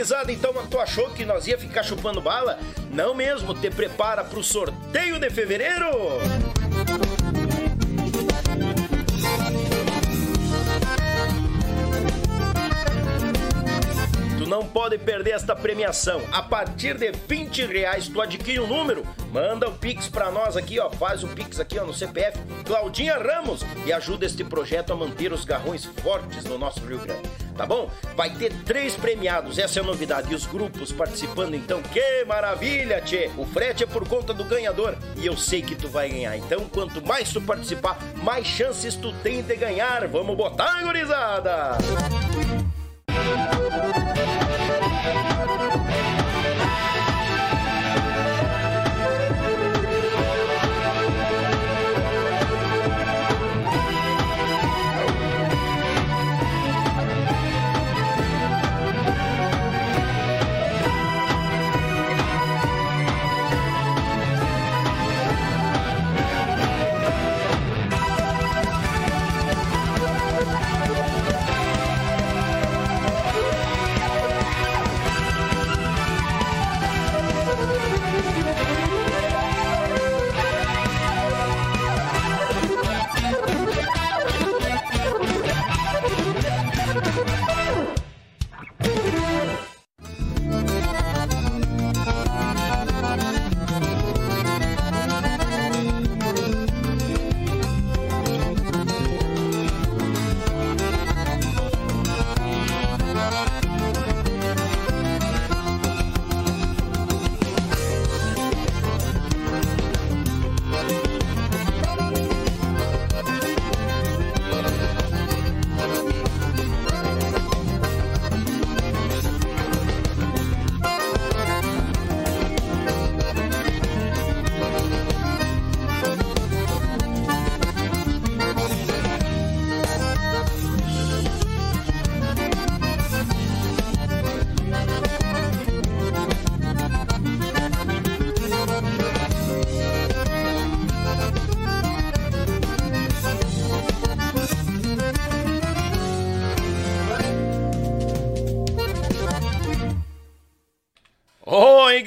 gurizada, 0.00 0.32
então 0.32 0.54
tu 0.66 0.78
achou 0.78 1.10
que 1.10 1.26
nós 1.26 1.46
ia 1.46 1.58
ficar 1.58 1.82
chupando 1.82 2.22
bala? 2.22 2.58
Não 2.90 3.14
mesmo, 3.14 3.54
te 3.54 3.70
prepara 3.70 4.24
pro 4.24 4.42
sorteio 4.42 5.18
de 5.18 5.28
fevereiro! 5.28 5.90
Não 14.60 14.66
pode 14.66 14.98
perder 14.98 15.30
esta 15.30 15.56
premiação. 15.56 16.20
A 16.30 16.42
partir 16.42 16.94
de 16.98 17.10
20 17.12 17.64
reais 17.64 18.08
tu 18.08 18.20
adquire 18.20 18.60
um 18.60 18.66
número, 18.66 19.02
manda 19.32 19.66
o 19.66 19.72
Pix 19.72 20.06
para 20.06 20.30
nós 20.30 20.54
aqui, 20.54 20.78
ó, 20.78 20.90
faz 20.90 21.24
o 21.24 21.28
Pix 21.28 21.58
aqui 21.58 21.78
ó, 21.78 21.84
no 21.86 21.94
CPF 21.94 22.38
Claudinha 22.66 23.16
Ramos 23.16 23.64
e 23.86 23.92
ajuda 23.92 24.26
este 24.26 24.44
projeto 24.44 24.92
a 24.92 24.96
manter 24.96 25.32
os 25.32 25.46
garrões 25.46 25.86
fortes 25.86 26.44
no 26.44 26.58
nosso 26.58 26.80
Rio 26.80 26.98
Grande. 26.98 27.22
Tá 27.56 27.64
bom? 27.64 27.90
Vai 28.14 28.30
ter 28.30 28.52
três 28.64 28.94
premiados, 28.96 29.58
essa 29.58 29.80
é 29.80 29.82
a 29.82 29.86
novidade. 29.86 30.30
E 30.30 30.34
os 30.34 30.46
grupos 30.46 30.92
participando, 30.92 31.54
então, 31.54 31.82
que 31.82 32.24
maravilha, 32.26 33.00
tchê! 33.00 33.30
O 33.36 33.44
frete 33.44 33.84
é 33.84 33.86
por 33.86 34.06
conta 34.08 34.32
do 34.32 34.44
ganhador 34.44 34.94
e 35.16 35.26
eu 35.26 35.36
sei 35.36 35.60
que 35.60 35.74
tu 35.74 35.88
vai 35.88 36.08
ganhar. 36.08 36.36
Então, 36.36 36.60
quanto 36.72 37.04
mais 37.04 37.30
tu 37.32 37.40
participar, 37.40 37.98
mais 38.22 38.46
chances 38.46 38.94
tu 38.94 39.12
tem 39.22 39.42
de 39.42 39.56
ganhar. 39.56 40.06
Vamos 40.08 40.36
botar, 40.36 40.82
gurizada! 40.82 41.76
Oi, 43.10 44.19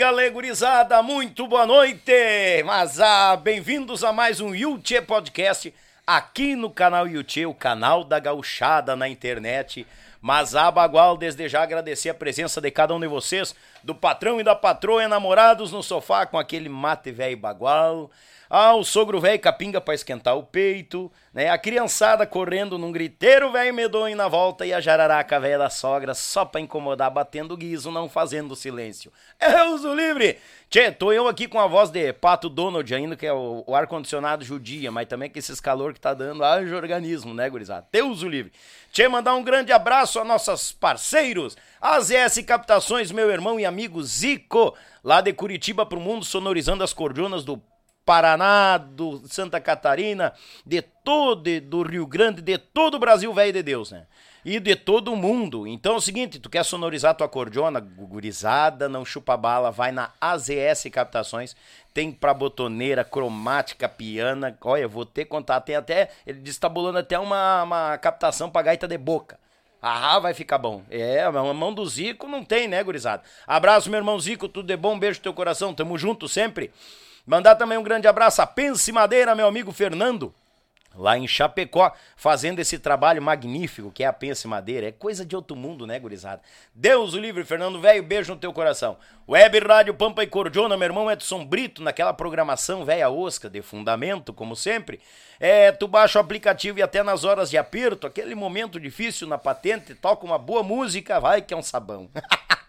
galera 0.03 0.29
gurizada, 0.31 1.01
muito 1.01 1.47
boa 1.47 1.65
noite! 1.65 2.11
Mas 2.65 2.99
ah, 2.99 3.37
bem-vindos 3.37 4.03
a 4.03 4.11
mais 4.11 4.41
um 4.41 4.53
Yuchê 4.53 5.01
Podcast 5.01 5.73
aqui 6.05 6.57
no 6.57 6.69
canal 6.69 7.07
Yuchê, 7.07 7.45
o 7.45 7.53
canal 7.53 8.03
da 8.03 8.19
gauchada 8.19 8.97
na 8.97 9.07
internet. 9.07 9.87
Mas 10.21 10.55
a 10.55 10.69
Bagual, 10.69 11.15
desde 11.15 11.47
já 11.47 11.63
agradecer 11.63 12.09
a 12.09 12.13
presença 12.13 12.59
de 12.59 12.69
cada 12.69 12.93
um 12.93 12.99
de 12.99 13.07
vocês, 13.07 13.55
do 13.81 13.95
patrão 13.95 14.41
e 14.41 14.43
da 14.43 14.53
patroa 14.53 15.05
enamorados 15.05 15.71
no 15.71 15.81
sofá 15.81 16.25
com 16.25 16.37
aquele 16.37 16.67
mate 16.67 17.09
velho 17.09 17.37
bagual. 17.37 18.11
Ah, 18.55 18.75
o 18.75 18.83
sogro 18.83 19.19
velho 19.19 19.39
capinga 19.39 19.81
para 19.81 19.95
esquentar 19.95 20.37
o 20.37 20.43
peito, 20.43 21.11
né? 21.33 21.49
A 21.49 21.57
criançada 21.57 22.23
correndo 22.27 22.77
num 22.77 22.91
griteiro 22.91 23.51
velho 23.51 23.73
medonho 23.73 24.15
na 24.15 24.27
volta 24.27 24.63
e 24.63 24.71
a 24.71 24.79
jararaca 24.79 25.39
velha 25.39 25.57
da 25.57 25.71
sogra 25.71 26.13
só 26.13 26.45
pra 26.45 26.61
incomodar, 26.61 27.09
batendo 27.09 27.57
guiso, 27.57 27.89
não 27.89 28.07
fazendo 28.07 28.55
silêncio. 28.55 29.11
É 29.39 29.63
uso 29.63 29.91
livre! 29.95 30.37
Tchê, 30.69 30.91
tô 30.91 31.11
eu 31.11 31.27
aqui 31.27 31.47
com 31.47 31.59
a 31.59 31.65
voz 31.65 31.89
de 31.89 32.13
Pato 32.13 32.47
Donald 32.47 32.93
ainda, 32.93 33.15
que 33.15 33.25
é 33.25 33.33
o, 33.33 33.63
o 33.65 33.75
ar-condicionado 33.75 34.45
judia, 34.45 34.91
mas 34.91 35.07
também 35.07 35.31
com 35.31 35.39
esses 35.39 35.59
calor 35.59 35.91
que 35.91 35.99
tá 35.99 36.13
dando, 36.13 36.43
haja 36.43 36.75
organismo, 36.75 37.33
né, 37.33 37.49
gurizada? 37.49 37.87
Deus 37.91 38.21
o 38.21 38.29
livre! 38.29 38.51
Tchê, 38.91 39.07
mandar 39.07 39.33
um 39.33 39.43
grande 39.43 39.71
abraço 39.71 40.19
a 40.19 40.23
nossos 40.23 40.71
parceiros, 40.71 41.57
a 41.81 41.99
ZS 41.99 42.43
Captações, 42.45 43.11
meu 43.11 43.31
irmão 43.31 43.59
e 43.59 43.65
amigo 43.65 44.03
Zico, 44.03 44.75
lá 45.03 45.21
de 45.21 45.33
Curitiba 45.33 45.87
pro 45.87 45.99
mundo, 45.99 46.23
sonorizando 46.23 46.83
as 46.83 46.93
cordionas 46.93 47.43
do 47.43 47.59
Paraná, 48.05 48.77
do 48.77 49.21
Santa 49.27 49.59
Catarina, 49.61 50.33
de 50.65 50.81
todo 50.81 51.61
do 51.61 51.83
Rio 51.83 52.05
Grande, 52.05 52.41
de 52.41 52.57
todo 52.57 52.95
o 52.95 52.99
Brasil, 52.99 53.33
velho 53.33 53.53
de 53.53 53.63
Deus, 53.63 53.91
né? 53.91 54.05
E 54.43 54.59
de 54.59 54.75
todo 54.75 55.13
o 55.13 55.15
mundo. 55.15 55.65
Então 55.65 55.93
é 55.93 55.97
o 55.97 56.01
seguinte, 56.01 56.37
tu 56.37 56.49
quer 56.49 56.65
sonorizar 56.65 57.15
tua 57.15 57.29
cordiona, 57.29 57.79
gurizada, 57.79 58.89
não 58.89 59.05
chupa 59.05 59.37
bala, 59.37 59.71
vai 59.71 59.93
na 59.93 60.11
AZS 60.19 60.89
Captações, 60.91 61.55
tem 61.93 62.11
pra 62.11 62.33
botoneira, 62.33 63.05
cromática, 63.05 63.87
piana, 63.87 64.57
olha, 64.61 64.87
vou 64.87 65.05
ter 65.05 65.25
contato, 65.25 65.65
tem 65.65 65.75
até, 65.75 66.09
ele 66.27 66.39
destabulando 66.39 66.97
até 66.97 67.17
uma, 67.17 67.63
uma 67.63 67.97
captação 67.97 68.49
pra 68.49 68.63
gaita 68.63 68.87
de 68.87 68.97
boca. 68.97 69.39
Ah, 69.81 70.17
vai 70.19 70.33
ficar 70.33 70.57
bom. 70.57 70.81
É, 70.89 71.23
a 71.23 71.31
mão 71.31 71.73
do 71.73 71.85
Zico 71.85 72.25
não 72.25 72.43
tem, 72.43 72.69
né, 72.69 72.81
gurizada? 72.81 73.23
Abraço, 73.45 73.89
meu 73.89 73.97
irmão 73.99 74.17
Zico, 74.17 74.47
tudo 74.47 74.67
de 74.67 74.77
bom, 74.77 74.97
beijo 74.97 75.19
no 75.19 75.23
teu 75.23 75.33
coração, 75.33 75.73
tamo 75.73 75.97
junto 75.97 76.27
sempre. 76.27 76.71
Mandar 77.25 77.55
também 77.55 77.77
um 77.77 77.83
grande 77.83 78.05
abraço 78.05 78.41
a 78.41 78.47
Pense 78.47 78.91
Madeira, 78.91 79.33
meu 79.33 79.47
amigo 79.47 79.71
Fernando. 79.71 80.33
lá 80.95 81.17
em 81.17 81.25
Chapecó, 81.27 81.91
fazendo 82.15 82.59
esse 82.59 82.77
trabalho 82.77 83.21
magnífico 83.21 83.91
que 83.91 84.03
é 84.03 84.07
a 84.07 84.13
Pense 84.13 84.45
Madeira. 84.45 84.87
É 84.89 84.91
coisa 84.91 85.25
de 85.25 85.33
outro 85.35 85.55
mundo, 85.55 85.87
né, 85.87 85.97
gurizada? 85.97 86.41
Deus 86.75 87.13
o 87.13 87.19
livre, 87.19 87.45
Fernando 87.45 87.79
Velho, 87.79 88.03
beijo 88.03 88.33
no 88.33 88.39
teu 88.39 88.51
coração. 88.51 88.97
Web 89.27 89.57
Rádio 89.59 89.93
Pampa 89.93 90.21
e 90.21 90.27
Cordiona, 90.27 90.75
meu 90.75 90.85
irmão 90.85 91.09
Edson 91.09 91.45
Brito, 91.45 91.81
naquela 91.81 92.13
programação 92.13 92.83
velha 92.83 93.09
osca, 93.09 93.49
de 93.49 93.61
fundamento, 93.61 94.33
como 94.33 94.55
sempre. 94.55 94.99
É, 95.39 95.71
tu 95.71 95.87
baixa 95.87 96.19
o 96.19 96.21
aplicativo 96.21 96.77
e 96.77 96.83
até 96.83 97.01
nas 97.01 97.23
horas 97.23 97.49
de 97.49 97.57
aperto, 97.57 98.05
aquele 98.05 98.35
momento 98.35 98.79
difícil 98.79 99.27
na 99.27 99.37
patente, 99.37 99.95
toca 99.95 100.25
uma 100.25 100.37
boa 100.37 100.61
música, 100.61 101.19
vai 101.21 101.41
que 101.41 101.53
é 101.53 101.57
um 101.57 101.63
sabão. 101.63 102.09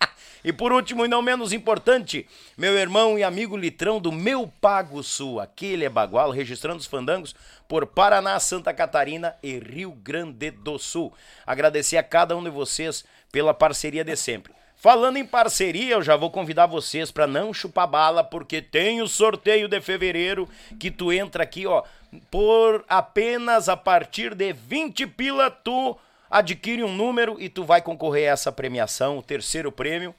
E 0.44 0.52
por 0.52 0.72
último 0.72 1.06
e 1.06 1.08
não 1.08 1.22
menos 1.22 1.54
importante, 1.54 2.28
meu 2.54 2.76
irmão 2.76 3.18
e 3.18 3.24
amigo 3.24 3.56
litrão 3.56 3.98
do 3.98 4.12
meu 4.12 4.46
Pago 4.60 5.02
Sul, 5.02 5.40
aquele 5.40 5.86
é 5.86 5.88
bagual, 5.88 6.30
registrando 6.30 6.80
os 6.80 6.86
fandangos 6.86 7.34
por 7.66 7.86
Paraná, 7.86 8.38
Santa 8.38 8.74
Catarina 8.74 9.34
e 9.42 9.58
Rio 9.58 9.92
Grande 9.92 10.50
do 10.50 10.78
Sul. 10.78 11.14
Agradecer 11.46 11.96
a 11.96 12.02
cada 12.02 12.36
um 12.36 12.44
de 12.44 12.50
vocês 12.50 13.06
pela 13.32 13.54
parceria 13.54 14.04
de 14.04 14.14
sempre. 14.16 14.52
Falando 14.76 15.16
em 15.16 15.24
parceria, 15.24 15.94
eu 15.94 16.02
já 16.02 16.14
vou 16.14 16.30
convidar 16.30 16.66
vocês 16.66 17.10
para 17.10 17.26
não 17.26 17.54
chupar 17.54 17.88
bala, 17.88 18.22
porque 18.22 18.60
tem 18.60 19.00
o 19.00 19.08
sorteio 19.08 19.66
de 19.66 19.80
fevereiro 19.80 20.46
que 20.78 20.90
tu 20.90 21.10
entra 21.10 21.42
aqui, 21.42 21.66
ó, 21.66 21.84
por 22.30 22.84
apenas 22.86 23.66
a 23.70 23.78
partir 23.78 24.34
de 24.34 24.52
20 24.52 25.06
pila 25.06 25.50
tu 25.50 25.96
adquire 26.30 26.84
um 26.84 26.94
número 26.94 27.40
e 27.40 27.48
tu 27.48 27.64
vai 27.64 27.80
concorrer 27.80 28.28
a 28.28 28.32
essa 28.32 28.52
premiação, 28.52 29.16
o 29.16 29.22
terceiro 29.22 29.72
prêmio 29.72 30.14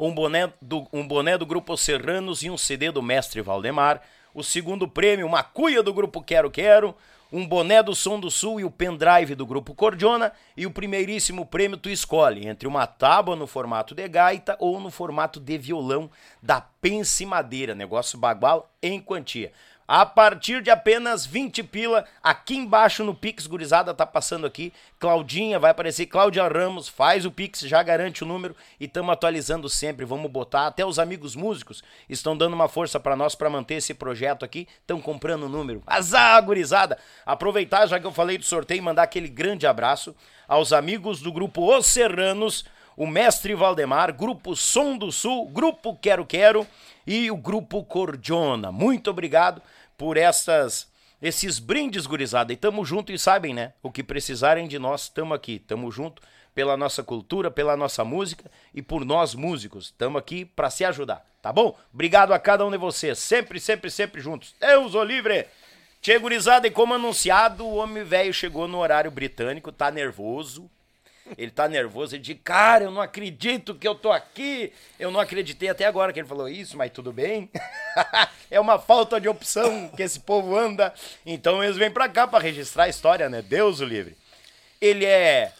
um 0.00 0.14
boné 0.14 0.50
do, 0.62 0.88
um 0.92 1.06
boné 1.06 1.36
do 1.36 1.44
Grupo 1.44 1.76
Serranos 1.76 2.42
e 2.42 2.48
um 2.48 2.56
CD 2.56 2.90
do 2.90 3.02
Mestre 3.02 3.42
Valdemar. 3.42 4.00
O 4.32 4.42
segundo 4.42 4.88
prêmio, 4.88 5.26
uma 5.26 5.42
cuia 5.42 5.82
do 5.82 5.92
Grupo 5.92 6.22
Quero 6.22 6.50
Quero, 6.50 6.94
um 7.30 7.46
boné 7.46 7.82
do 7.82 7.94
Som 7.94 8.18
do 8.18 8.30
Sul 8.30 8.60
e 8.60 8.64
o 8.64 8.70
pendrive 8.70 9.34
do 9.34 9.44
Grupo 9.44 9.74
Cordiona. 9.74 10.32
E 10.56 10.64
o 10.64 10.70
primeiríssimo 10.70 11.44
prêmio 11.44 11.76
tu 11.76 11.90
escolhe 11.90 12.48
entre 12.48 12.66
uma 12.66 12.86
tábua 12.86 13.36
no 13.36 13.46
formato 13.46 13.94
de 13.94 14.08
gaita 14.08 14.56
ou 14.58 14.80
no 14.80 14.90
formato 14.90 15.38
de 15.38 15.58
violão 15.58 16.10
da 16.42 16.62
Pense 16.62 17.26
Madeira. 17.26 17.74
Negócio 17.74 18.18
bagual 18.18 18.72
em 18.82 19.00
quantia 19.00 19.52
a 19.92 20.06
partir 20.06 20.62
de 20.62 20.70
apenas 20.70 21.26
20 21.26 21.64
pila, 21.64 22.04
aqui 22.22 22.54
embaixo 22.54 23.02
no 23.02 23.12
Pix, 23.12 23.48
gurizada, 23.48 23.92
tá 23.92 24.06
passando 24.06 24.46
aqui, 24.46 24.72
Claudinha, 25.00 25.58
vai 25.58 25.72
aparecer 25.72 26.06
Cláudia 26.06 26.46
Ramos, 26.46 26.88
faz 26.88 27.26
o 27.26 27.30
Pix, 27.32 27.58
já 27.62 27.82
garante 27.82 28.22
o 28.22 28.26
número 28.26 28.54
e 28.78 28.84
estamos 28.84 29.12
atualizando 29.12 29.68
sempre, 29.68 30.04
vamos 30.04 30.30
botar, 30.30 30.68
até 30.68 30.86
os 30.86 31.00
amigos 31.00 31.34
músicos 31.34 31.82
estão 32.08 32.36
dando 32.36 32.54
uma 32.54 32.68
força 32.68 33.00
para 33.00 33.16
nós 33.16 33.34
para 33.34 33.50
manter 33.50 33.74
esse 33.74 33.92
projeto 33.92 34.44
aqui, 34.44 34.68
estão 34.80 35.00
comprando 35.00 35.46
o 35.46 35.48
número. 35.48 35.82
Azar, 35.84 36.40
gurizada! 36.44 36.96
Aproveitar, 37.26 37.84
já 37.86 37.98
que 37.98 38.06
eu 38.06 38.12
falei 38.12 38.38
do 38.38 38.44
sorteio, 38.44 38.84
mandar 38.84 39.02
aquele 39.02 39.26
grande 39.26 39.66
abraço 39.66 40.14
aos 40.46 40.72
amigos 40.72 41.20
do 41.20 41.32
grupo 41.32 41.76
Os 41.76 41.86
Serranos, 41.86 42.64
o 42.96 43.08
Mestre 43.08 43.54
Valdemar, 43.54 44.14
Grupo 44.14 44.54
Som 44.54 44.96
do 44.96 45.10
Sul, 45.10 45.48
Grupo 45.48 45.96
Quero 45.96 46.24
Quero 46.24 46.64
e 47.04 47.28
o 47.30 47.36
Grupo 47.36 47.82
Cordiona. 47.82 48.70
Muito 48.70 49.10
obrigado 49.10 49.60
por 50.00 50.16
essas 50.16 50.88
esses 51.20 51.58
brindes, 51.58 52.06
gurizada. 52.06 52.50
E 52.50 52.56
tamo 52.56 52.82
junto 52.86 53.12
e 53.12 53.18
sabem, 53.18 53.52
né? 53.52 53.74
O 53.82 53.92
que 53.92 54.02
precisarem 54.02 54.66
de 54.66 54.78
nós, 54.78 55.10
tamo 55.10 55.34
aqui. 55.34 55.58
Tamo 55.58 55.92
junto 55.92 56.22
pela 56.54 56.74
nossa 56.74 57.02
cultura, 57.02 57.50
pela 57.50 57.76
nossa 57.76 58.02
música 58.02 58.50
e 58.74 58.80
por 58.80 59.04
nós 59.04 59.34
músicos. 59.34 59.90
Tamo 59.98 60.16
aqui 60.16 60.46
para 60.46 60.70
se 60.70 60.86
ajudar, 60.86 61.22
tá 61.42 61.52
bom? 61.52 61.76
Obrigado 61.92 62.32
a 62.32 62.38
cada 62.38 62.64
um 62.64 62.70
de 62.70 62.78
vocês. 62.78 63.18
Sempre, 63.18 63.60
sempre, 63.60 63.90
sempre 63.90 64.22
juntos. 64.22 64.54
Deus 64.58 64.94
o 64.94 65.04
livre! 65.04 65.46
Tchê, 66.00 66.18
gurizada, 66.18 66.66
e 66.66 66.70
como 66.70 66.94
anunciado, 66.94 67.66
o 67.66 67.76
homem 67.76 68.02
velho 68.02 68.32
chegou 68.32 68.66
no 68.66 68.78
horário 68.78 69.10
britânico, 69.10 69.70
tá 69.70 69.90
nervoso, 69.90 70.70
ele 71.36 71.50
tá 71.50 71.68
nervoso, 71.68 72.14
ele 72.14 72.22
diz, 72.22 72.36
cara, 72.42 72.84
eu 72.84 72.90
não 72.90 73.00
acredito 73.00 73.74
que 73.74 73.86
eu 73.86 73.94
tô 73.94 74.10
aqui. 74.10 74.72
Eu 74.98 75.10
não 75.10 75.20
acreditei 75.20 75.68
até 75.68 75.84
agora 75.84 76.12
que 76.12 76.20
ele 76.20 76.28
falou 76.28 76.48
isso, 76.48 76.76
mas 76.76 76.90
tudo 76.90 77.12
bem. 77.12 77.50
é 78.50 78.60
uma 78.60 78.78
falta 78.78 79.20
de 79.20 79.28
opção 79.28 79.88
que 79.88 80.02
esse 80.02 80.20
povo 80.20 80.56
anda. 80.56 80.92
Então 81.24 81.62
eles 81.62 81.76
vêm 81.76 81.90
pra 81.90 82.08
cá 82.08 82.26
pra 82.26 82.38
registrar 82.38 82.84
a 82.84 82.88
história, 82.88 83.28
né? 83.28 83.42
Deus 83.42 83.80
o 83.80 83.84
livre. 83.84 84.16
Ele 84.80 85.04
é 85.04 85.52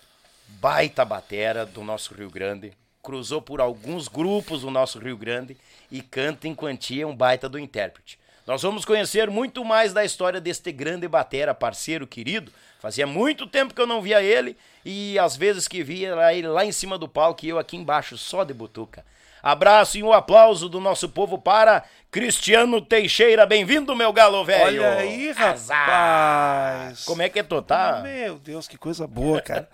baita 0.46 1.04
batera 1.04 1.64
do 1.64 1.82
nosso 1.82 2.14
Rio 2.14 2.30
Grande, 2.30 2.72
cruzou 3.02 3.40
por 3.40 3.60
alguns 3.60 4.08
grupos 4.08 4.62
do 4.62 4.70
nosso 4.70 4.98
Rio 4.98 5.16
Grande 5.16 5.56
e 5.90 6.02
canta 6.02 6.46
em 6.46 6.54
quantia 6.54 7.06
um 7.06 7.16
baita 7.16 7.48
do 7.48 7.58
intérprete. 7.58 8.19
Nós 8.50 8.62
vamos 8.62 8.84
conhecer 8.84 9.30
muito 9.30 9.64
mais 9.64 9.92
da 9.92 10.04
história 10.04 10.40
deste 10.40 10.72
grande 10.72 11.06
batera, 11.06 11.54
parceiro 11.54 12.04
querido. 12.04 12.50
Fazia 12.80 13.06
muito 13.06 13.46
tempo 13.46 13.72
que 13.72 13.80
eu 13.80 13.86
não 13.86 14.02
via 14.02 14.20
ele 14.20 14.56
e 14.84 15.16
às 15.20 15.36
vezes 15.36 15.68
que 15.68 15.84
via 15.84 16.08
era 16.08 16.34
ele 16.34 16.48
lá 16.48 16.64
em 16.64 16.72
cima 16.72 16.98
do 16.98 17.06
palco 17.08 17.46
e 17.46 17.48
eu 17.48 17.60
aqui 17.60 17.76
embaixo 17.76 18.18
só 18.18 18.42
de 18.42 18.52
butuca. 18.52 19.06
Abraço 19.40 19.98
e 19.98 20.02
um 20.02 20.12
aplauso 20.12 20.68
do 20.68 20.80
nosso 20.80 21.08
povo 21.08 21.38
para 21.38 21.84
Cristiano 22.10 22.80
Teixeira. 22.80 23.46
Bem-vindo, 23.46 23.94
meu 23.94 24.12
galo 24.12 24.44
velho. 24.44 24.82
Olha 24.82 24.94
aí, 24.96 25.30
rapaz. 25.30 27.04
Como 27.04 27.22
é 27.22 27.28
que 27.28 27.44
tu 27.44 27.62
tá? 27.62 28.00
Meu 28.02 28.36
Deus, 28.36 28.66
que 28.66 28.76
coisa 28.76 29.06
boa, 29.06 29.40
cara. 29.40 29.68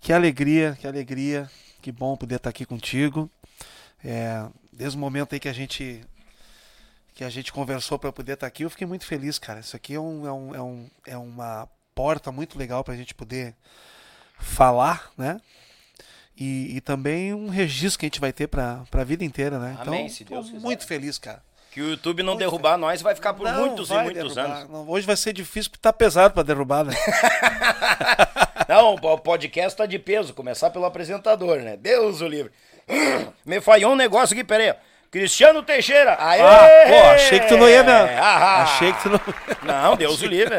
que 0.00 0.12
alegria, 0.12 0.76
que 0.80 0.84
alegria. 0.88 1.48
Que 1.80 1.92
bom 1.92 2.16
poder 2.16 2.34
estar 2.34 2.50
aqui 2.50 2.64
contigo. 2.64 3.30
É, 4.04 4.46
desde 4.72 4.98
o 4.98 5.00
momento 5.00 5.32
aí 5.32 5.38
que 5.38 5.48
a 5.48 5.52
gente 5.52 6.02
que 7.20 7.24
a 7.24 7.28
gente 7.28 7.52
conversou 7.52 7.98
para 7.98 8.10
poder 8.10 8.32
estar 8.32 8.46
aqui, 8.46 8.62
eu 8.62 8.70
fiquei 8.70 8.86
muito 8.86 9.04
feliz, 9.04 9.38
cara. 9.38 9.60
Isso 9.60 9.76
aqui 9.76 9.94
é, 9.94 10.00
um, 10.00 10.26
é, 10.26 10.32
um, 10.32 10.54
é, 10.54 10.62
um, 10.62 10.90
é 11.08 11.18
uma 11.18 11.68
porta 11.94 12.32
muito 12.32 12.58
legal 12.58 12.82
para 12.82 12.94
a 12.94 12.96
gente 12.96 13.14
poder 13.14 13.54
falar, 14.38 15.10
né? 15.18 15.38
E, 16.34 16.76
e, 16.76 16.80
também 16.80 17.34
um 17.34 17.50
registro 17.50 17.98
que 17.98 18.06
a 18.06 18.08
gente 18.08 18.20
vai 18.22 18.32
ter 18.32 18.46
para 18.46 18.86
a 18.90 19.04
vida 19.04 19.22
inteira, 19.22 19.58
né? 19.58 19.76
Amém, 19.80 20.06
então, 20.06 20.08
se 20.08 20.24
Deus 20.24 20.50
muito 20.50 20.86
feliz, 20.86 21.18
cara. 21.18 21.42
Que 21.70 21.82
o 21.82 21.90
YouTube 21.90 22.22
não 22.22 22.32
muito 22.32 22.38
derrubar 22.38 22.70
feliz. 22.70 22.80
nós 22.80 23.02
vai 23.02 23.14
ficar 23.14 23.34
por 23.34 23.44
não 23.44 23.66
muitos 23.66 23.90
e 23.90 23.94
muitos 23.98 24.34
derrubar. 24.34 24.56
anos. 24.56 24.70
Não, 24.70 24.88
hoje 24.88 25.06
vai 25.06 25.16
ser 25.18 25.34
difícil 25.34 25.70
porque 25.70 25.82
tá 25.82 25.92
pesado 25.92 26.32
para 26.32 26.42
derrubar, 26.42 26.84
né? 26.84 26.94
não, 28.66 28.94
o 28.94 29.18
podcast 29.18 29.76
tá 29.76 29.84
de 29.84 29.98
peso, 29.98 30.32
começar 30.32 30.70
pelo 30.70 30.86
apresentador, 30.86 31.58
né? 31.58 31.76
Deus 31.76 32.22
o 32.22 32.26
livre. 32.26 32.50
Me 33.44 33.60
falhou 33.60 33.92
um 33.92 33.96
negócio 33.96 34.32
aqui, 34.32 34.42
peraí. 34.42 34.74
Cristiano 35.10 35.62
Teixeira. 35.62 36.16
Aê! 36.20 36.40
Ah, 36.40 36.68
pô, 36.86 37.10
achei 37.10 37.40
que 37.40 37.48
tu 37.48 37.56
não 37.56 37.68
ia 37.68 37.82
mesmo. 37.82 38.08
Ah, 38.16 38.62
achei 38.62 38.92
que 38.92 39.02
tu 39.02 39.08
não. 39.08 39.20
Não, 39.62 39.96
Deus 39.96 40.22
o 40.22 40.26
livre. 40.26 40.54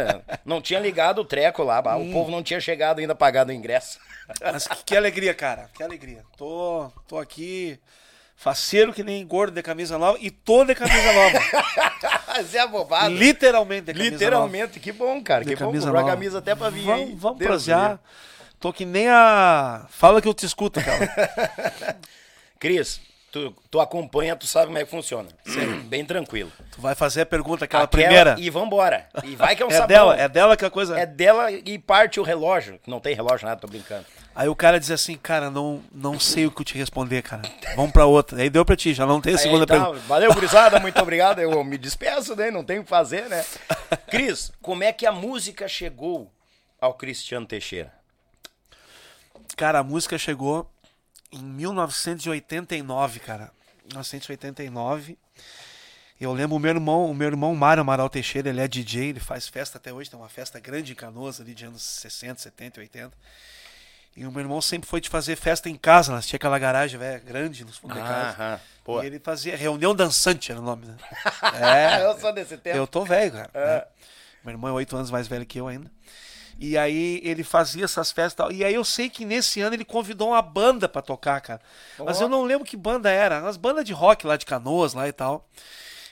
Não 0.46 0.62
tinha 0.62 0.80
ligado 0.80 1.22
o 1.22 1.26
treco 1.26 1.64
lá. 1.64 1.82
Hum. 1.96 2.10
O 2.10 2.14
povo 2.14 2.32
não 2.32 2.44
tinha 2.44 2.60
chegado 2.60 3.00
ainda 3.00 3.16
pagado 3.16 3.52
o 3.52 3.54
ingresso. 3.54 4.00
Mas 4.42 4.68
que, 4.68 4.84
que, 4.86 4.98
alegria, 4.98 5.34
cara. 5.34 5.70
Que 5.74 5.84
alegria. 5.84 6.24
Tô, 6.38 6.92
tô 7.08 7.18
aqui 7.18 7.80
faceiro 8.36 8.92
que 8.92 9.04
nem 9.04 9.26
gordo 9.26 9.54
de 9.54 9.62
camisa 9.62 9.98
nova 9.98 10.18
e 10.20 10.32
tô 10.32 10.66
de 10.66 10.76
camisa 10.76 11.14
nova. 11.14 11.40
Você 12.42 12.58
é 12.58 12.68
bobado. 12.68 13.14
Literalmente 13.14 13.86
de 13.88 13.94
camisa 13.94 14.12
Literalmente. 14.12 14.68
Nova. 14.68 14.80
Que 14.80 14.92
bom, 14.92 15.24
cara. 15.24 15.44
De 15.44 15.52
que 15.52 15.56
camisa 15.58 15.88
bom. 15.88 15.94
Comprou 15.94 16.08
a 16.08 16.16
camisa 16.16 16.40
até 16.40 16.56
pra 16.56 16.70
vir 16.70 16.84
vamos. 16.84 17.22
Vamos 17.22 17.38
prosear. 17.38 18.00
Tô 18.60 18.72
que 18.72 18.86
nem 18.86 19.08
a... 19.10 19.86
Fala 19.90 20.22
que 20.22 20.28
eu 20.28 20.34
te 20.34 20.46
escuto, 20.46 20.80
cara. 20.84 21.98
Cris, 22.60 23.02
tu, 23.32 23.56
tu 23.70 23.80
acompanha, 23.80 24.36
tu 24.36 24.46
sabe 24.46 24.68
como 24.68 24.78
é 24.78 24.84
que 24.84 24.92
funciona. 24.92 25.30
Bem 25.86 26.06
tranquilo. 26.06 26.52
Tu 26.72 26.82
vai 26.82 26.94
fazer 26.94 27.22
a 27.22 27.26
pergunta, 27.26 27.66
aquela, 27.66 27.86
aquela 27.86 28.06
primeira. 28.06 28.36
E 28.38 28.50
vambora. 28.50 29.08
E 29.24 29.36
vai 29.36 29.56
que 29.56 29.64
é 29.64 29.66
um 29.66 29.70
é 29.72 29.74
sabão. 29.74 29.88
dela, 29.88 30.18
é 30.18 30.28
dela 30.28 30.58
que 30.58 30.66
a 30.66 30.70
coisa. 30.70 31.00
É 31.00 31.06
dela 31.06 31.50
e 31.52 31.80
parte 31.80 32.20
o 32.20 32.24
relógio. 32.24 32.80
Não 32.86 33.00
tem 33.00 33.16
relógio 33.16 33.48
nada, 33.48 33.60
tô 33.60 33.68
brincando. 33.68 34.06
Aí 34.36 34.48
o 34.48 34.56
cara 34.56 34.80
diz 34.80 34.92
assim, 34.92 35.16
cara, 35.18 35.50
não, 35.50 35.84
não 35.92 36.20
sei 36.20 36.46
o 36.46 36.52
que 36.52 36.62
eu 36.62 36.66
te 36.66 36.78
responder, 36.78 37.22
cara. 37.22 37.42
Vamos 37.76 37.92
pra 37.92 38.06
outra. 38.06 38.42
Aí 38.42 38.50
deu 38.50 38.64
pra 38.64 38.76
ti, 38.76 38.94
já 38.94 39.06
não 39.06 39.20
tem 39.20 39.34
a 39.34 39.38
segunda 39.38 39.64
então, 39.64 39.84
pergunta. 39.84 40.08
Valeu, 40.08 40.34
gurizada, 40.34 40.80
muito 40.82 41.02
obrigado. 41.02 41.40
Eu 41.40 41.64
me 41.64 41.78
despeço, 41.78 42.36
né? 42.36 42.52
Não 42.52 42.64
tenho 42.64 42.82
o 42.82 42.84
que 42.84 42.90
fazer, 42.90 43.28
né? 43.28 43.44
Cris, 44.10 44.52
como 44.62 44.84
é 44.84 44.94
que 44.94 45.06
a 45.06 45.12
música 45.12 45.68
chegou 45.68 46.32
ao 46.80 46.94
Cristiano 46.94 47.46
Teixeira? 47.46 47.94
Cara, 49.58 49.80
a 49.80 49.84
música 49.84 50.18
chegou 50.18 50.70
em 51.32 51.44
1989, 51.44 53.20
cara. 53.20 53.52
1989. 53.86 55.18
Eu 56.20 56.34
lembro 56.34 56.56
o 56.56 56.60
meu 56.60 56.70
irmão, 56.70 57.10
o 57.10 57.16
meu 57.16 57.28
irmão 57.28 57.56
Mário 57.56 57.82
Amaral 57.82 58.08
Teixeira, 58.08 58.50
ele 58.50 58.62
é 58.62 58.68
DJ, 58.68 59.10
ele 59.10 59.20
faz 59.20 59.48
festa 59.48 59.80
até 59.80 59.92
hoje, 59.92 60.08
tem 60.08 60.20
uma 60.20 60.30
festa 60.30 60.60
grande 60.60 60.92
em 60.92 60.96
Canoas 60.96 61.42
ali 61.42 61.56
de 61.56 61.66
anos 61.66 61.82
60, 61.82 62.40
70, 62.40 62.80
80. 62.80 63.12
E 64.16 64.26
o 64.26 64.32
meu 64.32 64.42
irmão 64.42 64.62
sempre 64.62 64.88
foi 64.88 65.02
de 65.02 65.10
fazer 65.10 65.36
festa 65.36 65.68
em 65.68 65.76
casa, 65.76 66.12
nós 66.12 66.28
tinha 66.28 66.38
aquela 66.38 66.60
garagem 66.60 67.00
véia, 67.00 67.18
grande 67.18 67.66
nos 67.66 67.78
fundos 67.78 67.98
ah, 67.98 68.02
de 68.02 68.08
casa. 68.08 68.62
E 69.02 69.06
ele 69.06 69.20
fazia 69.20 69.58
reunião 69.58 69.96
dançante, 69.96 70.52
era 70.52 70.60
o 70.60 70.64
nome. 70.64 70.86
Né? 70.86 70.98
É, 71.60 72.06
eu 72.06 72.20
sou 72.20 72.32
desse 72.32 72.58
tempo. 72.58 72.78
Eu 72.78 72.86
tô 72.86 73.04
velho, 73.04 73.32
cara. 73.32 73.50
É. 73.54 73.78
Né? 73.78 73.86
Meu 74.44 74.54
irmão 74.54 74.70
é 74.70 74.74
oito 74.74 74.96
anos 74.96 75.10
mais 75.10 75.28
velho 75.28 75.46
que 75.46 75.60
eu 75.60 75.68
ainda. 75.68 75.90
E 76.64 76.78
aí 76.78 77.20
ele 77.24 77.44
fazia 77.44 77.86
essas 77.86 78.12
festas. 78.12 78.48
E 78.52 78.64
aí 78.64 78.76
eu 78.76 78.86
sei 78.86 79.10
que 79.10 79.26
nesse 79.26 79.60
ano 79.62 79.76
ele 79.76 79.84
convidou 79.84 80.30
uma 80.30 80.44
banda 80.44 80.88
para 80.88 81.02
tocar, 81.02 81.42
cara. 81.42 81.60
Mas 81.98 82.22
eu 82.22 82.30
não 82.30 82.44
lembro 82.44 82.64
que 82.64 82.78
banda 82.78 83.10
era. 83.10 83.42
Umas 83.42 83.58
bandas 83.58 83.84
de 83.84 83.94
rock 83.94 84.28
lá 84.28 84.38
de 84.38 84.46
Canoas 84.46 84.94
lá 84.94 85.08
e 85.08 85.12
tal. 85.12 85.50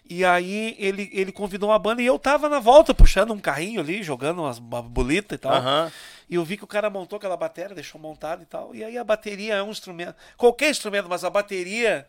E 0.09 0.25
aí 0.25 0.75
ele, 0.79 1.07
ele 1.13 1.31
convidou 1.31 1.69
uma 1.69 1.77
banda 1.77 2.01
e 2.01 2.07
eu 2.07 2.17
tava 2.17 2.49
na 2.49 2.59
volta 2.59 2.95
puxando 2.95 3.31
um 3.31 3.37
carrinho 3.37 3.79
ali, 3.79 4.01
jogando 4.01 4.39
umas, 4.41 4.57
uma 4.57 4.81
bolita 4.81 5.35
e 5.35 5.37
tal. 5.37 5.53
Aham. 5.53 5.91
E 6.27 6.33
eu 6.33 6.43
vi 6.43 6.57
que 6.57 6.63
o 6.63 6.67
cara 6.67 6.89
montou 6.89 7.17
aquela 7.17 7.37
bateria, 7.37 7.75
deixou 7.75 8.01
montada 8.01 8.41
e 8.41 8.45
tal. 8.47 8.73
E 8.73 8.83
aí 8.83 8.97
a 8.97 9.03
bateria 9.03 9.53
é 9.53 9.61
um 9.61 9.69
instrumento, 9.69 10.15
qualquer 10.35 10.71
instrumento, 10.71 11.07
mas 11.07 11.23
a 11.23 11.29
bateria, 11.29 12.07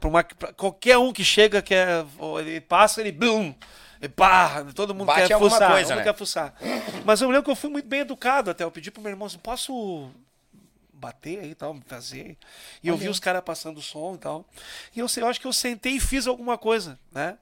pra 0.00 0.24
qualquer 0.56 0.98
um 0.98 1.12
que 1.12 1.22
chega, 1.24 1.62
que 1.62 1.74
é, 1.74 2.04
ele 2.40 2.60
passa, 2.60 3.00
ele 3.00 3.12
blum, 3.12 3.54
e 4.00 4.08
pá, 4.08 4.64
todo 4.74 4.94
mundo 4.94 5.06
Bate 5.06 5.28
quer 5.28 5.38
fuçar, 5.38 5.70
coisa, 5.70 5.88
todo 5.88 5.96
mundo 5.96 6.04
né? 6.06 6.12
quer 6.12 6.16
fuçar. 6.18 6.54
Mas 7.04 7.20
eu 7.20 7.28
lembro 7.28 7.44
que 7.44 7.50
eu 7.50 7.56
fui 7.56 7.70
muito 7.70 7.88
bem 7.88 8.00
educado 8.00 8.50
até. 8.50 8.64
Eu 8.64 8.70
pedi 8.70 8.90
pro 8.90 9.02
meu 9.02 9.10
irmão 9.10 9.26
assim, 9.26 9.38
posso 9.38 10.10
bater 10.92 11.40
aí 11.40 11.50
e 11.50 11.54
tal, 11.54 11.76
fazer. 11.86 12.36
E 12.82 12.88
eu 12.88 12.96
vi 12.96 13.08
os 13.08 13.20
caras 13.20 13.42
passando 13.42 13.80
som 13.82 14.14
e 14.14 14.18
tal. 14.18 14.44
E 14.94 15.00
eu, 15.00 15.08
sei- 15.08 15.22
eu 15.22 15.28
acho 15.28 15.40
que 15.40 15.46
eu 15.46 15.52
sentei 15.52 15.92
e 15.96 16.00
fiz 16.00 16.26
alguma 16.26 16.56
coisa, 16.58 16.98
né? 17.12 17.38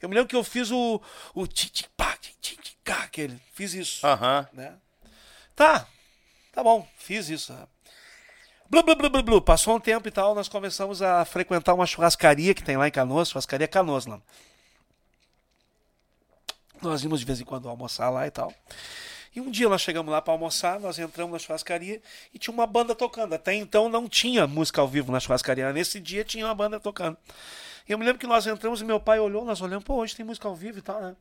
Eu 0.00 0.08
me 0.08 0.14
lembro 0.14 0.28
que 0.28 0.36
eu 0.36 0.44
fiz 0.44 0.70
o, 0.70 1.00
o 1.34 1.46
tic 1.46 1.86
pá, 1.96 2.16
tic 2.40 2.58
cá, 2.82 3.02
aquele. 3.02 3.38
Fiz 3.52 3.74
isso 3.74 4.06
Aham. 4.06 4.48
né? 4.52 4.74
Tá, 5.54 5.86
tá 6.52 6.62
bom, 6.62 6.86
fiz 6.96 7.28
isso. 7.28 7.54
Blu, 8.68 8.82
blu, 8.82 8.96
blu, 8.96 9.10
blu, 9.10 9.22
blu. 9.22 9.42
Passou 9.42 9.76
um 9.76 9.80
tempo 9.80 10.06
e 10.08 10.10
tal, 10.10 10.34
nós 10.34 10.48
começamos 10.48 11.02
a 11.02 11.24
frequentar 11.24 11.74
uma 11.74 11.86
churrascaria 11.86 12.54
que 12.54 12.62
tem 12.62 12.76
lá 12.76 12.86
em 12.88 12.90
Canoas, 12.90 13.28
churrascaria 13.28 13.66
Canoas 13.68 14.06
lá. 14.06 14.20
Nós 16.82 17.02
íamos 17.02 17.20
de 17.20 17.26
vez 17.26 17.40
em 17.40 17.44
quando 17.44 17.68
almoçar 17.68 18.10
lá 18.10 18.26
e 18.26 18.30
tal. 18.30 18.52
E 19.34 19.40
um 19.40 19.50
dia 19.50 19.68
nós 19.68 19.80
chegamos 19.80 20.10
lá 20.10 20.20
para 20.20 20.32
almoçar, 20.32 20.80
nós 20.80 20.98
entramos 20.98 21.32
na 21.32 21.38
churrascaria 21.38 22.02
e 22.34 22.38
tinha 22.38 22.52
uma 22.52 22.66
banda 22.66 22.94
tocando. 22.94 23.34
Até 23.34 23.54
então 23.54 23.88
não 23.88 24.08
tinha 24.08 24.46
música 24.46 24.80
ao 24.80 24.88
vivo 24.88 25.12
na 25.12 25.20
churrascaria. 25.20 25.72
Nesse 25.72 26.00
dia 26.00 26.24
tinha 26.24 26.46
uma 26.46 26.54
banda 26.54 26.80
tocando. 26.80 27.16
E 27.88 27.92
eu 27.92 27.98
me 27.98 28.04
lembro 28.04 28.18
que 28.18 28.26
nós 28.26 28.46
entramos 28.46 28.80
e 28.80 28.84
meu 28.84 28.98
pai 28.98 29.20
olhou, 29.20 29.44
nós 29.44 29.60
olhamos, 29.60 29.84
pô, 29.84 29.96
hoje 29.96 30.16
tem 30.16 30.24
música 30.24 30.48
ao 30.48 30.54
vivo 30.54 30.78
e 30.78 30.82
tal, 30.82 31.00
né? 31.00 31.16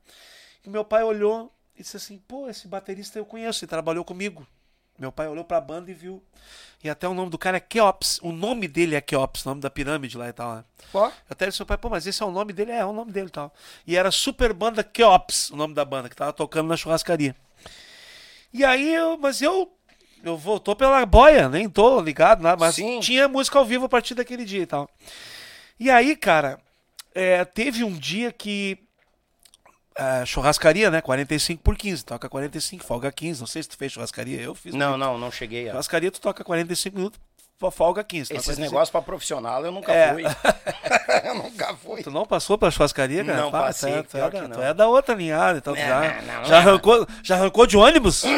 E 0.65 0.69
meu 0.69 0.83
pai 0.83 1.03
olhou 1.03 1.53
e 1.75 1.81
disse 1.81 1.97
assim, 1.97 2.17
pô, 2.27 2.49
esse 2.49 2.67
baterista 2.67 3.19
eu 3.19 3.25
conheço, 3.25 3.63
ele 3.63 3.69
trabalhou 3.69 4.03
comigo. 4.03 4.45
Meu 4.99 5.11
pai 5.11 5.27
olhou 5.27 5.45
pra 5.45 5.61
banda 5.61 5.89
e 5.89 5.93
viu. 5.93 6.21
E 6.83 6.89
até 6.89 7.07
o 7.07 7.13
nome 7.13 7.31
do 7.31 7.37
cara 7.37 7.57
é 7.57 7.59
Keops. 7.59 8.19
O 8.21 8.31
nome 8.31 8.67
dele 8.67 8.95
é 8.95 9.01
Keops, 9.01 9.45
o 9.45 9.49
nome 9.49 9.61
da 9.61 9.69
pirâmide 9.69 10.17
lá 10.17 10.27
e 10.27 10.33
tal, 10.33 10.55
né? 10.55 10.63
Eu 10.93 11.31
até 11.31 11.47
disse 11.47 11.61
ao 11.61 11.65
pai, 11.65 11.77
pô, 11.77 11.89
mas 11.89 12.05
esse 12.05 12.21
é 12.21 12.25
o 12.25 12.31
nome 12.31 12.51
dele? 12.51 12.71
É, 12.71 12.79
é 12.79 12.85
o 12.85 12.91
nome 12.91 13.11
dele 13.11 13.27
e 13.27 13.31
tal. 13.31 13.53
E 13.87 13.95
era 13.95 14.11
Super 14.11 14.53
Banda 14.53 14.83
Keops, 14.83 15.51
o 15.51 15.55
nome 15.55 15.73
da 15.73 15.85
banda, 15.85 16.09
que 16.09 16.15
tava 16.15 16.33
tocando 16.33 16.67
na 16.67 16.77
churrascaria. 16.77 17.35
E 18.53 18.63
aí, 18.65 18.93
eu, 18.93 19.17
mas 19.17 19.41
eu. 19.41 19.71
Eu 20.21 20.37
vou, 20.37 20.59
tô 20.59 20.75
pela 20.75 21.05
boia, 21.05 21.47
nem 21.47 21.69
tô 21.69 22.01
ligado, 22.01 22.41
nada, 22.41 22.59
mas 22.59 22.75
Sim. 22.75 22.99
tinha 22.99 23.25
música 23.29 23.57
ao 23.57 23.63
vivo 23.63 23.85
a 23.85 23.89
partir 23.89 24.15
daquele 24.15 24.43
dia 24.43 24.63
e 24.63 24.65
tal. 24.65 24.89
E 25.79 25.89
aí, 25.89 26.13
cara, 26.13 26.59
é, 27.15 27.45
teve 27.45 27.85
um 27.85 27.93
dia 27.93 28.31
que. 28.31 28.77
É, 29.99 30.25
churrascaria, 30.25 30.89
né? 30.89 31.01
45 31.01 31.61
por 31.61 31.75
15. 31.75 32.05
Toca 32.05 32.29
45, 32.29 32.83
folga 32.85 33.11
15. 33.11 33.39
Não 33.39 33.47
sei 33.47 33.63
se 33.63 33.69
tu 33.69 33.77
fez 33.77 33.91
churrascaria, 33.91 34.39
eu 34.41 34.55
fiz. 34.55 34.73
Não, 34.73 34.97
não, 34.97 35.17
não 35.17 35.29
cheguei 35.31 35.67
a. 35.67 35.71
Churrascaria, 35.71 36.09
tu 36.11 36.21
toca 36.21 36.43
45 36.43 36.97
minutos, 36.97 37.19
folga 37.71 38.03
15. 38.03 38.29
Toca 38.29 38.35
Esses 38.37 38.45
45. 38.45 38.61
negócios 38.71 38.89
pra 38.89 39.01
profissional 39.01 39.65
eu 39.65 39.71
nunca 39.71 39.91
É. 39.93 40.13
fui. 40.13 40.23
eu 41.25 41.35
nunca 41.35 41.75
fui. 41.75 42.01
Tu 42.03 42.11
não 42.11 42.25
passou 42.25 42.57
pela 42.57 42.71
churrascaria, 42.71 43.23
cara? 43.25 43.37
Não 43.41 43.51
Pá, 43.51 43.63
passei, 43.63 43.91
tu, 43.91 43.97
é, 43.97 44.03
tu, 44.03 44.17
é 44.17 44.29
da, 44.29 44.41
não. 44.47 44.49
tu 44.57 44.61
é 44.61 44.73
da 44.73 44.87
outra 44.87 45.13
linhada, 45.15 45.57
então 45.57 45.73
Não, 45.75 45.81
já, 45.81 46.21
não, 46.21 46.45
já, 46.45 46.49
não. 46.49 46.57
arrancou, 46.57 47.07
já 47.23 47.35
arrancou 47.35 47.65
de 47.67 47.75
ônibus? 47.77 48.23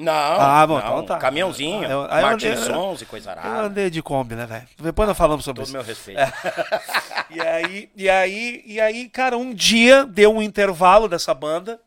Não, 0.00 0.12
Ah, 0.12 0.66
bom, 0.66 0.74
não. 0.78 0.80
então 0.80 1.04
tá. 1.06 1.18
Caminhãozinho, 1.18 1.84
Eu- 1.84 2.02
eu 2.02 2.08
Martin 2.08 2.56
Sons 2.56 3.02
e 3.02 3.06
coisa 3.06 3.32
Eu 3.32 3.36
rara. 3.36 3.60
andei 3.66 3.90
de 3.90 4.02
Kombi, 4.02 4.34
né, 4.34 4.46
velho? 4.46 4.66
Depois 4.78 5.08
nós 5.08 5.16
falamos 5.18 5.44
sobre 5.44 5.60
Todo 5.60 5.66
isso. 5.66 5.72
meu 5.76 5.82
respeito. 5.82 6.20
E 7.30 7.40
aí, 7.40 7.88
e 7.94 8.10
aí, 8.10 8.62
e 8.66 8.80
aí, 8.80 9.08
cara, 9.08 9.38
um 9.38 9.54
dia 9.54 10.04
deu 10.04 10.34
um 10.34 10.42
intervalo 10.42 11.08
dessa 11.08 11.32
banda 11.32 11.80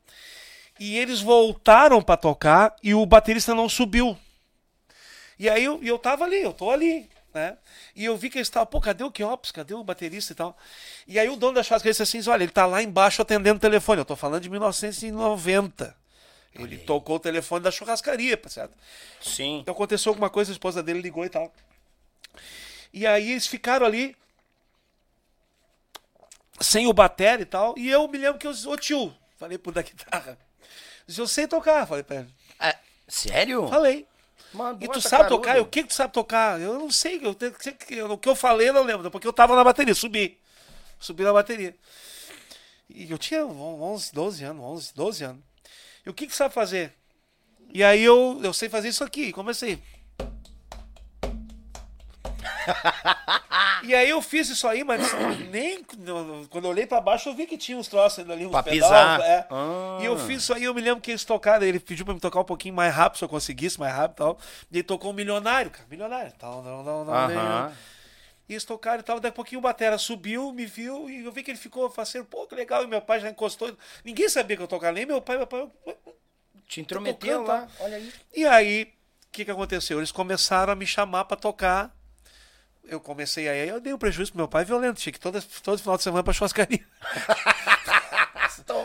e 0.80 0.98
eles 0.98 1.20
voltaram 1.20 2.02
pra 2.02 2.16
tocar 2.16 2.74
e 2.82 2.94
o 2.94 3.06
baterista 3.06 3.54
não 3.54 3.68
subiu. 3.68 4.18
E 5.38 5.50
aí 5.50 5.64
eu, 5.66 5.80
eu 5.84 6.00
tava 6.00 6.24
ali, 6.24 6.42
eu 6.42 6.54
tô 6.54 6.72
ali, 6.72 7.10
né? 7.34 7.58
E 7.94 8.06
eu 8.06 8.16
vi 8.16 8.30
que 8.30 8.38
eles 8.38 8.48
estavam, 8.48 8.68
pô, 8.68 8.80
cadê 8.80 9.04
o 9.04 9.12
Keops? 9.12 9.52
Cadê 9.52 9.74
o 9.74 9.84
baterista 9.84 10.32
e 10.32 10.36
tal? 10.36 10.56
E 11.08 11.20
aí 11.20 11.28
o 11.28 11.36
dono 11.36 11.56
da 11.56 11.64
churrascaria 11.64 11.92
disse 11.92 12.04
assim, 12.04 12.30
olha, 12.30 12.44
ele 12.44 12.52
tá 12.52 12.66
lá 12.66 12.82
embaixo 12.82 13.22
atendendo 13.22 13.58
o 13.58 13.60
telefone. 13.62 14.00
Eu 14.00 14.06
tô 14.06 14.16
falando 14.16 14.42
de 14.44 14.50
1990. 14.50 15.94
Ele 16.56 16.78
tocou 16.78 17.16
o 17.16 17.20
telefone 17.20 17.64
da 17.64 17.72
churrascaria, 17.72 18.38
tá 18.38 18.48
certo? 18.50 18.78
Sim. 19.22 19.60
Então 19.60 19.74
aconteceu 19.74 20.12
alguma 20.12 20.30
coisa, 20.30 20.52
a 20.52 20.54
esposa 20.54 20.84
dele 20.84 21.02
ligou 21.02 21.26
e 21.26 21.30
tal. 21.30 21.52
E 22.94 23.08
aí 23.08 23.32
eles 23.32 23.48
ficaram 23.48 23.86
ali 23.86 24.16
sem 26.60 26.88
o 26.88 26.94
batera 26.94 27.42
e 27.42 27.46
tal. 27.46 27.74
E 27.78 27.90
eu 27.90 28.08
me 28.08 28.18
lembro 28.18 28.40
que 28.40 28.48
eu 28.48 28.54
disse, 28.54 28.68
ô 28.68 28.78
tio, 28.78 29.14
falei 29.38 29.58
pro 29.58 29.72
da 29.72 29.82
guitarra. 29.82 30.38
Disse, 31.08 31.20
eu 31.20 31.28
sei 31.28 31.48
tocar, 31.48 31.86
falei 31.88 32.04
pra 32.04 32.18
ele. 32.18 32.30
Ah, 32.60 32.76
sério? 33.08 33.68
Falei. 33.68 34.08
Mano, 34.54 34.78
E 34.80 34.88
tu 34.88 35.02
sabe 35.02 35.24
carudo. 35.24 35.38
tocar? 35.38 35.58
Eu, 35.58 35.64
O 35.64 35.66
que 35.66 35.82
que 35.82 35.90
tu 35.90 35.96
sabe 35.96 36.14
tocar? 36.14 36.62
Eu 36.62 36.78
não 36.78 36.92
sei. 36.92 37.20
Eu, 37.26 37.34
tenho 37.34 37.52
que- 37.54 37.72
que- 37.72 38.02
o 38.04 38.18
que 38.18 38.30
eu 38.30 38.36
falei 38.36 38.70
eu 38.70 38.74
não 38.74 38.84
lembro, 38.84 39.10
porque 39.10 39.28
eu 39.28 39.34
tava 39.34 39.56
na 39.56 39.64
bateria, 39.64 39.96
subi. 39.96 40.40
Subi 41.00 41.24
na 41.24 41.34
bateria. 41.34 41.76
E 42.88 43.10
eu 43.12 43.18
tinha 43.18 43.44
11, 43.44 44.14
12 44.14 44.44
anos, 44.44 44.64
11, 44.64 44.94
12 44.94 45.24
anos. 45.24 45.44
E 46.06 46.10
o 46.10 46.14
que 46.14 46.28
que 46.28 46.36
sabe 46.36 46.54
fazer? 46.54 46.94
E 47.74 47.84
aí 47.84 48.04
eu, 48.04 48.40
eu 48.44 48.54
sei 48.54 48.70
fazer 48.70 48.90
isso 48.90 49.04
aqui, 49.04 49.32
comecei. 49.32 49.82
e 53.84 53.94
aí 53.94 54.10
eu 54.10 54.22
fiz 54.22 54.50
isso 54.50 54.68
aí, 54.68 54.84
mas 54.84 55.02
nem 55.52 55.84
quando 56.50 56.66
eu 56.66 56.72
olhei 56.72 56.86
pra 56.86 57.02
baixo 57.02 57.30
eu 57.30 57.36
vi 57.36 57.46
que 57.46 57.58
tinha 57.58 57.78
uns 57.78 57.88
troços 57.88 58.20
ainda 58.20 58.34
ali, 58.34 58.46
uns 58.46 58.52
Pra 58.52 58.64
pedal, 58.64 58.90
pisar. 58.90 59.20
é. 59.22 59.48
Ah. 59.50 59.98
E 60.02 60.06
eu 60.06 60.18
fiz 60.18 60.44
isso 60.44 60.54
aí, 60.54 60.64
eu 60.64 60.74
me 60.74 60.82
lembro 60.82 61.02
que 61.02 61.12
eles 61.12 61.26
tocaram, 61.26 61.66
ele 61.66 61.80
pediu 61.80 62.06
pra 62.06 62.14
me 62.14 62.20
tocar 62.20 62.40
um 62.40 62.44
pouquinho 62.46 62.76
mais 62.76 62.94
rápido, 62.94 63.20
se 63.20 63.26
eu 63.26 63.30
conseguisse 63.30 63.80
mais 63.80 63.94
rápido 63.94 64.16
e 64.16 64.18
tal. 64.18 64.38
E 64.72 64.76
ele 64.78 64.84
tocou 64.84 65.12
um 65.12 65.14
milionário, 65.14 65.72
cara, 65.72 65.86
milionário. 65.90 66.32
Tal, 66.38 66.62
não, 66.64 66.84
não, 66.84 67.06
não, 67.06 67.28
nem- 67.28 67.38
e 67.38 67.72
eles 68.50 68.66
tocaram 68.66 69.00
e 69.00 69.04
tal, 69.04 69.20
daqui 69.20 69.34
a 69.34 69.36
pouquinho 69.36 69.60
o 69.60 69.62
Batera 69.62 69.98
subiu, 69.98 70.52
me 70.52 70.66
viu, 70.66 71.10
e 71.10 71.24
eu 71.24 71.32
vi 71.32 71.44
que 71.44 71.52
ele 71.52 71.58
ficou 71.58 71.90
faceiro, 71.90 72.26
pô, 72.26 72.46
que 72.46 72.56
legal, 72.56 72.84
e 72.84 72.88
meu 72.88 73.02
pai 73.02 73.20
já 73.20 73.30
encostou. 73.30 73.76
Ninguém 74.04 74.28
sabia 74.28 74.58
que 74.58 74.64
eu 74.64 74.68
tocava, 74.68 74.94
nem 74.94 75.06
meu 75.06 75.22
pai, 75.22 75.38
meu 75.38 75.48
pai. 75.48 75.68
Te 76.68 76.82
intrometeu 76.82 77.40
tocando, 77.40 77.48
lá. 77.48 77.62
tá? 77.62 77.68
Olha 77.80 77.98
aí. 77.98 78.14
E 78.36 78.46
aí, 78.46 78.94
o 79.28 79.32
que, 79.32 79.46
que 79.46 79.52
aconteceu? 79.52 80.00
Eles 80.00 80.12
começaram 80.12 80.74
a 80.74 80.76
me 80.76 80.86
chamar 80.86 81.26
pra 81.26 81.38
tocar. 81.38 81.96
Eu 82.86 83.00
comecei 83.00 83.48
aí, 83.48 83.70
eu 83.70 83.80
dei 83.80 83.94
um 83.94 83.98
prejuízo 83.98 84.32
pro 84.32 84.40
meu 84.40 84.48
pai 84.48 84.66
violento. 84.66 85.00
Tinha 85.00 85.14
que 85.14 85.20
todo, 85.20 85.42
todo 85.64 85.80
final 85.80 85.98
de 85.98 86.04
semana 86.04 86.24
pra 86.24 86.34
churrascaria. 86.34 86.84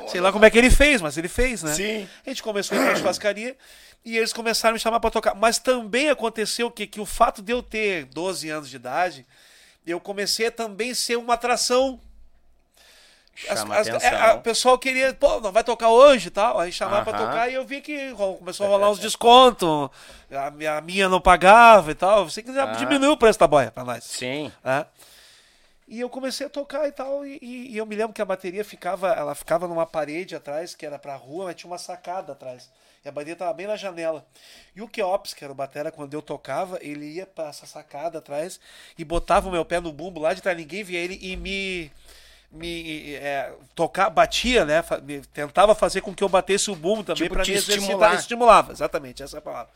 Sei 0.08 0.20
lá 0.20 0.32
como 0.32 0.44
é 0.44 0.50
que 0.50 0.56
ele 0.56 0.70
fez, 0.70 1.02
mas 1.02 1.18
ele 1.18 1.28
fez, 1.28 1.62
né? 1.62 1.74
Sim. 1.74 2.08
A 2.24 2.30
gente 2.30 2.42
começou 2.42 2.76
a 2.76 2.80
ir 2.80 2.84
pra 2.84 2.96
churrascaria 2.96 3.56
e 4.04 4.16
eles 4.16 4.32
começaram 4.32 4.72
a 4.72 4.74
me 4.74 4.80
chamar 4.80 5.00
pra 5.00 5.10
tocar. 5.10 5.34
Mas 5.34 5.58
também 5.58 6.08
aconteceu 6.08 6.70
que, 6.70 6.86
que 6.86 7.00
o 7.00 7.06
fato 7.06 7.42
de 7.42 7.52
eu 7.52 7.62
ter 7.62 8.06
12 8.06 8.48
anos 8.48 8.70
de 8.70 8.76
idade, 8.76 9.26
eu 9.90 10.00
comecei 10.00 10.46
a 10.46 10.52
também 10.52 10.94
ser 10.94 11.16
uma 11.16 11.34
atração. 11.34 12.00
As- 13.48 13.60
Chama 13.60 13.76
as- 13.76 13.86
atenção. 13.88 14.08
é, 14.10 14.20
a- 14.20 14.34
o 14.34 14.40
pessoal 14.40 14.76
queria, 14.76 15.14
pô, 15.14 15.40
não 15.40 15.52
vai 15.52 15.62
tocar 15.62 15.90
hoje 15.90 16.26
e 16.26 16.30
tal. 16.30 16.58
Aí 16.58 16.72
chamava 16.72 17.04
pra 17.10 17.16
Aham. 17.18 17.26
tocar 17.30 17.48
e 17.48 17.54
eu 17.54 17.64
vi 17.64 17.80
que 17.80 18.12
começou 18.14 18.66
a 18.66 18.68
rolar 18.68 18.90
uns 18.90 18.98
descontos. 18.98 19.90
A 20.32 20.50
minha, 20.50 20.76
a 20.76 20.80
minha 20.80 21.08
não 21.08 21.20
pagava 21.20 21.92
e 21.92 21.94
tal. 21.94 22.28
Você 22.28 22.42
que 22.42 22.52
já 22.52 22.64
Ah. 22.64 22.72
diminuiu 22.72 23.12
o 23.12 23.16
preço 23.16 23.38
da 23.38 23.46
boia 23.46 23.70
pra 23.70 23.84
nós. 23.84 24.02
Sim. 24.02 24.50
É. 24.64 24.84
E 25.86 26.00
eu 26.00 26.10
comecei 26.10 26.46
a 26.46 26.50
tocar 26.50 26.86
e 26.88 26.92
tal, 26.92 27.24
e, 27.24 27.38
e- 27.40 27.72
e 27.72 27.76
eu 27.78 27.86
me 27.86 27.94
lembro 27.94 28.12
que 28.12 28.20
a 28.20 28.24
bateria 28.24 28.64
ficava, 28.64 29.08
ela 29.12 29.34
ficava 29.36 29.68
numa 29.68 29.86
parede 29.86 30.34
atrás, 30.34 30.74
que 30.74 30.84
era 30.84 30.98
pra 30.98 31.14
rua, 31.14 31.44
mas 31.46 31.54
tinha 31.54 31.70
uma 31.70 31.78
sacada 31.78 32.32
atrás. 32.32 32.68
E 33.04 33.08
a 33.08 33.12
bateria 33.12 33.36
tava 33.36 33.52
bem 33.52 33.66
na 33.66 33.76
janela. 33.76 34.26
E 34.74 34.82
o 34.82 34.88
Keops, 34.88 35.32
que 35.34 35.44
era 35.44 35.52
o 35.52 35.56
batera, 35.56 35.92
quando 35.92 36.14
eu 36.14 36.22
tocava, 36.22 36.78
ele 36.82 37.06
ia 37.06 37.26
pra 37.26 37.48
essa 37.48 37.66
sacada 37.66 38.18
atrás 38.18 38.58
e 38.98 39.04
botava 39.04 39.48
o 39.48 39.52
meu 39.52 39.64
pé 39.64 39.80
no 39.80 39.92
bumbo 39.92 40.20
lá 40.20 40.34
de 40.34 40.42
trás, 40.42 40.56
ninguém 40.56 40.82
via 40.82 40.98
ele 40.98 41.18
e 41.20 41.36
me 41.36 41.90
me 42.50 43.14
é, 43.16 43.52
tocar, 43.74 44.08
batia, 44.08 44.64
né? 44.64 44.82
me- 45.02 45.20
tentava 45.20 45.74
fazer 45.74 46.00
com 46.00 46.14
que 46.14 46.24
eu 46.24 46.28
batesse 46.30 46.70
o 46.70 46.74
bumbo 46.74 47.04
também 47.04 47.28
Tipo, 47.28 47.42
te 47.42 47.50
me 47.52 47.58
estimular. 47.58 48.14
Estimulava, 48.14 48.72
exatamente, 48.72 49.22
essa 49.22 49.36
é 49.36 49.38
a 49.38 49.42
palavra. 49.42 49.70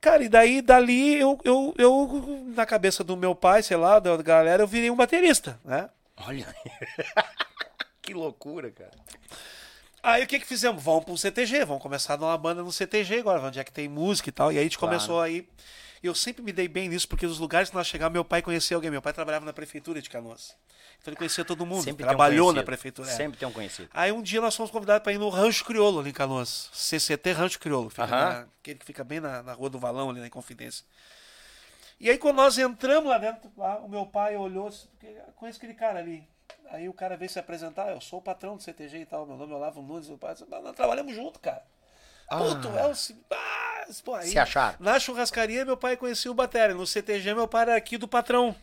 Cara, 0.00 0.22
e 0.22 0.28
daí, 0.28 0.60
dali, 0.60 1.14
eu, 1.18 1.40
eu, 1.44 1.74
eu, 1.78 2.44
na 2.54 2.66
cabeça 2.66 3.02
do 3.02 3.16
meu 3.16 3.34
pai, 3.34 3.62
sei 3.62 3.76
lá, 3.76 3.98
da 3.98 4.14
galera, 4.18 4.62
eu 4.62 4.66
virei 4.66 4.90
um 4.90 4.96
baterista, 4.96 5.58
né? 5.64 5.88
Olha 6.18 6.46
que 8.02 8.12
loucura, 8.12 8.70
cara. 8.70 8.90
Aí 10.06 10.22
o 10.22 10.26
que 10.26 10.38
que 10.38 10.46
fizemos? 10.46 10.82
Vamos 10.82 11.04
para 11.04 11.14
um 11.14 11.16
CTG, 11.16 11.64
vamos 11.64 11.82
começar 11.82 12.12
a 12.12 12.16
dar 12.16 12.26
uma 12.26 12.36
banda 12.36 12.62
no 12.62 12.70
CTG 12.70 13.20
agora, 13.20 13.40
onde 13.40 13.58
é 13.58 13.64
que 13.64 13.72
tem 13.72 13.88
música 13.88 14.28
e 14.28 14.32
tal. 14.32 14.52
E 14.52 14.56
aí 14.56 14.60
a 14.60 14.62
gente 14.64 14.76
Claro. 14.78 14.94
começou 14.94 15.18
aí. 15.20 15.48
Eu 16.02 16.14
sempre 16.14 16.42
me 16.42 16.52
dei 16.52 16.68
bem 16.68 16.90
nisso, 16.90 17.08
porque 17.08 17.26
nos 17.26 17.38
lugares 17.38 17.70
que 17.70 17.74
nós 17.74 17.86
chegávamos, 17.86 18.12
meu 18.12 18.24
pai 18.24 18.42
conhecia 18.42 18.76
alguém. 18.76 18.90
Meu 18.90 19.00
pai 19.00 19.14
trabalhava 19.14 19.46
na 19.46 19.52
prefeitura 19.54 20.02
de 20.02 20.10
Canoas. 20.10 20.54
Então 21.00 21.10
ele 21.10 21.16
conhecia 21.16 21.42
todo 21.44 21.64
mundo, 21.64 21.82
Sempre 21.84 21.98
tem 21.98 22.06
um 22.06 22.08
trabalhou 22.08 22.52
na 22.52 22.62
prefeitura. 22.62 23.08
é. 23.08 23.12
Sempre 23.16 23.38
tem 23.38 23.48
um 23.48 23.52
conhecido. 23.52 23.88
Aí 23.94 24.12
um 24.12 24.20
dia 24.20 24.42
nós 24.42 24.54
fomos 24.54 24.70
convidados 24.70 25.02
para 25.02 25.12
ir 25.14 25.18
no 25.18 25.30
Rancho 25.30 25.64
Crioulo, 25.64 26.00
ali 26.00 26.10
em 26.10 26.12
Canoas. 26.12 26.68
CCT 26.74 27.32
Rancho 27.32 27.58
Crioulo. 27.58 27.88
Fica 27.88 28.04
Aham. 28.04 28.10
na- 28.32 28.46
aquele 28.60 28.78
que 28.78 28.84
fica 28.84 29.02
bem 29.02 29.20
na, 29.20 29.42
na 29.42 29.54
Rua 29.54 29.70
do 29.70 29.78
Valão, 29.78 30.10
ali 30.10 30.20
na 30.20 30.26
Inconfidência. 30.26 30.84
E 31.98 32.10
aí 32.10 32.18
quando 32.18 32.36
nós 32.36 32.58
entramos 32.58 33.08
lá 33.08 33.16
dentro, 33.16 33.50
lá, 33.56 33.78
o 33.78 33.88
meu 33.88 34.04
pai 34.04 34.36
olhou, 34.36 34.68
porque 34.90 35.06
eu 35.06 35.32
conheço 35.36 35.56
aquele 35.58 35.72
cara 35.74 35.98
ali. 36.00 36.28
Aí 36.70 36.88
o 36.88 36.92
cara 36.92 37.16
veio 37.16 37.30
se 37.30 37.38
apresentar, 37.38 37.90
eu 37.90 38.00
sou 38.00 38.18
o 38.18 38.22
patrão 38.22 38.56
do 38.56 38.62
CTG 38.62 38.98
e 38.98 39.06
tal, 39.06 39.26
meu 39.26 39.36
nome 39.36 39.52
é 39.52 39.56
Olavo 39.56 39.82
Nunes, 39.82 40.08
eu 40.08 40.18
nós 40.62 40.74
trabalhamos 40.74 41.14
junto, 41.14 41.38
cara. 41.38 41.62
Pô, 42.28 42.54
tu 42.56 42.68
é 42.68 42.86
o... 42.86 42.92
Ah, 43.30 43.86
pô, 44.04 44.14
aí, 44.14 44.28
Se 44.28 44.38
acharam. 44.38 44.76
Na 44.80 44.98
churrascaria, 44.98 45.64
meu 45.64 45.76
pai 45.76 45.96
conhecia 45.96 46.30
o 46.30 46.34
Batéria, 46.34 46.74
no 46.74 46.86
CTG, 46.86 47.34
meu 47.34 47.46
pai 47.46 47.62
era 47.62 47.76
aqui 47.76 47.98
do 47.98 48.08
patrão. 48.08 48.56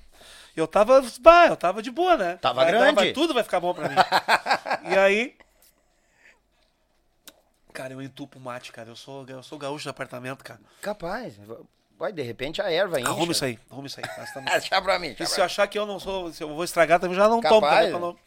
Eu 0.55 0.67
tava, 0.67 1.01
bah, 1.20 1.48
eu 1.48 1.55
tava 1.55 1.81
de 1.81 1.91
boa, 1.91 2.17
né? 2.17 2.38
Tava 2.38 2.63
vai, 2.63 2.72
grande. 2.72 2.96
Vai, 2.96 3.13
tudo 3.13 3.34
vai 3.34 3.43
ficar 3.43 3.60
bom 3.60 3.74
pra 3.74 3.88
mim. 3.88 3.96
e 4.91 4.98
aí... 4.98 5.38
Cara, 7.72 7.93
eu 7.93 8.01
entupo 8.01 8.39
mate, 8.39 8.72
cara. 8.72 8.89
Eu 8.89 8.96
sou, 8.96 9.25
eu 9.27 9.41
sou 9.41 9.58
gaúcho 9.58 9.84
de 9.84 9.89
apartamento, 9.89 10.43
cara. 10.43 10.60
Capaz. 10.81 11.38
Vai, 12.01 12.12
de 12.12 12.24
repente 12.24 12.60
a 12.60 12.72
erva 12.72 13.00
enche. 13.00 13.08
Arruma 13.08 13.31
isso 13.31 13.46
aí, 13.46 13.60
arruma 13.70 13.86
isso 13.86 14.00
aí. 14.00 14.05
Nós 14.17 14.27
estamos- 14.27 14.50
Deixa 14.60 14.81
pra 14.81 14.98
mim. 14.98 15.15
e 15.20 15.25
se 15.27 15.39
eu 15.39 15.46
achar 15.46 15.67
que 15.67 15.77
eu 15.77 15.86
não 15.86 16.00
sou, 16.00 16.34
se 16.34 16.43
eu 16.43 16.50
vou 16.51 16.63
estragar 16.63 17.00
também, 17.00 17.15
já 17.15 17.29
não 17.29 17.39
Capaz. 17.39 17.91
tomo 17.91 18.17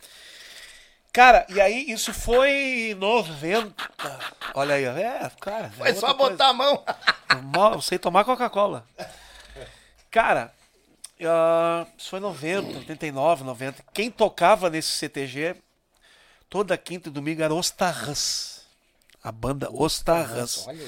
Cara, 1.12 1.44
e 1.48 1.60
aí 1.60 1.90
isso 1.90 2.14
foi 2.14 2.50
em 2.92 2.94
90. 2.94 3.74
Olha 4.54 4.76
aí. 4.76 4.84
É, 4.84 5.28
cara. 5.40 5.70
Foi 5.70 5.88
é 5.88 5.94
só 5.94 6.14
coisa. 6.14 6.30
botar 6.32 6.48
a 6.50 6.52
mão. 6.52 6.84
Mal- 7.52 7.72
Eu 7.74 7.82
sei 7.82 7.98
tomar 7.98 8.24
Coca-Cola. 8.24 8.86
Cara, 10.08 10.52
ah, 11.24 11.84
isso 11.98 12.10
foi 12.10 12.20
90, 12.20 12.78
89, 12.78 13.42
90. 13.42 13.84
Quem 13.92 14.08
tocava 14.08 14.70
nesse 14.70 14.90
CTG 14.90 15.56
toda 16.48 16.78
quinta 16.78 17.08
e 17.08 17.12
domingo 17.12 17.42
era 17.42 17.52
Os 17.52 17.70
Tarrãs. 17.72 18.62
A 19.22 19.32
banda 19.32 19.68
Os 19.72 20.00
Tarrãs. 20.00 20.64
Cara. 20.64 20.78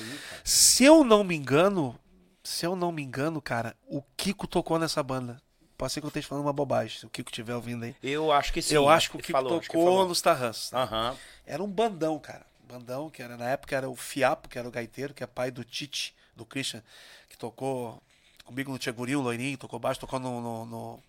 Se 0.44 0.84
eu 0.84 1.02
não 1.02 1.24
me 1.24 1.34
engano, 1.34 1.98
se 2.46 2.64
eu 2.64 2.76
não 2.76 2.92
me 2.92 3.02
engano, 3.02 3.42
cara, 3.42 3.76
o 3.88 4.02
Kiko 4.16 4.46
tocou 4.46 4.78
nessa 4.78 5.02
banda. 5.02 5.40
Pode 5.76 5.92
ser 5.92 6.00
que 6.00 6.06
eu 6.06 6.08
esteja 6.08 6.28
falando 6.28 6.44
uma 6.44 6.52
bobagem, 6.52 6.98
se 6.98 7.04
o 7.04 7.10
Kiko 7.10 7.30
estiver 7.30 7.54
ouvindo 7.54 7.84
aí. 7.84 7.94
Eu 8.02 8.32
acho 8.32 8.52
que 8.52 8.62
sim. 8.62 8.74
eu 8.74 8.88
acho 8.88 9.10
que 9.10 9.16
o 9.16 9.20
Kiko 9.20 9.32
falou, 9.32 9.60
tocou 9.60 10.08
nos 10.08 10.22
Tarrãs. 10.22 10.72
Aham. 10.72 11.16
Era 11.44 11.62
um 11.62 11.68
bandão, 11.68 12.18
cara. 12.18 12.46
Bandão, 12.66 13.10
que 13.10 13.22
era 13.22 13.36
na 13.36 13.50
época 13.50 13.76
era 13.76 13.88
o 13.88 13.94
Fiapo, 13.94 14.48
que 14.48 14.58
era 14.58 14.66
o 14.66 14.70
gaiteiro, 14.70 15.12
que 15.12 15.22
é 15.22 15.26
pai 15.26 15.50
do 15.50 15.62
Tite, 15.62 16.14
do 16.34 16.44
Christian, 16.44 16.82
que 17.28 17.36
tocou 17.36 18.02
comigo 18.44 18.72
no 18.72 18.78
Tia 18.78 18.92
Guri, 18.92 19.14
o 19.16 19.20
loirinho, 19.20 19.58
tocou 19.58 19.78
baixo, 19.78 20.00
tocou 20.00 20.18
no, 20.18 20.40
no, 20.40 20.66
no 20.66 21.02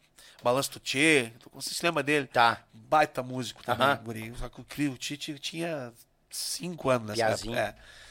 Balanço 0.43 0.71
do 0.73 0.79
Tchê. 0.79 1.31
Você 1.53 1.73
se 1.73 1.85
lembra 1.85 2.03
dele? 2.03 2.27
Tá. 2.27 2.63
Baita 2.73 3.23
músico 3.23 3.63
também, 3.63 3.95
guri. 4.03 4.33
Só 4.37 4.49
que 4.49 4.87
o 4.87 4.97
Tite 4.97 5.37
tinha 5.39 5.93
cinco 6.29 6.89
anos 6.89 7.09
nessa 7.09 7.25
Piazinho. 7.25 7.55
época. 7.55 7.79
É. 7.79 8.06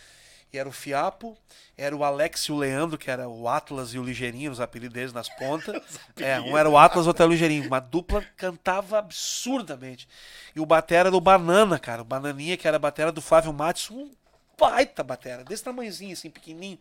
E 0.57 0.59
era 0.59 0.69
o 0.69 0.73
Fiapo, 0.73 1.37
era 1.77 1.95
o 1.95 2.03
Alex 2.03 2.45
e 2.45 2.53
o 2.53 2.57
Leandro, 2.57 2.97
que 2.97 3.11
era 3.11 3.29
o 3.29 3.47
Atlas 3.47 3.93
e 3.93 3.99
o 3.99 4.03
Ligeirinho, 4.03 4.51
os 4.51 4.59
apelidos 4.59 4.95
deles 4.95 5.13
nas 5.13 5.29
pontas. 5.29 5.83
é, 6.17 6.41
um 6.41 6.57
era 6.57 6.69
o 6.69 6.79
Atlas, 6.79 7.07
outro 7.07 7.23
era 7.23 7.29
o 7.29 7.33
Ligeirinho. 7.33 7.67
Uma 7.67 7.79
dupla 7.79 8.25
cantava 8.39 8.99
absurdamente. 8.99 10.09
E 10.55 10.61
o 10.61 10.65
batera 10.65 11.11
era 11.11 11.17
o 11.17 11.21
Banana, 11.21 11.79
cara. 11.79 12.01
O 12.01 12.07
Bananinha, 12.07 12.57
que 12.57 12.67
era 12.67 12.79
a 12.79 12.81
batera 12.81 13.13
do 13.13 13.21
Flávio 13.21 13.53
Matos, 13.53 13.91
um 13.91 14.11
baita 14.59 15.05
batera, 15.05 15.45
desse 15.45 15.63
tamanhozinho, 15.63 16.15
assim, 16.15 16.31
pequenininho. 16.31 16.81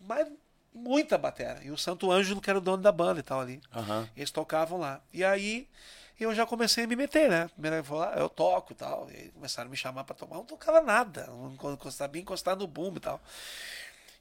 Mas 0.00 0.28
muita 0.72 1.18
batera. 1.18 1.60
E 1.64 1.72
o 1.72 1.76
Santo 1.76 2.12
Ângelo, 2.12 2.40
que 2.40 2.48
era 2.48 2.60
o 2.60 2.62
dono 2.62 2.80
da 2.80 2.92
banda 2.92 3.18
e 3.18 3.24
tal 3.24 3.40
ali. 3.40 3.60
Aham. 3.74 4.08
Eles 4.16 4.30
tocavam 4.30 4.78
lá. 4.78 5.00
E 5.12 5.24
aí 5.24 5.66
eu 6.24 6.34
já 6.34 6.44
comecei 6.44 6.84
a 6.84 6.86
me 6.86 6.96
meter, 6.96 7.28
né? 7.28 7.48
Primeiro 7.52 7.76
eu 7.76 7.84
falei, 7.84 8.14
ah, 8.14 8.18
eu 8.18 8.28
toco 8.28 8.72
e 8.72 8.76
tal. 8.76 9.08
E 9.10 9.16
aí 9.16 9.28
começaram 9.30 9.68
a 9.68 9.70
me 9.70 9.76
chamar 9.76 10.04
pra 10.04 10.14
tomar. 10.14 10.34
Eu 10.34 10.38
não 10.38 10.44
tocava 10.44 10.80
nada. 10.80 11.26
Não 11.28 11.90
sabia 11.90 12.20
encostar 12.20 12.56
no 12.56 12.66
bumbo 12.66 12.98
e 12.98 13.00
tal. 13.00 13.20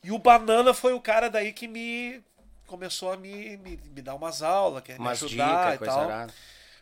E 0.04 0.12
o 0.12 0.20
Banana 0.20 0.74
foi 0.74 0.94
o 0.94 1.02
cara 1.02 1.30
daí 1.30 1.52
que 1.52 1.68
me 1.68 2.22
começou 2.68 3.12
a 3.12 3.18
me, 3.18 3.58
me, 3.58 3.78
me 3.78 4.02
dar 4.02 4.14
umas 4.14 4.42
aulas, 4.44 4.84
quer 4.84 5.00
me 5.00 5.08
ajudar 5.08 5.72
dicas, 5.72 5.88
e 5.88 5.90
tal. 5.90 6.02
arada. 6.02 6.34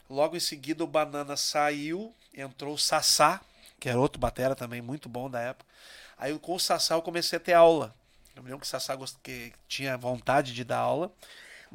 Logo 0.10 0.36
em 0.36 0.40
seguida 0.40 0.84
o 0.84 0.88
Banana 0.88 1.38
saiu, 1.38 2.14
entrou 2.34 2.74
o 2.74 2.78
Sassá, 2.78 3.40
que 3.80 3.88
era 3.88 4.00
outro 4.00 4.20
batera 4.20 4.56
também 4.56 4.82
muito 4.82 5.08
bom 5.08 5.30
da 5.30 5.40
época. 5.40 5.66
Aí 6.18 6.38
com 6.40 6.56
o 6.56 6.60
Sassá 6.60 6.96
eu 6.96 7.02
comecei 7.02 7.38
a 7.38 7.40
ter 7.40 7.54
aula. 7.54 7.96
Eu 8.36 8.44
me 8.44 8.50
lembro 8.50 8.62
que 8.62 8.68
o 8.68 8.70
Sassá 8.70 8.98
que 9.24 9.54
tinha 9.68 9.98
vontade 9.98 10.54
de 10.54 10.64
dar 10.64 10.80
aula, 10.80 11.12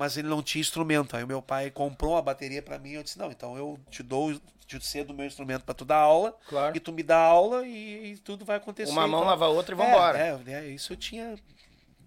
mas 0.00 0.16
ele 0.16 0.28
não 0.28 0.42
tinha 0.42 0.60
instrumento. 0.62 1.14
Aí 1.14 1.22
o 1.22 1.26
meu 1.26 1.42
pai 1.42 1.70
comprou 1.70 2.12
uma 2.14 2.22
bateria 2.22 2.62
pra 2.62 2.78
mim, 2.78 2.92
eu 2.92 3.02
disse: 3.02 3.18
"Não, 3.18 3.30
então 3.30 3.54
eu 3.58 3.78
te 3.90 4.02
dou 4.02 4.32
te 4.66 4.80
cedo 4.82 5.10
o 5.10 5.14
meu 5.14 5.26
instrumento 5.26 5.62
pra 5.62 5.74
tu 5.74 5.84
dar 5.84 5.98
aula, 5.98 6.34
Claro. 6.48 6.74
e 6.74 6.80
tu 6.80 6.90
me 6.90 7.02
dá 7.02 7.18
aula 7.18 7.66
e, 7.66 8.12
e 8.12 8.16
tudo 8.16 8.42
vai 8.42 8.56
acontecer". 8.56 8.90
Uma 8.90 9.06
mão 9.06 9.20
Então, 9.20 9.28
lava 9.28 9.44
a 9.44 9.48
outra 9.48 9.74
e 9.74 9.76
vambora. 9.76 10.18
É, 10.18 10.40
é, 10.46 10.52
é, 10.54 10.68
isso 10.68 10.94
eu 10.94 10.96
tinha 10.96 11.36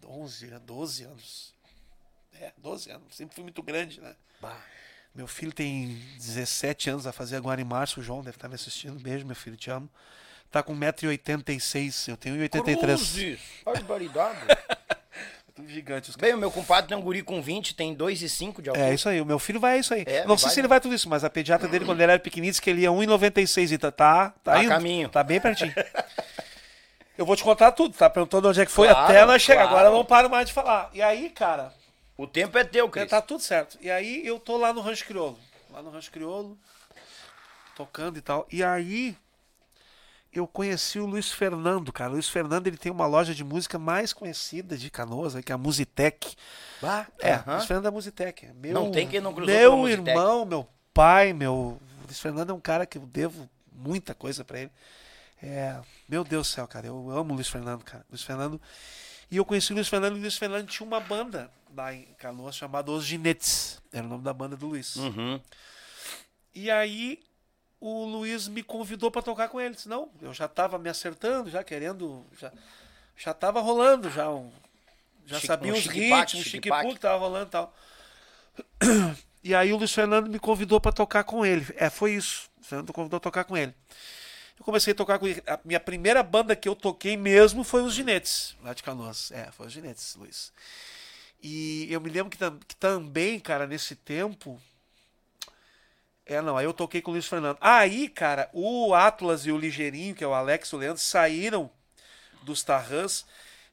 11, 0.03 0.47
12 0.65 1.03
anos. 1.03 1.53
É, 2.41 2.51
12 2.57 2.89
anos. 2.89 3.15
Sempre 3.15 3.35
fui 3.35 3.43
muito 3.43 3.61
grande, 3.61 4.01
né? 4.01 4.15
Bah. 4.41 4.59
Meu 5.13 5.27
filho 5.27 5.53
tem 5.53 5.89
17 6.17 6.89
anos, 6.89 7.03
vai 7.03 7.13
fazer 7.13 7.35
agora 7.35 7.61
em 7.61 7.63
março. 7.63 7.99
O 7.99 8.03
João 8.03 8.23
deve 8.23 8.37
estar 8.37 8.49
me 8.49 8.55
assistindo. 8.55 8.99
Beijo, 8.99 9.23
meu 9.23 9.35
filho, 9.35 9.55
te 9.55 9.69
amo. 9.69 9.87
Tá 10.49 10.63
com 10.63 10.75
1,86m. 10.75 12.09
Eu 12.09 12.17
tenho 12.17 12.35
1,83m. 12.37 12.79
Cruzes. 12.79 13.39
Barbaridade. 13.63 14.39
Tudo 15.55 15.69
gigante. 15.69 16.09
Os 16.09 16.15
Bem, 16.15 16.33
o 16.33 16.37
meu 16.37 16.49
compadre 16.49 16.87
tem 16.89 16.97
um 16.97 17.01
guri 17.01 17.21
com 17.21 17.39
20, 17.41 17.75
tem 17.75 17.95
2,5 17.95 18.61
de 18.61 18.69
altura. 18.69 18.87
É 18.89 18.93
isso 18.93 19.07
aí, 19.07 19.21
o 19.21 19.25
meu 19.25 19.37
filho 19.37 19.59
vai 19.59 19.77
isso 19.79 19.93
aí. 19.93 20.03
É, 20.07 20.25
não 20.25 20.35
sei 20.37 20.47
vai, 20.47 20.53
se 20.55 20.59
ele 20.59 20.67
vai 20.67 20.79
tudo 20.81 20.95
isso, 20.95 21.07
mas 21.07 21.23
a 21.23 21.29
pediatra 21.29 21.67
dele, 21.67 21.85
quando 21.85 22.01
ele 22.01 22.11
era 22.11 22.19
pequenininho, 22.19 22.51
disse 22.51 22.61
que 22.61 22.69
ele 22.71 22.81
ia 22.81 22.89
1,96 22.89 23.71
e 23.71 23.77
tá, 23.77 23.91
tá, 23.91 24.29
tá 24.29 24.33
Tá 24.43 24.53
a 24.57 24.63
indo. 24.63 24.69
caminho. 24.69 25.09
Tá 25.09 25.23
bem 25.23 25.39
pertinho. 25.39 25.73
Eu 27.15 27.27
vou 27.27 27.35
te 27.35 27.43
contar 27.43 27.71
tudo, 27.73 27.95
tá 27.95 28.09
perguntando 28.09 28.49
onde 28.49 28.59
é 28.59 28.65
que 28.65 28.71
foi 28.71 28.87
Claro, 28.87 29.05
até 29.05 29.23
nós 29.25 29.39
chegar. 29.39 29.61
claro. 29.67 29.75
Agora 29.75 29.89
eu 29.89 29.93
não 29.97 30.03
paro 30.03 30.29
mais 30.31 30.47
de 30.47 30.53
falar. 30.53 30.89
E 30.93 30.99
aí, 31.01 31.29
cara, 31.29 31.71
O 32.17 32.25
tempo 32.25 32.57
é 32.57 32.63
teu, 32.63 32.89
Cris. 32.89 33.07
tá 33.07 33.21
tudo 33.21 33.39
certo. 33.43 33.77
E 33.79 33.91
aí 33.91 34.25
eu 34.25 34.39
tô 34.39 34.57
lá 34.57 34.73
no 34.73 34.81
Rancho 34.81 35.05
Crioulo. 35.05 35.37
Lá 35.71 35.83
no 35.83 35.91
Rancho 35.91 36.09
Crioulo, 36.11 36.57
tocando 37.75 38.17
e 38.17 38.21
tal. 38.21 38.47
E 38.51 38.63
aí 38.63 39.15
eu 40.33 40.47
conheci 40.47 40.99
o 40.99 41.05
Luiz 41.05 41.31
Fernando, 41.31 41.93
cara. 41.93 42.09
O 42.09 42.13
Luiz 42.13 42.27
Fernando 42.27 42.67
ele 42.67 42.77
tem 42.77 42.91
uma 42.91 43.05
loja 43.05 43.33
de 43.35 43.43
música 43.43 43.77
mais 43.77 44.11
conhecida 44.13 44.77
de 44.77 44.89
Canoas, 44.89 45.35
que 45.43 45.51
é 45.51 45.55
a 45.55 45.57
Musitec. 45.57 46.35
Bah, 46.81 47.07
É, 47.19 47.33
aham. 47.33 47.53
Luiz 47.53 47.65
Fernando 47.65 47.83
da 47.83 47.91
Musitec. 47.91 48.51
Meu, 48.55 48.73
Não 48.73 48.91
tem 48.91 49.07
quem 49.07 49.21
não 49.21 49.33
cruzou 49.33 49.53
Meu 49.53 49.87
irmão, 49.87 50.45
meu 50.45 50.67
pai, 50.93 51.33
meu. 51.33 51.53
O 51.53 51.81
Luiz 52.05 52.19
Fernando 52.19 52.49
é 52.49 52.53
um 52.53 52.59
cara 52.59 52.85
que 52.85 52.97
eu 52.97 53.05
devo 53.05 53.49
muita 53.71 54.13
coisa 54.15 54.43
pra 54.43 54.59
ele. 54.59 54.71
É, 55.41 55.79
meu 56.07 56.23
Deus 56.23 56.47
do 56.47 56.51
céu, 56.51 56.67
cara. 56.67 56.87
Eu 56.87 57.09
amo 57.11 57.33
o 57.33 57.35
Luiz 57.35 57.47
Fernando, 57.47 57.83
cara. 57.83 58.05
Luiz 58.09 58.23
Fernando. 58.23 58.61
E 59.29 59.37
eu 59.37 59.45
conheci 59.45 59.71
o 59.71 59.75
Luiz 59.75 59.87
Fernando 59.87 60.15
e 60.15 60.19
o 60.19 60.21
Luiz 60.21 60.37
Fernando 60.37 60.67
tinha 60.67 60.85
uma 60.85 60.99
banda 60.99 61.51
lá 61.75 61.93
em 61.93 62.05
Canoas 62.17 62.55
chamada 62.55 62.91
Os 62.91 63.05
Ginetes. 63.05 63.81
Era 63.91 64.05
o 64.05 64.09
nome 64.09 64.23
da 64.23 64.33
banda 64.33 64.55
do 64.55 64.67
Luiz. 64.67 64.95
Uhum. 64.95 65.39
E 66.53 66.69
aí 66.69 67.19
o 67.85 68.05
Luiz 68.05 68.47
me 68.47 68.63
convidou 68.63 69.11
pra 69.11 69.21
tocar 69.21 69.49
com 69.49 69.59
ele. 69.59 69.75
Disse, 69.75 69.89
não, 69.89 70.09
eu 70.21 70.33
já 70.33 70.47
tava 70.47 70.77
me 70.79 70.89
acertando, 70.89 71.49
já 71.49 71.63
querendo. 71.63 72.25
Já, 72.39 72.51
já 73.17 73.33
tava 73.33 73.59
rolando, 73.59 74.09
já 74.09 74.29
um. 74.29 74.51
Já 75.25 75.35
Chique- 75.35 75.47
sabia 75.47 75.73
um 75.73 75.77
os 75.77 75.85
ritmos, 75.85 76.43
chique-paque. 76.43 76.43
chique 76.83 76.93
que 76.95 76.99
tava 76.99 77.17
rolando 77.17 77.47
e 77.47 77.51
tal. 77.51 77.73
E 79.45 79.53
aí 79.53 79.73
o 79.73 79.75
Luiz 79.77 79.91
Fernando 79.91 80.29
me 80.29 80.39
convidou 80.39 80.79
pra 80.79 80.93
tocar 80.93 81.25
com 81.25 81.45
ele. 81.45 81.65
É, 81.75 81.89
foi 81.89 82.13
isso. 82.13 82.49
O 82.61 82.63
Fernando 82.63 82.87
me 82.87 82.93
convidou 82.93 83.17
a 83.17 83.19
tocar 83.19 83.43
com 83.43 83.57
ele. 83.57 83.73
Eu 84.57 84.63
comecei 84.63 84.93
a 84.93 84.95
tocar 84.95 85.19
com 85.19 85.27
ele. 85.27 85.43
A 85.45 85.59
minha 85.65 85.81
primeira 85.81 86.23
banda 86.23 86.55
que 86.55 86.69
eu 86.69 86.73
toquei 86.73 87.17
mesmo 87.17 87.61
foi 87.61 87.81
os 87.83 87.93
Ginetes, 87.93 88.55
lá 88.63 88.73
de 88.73 88.81
Canoas. 88.81 89.31
É, 89.33 89.51
foi 89.51 89.67
os 89.67 89.73
Ginetes, 89.73 90.15
Luiz. 90.15 90.53
E 91.41 91.87
eu 91.91 91.99
me 91.99 92.09
lembro 92.09 92.29
que, 92.29 92.37
que 92.65 92.75
também, 92.77 93.37
cara, 93.37 93.67
nesse 93.67 93.97
tempo. 93.97 94.61
É, 96.25 96.41
não, 96.41 96.57
aí 96.57 96.65
eu 96.65 96.73
toquei 96.73 97.01
com 97.01 97.11
o 97.11 97.13
Luiz 97.13 97.27
Fernando. 97.27 97.57
Aí, 97.59 98.07
cara, 98.07 98.49
o 98.53 98.93
Atlas 98.93 99.45
e 99.45 99.51
o 99.51 99.57
Ligeirinho, 99.57 100.15
que 100.15 100.23
é 100.23 100.27
o 100.27 100.33
Alex 100.33 100.69
e 100.69 100.75
o 100.75 100.77
Leandro, 100.77 101.01
saíram 101.01 101.69
dos 102.43 102.63
Tarrãs. 102.63 103.25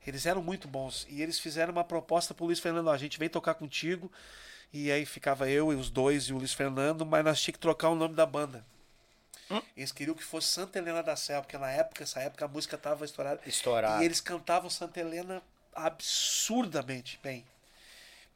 Eles 0.07 0.27
eram 0.27 0.43
muito 0.43 0.67
bons. 0.67 1.07
E 1.09 1.23
eles 1.23 1.39
fizeram 1.39 1.73
uma 1.73 1.85
proposta 1.85 2.35
pro 2.35 2.47
Luiz 2.47 2.59
Fernando: 2.59 2.89
ó, 2.89 2.93
a 2.93 2.99
gente 2.99 3.19
vem 3.19 3.29
tocar 3.29 3.55
contigo. 3.55 4.11
E 4.73 4.91
aí 4.91 5.05
ficava 5.05 5.49
eu 5.49 5.73
e 5.73 5.77
os 5.77 5.91
dois 5.91 6.25
e 6.25 6.33
o 6.33 6.39
Luiz 6.39 6.53
Fernando, 6.53 7.05
mas 7.05 7.25
nós 7.25 7.41
tínhamos 7.41 7.57
que 7.57 7.61
trocar 7.61 7.89
o 7.89 7.95
nome 7.95 8.15
da 8.15 8.25
banda. 8.25 8.65
Eles 9.77 9.91
queriam 9.91 10.15
que 10.15 10.23
fosse 10.23 10.47
Santa 10.47 10.79
Helena 10.79 11.03
da 11.03 11.17
Serra, 11.17 11.43
porque 11.43 11.59
na 11.59 11.71
época, 11.71 12.05
essa 12.05 12.21
época 12.21 12.45
a 12.45 12.49
música 12.49 12.79
tava 12.79 13.05
estourada. 13.05 13.41
Estourada. 13.45 14.03
E 14.03 14.07
eles 14.07 14.21
cantavam 14.21 14.71
Santa 14.71 15.01
Helena 15.01 15.43
absurdamente 15.75 17.19
bem. 17.23 17.45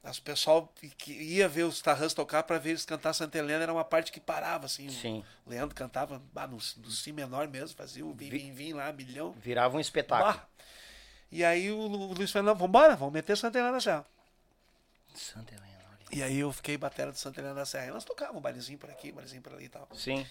As- 0.04 0.18
O 0.18 0.22
pessoal 0.22 0.72
que 0.98 1.12
ia 1.12 1.48
ver 1.48 1.62
os 1.64 1.80
Tarrãs 1.80 2.12
tocar 2.14 2.42
para 2.42 2.58
ver 2.58 2.70
eles 2.70 2.84
cantar 2.84 3.12
Santa 3.14 3.38
Helena 3.38 3.62
era 3.62 3.72
uma 3.72 3.84
parte 3.84 4.12
que 4.12 4.20
parava, 4.20 4.66
assim. 4.66 4.88
Sim. 4.90 5.24
O 5.46 5.50
Leandro 5.50 5.74
cantava 5.74 6.20
ah, 6.36 6.46
no, 6.46 6.56
no 6.56 6.90
Si 6.90 7.10
menor 7.12 7.48
mesmo, 7.48 7.74
fazia 7.76 8.04
o 8.04 8.12
vim, 8.12 8.28
vim, 8.28 8.52
vim 8.52 8.72
lá, 8.74 8.92
milhão. 8.92 9.32
Virava 9.32 9.76
um 9.76 9.80
espetáculo. 9.80 10.32
Bah. 10.34 10.46
E 11.32 11.42
aí 11.44 11.70
o, 11.72 11.78
Lu- 11.86 12.10
o 12.10 12.12
Luiz 12.14 12.30
Fernando, 12.30 12.58
vambora, 12.58 12.94
vamos 12.94 13.14
meter 13.14 13.36
Santa 13.36 13.58
Helena 13.58 13.80
já. 13.80 14.04
Santa 15.14 15.52
Helena, 15.54 15.80
olha. 15.90 16.06
E 16.18 16.22
aí 16.22 16.38
eu 16.38 16.52
fiquei 16.52 16.76
batera 16.76 17.10
de 17.10 17.18
Santa 17.18 17.40
Helena 17.40 17.54
da 17.54 17.64
Serra. 17.66 17.86
E 17.86 17.90
nós 17.90 18.04
tocávamos 18.04 18.38
um 18.38 18.42
bailezinho 18.42 18.78
por 18.78 18.90
aqui, 18.90 19.10
um 19.10 19.14
bailezinho 19.14 19.42
por 19.42 19.52
ali 19.54 19.64
e 19.64 19.68
tal. 19.68 19.88
Sim. 19.94 20.24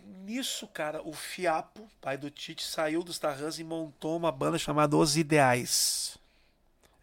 Nisso, 0.00 0.66
cara, 0.68 1.00
o 1.02 1.12
Fiapo, 1.12 1.88
pai 2.00 2.16
do 2.16 2.30
Tite, 2.30 2.64
saiu 2.64 3.02
dos 3.02 3.18
Tarrãs 3.18 3.58
e 3.58 3.64
montou 3.64 4.16
uma 4.16 4.30
banda 4.32 4.58
chamada 4.58 4.96
Os 4.96 5.16
Ideais. 5.16 6.18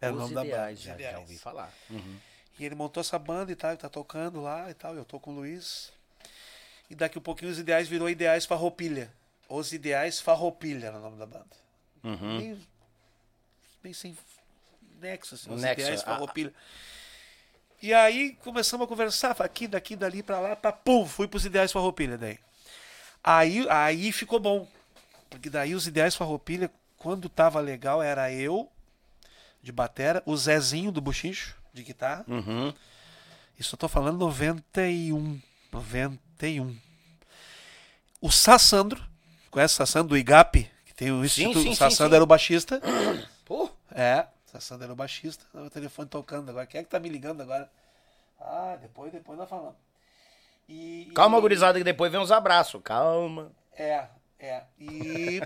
Era 0.02 0.12
o 0.12 0.16
Os 0.16 0.22
nome 0.22 0.34
da 0.34 0.44
banda. 0.44 0.74
já, 0.74 0.98
já 0.98 1.18
ouvi 1.20 1.38
falar. 1.38 1.72
Uhum. 1.88 2.18
E 2.58 2.64
ele 2.64 2.74
montou 2.74 3.00
essa 3.00 3.18
banda 3.18 3.52
e 3.52 3.54
tal, 3.54 3.72
e 3.72 3.76
tá 3.76 3.88
tocando 3.88 4.42
lá 4.42 4.68
e 4.68 4.74
tal. 4.74 4.96
Eu 4.96 5.04
tô 5.04 5.20
com 5.20 5.30
o 5.30 5.34
Luiz. 5.34 5.92
E 6.90 6.94
daqui 6.94 7.18
a 7.18 7.20
pouquinho 7.20 7.52
os 7.52 7.58
ideais 7.58 7.86
virou 7.86 8.10
Ideais 8.10 8.44
Farroupilha. 8.44 9.10
Os 9.48 9.72
Ideais 9.72 10.20
Farroupilha 10.20 10.88
era 10.88 10.98
o 10.98 11.00
nome 11.00 11.18
da 11.18 11.26
banda. 11.26 11.46
Uhum. 12.02 12.38
Meio, 12.38 12.60
meio 13.82 13.94
sem 13.94 14.18
nexo, 15.00 15.36
assim, 15.36 15.50
O 15.50 15.54
os 15.54 15.62
nexo, 15.62 15.82
Ideais 15.82 16.02
Farroupilha. 16.02 16.52
E 17.80 17.94
aí 17.94 18.34
começamos 18.42 18.84
a 18.84 18.88
conversar, 18.88 19.40
aqui, 19.40 19.68
daqui, 19.68 19.94
dali 19.94 20.22
pra 20.22 20.40
lá, 20.40 20.56
pra 20.56 20.72
pum, 20.72 21.06
fui 21.06 21.28
pros 21.28 21.44
Ideais 21.44 21.70
Farroupilha 21.70 22.18
daí. 22.18 22.38
Aí, 23.22 23.66
aí 23.70 24.10
ficou 24.10 24.40
bom. 24.40 24.66
Porque 25.30 25.48
daí 25.48 25.74
os 25.74 25.86
Ideais 25.86 26.16
Farroupilha, 26.16 26.70
quando 26.98 27.28
tava 27.28 27.60
legal, 27.60 28.02
era 28.02 28.32
eu, 28.32 28.70
de 29.62 29.70
batera, 29.72 30.22
o 30.26 30.36
Zezinho 30.36 30.90
do 30.92 31.00
Buchincho, 31.00 31.56
de 31.72 31.82
guitarra. 31.82 32.24
Uhum. 32.28 32.72
Isso 33.58 33.74
eu 33.74 33.78
tô 33.78 33.88
falando 33.88 34.18
91. 34.18 35.40
91. 35.70 36.76
O 38.20 38.30
Sassandro, 38.30 39.02
conhece 39.50 39.74
o 39.74 39.76
Sassandro 39.78 40.08
do 40.10 40.16
IGAP? 40.16 40.68
Que 40.84 40.94
tem 40.94 41.10
o 41.12 41.24
Instituto. 41.24 41.60
sim, 41.60 41.68
sim, 41.70 41.74
Sassandro 41.74 42.10
sim. 42.10 42.14
era 42.16 42.24
o 42.24 42.26
baixista. 42.26 42.80
Pô, 43.44 43.70
É, 43.90 44.26
o 44.46 44.50
Sassandro 44.50 44.84
era 44.84 44.92
o 44.92 44.96
baixista. 44.96 45.44
O 45.54 45.70
telefone 45.70 46.08
tocando 46.08 46.50
agora. 46.50 46.66
Quem 46.66 46.80
é 46.80 46.84
que 46.84 46.90
tá 46.90 46.98
me 47.00 47.08
ligando 47.08 47.40
agora? 47.40 47.70
Ah, 48.40 48.76
depois, 48.80 49.12
depois 49.12 49.38
nós 49.38 49.48
falamos. 49.48 49.74
E, 50.68 51.10
calma, 51.14 51.38
e- 51.38 51.40
gurizada, 51.40 51.78
que 51.78 51.84
depois 51.84 52.10
vem 52.10 52.20
uns 52.20 52.30
abraços. 52.32 52.80
Calma. 52.82 53.50
É, 53.76 54.06
é. 54.38 54.62
E. 54.78 55.40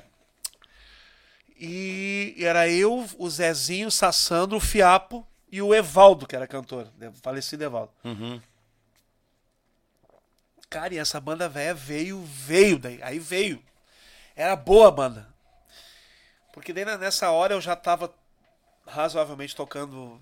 e 1.58 2.44
era 2.44 2.68
eu, 2.68 3.06
o 3.18 3.30
Zezinho, 3.30 3.88
o 3.88 3.90
Sassandro, 3.90 4.56
o 4.56 4.60
Fiapo 4.60 5.26
e 5.50 5.60
o 5.62 5.74
Evaldo, 5.74 6.26
que 6.26 6.36
era 6.36 6.46
cantor. 6.46 6.88
o 7.00 7.12
Falecido 7.22 7.64
Evaldo. 7.64 7.92
Uhum. 8.04 8.40
Cara, 10.68 10.94
e 10.94 10.98
essa 10.98 11.20
banda 11.20 11.48
velha 11.48 11.74
veio, 11.74 12.22
veio 12.24 12.78
daí. 12.78 13.00
Aí 13.02 13.18
veio. 13.18 13.62
Era 14.34 14.56
boa 14.56 14.88
a 14.88 14.90
banda. 14.90 15.28
Porque 16.52 16.72
daí 16.72 16.84
nessa 16.84 17.30
hora 17.30 17.54
eu 17.54 17.60
já 17.60 17.76
tava 17.76 18.12
razoavelmente 18.86 19.54
tocando 19.54 20.20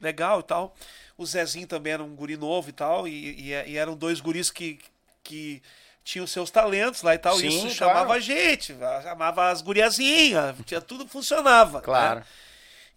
legal 0.00 0.40
e 0.40 0.42
tal. 0.44 0.74
O 1.16 1.26
Zezinho 1.26 1.66
também 1.66 1.92
era 1.92 2.02
um 2.02 2.14
guri 2.16 2.36
novo 2.36 2.70
e 2.70 2.72
tal. 2.72 3.06
E, 3.06 3.50
e- 3.52 3.70
e 3.70 3.76
eram 3.76 3.96
dois 3.96 4.20
guris 4.20 4.50
que, 4.50 4.78
que 5.22 5.62
tinham 6.04 6.26
seus 6.26 6.50
talentos 6.50 7.02
lá 7.02 7.14
e 7.14 7.18
tal. 7.18 7.36
Sim, 7.36 7.48
isso 7.48 7.60
claro. 7.60 7.74
chamava 7.74 8.14
a 8.14 8.20
gente, 8.20 8.74
chamava 9.02 9.50
as 9.50 9.62
guriazinhas. 9.62 10.56
Tinha, 10.64 10.80
tudo 10.80 11.06
funcionava. 11.06 11.78
né? 11.78 11.84
Claro. 11.84 12.24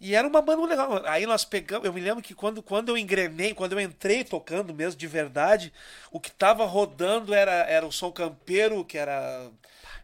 E 0.00 0.14
era 0.14 0.28
uma 0.28 0.42
banda 0.42 0.66
legal. 0.66 1.02
Aí 1.06 1.24
nós 1.24 1.44
pegamos, 1.44 1.86
eu 1.86 1.92
me 1.92 2.00
lembro 2.00 2.22
que 2.22 2.34
quando, 2.34 2.62
quando 2.62 2.90
eu 2.90 2.98
engrenei, 2.98 3.54
quando 3.54 3.72
eu 3.72 3.80
entrei 3.80 4.24
tocando 4.24 4.74
mesmo 4.74 4.98
de 4.98 5.06
verdade, 5.06 5.72
o 6.10 6.20
que 6.20 6.30
tava 6.30 6.66
rodando 6.66 7.32
era, 7.32 7.52
era 7.52 7.86
o 7.86 7.92
som 7.92 8.12
campeiro, 8.12 8.84
que 8.84 8.98
era 8.98 9.48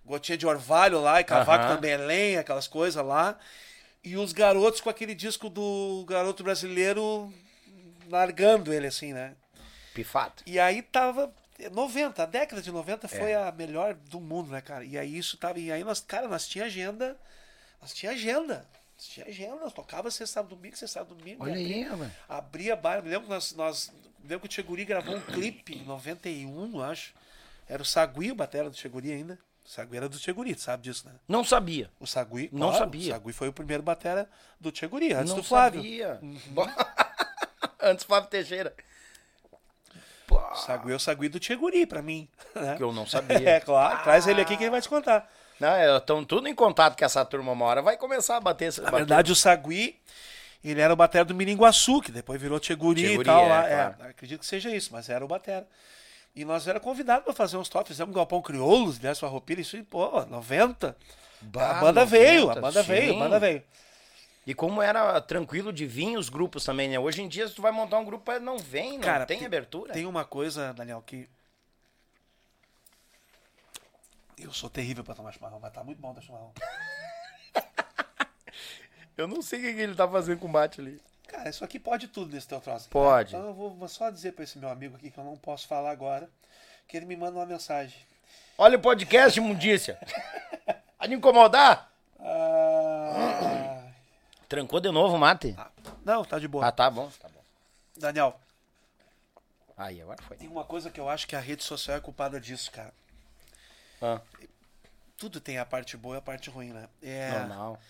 gotinha 0.04 0.38
de 0.38 0.46
orvalho 0.46 1.00
lá, 1.00 1.20
e 1.20 1.24
cavaco 1.24 1.64
Aham. 1.64 1.74
também 1.76 1.92
é 1.92 1.96
lenha, 1.98 2.40
aquelas 2.40 2.66
coisas 2.66 3.04
lá. 3.04 3.38
E 4.02 4.16
os 4.16 4.32
garotos 4.32 4.80
com 4.80 4.88
aquele 4.90 5.14
disco 5.14 5.48
do 5.48 6.04
garoto 6.08 6.42
brasileiro 6.42 7.32
largando 8.10 8.72
ele 8.72 8.86
assim, 8.86 9.12
né? 9.12 9.34
Pifado. 9.94 10.42
E 10.46 10.58
aí 10.58 10.80
tava 10.82 11.32
90, 11.70 12.22
a 12.22 12.26
década 12.26 12.60
de 12.62 12.70
90 12.70 13.08
foi 13.08 13.34
a 13.34 13.50
melhor 13.52 13.94
do 13.94 14.20
mundo, 14.20 14.50
né, 14.50 14.60
cara? 14.60 14.84
E 14.84 14.96
aí 14.98 15.16
isso 15.16 15.36
tava, 15.36 15.58
e 15.58 15.70
aí 15.70 15.84
nós, 15.84 16.00
cara, 16.00 16.28
nós 16.28 16.46
tinha 16.46 16.64
agenda, 16.64 17.16
nós 17.80 17.92
tinha 17.92 18.12
agenda. 18.12 18.66
Nós 18.96 19.06
tinha 19.08 19.26
agenda, 19.26 19.56
nós 19.56 19.72
tocava 19.72 20.10
sexta, 20.10 20.34
sábado, 20.34 20.54
domingo, 20.54 20.76
sexta, 20.76 21.00
sábado, 21.00 21.14
domingo. 21.16 21.42
Olha 21.42 21.52
abria, 21.52 21.76
aí, 21.76 21.90
mano. 21.90 22.12
Abria 22.28 22.76
bar, 22.76 23.02
me 23.02 23.08
lembro 23.08 23.24
que 23.24 23.30
nós, 23.30 23.52
nós 23.54 23.92
me 24.22 24.28
lembro 24.28 24.40
que 24.40 24.46
o 24.46 24.48
Tcheguri 24.48 24.84
gravou 24.84 25.16
um 25.16 25.20
clipe 25.20 25.74
em 25.78 25.84
91, 25.84 26.72
eu 26.76 26.82
acho. 26.82 27.12
Era 27.68 27.82
o 27.82 27.86
Sagui, 27.86 28.30
o 28.30 28.34
batera 28.34 28.70
do 28.70 28.76
Tcheguri 28.76 29.12
ainda. 29.12 29.38
O 29.64 29.68
Sagui 29.68 29.96
era 29.96 30.08
do 30.08 30.18
Tcheguri, 30.18 30.54
tu 30.54 30.60
sabe 30.60 30.82
disso, 30.84 31.06
né? 31.08 31.14
Não 31.26 31.42
sabia. 31.42 31.90
O 31.98 32.06
Sagui, 32.06 32.48
Não 32.52 32.68
claro, 32.68 32.78
sabia. 32.84 33.12
O 33.12 33.14
Sagui 33.16 33.32
foi 33.32 33.48
o 33.48 33.52
primeiro 33.52 33.82
batera 33.82 34.28
do 34.60 34.70
Tcheguri, 34.70 35.12
antes 35.12 35.30
não 35.30 35.36
do 35.36 35.42
Flávio. 35.42 35.80
sabia. 35.80 36.18
Uhum. 36.22 36.38
Antes 37.84 38.04
Flávio 38.04 38.30
Teixeira. 38.30 38.72
O 40.36 40.54
Sagui 40.56 40.92
é 40.92 40.96
o 40.96 40.98
Sagui 41.00 41.28
do 41.28 41.38
Tcheguri, 41.38 41.86
pra 41.86 42.02
mim. 42.02 42.28
né? 42.54 42.76
Que 42.76 42.82
eu 42.82 42.92
não 42.92 43.06
sabia. 43.06 43.38
É, 43.48 43.60
claro. 43.60 44.02
Traz 44.02 44.26
ele 44.26 44.40
aqui 44.40 44.56
que 44.56 44.64
ele 44.64 44.70
vai 44.70 44.80
te 44.80 44.88
contar. 44.88 45.30
Não, 45.60 45.96
estão 45.96 46.24
tudo 46.24 46.48
em 46.48 46.54
contato 46.54 46.98
com 46.98 47.04
essa 47.04 47.24
turma 47.24 47.52
uma 47.52 47.64
hora. 47.66 47.82
Vai 47.82 47.96
começar 47.96 48.36
a 48.36 48.40
bater. 48.40 48.72
Na 48.78 48.84
bater- 48.84 48.96
verdade, 48.96 49.30
o 49.32 49.36
Sagui, 49.36 49.96
ele 50.64 50.80
era 50.80 50.92
o 50.92 50.96
batera 50.96 51.24
do 51.24 51.34
Miringuaçu, 51.34 52.00
que 52.00 52.10
depois 52.10 52.40
virou 52.40 52.58
Tcheguri 52.58 53.14
e 53.20 53.24
tal. 53.24 53.44
é, 53.44 53.48
lá. 53.48 53.62
claro. 53.62 53.96
É, 54.04 54.10
acredito 54.10 54.40
que 54.40 54.46
seja 54.46 54.74
isso, 54.74 54.90
mas 54.92 55.08
era 55.08 55.24
o 55.24 55.28
batera. 55.28 55.66
E 56.34 56.44
nós 56.44 56.66
era 56.66 56.80
convidados 56.80 57.24
para 57.24 57.34
fazer 57.34 57.56
uns 57.58 57.68
toques. 57.68 57.88
Fizemos 57.88 58.14
Galpão 58.14 58.40
Crioulos, 58.40 58.96
Verso 58.98 59.20
Farroupilha, 59.20 59.60
isso, 59.60 59.76
aí, 59.76 59.82
pô, 59.82 60.24
90. 60.24 60.96
Bah, 61.42 61.70
a 61.70 61.74
banda 61.74 62.00
90, 62.04 62.06
veio, 62.06 62.50
a 62.50 62.54
banda 62.54 62.82
sim. 62.82 62.88
veio, 62.88 63.16
a 63.16 63.18
banda 63.18 63.38
veio. 63.38 63.62
E 64.46 64.54
como 64.54 64.82
era 64.82 65.20
tranquilo 65.20 65.72
de 65.72 65.86
vir 65.86 66.16
os 66.18 66.28
grupos 66.28 66.64
também, 66.64 66.88
né? 66.88 66.98
Hoje 66.98 67.22
em 67.22 67.28
dia, 67.28 67.46
se 67.46 67.54
tu 67.54 67.62
vai 67.62 67.70
montar 67.70 67.98
um 67.98 68.04
grupo, 68.04 68.32
não 68.40 68.58
vem, 68.58 68.94
não 68.94 69.00
Cara, 69.00 69.24
tem 69.24 69.38
tem- 69.38 69.46
abertura. 69.46 69.92
Tem 69.92 70.04
uma 70.06 70.24
coisa, 70.24 70.72
Daniel, 70.74 71.02
que. 71.06 71.28
Eu 74.38 74.52
sou 74.52 74.68
terrível 74.68 75.04
para 75.04 75.14
tomar 75.14 75.32
chimarrão, 75.32 75.60
mas 75.60 75.72
tá 75.72 75.84
muito 75.84 76.00
bom 76.00 76.12
da 76.12 76.20
chimarrão. 76.20 76.52
Eu 79.16 79.28
não 79.28 79.40
sei 79.42 79.60
o 79.60 79.62
que 79.62 79.74
que 79.74 79.80
ele 79.80 79.94
tá 79.94 80.08
fazendo 80.08 80.38
com 80.40 80.46
o 80.46 80.50
mate 80.50 80.80
ali. 80.80 81.00
Cara, 81.28 81.48
isso 81.48 81.64
aqui 81.64 81.78
pode 81.78 82.08
tudo 82.08 82.34
nesse 82.34 82.48
teu 82.48 82.60
troço. 82.60 82.86
aqui, 82.86 82.92
Pode. 82.92 83.32
né? 83.32 83.38
Então 83.38 83.50
eu 83.50 83.54
vou, 83.54 83.88
só 83.88 84.10
dizer 84.10 84.32
para 84.32 84.44
esse 84.44 84.58
meu 84.58 84.68
amigo 84.70 84.96
aqui 84.96 85.10
que 85.10 85.18
eu 85.18 85.24
não 85.24 85.36
posso 85.36 85.68
falar 85.68 85.90
agora, 85.90 86.28
que 86.88 86.96
ele 86.96 87.06
me 87.06 87.14
manda 87.16 87.38
uma 87.38 87.46
mensagem. 87.46 87.96
Olha 88.58 88.76
o 88.76 88.80
podcast, 88.80 89.38
imundícia. 89.38 89.98
Vai 90.98 91.08
me 91.08 91.14
incomodar? 91.16 91.90
Ah, 92.20 93.81
Trancou 94.52 94.80
de 94.80 94.90
novo 94.90 95.16
o 95.16 95.18
mate? 95.18 95.56
não, 96.04 96.22
tá 96.26 96.38
de 96.38 96.46
boa. 96.46 96.66
Ah, 96.68 96.70
tá 96.70 96.90
bom, 96.90 97.10
tá 97.18 97.26
bom. 97.26 97.42
Daniel, 97.96 98.38
Aí, 99.74 99.98
agora 100.02 100.22
foi. 100.24 100.36
tem 100.36 100.46
uma 100.46 100.62
coisa 100.62 100.90
que 100.90 101.00
eu 101.00 101.08
acho 101.08 101.26
que 101.26 101.34
a 101.34 101.40
rede 101.40 101.64
social 101.64 101.96
é 101.96 102.00
culpada 102.02 102.38
disso, 102.38 102.70
cara. 102.70 102.92
Ah, 104.02 104.20
Tudo 105.16 105.40
tem 105.40 105.56
a 105.56 105.64
parte 105.64 105.96
boa 105.96 106.16
e 106.16 106.18
a 106.18 106.20
parte 106.20 106.50
ruim, 106.50 106.70
né? 106.70 106.86
É, 107.02 107.30
normal. 107.30 107.80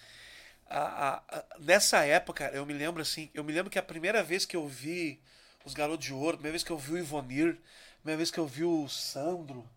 a- 0.71 1.09
a- 1.09 1.23
a- 1.37 1.45
nessa 1.59 2.05
época, 2.05 2.49
eu 2.55 2.65
me 2.65 2.75
lembro 2.75 3.03
assim, 3.03 3.29
eu 3.35 3.43
me 3.43 3.53
lembro 3.53 3.69
que 3.69 3.79
a 3.81 3.83
primeira 3.83 4.23
vez 4.23 4.47
que 4.47 4.55
eu 4.55 4.69
vi 4.69 5.21
os 5.65 5.75
Garotos 5.75 6.07
de 6.07 6.13
Ouro, 6.15 6.35
a 6.35 6.39
primeira 6.39 6.53
vez 6.53 6.63
que 6.63 6.71
eu 6.71 6.79
vi 6.79 6.93
o 6.93 6.99
Ivonir, 6.99 7.59
a 7.95 7.97
primeira 8.03 8.19
vez 8.19 8.31
que 8.31 8.39
eu 8.39 8.47
vi 8.47 8.63
o 8.63 8.89
Sandro, 8.89 9.69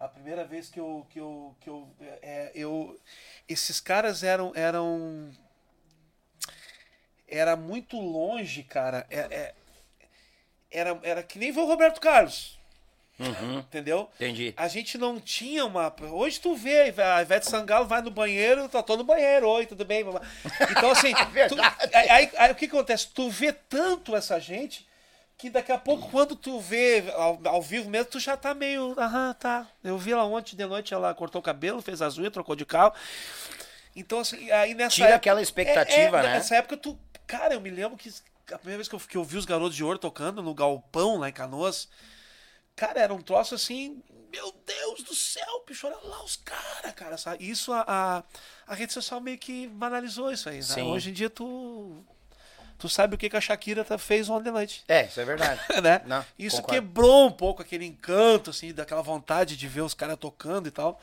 a 0.00 0.08
primeira 0.08 0.42
vez 0.46 0.70
que 0.70 0.80
eu 0.80 1.06
que 1.10 1.20
eu 1.20 1.54
que 1.60 1.68
eu, 1.68 1.86
é, 2.22 2.50
eu 2.54 2.98
esses 3.46 3.78
caras 3.78 4.22
eram 4.22 4.52
eram 4.54 5.30
era 7.28 7.56
muito 7.56 7.98
longe, 8.00 8.62
cara. 8.62 9.06
É, 9.10 9.18
é- 9.20 9.54
era 10.70 10.98
era 11.02 11.22
que 11.22 11.38
nem 11.38 11.52
ver 11.52 11.60
o 11.60 11.66
Roberto 11.66 12.00
Carlos, 12.00 12.58
Uhum, 13.18 13.60
entendeu? 13.60 14.10
entendi. 14.16 14.52
A 14.56 14.66
gente 14.66 14.98
não 14.98 15.20
tinha 15.20 15.64
uma. 15.64 15.94
Hoje 16.10 16.40
tu 16.40 16.56
vê, 16.56 16.92
a 17.00 17.22
Ivete 17.22 17.48
Sangalo 17.48 17.86
vai 17.86 18.02
no 18.02 18.10
banheiro, 18.10 18.68
tá 18.68 18.82
todo 18.82 18.98
no 18.98 19.04
banheiro, 19.04 19.48
oi, 19.48 19.66
tudo 19.66 19.84
bem? 19.84 20.04
Então, 20.70 20.90
assim, 20.90 21.12
tu- 21.48 21.54
Verdade. 21.54 21.94
aí, 21.96 22.08
aí- 22.10 22.30
aí 22.36 22.50
o 22.52 22.54
que 22.56 22.64
acontece? 22.66 23.06
Tu 23.08 23.30
vê 23.30 23.52
tanto 23.52 24.16
essa 24.16 24.40
gente 24.40 24.84
que 25.38 25.48
daqui 25.48 25.70
a 25.70 25.78
pouco, 25.78 26.10
quando 26.10 26.34
tu 26.34 26.58
vê 26.58 27.04
ao, 27.14 27.40
ao 27.44 27.62
vivo 27.62 27.88
mesmo, 27.88 28.10
tu 28.10 28.18
já 28.18 28.36
tá 28.36 28.52
meio. 28.52 28.98
Aham, 28.98 29.32
tá. 29.38 29.68
Eu 29.82 29.96
vi 29.96 30.10
ela 30.12 30.24
ontem 30.24 30.56
de 30.56 30.64
noite, 30.66 30.92
ela 30.92 31.14
cortou 31.14 31.40
o 31.40 31.44
cabelo, 31.44 31.80
fez 31.82 32.02
as 32.02 32.18
unhas, 32.18 32.32
trocou 32.32 32.56
de 32.56 32.66
carro. 32.66 32.92
Então, 33.94 34.18
assim, 34.20 34.50
aí 34.50 34.74
nessa 34.74 34.90
Tira 34.96 35.06
época- 35.10 35.16
aquela 35.18 35.40
expectativa, 35.42 36.16
é, 36.16 36.20
é, 36.20 36.22
né? 36.24 36.34
Nessa 36.34 36.56
época, 36.56 36.76
tu. 36.76 36.98
Cara, 37.26 37.54
eu 37.54 37.60
me 37.60 37.70
lembro 37.70 37.96
que 37.96 38.12
a 38.52 38.58
primeira 38.58 38.78
vez 38.78 38.88
que 38.88 38.94
eu, 38.94 39.00
que 39.00 39.16
eu 39.16 39.24
vi 39.24 39.36
os 39.36 39.44
garotos 39.44 39.74
de 39.74 39.82
ouro 39.84 39.98
tocando 39.98 40.42
no 40.42 40.54
Galpão, 40.54 41.16
lá 41.18 41.28
em 41.28 41.32
Canoas. 41.32 41.88
Cara, 42.76 43.00
era 43.00 43.14
um 43.14 43.22
troço 43.22 43.54
assim. 43.54 44.02
Meu 44.30 44.52
Deus 44.66 45.02
do 45.04 45.14
céu, 45.14 45.64
bicho, 45.66 45.86
olha 45.86 45.96
lá 46.02 46.24
os 46.24 46.36
caras, 46.36 46.92
cara. 46.94 47.16
Sabe? 47.16 47.48
Isso 47.48 47.72
a, 47.72 47.84
a, 47.86 48.22
a 48.66 48.74
rede 48.74 48.92
social 48.92 49.20
meio 49.20 49.38
que 49.38 49.68
banalizou 49.68 50.32
isso 50.32 50.48
aí. 50.48 50.58
Né? 50.58 50.82
Hoje 50.82 51.10
em 51.10 51.12
dia 51.12 51.30
tu. 51.30 52.04
Tu 52.76 52.88
sabe 52.88 53.14
o 53.14 53.18
que, 53.18 53.30
que 53.30 53.36
a 53.36 53.40
Shakira 53.40 53.84
tá- 53.84 53.96
fez 53.96 54.28
ontem 54.28 54.48
à 54.48 54.52
noite. 54.52 54.84
É, 54.88 55.06
isso 55.06 55.20
é 55.20 55.24
verdade. 55.24 55.60
né? 55.80 56.02
Não, 56.04 56.26
Isso 56.36 56.56
concordo. 56.56 56.74
quebrou 56.82 57.26
um 57.28 57.32
pouco 57.32 57.62
aquele 57.62 57.86
encanto, 57.86 58.50
assim, 58.50 58.74
daquela 58.74 59.00
vontade 59.00 59.56
de 59.56 59.68
ver 59.68 59.82
os 59.82 59.94
caras 59.94 60.18
tocando 60.18 60.66
e 60.66 60.70
tal. 60.72 61.00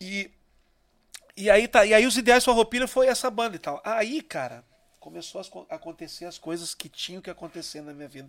E, 0.00 0.30
e 1.36 1.50
aí 1.50 1.68
tá, 1.68 1.84
e 1.84 1.92
aí 1.94 2.06
os 2.06 2.16
ideais 2.16 2.44
Farroupilha 2.44 2.88
foi 2.88 3.06
essa 3.08 3.30
banda 3.30 3.56
e 3.56 3.58
tal. 3.58 3.80
Aí, 3.84 4.22
cara, 4.22 4.64
começou 4.98 5.40
a 5.40 5.44
co- 5.44 5.66
acontecer 5.70 6.24
as 6.24 6.38
coisas 6.38 6.74
que 6.74 6.88
tinham 6.88 7.20
que 7.22 7.30
acontecer 7.30 7.80
na 7.80 7.92
minha 7.92 8.08
vida. 8.08 8.28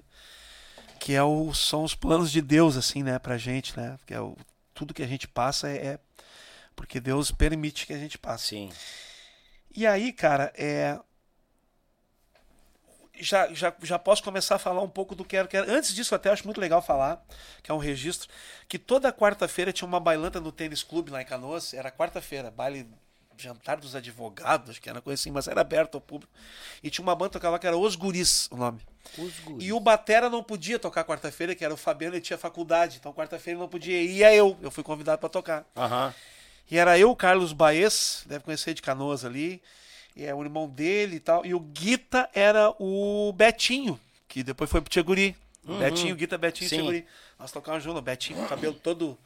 Que 0.99 1.13
é 1.13 1.23
o, 1.23 1.53
são 1.53 1.83
os 1.83 1.95
planos 1.95 2.31
de 2.31 2.41
Deus, 2.41 2.75
assim, 2.75 3.03
né, 3.03 3.17
pra 3.19 3.37
gente, 3.37 3.77
né? 3.77 3.97
Que 4.05 4.13
é 4.13 4.19
o, 4.21 4.35
tudo 4.73 4.93
que 4.93 5.03
a 5.03 5.07
gente 5.07 5.27
passa 5.27 5.69
é, 5.69 5.85
é 5.85 5.99
porque 6.75 6.99
Deus 6.99 7.31
permite 7.31 7.85
que 7.87 7.93
a 7.93 7.97
gente 7.97 8.17
passe. 8.17 8.49
Sim. 8.49 8.71
E 9.75 9.85
aí, 9.85 10.11
cara, 10.11 10.51
é. 10.55 10.99
Já, 13.19 13.53
já, 13.53 13.73
já 13.81 13.99
posso 13.99 14.23
começar 14.23 14.55
a 14.55 14.59
falar 14.59 14.81
um 14.81 14.89
pouco 14.89 15.15
do 15.15 15.25
Quero 15.25 15.47
Quero. 15.47 15.71
Antes 15.71 15.93
disso, 15.93 16.13
até 16.13 16.29
acho 16.29 16.45
muito 16.45 16.59
legal 16.59 16.81
falar, 16.81 17.23
que 17.63 17.71
é 17.71 17.73
um 17.73 17.77
registro, 17.77 18.29
que 18.67 18.77
toda 18.79 19.11
quarta-feira 19.11 19.71
tinha 19.71 19.87
uma 19.87 19.99
bailanta 19.99 20.39
no 20.39 20.51
tênis 20.51 20.83
clube 20.83 21.11
lá 21.11 21.21
em 21.21 21.25
Canoas. 21.25 21.73
Era 21.73 21.91
quarta-feira, 21.91 22.51
baile 22.51 22.87
jantar 23.37 23.77
dos 23.77 23.95
advogados, 23.95 24.71
acho 24.71 24.81
que 24.81 24.89
era 24.89 24.99
coisa 24.99 25.21
assim, 25.21 25.31
mas 25.31 25.47
era 25.47 25.61
aberto 25.61 25.95
ao 25.95 26.01
público. 26.01 26.31
E 26.81 26.89
tinha 26.89 27.03
uma 27.03 27.15
banda 27.15 27.29
que 27.29 27.33
tocava 27.33 27.59
que 27.59 27.67
era 27.67 27.77
Os 27.77 27.95
Guris, 27.95 28.47
o 28.51 28.57
nome. 28.57 28.81
Os 29.17 29.39
guris. 29.39 29.67
E 29.67 29.71
o 29.71 29.79
Batera 29.79 30.29
não 30.29 30.43
podia 30.43 30.79
tocar 30.79 31.03
quarta-feira, 31.03 31.55
que 31.55 31.63
era 31.63 31.73
o 31.73 31.77
Fabiano, 31.77 32.15
ele 32.15 32.21
tinha 32.21 32.37
faculdade. 32.37 32.97
Então 32.99 33.13
quarta-feira 33.13 33.59
não 33.59 33.67
podia 33.67 34.01
ir. 34.01 34.17
Ia 34.17 34.33
eu, 34.33 34.57
eu 34.61 34.71
fui 34.71 34.83
convidado 34.83 35.19
para 35.19 35.29
tocar. 35.29 35.65
Aham. 35.75 36.13
E 36.69 36.77
era 36.77 36.99
eu, 36.99 37.15
Carlos 37.15 37.53
Baez, 37.53 38.23
deve 38.25 38.43
conhecer 38.43 38.73
de 38.73 38.81
Canoas 38.81 39.23
ali. 39.23 39.61
É 40.17 40.33
o 40.33 40.41
irmão 40.43 40.67
dele 40.67 41.17
e 41.17 41.19
tal. 41.19 41.45
E 41.45 41.53
o 41.53 41.59
Guita 41.59 42.29
era 42.33 42.73
o 42.79 43.31
Betinho, 43.33 43.99
que 44.27 44.41
depois 44.43 44.69
foi 44.69 44.81
pro 44.81 44.89
Tcheguri. 44.89 45.35
Betinho, 45.79 46.15
Guita, 46.15 46.37
Betinho 46.37 46.65
e 46.65 46.69
Sim. 46.69 46.77
Tcheguri. 46.77 47.05
Nós 47.37 47.51
tocávamos 47.51 47.83
junto, 47.83 48.01
Betinho 48.01 48.39
com 48.39 48.45
o 48.45 48.47
cabelo 48.47 48.73
todo 48.73 49.17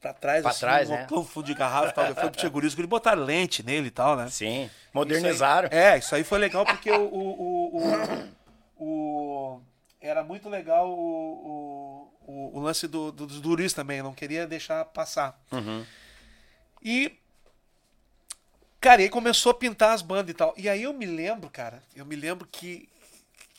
pra 0.00 0.12
trás, 0.12 0.42
Pra 0.42 0.50
assim, 0.50 0.60
trás, 0.60 0.90
um 0.90 0.92
né? 0.94 1.06
fundo 1.08 1.46
de 1.46 1.54
garrafa 1.54 1.88
e 1.88 1.92
tal. 1.92 2.04
Depois 2.04 2.20
foi 2.20 2.30
pro 2.30 2.38
Tcheguri, 2.40 2.66
os 2.66 2.74
guri 2.74 2.86
botaram 2.86 3.22
lente 3.24 3.62
nele 3.62 3.88
e 3.88 3.90
tal, 3.90 4.14
né? 4.16 4.28
Sim. 4.28 4.64
Isso 4.64 4.70
Modernizaram. 4.92 5.68
aí- 5.72 5.78
é, 5.78 5.98
isso 5.98 6.14
aí 6.14 6.22
foi 6.24 6.38
legal 6.38 6.64
porque 6.66 6.90
o. 6.90 7.02
o, 7.04 7.76
o, 8.78 8.84
o- 8.84 9.60
era 10.00 10.22
muito 10.24 10.48
legal 10.48 10.88
o, 10.90 12.10
o, 12.26 12.58
o, 12.58 12.60
lance 12.60 12.86
do, 12.88 13.10
do- 13.12 13.26
dos 13.26 13.40
duris 13.40 13.72
também, 13.72 14.02
não 14.02 14.12
queria 14.12 14.46
deixar 14.46 14.84
passar. 14.86 15.40
Uhum. 15.52 15.84
E. 16.82 17.12
Cara, 18.82 19.00
e 19.00 19.04
aí 19.04 19.10
começou 19.10 19.50
a 19.52 19.54
pintar 19.54 19.94
as 19.94 20.02
bandas 20.02 20.30
e 20.30 20.34
tal. 20.34 20.52
E 20.56 20.68
aí 20.68 20.82
eu 20.82 20.92
me 20.92 21.06
lembro, 21.06 21.48
cara, 21.48 21.82
eu 21.96 22.04
me 22.04 22.16
lembro 22.16 22.46
que. 22.50 22.88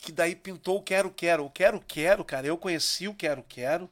Que 0.01 0.11
daí 0.11 0.35
pintou 0.35 0.77
o 0.77 0.81
Quero 0.83 1.09
Quero. 1.09 1.45
O 1.45 1.49
Quero 1.49 1.79
Quero, 1.79 2.25
cara, 2.25 2.45
eu 2.45 2.57
conheci 2.57 3.07
o 3.07 3.13
Quero 3.13 3.41
Quero 3.47 3.89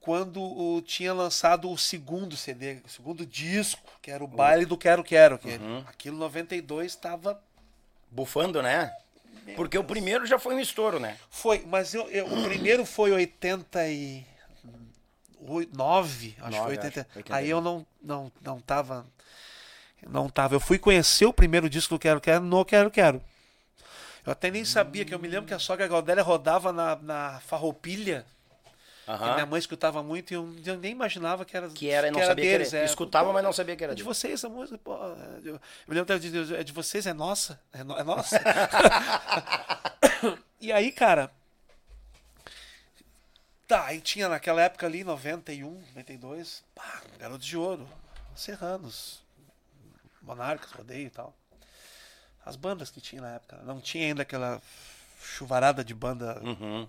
quando 0.00 0.40
o, 0.40 0.80
tinha 0.80 1.12
lançado 1.12 1.70
o 1.70 1.76
segundo 1.76 2.36
CD, 2.36 2.78
o 2.84 2.88
segundo 2.88 3.26
disco, 3.26 3.82
que 4.00 4.10
era 4.10 4.24
o 4.24 4.28
baile 4.28 4.64
do 4.64 4.78
Quero 4.78 5.04
Quero. 5.04 5.38
Que 5.38 5.58
Aquilo 5.86 6.16
92 6.16 6.86
estava. 6.92 7.42
Bufando, 8.10 8.62
né? 8.62 8.92
Porque 9.56 9.76
o 9.76 9.84
primeiro 9.84 10.24
já 10.26 10.38
foi 10.38 10.54
um 10.54 10.60
estouro, 10.60 11.00
né? 11.00 11.16
Foi, 11.28 11.64
mas 11.66 11.92
eu, 11.94 12.08
eu- 12.10 12.26
o 12.26 12.42
primeiro 12.44 12.86
foi 12.86 13.10
89, 13.12 14.24
acho 15.42 16.50
que 16.50 16.56
Nove, 16.56 16.58
foi 16.58 16.70
80. 16.70 17.00
acho, 17.00 17.18
89. 17.18 17.32
Aí 17.32 17.50
eu 17.50 17.60
não, 17.60 17.86
não, 18.00 18.32
não 18.40 18.60
tava. 18.60 19.06
Não 20.08 20.28
tava. 20.28 20.54
Eu 20.54 20.60
fui 20.60 20.78
conhecer 20.78 21.26
o 21.26 21.32
primeiro 21.32 21.68
disco 21.68 21.94
do 21.94 21.98
Quero 21.98 22.20
Quero 22.20 22.44
no 22.44 22.64
Quero 22.64 22.90
Quero. 22.90 23.22
Eu 24.24 24.32
até 24.32 24.50
nem 24.50 24.64
sabia, 24.64 25.04
que 25.04 25.14
eu 25.14 25.18
me 25.18 25.28
lembro 25.28 25.46
que 25.46 25.54
a 25.54 25.58
sogra 25.58 25.86
Gaudélia 25.88 26.22
rodava 26.22 26.72
na, 26.72 26.96
na 26.96 27.40
farroupilha. 27.40 28.24
que 29.06 29.10
Aham. 29.10 29.34
minha 29.34 29.46
mãe 29.46 29.58
escutava 29.58 30.02
muito 30.02 30.30
e 30.30 30.34
eu, 30.34 30.54
eu 30.64 30.76
nem 30.78 30.92
imaginava 30.92 31.44
que 31.44 31.56
era 31.56 31.68
Que 31.68 31.88
era, 31.90 32.10
não 32.10 32.20
sabia 32.20 32.44
deles. 32.44 32.68
que 32.70 32.76
era. 32.76 32.84
é. 32.84 32.86
Escutava, 32.86 33.26
Pô, 33.28 33.32
mas 33.32 33.42
não 33.42 33.52
sabia 33.52 33.74
que 33.76 33.82
era 33.82 33.92
É 33.92 33.96
de 33.96 34.02
vocês 34.02 34.34
essa 34.34 34.48
música, 34.48 34.78
pô. 34.78 34.94
é 34.94 35.40
de- 35.40 35.48
Eu 35.48 35.60
me 35.88 35.94
lembro 35.94 36.18
de 36.18 36.30
dizer, 36.30 36.60
é 36.60 36.62
de 36.62 36.72
vocês, 36.72 37.06
é 37.06 37.12
nossa. 37.14 37.58
É, 37.72 37.82
no- 37.82 37.96
é 37.98 38.04
nossa. 38.04 38.38
e 40.60 40.72
aí, 40.72 40.92
cara. 40.92 41.30
Tá, 43.66 43.86
aí 43.86 44.00
tinha 44.00 44.28
naquela 44.28 44.60
época 44.62 44.86
ali, 44.86 45.04
91, 45.04 45.80
92, 45.94 46.62
pá, 46.74 47.02
Garotos 47.18 47.46
de 47.46 47.56
Ouro, 47.56 47.88
Serranos, 48.34 49.22
Monarcas, 50.34 50.70
Rodeio 50.72 51.06
e 51.06 51.10
tal. 51.10 51.34
As 52.44 52.56
bandas 52.56 52.90
que 52.90 53.00
tinha 53.00 53.20
na 53.20 53.34
época. 53.34 53.58
Não 53.64 53.80
tinha 53.80 54.06
ainda 54.06 54.22
aquela 54.22 54.60
chuvarada 55.22 55.84
de 55.84 55.92
banda. 55.94 56.40
Uhum. 56.42 56.86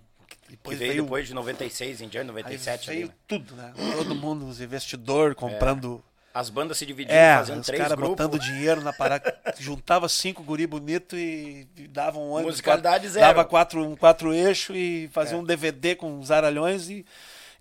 Depois 0.49 0.77
veio, 0.77 0.91
veio, 0.91 1.03
depois 1.03 1.27
de 1.27 1.33
96 1.33 2.01
em 2.01 2.07
diante, 2.07 2.23
aí 2.23 2.27
97 2.27 2.89
ali, 2.89 2.97
veio 2.99 3.09
né? 3.09 3.13
tudo, 3.27 3.55
né? 3.55 3.73
Todo 3.95 4.15
mundo, 4.15 4.47
os 4.47 4.61
investidores 4.61 5.35
comprando. 5.35 6.03
As 6.33 6.49
bandas 6.49 6.77
se 6.77 6.85
dividiam, 6.85 7.13
É, 7.17 7.35
fazendo 7.37 7.59
os 7.59 7.65
três 7.65 7.81
caras 7.81 7.97
grupos. 7.97 8.15
botando 8.25 8.39
dinheiro 8.39 8.79
na 8.81 8.93
parada. 8.93 9.37
juntava 9.59 10.07
cinco 10.07 10.41
guri 10.43 10.65
bonito 10.65 11.17
e 11.17 11.67
e 11.75 11.87
davam 11.87 12.23
um 12.23 12.31
ônibus. 12.31 12.53
Musicalidade 12.53 13.03
quatro, 13.03 13.09
zero. 13.13 13.25
Dava 13.27 13.43
quatro, 13.45 13.85
um 13.85 13.95
quatro 13.97 14.33
eixo 14.33 14.73
e 14.73 15.09
fazia 15.09 15.35
É. 15.35 15.39
um 15.39 15.43
DVD 15.43 15.93
com 15.95 16.17
os 16.19 16.31
aralhões 16.31 16.89
e 16.89 17.05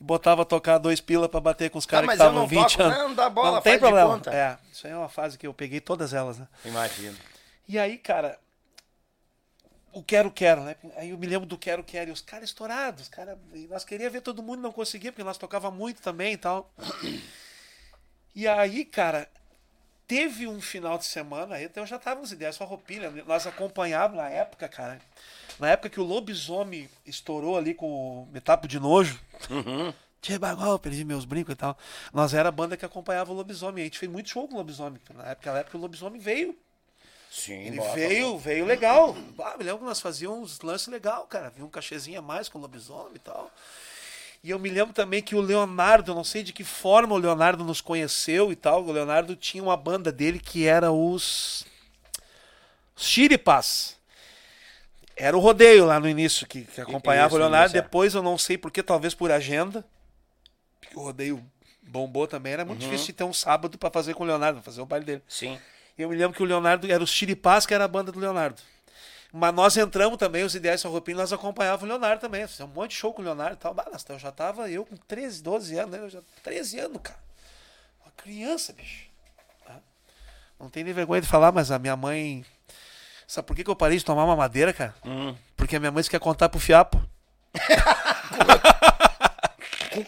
botava 0.01 0.43
a 0.43 0.45
tocar 0.47 0.79
dois 0.79 1.01
pila 1.01 1.29
pra 1.29 1.39
bater 1.41 1.71
com 1.71 1.79
os 1.79 1.85
caras 1.87 2.09
que 2.09 2.17
mas 2.17 2.21
eu 2.21 2.27
estavam 2.27 2.41
não 2.41 2.49
20 2.49 2.77
toco, 2.77 2.83
anos. 2.83 2.99
não, 2.99 3.15
dá 3.15 3.29
bola, 3.29 3.53
não 3.53 3.61
tem 3.61 3.73
faz 3.73 3.81
de 3.83 3.87
problema. 3.87 4.11
conta. 4.15 4.35
É, 4.35 4.59
isso 4.73 4.87
aí 4.87 4.93
é 4.93 4.97
uma 4.97 5.09
fase 5.09 5.37
que 5.39 5.47
eu 5.47 5.53
peguei 5.55 5.81
todas 5.81 6.15
elas, 6.15 6.39
né? 6.39 6.49
Imagino. 6.65 7.17
E 7.69 7.79
aí, 7.79 7.99
cara, 7.99 8.39
o 9.93 10.03
Quero 10.03 10.31
Quero, 10.31 10.63
né? 10.63 10.75
Aí 10.97 11.11
eu 11.11 11.19
me 11.19 11.27
lembro 11.27 11.47
do 11.47 11.59
Quero 11.59 11.85
Quero 11.85 12.11
e 12.11 12.13
os 12.13 12.21
caras 12.21 12.49
estourados, 12.49 13.03
os 13.03 13.09
cara, 13.09 13.39
e 13.53 13.67
nós 13.67 13.85
queríamos 13.85 14.13
ver 14.13 14.23
todo 14.23 14.43
mundo, 14.43 14.63
não 14.63 14.73
conseguia, 14.73 15.13
porque 15.13 15.23
nós 15.25 15.37
tocava 15.39 15.71
muito 15.71 16.01
também 16.01 16.33
e 16.33 16.37
tal. 16.39 16.73
E 18.35 18.47
aí, 18.49 18.85
cara, 18.85 19.29
teve 20.11 20.49
um 20.49 20.61
final 20.61 20.99
de 20.99 21.05
semana, 21.05 21.63
então 21.63 21.85
eu 21.85 21.87
já 21.87 21.97
tava 21.97 22.21
nas 22.21 22.33
ideias, 22.33 22.57
só 22.57 22.65
roupinha, 22.65 23.13
nós 23.25 23.47
acompanhávamos 23.47 24.17
na 24.21 24.29
época, 24.29 24.69
cara, 24.69 25.01
na 25.57 25.69
época 25.69 25.89
que 25.89 26.01
o 26.01 26.05
Lobisomem 26.05 26.91
estourou 27.07 27.57
ali 27.57 27.75
com 27.75 27.87
o 28.25 28.29
Metapo 28.33 28.67
de 28.67 28.81
Nojo, 28.81 29.21
Uhum. 29.49 29.95
Bagual, 30.41 30.81
perdi 30.81 31.05
meus 31.05 31.25
brincos 31.25 31.55
e 31.55 31.57
tal. 31.57 31.79
Nós 32.13 32.35
era 32.35 32.49
a 32.49 32.53
banda 32.53 32.77
que 32.77 32.85
acompanhava 32.85 33.31
o 33.31 33.35
Lobisomem, 33.37 33.83
a 33.83 33.85
gente 33.85 34.01
fez 34.01 34.11
muito 34.11 34.29
show 34.29 34.49
com 34.49 34.55
o 34.55 34.59
Lobisomem, 34.59 35.01
na 35.15 35.23
época, 35.23 35.29
naquela 35.29 35.59
época 35.61 35.79
o 35.79 35.81
Lobisomem 35.81 36.21
veio, 36.21 36.59
Sim, 37.31 37.67
ele 37.67 37.77
bota, 37.77 37.95
veio, 37.95 38.37
veio 38.37 38.67
legal. 38.67 39.17
Ah, 39.39 39.57
me 39.57 39.63
lembro 39.63 39.79
que 39.79 39.85
nós 39.85 40.01
fazíamos 40.01 40.55
uns 40.55 40.61
lances 40.61 40.89
legal, 40.89 41.25
cara. 41.29 41.51
Vinha 41.51 41.65
um 41.65 41.71
cachezinho 41.71 42.19
a 42.19 42.23
mais 42.23 42.49
com 42.49 42.59
o 42.59 42.61
lobisomem 42.61 43.15
e 43.15 43.19
tal. 43.21 43.49
E 44.43 44.51
eu 44.51 44.59
me 44.59 44.71
lembro 44.71 44.95
também 44.95 45.23
que 45.23 45.35
o 45.35 45.41
Leonardo, 45.41 46.13
eu 46.13 46.15
não 46.15 46.25
sei 46.25 46.43
de 46.43 46.53
que 46.53 46.65
forma 46.65 47.15
o 47.15 47.19
Leonardo 47.19 47.63
nos 47.63 47.81
conheceu 47.81 48.51
e 48.51 48.57
tal. 48.57 48.85
O 48.85 48.93
Leonardo 48.93 49.37
tinha 49.37 49.63
uma 49.63 49.77
banda 49.77 50.11
dele 50.11 50.39
que 50.39 50.67
era 50.67 50.91
os. 50.91 51.67
os 52.97 53.05
Chiripas. 53.05 53.99
Era 55.15 55.37
o 55.37 55.41
rodeio 55.41 55.85
lá 55.85 56.01
no 56.01 56.09
início 56.09 56.47
que, 56.47 56.63
que 56.63 56.81
acompanhava 56.81 57.29
Isso, 57.29 57.37
o 57.37 57.39
Leonardo. 57.39 57.77
é. 57.77 57.83
Depois 57.83 58.15
eu 58.15 58.23
não 58.23 58.39
sei 58.39 58.57
porque, 58.57 58.83
talvez 58.83 59.15
por 59.15 59.31
agenda. 59.31 59.85
Porque 60.81 60.99
o 60.99 61.03
rodeio 61.03 61.45
bombou 61.83 62.27
também. 62.27 62.55
Era 62.55 62.65
muito 62.65 62.81
difícil 62.81 63.09
de 63.09 63.13
ter 63.13 63.25
um 63.25 63.33
sábado 63.35 63.77
pra 63.77 63.91
fazer 63.91 64.15
com 64.15 64.25
o 64.25 64.27
Leonardo, 64.27 64.63
fazer 64.63 64.81
o 64.81 64.87
baile 64.87 65.05
dele. 65.05 65.23
Sim. 65.29 65.59
Eu 65.99 66.09
me 66.09 66.17
lembro 66.17 66.35
que 66.35 66.43
o 66.43 66.47
Leonardo 66.47 66.91
era 66.91 67.05
os 67.05 67.11
Chiripás, 67.11 67.67
que 67.67 67.75
era 67.75 67.85
a 67.85 67.89
banda 67.89 68.11
do 68.11 68.19
Leonardo. 68.19 68.63
Mas 69.33 69.55
nós 69.55 69.77
entramos 69.77 70.19
também, 70.19 70.43
os 70.43 70.55
Ideais 70.55 70.81
São 70.81 70.91
Roupinho, 70.91 71.17
nós 71.19 71.33
acompanhávamos 71.33 71.85
o 71.85 71.87
Leonardo 71.87 72.21
também. 72.21 72.47
Fizemos 72.49 72.73
um 72.73 72.75
monte 72.75 72.91
de 72.91 72.97
show 72.97 73.15
com 73.15 73.23
o 73.23 73.25
Leonardo 73.25 73.55
e 73.55 73.59
tal. 73.59 73.75
Nós- 73.75 74.05
eu 74.09 74.19
já 74.19 74.33
tava, 74.33 74.69
eu 74.69 74.85
com 74.85 74.97
13, 74.97 75.43
12 75.43 75.79
anos, 75.79 75.91
né? 75.93 75.99
Eu 75.99 76.09
já, 76.11 76.21
13 76.43 76.81
anos, 76.81 77.01
cara. 77.03 77.19
Uma 78.05 78.13
criança, 78.17 78.73
bicho. 78.73 79.07
Tá? 79.65 79.77
Não 80.59 80.69
tem 80.69 80.83
nem 80.83 80.93
vergonha 80.93 81.21
de 81.21 81.29
falar, 81.29 81.53
mas 81.53 81.71
a 81.71 81.79
minha 81.79 81.97
mãe. 81.97 82.45
Sabe 83.27 83.47
por 83.47 83.55
que, 83.55 83.63
que 83.63 83.71
eu 83.71 83.77
parei 83.77 83.97
de 83.99 84.05
tomar 84.05 84.25
uma 84.25 84.35
madeira, 84.35 84.73
cara? 84.73 84.93
Hum. 85.05 85.37
Porque 85.57 85.77
a 85.77 85.81
minha 85.81 85.93
mãe 85.93 86.03
quer 86.03 86.19
contar 86.19 86.49
pro 86.49 86.59
fiapo. 86.59 87.01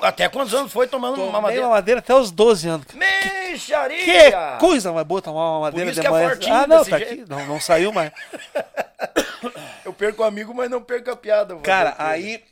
Até 0.01 0.29
quantos 0.29 0.55
anos 0.55 0.73
foi 0.73 0.87
tomando 0.87 1.15
uma 1.15 1.25
Tomei 1.25 1.41
madeira? 1.41 1.67
uma 1.67 1.75
madeira 1.75 2.01
até 2.01 2.15
os 2.15 2.31
12 2.31 2.69
anos. 2.69 2.87
Mexaria! 2.95 4.05
Que 4.05 4.59
coisa 4.59 4.93
mais 4.93 5.07
boa 5.07 5.21
tomar 5.21 5.51
uma 5.51 5.61
madeira 5.61 5.91
isso 5.91 6.01
de 6.01 6.07
é 6.07 6.11
manhã. 6.11 6.29
fortinho 6.29 6.55
ah, 6.55 6.67
não, 6.67 6.85
tá 6.85 6.99
jeito. 6.99 7.13
aqui. 7.13 7.25
Não, 7.29 7.47
não 7.47 7.61
saiu 7.61 7.93
mais. 7.93 8.13
Eu 9.85 9.93
perco 9.93 10.23
o 10.23 10.25
amigo, 10.25 10.55
mas 10.55 10.71
não 10.71 10.81
perco 10.81 11.11
a 11.11 11.17
piada. 11.17 11.57
Cara, 11.57 11.95
aí. 11.99 12.45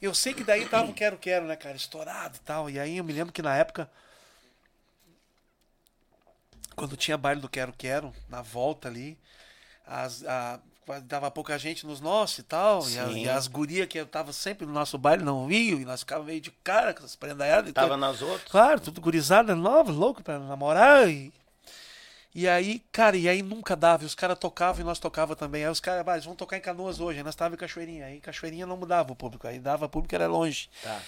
Eu 0.00 0.14
sei 0.14 0.32
que 0.32 0.42
daí 0.42 0.64
tava 0.64 0.90
o 0.90 0.94
Quero 0.94 1.18
Quero, 1.18 1.44
né, 1.44 1.56
cara? 1.56 1.76
Estourado 1.76 2.36
e 2.36 2.40
tal. 2.40 2.70
E 2.70 2.80
aí 2.80 2.96
eu 2.96 3.04
me 3.04 3.12
lembro 3.12 3.32
que 3.32 3.42
na 3.42 3.54
época. 3.54 3.90
Quando 6.74 6.96
tinha 6.96 7.18
baile 7.18 7.42
do 7.42 7.48
Quero 7.48 7.74
Quero, 7.76 8.14
na 8.26 8.40
volta 8.40 8.88
ali, 8.88 9.18
as, 9.86 10.24
a, 10.24 10.58
dava 11.02 11.30
pouca 11.30 11.58
gente 11.58 11.86
nos 11.86 12.00
nossos 12.00 12.38
e 12.38 12.42
tal. 12.42 12.80
E, 12.88 12.98
as, 12.98 13.12
Sim. 13.12 13.24
e 13.24 13.28
as 13.28 13.46
gurias 13.46 13.86
que 13.86 13.98
estavam 13.98 14.32
sempre 14.32 14.66
no 14.66 14.72
nosso 14.72 14.96
baile 14.98 15.22
não 15.22 15.50
iam. 15.50 15.80
E 15.80 15.84
nós 15.84 16.00
ficávamos 16.00 16.28
meio 16.28 16.40
de 16.40 16.50
cara 16.64 16.92
com 16.92 17.00
essas 17.00 17.14
prendaiadas 17.16 17.72
Tava 17.72 17.88
coisa. 17.88 18.00
nas 18.00 18.22
outras. 18.22 18.50
Claro, 18.50 18.80
tudo 18.80 19.00
gurizada 19.00 19.54
nova, 19.54 19.92
louco 19.92 20.22
pra 20.22 20.38
namorar. 20.38 21.08
E, 21.08 21.32
e 22.34 22.48
aí, 22.48 22.82
cara, 22.92 23.16
e 23.16 23.28
aí 23.28 23.42
nunca 23.42 23.76
dava. 23.76 24.02
E 24.02 24.06
os 24.06 24.14
caras 24.14 24.38
tocavam 24.38 24.80
e 24.80 24.84
nós 24.84 24.98
tocava 24.98 25.36
também. 25.36 25.64
Aí 25.64 25.70
os 25.70 25.80
caras, 25.80 26.06
ah, 26.06 26.18
vão 26.20 26.34
tocar 26.34 26.56
em 26.56 26.60
Canoas 26.60 27.00
hoje. 27.00 27.18
Aí 27.18 27.24
nós 27.24 27.34
tava 27.34 27.54
em 27.54 27.58
Cachoeirinha. 27.58 28.06
Aí 28.06 28.20
Cachoeirinha 28.20 28.66
não 28.66 28.76
mudava 28.76 29.12
o 29.12 29.16
público. 29.16 29.46
Aí 29.46 29.58
dava 29.58 29.88
público, 29.88 30.14
era 30.14 30.26
longe. 30.26 30.68
Tá. 30.82 31.00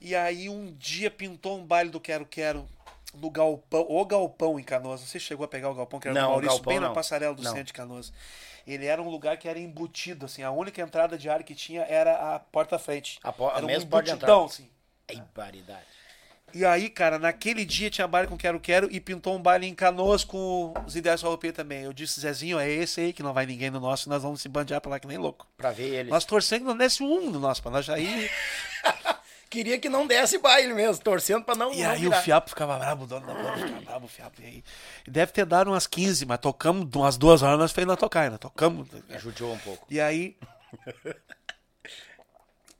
E 0.00 0.14
aí 0.14 0.48
um 0.48 0.72
dia 0.78 1.10
pintou 1.10 1.58
um 1.58 1.64
baile 1.64 1.90
do 1.90 2.00
Quero 2.00 2.26
Quero 2.26 2.68
no 3.14 3.30
Galpão, 3.30 3.86
o 3.88 4.04
Galpão 4.04 4.58
em 4.58 4.64
Canoas. 4.64 5.00
Se 5.02 5.20
chegou 5.20 5.44
a 5.44 5.48
pegar 5.48 5.70
o 5.70 5.74
Galpão, 5.74 6.00
que 6.00 6.08
era 6.08 6.14
Não, 6.14 6.22
do 6.22 6.26
o 6.26 6.30
Maurício, 6.32 6.56
Galpão 6.56 6.72
bem 6.72 6.80
na 6.80 6.88
não. 6.88 6.94
passarela 6.94 7.34
do 7.34 7.42
Não. 7.42 7.50
centro 7.52 7.66
de 7.66 7.72
Canoas. 7.72 8.12
Ele 8.66 8.86
era 8.86 9.00
um 9.02 9.08
lugar 9.10 9.36
que 9.36 9.48
era 9.48 9.58
embutido, 9.58 10.26
assim. 10.26 10.42
A 10.42 10.50
única 10.50 10.80
entrada 10.80 11.18
de 11.18 11.28
ar 11.28 11.42
que 11.42 11.54
tinha 11.54 11.82
era 11.82 12.34
a 12.34 12.38
porta-frente. 12.38 13.18
A 13.22 13.30
po- 13.32 13.48
a 13.48 13.56
era 13.56 13.64
um 13.64 13.66
mesma 13.66 13.90
porta 13.90 14.04
de 14.06 14.10
embutidão, 14.12 14.44
entrada. 14.44 14.52
assim. 14.54 14.70
É 15.08 15.22
baridade. 15.34 15.84
E 16.54 16.64
aí, 16.64 16.88
cara, 16.88 17.18
naquele 17.18 17.64
dia 17.64 17.90
tinha 17.90 18.06
baile 18.06 18.28
com 18.28 18.36
Quero 18.36 18.60
Quero 18.60 18.88
e 18.90 19.00
pintou 19.00 19.34
um 19.34 19.42
baile 19.42 19.66
em 19.66 19.74
Canoas 19.74 20.22
com 20.22 20.72
os 20.86 20.94
Ideias 20.94 21.20
Farroupilha 21.20 21.52
também. 21.52 21.82
Eu 21.82 21.92
disse, 21.92 22.20
Zezinho, 22.20 22.60
é 22.60 22.70
esse 22.70 23.00
aí 23.00 23.12
que 23.12 23.24
não 23.24 23.32
vai 23.32 23.44
ninguém 23.44 23.70
no 23.70 23.80
nosso, 23.80 24.08
nós 24.08 24.22
vamos 24.22 24.40
se 24.40 24.48
bandear 24.48 24.80
pra 24.80 24.92
lá 24.92 25.00
que 25.00 25.06
nem 25.08 25.18
louco. 25.18 25.48
Pra 25.56 25.72
ver 25.72 25.92
eles. 25.92 26.10
Nós 26.12 26.24
torcendo 26.24 26.60
que 26.60 26.66
não 26.66 26.76
desse 26.76 27.02
um 27.02 27.28
no 27.30 27.40
nosso, 27.40 27.60
pra 27.60 27.72
nós 27.72 27.84
já 27.84 27.98
ir. 27.98 28.30
Queria 29.54 29.78
que 29.78 29.88
não 29.88 30.04
desse 30.04 30.36
baile 30.36 30.74
mesmo, 30.74 31.00
torcendo 31.00 31.44
pra 31.44 31.54
não. 31.54 31.72
E 31.72 31.80
não 31.80 31.90
aí 31.90 32.00
virar. 32.00 32.18
o 32.18 32.22
Fiapo 32.22 32.50
ficava 32.50 32.76
bravo, 32.76 33.04
o 33.04 33.06
dono 33.06 33.24
da 33.24 33.34
banda 33.34 33.56
ficava 33.56 33.80
bravo, 33.82 34.06
o 34.06 34.08
Fiapo. 34.08 34.42
E 34.42 34.44
aí, 34.44 34.64
deve 35.06 35.30
ter 35.30 35.46
dado 35.46 35.70
umas 35.70 35.86
15, 35.86 36.26
mas 36.26 36.40
tocamos 36.40 36.92
umas 36.92 37.16
duas 37.16 37.40
horas, 37.40 37.56
nós 37.56 37.70
fez 37.70 37.86
na 37.86 37.96
tocar 37.96 38.22
ainda. 38.22 38.36
Tocamos. 38.36 38.88
Judiou 39.16 39.52
um 39.52 39.58
pouco. 39.58 39.86
E 39.88 40.00
aí. 40.00 40.36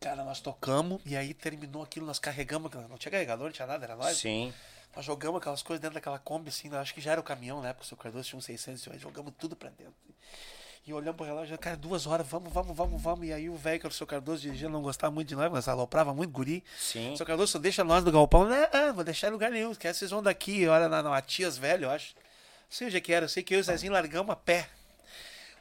Cara, 0.03 0.25
nós 0.25 0.41
tocamos 0.41 1.01
e 1.07 1.17
aí 1.17 1.33
terminou 1.33 1.81
aquilo, 1.85 2.07
nós 2.07 2.19
carregamos, 2.19 2.73
não 2.91 2.99
tinha 2.99 3.13
carregador, 3.13 3.47
não 3.47 3.53
tinha 3.53 3.69
nada, 3.69 3.85
era 3.85 3.95
nós. 3.95 4.17
Sim. 4.17 4.53
Nós 4.97 5.05
jogamos 5.05 5.41
aquelas 5.41 5.63
coisas 5.63 5.81
dentro 5.81 5.95
daquela 5.95 6.19
Kombi, 6.19 6.49
assim, 6.49 6.75
acho 6.75 6.93
que 6.93 7.01
já 7.01 7.13
era 7.13 7.21
o 7.21 7.25
caminhão, 7.25 7.63
né? 7.63 7.73
Porque 7.73 7.85
o 7.85 7.89
seu 7.89 7.97
Cardoso 7.97 8.29
tinha 8.29 8.39
uns 8.39 8.47
600 8.47 8.85
reais, 8.85 9.01
jogamos 9.01 9.33
tudo 9.39 9.55
pra 9.55 9.71
dentro. 9.71 9.95
E 10.87 10.93
olhamos 10.93 11.17
pro 11.17 11.25
relógio, 11.25 11.59
cara, 11.59 11.77
duas 11.77 12.07
horas, 12.07 12.27
vamos, 12.27 12.53
vamos, 12.53 12.77
vamos, 12.77 13.01
vamos. 13.01 13.27
E 13.27 13.33
aí 13.33 13.49
o 13.49 13.57
velho, 13.57 13.81
que 13.81 13.87
era 13.87 13.93
o 13.93 13.97
seu 13.97 14.07
Cardoso, 14.07 14.43
dirigindo, 14.43 14.71
não 14.71 14.83
gostava 14.83 15.15
muito 15.15 15.29
de 15.29 15.35
nós, 15.35 15.51
mas 15.51 15.67
aloprava 15.67 16.13
muito 16.13 16.31
guri. 16.31 16.63
Sim. 16.79 17.15
O 17.15 17.17
seu 17.17 17.25
Cardoso 17.25 17.53
só 17.53 17.59
deixa 17.59 17.83
nós 17.83 18.05
do 18.05 18.13
galpão. 18.13 18.45
Não, 18.45 18.69
ah, 18.71 18.93
vou 18.93 19.03
deixar 19.03 19.29
em 19.29 19.31
lugar 19.31 19.51
nenhum, 19.51 19.75
quer 19.75 19.95
vocês 19.95 20.11
vão 20.11 20.23
daqui, 20.23 20.67
olha 20.69 20.87
na, 20.87 21.03
na 21.03 21.09
Matias 21.09 21.57
velho, 21.57 21.85
eu 21.85 21.91
acho. 21.91 22.15
Não 22.15 22.23
sei 22.69 22.89
onde 22.89 22.97
é 22.99 23.01
que 23.01 23.13
era, 23.15 23.25
eu 23.25 23.29
sei 23.31 23.43
que 23.43 23.55
eu 23.55 23.59
e 23.59 23.61
o 23.63 23.65
Zezinho 23.65 23.95
largamos 23.95 24.31
a 24.31 24.37
pé. 24.37 24.69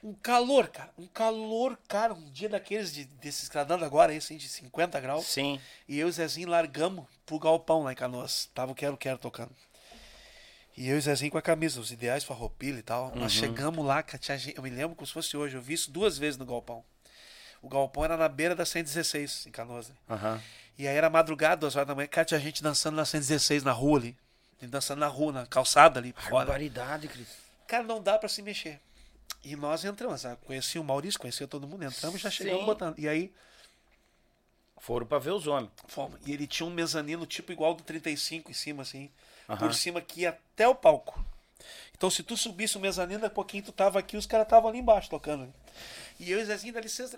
Um 0.04 0.14
calor, 0.14 0.68
cara, 0.68 0.90
um 0.98 1.08
calor, 1.08 1.80
cara, 1.88 2.14
um 2.14 2.30
dia 2.30 2.50
daqueles 2.50 2.94
de, 2.94 3.06
desses 3.06 3.48
que 3.48 3.54
tá 3.54 3.64
dando 3.64 3.86
agora, 3.86 4.12
assim, 4.12 4.36
de 4.36 4.50
50 4.50 5.00
graus. 5.00 5.26
Sim. 5.26 5.58
E 5.88 5.98
eu 5.98 6.08
e 6.08 6.10
o 6.10 6.14
Zezinho 6.14 6.50
largamos 6.50 7.06
pro 7.26 7.40
galpão 7.40 7.84
lá 7.84 7.94
em 7.94 7.96
Canoas. 7.96 8.50
Tava 8.54 8.74
o 8.74 8.76
Quero 8.76 8.98
Quero 8.98 9.18
tocando. 9.18 9.56
E 10.76 10.90
eu 10.90 10.96
e 10.96 11.00
o 11.00 11.02
Zezinho 11.02 11.32
com 11.32 11.38
a 11.38 11.42
camisa, 11.42 11.80
os 11.80 11.92
ideais 11.92 12.24
farroupilha 12.24 12.80
e 12.80 12.82
tal. 12.82 13.14
Nós 13.16 13.32
chegamos 13.32 13.86
lá, 13.86 14.04
eu 14.56 14.64
me 14.64 14.70
lembro 14.70 14.96
como 14.96 15.06
se 15.06 15.14
fosse 15.14 15.38
hoje. 15.38 15.56
Eu 15.56 15.62
vi 15.62 15.74
isso 15.74 15.92
duas 15.92 16.18
vezes 16.18 16.38
no 16.38 16.46
galpão. 16.46 16.84
O 17.62 17.70
galpão 17.70 18.04
era 18.04 18.18
na 18.18 18.28
beira 18.28 18.56
da 18.56 18.66
116, 18.66 19.46
em 19.48 19.52
Canoas. 19.52 19.90
né? 19.90 19.96
Aham. 20.10 20.42
E 20.78 20.88
aí 20.88 20.96
era 20.96 21.10
madrugada, 21.10 21.58
duas 21.58 21.76
horas 21.76 21.88
da 21.88 21.94
manhã. 21.96 22.08
Cara, 22.08 22.26
tinha 22.26 22.40
gente 22.40 22.64
dançando 22.64 22.96
na 22.96 23.06
116 23.06 23.64
na 23.64 23.72
rua 23.72 24.00
ali. 24.00 24.18
Dançando 24.62 25.00
na 25.00 25.08
rua, 25.08 25.32
na 25.32 25.46
calçada 25.46 26.00
ali. 26.00 26.16
Barbaridade, 26.32 27.08
Cris. 27.08 27.28
Cara, 27.68 27.84
não 27.84 28.02
dá 28.02 28.18
pra 28.18 28.28
se 28.28 28.42
mexer. 28.42 28.80
E 29.44 29.56
nós 29.56 29.84
entramos, 29.84 30.22
sabe? 30.22 30.38
Conhecia 30.46 30.80
o 30.80 30.84
Maurício, 30.84 31.20
conhecia 31.20 31.48
todo 31.48 31.68
mundo. 31.68 31.84
Entramos 31.84 32.20
e 32.20 32.24
já 32.24 32.32
chegamos 32.32 32.62
Sim. 32.62 32.66
botando. 32.66 32.98
E 32.98 33.08
aí 33.08 33.32
Foram 34.80 35.06
pra 35.06 35.20
ver 35.20 35.32
os 35.32 35.48
homens. 35.48 35.72
Fomos. 35.88 36.20
E 36.26 36.34
ele 36.34 36.48
tinha 36.48 36.68
um 36.68 36.70
mezanino 36.74 37.26
tipo 37.26 37.52
igual 37.52 37.74
do 37.74 37.84
35 37.84 38.52
em 38.52 38.54
cima, 38.54 38.82
assim. 38.82 39.10
Aham. 39.48 39.58
Por 39.58 39.74
cima 39.74 40.02
que 40.02 40.22
ia 40.22 40.30
até 40.30 40.68
o 40.68 40.76
palco. 40.76 41.24
Então 41.96 42.10
se 42.10 42.24
tu 42.24 42.36
subisse 42.36 42.78
o 42.78 42.82
mezanino, 42.82 43.22
daqui 43.22 43.34
a 43.34 43.36
pouquinho 43.36 43.64
tu 43.64 43.72
tava 43.72 44.00
aqui, 44.00 44.18
os 44.18 44.26
caras 44.26 44.46
estavam 44.46 44.70
ali 44.70 44.80
embaixo 44.80 45.10
tocando. 45.10 45.54
E 46.20 46.32
eu 46.32 46.40
e 46.40 46.46
Zezinho, 46.46 46.74
dá 46.74 46.82
licença. 46.82 47.18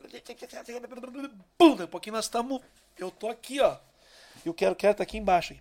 Pum, 1.57 1.71
daqui 1.71 1.83
a 1.83 1.87
pouquinho 1.87 2.15
nós 2.15 2.25
estamos. 2.25 2.61
Eu 2.97 3.11
tô 3.11 3.27
aqui, 3.29 3.59
ó. 3.59 3.77
E 4.45 4.49
o 4.49 4.53
Quero 4.53 4.75
Quero 4.75 4.95
tá 4.95 5.03
aqui 5.03 5.17
embaixo. 5.17 5.55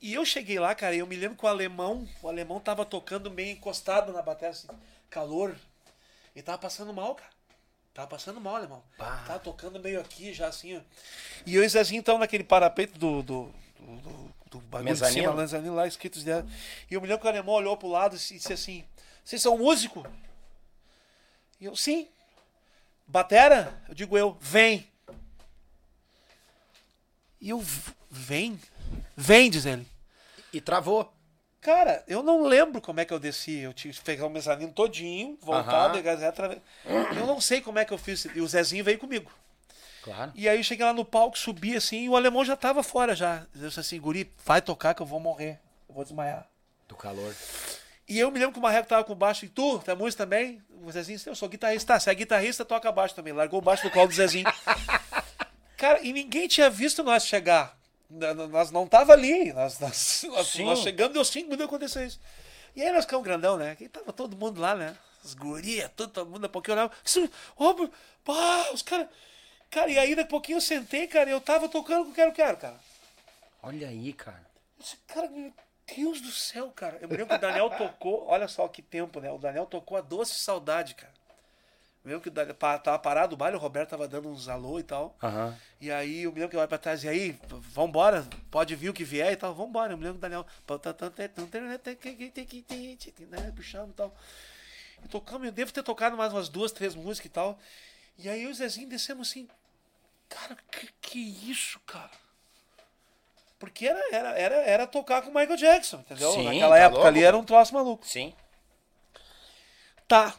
E 0.00 0.14
eu 0.14 0.24
cheguei 0.24 0.58
lá, 0.58 0.74
cara, 0.74 0.96
e 0.96 0.98
eu 0.98 1.06
me 1.06 1.14
lembro 1.14 1.38
que 1.38 1.44
o 1.44 1.48
alemão, 1.48 2.08
o 2.20 2.28
alemão 2.28 2.58
tava 2.58 2.84
tocando 2.84 3.30
meio 3.30 3.52
encostado 3.52 4.12
na 4.12 4.20
bateria, 4.20 4.50
assim, 4.50 4.66
calor. 5.08 5.54
E 6.34 6.42
tava 6.42 6.58
passando 6.58 6.92
mal, 6.92 7.14
cara. 7.14 7.30
Tava 7.94 8.08
passando 8.08 8.40
mal, 8.40 8.56
alemão. 8.56 8.82
Pá. 8.98 9.22
Tava 9.26 9.38
tocando 9.38 9.78
meio 9.78 10.00
aqui, 10.00 10.32
já 10.32 10.48
assim, 10.48 10.76
ó. 10.76 10.80
E 11.46 11.54
eu 11.54 11.62
e 11.62 11.68
Zezinho, 11.68 12.00
então, 12.00 12.18
naquele 12.18 12.42
parapeito 12.42 12.98
do, 12.98 13.22
do, 13.22 13.54
do, 13.78 13.96
do, 13.96 14.34
do 14.52 14.60
bagulho 14.66 14.90
Mezanino? 14.90 15.14
de 15.16 15.20
cima, 15.28 15.34
mezanino 15.40 15.74
lá, 15.74 15.86
escritos 15.86 16.22
dela. 16.22 16.46
E 16.90 16.94
eu 16.94 17.00
me 17.00 17.06
lembro 17.06 17.20
que 17.22 17.26
o 17.26 17.30
alemão 17.30 17.54
olhou 17.54 17.76
pro 17.76 17.88
lado 17.88 18.14
e 18.16 18.18
disse 18.18 18.52
assim, 18.52 18.84
vocês 19.24 19.40
são 19.40 19.56
músico? 19.56 20.06
E 21.60 21.64
eu, 21.64 21.74
sim. 21.74 22.08
Batera? 23.06 23.82
Eu 23.88 23.94
digo 23.94 24.16
eu, 24.18 24.36
vem. 24.40 24.86
E 27.40 27.50
eu, 27.50 27.58
"V- 27.58 27.92
vem? 28.10 28.60
Vem, 29.16 29.50
diz 29.50 29.66
ele. 29.66 29.86
E 30.52 30.60
travou. 30.60 31.12
Cara, 31.60 32.04
eu 32.08 32.22
não 32.22 32.42
lembro 32.44 32.80
como 32.80 33.00
é 33.00 33.04
que 33.04 33.12
eu 33.12 33.18
desci. 33.20 33.58
Eu 33.58 33.72
tive 33.72 33.94
que 33.96 34.04
pegar 34.04 34.26
o 34.26 34.30
mezanino 34.30 34.72
todinho, 34.72 35.38
voltar, 35.40 35.86
Aham. 35.86 35.92
pegar 35.92 36.28
através. 36.28 36.60
Eu 37.16 37.26
não 37.26 37.40
sei 37.40 37.60
como 37.60 37.78
é 37.78 37.84
que 37.84 37.92
eu 37.92 37.98
fiz. 37.98 38.24
E 38.34 38.40
o 38.40 38.46
Zezinho 38.48 38.84
veio 38.84 38.98
comigo. 38.98 39.30
Claro. 40.02 40.32
E 40.34 40.48
aí 40.48 40.58
eu 40.58 40.64
cheguei 40.64 40.84
lá 40.84 40.92
no 40.92 41.04
palco, 41.04 41.38
subi 41.38 41.76
assim, 41.76 42.04
e 42.04 42.08
o 42.08 42.16
alemão 42.16 42.44
já 42.44 42.56
tava 42.56 42.82
fora 42.82 43.14
já. 43.14 43.46
Eu 43.54 43.68
disse 43.68 43.80
assim, 43.80 44.00
guri, 44.00 44.30
vai 44.44 44.60
tocar 44.60 44.94
que 44.94 45.02
eu 45.02 45.06
vou 45.06 45.20
morrer. 45.20 45.60
Eu 45.88 45.94
vou 45.94 46.04
desmaiar. 46.04 46.46
Do 46.88 46.96
calor. 46.96 47.34
E 48.08 48.18
eu 48.18 48.30
me 48.30 48.38
lembro 48.38 48.52
que 48.52 48.58
o 48.58 48.62
Marreco 48.62 48.88
tava 48.88 49.04
com 49.04 49.14
baixo. 49.14 49.44
E 49.44 49.48
tu, 49.48 49.78
tu 49.78 49.90
é 49.90 49.94
músico 49.94 50.18
também? 50.22 50.60
O 50.82 50.90
Zezinho 50.90 51.16
disse, 51.16 51.30
eu 51.30 51.36
sou 51.36 51.48
guitarrista. 51.48 51.94
Tá, 51.94 52.00
se 52.00 52.10
é 52.10 52.14
guitarrista, 52.14 52.64
toca 52.64 52.90
baixo 52.90 53.14
também. 53.14 53.32
Largou 53.32 53.60
o 53.60 53.62
baixo 53.62 53.84
do 53.84 53.90
colo 53.90 54.08
do 54.08 54.14
Zezinho. 54.14 54.44
Cara, 55.78 56.00
e 56.02 56.12
ninguém 56.12 56.48
tinha 56.48 56.68
visto 56.68 57.02
nós 57.02 57.24
chegar. 57.24 57.78
Nós 58.10 58.70
não 58.70 58.86
tava 58.86 59.12
ali. 59.12 59.52
Nós, 59.52 59.78
nós, 59.78 60.24
nós, 60.28 60.54
nós 60.56 60.78
chegamos, 60.80 61.14
deu 61.14 61.24
cinco 61.24 61.46
minutos 61.46 61.66
aconteceu 61.66 62.04
isso. 62.04 62.20
E 62.74 62.82
aí 62.82 62.92
nós 62.92 63.04
ficamos 63.04 63.24
grandão, 63.24 63.56
né? 63.56 63.76
E 63.80 63.88
tava 63.88 64.12
todo 64.12 64.36
mundo 64.36 64.60
lá, 64.60 64.74
né? 64.74 64.96
As 65.24 65.34
gurias, 65.34 65.90
todo, 65.96 66.10
todo 66.10 66.30
mundo, 66.30 66.48
pouquinho 66.48 66.74
eu 66.74 66.78
olhava. 66.78 66.92
"Isso, 67.04 67.30
Ô, 67.56 67.88
os 68.74 68.82
caras. 68.82 69.06
Cara, 69.72 69.90
e 69.90 69.98
aí 69.98 70.14
daqui 70.14 70.26
a 70.26 70.30
pouquinho 70.30 70.58
eu 70.58 70.60
sentei, 70.60 71.06
cara, 71.06 71.30
e 71.30 71.32
eu 71.32 71.40
tava 71.40 71.66
tocando 71.66 72.04
com 72.04 72.10
o 72.10 72.14
Quero 72.14 72.30
Quero, 72.34 72.58
cara. 72.58 72.78
Olha 73.62 73.88
aí, 73.88 74.12
cara. 74.12 74.46
Cara, 75.06 75.30
meu 75.30 75.50
Deus 75.96 76.20
do 76.20 76.30
céu, 76.30 76.70
cara. 76.70 76.98
Eu 77.00 77.08
me 77.08 77.16
lembro 77.16 77.30
que 77.30 77.36
o 77.36 77.38
Daniel 77.38 77.70
tocou, 77.70 78.26
olha 78.26 78.46
só 78.48 78.68
que 78.68 78.82
tempo, 78.82 79.18
né? 79.18 79.32
O 79.32 79.38
Daniel 79.38 79.64
tocou 79.64 79.96
a 79.96 80.02
Doce 80.02 80.34
Saudade, 80.34 80.94
cara. 80.94 81.14
Eu 82.04 82.10
lembro 82.10 82.20
que 82.20 82.28
o 82.28 82.30
Daniel 82.30 82.54
tava 82.54 82.98
parado 82.98 83.34
o 83.34 83.36
baile, 83.38 83.56
o 83.56 83.60
Roberto 83.60 83.88
tava 83.88 84.06
dando 84.06 84.28
uns 84.28 84.46
alô 84.46 84.78
e 84.78 84.82
tal. 84.82 85.16
E 85.80 85.90
aí 85.90 86.24
eu 86.24 86.32
me 86.32 86.40
lembro 86.40 86.50
que 86.50 86.56
eu 86.56 86.60
olho 86.60 86.68
pra 86.68 86.76
trás, 86.76 87.02
e 87.02 87.08
aí, 87.08 87.38
vambora, 87.48 88.28
pode 88.50 88.76
vir 88.76 88.90
o 88.90 88.92
que 88.92 89.04
vier 89.04 89.32
e 89.32 89.36
tal, 89.36 89.54
vambora. 89.54 89.94
Eu 89.94 89.96
me 89.96 90.04
lembro 90.04 90.20
que 90.20 90.26
o 90.26 90.28
Daniel. 90.28 90.46
né, 93.24 93.50
Puxando 93.56 93.88
e 93.88 93.94
tal. 93.94 94.14
E 95.02 95.08
tocamos, 95.08 95.46
eu 95.46 95.52
devo 95.52 95.72
ter 95.72 95.82
tocado 95.82 96.14
mais 96.14 96.30
umas 96.30 96.50
duas, 96.50 96.72
três 96.72 96.94
músicas 96.94 97.30
e 97.30 97.32
tal. 97.32 97.58
E 98.18 98.28
aí 98.28 98.42
eu 98.42 98.50
e 98.50 98.52
o 98.52 98.54
Zezinho 98.54 98.86
descemos 98.86 99.30
assim. 99.30 99.48
Cara, 100.34 100.56
que 100.70 100.92
que 101.00 101.50
isso, 101.50 101.78
cara? 101.80 102.10
Porque 103.58 103.86
era, 103.86 104.00
era, 104.14 104.28
era, 104.38 104.56
era 104.56 104.86
tocar 104.86 105.22
com 105.22 105.30
o 105.30 105.34
Michael 105.34 105.56
Jackson, 105.56 105.98
entendeu? 105.98 106.32
Sim, 106.32 106.44
Naquela 106.44 106.76
tá 106.76 106.82
época 106.82 106.94
louco. 106.96 107.06
ali 107.08 107.22
era 107.22 107.36
um 107.36 107.44
troço 107.44 107.72
maluco. 107.74 108.06
Sim. 108.06 108.34
Tá. 110.08 110.34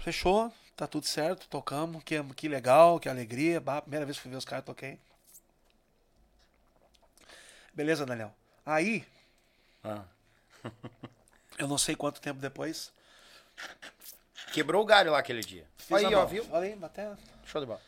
Fechou. 0.00 0.52
Tá 0.76 0.86
tudo 0.86 1.06
certo. 1.06 1.48
Tocamos. 1.48 2.04
Que, 2.04 2.22
que 2.34 2.48
legal, 2.48 3.00
que 3.00 3.08
alegria. 3.08 3.60
Bah, 3.60 3.80
primeira 3.80 4.04
vez 4.04 4.16
que 4.18 4.22
fui 4.22 4.30
ver 4.30 4.36
os 4.36 4.44
caras, 4.44 4.64
toquei. 4.64 4.98
Beleza, 7.72 8.06
Daniel. 8.06 8.32
Aí, 8.64 9.04
Ah. 9.84 10.04
eu 11.58 11.66
não 11.68 11.78
sei 11.78 11.94
quanto 11.96 12.20
tempo 12.20 12.40
depois. 12.40 12.92
Quebrou 14.52 14.82
o 14.82 14.86
galho 14.86 15.12
lá 15.12 15.18
aquele 15.18 15.40
dia. 15.40 15.66
fiz 15.78 15.96
aí, 16.04 16.14
ó, 16.14 16.24
viu? 16.26 16.46
Olha 16.50 16.68
aí, 16.68 16.76
bateu. 16.76 17.16
Show 17.44 17.60
de 17.60 17.66
bola. 17.66 17.80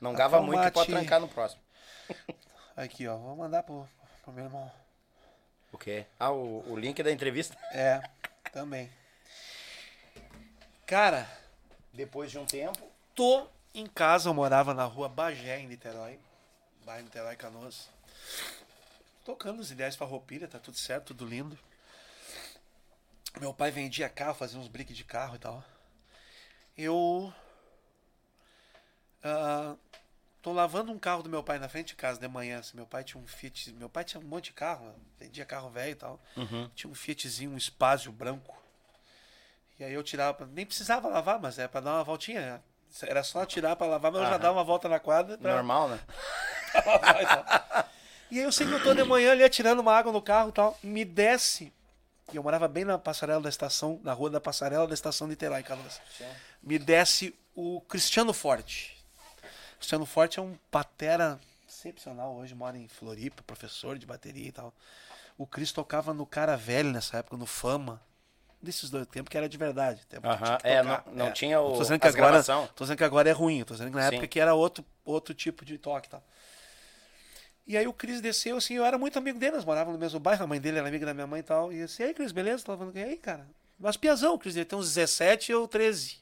Não 0.00 0.12
gava 0.12 0.40
muito 0.42 0.62
que 0.62 0.70
pode 0.70 0.90
trancar 0.90 1.20
no 1.20 1.28
próximo. 1.28 1.60
Aqui, 2.76 3.06
ó. 3.06 3.16
Vou 3.16 3.36
mandar 3.36 3.62
pro, 3.62 3.88
pro 4.22 4.32
meu 4.32 4.44
irmão. 4.44 4.70
O 5.72 5.78
quê? 5.78 6.06
Ah, 6.18 6.30
o, 6.30 6.70
o 6.70 6.76
link 6.76 7.02
da 7.02 7.10
entrevista. 7.10 7.56
É, 7.72 8.00
também. 8.52 8.90
Cara, 10.86 11.28
Depois 11.92 12.30
de 12.30 12.38
um 12.38 12.46
tempo. 12.46 12.78
tô 13.14 13.48
em 13.74 13.86
casa, 13.86 14.28
eu 14.28 14.34
morava 14.34 14.72
na 14.72 14.84
rua 14.84 15.08
Bagé, 15.08 15.58
em 15.58 15.66
Niterói. 15.66 16.18
Bairro 16.84 17.04
Niterói 17.04 17.36
Canoas. 17.36 17.88
Tocando 19.24 19.60
os 19.60 19.70
ideias 19.70 19.96
farroupilha, 19.96 20.46
tá 20.46 20.58
tudo 20.58 20.76
certo, 20.78 21.06
tudo 21.08 21.26
lindo. 21.26 21.58
Meu 23.40 23.52
pai 23.52 23.70
vendia 23.70 24.08
carro, 24.08 24.34
fazia 24.34 24.58
uns 24.58 24.68
briques 24.68 24.96
de 24.96 25.04
carro 25.04 25.34
e 25.34 25.38
tal. 25.38 25.62
Eu. 26.78 27.32
Ah, 29.22 29.74
tô 30.42 30.52
lavando 30.52 30.92
um 30.92 30.98
carro 30.98 31.22
do 31.22 31.28
meu 31.28 31.42
pai 31.42 31.58
na 31.58 31.68
frente 31.68 31.88
de 31.88 31.96
casa 31.96 32.20
de 32.20 32.28
manhã. 32.28 32.60
assim, 32.60 32.76
meu 32.76 32.86
pai 32.86 33.02
tinha 33.02 33.20
um 33.20 33.26
Fiat. 33.26 33.72
Meu 33.72 33.88
pai 33.88 34.04
tinha 34.04 34.20
um 34.20 34.24
monte 34.24 34.46
de 34.46 34.52
carro, 34.52 34.94
vendia 35.18 35.44
carro 35.44 35.70
velho 35.70 35.92
e 35.92 35.94
tal. 35.94 36.20
Tinha 36.74 36.90
um 36.90 36.94
Fiatzinho, 36.94 37.50
um 37.50 37.58
Spazio 37.58 38.12
branco. 38.12 38.56
E 39.78 39.84
aí 39.84 39.92
eu 39.92 40.02
tirava, 40.02 40.46
nem 40.46 40.64
precisava 40.64 41.08
lavar, 41.08 41.38
mas 41.38 41.58
é 41.58 41.68
pra 41.68 41.80
dar 41.80 41.94
uma 41.94 42.04
voltinha. 42.04 42.62
Era 43.02 43.22
só 43.22 43.44
tirar 43.44 43.76
pra 43.76 43.86
lavar, 43.86 44.10
mas 44.10 44.22
eu 44.22 44.28
já 44.28 44.38
dava 44.38 44.56
uma 44.56 44.64
volta 44.64 44.88
na 44.88 44.98
quadra. 44.98 45.36
Pra 45.36 45.54
Normal, 45.54 45.88
né? 45.90 46.00
e 48.30 48.38
aí 48.38 48.44
eu 48.44 48.52
sei 48.52 48.66
que 48.66 48.72
eu 48.72 48.82
tô 48.82 48.94
de 48.94 49.04
manhã 49.04 49.32
ali 49.32 49.44
atirando 49.44 49.82
uma 49.82 49.92
água 49.94 50.12
no 50.12 50.22
carro 50.22 50.48
e 50.48 50.52
tal. 50.52 50.78
Me 50.82 51.04
desce. 51.04 51.72
E 52.32 52.36
eu 52.36 52.42
morava 52.42 52.66
bem 52.66 52.84
na 52.84 52.98
passarela 52.98 53.40
da 53.40 53.48
estação, 53.48 54.00
na 54.02 54.12
rua 54.12 54.30
da 54.30 54.40
passarela 54.40 54.86
da 54.86 54.94
estação 54.94 55.26
de 55.26 55.32
Niterói, 55.32 55.62
Canoas. 55.62 56.00
Me 56.62 56.78
desce 56.78 57.34
o 57.54 57.80
Cristiano 57.82 58.32
Forte. 58.32 58.95
Cristiano 59.78 60.06
Forte 60.06 60.38
é 60.38 60.42
um 60.42 60.54
patera 60.70 61.38
excepcional 61.68 62.34
hoje, 62.36 62.54
mora 62.54 62.76
em 62.78 62.88
Floripa, 62.88 63.42
professor 63.42 63.98
de 63.98 64.06
bateria 64.06 64.48
e 64.48 64.52
tal. 64.52 64.72
O 65.38 65.46
Cris 65.46 65.72
tocava 65.72 66.14
no 66.14 66.24
Cara 66.24 66.56
Velho 66.56 66.90
nessa 66.90 67.18
época, 67.18 67.36
no 67.36 67.46
Fama. 67.46 68.00
Desses 68.62 68.88
dois 68.88 69.06
tempos 69.06 69.28
que 69.30 69.36
era 69.36 69.48
de 69.48 69.56
verdade. 69.58 70.04
Tempo 70.06 70.26
tinha 70.36 70.56
que 70.58 70.66
é, 70.66 70.82
não- 70.82 71.02
não 71.12 71.32
tinha 71.32 71.60
o- 71.60 71.72
Tô 71.74 71.82
dizendo 71.82 72.00
que 72.00 72.06
agora, 72.08 72.26
gravação. 72.28 72.66
Tô 72.74 72.84
dizendo 72.84 72.96
que 72.96 73.04
agora 73.04 73.28
é 73.28 73.32
ruim. 73.32 73.62
Tô 73.64 73.74
dizendo 73.74 73.90
que 73.90 73.96
na 73.96 74.08
Sim. 74.08 74.14
época 74.16 74.26
que 74.26 74.40
era 74.40 74.54
outro, 74.54 74.84
outro 75.04 75.34
tipo 75.34 75.62
de 75.64 75.76
toque 75.76 76.08
e 76.08 76.10
tal. 76.10 76.24
E 77.66 77.76
aí 77.76 77.86
o 77.86 77.92
Cris 77.92 78.20
desceu, 78.20 78.56
assim, 78.56 78.74
eu 78.74 78.84
era 78.84 78.96
muito 78.96 79.18
amigo 79.18 79.38
dele, 79.38 79.56
nós 79.56 79.64
morávamos 79.64 79.94
no 79.94 79.98
mesmo 80.00 80.18
bairro, 80.18 80.42
a 80.44 80.46
mãe 80.46 80.60
dele 80.60 80.78
era 80.78 80.88
amiga 80.88 81.04
da 81.04 81.12
minha 81.12 81.26
mãe 81.26 81.40
e 81.40 81.42
tal. 81.42 81.72
E 81.72 81.82
disse, 81.84 82.00
e 82.02 82.06
aí, 82.06 82.14
Cris, 82.14 82.32
beleza? 82.32 82.64
Tava 82.64 82.78
falando, 82.78 82.96
e 82.96 83.02
aí, 83.02 83.16
cara? 83.16 83.46
Mas 83.78 83.96
piazão, 83.96 84.34
o 84.34 84.38
Cris, 84.38 84.56
ele 84.56 84.64
tem 84.64 84.78
uns 84.78 84.86
17 84.94 85.52
ou 85.52 85.68
13. 85.68 86.18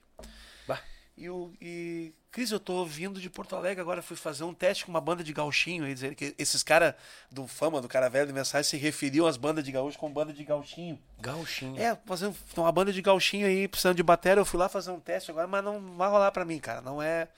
E, 1.16 1.28
o, 1.30 1.52
e 1.60 2.12
Cris, 2.32 2.50
eu 2.50 2.58
tô 2.58 2.84
vindo 2.84 3.20
de 3.20 3.30
Porto 3.30 3.54
Alegre 3.54 3.80
agora, 3.80 4.02
fui 4.02 4.16
fazer 4.16 4.42
um 4.42 4.52
teste 4.52 4.84
com 4.84 4.90
uma 4.90 5.00
banda 5.00 5.22
de 5.22 5.32
gauchinho 5.32 5.84
aí, 5.84 5.94
dizer 5.94 6.16
que 6.16 6.34
esses 6.36 6.62
caras 6.64 6.94
do 7.30 7.46
Fama, 7.46 7.80
do 7.80 7.86
Cara 7.88 8.08
Velho, 8.10 8.26
do 8.26 8.34
Mensagem, 8.34 8.68
se 8.68 8.76
referiam 8.76 9.24
às 9.26 9.36
bandas 9.36 9.62
de 9.62 9.70
gaúcho 9.70 9.96
como 9.96 10.12
banda 10.12 10.32
de 10.32 10.42
gauchinho. 10.42 10.98
Gauchinho. 11.20 11.80
É, 11.80 11.96
fazendo 12.04 12.34
uma 12.56 12.72
banda 12.72 12.92
de 12.92 13.00
gauchinho 13.00 13.46
aí, 13.46 13.68
precisando 13.68 13.96
de 13.96 14.02
bateria, 14.02 14.40
eu 14.40 14.44
fui 14.44 14.58
lá 14.58 14.68
fazer 14.68 14.90
um 14.90 14.98
teste 14.98 15.30
agora, 15.30 15.46
mas 15.46 15.62
não 15.62 15.96
vai 15.96 16.10
rolar 16.10 16.32
pra 16.32 16.44
mim, 16.44 16.58
cara, 16.58 16.80
não 16.80 17.00
é... 17.00 17.28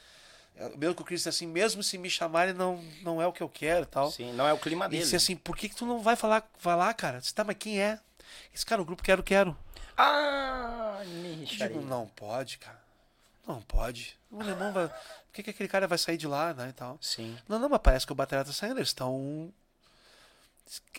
é, 0.57 0.70
Mesmo 0.79 0.95
que 0.95 1.03
o 1.03 1.05
Cris 1.05 1.20
disse 1.20 1.29
assim, 1.29 1.47
mesmo 1.47 1.83
se 1.83 1.99
me 1.99 2.09
chamarem, 2.09 2.55
não, 2.55 2.83
não 3.03 3.20
é 3.20 3.27
o 3.27 3.33
que 3.35 3.43
eu 3.43 3.49
quero 3.51 3.83
e 3.83 3.87
tal. 3.87 4.11
Sim, 4.11 4.33
não 4.33 4.49
é 4.49 4.55
o 4.55 4.59
clima 4.59 4.87
E 4.87 4.89
dele. 4.89 5.03
disse 5.03 5.16
assim, 5.16 5.37
por 5.37 5.55
que, 5.55 5.68
que 5.68 5.77
tu 5.77 5.85
não 5.85 6.01
vai 6.01 6.16
falar, 6.16 6.49
falar, 6.57 6.95
cara? 6.95 7.18
Disse, 7.20 7.35
tá, 7.35 7.45
mas 7.45 7.57
quem 7.59 7.79
é? 7.79 8.01
Esse 8.55 8.64
cara, 8.64 8.81
o 8.81 8.85
grupo 8.87 9.03
Quero 9.03 9.22
Quero. 9.22 9.55
Ah, 9.99 11.01
Michael. 11.05 11.68
digo, 11.74 11.81
não 11.83 12.07
pode, 12.07 12.57
cara. 12.59 12.86
Não 13.47 13.62
pode. 13.62 14.18
O 14.30 14.40
alemão 14.40 14.72
vai. 14.72 14.88
Por 14.88 15.32
que, 15.32 15.42
que 15.44 15.51
aquele 15.51 15.68
cara 15.68 15.86
vai 15.86 15.99
sair 15.99 16.16
de 16.16 16.26
lá, 16.26 16.53
né? 16.53 16.70
E 16.70 16.72
tal. 16.72 16.99
Sim. 17.01 17.38
Não, 17.49 17.59
não, 17.59 17.68
mas 17.68 17.80
parece 17.82 18.07
que 18.07 18.12
o 18.12 18.16
bateria 18.16 18.44
tá 18.44 18.53
saindo. 18.53 18.78
Eles 18.78 18.88
estão. 18.88 19.53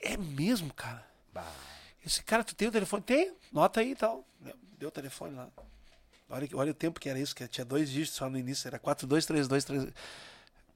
É 0.01 0.15
mesmo, 0.15 0.73
cara. 0.73 1.05
Bah. 1.33 1.51
Esse 2.05 2.23
cara, 2.23 2.43
tu 2.43 2.55
tem 2.55 2.69
o 2.69 2.71
telefone? 2.71 3.03
Tem, 3.03 3.35
nota 3.51 3.81
aí 3.81 3.91
e 3.91 3.95
tal. 3.95 4.25
Deu 4.77 4.87
o 4.87 4.91
telefone 4.91 5.35
lá. 5.35 5.49
Olha, 6.29 6.47
olha 6.53 6.71
o 6.71 6.73
tempo 6.73 6.99
que 6.99 7.09
era 7.09 7.19
isso, 7.19 7.35
que 7.35 7.47
tinha 7.47 7.65
dois 7.65 7.89
dígitos 7.89 8.17
só 8.17 8.29
no 8.29 8.37
início, 8.37 8.67
era 8.67 8.79
423239. 8.79 9.93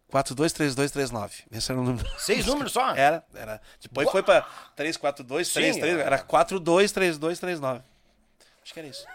423239. 0.10 1.44
Esse 1.52 1.72
era 1.72 1.80
o 1.80 1.84
número. 1.84 2.20
Seis 2.20 2.46
números 2.46 2.74
só? 2.74 2.94
Era, 2.94 3.24
era. 3.34 3.62
Depois 3.82 4.10
foi 4.12 4.22
pra 4.22 4.42
342, 4.76 5.48
Sim, 5.48 5.54
33, 5.54 5.98
é. 5.98 6.02
era 6.02 6.20
423239. 6.20 7.82
Acho 8.62 8.74
que 8.74 8.80
era 8.80 8.88
isso. 8.90 9.06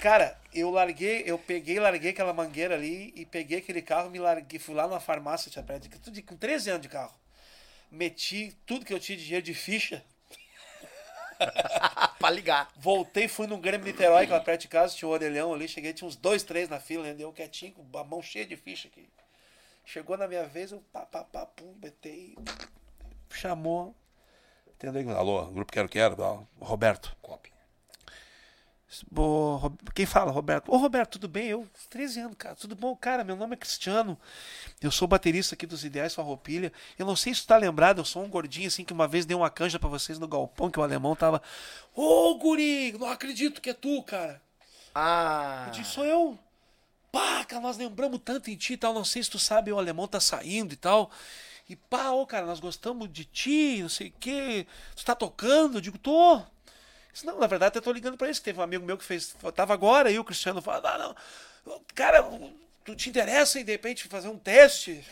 Cara, 0.00 0.34
eu 0.54 0.70
larguei, 0.70 1.24
eu 1.26 1.38
peguei, 1.38 1.78
larguei 1.78 2.12
aquela 2.12 2.32
mangueira 2.32 2.74
ali 2.74 3.12
e 3.14 3.26
peguei 3.26 3.58
aquele 3.58 3.82
carro, 3.82 4.08
me 4.08 4.18
larguei, 4.18 4.58
fui 4.58 4.74
lá 4.74 4.88
na 4.88 4.98
farmácia, 4.98 5.50
tinha 5.50 5.62
perto, 5.62 5.90
tudo 6.00 6.22
com 6.22 6.38
13 6.38 6.70
anos 6.70 6.82
de 6.82 6.88
carro. 6.88 7.14
Meti 7.90 8.56
tudo 8.64 8.86
que 8.86 8.94
eu 8.94 8.98
tinha 8.98 9.18
de 9.18 9.24
dinheiro 9.24 9.44
de 9.44 9.52
ficha, 9.52 10.02
pra 12.18 12.30
ligar. 12.30 12.72
voltei, 12.78 13.28
fui 13.28 13.46
no 13.46 13.58
Grêmio 13.58 13.86
Niterói, 13.86 14.24
que 14.24 14.32
lá 14.32 14.40
perto 14.40 14.62
de 14.62 14.68
casa, 14.68 14.96
tinha 14.96 15.06
um 15.06 15.12
orelhão 15.12 15.52
ali, 15.52 15.68
cheguei, 15.68 15.92
tinha 15.92 16.08
uns 16.08 16.16
dois, 16.16 16.42
três 16.42 16.70
na 16.70 16.80
fila, 16.80 17.04
né? 17.04 17.12
deu 17.12 17.30
quietinho, 17.30 17.74
com 17.74 17.98
a 17.98 18.02
mão 18.02 18.22
cheia 18.22 18.46
de 18.46 18.56
ficha 18.56 18.88
aqui. 18.88 19.06
Chegou 19.84 20.16
na 20.16 20.26
minha 20.26 20.46
vez, 20.46 20.72
eu 20.72 20.82
pá, 20.90 21.04
pá, 21.04 21.24
pá, 21.24 21.44
pum, 21.44 21.74
betei, 21.74 22.38
chamou. 23.34 23.94
Entendeu? 24.66 25.14
Alô, 25.14 25.44
grupo 25.48 25.70
Quero 25.70 25.90
Quero. 25.90 26.48
Roberto. 26.58 27.14
Copy. 27.20 27.52
Quem 29.94 30.04
fala, 30.04 30.32
Roberto? 30.32 30.72
Ô, 30.72 30.76
Roberto, 30.76 31.12
tudo 31.12 31.28
bem? 31.28 31.46
Eu, 31.46 31.66
13 31.88 32.20
anos, 32.20 32.36
cara. 32.36 32.56
Tudo 32.56 32.74
bom? 32.74 32.96
Cara, 32.96 33.22
meu 33.22 33.36
nome 33.36 33.54
é 33.54 33.56
Cristiano. 33.56 34.18
Eu 34.80 34.90
sou 34.90 35.06
baterista 35.06 35.54
aqui 35.54 35.64
dos 35.64 35.84
Ideais 35.84 36.12
Farroupilha. 36.12 36.72
Eu 36.98 37.06
não 37.06 37.14
sei 37.14 37.32
se 37.32 37.42
tu 37.42 37.46
tá 37.46 37.56
lembrado, 37.56 37.98
eu 37.98 38.04
sou 38.04 38.24
um 38.24 38.28
gordinho 38.28 38.66
assim 38.66 38.84
que 38.84 38.92
uma 38.92 39.06
vez 39.06 39.24
dei 39.24 39.36
uma 39.36 39.48
canja 39.48 39.78
pra 39.78 39.88
vocês 39.88 40.18
no 40.18 40.26
galpão, 40.26 40.70
que 40.70 40.80
o 40.80 40.82
alemão 40.82 41.14
tava. 41.14 41.40
Ô, 41.94 42.34
guri, 42.34 42.92
não 42.98 43.06
acredito 43.06 43.60
que 43.60 43.70
é 43.70 43.74
tu, 43.74 44.02
cara. 44.02 44.42
Ah. 44.92 45.66
Eu 45.66 45.72
disse, 45.72 45.92
sou 45.92 46.04
eu. 46.04 46.36
Pá, 47.12 47.44
cara, 47.44 47.62
nós 47.62 47.76
lembramos 47.76 48.20
tanto 48.24 48.50
em 48.50 48.56
ti 48.56 48.72
e 48.72 48.76
tal. 48.76 48.92
Não 48.92 49.04
sei 49.04 49.22
se 49.22 49.30
tu 49.30 49.38
sabe, 49.38 49.72
o 49.72 49.78
alemão 49.78 50.08
tá 50.08 50.18
saindo 50.18 50.72
e 50.72 50.76
tal. 50.76 51.12
E 51.68 51.76
pá, 51.76 52.10
ô, 52.10 52.26
cara, 52.26 52.44
nós 52.44 52.58
gostamos 52.58 53.08
de 53.12 53.24
ti, 53.24 53.78
não 53.82 53.88
sei 53.88 54.08
o 54.08 54.12
quê. 54.18 54.66
Tu 54.96 55.04
tá 55.04 55.14
tocando? 55.14 55.78
Eu 55.78 55.80
digo, 55.80 55.96
tô. 55.96 56.42
Disse, 57.12 57.26
não, 57.26 57.38
na 57.38 57.46
verdade, 57.46 57.76
eu 57.76 57.82
tô 57.82 57.92
ligando 57.92 58.16
pra 58.16 58.30
isso. 58.30 58.42
Teve 58.42 58.58
um 58.60 58.62
amigo 58.62 58.84
meu 58.84 58.96
que 58.96 59.04
fez. 59.04 59.34
Tava 59.54 59.74
agora 59.74 60.08
aí, 60.08 60.18
o 60.18 60.24
Cristiano 60.24 60.62
falou, 60.62 60.86
ah, 60.86 60.98
não. 60.98 61.80
Cara, 61.94 62.22
tu 62.84 62.94
te 62.94 63.08
interessa 63.08 63.58
em 63.60 63.64
de 63.64 63.72
repente 63.72 64.08
fazer 64.08 64.28
um 64.28 64.38
teste? 64.38 65.04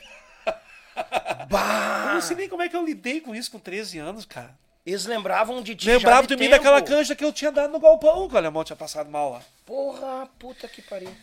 Bah. 1.48 2.06
Eu 2.08 2.14
não 2.14 2.20
sei 2.20 2.36
nem 2.36 2.48
como 2.48 2.62
é 2.62 2.68
que 2.68 2.74
eu 2.74 2.84
lidei 2.84 3.20
com 3.20 3.32
isso 3.34 3.52
com 3.52 3.58
13 3.58 3.98
anos, 3.98 4.24
cara. 4.24 4.52
Eles 4.84 5.04
lembravam 5.04 5.62
de 5.62 5.76
ti. 5.76 5.86
Lembrava 5.86 6.22
já 6.22 6.28
de 6.28 6.36
mim 6.36 6.48
daquela 6.48 6.80
canja 6.82 7.14
que 7.14 7.24
eu 7.24 7.32
tinha 7.32 7.52
dado 7.52 7.70
no 7.70 7.78
galpão, 7.78 8.26
que 8.26 8.34
o 8.34 8.38
alemão 8.38 8.64
tinha 8.64 8.74
passado 8.74 9.10
mal 9.10 9.30
lá. 9.30 9.42
Porra, 9.66 10.28
puta 10.38 10.66
que 10.66 10.80
pariu. 10.82 11.14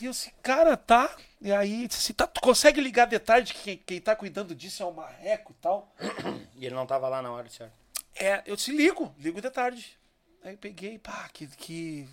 E 0.00 0.06
eu 0.06 0.10
disse, 0.10 0.32
cara, 0.42 0.76
tá. 0.76 1.14
E 1.40 1.52
aí, 1.52 1.86
disse, 1.86 2.12
tá, 2.12 2.26
tu 2.26 2.40
consegue 2.40 2.80
ligar 2.80 3.06
de 3.06 3.18
tarde 3.18 3.54
que 3.54 3.62
quem, 3.62 3.76
quem 3.78 4.00
tá 4.00 4.14
cuidando 4.14 4.54
disso 4.54 4.82
é 4.82 4.86
o 4.86 4.92
marreco 4.92 5.54
e 5.56 5.62
tal? 5.62 5.94
E 6.58 6.64
ele 6.64 6.74
não 6.74 6.86
tava 6.86 7.06
lá 7.08 7.20
na 7.20 7.30
hora, 7.30 7.48
certo? 7.50 7.72
É, 8.14 8.42
eu 8.46 8.56
disse, 8.56 8.70
ligo, 8.70 9.14
ligo 9.18 9.40
de 9.40 9.50
tarde. 9.50 9.95
Aí 10.46 10.56
peguei, 10.56 10.98
pá, 10.98 11.28
que, 11.32 11.46
que, 11.48 12.08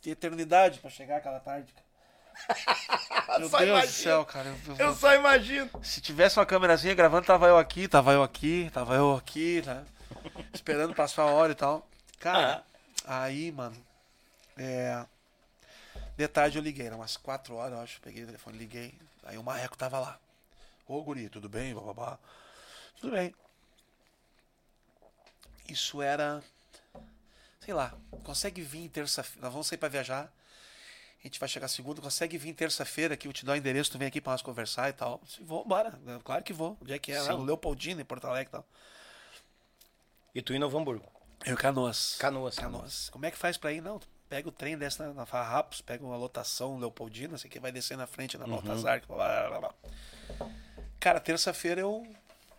que 0.00 0.10
eternidade 0.10 0.78
pra 0.78 0.88
chegar 0.90 1.16
aquela 1.16 1.40
tarde. 1.40 1.72
cara. 1.72 3.38
Meu 3.40 3.48
Só 3.48 3.58
Deus 3.58 3.68
do 3.70 3.76
imagino. 3.76 3.92
céu, 3.92 4.24
cara. 4.24 4.48
eu- 4.48 4.74
eu- 4.74 4.86
Eu 4.86 4.94
só 4.94 5.14
imagino. 5.14 5.68
se 5.84 6.00
tivesse 6.00 6.38
uma 6.38 6.46
câmerazinha 6.46 6.94
gravando, 6.94 7.26
tava 7.26 7.46
eu 7.48 7.58
aqui, 7.58 7.88
tava 7.88 8.12
eu 8.12 8.22
aqui, 8.22 8.70
tava 8.72 8.94
eu 8.94 9.16
aqui, 9.16 9.62
né? 9.66 9.84
Esperando 10.54 10.94
passar 10.94 11.22
a 11.22 11.26
hora 11.26 11.52
e 11.52 11.54
tal. 11.56 11.88
Cara, 12.20 12.64
aí, 13.04 13.50
mano, 13.50 13.76
é. 14.56 15.04
De 16.16 16.28
tarde 16.28 16.58
eu 16.58 16.62
liguei, 16.62 16.86
eram 16.86 16.98
umas 16.98 17.16
4 17.16 17.54
horas, 17.54 17.72
eu 17.72 17.80
acho. 17.80 18.00
Peguei 18.00 18.22
o 18.22 18.26
telefone, 18.26 18.58
liguei. 18.58 18.94
Aí 19.24 19.36
o 19.38 19.42
Marreco 19.42 19.76
tava 19.76 19.98
lá. 19.98 20.18
Ô, 20.86 21.02
guri, 21.02 21.28
tudo 21.28 21.48
bem? 21.48 21.74
Bababá. 21.74 22.18
Tudo 23.00 23.12
bem. 23.16 23.34
Isso 25.68 26.00
era. 26.02 26.42
Sei 27.64 27.72
lá, 27.72 27.94
consegue 28.24 28.60
vir 28.60 28.88
terça-feira. 28.88 29.42
Nós 29.42 29.52
vamos 29.52 29.68
sair 29.68 29.78
pra 29.78 29.88
viajar. 29.88 30.32
A 31.20 31.26
gente 31.28 31.38
vai 31.38 31.48
chegar 31.48 31.68
segunda, 31.68 32.02
consegue 32.02 32.36
vir 32.36 32.52
terça-feira 32.52 33.16
que 33.16 33.28
eu 33.28 33.32
te 33.32 33.44
dou 33.44 33.54
o 33.54 33.56
endereço, 33.56 33.92
tu 33.92 33.98
vem 33.98 34.08
aqui 34.08 34.20
pra 34.20 34.32
nós 34.32 34.42
conversar 34.42 34.88
e 34.88 34.92
tal. 34.92 35.20
Disse, 35.22 35.40
Vou, 35.44 35.64
bora. 35.64 35.96
Claro 36.24 36.42
que 36.42 36.52
vou. 36.52 36.76
Onde 36.82 36.92
é 36.92 36.98
que 36.98 37.12
é? 37.12 37.20
Lá 37.22 37.30
Sim. 37.30 37.38
no 37.38 37.44
Leopoldino, 37.44 38.00
em 38.00 38.04
Porto 38.04 38.26
Alegre 38.26 38.48
e 38.48 38.50
tal. 38.50 38.66
E 40.34 40.42
tu 40.42 40.52
em 40.52 40.58
Novo 40.58 40.76
Hamburgo. 40.76 41.06
Eu, 41.46 41.56
Canoas. 41.56 42.16
Canoas. 42.18 42.56
Canoas. 42.56 43.08
Como 43.10 43.24
é 43.26 43.30
que 43.30 43.38
faz 43.38 43.56
pra 43.56 43.72
ir? 43.72 43.80
Não, 43.80 44.00
pega 44.28 44.48
o 44.48 44.52
trem, 44.52 44.76
desce 44.76 44.98
na, 44.98 45.12
na 45.12 45.24
Farrapos, 45.24 45.80
pega 45.80 46.04
uma 46.04 46.16
lotação 46.16 46.78
Leopoldina, 46.78 47.38
sei 47.38 47.48
que 47.48 47.60
vai 47.60 47.70
descer 47.70 47.96
na 47.96 48.08
frente 48.08 48.36
na 48.36 48.44
Baltazar. 48.44 49.06
blá, 49.06 49.16
blá, 49.16 49.48
blá, 49.48 49.60
blá. 49.60 50.48
Cara, 50.98 51.20
terça-feira 51.20 51.80
eu 51.80 52.04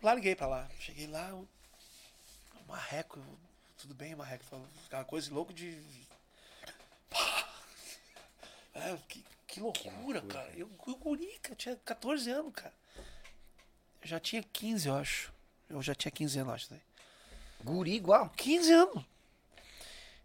larguei 0.02 0.34
pra 0.34 0.46
lá. 0.46 0.66
Cheguei 0.80 1.06
lá, 1.06 1.28
eu... 1.28 1.46
Marreco, 2.66 3.20
tudo 3.84 3.94
bem, 3.94 4.14
Marreco? 4.14 4.44
Aquela 4.86 5.04
coisa 5.04 5.32
louco 5.32 5.52
de. 5.52 5.76
Pá! 7.10 7.48
É, 8.72 8.96
que, 9.06 9.22
que 9.46 9.60
loucura, 9.60 10.22
cara. 10.22 10.50
Eu, 10.56 10.70
eu 10.86 10.96
guri, 10.96 11.38
cara, 11.42 11.52
eu 11.52 11.56
tinha 11.56 11.76
14 11.84 12.30
anos, 12.30 12.54
cara. 12.54 12.72
Eu 14.00 14.08
já 14.08 14.18
tinha 14.18 14.42
15, 14.42 14.88
eu 14.88 14.94
acho. 14.96 15.32
Eu 15.68 15.82
já 15.82 15.94
tinha 15.94 16.10
15 16.10 16.38
anos, 16.38 16.54
acho. 16.54 16.72
Né? 16.72 16.80
Guri 17.62 17.94
igual. 17.94 18.30
15 18.30 18.72
anos. 18.72 19.04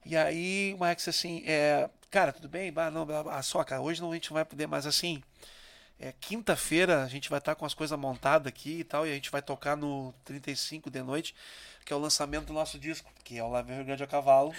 E 0.05 0.15
aí 0.15 0.73
o 0.73 0.77
Max 0.77 1.05
assim, 1.09 1.43
é, 1.45 1.89
cara, 2.09 2.31
tudo 2.31 2.47
bem? 2.47 2.71
Bah, 2.71 2.89
não, 2.89 3.05
blá, 3.05 3.23
blá, 3.23 3.35
ah, 3.37 3.43
só, 3.43 3.61
cara, 3.65 3.81
hoje 3.81 4.01
não 4.01 4.11
a 4.11 4.15
gente 4.15 4.29
não 4.29 4.35
vai 4.35 4.45
poder, 4.45 4.67
mas 4.67 4.87
assim, 4.87 5.21
é, 5.99 6.13
quinta-feira 6.19 7.03
a 7.03 7.07
gente 7.07 7.29
vai 7.29 7.39
estar 7.39 7.55
com 7.55 7.65
as 7.65 7.73
coisas 7.73 7.97
montadas 7.99 8.47
aqui 8.47 8.79
e 8.79 8.83
tal, 8.83 9.05
e 9.05 9.11
a 9.11 9.13
gente 9.13 9.29
vai 9.29 9.41
tocar 9.41 9.75
no 9.75 10.13
35 10.23 10.89
de 10.89 11.01
noite, 11.03 11.35
que 11.85 11.91
é 11.91 11.95
o 11.95 11.99
lançamento 11.99 12.47
do 12.47 12.53
nosso 12.53 12.79
disco, 12.79 13.11
que 13.23 13.37
é 13.37 13.43
o 13.43 13.49
Lá 13.49 13.61
o 13.61 13.65
Rio 13.65 13.83
Grande 13.83 14.03
a 14.03 14.07
Cavalo. 14.07 14.53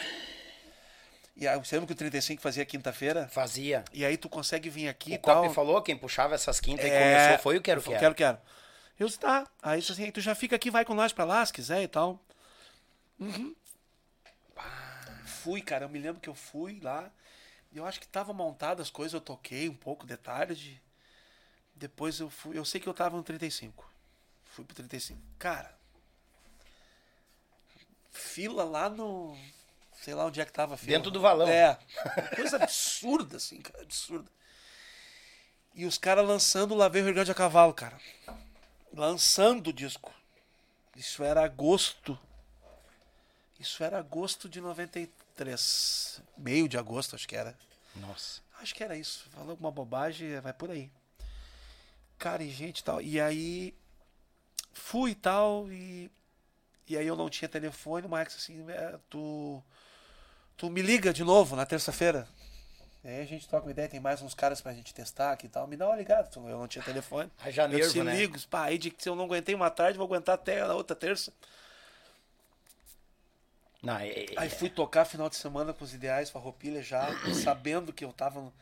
E 1.36 1.48
aí, 1.48 1.58
você 1.58 1.76
lembra 1.76 1.86
que 1.86 1.92
o 1.94 1.96
35 1.96 2.42
fazia 2.42 2.66
quinta-feira? 2.66 3.26
Fazia. 3.28 3.82
E 3.92 4.04
aí 4.04 4.18
tu 4.18 4.28
consegue 4.28 4.68
vir 4.68 4.88
aqui 4.88 5.12
O 5.12 5.14
e 5.14 5.18
tal. 5.18 5.42
Cop 5.44 5.54
falou, 5.54 5.80
quem 5.80 5.96
puxava 5.96 6.34
essas 6.34 6.60
quintas 6.60 6.84
e 6.84 6.88
É, 6.90 6.98
começou 6.98 7.42
foi 7.42 7.56
o 7.56 7.62
Quero 7.62 7.80
eu 7.80 7.84
Quero. 7.84 7.98
Quero, 7.98 8.14
quero. 8.14 8.38
Eu 8.98 9.06
disse, 9.06 9.18
tá. 9.18 9.48
Aí 9.62 9.78
assim, 9.78 10.04
"Aí 10.04 10.12
tu 10.12 10.20
já 10.20 10.34
fica 10.34 10.56
aqui, 10.56 10.70
vai 10.70 10.84
com 10.84 10.92
nós 10.92 11.12
pra 11.12 11.24
lá, 11.24 11.44
se 11.46 11.52
quiser 11.52 11.82
e 11.82 11.88
tal. 11.88 12.20
Uhum. 13.18 13.54
Fui, 15.24 15.62
cara, 15.62 15.86
eu 15.86 15.88
me 15.88 15.98
lembro 15.98 16.20
que 16.20 16.28
eu 16.28 16.34
fui 16.34 16.78
lá. 16.82 17.10
E 17.72 17.78
eu 17.78 17.86
acho 17.86 17.98
que 17.98 18.06
tava 18.06 18.34
montado 18.34 18.82
as 18.82 18.90
coisas, 18.90 19.14
eu 19.14 19.20
toquei 19.20 19.68
um 19.70 19.74
pouco 19.74 20.06
de 20.06 20.18
tarde. 20.18 20.82
Depois 21.80 22.20
eu 22.20 22.28
fui, 22.28 22.58
eu 22.58 22.64
sei 22.64 22.78
que 22.78 22.86
eu 22.86 22.92
tava 22.92 23.16
no 23.16 23.22
35. 23.22 23.90
Fui 24.44 24.62
pro 24.66 24.76
35. 24.76 25.18
Cara, 25.38 25.74
fila 28.10 28.64
lá 28.64 28.90
no. 28.90 29.34
Sei 30.02 30.12
lá 30.12 30.26
onde 30.26 30.42
é 30.42 30.44
que 30.44 30.52
tava 30.52 30.74
a 30.74 30.76
fila. 30.76 30.92
Dentro 30.92 31.10
do 31.10 31.22
valão. 31.22 31.48
É. 31.48 31.78
Coisa 32.36 32.56
absurda, 32.56 33.38
assim, 33.38 33.62
cara. 33.62 33.82
Absurda. 33.82 34.30
E 35.74 35.86
os 35.86 35.96
caras 35.96 36.28
lançando 36.28 36.72
o 36.72 36.76
Lavei 36.76 37.00
o 37.00 37.04
Rio 37.06 37.14
Grande 37.14 37.30
a 37.30 37.34
cavalo, 37.34 37.72
cara. 37.72 37.98
lançando 38.92 39.68
o 39.68 39.72
disco. 39.72 40.12
Isso 40.94 41.24
era 41.24 41.42
agosto. 41.42 42.18
Isso 43.58 43.82
era 43.82 43.98
agosto 43.98 44.50
de 44.50 44.60
93. 44.60 46.20
Meio 46.36 46.68
de 46.68 46.76
agosto, 46.76 47.14
acho 47.16 47.26
que 47.26 47.36
era. 47.36 47.56
Nossa. 47.96 48.42
Acho 48.60 48.74
que 48.74 48.84
era 48.84 48.98
isso. 48.98 49.30
Falou 49.30 49.52
alguma 49.52 49.70
bobagem, 49.70 50.38
vai 50.40 50.52
por 50.52 50.70
aí. 50.70 50.90
Cara, 52.20 52.44
e 52.44 52.50
gente 52.50 52.80
e 52.80 52.84
tal. 52.84 53.00
E 53.00 53.18
aí 53.18 53.74
fui 54.74 55.12
e 55.12 55.14
tal, 55.14 55.72
e, 55.72 56.10
e 56.86 56.96
aí 56.98 57.06
eu 57.06 57.16
não 57.16 57.30
tinha 57.30 57.48
telefone, 57.48 58.06
o 58.06 58.10
Max 58.10 58.36
assim, 58.36 58.70
é, 58.70 58.98
tu, 59.08 59.62
tu 60.54 60.68
me 60.68 60.82
liga 60.82 61.14
de 61.14 61.24
novo 61.24 61.56
na 61.56 61.64
terça-feira. 61.64 62.28
E 63.02 63.08
aí 63.08 63.22
a 63.22 63.24
gente 63.24 63.48
troca 63.48 63.64
uma 63.64 63.72
ideia, 63.72 63.88
tem 63.88 63.98
mais 63.98 64.20
uns 64.20 64.34
caras 64.34 64.60
pra 64.60 64.74
gente 64.74 64.92
testar 64.92 65.32
aqui 65.32 65.46
e 65.46 65.48
tal. 65.48 65.66
Me 65.66 65.78
dá 65.78 65.86
uma 65.86 65.96
ligada, 65.96 66.28
eu 66.36 66.42
não 66.42 66.68
tinha 66.68 66.84
telefone. 66.84 67.30
Aí 67.38 67.50
já 67.50 67.62
eu 67.62 67.70
nervo, 67.70 67.86
disse, 67.86 68.02
né? 68.02 68.14
ligo, 68.14 68.38
pá, 68.48 68.64
aí 68.64 68.76
de 68.76 68.90
que 68.90 69.02
se 69.02 69.08
eu 69.08 69.16
não 69.16 69.24
aguentei 69.24 69.54
uma 69.54 69.70
tarde, 69.70 69.96
vou 69.96 70.06
aguentar 70.06 70.34
até 70.34 70.60
a 70.60 70.74
outra 70.74 70.94
terça. 70.94 71.32
Não, 73.82 73.96
é- 73.96 74.10
é- 74.10 74.34
Aí 74.36 74.50
fui 74.50 74.68
tocar 74.68 75.06
final 75.06 75.30
de 75.30 75.36
semana 75.36 75.72
com 75.72 75.82
os 75.82 75.94
ideais, 75.94 76.28
farroupilha 76.28 76.82
já, 76.82 77.08
sabendo 77.42 77.94
que 77.94 78.04
eu 78.04 78.12
tava 78.12 78.42
no... 78.42 78.52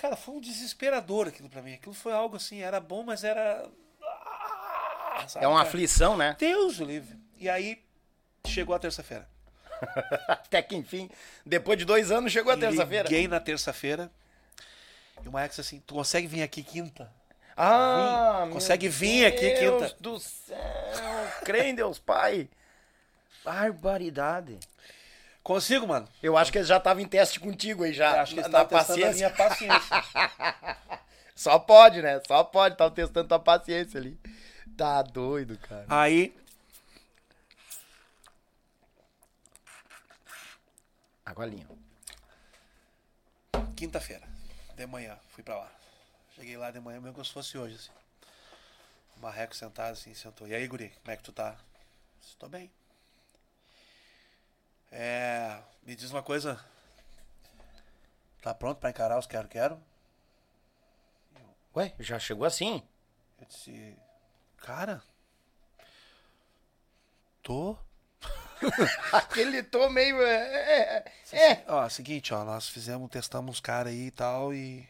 Cara, 0.00 0.16
foi 0.16 0.34
um 0.36 0.40
desesperador 0.40 1.28
aquilo 1.28 1.50
pra 1.50 1.60
mim. 1.60 1.74
Aquilo 1.74 1.94
foi 1.94 2.12
algo 2.14 2.34
assim, 2.36 2.62
era 2.62 2.80
bom, 2.80 3.02
mas 3.02 3.22
era... 3.22 3.68
Ah, 4.02 5.24
sabe, 5.28 5.44
é 5.44 5.48
uma 5.48 5.58
cara? 5.58 5.68
aflição, 5.68 6.16
né? 6.16 6.34
Deus 6.38 6.80
o 6.80 6.84
livre. 6.84 7.18
E 7.36 7.50
aí, 7.50 7.84
chegou 8.46 8.74
a 8.74 8.78
terça-feira. 8.78 9.28
Até 10.26 10.62
que 10.62 10.74
enfim, 10.74 11.10
depois 11.44 11.78
de 11.78 11.84
dois 11.84 12.10
anos, 12.10 12.32
chegou 12.32 12.50
a 12.50 12.56
terça-feira. 12.56 13.08
Liguei 13.08 13.28
na 13.28 13.40
terça-feira. 13.40 14.10
E 15.22 15.28
o 15.28 15.32
Max 15.32 15.60
assim, 15.60 15.82
tu 15.86 15.94
consegue 15.94 16.26
vir 16.26 16.42
aqui 16.42 16.62
quinta? 16.62 17.12
Ah, 17.54 18.44
Vim. 18.46 18.52
Consegue 18.54 18.88
vir 18.88 19.26
aqui, 19.26 19.50
Deus 19.60 19.82
quinta. 19.82 19.96
do 20.00 20.18
céu, 20.18 20.56
crê 21.44 21.64
em 21.64 21.74
Deus 21.74 21.98
Pai. 21.98 22.48
Barbaridade. 23.44 24.58
Consigo, 25.42 25.86
mano? 25.86 26.08
Eu 26.22 26.36
acho 26.36 26.52
que 26.52 26.58
ele 26.58 26.66
já 26.66 26.78
tava 26.78 27.00
em 27.00 27.08
teste 27.08 27.40
contigo 27.40 27.84
aí 27.84 27.92
já. 27.92 28.20
Acho 28.20 28.34
que 28.34 28.40
ele 28.40 28.48
na 28.48 28.64
tava 28.64 28.78
testando 28.78 29.06
a 29.06 29.12
minha 29.12 29.30
paciência. 29.30 30.04
Só 31.34 31.58
pode, 31.58 32.02
né? 32.02 32.20
Só 32.26 32.44
pode. 32.44 32.76
Tava 32.76 32.94
testando 32.94 33.28
tua 33.28 33.38
paciência 33.38 33.98
ali. 33.98 34.20
Tá 34.76 35.02
doido, 35.02 35.58
cara. 35.58 35.86
aí, 35.88 36.34
Agolinha. 41.30 41.66
quinta-feira, 43.76 44.26
de 44.74 44.86
manhã, 44.86 45.16
fui 45.30 45.44
pra 45.44 45.56
lá. 45.56 45.70
Cheguei 46.34 46.56
lá 46.56 46.70
de 46.70 46.80
manhã, 46.80 47.00
mesmo 47.00 47.14
como 47.14 47.24
se 47.24 47.32
fosse 47.32 47.56
hoje, 47.56 47.76
assim. 47.76 47.90
O 49.16 49.20
Marreco 49.20 49.54
sentado 49.54 49.92
assim, 49.92 50.12
sentou. 50.12 50.48
E 50.48 50.54
aí, 50.54 50.66
guri, 50.66 50.92
como 51.02 51.12
é 51.12 51.16
que 51.16 51.22
tu 51.22 51.32
tá? 51.32 51.56
Estou 52.20 52.48
bem. 52.48 52.70
É, 54.90 55.62
me 55.82 55.94
diz 55.94 56.10
uma 56.10 56.22
coisa. 56.22 56.62
Tá 58.42 58.54
pronto 58.54 58.78
pra 58.78 58.90
encarar 58.90 59.18
os 59.18 59.26
quero-quero? 59.26 59.80
Ué, 61.76 61.94
já 62.00 62.18
chegou 62.18 62.46
assim? 62.46 62.82
Eu 63.40 63.46
disse, 63.46 63.96
cara, 64.56 65.02
tô. 67.42 67.76
Aquele 69.12 69.62
tô 69.62 69.88
meio. 69.88 70.20
É, 70.22 71.04
é, 71.32 71.52
é. 71.52 71.64
Ó, 71.68 71.88
seguinte, 71.88 72.34
ó, 72.34 72.44
nós 72.44 72.68
fizemos, 72.68 73.08
testamos 73.10 73.56
uns 73.56 73.60
caras 73.60 73.92
aí 73.92 74.06
e 74.06 74.10
tal 74.10 74.52
e 74.52 74.88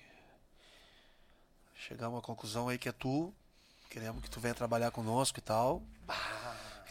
chegamos 1.76 2.18
à 2.18 2.22
conclusão 2.22 2.68
aí 2.68 2.78
que 2.78 2.88
é 2.88 2.92
tu, 2.92 3.32
queremos 3.90 4.22
que 4.22 4.30
tu 4.30 4.40
venha 4.40 4.54
trabalhar 4.54 4.90
conosco 4.90 5.38
e 5.38 5.42
tal. 5.42 5.82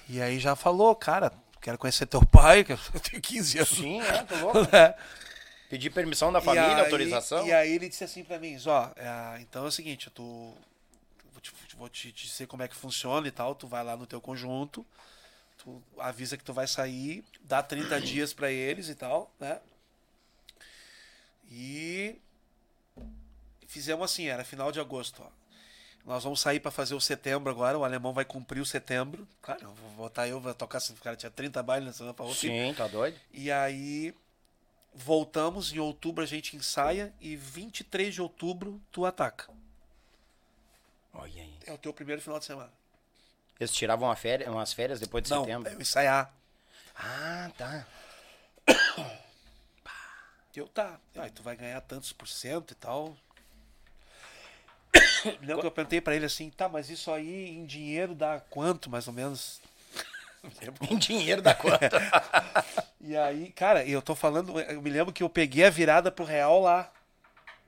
E 0.08 0.22
aí 0.22 0.40
já 0.40 0.56
falou, 0.56 0.96
cara, 0.96 1.34
quero 1.62 1.78
conhecer 1.78 2.06
teu 2.06 2.26
pai, 2.26 2.64
que 2.64 2.72
eu 2.74 2.78
tenho 3.04 3.22
15 3.22 3.58
anos. 3.58 3.70
Sim, 3.70 4.02
é, 4.02 4.24
tô 4.24 4.36
louco. 4.38 4.60
né? 4.72 4.94
Pedir 5.70 5.90
permissão 5.92 6.32
da 6.32 6.42
família, 6.42 6.76
aí- 6.76 6.84
autorização. 6.84 7.46
E 7.46 7.54
aí 7.54 7.72
ele 7.74 7.90
disse 7.90 8.04
assim 8.04 8.24
pra 8.24 8.40
mim, 8.40 8.58
ó, 8.66 8.90
é, 8.96 9.42
então 9.42 9.66
é 9.66 9.68
o 9.68 9.72
seguinte, 9.72 10.08
eu 10.08 10.14
tô, 10.14 10.24
vou, 11.32 11.42
te, 11.42 11.52
vou 11.78 11.90
te 11.90 12.12
dizer 12.12 12.48
como 12.48 12.64
é 12.64 12.68
que 12.68 12.76
funciona 12.76 13.28
e 13.28 13.32
tal, 13.32 13.54
tu 13.54 13.68
vai 13.68 13.84
lá 13.84 13.96
no 13.96 14.08
teu 14.08 14.20
conjunto, 14.20 14.84
tu 15.58 15.82
avisa 16.00 16.38
que 16.38 16.44
tu 16.44 16.54
vai 16.54 16.66
sair, 16.68 17.24
dá 17.42 17.62
30 17.62 18.00
dias 18.02 18.34
pra 18.34 18.52
eles 18.52 18.90
e 18.90 18.96
tal, 18.96 19.32
né? 19.40 19.60
E 21.52 22.16
fizemos 23.68 24.06
assim, 24.12 24.28
era 24.28 24.44
final 24.44 24.72
de 24.72 24.80
agosto, 24.80 25.22
ó. 25.24 25.39
Nós 26.10 26.24
vamos 26.24 26.42
sair 26.42 26.60
pra 26.60 26.72
fazer 26.72 26.96
o 26.96 27.00
setembro 27.00 27.52
agora, 27.52 27.78
o 27.78 27.86
alemão 27.86 28.12
vai 28.12 28.26
cumprir 28.26 28.60
o 28.60 28.66
setembro. 28.66 29.28
Claro, 29.44 29.62
eu 29.62 29.74
vou 29.76 29.92
botar 29.92 30.28
eu, 30.28 30.40
vou 30.40 30.52
tocar, 30.56 30.80
o 30.80 30.96
cara 30.96 31.16
tinha 31.16 31.30
30 31.30 31.62
bailes 31.62 31.86
na 31.86 31.94
semana 31.94 32.16
pra 32.16 32.26
outra. 32.26 32.40
Sim, 32.42 32.74
tá 32.74 32.88
doido? 32.88 33.16
E 33.32 33.52
aí 33.52 34.12
voltamos, 34.92 35.72
em 35.72 35.78
outubro 35.78 36.24
a 36.24 36.26
gente 36.26 36.56
ensaia 36.56 37.14
e 37.22 37.36
23 37.36 38.12
de 38.12 38.24
outubro 38.24 38.82
tu 38.92 39.06
ataca. 39.06 39.52
Olha 41.14 41.44
aí. 41.44 41.54
É 41.68 41.74
o 41.74 41.78
teu 41.78 41.94
primeiro 41.94 42.24
final 42.24 42.40
de 42.40 42.46
semana. 42.46 42.74
Eles 43.60 43.72
tiravam 43.72 44.08
uma 44.08 44.16
férias, 44.16 44.50
umas 44.50 44.74
férias 44.74 45.00
depois 45.00 45.24
de 45.24 45.30
Não, 45.30 45.42
setembro. 45.42 45.70
é 45.70 45.76
eu 45.76 45.80
ensaiar. 45.80 46.34
Ah, 46.96 47.52
tá. 47.56 47.86
Eu 50.56 50.68
tá. 50.68 51.00
Aí 51.16 51.30
tu 51.30 51.44
vai 51.44 51.56
ganhar 51.56 51.80
tantos 51.82 52.12
por 52.12 52.28
cento 52.28 52.72
e 52.72 52.76
tal. 52.76 53.16
Lembro 55.42 55.62
que 55.62 55.68
eu 55.68 55.72
perguntei 55.72 56.02
pra 56.02 56.16
ele 56.16 56.26
assim, 56.26 56.50
tá, 56.50 56.68
mas 56.70 56.90
isso 56.90 57.12
aí 57.12 57.50
em 57.50 57.66
dinheiro 57.66 58.16
dá 58.16 58.40
quanto, 58.50 58.90
mais 58.90 59.08
ou 59.08 59.14
menos? 59.14 59.60
Em 60.90 60.98
dinheiro 60.98 61.42
da 61.42 61.54
conta. 61.54 61.90
E 63.02 63.16
aí, 63.16 63.50
cara, 63.54 63.86
eu 63.86 64.02
tô 64.02 64.14
falando, 64.14 64.60
eu 64.60 64.82
me 64.82 64.90
lembro 64.90 65.14
que 65.14 65.24
eu 65.24 65.30
peguei 65.30 65.66
a 65.66 65.70
virada 65.70 66.12
pro 66.12 66.26
real 66.26 66.62
lá. 66.62 66.92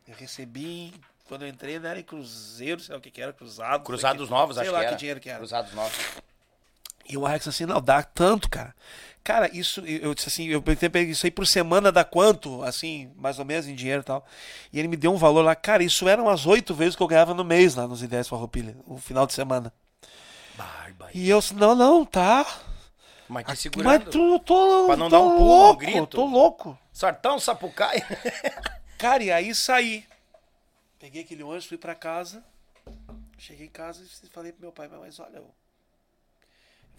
Eu 0.07 0.13
recebi, 0.15 0.93
quando 1.26 1.43
eu 1.43 1.47
entrei, 1.47 1.80
não 1.80 1.89
era 1.89 1.99
em 1.99 2.03
cruzeiro, 2.03 2.82
sei 2.82 2.93
lá 2.93 2.99
o 2.99 3.01
que 3.01 3.09
que 3.09 3.22
era, 3.22 3.32
cruzado. 3.32 3.84
Cruzados 3.84 4.26
que- 4.26 4.32
Novos, 4.32 4.55
sei 4.57 4.63
acho 4.65 4.74
lá 4.74 4.80
que 4.82 4.86
era. 4.88 4.95
dinheiro 4.97 5.19
que 5.22 5.30
era. 5.30 5.38
Cruzados 5.39 5.74
Novos. 5.74 5.97
E 7.12 7.18
o 7.18 7.26
Alex 7.26 7.45
assim, 7.47 7.66
não, 7.66 7.82
dá 7.82 8.01
tanto, 8.01 8.49
cara. 8.49 8.74
Cara, 9.24 9.49
isso, 9.55 9.82
eu 9.86 10.16
disse 10.16 10.30
assim, 10.30 10.47
eu 10.47 10.62
perguntei 10.62 11.03
isso 11.03 11.28
aí 11.28 11.32
por 11.32 11.45
semana 11.45 11.91
dá 11.91 12.03
quanto, 12.03 12.64
assim, 12.64 13.12
mais 13.16 13.38
ou 13.38 13.45
menos 13.45 13.68
em 13.68 13.76
dinheiro 13.76 14.01
e 14.01 14.05
tal. 14.05 14.26
E 14.72 14.80
ele 14.80 14.88
me 14.88 14.95
deu 14.97 15.14
um 15.14 15.18
valor 15.18 15.43
lá, 15.43 15.53
cara, 15.55 15.84
isso 15.84 16.07
eram 16.07 16.24
umas 16.24 16.45
oito 16.47 16.74
vezes 16.74 16.95
que 16.95 17.03
eu 17.03 17.07
ganhava 17.07 17.34
no 17.34 17.43
mês 17.43 17.76
lá 17.76 17.86
nos 17.88 18.01
Ideias 18.01 18.28
Farroupilha, 18.28 18.76
o 18.88 18.97
final 18.97 19.28
de 19.28 19.34
semana. 19.34 19.72
Barba. 20.57 21.09
E 21.14 21.30
eu 21.30 21.39
disse, 21.39 21.53
não, 21.53 21.76
não, 21.76 22.03
tá. 22.05 22.45
Mas 23.28 23.43
te 23.43 23.47
Mas 23.47 23.59
segurando. 23.59 24.09
tu, 24.09 24.39
tô, 24.39 24.86
Pra 24.88 24.95
não 24.97 25.09
tô 25.09 25.16
dar 25.18 25.20
um 25.22 25.38
pulo, 25.38 25.43
um 25.43 25.47
louco, 25.47 25.80
grito. 25.80 26.07
tô 26.07 26.26
louco. 26.26 26.80
Sartão, 26.91 27.39
sapucaia. 27.39 28.05
Cara, 28.97 29.24
e 29.24 29.32
aí 29.32 29.53
saí. 29.53 30.05
Peguei 30.99 31.22
aquele 31.22 31.43
ônibus, 31.43 31.66
fui 31.66 31.78
pra 31.78 31.93
casa. 31.95 32.43
Cheguei 33.38 33.68
em 33.68 33.70
casa 33.70 34.03
e 34.03 34.30
falei 34.30 34.51
pro 34.51 34.62
meu 34.62 34.72
pai, 34.72 34.88
mas 34.88 35.20
olha, 35.20 35.38
eu 35.38 35.49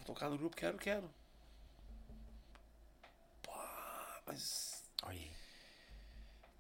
vou 0.03 0.15
tocar 0.15 0.29
no 0.29 0.37
grupo, 0.37 0.57
quero, 0.57 0.77
quero. 0.79 1.09
Pô, 3.43 3.53
mas 4.27 4.83
Olha 5.03 5.19
aí. 5.19 5.31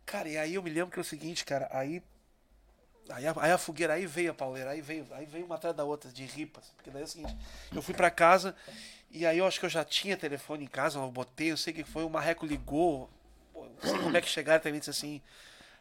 Cara, 0.04 0.28
e 0.28 0.36
aí 0.36 0.54
eu 0.54 0.62
me 0.62 0.70
lembro 0.70 0.90
que 0.90 0.98
é 0.98 1.02
o 1.02 1.04
seguinte, 1.04 1.44
cara, 1.44 1.68
aí. 1.70 2.02
Aí 3.08 3.26
a, 3.26 3.34
aí 3.36 3.50
a 3.50 3.58
fogueira, 3.58 3.94
aí 3.94 4.06
veio 4.06 4.30
a 4.30 4.34
pauleira, 4.34 4.70
aí 4.70 4.80
veio, 4.80 5.06
aí 5.10 5.26
veio 5.26 5.44
uma 5.44 5.56
atrás 5.56 5.74
da 5.74 5.84
outra, 5.84 6.10
de 6.10 6.24
ripas. 6.24 6.72
Porque 6.76 6.90
daí 6.90 7.02
é 7.02 7.04
o 7.04 7.08
seguinte, 7.08 7.36
eu 7.74 7.82
fui 7.82 7.94
pra 7.94 8.10
casa 8.10 8.54
e 9.10 9.26
aí 9.26 9.38
eu 9.38 9.46
acho 9.46 9.58
que 9.58 9.66
eu 9.66 9.70
já 9.70 9.84
tinha 9.84 10.16
telefone 10.16 10.64
em 10.64 10.68
casa, 10.68 10.98
eu 10.98 11.10
botei, 11.10 11.50
eu 11.50 11.56
sei 11.56 11.72
que 11.72 11.82
foi, 11.82 12.04
o 12.04 12.10
Marreco 12.10 12.46
ligou, 12.46 13.10
não 13.54 13.90
sei 13.90 13.98
como 13.98 14.16
é 14.16 14.20
que 14.20 14.28
chegaram 14.28 14.62
também, 14.62 14.78
disse 14.78 14.90
assim, 14.90 15.20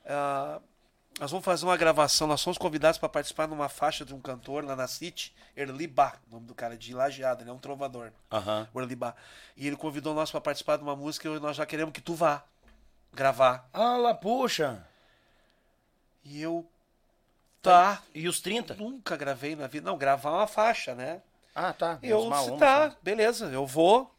ah, 0.06 0.60
nós 1.20 1.30
vamos 1.30 1.46
fazer 1.46 1.66
uma 1.66 1.78
gravação, 1.78 2.28
nós 2.28 2.42
somos 2.42 2.58
convidados 2.58 2.98
para 2.98 3.10
participar 3.10 3.48
numa 3.48 3.70
faixa 3.70 4.04
de 4.04 4.14
um 4.14 4.20
cantor 4.20 4.64
lá 4.66 4.76
na 4.76 4.88
City, 4.88 5.34
Erli 5.56 5.86
Bach, 5.88 6.18
o 6.28 6.34
nome 6.34 6.48
do 6.48 6.56
cara, 6.56 6.78
de 6.78 6.94
Lajeado, 6.94 7.44
ele 7.44 7.50
é 7.50 7.54
um 7.54 7.60
trovador. 7.60 8.12
Aham. 8.32 8.68
o 8.74 8.82
Erli 8.82 8.96
Bach. 8.96 9.16
E 9.56 9.68
ele 9.68 9.76
convidou 9.76 10.14
nós 10.14 10.32
para 10.32 10.42
participar 10.42 10.78
de 10.78 10.84
uma 10.84 10.96
música 10.96 11.28
e 11.28 11.40
nós 11.40 11.58
já 11.58 11.66
queremos 11.66 11.94
que 11.94 12.02
tu 12.02 12.16
vá 12.16 12.44
gravar. 13.14 13.70
Ah 13.74 13.98
lá, 13.98 14.14
puxa. 14.14 14.86
E 16.24 16.42
eu. 16.42 16.68
Tá. 17.62 18.02
E 18.14 18.28
os 18.28 18.40
30? 18.40 18.76
Nunca 18.76 19.16
gravei 19.16 19.56
na 19.56 19.68
vida. 19.68 19.90
Não, 19.90 19.98
gravar 19.98 20.32
uma 20.32 20.48
faixa, 20.48 20.96
né? 20.96 21.22
Ah, 21.54 21.74
tá. 21.74 22.00
Eu 22.02 22.30
disse, 22.30 22.58
tá, 22.58 22.92
só. 22.92 22.98
beleza, 23.04 23.46
eu 23.48 23.68
vou. 23.68 24.14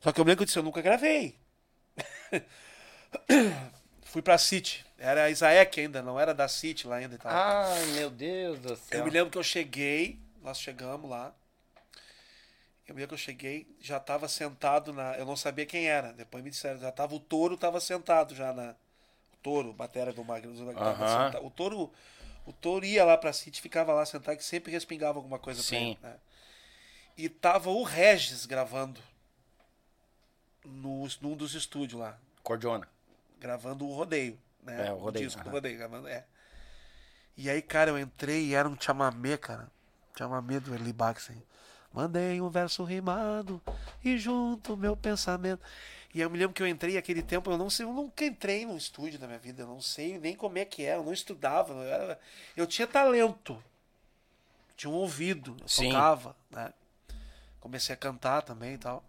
Só 0.00 0.12
que 0.12 0.20
eu 0.20 0.24
lembro 0.24 0.38
que 0.38 0.42
eu 0.42 0.46
disse, 0.46 0.58
eu 0.58 0.62
nunca 0.62 0.82
gravei. 0.82 1.38
Fui 4.02 4.22
pra 4.22 4.38
City. 4.38 4.83
Era 4.98 5.24
a 5.24 5.30
Isaek 5.30 5.80
ainda, 5.80 6.02
não 6.02 6.18
era 6.18 6.32
da 6.32 6.46
City 6.48 6.86
lá 6.86 6.96
ainda 6.96 7.16
e 7.16 7.18
tal. 7.18 7.32
Ai, 7.32 7.86
meu 7.86 8.10
Deus 8.10 8.58
do 8.60 8.76
céu. 8.76 9.00
eu 9.00 9.04
me 9.04 9.10
lembro 9.10 9.30
que 9.30 9.38
eu 9.38 9.42
cheguei, 9.42 10.18
nós 10.42 10.58
chegamos 10.58 11.10
lá. 11.10 11.34
Eu 12.86 12.94
me 12.94 13.00
lembro 13.00 13.08
que 13.08 13.14
eu 13.14 13.26
cheguei, 13.26 13.66
já 13.80 13.98
tava 13.98 14.28
sentado 14.28 14.92
na. 14.92 15.16
Eu 15.16 15.24
não 15.24 15.36
sabia 15.36 15.66
quem 15.66 15.86
era. 15.86 16.12
Depois 16.12 16.44
me 16.44 16.50
disseram, 16.50 16.78
já 16.78 16.92
tava 16.92 17.14
o 17.14 17.20
touro, 17.20 17.56
tava 17.56 17.80
sentado 17.80 18.34
já 18.34 18.52
na. 18.52 18.70
O 19.32 19.36
touro, 19.42 19.72
batera 19.72 20.12
do 20.12 20.24
Magno. 20.24 20.52
Aham. 20.78 21.32
O 21.42 21.50
touro. 21.50 21.92
O 22.46 22.52
touro 22.52 22.84
ia 22.84 23.04
lá 23.06 23.16
pra 23.16 23.32
City, 23.32 23.60
ficava 23.60 23.94
lá 23.94 24.04
sentado, 24.04 24.36
que 24.36 24.44
sempre 24.44 24.70
respingava 24.70 25.18
alguma 25.18 25.38
coisa 25.38 25.62
pra 25.62 25.68
Sim. 25.70 25.92
ele. 25.92 25.98
Né? 26.02 26.16
E 27.16 27.28
tava 27.28 27.70
o 27.70 27.82
Regis 27.82 28.44
gravando 28.44 29.00
no, 30.62 31.08
num 31.22 31.34
dos 31.34 31.54
estúdios 31.54 31.98
lá. 31.98 32.18
Cordiona. 32.42 32.86
Gravando 33.38 33.86
o 33.86 33.94
rodeio. 33.94 34.38
Né? 34.64 34.86
É, 34.88 34.92
o 34.92 34.96
rodeio, 34.96 35.26
disco 35.26 35.40
do 35.42 35.48
aham. 35.48 35.54
rodeio, 35.54 35.78
gravando, 35.78 36.08
é. 36.08 36.24
E 37.36 37.50
aí, 37.50 37.60
cara, 37.60 37.90
eu 37.90 37.98
entrei 37.98 38.46
e 38.46 38.54
era 38.54 38.68
um 38.68 38.76
chamamé, 38.80 39.36
cara. 39.36 39.70
Chamamé 40.16 40.60
do 40.60 40.74
Eli 40.74 40.92
Baxen. 40.92 41.42
Mandei 41.92 42.40
um 42.40 42.48
verso 42.50 42.82
rimado 42.84 43.60
e 44.04 44.16
junto 44.18 44.76
meu 44.76 44.96
pensamento. 44.96 45.60
E 46.12 46.20
eu 46.20 46.30
me 46.30 46.38
lembro 46.38 46.54
que 46.54 46.62
eu 46.62 46.66
entrei 46.68 46.96
aquele 46.96 47.22
tempo, 47.22 47.50
eu 47.50 47.58
não 47.58 47.68
sei, 47.68 47.86
eu 47.86 47.92
nunca 47.92 48.24
entrei 48.24 48.64
num 48.64 48.76
estúdio 48.76 49.18
na 49.20 49.26
minha 49.26 49.38
vida, 49.38 49.62
eu 49.62 49.66
não 49.66 49.80
sei 49.80 50.18
nem 50.18 50.36
como 50.36 50.58
é 50.58 50.64
que 50.64 50.84
é, 50.84 50.94
eu 50.96 51.02
não 51.04 51.12
estudava, 51.12 51.72
eu, 51.72 51.82
era- 51.82 52.20
eu 52.56 52.66
tinha 52.66 52.86
talento, 52.86 53.60
tinha 54.76 54.90
um 54.90 54.94
ouvido, 54.94 55.56
eu 55.60 55.68
Sim. 55.68 55.88
tocava, 55.88 56.36
né? 56.50 56.72
Comecei 57.60 57.94
a 57.94 57.98
cantar 57.98 58.42
também 58.42 58.74
e 58.74 58.78
tal. 58.78 59.04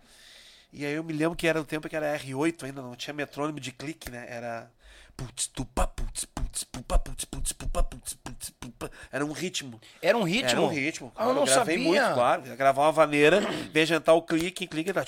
E 0.73 0.85
aí 0.85 0.93
eu 0.93 1.03
me 1.03 1.13
lembro 1.13 1.37
que 1.37 1.47
era 1.47 1.61
o 1.61 1.65
tempo 1.65 1.89
que 1.89 1.95
era 1.95 2.17
R8 2.17 2.65
ainda, 2.65 2.81
não 2.81 2.95
tinha 2.95 3.13
metrônomo 3.13 3.59
de 3.59 3.71
clique, 3.71 4.11
né? 4.11 4.25
Era. 4.29 4.71
Putz, 5.15 5.47
tupa, 5.47 5.87
putz, 5.87 6.25
putz, 6.25 6.63
pupa, 6.63 6.99
putz, 6.99 7.25
putz, 7.25 7.51
pupa, 7.53 7.83
putz, 7.83 8.13
putz, 8.13 8.49
pupa. 8.51 8.91
Era 9.11 9.25
um 9.25 9.31
ritmo. 9.31 9.79
Era 10.01 10.17
um 10.17 10.23
ritmo? 10.23 10.49
Era 10.49 10.61
um 10.61 10.67
ritmo. 10.67 11.11
Ah, 11.15 11.25
eu 11.25 11.33
não 11.33 11.45
gravei 11.45 11.75
sabia. 11.75 11.89
muito, 11.89 12.13
claro. 12.13 12.43
Eu 12.45 12.55
gravava 12.55 12.87
uma 12.87 12.91
vaneira, 12.91 13.41
veja 13.71 14.01
o 14.07 14.21
clique, 14.21 14.67
clique, 14.67 14.93
tá, 14.93 15.03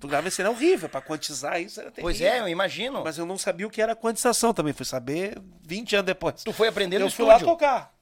tu 0.00 0.08
grava 0.08 0.28
isso, 0.28 0.40
era 0.40 0.50
horrível. 0.50 0.88
Pra 0.88 1.00
quantizar 1.00 1.60
isso 1.60 1.80
era 1.80 1.90
terrível. 1.90 2.04
Pois 2.04 2.20
é, 2.20 2.40
eu 2.40 2.48
imagino. 2.48 3.02
Mas 3.04 3.18
eu 3.18 3.26
não 3.26 3.38
sabia 3.38 3.66
o 3.66 3.70
que 3.70 3.80
era 3.80 3.94
quantização 3.94 4.52
também. 4.52 4.72
Fui 4.72 4.84
saber 4.84 5.40
20 5.62 5.96
anos 5.96 6.06
depois. 6.06 6.42
Tu 6.42 6.52
foi 6.52 6.68
aprender 6.68 6.98
no 6.98 7.06
eu 7.06 7.10
fui 7.10 7.24
lá 7.24 7.38
tocar. 7.38 7.92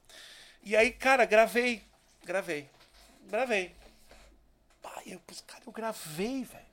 E 0.64 0.76
aí, 0.76 0.92
cara, 0.92 1.24
gravei. 1.24 1.82
Gravei. 2.24 2.68
Gravei. 3.28 3.74
Pai, 4.80 5.02
eu, 5.06 5.20
cara, 5.46 5.62
eu 5.66 5.72
gravei, 5.72 6.44
velho. 6.44 6.71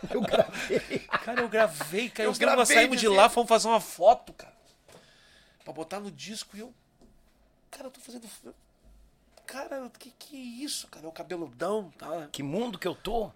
Eu 0.10 0.20
gravei. 0.22 0.98
Cara, 1.24 1.40
eu 1.42 1.48
gravei, 1.48 2.08
cara. 2.08 2.28
Eu 2.28 2.32
gravei, 2.34 2.56
nós 2.56 2.68
saímos 2.68 2.98
de 3.00 3.06
lá, 3.08 3.28
fomos 3.28 3.48
fazer 3.48 3.68
uma 3.68 3.80
foto, 3.80 4.32
cara. 4.32 4.52
Pra 5.64 5.72
botar 5.72 6.00
no 6.00 6.10
disco 6.10 6.56
e 6.56 6.60
eu. 6.60 6.72
Cara, 7.70 7.86
eu 7.88 7.90
tô 7.90 8.00
fazendo. 8.00 8.26
Cara, 9.46 9.90
que 9.98 10.10
que 10.18 10.36
é 10.36 10.64
isso, 10.64 10.86
cara? 10.88 11.04
É 11.04 11.08
o 11.08 11.12
cabeludão, 11.12 11.92
tá? 11.98 12.28
Que 12.32 12.42
mundo 12.42 12.78
que 12.78 12.86
eu 12.88 12.94
tô. 12.94 13.30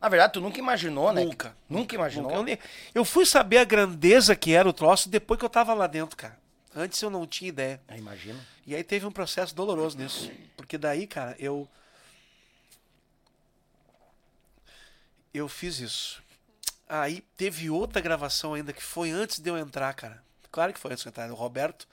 Na 0.00 0.08
verdade, 0.08 0.32
tu 0.34 0.40
nunca 0.40 0.58
imaginou, 0.58 1.12
né? 1.12 1.24
Nunca. 1.24 1.56
Nunca 1.68 1.94
imaginou. 1.94 2.30
Eu, 2.32 2.42
nem- 2.42 2.58
eu 2.94 3.04
fui 3.04 3.24
saber 3.24 3.58
a 3.58 3.64
grandeza 3.64 4.34
que 4.34 4.52
era 4.52 4.68
o 4.68 4.72
troço 4.72 5.08
depois 5.08 5.38
que 5.38 5.44
eu 5.44 5.48
tava 5.50 5.72
lá 5.74 5.86
dentro, 5.86 6.16
cara. 6.16 6.36
Antes 6.74 7.00
eu 7.00 7.08
não 7.10 7.26
tinha 7.26 7.48
ideia. 7.48 7.80
Eu 7.88 7.96
imagino. 7.98 8.40
E 8.66 8.74
aí 8.74 8.82
teve 8.82 9.06
um 9.06 9.12
processo 9.12 9.54
doloroso 9.54 9.96
nisso. 9.96 10.30
Porque 10.56 10.76
daí, 10.76 11.06
cara, 11.06 11.36
eu. 11.38 11.68
Eu 15.32 15.48
fiz 15.48 15.78
isso. 15.78 16.22
Aí 16.88 17.22
teve 17.36 17.70
outra 17.70 18.00
gravação 18.00 18.54
ainda 18.54 18.72
que 18.72 18.82
foi 18.82 19.10
antes 19.10 19.38
de 19.38 19.48
eu 19.48 19.56
entrar, 19.56 19.92
cara. 19.94 20.22
Claro 20.50 20.72
que 20.72 20.78
foi 20.78 20.92
antes 20.92 21.02
de 21.02 21.08
eu 21.08 21.10
entrar. 21.10 21.30
O 21.30 21.34
Roberto. 21.34 21.88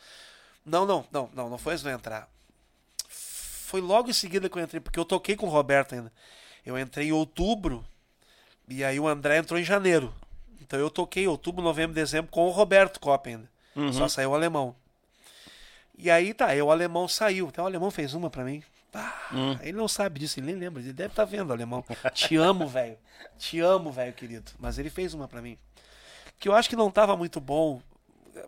Não, 0.66 0.86
não, 0.86 1.08
não, 1.12 1.30
não, 1.34 1.50
não 1.50 1.58
foi 1.58 1.74
antes 1.74 1.84
de 1.84 1.90
eu 1.90 1.96
entrar. 1.96 2.30
Foi 3.08 3.80
logo 3.80 4.10
em 4.10 4.14
seguida 4.14 4.50
que 4.50 4.58
eu 4.58 4.64
entrei, 4.64 4.82
porque 4.82 5.00
eu 5.00 5.06
toquei 5.06 5.36
com 5.36 5.46
o 5.46 5.50
Roberto 5.50 5.96
ainda. 5.96 6.12
Eu 6.66 6.78
entrei 6.78 7.08
em 7.08 7.12
outubro 7.12 7.86
e 8.68 8.84
aí 8.84 9.00
o 9.00 9.08
André 9.08 9.38
entrou 9.38 9.60
em 9.60 9.64
janeiro. 9.64 10.14
Então 10.62 10.78
eu 10.80 10.90
toquei 10.90 11.28
outubro, 11.28 11.64
novembro, 11.64 11.96
dezembro 11.96 12.30
com 12.32 12.46
o 12.46 12.52
Roberto 12.52 13.00
Kopp 13.00 13.30
ainda. 13.30 13.50
Só 13.94 14.08
saiu 14.08 14.32
o 14.32 14.36
alemão. 14.36 14.76
E 15.98 16.10
aí 16.12 16.34
tá, 16.34 16.48
aí 16.48 16.62
o 16.62 16.72
alemão 16.72 17.08
saiu. 17.08 17.48
Até 17.48 17.62
o 17.62 17.66
alemão 17.66 17.90
fez 17.90 18.14
uma 18.14 18.30
pra 18.30 18.44
mim. 18.44 18.64
Ah, 18.94 19.30
Ele 19.62 19.78
não 19.78 19.88
sabe 19.88 20.20
disso, 20.20 20.40
ele 20.40 20.48
nem 20.48 20.56
lembra. 20.56 20.82
Ele 20.82 20.94
deve 20.94 21.12
estar 21.12 21.26
vendo, 21.26 21.54
alemão. 21.54 21.84
Te 22.14 22.36
amo, 22.36 22.68
velho. 22.68 22.98
Te 23.38 23.60
amo, 23.60 23.92
velho, 23.92 24.14
querido. 24.14 24.52
Mas 24.60 24.80
ele 24.80 24.90
fez 24.90 25.14
uma 25.14 25.28
pra 25.28 25.42
mim. 25.42 25.58
Que 26.40 26.50
eu 26.50 26.56
acho 26.56 26.70
que 26.70 26.76
não 26.76 26.90
tava 26.90 27.16
muito 27.16 27.40
bom. 27.40 27.82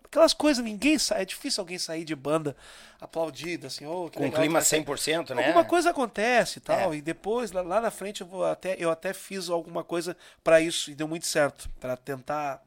Aquelas 0.05 0.33
coisas, 0.33 0.63
ninguém 0.63 0.97
sai. 0.97 1.23
É 1.23 1.25
difícil 1.25 1.61
alguém 1.61 1.77
sair 1.77 2.03
de 2.05 2.15
banda 2.15 2.55
aplaudido, 2.99 3.67
assim, 3.67 3.85
oh, 3.85 4.09
Com 4.09 4.21
legal, 4.21 4.39
clima 4.39 4.59
vai 4.59 4.61
sair. 4.63 4.83
100%, 4.83 5.35
né? 5.35 5.47
Alguma 5.47 5.65
coisa 5.65 5.89
acontece 5.89 6.59
e 6.59 6.61
tal. 6.61 6.93
É. 6.93 6.97
E 6.97 7.01
depois, 7.01 7.51
lá, 7.51 7.61
lá 7.61 7.81
na 7.81 7.91
frente, 7.91 8.21
eu, 8.21 8.27
vou 8.27 8.45
até, 8.45 8.75
eu 8.79 8.89
até 8.89 9.13
fiz 9.13 9.49
alguma 9.49 9.83
coisa 9.83 10.15
pra 10.43 10.61
isso 10.61 10.89
e 10.89 10.95
deu 10.95 11.07
muito 11.07 11.27
certo. 11.27 11.69
Pra 11.79 11.95
tentar 11.97 12.61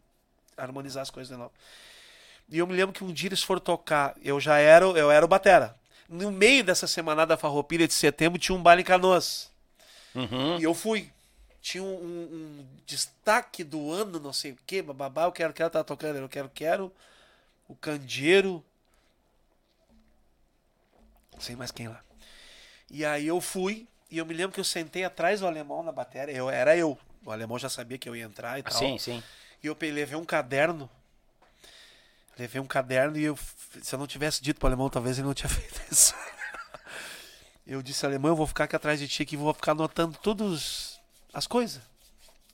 harmonizar 0.56 1.02
as 1.02 1.10
coisas 1.10 1.32
de 1.32 1.36
novo. 1.36 1.52
E 2.48 2.58
eu 2.58 2.66
me 2.66 2.74
lembro 2.74 2.92
que 2.92 3.02
um 3.02 3.12
dia 3.12 3.28
eles 3.28 3.42
foram 3.42 3.60
tocar. 3.60 4.14
Eu 4.22 4.38
já 4.38 4.58
era, 4.58 4.84
eu 4.84 5.10
era 5.10 5.24
o 5.24 5.28
Batera. 5.28 5.74
No 6.09 6.30
meio 6.30 6.62
dessa 6.62 6.86
semana 6.86 7.26
da 7.26 7.36
Farroupilha 7.36 7.86
de 7.88 7.94
setembro 7.94 8.38
tinha 8.38 8.57
um 8.57 8.62
baile 8.62 8.82
em 8.82 8.84
Canoas. 8.84 9.50
Uhum. 10.14 10.59
E 10.59 10.62
eu 10.62 10.74
fui. 10.74 11.11
Tinha 11.61 11.82
um, 11.82 11.94
um- 11.96 12.66
destaque 12.86 13.64
do 13.64 13.90
ano, 13.90 14.20
não 14.20 14.32
sei 14.32 14.52
o 14.52 14.59
que, 14.66 14.82
bababá, 14.82 15.24
eu 15.24 15.32
quero, 15.32 15.52
quero, 15.55 15.70
tá 15.70 15.82
tocando, 15.82 16.16
eu 16.18 16.28
quero, 16.28 16.50
quero. 16.55 16.92
O 17.66 17.74
Candeeiro. 17.74 18.62
Não 21.32 21.40
sei 21.40 21.57
mais 21.57 21.70
quem 21.70 21.88
lá. 21.88 22.02
E 22.90 23.05
aí 23.05 23.26
eu 23.26 23.40
fui, 23.40 23.88
e 24.11 24.18
eu 24.18 24.26
me 24.26 24.34
lembro 24.34 24.52
que 24.52 24.61
eu 24.61 24.64
sentei 24.64 25.05
atrás 25.05 25.40
do 25.40 25.46
alemão 25.46 25.82
na 25.82 25.90
bateria. 25.90 26.34
Eu, 26.34 26.50
era 26.50 26.76
eu. 26.76 26.98
O 27.24 27.30
alemão 27.32 27.59
já 27.59 27.68
sabia 27.70 27.96
que 27.98 28.09
eu 28.09 28.14
ia 28.14 28.24
entrar 28.24 28.59
e 28.59 28.62
tal. 28.62 28.72
Sim, 28.72 28.98
sim. 28.98 29.22
E 29.62 29.66
eu 29.66 29.76
levei 29.80 30.16
um 30.16 30.24
caderno. 30.24 30.88
Levei 32.39 32.61
um 32.61 32.66
caderno 32.66 33.16
e 33.16 33.24
eu, 33.24 33.39
se 33.82 33.95
eu 33.95 33.99
não 33.99 34.07
tivesse 34.07 34.43
dito 34.43 34.59
pro 34.59 34.66
alemão, 34.66 34.91
talvez 34.91 35.18
ele 35.18 35.26
não 35.26 35.35
tinha 35.35 35.49
feito 35.51 35.80
isso. 35.91 36.14
Eu 37.66 37.82
disse, 37.82 38.05
alemão, 38.05 38.32
eu 38.32 38.37
vou 38.37 38.47
ficar 38.47 38.64
aqui 38.64 38.76
atrás 38.76 38.99
de 38.99 39.09
ti 39.09 39.24
que 39.24 39.37
vou 39.37 39.55
ficar 39.55 39.72
anotando 39.72 40.18
todas 40.22 41.01
as 41.32 41.47
coisas. 41.47 41.82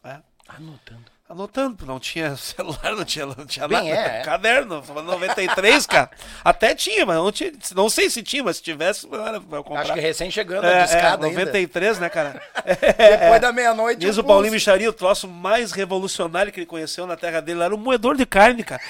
né? 0.04 0.22
Anotando. 0.46 1.10
Anotando, 1.30 1.86
não 1.86 2.00
tinha 2.00 2.34
celular, 2.36 2.96
não 2.96 3.04
tinha, 3.04 3.24
não 3.24 3.46
tinha 3.46 3.68
Bem, 3.68 3.90
nada. 3.90 4.00
é, 4.00 4.18
é. 4.18 4.22
Caderno, 4.22 4.82
falando 4.82 5.06
93, 5.12 5.86
cara. 5.86 6.10
Até 6.44 6.74
tinha, 6.74 7.06
mas 7.06 7.14
não, 7.14 7.30
tinha, 7.30 7.52
não 7.72 7.88
sei 7.88 8.10
se 8.10 8.20
tinha, 8.20 8.42
mas 8.42 8.56
se 8.56 8.62
tivesse, 8.64 9.06
eu 9.06 9.24
era 9.24 9.36
eu 9.36 9.62
comprar. 9.62 9.82
Acho 9.82 9.94
que 9.94 10.00
recém 10.00 10.28
chegando 10.28 10.66
é, 10.66 10.74
a 10.74 10.78
é, 10.78 10.82
discada 10.82 11.26
ainda. 11.26 11.38
93, 11.38 12.00
né, 12.00 12.08
cara? 12.08 12.42
Depois 12.66 13.40
da 13.40 13.52
meia-noite. 13.52 14.00
Diz 14.00 14.18
o 14.18 14.24
Paulinho. 14.24 14.52
Micharia, 14.52 14.90
o 14.90 14.92
troço 14.92 15.28
mais 15.28 15.70
revolucionário 15.70 16.50
que 16.50 16.58
ele 16.58 16.66
conheceu 16.66 17.06
na 17.06 17.16
terra 17.16 17.40
dele 17.40 17.62
era 17.62 17.72
um 17.72 17.78
moedor 17.78 18.16
de 18.16 18.26
carne, 18.26 18.64
cara. 18.64 18.82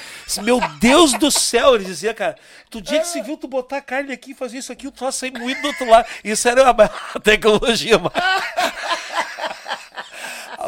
Meu 0.42 0.60
Deus 0.80 1.12
do 1.12 1.30
céu, 1.30 1.74
ele 1.74 1.84
dizia, 1.84 2.14
cara. 2.14 2.36
Tu 2.70 2.80
dia 2.80 3.00
que 3.00 3.08
se 3.08 3.20
viu 3.20 3.36
tu 3.36 3.48
botar 3.48 3.82
carne 3.82 4.14
aqui, 4.14 4.32
fazer 4.32 4.56
isso 4.56 4.72
aqui, 4.72 4.86
o 4.86 4.90
troço 4.90 5.18
sair 5.18 5.30
moído 5.30 5.60
do 5.60 5.68
outro 5.68 5.90
lado. 5.90 6.06
Isso 6.24 6.48
era 6.48 6.72
uma 6.72 6.88
tecnologia, 7.22 7.98
mano. 7.98 8.12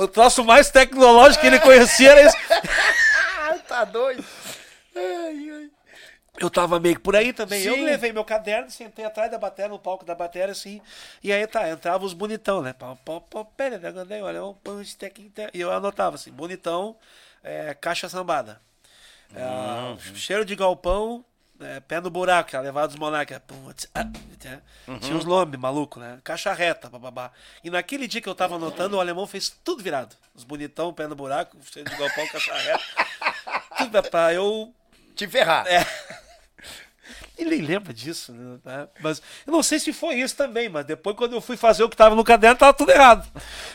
O 0.03 0.09
troço 0.09 0.45
mais 0.45 0.71
tecnológico 0.71 1.41
que 1.41 1.47
ele 1.47 1.61
conhecia 1.61 2.11
era 2.11 2.23
isso. 2.23 2.37
Tá 3.69 3.85
doido. 3.85 4.23
Ai, 4.95 5.51
ai. 5.51 5.71
Eu 6.39 6.51
tava 6.51 6.81
meio 6.81 6.97
que 6.97 7.01
por 7.01 7.15
aí 7.15 7.33
também. 7.33 7.63
Eu 7.63 7.75
Sim. 7.75 7.85
levei 7.85 8.13
meu 8.13 8.25
caderno, 8.25 8.71
sentei 8.71 9.05
atrás 9.05 9.31
da 9.31 9.39
bateria, 9.39 9.69
no 9.69 9.79
palco 9.79 10.05
da 10.05 10.15
bateria, 10.15 10.53
assim. 10.53 10.81
E 11.23 11.33
aí 11.33 11.47
tá, 11.47 11.69
entrava 11.71 12.05
os 12.05 12.13
bonitão, 12.13 12.61
né? 12.61 12.73
Pau, 12.73 12.99
pau, 13.05 13.21
pau, 13.21 13.45
pera, 13.45 13.81
olha, 14.23 14.45
um 14.45 14.55
punch, 14.55 14.97
tec. 14.97 15.19
E 15.55 15.61
eu 15.61 15.73
anotava 15.73 16.17
assim, 16.17 16.31
bonitão, 16.31 16.97
é, 17.43 17.75
caixa 17.75 18.09
sambada. 18.09 18.61
É, 19.35 20.15
Cheiro 20.15 20.45
de 20.45 20.57
galpão, 20.57 21.25
é, 21.65 21.81
pé 21.81 22.01
no 22.01 22.11
buraco, 22.11 22.51
que 22.51 22.57
era 22.57 22.65
levar 22.65 22.87
dos 22.87 22.97
monarcas. 22.97 23.41
Putz, 23.47 23.89
ah, 23.95 24.05
né? 24.45 24.61
Tinha 25.01 25.17
uns 25.17 25.25
nomes 25.25 25.59
maluco, 25.59 26.01
né? 26.01 26.19
Caixa 26.25 26.53
reta, 26.53 26.89
bababá. 26.89 27.31
E 27.63 27.71
naquele 27.71 28.07
dia 28.07 28.21
que 28.21 28.29
eu 28.29 28.35
tava 28.35 28.57
anotando, 28.57 28.97
o 28.97 29.01
alemão 29.01 29.27
fez 29.27 29.49
tudo 29.65 29.83
virado. 29.83 30.17
Os 30.35 30.45
bonitão, 30.45 30.93
pé 30.93 31.07
no 31.07 31.15
buraco, 31.15 31.57
cheiro 31.71 31.89
de 31.91 31.97
galpão, 31.97 32.27
caixa 32.29 32.55
reta. 32.55 32.83
Tudo 33.79 34.03
pra 34.11 34.33
eu 34.35 34.73
Te 35.17 35.27
ferrar. 35.27 35.67
é. 35.67 35.85
Ele 37.37 37.51
nem 37.57 37.63
lembra 37.63 37.93
disso, 37.93 38.33
né? 38.33 38.89
Mas 39.01 39.21
eu 39.47 39.53
não 39.53 39.63
sei 39.63 39.79
se 39.79 39.93
foi 39.93 40.17
isso 40.17 40.37
também, 40.37 40.69
mas 40.69 40.85
depois 40.85 41.17
quando 41.17 41.33
eu 41.33 41.41
fui 41.41 41.57
fazer 41.57 41.83
o 41.83 41.89
que 41.89 41.97
tava 41.97 42.15
no 42.15 42.23
caderno, 42.23 42.57
tava 42.57 42.75
tudo 42.75 42.93
errado. 42.93 43.29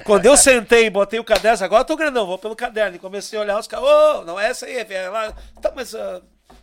Quando 0.04 0.26
eu 0.26 0.38
sentei 0.38 0.86
e 0.86 0.90
botei 0.90 1.20
o 1.20 1.24
caderno, 1.24 1.64
agora 1.66 1.82
eu 1.82 1.86
tô 1.86 1.96
grandão, 1.96 2.26
vou 2.26 2.38
pelo 2.38 2.56
caderno. 2.56 2.96
E 2.96 3.00
comecei 3.00 3.38
a 3.38 3.42
olhar 3.42 3.60
os 3.60 3.68
caras, 3.68 3.86
ô, 3.86 4.26
não 4.26 4.40
é 4.40 4.50
essa 4.50 4.66
aí, 4.66 4.78
é 4.78 5.10
lá. 5.10 5.34
Tá, 5.62 5.72
mas. 5.76 5.94
ah, 5.96 6.22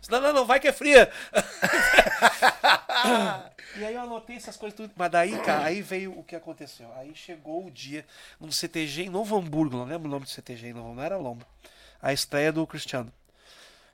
não, 0.09 0.21
não, 0.21 0.33
não, 0.33 0.45
vai 0.45 0.59
que 0.59 0.67
é 0.67 0.73
fria. 0.73 1.11
e 3.75 3.85
aí 3.85 3.93
eu 3.93 4.01
anotei 4.01 4.35
essas 4.35 4.57
coisas 4.57 4.75
tudo. 4.75 4.91
Mas 4.95 5.11
daí, 5.11 5.37
cara, 5.39 5.65
aí 5.65 5.81
veio 5.81 6.17
o 6.17 6.23
que 6.23 6.35
aconteceu. 6.35 6.91
Aí 6.95 7.13
chegou 7.15 7.65
o 7.65 7.71
dia, 7.71 8.05
num 8.39 8.51
CTG 8.51 9.03
em 9.03 9.09
Novo 9.09 9.37
Hamburgo, 9.37 9.77
não 9.77 9.85
lembro 9.85 10.07
o 10.07 10.11
nome 10.11 10.25
do 10.25 10.31
CTG 10.31 10.67
em 10.67 10.73
Novo 10.73 10.87
Hamburgo, 10.87 10.99
não 10.99 11.05
era 11.05 11.17
Lombo. 11.17 11.45
A 12.01 12.13
estreia 12.13 12.51
do 12.51 12.65
Cristiano. 12.67 13.11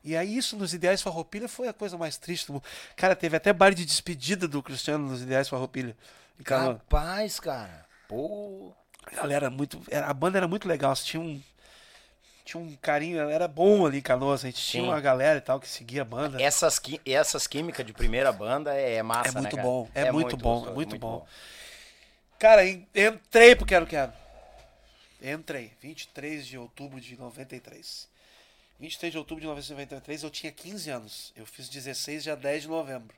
E 0.03 0.15
aí 0.15 0.35
isso 0.35 0.57
nos 0.57 0.73
Ideais 0.73 1.01
Farroupilha 1.01 1.47
foi 1.47 1.67
a 1.67 1.73
coisa 1.73 1.97
mais 1.97 2.17
triste 2.17 2.47
do 2.47 2.53
mundo. 2.53 2.63
Cara, 2.95 3.15
teve 3.15 3.37
até 3.37 3.53
bar 3.53 3.73
de 3.73 3.85
despedida 3.85 4.47
do 4.47 4.63
Cristiano 4.63 5.07
nos 5.07 5.21
Ideais 5.21 5.47
Farroupilha. 5.47 5.95
E, 6.39 6.43
cara, 6.43 6.73
Capaz, 6.73 7.39
cara. 7.39 7.85
Pô. 8.07 8.73
a 9.05 9.15
galera 9.15 9.49
muito, 9.49 9.79
era, 9.89 10.07
a 10.07 10.13
banda 10.13 10.37
era 10.37 10.47
muito 10.47 10.67
legal, 10.67 10.93
tinha 10.95 11.21
um 11.21 11.41
tinha 12.51 12.63
um 12.63 12.75
carinho, 12.77 13.19
era 13.29 13.47
bom 13.47 13.85
ali 13.85 13.99
em 13.99 14.01
Canoas, 14.01 14.43
a 14.43 14.47
gente 14.47 14.61
tinha 14.61 14.83
Sim. 14.83 14.89
uma 14.89 14.99
galera 14.99 15.37
e 15.37 15.41
tal 15.41 15.59
que 15.59 15.67
seguia 15.67 16.01
a 16.01 16.05
banda. 16.05 16.41
Essas, 16.41 16.81
essas 17.05 17.47
químicas 17.47 17.85
de 17.85 17.93
primeira 17.93 18.31
banda 18.31 18.73
é 18.73 19.01
massa, 19.01 19.29
É 19.29 19.33
né, 19.33 19.41
muito 19.41 19.55
cara? 19.55 19.67
bom, 19.67 19.89
é 19.93 20.11
muito 20.11 20.37
bom, 20.37 20.53
é 20.53 20.55
gostoso, 20.57 20.75
muito 20.75 20.97
bom. 20.97 21.27
Cara, 22.39 22.65
en- 22.65 22.87
entrei 22.95 23.55
pro 23.55 23.65
Quero 23.65 23.85
Quero. 23.85 24.11
Entrei, 25.21 25.71
23 25.81 26.45
de 26.47 26.57
outubro 26.57 26.99
de 26.99 27.15
93. 27.17 28.09
23 28.79 29.11
de 29.11 29.17
outubro 29.19 29.41
de 29.41 29.45
1993, 29.47 30.23
eu 30.23 30.29
tinha 30.31 30.51
15 30.51 30.89
anos. 30.89 31.31
Eu 31.35 31.45
fiz 31.45 31.69
16 31.69 32.23
dia 32.23 32.35
10 32.35 32.63
de 32.63 32.67
novembro. 32.67 33.15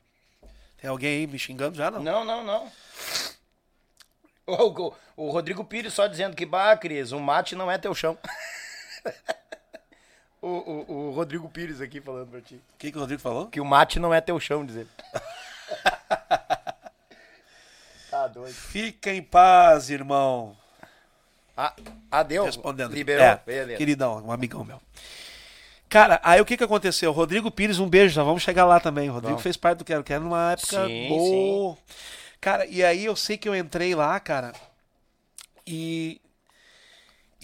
Tem 0.78 0.90
alguém 0.90 1.20
aí 1.20 1.26
me 1.26 1.38
xingando 1.38 1.76
já, 1.78 1.90
não? 1.90 2.02
Não, 2.02 2.22
não, 2.24 2.44
não. 2.44 2.70
O, 4.46 4.54
o- 4.88 4.94
o 5.16 5.30
Rodrigo 5.30 5.64
Pires 5.64 5.94
só 5.94 6.06
dizendo 6.06 6.36
que, 6.36 6.44
bah, 6.44 6.76
Cris, 6.76 7.12
o 7.12 7.18
mate 7.18 7.54
não 7.56 7.70
é 7.70 7.78
teu 7.78 7.94
chão. 7.94 8.18
o, 10.40 10.48
o, 10.48 10.92
o 10.92 11.10
Rodrigo 11.12 11.48
Pires 11.48 11.80
aqui 11.80 12.00
falando 12.00 12.28
pra 12.28 12.40
ti. 12.40 12.54
O 12.54 12.78
que, 12.78 12.90
que 12.90 12.96
o 12.96 13.00
Rodrigo 13.00 13.20
falou? 13.20 13.48
Que 13.48 13.60
o 13.60 13.64
mate 13.64 13.98
não 13.98 14.12
é 14.12 14.20
teu 14.20 14.38
chão, 14.40 14.64
dizer. 14.64 14.86
tá 18.10 18.26
doido. 18.28 18.52
Fica 18.52 19.12
em 19.12 19.22
paz, 19.22 19.90
irmão. 19.90 20.56
Ah, 21.56 21.72
adeus. 22.10 22.46
Respondendo. 22.46 22.92
Liberou. 22.92 23.24
É, 23.24 23.40
Beleza. 23.46 23.78
queridão, 23.78 24.24
um 24.24 24.32
amigão 24.32 24.64
meu. 24.64 24.80
Cara, 25.88 26.20
aí 26.24 26.40
o 26.40 26.44
que 26.44 26.56
que 26.56 26.64
aconteceu? 26.64 27.12
Rodrigo 27.12 27.50
Pires, 27.52 27.78
um 27.78 27.88
beijo, 27.88 28.14
já 28.14 28.24
vamos 28.24 28.42
chegar 28.42 28.64
lá 28.64 28.80
também. 28.80 29.08
O 29.08 29.12
Rodrigo 29.12 29.34
Vamos. 29.34 29.42
fez 29.44 29.56
parte 29.56 29.78
do 29.78 29.84
Quero 29.84 30.02
Quero 30.02 30.24
numa 30.24 30.52
época 30.52 30.86
Sim, 30.86 31.08
boa. 31.08 31.78
Cara, 32.40 32.66
e 32.66 32.82
aí 32.82 33.04
eu 33.04 33.14
sei 33.14 33.38
que 33.38 33.48
eu 33.48 33.54
entrei 33.54 33.94
lá, 33.94 34.18
cara, 34.18 34.52
e. 35.66 36.20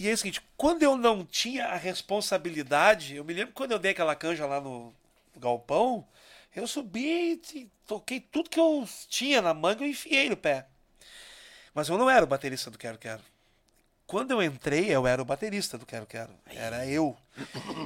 E 0.01 0.09
é 0.09 0.13
o 0.13 0.17
seguinte, 0.17 0.41
quando 0.57 0.81
eu 0.81 0.97
não 0.97 1.23
tinha 1.23 1.67
a 1.67 1.75
responsabilidade, 1.75 3.15
eu 3.15 3.23
me 3.23 3.33
lembro 3.33 3.53
quando 3.53 3.71
eu 3.73 3.79
dei 3.79 3.91
aquela 3.91 4.15
canja 4.15 4.47
lá 4.47 4.59
no 4.59 4.91
galpão, 5.37 6.07
eu 6.55 6.65
subi 6.67 7.39
e 7.53 7.69
toquei 7.85 8.19
tudo 8.19 8.49
que 8.49 8.59
eu 8.59 8.87
tinha 9.07 9.41
na 9.43 9.53
manga 9.53 9.85
e 9.85 9.91
enfiei 9.91 10.27
no 10.29 10.35
pé. 10.35 10.65
Mas 11.73 11.87
eu 11.87 11.97
não 11.99 12.09
era 12.09 12.23
o 12.25 12.27
baterista 12.27 12.71
do 12.71 12.77
Quero 12.79 12.97
Quero. 12.97 13.21
Quando 14.07 14.31
eu 14.31 14.41
entrei, 14.41 14.89
eu 14.89 15.05
era 15.05 15.21
o 15.21 15.25
baterista 15.25 15.77
do 15.77 15.85
Quero 15.85 16.05
Quero. 16.07 16.33
Era 16.47 16.85
eu. 16.87 17.15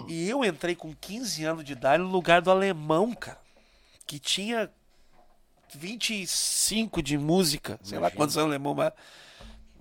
E 0.08 0.28
eu 0.30 0.44
entrei 0.46 0.74
com 0.76 0.96
15 0.96 1.44
anos 1.44 1.64
de 1.66 1.74
idade 1.74 2.02
no 2.02 2.10
lugar 2.10 2.42
do 2.42 2.50
alemão, 2.50 3.14
cara. 3.14 3.40
Que 4.08 4.18
tinha 4.20 4.72
25 5.74 7.04
de 7.04 7.18
música. 7.18 7.80
Sei 7.84 7.98
lá 7.98 8.04
Imagina. 8.08 8.18
quantos 8.18 8.38
anos 8.38 8.48
o 8.48 8.52
alemão. 8.52 8.74
mas- 8.74 8.94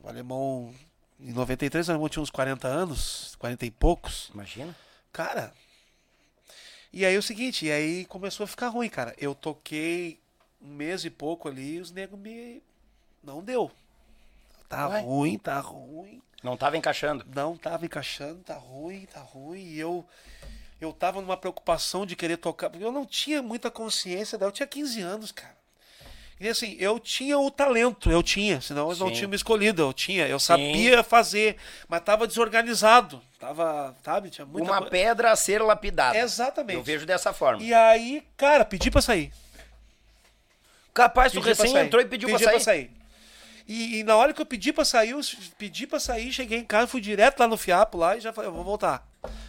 O 0.03 0.09
alemão. 0.09 0.75
Em 1.19 1.33
93, 1.33 1.89
o 1.89 1.93
alemão 1.93 2.09
tinha 2.09 2.23
uns 2.23 2.31
40 2.31 2.67
anos, 2.67 3.37
40 3.39 3.67
e 3.67 3.71
poucos. 3.71 4.31
Imagina. 4.35 4.75
Cara. 5.13 5.53
E 6.93 7.05
aí 7.05 7.15
é 7.15 7.19
o 7.19 7.23
seguinte, 7.23 7.67
e 7.67 7.73
aí 7.73 8.05
começou 8.07 8.45
a 8.45 8.47
ficar 8.47 8.69
ruim, 8.69 8.89
cara. 8.89 9.15
Eu 9.19 9.35
toquei 9.35 10.21
um 10.61 10.69
mês 10.69 11.05
e 11.05 11.11
pouco 11.11 11.49
ali 11.49 11.75
e 11.75 11.81
os 11.81 11.91
negros 11.91 12.19
me. 12.19 12.63
Não 13.23 13.43
deu. 13.43 13.71
Tá 14.69 14.89
Ué? 14.89 15.01
ruim, 15.01 15.39
tá 15.39 15.61
ruim. 15.61 16.23
Não 16.43 16.57
tava 16.57 16.77
encaixando. 16.77 17.25
Não 17.35 17.57
tava 17.57 17.87
encaixando, 17.87 18.43
tá 18.43 18.55
ruim, 18.55 19.07
tá 19.07 19.21
ruim. 19.21 19.61
E 19.61 19.79
eu. 19.79 20.05
Eu 20.81 20.93
tava 20.93 21.21
numa 21.21 21.37
preocupação 21.37 22.05
de 22.05 22.15
querer 22.15 22.37
tocar. 22.37 22.69
Porque 22.69 22.85
eu 22.85 22.93
não 22.93 23.07
tinha 23.07 23.41
muita 23.43 23.71
consciência, 23.71 24.37
eu 24.39 24.53
tinha 24.53 24.67
15 24.67 25.01
anos, 25.01 25.33
cara. 25.33 25.57
E 26.45 26.49
assim, 26.49 26.77
eu 26.79 27.01
tinha 27.01 27.39
o 27.39 27.51
talento, 27.51 28.11
eu 28.11 28.23
tinha, 28.23 28.61
senão 28.61 28.89
eles 28.89 28.99
não 28.99 29.09
Sim. 29.09 29.15
tinham 29.15 29.31
me 29.31 29.35
escolhido, 29.35 29.81
eu 29.81 29.95
tinha, 29.95 30.29
eu 30.29 30.39
sabia 30.39 31.03
fazer, 31.03 31.57
mas 31.89 32.03
tava 32.03 32.27
desorganizado, 32.27 33.19
tava, 33.41 33.97
sabe, 34.05 34.29
tinha 34.29 34.45
muita 34.45 34.71
Uma 34.71 34.83
pedra 34.83 35.33
a 35.33 35.37
ser 35.37 35.63
lapidada. 35.63 36.19
Exatamente. 36.19 36.77
Eu 36.77 36.83
vejo 36.83 37.07
dessa 37.07 37.33
forma. 37.33 37.63
E 37.63 37.73
aí, 37.73 38.23
cara, 38.37 38.63
pedi 38.63 38.91
pra 38.91 39.01
sair. 39.01 39.33
Capaz, 40.93 41.33
tu 41.33 41.37
Pedi 41.41 41.45
pra 41.45 41.65
recém 41.65 41.73
sair. 41.73 41.87
entrou 41.87 42.03
e 42.03 42.05
pediu 42.05 42.29
Pedi 42.29 42.45
pra 42.45 42.61
sair. 42.61 42.91
E, 43.67 44.01
e 44.01 44.05
na 44.05 44.15
hora 44.15 44.35
que 44.35 44.43
eu 44.43 44.45
pedi 44.45 44.71
pra 44.71 44.85
sair, 44.85 45.13
eu 45.13 45.21
pedi 45.57 45.87
pra 45.87 45.99
sair, 45.99 46.31
cheguei 46.31 46.59
em 46.59 46.65
casa, 46.65 46.87
fui 46.87 47.01
direto 47.01 47.41
lá 47.41 47.49
no 47.49 47.57
Fiapo 47.57 47.97
lá 47.97 48.19
e 48.19 48.21
já 48.21 48.35
falei, 48.35 48.51
eu 48.51 48.55
vou 48.55 48.63
voltar. 48.65 49.03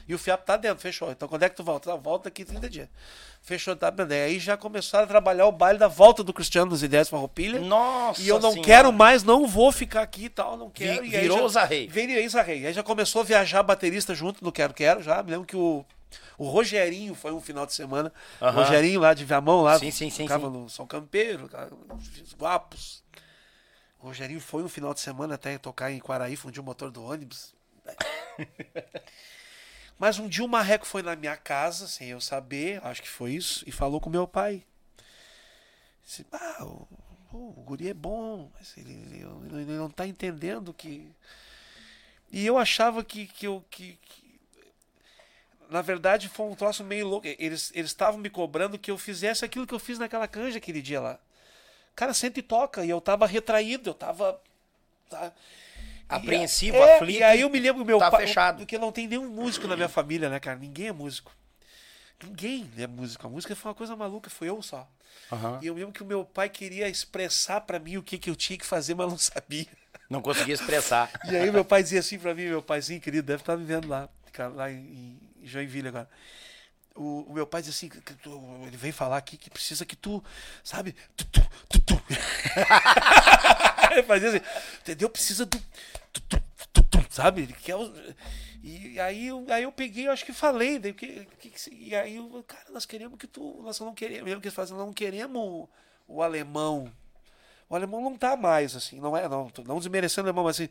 E 0.08 0.14
o 0.14 0.20
Fiapo 0.20 0.46
tá 0.46 0.56
dentro, 0.58 0.80
fechou. 0.82 1.12
Então 1.12 1.28
quando 1.28 1.44
é 1.44 1.50
que 1.50 1.56
tu 1.56 1.64
volta? 1.64 1.92
Ah, 1.94 1.96
volta 1.96 2.26
daqui 2.30 2.46
30 2.46 2.70
dias. 2.70 2.88
Fechou, 3.42 3.76
tá 3.76 3.92
bem. 3.92 4.06
Aí 4.22 4.40
já 4.40 4.56
começaram 4.58 5.04
a 5.06 5.08
trabalhar 5.08 5.46
o 5.48 5.52
baile 5.52 5.78
da 5.78 5.88
volta 5.88 6.24
do 6.24 6.34
Cristiano 6.34 6.70
dos 6.72 6.82
Ideias 6.84 7.10
Farroupilha. 7.10 7.60
Nossa 7.60 8.22
E 8.22 8.28
eu 8.28 8.40
não 8.40 8.52
Senhora. 8.52 8.68
quero 8.68 8.92
mais, 8.94 9.24
não 9.24 9.48
vou 9.48 9.72
ficar 9.72 10.02
aqui 10.02 10.26
e 10.26 10.30
tal, 10.30 10.58
não 10.58 10.70
quero. 10.70 11.04
Vi- 11.04 11.10
e 11.10 11.16
aí 11.16 11.22
virou 11.22 11.38
já, 11.40 11.44
o 11.44 11.50
Zarrei. 11.50 11.88
Virei 11.88 12.28
Zarrei. 12.30 12.66
Aí 12.68 12.74
já 12.74 12.82
começou 12.84 13.22
a 13.22 13.26
viajar 13.26 13.62
baterista 13.64 14.16
junto 14.16 14.44
no 14.44 14.52
Quero 14.52 14.74
Quero 14.74 15.04
já. 15.04 15.22
Me 15.22 15.32
lembro 15.32 15.46
que 15.46 15.56
o, 15.56 15.86
o 16.38 16.48
Rogerinho 16.50 17.14
foi 17.14 17.32
um 17.34 17.42
final 17.42 17.66
de 17.66 17.74
semana. 17.74 18.12
Rogerinho 18.42 19.00
lá 19.00 19.14
de 19.14 19.24
Viamão, 19.26 19.62
lá. 19.62 19.78
Sim, 19.78 19.92
sim, 19.92 20.10
sim, 20.10 20.24
Ficava 20.24 20.50
no 20.50 20.68
São 20.70 20.88
Campeiro, 20.88 21.50
guapos. 22.38 23.04
O 24.00 24.08
Rogerinho 24.08 24.40
foi 24.42 24.64
um 24.64 24.70
final 24.70 24.94
de 24.94 25.00
semana 25.02 25.36
até 25.36 25.58
tocar 25.58 25.92
em 25.92 26.00
Quaraí, 26.00 26.36
fundiu 26.36 26.62
o 26.64 26.66
motor 26.66 26.90
do 26.92 27.04
ônibus. 27.04 27.54
Mas 29.98 30.20
um 30.20 30.28
dia 30.28 30.44
o 30.44 30.48
Marreco 30.48 30.86
foi 30.86 31.02
na 31.02 31.16
minha 31.16 31.38
casa, 31.38 31.88
sem 31.88 32.10
eu 32.10 32.22
saber, 32.22 32.86
acho 32.86 33.02
que 33.02 33.10
foi 33.10 33.34
isso, 33.34 33.64
e 33.68 33.72
falou 33.72 34.00
com 34.02 34.10
meu 34.10 34.28
pai. 34.28 34.64
Disse, 36.06 36.26
ah, 36.32 36.64
o, 36.64 36.88
o 37.34 37.64
guri 37.66 37.90
é 37.90 37.94
bom, 37.94 38.50
mas 38.58 38.78
ele, 38.78 38.94
ele- 38.94 39.62
ele 39.62 39.78
não 39.78 39.90
tá 39.90 40.06
entendendo 40.06 40.74
que. 40.74 41.12
E 42.32 42.46
eu 42.46 42.58
achava 42.58 43.04
que, 43.04 43.28
que 43.28 43.48
eu. 43.48 43.64
Que, 43.70 43.98
que- 44.02 44.40
Na 45.70 45.82
verdade, 45.82 46.30
foi 46.30 46.46
um 46.46 46.56
troço 46.56 46.84
meio 46.84 47.08
louco. 47.08 47.28
Eles 47.40 47.72
estavam 47.76 48.20
me 48.20 48.30
cobrando 48.30 48.78
que 48.78 48.92
eu 48.92 48.98
fizesse 48.98 49.44
aquilo 49.44 49.66
que 49.66 49.74
eu 49.74 49.80
fiz 49.80 49.98
naquela 49.98 50.28
canja 50.28 50.58
aquele 50.58 50.82
dia 50.82 51.02
lá. 51.02 51.20
Cara, 51.96 52.14
senta 52.14 52.40
e 52.40 52.44
toca. 52.44 52.86
E 52.86 52.90
eu 52.90 53.02
tava 53.02 53.28
retraído, 53.28 53.90
eu 53.92 53.94
tava. 53.94 54.40
Apreensivo, 56.08 56.78
é, 56.78 56.96
aflito. 56.96 57.20
E 57.20 57.24
aí 57.24 57.42
eu 57.42 57.50
me 57.50 57.60
lembro 57.60 57.84
meu 57.84 58.00
tá 58.00 58.12
pai. 58.12 58.28
fechado. 58.28 58.58
Porque 58.58 58.78
não 58.78 58.92
tem 58.92 59.08
nenhum 59.08 59.30
músico 59.30 59.68
na 59.68 59.76
minha 59.76 59.90
família, 59.90 60.30
né, 60.30 60.40
cara? 60.40 60.58
Ninguém 60.58 60.88
é 60.88 60.92
músico. 60.92 61.32
Ninguém 62.24 62.70
é 62.78 62.88
músico. 62.88 63.26
A 63.26 63.30
música 63.30 63.56
foi 63.56 63.70
uma 63.70 63.76
coisa 63.76 63.96
maluca, 63.96 64.30
foi 64.30 64.50
eu 64.50 64.62
só. 64.62 64.88
Aham. 65.32 65.60
E 65.62 65.68
eu 65.68 65.74
lembro 65.74 65.92
que 65.92 66.04
o 66.04 66.06
meu 66.06 66.24
pai 66.24 66.50
queria 66.50 66.88
expressar 66.88 67.62
pra 67.62 67.80
mim 67.80 67.98
o 67.98 68.04
que, 68.04 68.18
que 68.18 68.30
eu 68.30 68.36
tinha 68.36 68.58
que 68.58 68.66
fazer, 68.66 68.94
mas 68.96 69.10
não 69.10 69.18
sabia. 69.18 69.68
Não 70.10 70.22
conseguia 70.22 70.54
expressar. 70.54 71.10
E 71.26 71.36
aí 71.36 71.52
meu 71.52 71.66
pai 71.66 71.82
dizia 71.82 72.00
assim 72.00 72.20
pra 72.20 72.34
mim, 72.34 72.44
meu 72.44 72.62
paizinho 72.62 73.02
querido, 73.02 73.26
deve 73.26 73.42
estar 73.42 73.58
me 73.58 73.66
vendo 73.66 73.88
lá, 73.88 74.08
lá 74.54 74.72
em 74.72 75.20
Joinville 75.44 75.88
agora. 75.88 76.10
O, 76.96 77.26
o 77.30 77.34
meu 77.34 77.46
pai 77.46 77.62
dizia 77.62 77.90
assim, 77.90 78.02
ele 78.66 78.78
veio 78.78 78.94
falar 78.94 79.18
aqui 79.18 79.36
que 79.36 79.50
precisa 79.50 79.86
que 79.86 79.98
tu, 79.98 80.24
sabe, 80.64 80.96
tu, 81.16 81.26
tu, 81.26 81.42
tu, 81.68 81.82
tu. 81.82 82.02
ele 83.92 84.04
fazia 84.04 84.30
assim, 84.30 84.42
entendeu? 84.80 85.10
Precisa 85.10 85.46
do 85.46 85.62
tu, 86.14 86.22
tu, 86.22 86.42
tu, 86.72 86.84
tu, 86.84 87.06
sabe? 87.10 87.42
Ele 87.44 87.54
quer 87.54 87.76
e 88.68 89.00
aí, 89.00 89.30
aí 89.50 89.62
eu 89.62 89.72
peguei, 89.72 90.08
eu 90.08 90.12
acho 90.12 90.26
que 90.26 90.34
falei, 90.34 90.80
daí, 90.80 90.92
que, 90.92 91.28
que, 91.38 91.54
e 91.72 91.96
aí 91.96 92.16
eu, 92.16 92.44
cara, 92.48 92.66
nós 92.72 92.84
queremos 92.84 93.16
que 93.20 93.28
tu, 93.28 93.62
nós 93.62 93.80
não 93.80 93.94
queremos, 93.94 94.24
mesmo 94.24 94.42
que 94.42 94.48
eles 94.48 94.56
fazem, 94.56 94.76
não 94.76 94.92
queremos 94.92 95.70
o, 96.08 96.22
alemão, 96.24 96.92
o 97.70 97.76
alemão 97.76 98.02
não 98.02 98.18
tá 98.18 98.36
mais, 98.36 98.76
assim, 98.76 99.00
não 99.00 99.16
é, 99.16 99.30
não, 99.30 99.52
não 99.68 99.78
desmerecendo 99.78 100.26
o 100.26 100.30
alemão, 100.30 100.46
mas 100.46 100.60
assim, 100.60 100.70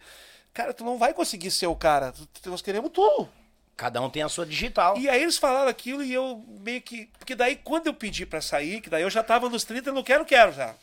cara, 0.53 0.75
tu 0.75 0.83
não 0.83 0.99
vai 0.99 1.15
conseguir 1.15 1.53
ser 1.53 1.69
o 1.69 1.77
cara, 1.77 2.13
nós 2.47 2.61
queremos 2.61 2.91
tu. 2.91 3.29
Cada 3.77 4.01
um 4.01 4.09
tem 4.09 4.23
a 4.23 4.29
sua 4.29 4.47
digital. 4.47 4.97
E 4.97 5.09
aí 5.09 5.21
eles 5.23 5.37
falaram 5.37 5.69
aquilo 5.69 6.03
e 6.03 6.13
eu 6.15 6.45
meio 6.61 6.81
que, 6.81 7.11
porque 7.19 7.35
daí 7.35 7.57
quando 7.57 7.89
eu 7.89 7.95
pedi 7.95 8.25
pra 8.25 8.41
sair, 8.41 8.81
que 8.81 8.89
daí 8.89 9.03
eu 9.03 9.11
já 9.11 9.23
tava 9.23 9.49
nos 9.49 9.65
30 9.65 9.91
no 9.93 10.05
quero, 10.05 10.25
quero 10.25 10.53
já. 10.53 10.75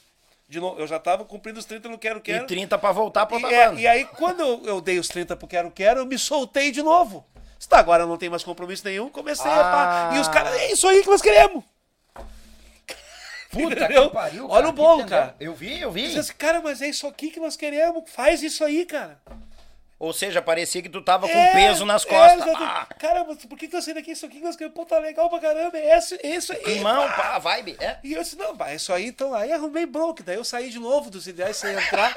De 0.49 0.59
novo, 0.59 0.77
eu 0.81 0.85
já 0.85 0.99
tava 0.99 1.23
cumprindo 1.23 1.57
os 1.59 1.63
30 1.65 1.87
no 1.87 1.97
quero, 1.97 2.19
E 2.19 2.21
quero. 2.21 2.45
30 2.45 2.77
pra 2.77 2.91
voltar 2.91 3.25
pra 3.25 3.39
E, 3.39 3.43
outra 3.43 3.57
é, 3.57 3.67
banda. 3.69 3.79
e 3.79 3.87
aí, 3.87 4.03
quando 4.03 4.41
eu, 4.41 4.61
eu 4.65 4.81
dei 4.81 4.99
os 4.99 5.07
30 5.07 5.37
pro 5.37 5.47
Quero 5.47 5.71
Quero, 5.71 6.01
eu 6.01 6.05
me 6.05 6.17
soltei 6.17 6.71
de 6.71 6.83
novo. 6.83 7.25
Está, 7.57 7.79
agora 7.79 8.03
eu 8.03 8.07
não 8.07 8.17
tenho 8.17 8.31
mais 8.31 8.43
compromisso 8.43 8.83
nenhum, 8.83 9.07
comecei 9.07 9.49
a 9.49 9.55
pá. 9.55 10.09
Ah. 10.11 10.15
E 10.17 10.19
os 10.19 10.27
caras, 10.27 10.53
é 10.55 10.71
isso 10.73 10.85
aí 10.89 11.01
que 11.03 11.09
nós 11.09 11.21
queremos. 11.21 11.63
Puta 13.49 13.63
Entendeu? 13.75 14.07
que 14.09 14.13
pariu, 14.13 14.49
Olha 14.49 14.69
o 14.69 14.71
bolo, 14.71 15.01
entendeu? 15.01 15.19
cara. 15.19 15.35
Eu 15.39 15.53
vi, 15.53 15.79
eu 15.81 15.91
vi. 15.91 16.03
Diz 16.07 16.17
assim, 16.17 16.33
cara, 16.37 16.61
mas 16.61 16.81
é 16.81 16.87
isso 16.87 17.05
aqui 17.05 17.29
que 17.29 17.39
nós 17.39 17.55
queremos. 17.57 18.03
Faz 18.09 18.41
isso 18.41 18.63
aí, 18.63 18.85
cara. 18.85 19.21
Ou 20.01 20.11
seja, 20.11 20.41
parecia 20.41 20.81
que 20.81 20.89
tu 20.89 20.99
tava 20.99 21.27
com 21.27 21.37
É, 21.37 21.51
peso 21.51 21.85
nas 21.85 22.03
é, 22.03 22.09
costas. 22.09 22.41
exato. 22.47 22.63
ah, 22.63 22.87
Cara, 22.97 23.23
mas 23.23 23.45
por 23.45 23.55
que, 23.55 23.67
que 23.67 23.75
eu 23.75 23.81
saí 23.83 23.93
daqui? 23.93 24.09
Isso 24.09 24.25
aqui 24.25 24.39
que 24.39 24.43
nós 24.43 24.55
queremos. 24.55 24.73
Pô, 24.75 24.83
tá 24.83 24.97
legal 24.97 25.29
pra 25.29 25.37
caramba. 25.37 25.77
É 25.77 25.95
esse, 25.95 26.15
é 26.23 26.35
isso 26.35 26.51
aí. 26.51 26.57
climão, 26.59 27.07
pá, 27.11 27.37
vibe. 27.37 27.77
É. 27.79 27.99
E 28.03 28.13
eu 28.13 28.23
disse, 28.23 28.35
não, 28.35 28.57
pá, 28.57 28.71
é 28.71 28.77
isso 28.77 28.91
aí, 28.91 29.05
então. 29.05 29.31
Aí 29.35 29.53
arrumei 29.53 29.85
bronca. 29.85 30.23
Daí 30.23 30.37
eu 30.37 30.43
saí 30.43 30.71
de 30.71 30.79
novo 30.79 31.11
dos 31.11 31.27
ideais 31.27 31.55
sem 31.55 31.71
entrar. 31.75 32.15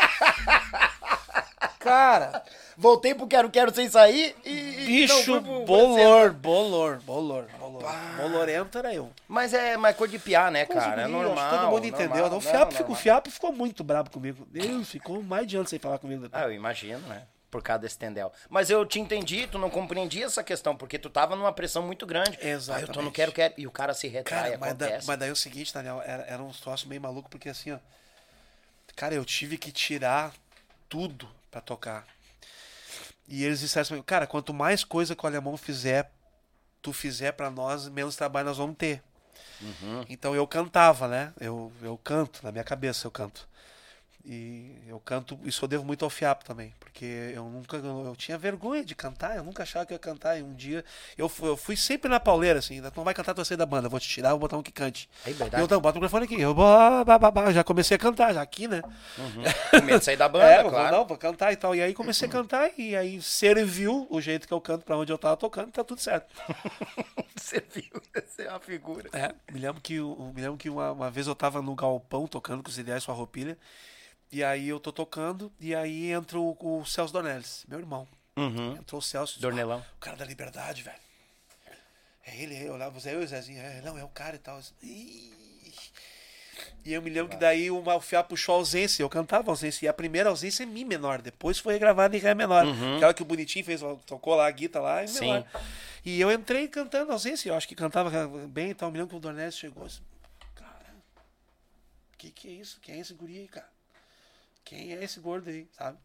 cara, 1.79 2.43
Voltei 2.77 3.15
pro 3.15 3.27
quero, 3.27 3.51
quero 3.51 3.73
sem 3.75 3.89
sair 3.89 4.35
e. 4.45 5.07
não 5.07 5.17
bicho, 5.17 5.41
bolor, 5.41 6.33
bolor, 6.33 6.99
bolor, 7.03 7.47
bolor. 7.61 7.85
Bolorento 8.17 8.79
era 8.79 8.95
eu. 8.95 9.11
Mas 9.29 9.53
é 9.53 9.77
mais 9.77 9.95
cor 9.95 10.09
de 10.09 10.19
piar, 10.19 10.51
né, 10.51 10.65
cara? 10.65 11.03
É 11.03 11.07
normal. 11.07 11.51
todo 11.51 11.71
mundo 11.71 11.87
entendeu. 11.87 12.17
normal, 12.23 12.39
o, 12.39 12.41
Fiapo 12.41 12.73
não, 12.73 12.79
ficou, 12.79 12.95
o. 12.95 12.99
Fiapo 12.99 13.31
ficou 13.31 13.53
muito 13.53 13.85
brabo 13.85 14.11
comigo. 14.11 14.49
Ele 14.55 14.85
ficou 14.85 15.23
mais 15.23 15.47
de 15.47 15.57
ano 15.57 15.69
sem 15.69 15.79
falar 15.79 15.99
comigo. 15.99 16.27
Ah, 16.33 16.45
eu 16.45 16.53
imagino, 16.53 17.07
né? 17.07 17.23
Por 17.55 17.63
causa 17.63 17.83
desse 17.83 17.97
tendel. 17.97 18.33
Mas 18.51 18.69
eu 18.69 18.85
te 18.85 18.99
entendi, 18.99 19.47
tu 19.47 19.61
não 19.61 19.71
compreendia 19.71 20.27
essa 20.27 20.43
questão, 20.43 20.75
porque 20.77 20.99
tu 20.99 21.09
tava 21.09 21.37
numa 21.37 21.53
pressão 21.53 21.85
muito 21.87 22.05
grande. 22.05 22.37
Ah, 22.69 22.81
eu 22.81 22.89
tô, 22.89 23.01
não 23.01 23.13
quero, 23.13 23.31
quero. 23.31 23.55
E 23.57 23.65
o 23.65 23.71
cara 23.71 23.95
se 23.95 24.09
retrai, 24.09 24.51
Cara, 24.51 24.59
mas, 24.59 24.75
da- 24.75 24.99
mas 25.07 25.19
daí 25.21 25.29
é 25.29 25.33
o 25.33 25.37
seguinte, 25.37 25.73
Daniel, 25.73 26.03
era, 26.05 26.25
era 26.25 26.43
um 26.43 26.51
troço 26.51 26.89
meio 26.89 27.01
maluco, 27.01 27.31
porque 27.31 27.49
assim, 27.49 27.71
ó. 27.71 27.79
Cara, 28.97 29.15
eu 29.15 29.25
tive 29.25 29.57
que 29.57 29.71
tirar 29.71 30.35
tudo 30.89 31.29
pra 31.49 31.61
tocar. 31.61 32.05
E 33.29 33.45
eles 33.45 33.61
disseram 33.61 33.83
assim, 33.83 34.03
cara, 34.03 34.27
quanto 34.27 34.53
mais 34.53 34.83
coisa 34.83 35.15
que 35.15 35.25
o 35.25 35.29
alemão 35.29 35.57
fizer, 35.57 36.11
tu 36.83 36.93
fizer 36.93 37.33
pra 37.35 37.51
nós, 37.51 37.89
menos 37.89 38.17
trabalho 38.17 38.49
nós 38.49 38.59
vamos 38.59 38.77
ter. 38.77 39.01
Uhum. 39.63 40.05
Então 40.09 40.35
eu 40.35 40.45
cantava, 40.45 41.07
né? 41.07 41.33
Eu, 41.41 41.71
eu 41.81 41.97
canto, 42.03 42.41
na 42.43 42.51
minha 42.51 42.65
cabeça 42.65 43.07
eu 43.07 43.13
canto. 43.13 43.49
E 44.27 44.75
eu 44.89 44.99
canto, 45.01 45.39
isso 45.45 45.63
eu 45.65 45.69
devo 45.69 45.85
muito 45.85 46.03
ao 46.03 46.09
Fiapo 46.11 46.47
também, 46.47 46.73
porque 46.81 47.05
eu 47.35 47.45
nunca, 47.45 47.77
eu 47.77 48.17
tinha 48.17 48.39
vergonha 48.39 48.83
de 48.83 48.95
cantar, 48.95 49.37
eu 49.37 49.45
nunca 49.45 49.65
achava 49.65 49.85
que 49.85 49.93
eu 49.93 49.97
ia 49.97 49.99
cantar. 49.99 50.39
E 50.39 50.43
um 50.43 50.55
dia, 50.55 50.83
eu 51.19 51.29
fui, 51.29 51.47
eu 51.51 51.57
fui 51.59 51.77
sempre 51.77 52.09
na 52.09 52.19
pauleira, 52.19 52.59
assim, 52.59 52.81
tu 52.81 52.93
não 52.97 53.05
vai 53.05 53.13
cantar, 53.13 53.35
tu 53.35 53.39
vai 53.39 53.45
sair 53.45 53.59
da 53.59 53.67
banda, 53.67 53.87
vou 53.87 54.01
te 54.01 54.09
tirar, 54.09 54.31
vou 54.31 54.39
botar 54.39 54.57
um 54.57 54.63
que 54.63 54.73
cante. 54.73 55.11
É 55.27 55.31
verdade. 55.31 55.61
Eu, 55.61 55.67
então, 55.67 55.79
bota 55.79 55.99
o 55.99 56.01
microfone 56.01 56.25
aqui, 56.25 56.41
eu 56.41 56.55
bah, 56.55 57.05
bah, 57.05 57.19
bah, 57.19 57.31
bah, 57.31 57.53
já 57.53 57.63
comecei 57.63 57.97
a 57.97 58.01
cantar, 58.01 58.33
já 58.33 58.41
aqui, 58.41 58.67
né? 58.67 58.81
Com 59.71 59.83
medo 59.83 59.99
de 59.99 60.05
sair 60.07 60.17
da 60.17 60.27
banda, 60.31 60.47
é, 60.47 60.59
eu 60.61 60.63
vou- 60.63 60.71
claro. 60.71 60.97
não, 60.97 61.07
vou 61.07 61.19
cantar 61.19 61.53
e 61.53 61.57
tal. 61.57 61.75
E 61.75 61.83
aí 61.83 61.93
comecei 61.93 62.27
a 62.27 62.31
cantar, 62.31 62.71
e 62.79 62.97
aí 62.97 63.21
serviu 63.21 64.07
o 64.09 64.23
jeito 64.23 64.49
que 64.49 64.55
eu 64.55 64.61
canto 64.61 64.87
pra 64.87 64.97
onde 64.97 65.13
eu 65.13 65.19
tava 65.19 65.37
tocando, 65.37 65.71
tá 65.71 65.85
tudo 65.85 66.01
certo. 66.01 66.35
Você 67.37 67.63
viu? 67.75 68.01
Você 68.27 68.43
é 68.45 68.51
uma 68.51 68.61
figura. 68.61 69.11
É, 69.13 69.35
me 69.53 69.61
lembro 69.61 69.83
que, 69.83 70.01
me 70.01 70.41
lembro 70.41 70.57
que 70.57 70.71
uma, 70.71 70.93
uma 70.93 71.11
vez 71.11 71.27
eu 71.27 71.35
tava 71.35 71.61
no 71.61 71.75
galpão 71.75 72.27
tocando 72.27 72.63
com 72.63 72.71
os 72.71 72.79
ideais 72.79 73.05
Farroupilha. 73.05 73.59
E 74.33 74.43
aí 74.43 74.69
eu 74.69 74.81
tô 74.81 74.91
tocando, 74.93 75.53
e 75.61 75.75
aí 75.75 76.11
entra 76.11 76.39
o, 76.39 76.57
o 76.61 76.85
Celso 76.85 77.13
Dornelles, 77.13 77.65
meu 77.69 77.79
irmão. 77.79 78.07
Uhum. 78.37 78.73
Entrou 78.77 78.99
o 78.99 79.03
Celso. 79.03 79.41
Dornelão. 79.41 79.85
"Ah, 79.87 79.93
O 79.97 80.01
cara 80.01 80.17
da 80.17 80.25
liberdade, 80.25 80.83
velho. 80.83 80.99
É 82.27 82.37
ele, 82.43 82.57
eu 82.67 82.73
olhava, 82.73 82.99
você, 82.99 83.11
eu 83.15 83.21
e 83.21 83.25
o 83.25 83.29
Zezinho. 83.29 83.61
É, 83.61 83.81
não, 83.83 83.97
é 83.99 84.03
o 84.03 84.09
cara 84.09 84.35
e 84.35 84.39
tal. 84.39 84.59
Ih. 84.83 85.33
E 86.85 86.93
eu 86.93 87.01
me 87.03 87.11
lembro 87.11 87.31
que 87.31 87.37
daí 87.37 87.71
o 87.71 87.81
Malfiá 87.83 88.23
puxou 88.23 88.55
a 88.55 88.59
ausência, 88.59 89.03
eu 89.03 89.09
cantava 89.11 89.51
a 89.51 89.53
ausência. 89.53 89.85
E 89.85 89.89
a 89.89 89.93
primeira 89.93 90.31
ausência 90.31 90.63
é 90.63 90.67
Mi 90.67 90.85
menor, 90.85 91.21
depois 91.23 91.59
foi 91.59 91.79
gravada 91.79 92.17
em 92.17 92.21
Ré 92.21 92.35
menor. 92.35 92.65
Aquela 92.97 93.13
que 93.15 93.23
o 93.23 93.25
Bonitinho 93.25 93.65
fez, 93.65 93.81
tocou 94.07 94.35
lá 94.35 94.47
a 94.47 94.51
guitarra 94.51 94.85
lá 94.85 95.05
em 95.05 95.09
Sim. 95.09 95.21
menor. 95.33 95.47
E 96.05 96.21
eu 96.21 96.31
entrei 96.33 96.67
cantando 96.69 97.11
a 97.11 97.15
ausência, 97.15 97.49
eu 97.51 97.55
acho 97.55 97.67
que 97.69 97.75
cantava 97.75 98.11
bem 98.49 98.71
e 98.71 98.75
tal. 98.75 98.89
Eu 98.89 98.93
me 98.93 98.99
lembro 98.99 99.11
que 99.11 99.17
o 99.17 99.21
Dornelles 99.21 99.57
chegou 99.57 99.85
assim, 99.87 100.03
cara, 100.55 100.95
que 102.19 102.31
que 102.31 102.49
é 102.49 102.51
isso? 102.53 102.79
Quem 102.81 102.97
é 102.97 102.99
esse 103.01 103.15
guri 103.15 103.39
aí, 103.39 103.49
cara? 103.49 103.69
Quem 104.65 104.93
é 104.93 105.05
esse 105.05 105.21
gordo 105.21 105.51
aí, 105.51 105.69
sabe? 105.77 105.99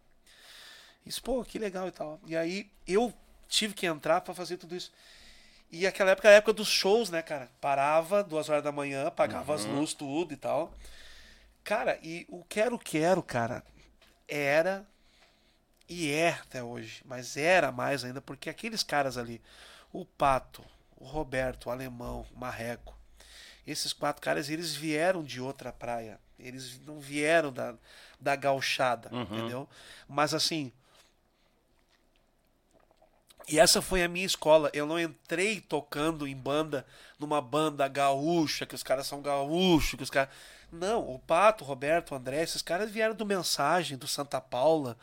Isso, 1.05 1.21
pô, 1.23 1.43
que 1.43 1.57
legal 1.57 1.87
e 1.87 1.91
tal. 1.91 2.19
E 2.25 2.35
aí 2.35 2.69
eu 2.87 3.13
tive 3.47 3.73
que 3.73 3.85
entrar 3.85 4.21
pra 4.21 4.33
fazer 4.33 4.57
tudo 4.57 4.75
isso. 4.75 4.91
E 5.71 5.85
aquela 5.85 6.11
época 6.11 6.27
era 6.27 6.35
a 6.35 6.39
época 6.39 6.53
dos 6.53 6.67
shows, 6.67 7.09
né, 7.09 7.21
cara? 7.21 7.49
Parava 7.61 8.23
duas 8.23 8.49
horas 8.49 8.63
da 8.63 8.71
manhã, 8.71 9.07
apagava 9.07 9.53
as 9.53 9.65
luzes, 9.65 9.93
tudo 9.93 10.33
e 10.33 10.37
tal. 10.37 10.73
Cara, 11.63 11.99
e 12.01 12.25
o 12.29 12.43
Quero 12.43 12.77
Quero, 12.79 13.21
cara, 13.21 13.63
era 14.27 14.85
e 15.87 16.11
é 16.11 16.29
até 16.29 16.63
hoje, 16.63 17.01
mas 17.05 17.35
era 17.35 17.71
mais 17.71 18.03
ainda, 18.03 18.21
porque 18.21 18.49
aqueles 18.49 18.83
caras 18.83 19.17
ali, 19.17 19.41
o 19.91 20.05
Pato, 20.05 20.63
o 20.95 21.05
Roberto, 21.05 21.65
o 21.65 21.71
Alemão, 21.71 22.27
o 22.35 22.39
Marreco, 22.39 22.95
esses 23.65 23.93
quatro 23.93 24.21
caras, 24.21 24.49
eles 24.49 24.75
vieram 24.75 25.23
de 25.23 25.41
outra 25.41 25.71
praia. 25.71 26.19
Eles 26.39 26.79
não 26.85 26.99
vieram 26.99 27.51
da, 27.51 27.75
da 28.19 28.35
gauchada, 28.35 29.09
entendeu? 29.11 29.67
Mas 30.07 30.33
assim. 30.33 30.71
E 33.47 33.59
essa 33.59 33.81
foi 33.81 34.03
a 34.03 34.07
minha 34.07 34.25
escola. 34.25 34.69
Eu 34.73 34.85
não 34.85 34.99
entrei 34.99 35.59
tocando 35.59 36.27
em 36.27 36.35
banda, 36.35 36.85
numa 37.17 37.41
banda 37.41 37.87
gaúcha, 37.87 38.65
que 38.65 38.75
os 38.75 38.83
caras 38.83 39.07
são 39.07 39.21
gaúchos, 39.21 39.95
que 39.97 40.03
os 40.03 40.09
caras. 40.09 40.29
Não, 40.71 41.01
o 41.01 41.17
Pato, 41.17 41.63
o 41.63 41.67
Roberto, 41.67 42.11
o 42.11 42.15
André, 42.15 42.43
esses 42.43 42.61
caras 42.61 42.91
vieram 42.91 43.15
do 43.15 43.25
Mensagem, 43.25 43.97
do 43.97 44.07
Santa 44.07 44.39
Paula, 44.39 44.95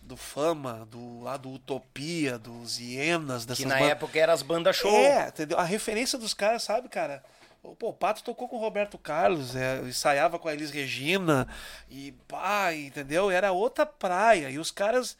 do 0.00 0.16
Fama, 0.16 0.86
do 0.88 1.20
lá 1.22 1.36
do 1.36 1.50
Utopia, 1.50 2.38
dos 2.38 2.78
Hienas, 2.78 3.44
dessas 3.44 3.64
Que 3.64 3.68
na 3.68 3.74
bandas. 3.74 3.90
época 3.90 4.16
era 4.16 4.32
as 4.32 4.42
bandas 4.42 4.76
show. 4.76 4.94
É, 4.94 5.26
entendeu? 5.26 5.58
A 5.58 5.64
referência 5.64 6.16
dos 6.16 6.32
caras, 6.32 6.62
sabe, 6.62 6.88
cara? 6.88 7.24
O 7.62 7.74
Pô, 7.74 7.88
o 7.90 7.92
Pato 7.92 8.22
tocou 8.22 8.48
com 8.48 8.56
o 8.56 8.60
Roberto 8.60 8.96
Carlos, 8.98 9.54
é, 9.56 9.80
ensaiava 9.82 10.38
com 10.38 10.48
a 10.48 10.52
Elis 10.54 10.70
Regina, 10.70 11.46
e 11.90 12.12
pá, 12.26 12.72
entendeu? 12.72 13.30
Era 13.30 13.52
outra 13.52 13.84
praia. 13.84 14.50
E 14.50 14.58
os 14.58 14.70
caras. 14.70 15.16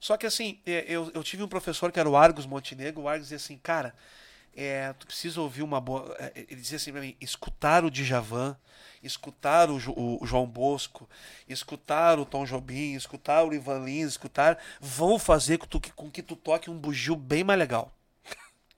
Só 0.00 0.16
que 0.16 0.26
assim, 0.26 0.60
é, 0.66 0.84
eu, 0.88 1.10
eu 1.14 1.22
tive 1.24 1.42
um 1.42 1.48
professor 1.48 1.92
que 1.92 2.00
era 2.00 2.08
o 2.08 2.16
Argos 2.16 2.46
Montenegro, 2.46 3.02
o 3.02 3.08
Argos 3.08 3.24
dizia 3.26 3.36
assim, 3.38 3.58
cara, 3.58 3.94
é, 4.56 4.92
tu 4.94 5.06
precisa 5.06 5.40
ouvir 5.40 5.62
uma 5.62 5.80
boa. 5.80 6.14
é, 6.18 6.32
Ele 6.50 6.60
dizia 6.60 6.76
assim 6.76 6.92
pra 6.92 7.00
mim, 7.00 7.16
escutar 7.20 7.84
o 7.84 7.90
Djavan, 7.90 8.56
escutar 9.02 9.70
o, 9.70 9.78
Jo- 9.80 9.94
o 9.96 10.26
João 10.26 10.46
Bosco, 10.46 11.08
escutar 11.48 12.18
o 12.18 12.26
Tom 12.26 12.44
Jobim, 12.46 12.94
escutar 12.94 13.44
o 13.44 13.54
Ivan 13.54 13.80
Lins, 13.84 14.12
escutar, 14.12 14.58
vão 14.80 15.18
fazer 15.18 15.58
com, 15.58 15.66
tu, 15.66 15.80
com 15.94 16.10
que 16.10 16.22
tu 16.22 16.36
toque 16.36 16.70
um 16.70 16.78
bugio 16.78 17.16
bem 17.16 17.44
mais 17.44 17.58
legal. 17.58 17.92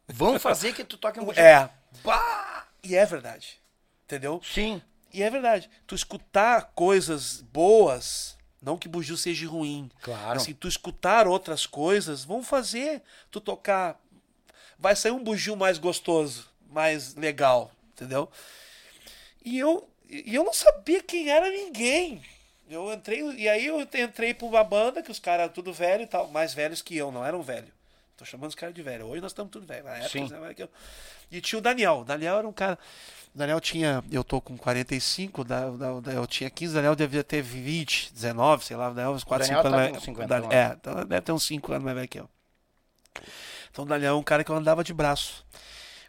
Vão 0.08 0.38
fazer 0.38 0.74
que 0.74 0.84
tu 0.84 0.98
toque 0.98 1.20
um 1.20 1.24
bugio. 1.26 1.42
É. 1.42 1.68
Bah! 2.04 2.67
E 2.82 2.96
é 2.96 3.04
verdade. 3.04 3.60
Entendeu? 4.04 4.40
Sim. 4.44 4.82
E 5.12 5.22
é 5.22 5.30
verdade. 5.30 5.70
Tu 5.86 5.94
escutar 5.94 6.72
coisas 6.74 7.40
boas, 7.40 8.36
não 8.60 8.78
que 8.78 8.88
bugio 8.88 9.16
seja 9.16 9.46
ruim. 9.48 9.90
Claro. 10.02 10.38
Assim, 10.38 10.54
tu 10.54 10.68
escutar 10.68 11.26
outras 11.26 11.66
coisas 11.66 12.24
vão 12.24 12.42
fazer 12.42 13.02
tu 13.30 13.40
tocar. 13.40 14.00
Vai 14.78 14.94
sair 14.94 15.12
um 15.12 15.22
bugio 15.22 15.56
mais 15.56 15.78
gostoso, 15.78 16.48
mais 16.70 17.14
legal, 17.14 17.72
entendeu? 17.92 18.30
E 19.44 19.58
eu, 19.58 19.88
e 20.08 20.34
eu 20.34 20.44
não 20.44 20.52
sabia 20.52 21.02
quem 21.02 21.28
era 21.30 21.50
ninguém. 21.50 22.22
Eu 22.68 22.92
entrei, 22.92 23.22
e 23.32 23.48
aí 23.48 23.66
eu 23.66 23.80
entrei 23.80 24.34
pra 24.34 24.46
uma 24.46 24.62
banda 24.62 25.02
que 25.02 25.10
os 25.10 25.18
caras 25.18 25.44
eram 25.44 25.54
tudo 25.54 25.72
velho 25.72 26.02
e 26.02 26.06
tal, 26.06 26.28
mais 26.28 26.52
velhos 26.52 26.82
que 26.82 26.96
eu, 26.96 27.10
não 27.10 27.24
eram 27.24 27.42
velho. 27.42 27.72
Tô 28.18 28.24
chamando 28.24 28.48
os 28.48 28.54
caras 28.56 28.74
de 28.74 28.82
velho. 28.82 29.06
Hoje 29.06 29.20
nós 29.22 29.30
estamos 29.30 29.50
tudo 29.52 29.64
velho. 29.64 29.84
Na 29.84 29.96
época, 29.96 30.40
mais 30.40 30.54
que 30.56 30.62
eu. 30.64 30.68
E 31.30 31.40
tinha 31.40 31.56
o 31.58 31.62
Daniel. 31.62 32.00
O 32.00 32.04
Daniel 32.04 32.38
era 32.38 32.48
um 32.48 32.52
cara. 32.52 32.76
O 33.32 33.38
Daniel 33.38 33.60
tinha. 33.60 34.02
Eu 34.10 34.24
tô 34.24 34.40
com 34.40 34.56
45, 34.58 35.44
da, 35.44 35.70
da, 35.70 36.00
da- 36.00 36.12
eu 36.12 36.26
tinha 36.26 36.50
15, 36.50 36.72
o 36.72 36.74
Daniel 36.74 36.96
devia 36.96 37.22
ter 37.22 37.40
20, 37.40 38.12
19, 38.12 38.64
sei 38.64 38.76
lá. 38.76 38.90
O 38.90 38.94
Daniel, 38.94 39.12
uns 39.12 39.22
4, 39.22 39.46
Daniel 39.46 39.62
5 39.62 39.70
tá 39.70 39.76
anos 39.78 39.90
mais. 39.92 40.04
50 40.04 40.26
Dan- 40.28 40.36
anos. 40.38 40.52
É, 40.52 40.76
então 40.80 40.94
deve 41.06 41.20
ter 41.22 41.32
uns 41.32 41.44
5 41.44 41.70
anos 41.72 41.84
mais 41.84 41.96
velho 41.96 42.08
que 42.08 42.18
eu. 42.18 42.28
Então 43.70 43.84
o 43.84 43.88
Daniel 43.88 44.14
é 44.14 44.16
um 44.18 44.22
cara 44.24 44.42
que 44.42 44.50
eu 44.50 44.56
andava 44.56 44.82
de 44.82 44.92
braço. 44.92 45.46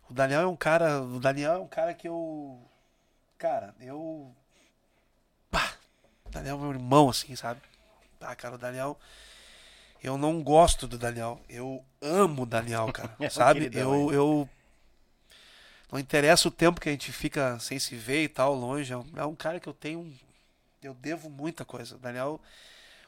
O 0.10 0.14
Daniel 0.14 0.42
é 0.42 0.48
um 0.48 0.56
cara. 0.56 1.02
O 1.04 1.20
Daniel 1.20 1.54
é 1.54 1.58
um 1.60 1.68
cara 1.68 1.94
que 1.94 2.08
eu. 2.08 2.60
Cara, 3.38 3.76
eu. 3.80 4.36
Pá! 5.52 5.74
O 6.26 6.30
Daniel 6.32 6.56
é 6.56 6.60
meu 6.60 6.72
irmão, 6.72 7.08
assim, 7.10 7.36
sabe? 7.36 7.62
Ah, 8.20 8.36
cara, 8.36 8.56
o 8.56 8.58
Daniel. 8.58 8.98
Eu 10.02 10.18
não 10.18 10.42
gosto 10.42 10.88
do 10.88 10.98
Daniel. 10.98 11.42
Eu 11.50 11.84
amo 12.02 12.44
o 12.44 12.46
Daniel, 12.46 12.92
cara. 12.92 13.16
É 13.20 13.30
sabe? 13.30 13.70
Eu, 13.74 14.14
eu. 14.14 14.50
Não 15.92 16.00
interessa 16.00 16.48
o 16.48 16.52
tempo 16.52 16.80
que 16.80 16.88
a 16.88 16.92
gente 16.92 17.12
fica 17.12 17.58
sem 17.60 17.80
se 17.80 17.96
ver 17.96 18.24
e 18.24 18.30
tal, 18.30 18.54
longe. 18.54 18.94
É 18.94 18.98
um, 18.98 19.06
é 19.16 19.26
um 19.26 19.36
cara 19.36 19.60
que 19.60 19.68
eu 19.68 19.74
tenho. 19.74 20.14
Eu 20.82 20.94
devo 20.94 21.30
muita 21.30 21.66
coisa. 21.66 21.96
O 21.96 22.00
Daniel. 22.00 22.40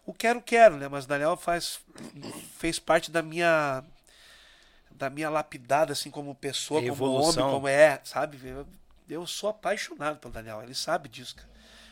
O 0.05 0.13
quero, 0.13 0.41
quero, 0.41 0.77
né? 0.77 0.87
Mas 0.87 1.05
o 1.05 1.07
Daniel 1.07 1.37
faz, 1.37 1.79
fez 2.57 2.79
parte 2.79 3.11
da 3.11 3.21
minha. 3.21 3.83
Da 4.91 5.09
minha 5.09 5.29
lapidada, 5.29 5.93
assim, 5.93 6.11
como 6.11 6.35
pessoa, 6.35 6.79
como 6.81 6.93
Evolução. 6.93 7.43
homem, 7.43 7.55
como 7.55 7.67
é, 7.67 7.99
sabe? 8.03 8.39
Eu, 8.43 8.67
eu 9.09 9.25
sou 9.25 9.49
apaixonado 9.49 10.19
pelo 10.19 10.33
Daniel. 10.33 10.61
Ele 10.61 10.75
sabe 10.75 11.07
disso, 11.07 11.35
cara. 11.35 11.49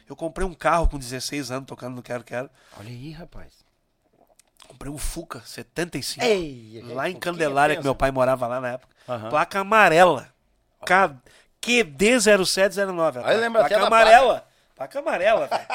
Eu 0.08 0.16
comprei 0.16 0.46
um 0.46 0.54
carro 0.54 0.90
com 0.90 1.00
16 1.00 1.50
anos 1.52 1.68
tocando 1.68 1.96
no 1.96 2.04
Quero 2.04 2.24
Quero. 2.24 2.50
Olha 2.78 2.90
aí, 2.90 3.12
rapaz. 3.12 3.69
Comprei 4.70 4.94
um 4.94 5.00
Fuca 5.00 5.42
75. 5.44 6.24
Ei, 6.24 6.84
lá 6.94 7.10
em 7.10 7.14
quem 7.14 7.20
Candelária, 7.20 7.76
que 7.76 7.84
meu 7.84 7.96
pai 7.96 8.12
morava 8.12 8.46
lá 8.46 8.62
na 8.62 8.70
época. 8.74 8.96
Aham. 9.10 9.30
Placa 9.30 9.60
amarela. 9.62 10.30
K... 10.86 11.16
QD0709. 11.60 13.22
Aí 13.26 13.38
lembra 13.38 13.66
placa 13.66 13.88
amarela. 13.88 14.48
Placa 14.76 15.00
amarela, 15.00 15.48
velho. 15.48 15.66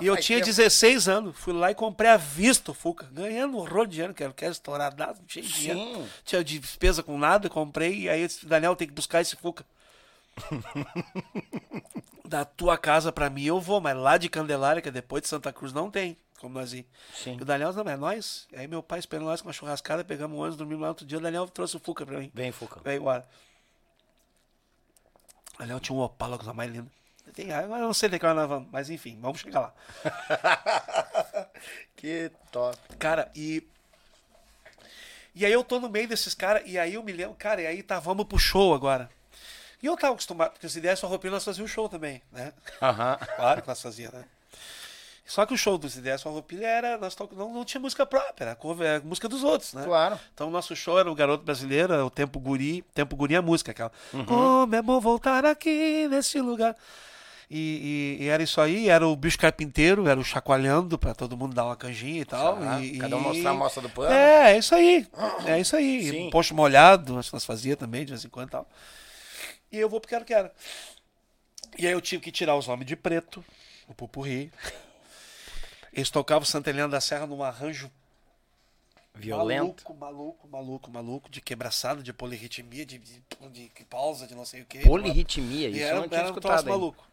E 0.00 0.06
eu 0.06 0.16
tinha 0.16 0.38
tempo. 0.38 0.46
16 0.46 1.06
anos. 1.06 1.36
Fui 1.36 1.52
lá 1.52 1.70
e 1.70 1.74
comprei 1.74 2.10
a 2.10 2.16
vista 2.16 2.70
o 2.70 2.74
Fuca. 2.74 3.06
Ganhando 3.12 3.58
um 3.58 3.60
horror 3.60 3.86
de 3.86 3.92
dinheiro, 3.92 4.14
quero, 4.14 4.32
quero 4.32 4.52
estourar 4.52 4.96
nada, 4.96 5.18
não 5.18 5.26
tinha 5.26 5.44
dinheiro. 5.44 5.78
Sim. 5.78 6.08
Tinha 6.24 6.42
despesa 6.42 7.02
com 7.02 7.18
nada, 7.18 7.50
comprei. 7.50 8.00
E 8.00 8.08
aí 8.08 8.22
esse 8.22 8.46
Daniel 8.46 8.74
tem 8.74 8.88
que 8.88 8.94
buscar 8.94 9.20
esse 9.20 9.36
Fuca. 9.36 9.66
da 12.24 12.44
tua 12.44 12.78
casa 12.78 13.12
pra 13.12 13.28
mim 13.28 13.44
eu 13.44 13.60
vou, 13.60 13.80
mas 13.80 13.96
lá 13.96 14.16
de 14.16 14.30
Candelária, 14.30 14.80
que 14.80 14.88
é 14.88 14.92
depois 14.92 15.22
de 15.22 15.28
Santa 15.28 15.52
Cruz, 15.52 15.72
não 15.74 15.90
tem 15.90 16.16
como 16.44 16.58
nós. 16.58 16.70
Sim. 16.70 17.36
E 17.38 17.42
o 17.42 17.44
Daniel 17.44 17.72
não 17.72 17.90
é 17.90 17.96
nós. 17.96 18.46
Aí 18.54 18.66
meu 18.68 18.82
pai 18.82 18.98
esperando 18.98 19.26
nós 19.26 19.40
com 19.40 19.48
uma 19.48 19.52
churrascada, 19.52 20.04
pegamos 20.04 20.36
um 20.36 20.40
ônibus, 20.40 20.56
dormimos 20.56 20.82
lá 20.82 20.88
outro 20.88 21.06
dia. 21.06 21.18
O 21.18 21.20
Daniel 21.20 21.48
trouxe 21.48 21.76
o 21.76 21.80
Fuca 21.80 22.04
pra 22.04 22.18
mim. 22.18 22.30
Vem, 22.34 22.52
Fuca. 22.52 22.80
Veio 22.84 23.00
embora. 23.00 23.26
O 25.54 25.58
Daniel 25.58 25.80
tinha 25.80 25.96
um 25.96 26.00
Opala 26.00 26.38
com 26.38 26.48
a 26.48 26.52
mais 26.54 26.70
linda. 26.70 26.90
Tem, 27.32 27.50
agora 27.50 27.80
eu 27.80 27.86
não 27.86 27.94
sei 27.94 28.08
de 28.08 28.18
que 28.18 28.26
nós 28.26 28.48
vamos, 28.48 28.68
mas 28.70 28.90
enfim, 28.90 29.18
vamos 29.20 29.40
chegar 29.40 29.60
lá. 29.60 29.74
Que 31.96 32.30
top. 32.52 32.78
Cara, 32.98 33.30
e 33.34 33.66
E 35.34 35.44
aí 35.44 35.52
eu 35.52 35.64
tô 35.64 35.80
no 35.80 35.88
meio 35.88 36.06
desses 36.06 36.34
caras, 36.34 36.62
e 36.66 36.78
aí 36.78 36.94
eu 36.94 37.02
me 37.02 37.12
lembro, 37.12 37.34
cara, 37.34 37.62
e 37.62 37.66
aí 37.66 37.82
tá, 37.82 37.98
vamos 37.98 38.26
pro 38.26 38.38
show 38.38 38.74
agora. 38.74 39.10
E 39.82 39.86
eu 39.86 39.96
tava 39.96 40.12
acostumado, 40.12 40.52
porque 40.52 40.68
se 40.68 40.80
desse 40.80 41.02
uma 41.04 41.08
roupinha, 41.08 41.32
nós 41.32 41.44
fazíamos 41.44 41.70
show 41.70 41.88
também, 41.88 42.22
né? 42.30 42.52
Claro 43.36 43.62
que 43.62 43.68
nós 43.68 43.80
fazíamos, 43.82 44.20
né? 44.20 44.24
Só 45.26 45.46
que 45.46 45.54
o 45.54 45.56
show 45.56 45.78
do 45.78 45.88
Se 45.88 46.00
Desse 46.00 46.26
Uma 46.26 46.34
Roupilha 46.34 46.66
era. 46.66 46.98
Nós 46.98 47.14
to... 47.14 47.28
não, 47.32 47.52
não 47.52 47.64
tinha 47.64 47.80
música 47.80 48.04
própria, 48.04 48.44
era, 48.44 48.54
cover, 48.54 48.86
era 48.86 49.02
música 49.02 49.28
dos 49.28 49.42
outros, 49.42 49.72
né? 49.72 49.82
Claro. 49.84 50.18
Então 50.34 50.48
o 50.48 50.50
nosso 50.50 50.76
show 50.76 50.98
era 50.98 51.10
o 51.10 51.14
Garoto 51.14 51.44
Brasileiro, 51.44 51.94
era 51.94 52.04
o 52.04 52.10
Tempo 52.10 52.38
Guri. 52.38 52.82
Tempo 52.94 53.16
Guri 53.16 53.34
é 53.34 53.38
a 53.38 53.42
música, 53.42 53.70
aquela. 53.70 53.90
Como 54.26 54.74
é 54.74 54.82
bom 54.82 55.00
voltar 55.00 55.46
aqui 55.46 56.06
nesse 56.08 56.40
lugar. 56.40 56.76
E, 57.50 58.16
e- 58.20 58.24
e 58.24 58.28
era 58.28 58.42
isso 58.42 58.60
aí, 58.60 58.88
era 58.88 59.06
o 59.06 59.14
bicho 59.14 59.38
carpinteiro, 59.38 60.08
era 60.08 60.18
o 60.18 60.24
chacoalhando 60.24 60.98
pra 60.98 61.14
todo 61.14 61.36
mundo 61.36 61.54
dar 61.54 61.64
uma 61.66 61.76
canjinha 61.76 62.22
e 62.22 62.24
tal. 62.24 62.58
Ah, 62.62 62.80
e, 62.82 62.98
cada 62.98 63.16
um 63.16 63.20
mostrar 63.20 63.50
a 63.50 63.54
mostra 63.54 63.82
do 63.82 63.88
pano. 63.90 64.12
É, 64.12 64.52
é 64.54 64.58
isso 64.58 64.74
aí. 64.74 65.06
É 65.46 65.60
isso 65.60 65.76
aí. 65.76 66.10
Sim. 66.10 66.30
Posto 66.30 66.54
molhado, 66.54 67.18
acho 67.18 67.30
que 67.30 67.34
nós 67.34 67.44
fazia 67.44 67.76
também 67.76 68.04
de 68.04 68.12
vez 68.12 68.24
em 68.24 68.28
quando 68.28 68.48
e 68.48 68.50
tal. 68.50 68.68
E 69.72 69.78
eu 69.78 69.88
vou 69.88 70.00
porque 70.00 70.14
quero, 70.14 70.24
quero. 70.24 70.50
E 71.78 71.86
aí 71.86 71.92
eu 71.92 72.00
tive 72.00 72.22
que 72.22 72.30
tirar 72.32 72.56
os 72.56 72.68
homens 72.68 72.86
de 72.86 72.96
preto, 72.96 73.44
o 73.88 73.94
pupurri. 73.94 74.50
Eles 75.94 76.10
tocavam 76.10 76.44
Santa 76.44 76.68
Helena 76.70 76.88
da 76.88 77.00
Serra 77.00 77.26
num 77.26 77.42
arranjo 77.42 77.90
Violento. 79.14 79.84
maluco, 79.86 79.94
maluco, 79.94 80.48
maluco, 80.48 80.90
maluco, 80.90 81.30
de 81.30 81.40
quebraçada, 81.40 82.02
de 82.02 82.12
polirritmia, 82.12 82.84
de, 82.84 82.98
de, 82.98 83.22
de 83.52 83.70
pausa, 83.88 84.26
de 84.26 84.34
não 84.34 84.44
sei 84.44 84.62
o 84.62 84.66
quê. 84.66 84.80
Polirritmia, 84.80 85.68
isso 85.68 85.80
era, 85.80 85.96
eu 85.96 86.00
não 86.02 86.08
tinha 86.08 86.20
era 86.20 86.32
um 86.32 86.34
troço 86.34 86.66
maluco. 86.66 87.06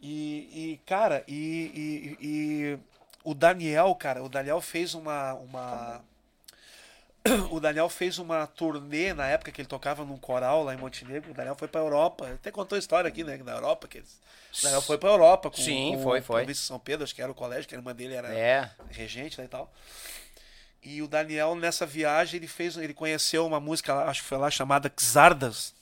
E, 0.00 0.72
e, 0.72 0.80
cara, 0.84 1.22
e, 1.28 2.16
e- 2.20 2.26
e 2.26 2.78
o 3.22 3.34
Daniel, 3.34 3.94
cara, 3.94 4.22
o 4.22 4.28
Daniel 4.28 4.60
fez 4.60 4.94
uma, 4.94 5.34
uma. 5.34 6.02
O 7.50 7.60
Daniel 7.60 7.88
fez 7.88 8.18
uma 8.18 8.46
turnê 8.46 9.12
na 9.14 9.26
época 9.26 9.50
que 9.52 9.60
ele 9.60 9.68
tocava 9.68 10.04
num 10.04 10.16
coral 10.18 10.62
lá 10.64 10.74
em 10.74 10.76
Montenegro. 10.76 11.30
O 11.30 11.34
Daniel 11.34 11.54
foi 11.56 11.68
pra 11.68 11.80
Europa. 11.80 12.24
Ele 12.26 12.34
até 12.34 12.50
contou 12.50 12.76
a 12.76 12.78
história 12.78 13.08
aqui, 13.08 13.24
né? 13.24 13.36
Na 13.44 13.52
Europa. 13.52 13.86
Que 13.88 13.98
eles... 13.98 14.18
O 14.58 14.62
Daniel 14.62 14.82
foi 14.82 14.98
pra 14.98 15.10
Europa 15.10 15.50
com, 15.50 15.56
Sim, 15.56 15.92
com 15.96 16.02
foi, 16.02 16.20
o 16.20 16.22
foi. 16.22 16.36
Província 16.42 16.62
de 16.62 16.66
São 16.66 16.78
Pedro, 16.78 17.04
acho 17.04 17.14
que 17.14 17.20
era 17.22 17.30
o 17.30 17.34
colégio, 17.34 17.68
que 17.68 17.74
a 17.74 17.78
irmã 17.78 17.94
dele 17.94 18.14
era 18.14 18.28
É. 18.32 18.70
regente 18.90 19.38
lá 19.38 19.44
e 19.44 19.48
tal. 19.48 19.72
E 20.82 21.02
o 21.02 21.08
Daniel, 21.08 21.54
nessa 21.54 21.84
viagem, 21.84 22.38
ele 22.38 22.46
fez, 22.46 22.76
ele 22.76 22.94
conheceu 22.94 23.44
uma 23.46 23.60
música, 23.60 23.92
lá, 23.92 24.04
acho 24.08 24.22
que 24.22 24.28
foi 24.28 24.38
lá, 24.38 24.50
chamada 24.50 24.88
Czardas. 24.88 25.74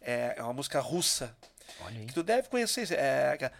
É, 0.00 0.34
é 0.36 0.42
uma 0.42 0.52
música 0.52 0.80
russa. 0.80 1.34
Olha 1.84 2.00
aí. 2.00 2.06
Que 2.06 2.14
tu 2.14 2.22
deve 2.22 2.48
conhecer. 2.48 2.90
É, 2.92 3.50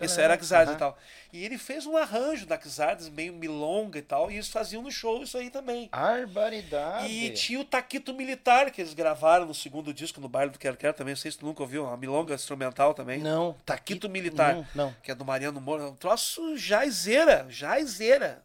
Esse 0.00 0.20
era 0.20 0.36
Czardas 0.36 0.74
e 0.74 0.78
tal. 0.78 0.98
E 1.32 1.44
ele 1.44 1.58
fez 1.58 1.84
um 1.86 1.96
arranjo 1.96 2.46
da 2.46 2.56
Czardas, 2.56 3.08
meio 3.08 3.32
milonga 3.32 3.98
e 3.98 4.02
tal, 4.02 4.30
e 4.30 4.34
eles 4.34 4.48
faziam 4.48 4.82
no 4.82 4.90
show 4.90 5.22
isso 5.22 5.36
aí 5.36 5.50
também. 5.50 5.88
Barbaridade. 5.90 7.06
E 7.08 7.30
tinha 7.30 7.60
o 7.60 7.64
Taquito 7.64 8.14
Militar, 8.14 8.70
que 8.70 8.80
eles 8.80 8.94
gravaram 8.94 9.44
no 9.46 9.54
segundo 9.54 9.92
disco, 9.92 10.20
no 10.20 10.28
baile 10.28 10.50
do 10.52 10.58
Quero 10.58 10.76
Quero 10.76 10.94
também. 10.94 11.14
Não 11.14 11.20
sei 11.20 11.30
se 11.30 11.38
tu 11.38 11.46
nunca 11.46 11.62
ouviu, 11.62 11.84
uma 11.84 11.96
milonga 11.96 12.34
instrumental 12.34 12.94
também. 12.94 13.20
Não. 13.20 13.56
Taquito 13.66 14.08
Militar, 14.08 14.54
Não, 14.54 14.66
não. 14.74 14.96
que 15.02 15.10
é 15.10 15.14
do 15.14 15.24
Mariano 15.24 15.60
Moura. 15.60 15.86
Um 15.86 15.96
troço 15.96 16.56
jaizeira, 16.56 17.46
jaizeira. 17.48 18.42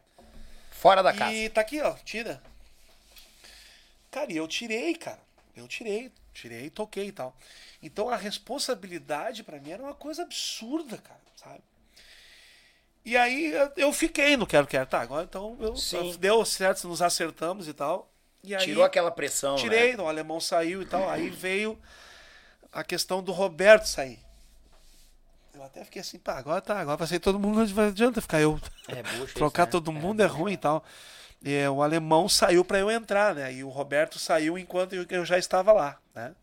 Fora 0.72 1.04
da 1.04 1.14
casa. 1.14 1.34
E 1.34 1.50
tá 1.50 1.62
aqui, 1.62 1.82
ó, 1.82 1.94
tira. 2.06 2.42
Cara, 4.10 4.32
e 4.32 4.38
eu 4.38 4.48
tirei, 4.48 4.96
cara. 4.96 5.20
Eu 5.56 5.68
tirei, 5.68 6.12
tirei, 6.34 6.70
toquei 6.70 7.08
e 7.08 7.12
tal. 7.12 7.36
Então 7.82 8.10
a 8.10 8.16
responsabilidade 8.16 9.44
pra 9.44 9.60
mim 9.60 9.72
era 9.72 9.82
uma 9.84 9.94
coisa 9.94 10.24
absurda, 10.24 10.98
cara, 10.98 11.20
sabe? 11.36 11.62
E 13.06 13.16
aí 13.16 13.54
eu- 13.78 13.94
fiquei 13.94 14.36
no 14.36 14.46
Quero 14.46 14.68
Quero. 14.68 14.86
Tá, 14.86 15.02
agora 15.02 15.24
então 15.24 15.58
eu, 15.60 15.76
Sim. 15.76 16.16
deu 16.20 16.44
certo, 16.46 16.88
nos 16.88 17.02
acertamos 17.02 17.68
e 17.68 17.74
tal. 17.74 18.12
E 18.44 18.56
aí, 18.56 18.64
Tirou 18.64 18.84
aquela 18.84 19.12
pressão, 19.12 19.56
Tirei, 19.56 19.96
né? 19.96 20.04
o 20.04 20.08
alemão 20.08 20.40
saiu 20.40 20.82
e 20.82 20.86
tal. 20.86 21.10
Aí 21.10 21.30
veio 21.30 21.78
a 22.72 22.84
questão 22.84 23.24
do 23.24 23.32
Roberto 23.32 23.86
sair. 23.86 24.20
Eu 25.54 25.64
até 25.64 25.84
fiquei 25.84 26.02
assim, 26.02 26.20
pá, 26.20 26.38
agora 26.38 26.62
tá, 26.62 26.80
agora 26.80 26.96
vai 26.96 27.08
sair 27.08 27.20
todo 27.20 27.40
mundo, 27.40 27.56
não 27.74 27.84
adianta 27.88 28.22
ficar 28.22 28.40
eu. 28.40 28.60
É 28.88 29.02
bucha 29.04 29.34
Trocar 29.36 29.64
isso, 29.64 29.68
né? 29.68 29.72
todo 29.72 29.92
mundo 29.92 30.22
é, 30.22 30.26
ruim 30.26 30.54
e 30.54 30.58
tal. 30.58 30.84
E, 31.42 31.54
é, 31.54 31.70
o 31.70 31.82
alemão 31.82 32.30
saiu 32.30 32.64
pra 32.64 32.80
eu 32.80 32.92
entrar, 32.92 33.34
né? 33.36 33.52
E 33.54 33.64
o 33.64 33.70
Roberto 33.70 34.20
saiu 34.20 34.58
enquanto 34.58 34.94
eu, 34.94 35.06
eu 35.10 35.26
já 35.26 35.38
estava 35.38 35.72
lá, 35.74 35.98
né? 36.14 36.34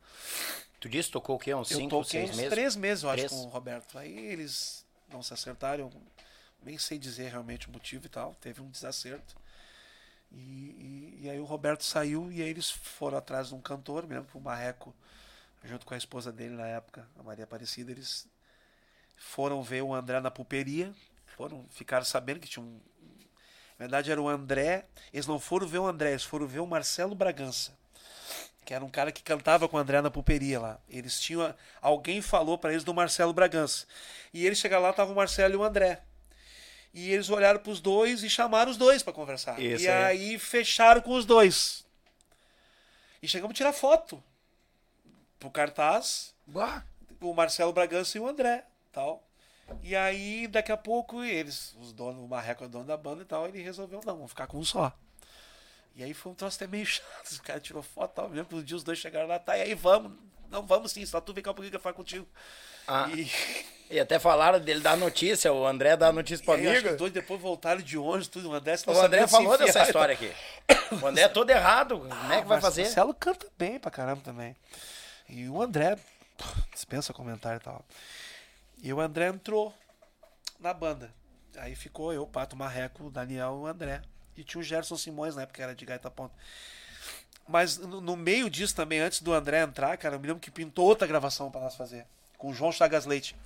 Tu 0.86 0.90
disse 0.90 1.10
tocou 1.10 1.34
o 1.34 1.38
quê? 1.38 1.52
Uns 1.52 1.68
eu 1.72 1.78
5, 1.78 1.90
toquei 1.90 2.20
6 2.20 2.30
uns 2.30 2.36
meses? 2.36 2.50
três 2.50 2.76
meses, 2.76 3.02
eu 3.04 3.10
Três. 3.10 3.24
acho, 3.32 3.34
com 3.42 3.46
o 3.48 3.50
Roberto. 3.50 3.98
Aí 3.98 4.16
eles 4.16 4.86
não 5.08 5.20
se 5.20 5.34
acertaram, 5.34 5.90
nem 6.62 6.78
sei 6.78 6.96
dizer 6.96 7.28
realmente 7.30 7.68
o 7.68 7.72
motivo 7.72 8.06
e 8.06 8.08
tal. 8.08 8.36
Teve 8.36 8.60
um 8.62 8.70
desacerto. 8.70 9.34
E, 10.30 10.36
e- 10.36 11.18
e 11.24 11.30
aí 11.30 11.40
o 11.40 11.44
Roberto 11.44 11.82
saiu 11.82 12.30
e 12.30 12.40
aí 12.40 12.48
eles 12.48 12.70
foram 12.70 13.18
atrás 13.18 13.48
de 13.48 13.54
um 13.56 13.60
cantor, 13.60 14.06
me 14.06 14.14
lembro 14.14 14.30
que 14.30 14.36
o 14.38 14.40
Marreco, 14.40 14.94
junto 15.64 15.84
com 15.84 15.94
a 15.94 15.96
esposa 15.96 16.30
dele 16.32 16.54
na 16.54 16.66
época, 16.68 17.08
a 17.18 17.22
Maria 17.22 17.44
Aparecida, 17.44 17.90
eles 17.90 18.28
foram 19.16 19.62
ver 19.64 19.82
o 19.82 19.92
André 19.92 20.20
na 20.20 20.30
pulperia, 20.30 20.94
foram, 21.36 21.64
ficaram 21.70 22.04
sabendo 22.04 22.38
que 22.38 22.48
tinha 22.48 22.64
um. 22.64 22.80
Na 23.78 23.86
verdade 23.86 24.10
era 24.12 24.22
o 24.22 24.28
André, 24.28 24.86
eles 25.12 25.26
não 25.26 25.40
foram 25.40 25.66
ver 25.66 25.78
o 25.78 25.86
André, 25.86 26.10
eles 26.10 26.22
foram 26.24 26.46
ver 26.46 26.60
o 26.60 26.66
Marcelo 26.66 27.14
Bragança 27.14 27.76
que 28.64 28.74
era 28.74 28.84
um 28.84 28.88
cara 28.88 29.12
que 29.12 29.22
cantava 29.22 29.68
com 29.68 29.76
o 29.76 29.80
André 29.80 30.00
na 30.00 30.10
pulperia 30.10 30.58
lá. 30.60 30.80
Eles 30.88 31.20
tinham. 31.20 31.54
Alguém 31.80 32.20
falou 32.20 32.58
pra 32.58 32.72
eles 32.72 32.84
do 32.84 32.92
Marcelo 32.92 33.32
Bragança. 33.32 33.86
E 34.34 34.44
eles 34.44 34.58
chegaram 34.58 34.82
lá, 34.82 34.92
tava 34.92 35.12
o 35.12 35.16
Marcelo 35.16 35.54
e 35.54 35.56
o 35.56 35.62
André. 35.62 36.02
E 36.92 37.12
eles 37.12 37.28
olharam 37.30 37.60
pros 37.60 37.80
dois 37.80 38.22
e 38.22 38.30
chamaram 38.30 38.70
os 38.70 38.76
dois 38.76 39.02
pra 39.02 39.12
conversar. 39.12 39.60
Isso 39.60 39.84
e 39.84 39.88
aí. 39.88 40.32
aí 40.32 40.38
fecharam 40.38 41.00
com 41.00 41.12
os 41.12 41.24
dois. 41.24 41.84
E 43.22 43.28
chegamos 43.28 43.54
a 43.54 43.56
tirar 43.56 43.72
foto 43.72 44.22
pro 45.38 45.50
cartaz, 45.50 46.34
Bah. 46.46 46.82
o 47.20 47.34
Marcelo 47.34 47.72
Bragança 47.72 48.16
e 48.16 48.20
o 48.20 48.26
André, 48.26 48.64
tal. 48.92 49.22
E 49.82 49.94
aí, 49.94 50.46
daqui 50.46 50.70
a 50.72 50.76
pouco, 50.76 51.22
eles, 51.24 51.74
os 51.80 51.92
donos, 51.92 52.22
o 52.22 52.28
Marreco 52.28 52.64
é 52.64 52.66
o 52.66 52.70
dono 52.70 52.84
da 52.84 52.96
banda 52.96 53.22
e 53.22 53.26
tal, 53.26 53.46
ele 53.46 53.62
resolveu, 53.62 54.00
não, 54.04 54.14
vamos 54.14 54.30
ficar 54.30 54.46
com 54.46 54.58
um 54.58 54.64
só. 54.64 54.92
E 55.96 56.04
aí 56.04 56.12
foi 56.12 56.32
um 56.32 56.34
troço 56.34 56.56
até 56.56 56.66
meio 56.66 56.84
chato, 56.86 57.32
o 57.32 57.42
cara 57.42 57.58
tirou 57.58 57.82
foto 57.82 58.12
tal, 58.14 58.28
mesmo 58.28 58.46
um 58.52 58.62
dia 58.62 58.76
os 58.76 58.84
dois 58.84 58.98
chegaram 58.98 59.26
lá, 59.26 59.38
tá, 59.38 59.56
e 59.56 59.62
aí 59.62 59.74
vamos, 59.74 60.12
não, 60.50 60.64
vamos 60.64 60.92
sim, 60.92 61.04
só 61.06 61.20
tu 61.20 61.32
vem 61.32 61.42
cá 61.42 61.50
um 61.50 61.54
pouquinho 61.54 61.70
que 61.70 61.76
eu 61.76 61.80
falo 61.80 61.94
contigo. 61.94 62.28
Ah, 62.86 63.08
E, 63.10 63.30
e 63.90 63.98
até 63.98 64.18
falaram 64.18 64.60
dele 64.60 64.80
dar 64.80 64.96
notícia, 64.96 65.52
o 65.52 65.66
André 65.66 65.96
dá 65.96 66.12
notícia 66.12 66.44
pro 66.44 66.58
e 66.58 66.68
amigo. 66.68 66.90
os 66.90 66.96
dois 66.96 67.12
depois 67.12 67.40
voltaram 67.40 67.80
de 67.80 67.96
ônibus, 67.96 68.28
tudo, 68.28 68.50
o 68.50 68.54
André, 68.54 68.76
O 68.86 69.00
André 69.00 69.26
falou 69.26 69.56
dessa 69.56 69.82
história 69.82 70.12
aqui. 70.14 70.32
O 71.02 71.06
André 71.06 71.24
é 71.24 71.28
todo 71.28 71.50
errado. 71.50 71.98
Como 71.98 72.32
é 72.32 72.42
que 72.42 72.46
vai 72.46 72.60
fazer? 72.60 72.82
Marcelo 72.82 73.14
canta 73.14 73.48
bem 73.58 73.78
pra 73.78 73.90
caramba 73.90 74.20
também. 74.22 74.54
E 75.28 75.48
o 75.48 75.60
André, 75.60 75.96
dispensa 76.72 77.12
comentário 77.12 77.58
e 77.58 77.64
tal. 77.64 77.84
E 78.82 78.92
o 78.92 79.00
André 79.00 79.28
entrou 79.28 79.74
na 80.60 80.72
banda. 80.72 81.12
Aí 81.56 81.74
ficou 81.74 82.12
eu, 82.12 82.26
Pato 82.26 82.54
Marreco, 82.54 83.04
o 83.04 83.10
Daniel 83.10 83.56
e 83.60 83.62
o 83.62 83.66
André. 83.66 84.02
E 84.36 84.44
tinha 84.44 84.60
o 84.60 84.64
Gerson 84.64 84.96
Simões 84.96 85.34
na 85.34 85.42
época, 85.42 85.56
que 85.56 85.62
era 85.62 85.74
de 85.74 85.84
Gaita 85.84 86.10
Ponta. 86.10 86.34
Mas 87.48 87.78
no, 87.78 88.00
no 88.00 88.16
meio 88.16 88.50
disso 88.50 88.74
também, 88.74 88.98
antes 89.00 89.22
do 89.22 89.32
André 89.32 89.62
entrar, 89.62 89.96
cara, 89.96 90.16
eu 90.16 90.20
me 90.20 90.26
lembro 90.26 90.40
que 90.40 90.50
pintou 90.50 90.84
outra 90.84 91.06
gravação 91.06 91.50
pra 91.50 91.60
nós 91.60 91.74
fazer. 91.76 92.04
Com 92.36 92.50
o 92.50 92.54
João 92.54 92.72
Chagas 92.72 93.06
Leite. 93.06 93.36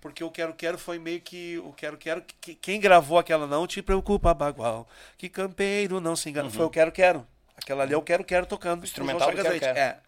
Porque 0.00 0.22
o 0.22 0.30
Quero 0.30 0.52
Quero 0.54 0.76
foi 0.78 0.98
meio 0.98 1.20
que. 1.20 1.58
O 1.58 1.72
Quero 1.72 1.96
Quero. 1.96 2.22
que- 2.40 2.54
Quem 2.54 2.78
gravou 2.80 3.18
aquela 3.18 3.46
não 3.46 3.66
te 3.66 3.80
preocupa, 3.80 4.34
bagual. 4.34 4.86
Que 5.16 5.28
campeiro 5.28 6.00
não 6.00 6.14
se 6.14 6.28
engana. 6.28 6.50
Foi 6.50 6.64
o 6.66 6.70
Quero 6.70 6.92
Quero. 6.92 7.26
Aquela 7.56 7.82
ali 7.84 7.94
é 7.94 7.96
o 7.96 8.02
Quero 8.02 8.22
Quero 8.22 8.44
tocando. 8.46 8.74
o 8.74 8.78
Uhum. 8.80 8.84
Instrumental 8.84 9.20
do 9.30 9.36
Chagas 9.36 9.42
Quero 9.42 9.50
Leite. 9.52 9.64
Quero. 9.64 9.78
É. 9.78 9.98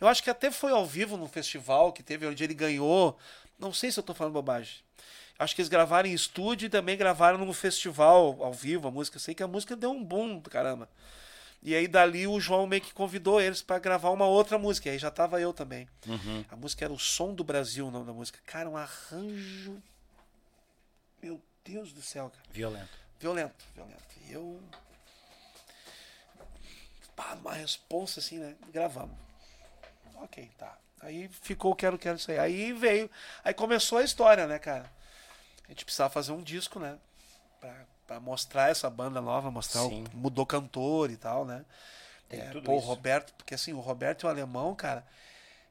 Eu 0.00 0.08
acho 0.08 0.22
que 0.22 0.30
até 0.30 0.50
foi 0.50 0.72
ao 0.72 0.86
vivo 0.86 1.16
no 1.16 1.28
festival 1.28 1.92
que 1.92 2.02
teve 2.02 2.26
onde 2.26 2.42
ele 2.42 2.54
ganhou. 2.54 3.18
Não 3.58 3.72
sei 3.72 3.90
se 3.92 3.98
eu 3.98 4.02
tô 4.02 4.14
falando 4.14 4.32
bobagem. 4.32 4.76
Acho 5.38 5.54
que 5.54 5.60
eles 5.60 5.68
gravaram 5.68 6.08
em 6.08 6.12
estúdio 6.12 6.66
e 6.66 6.70
também 6.70 6.96
gravaram 6.96 7.38
num 7.38 7.52
festival 7.52 8.36
ao 8.40 8.52
vivo 8.52 8.88
a 8.88 8.90
música. 8.90 9.18
Sei 9.18 9.34
que 9.34 9.42
a 9.42 9.48
música 9.48 9.74
deu 9.74 9.90
um 9.90 10.02
boom 10.02 10.38
do 10.38 10.48
caramba. 10.48 10.88
E 11.60 11.74
aí 11.74 11.88
dali 11.88 12.26
o 12.26 12.38
João 12.38 12.66
meio 12.66 12.82
que 12.82 12.92
convidou 12.92 13.40
eles 13.40 13.62
pra 13.62 13.78
gravar 13.78 14.10
uma 14.10 14.26
outra 14.26 14.58
música. 14.58 14.88
E 14.88 14.92
aí 14.92 14.98
já 14.98 15.10
tava 15.10 15.40
eu 15.40 15.52
também. 15.52 15.88
Uhum. 16.06 16.44
A 16.50 16.56
música 16.56 16.84
era 16.84 16.92
O 16.92 16.98
Som 16.98 17.34
do 17.34 17.42
Brasil, 17.42 17.88
o 17.88 17.90
nome 17.90 18.06
da 18.06 18.12
música. 18.12 18.38
Cara, 18.44 18.68
um 18.68 18.76
arranjo. 18.76 19.82
Meu 21.22 21.40
Deus 21.64 21.92
do 21.92 22.02
céu, 22.02 22.30
cara. 22.30 22.44
Violento. 22.50 22.98
Violento, 23.18 23.64
violento. 23.74 24.02
E 24.28 24.32
eu. 24.32 24.60
Pá, 27.16 27.34
uma 27.40 27.54
responsa 27.54 28.20
assim, 28.20 28.38
né? 28.38 28.54
Gravamos. 28.70 29.16
Ok, 30.16 30.50
tá. 30.58 30.76
Aí 31.00 31.28
ficou 31.28 31.72
o 31.72 31.74
Quero 31.74 31.98
Quero 31.98 32.16
isso 32.16 32.30
aí. 32.30 32.38
Aí 32.38 32.72
veio. 32.72 33.10
Aí 33.42 33.54
começou 33.54 33.98
a 33.98 34.04
história, 34.04 34.46
né, 34.46 34.58
cara? 34.58 34.90
A 35.66 35.68
gente 35.68 35.84
precisava 35.84 36.10
fazer 36.10 36.32
um 36.32 36.42
disco, 36.42 36.78
né? 36.78 36.98
Pra, 37.60 37.74
pra 38.06 38.20
mostrar 38.20 38.70
essa 38.70 38.88
banda 38.90 39.20
nova, 39.20 39.50
mostrar 39.50 39.82
Sim. 39.82 40.04
o. 40.12 40.16
Mudou 40.16 40.44
cantor 40.44 41.10
e 41.10 41.16
tal, 41.16 41.44
né? 41.44 41.64
Tem 42.28 42.40
É, 42.40 42.50
tudo 42.50 42.64
pô, 42.64 42.74
o. 42.74 42.78
Roberto, 42.78 43.32
porque 43.34 43.54
assim, 43.54 43.72
o 43.72 43.80
Roberto 43.80 44.22
e 44.22 44.26
o 44.26 44.28
alemão, 44.28 44.74
cara, 44.74 45.04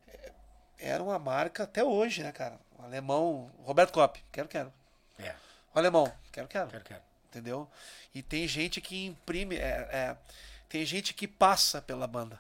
é, 0.08 0.32
era 0.80 1.04
uma 1.04 1.20
marca 1.20 1.64
até 1.64 1.84
hoje, 1.84 2.24
né, 2.24 2.32
cara? 2.32 2.60
O 2.78 2.84
alemão. 2.84 3.52
Roberto 3.64 3.94
Kopp, 3.94 4.24
quero, 4.32 4.48
quero. 4.48 4.74
É. 5.20 5.36
Ô, 5.74 5.80
alemão, 5.80 6.12
quero, 6.32 6.48
quero. 6.48 6.70
Quero, 6.70 6.84
quero. 6.84 7.02
Entendeu? 7.30 7.68
E 8.14 8.22
tem 8.22 8.48
gente 8.48 8.80
que 8.82 9.06
imprime. 9.06 9.56
é, 9.56 9.90
é, 9.92 10.18
tem 10.70 10.86
gente 10.86 11.14
que 11.14 11.28
passa 11.28 11.82
pela 11.82 12.08
banda. 12.08 12.40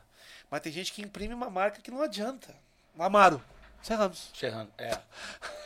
Mas 0.50 0.62
tem 0.62 0.72
gente 0.72 0.92
que 0.94 1.02
imprime 1.02 1.34
uma 1.34 1.50
marca 1.50 1.82
que 1.82 1.90
não 1.90 2.02
adianta. 2.02 2.54
O 2.96 3.02
Amaro. 3.02 3.42
Serramos. 3.84 4.32
Serrano. 4.34 4.72
É. 4.78 4.98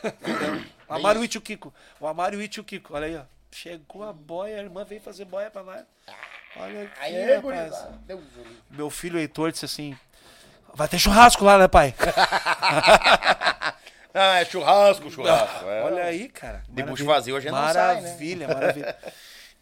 O 0.88 0.94
Amaro 0.94 1.22
e 1.22 1.26
o 1.36 1.40
Kiko. 1.40 1.74
O 2.00 2.06
Amaro 2.06 2.40
e 2.40 2.46
o 2.46 2.64
Kiko. 2.64 2.94
Olha 2.94 3.06
aí, 3.06 3.16
ó. 3.16 3.22
Chegou 3.52 4.02
a 4.04 4.12
boia, 4.12 4.56
a 4.56 4.62
irmã 4.62 4.84
veio 4.84 5.02
fazer 5.02 5.26
boia 5.26 5.50
pra 5.50 5.62
nós. 5.62 5.84
Olha 6.56 6.84
aqui, 6.84 7.00
Aí, 7.00 7.22
rapaz. 7.34 7.40
gurizada. 7.42 7.98
Deus. 8.06 8.24
Meu 8.70 8.88
filho 8.88 9.18
Heitor 9.18 9.52
disse 9.52 9.66
assim: 9.66 9.94
Vai 10.74 10.88
ter 10.88 10.98
churrasco 10.98 11.44
lá, 11.44 11.58
né, 11.58 11.68
pai? 11.68 11.94
Ah, 14.14 14.40
é 14.40 14.44
churrasco, 14.46 15.10
churrasco. 15.10 15.66
é. 15.66 15.82
Olha 15.82 16.04
aí, 16.04 16.28
cara. 16.28 16.64
De 16.68 16.82
bucho 16.82 17.04
Maravilha. 17.04 17.14
vazio 17.14 17.36
a 17.36 17.40
gente 17.40 17.52
não 17.52 17.72
sai, 17.72 18.00
né? 18.00 18.00
Maravilha, 18.08 18.48
maravilha. 18.48 18.98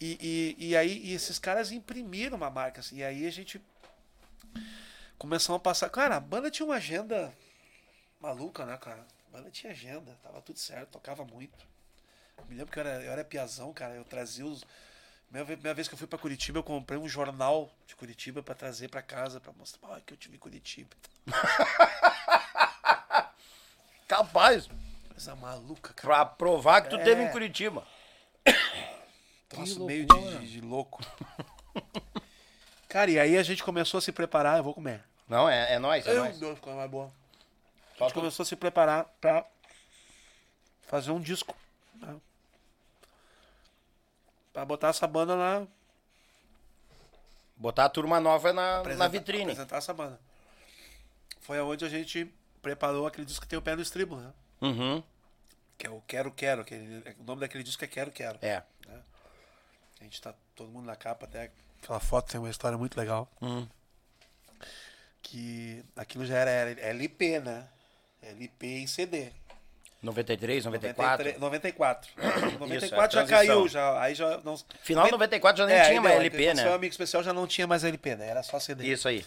E, 0.00 0.54
e, 0.58 0.68
e 0.68 0.76
aí, 0.76 0.98
e 1.04 1.12
esses 1.14 1.38
caras 1.38 1.72
imprimiram 1.72 2.36
uma 2.36 2.48
marca. 2.48 2.80
assim, 2.80 2.98
e 2.98 3.04
aí 3.04 3.26
a 3.26 3.30
gente 3.32 3.60
começamos 5.18 5.58
a 5.58 5.62
passar. 5.62 5.90
Cara, 5.90 6.16
a 6.16 6.20
banda 6.20 6.50
tinha 6.50 6.64
uma 6.64 6.76
agenda 6.76 7.32
maluca, 8.26 8.66
né, 8.66 8.76
cara? 8.76 9.06
A 9.28 9.36
banda 9.36 9.50
tinha 9.50 9.72
agenda, 9.72 10.16
tava 10.22 10.40
tudo 10.42 10.58
certo, 10.58 10.90
tocava 10.90 11.24
muito. 11.24 11.56
Me 12.48 12.54
lembro 12.56 12.72
que 12.72 12.78
eu 12.78 12.86
era, 12.86 13.02
eu 13.02 13.12
era 13.12 13.24
piazão, 13.24 13.72
cara. 13.72 13.94
Eu 13.94 14.04
trazia 14.04 14.44
os. 14.44 14.64
Primeira 15.26 15.44
vez, 15.46 15.56
primeira 15.58 15.74
vez 15.74 15.88
que 15.88 15.94
eu 15.94 15.98
fui 15.98 16.06
pra 16.06 16.18
Curitiba, 16.18 16.58
eu 16.58 16.62
comprei 16.62 16.98
um 16.98 17.08
jornal 17.08 17.70
de 17.86 17.96
Curitiba 17.96 18.42
pra 18.42 18.54
trazer 18.54 18.88
pra 18.88 19.02
casa, 19.02 19.40
pra 19.40 19.52
mostrar 19.52 19.96
ah, 19.96 20.00
que 20.04 20.12
eu 20.12 20.16
tive 20.16 20.36
em 20.36 20.38
Curitiba. 20.38 20.90
Capaz. 24.06 24.68
Coisa 25.08 25.34
maluca, 25.34 25.92
cara. 25.94 26.14
Pra 26.14 26.24
provar 26.26 26.82
que 26.82 26.90
tu 26.90 26.98
teve 26.98 27.22
É. 27.22 27.28
em 27.28 27.32
Curitiba. 27.32 27.86
Troço 29.48 29.80
Que 29.80 29.84
meio 29.84 30.06
de, 30.06 30.38
de- 30.38 30.52
de 30.52 30.60
louco. 30.60 31.02
Cara, 32.88 33.10
e 33.10 33.18
aí 33.18 33.36
a 33.36 33.42
gente 33.42 33.64
começou 33.64 33.98
a 33.98 34.00
se 34.00 34.12
preparar, 34.12 34.58
eu 34.58 34.64
vou 34.64 34.74
comer. 34.74 35.02
Não, 35.28 35.48
é, 35.48 35.74
é 35.74 35.78
nóis, 35.78 36.06
é 36.06 36.12
Meu 36.12 36.22
nóis. 36.24 36.38
Deus, 36.38 36.58
coisa 36.60 36.78
mais 36.78 36.90
boa. 36.90 37.10
A 37.98 38.04
gente 38.04 38.14
começou 38.14 38.42
a 38.42 38.46
se 38.46 38.56
preparar 38.56 39.04
pra 39.20 39.46
fazer 40.82 41.10
um 41.10 41.20
disco. 41.20 41.56
Né? 41.94 42.16
Pra 44.52 44.64
botar 44.64 44.88
essa 44.88 45.06
banda 45.06 45.36
na. 45.36 45.66
Botar 47.56 47.86
a 47.86 47.88
turma 47.88 48.20
nova 48.20 48.52
na, 48.52 48.82
na 48.82 49.08
vitrine. 49.08 49.52
Apresentar 49.52 49.78
essa 49.78 49.94
banda. 49.94 50.20
Foi 51.40 51.58
aonde 51.58 51.84
a 51.84 51.88
gente 51.88 52.30
preparou 52.60 53.06
aquele 53.06 53.24
disco 53.24 53.42
que 53.42 53.48
tem 53.48 53.58
o 53.58 53.62
pé 53.62 53.74
no 53.74 53.82
estribo, 53.82 54.16
né? 54.16 54.32
Uhum. 54.60 55.02
Que 55.78 55.86
é 55.86 55.90
o 55.90 56.02
Quero 56.02 56.30
Quero. 56.32 56.62
Aquele, 56.62 57.14
o 57.18 57.24
nome 57.24 57.40
daquele 57.40 57.64
disco 57.64 57.84
é 57.84 57.86
Quero 57.86 58.10
Quero. 58.10 58.38
É. 58.42 58.62
A 60.00 60.04
gente 60.04 60.20
tá 60.20 60.34
todo 60.54 60.70
mundo 60.70 60.86
na 60.86 60.96
capa 60.96 61.24
até. 61.24 61.50
Aquela 61.82 62.00
foto 62.00 62.30
tem 62.30 62.40
uma 62.40 62.50
história 62.50 62.76
muito 62.76 62.96
legal. 62.98 63.30
Hum. 63.40 63.66
Que 65.22 65.82
aquilo 65.96 66.26
já 66.26 66.36
era 66.36 66.80
LP, 66.80 67.40
né? 67.40 67.66
LP 68.30 68.66
em 68.66 68.86
CD. 68.86 69.30
93, 70.02 70.64
94. 70.66 71.40
93, 71.40 71.40
94. 71.40 72.10
Isso, 72.46 72.58
94 72.58 73.18
a 73.18 73.22
já 73.22 73.26
transição. 73.26 73.56
caiu, 73.56 73.68
já, 73.68 74.00
aí 74.00 74.14
já 74.14 74.40
não. 74.44 74.56
Final 74.82 75.06
de 75.06 75.12
94 75.12 75.58
já 75.58 75.66
nem 75.66 75.76
É, 75.76 75.88
tinha 75.88 76.00
mais 76.00 76.14
deu, 76.14 76.20
LP, 76.20 76.48
aí, 76.48 76.54
né? 76.54 76.62
Seu 76.62 76.74
amigo 76.74 76.90
especial 76.90 77.22
já 77.22 77.32
não 77.32 77.46
tinha 77.46 77.66
mais 77.66 77.82
LP, 77.82 78.14
né? 78.16 78.28
Era 78.28 78.42
só 78.42 78.60
CD. 78.60 78.86
Isso 78.86 79.08
aí. 79.08 79.24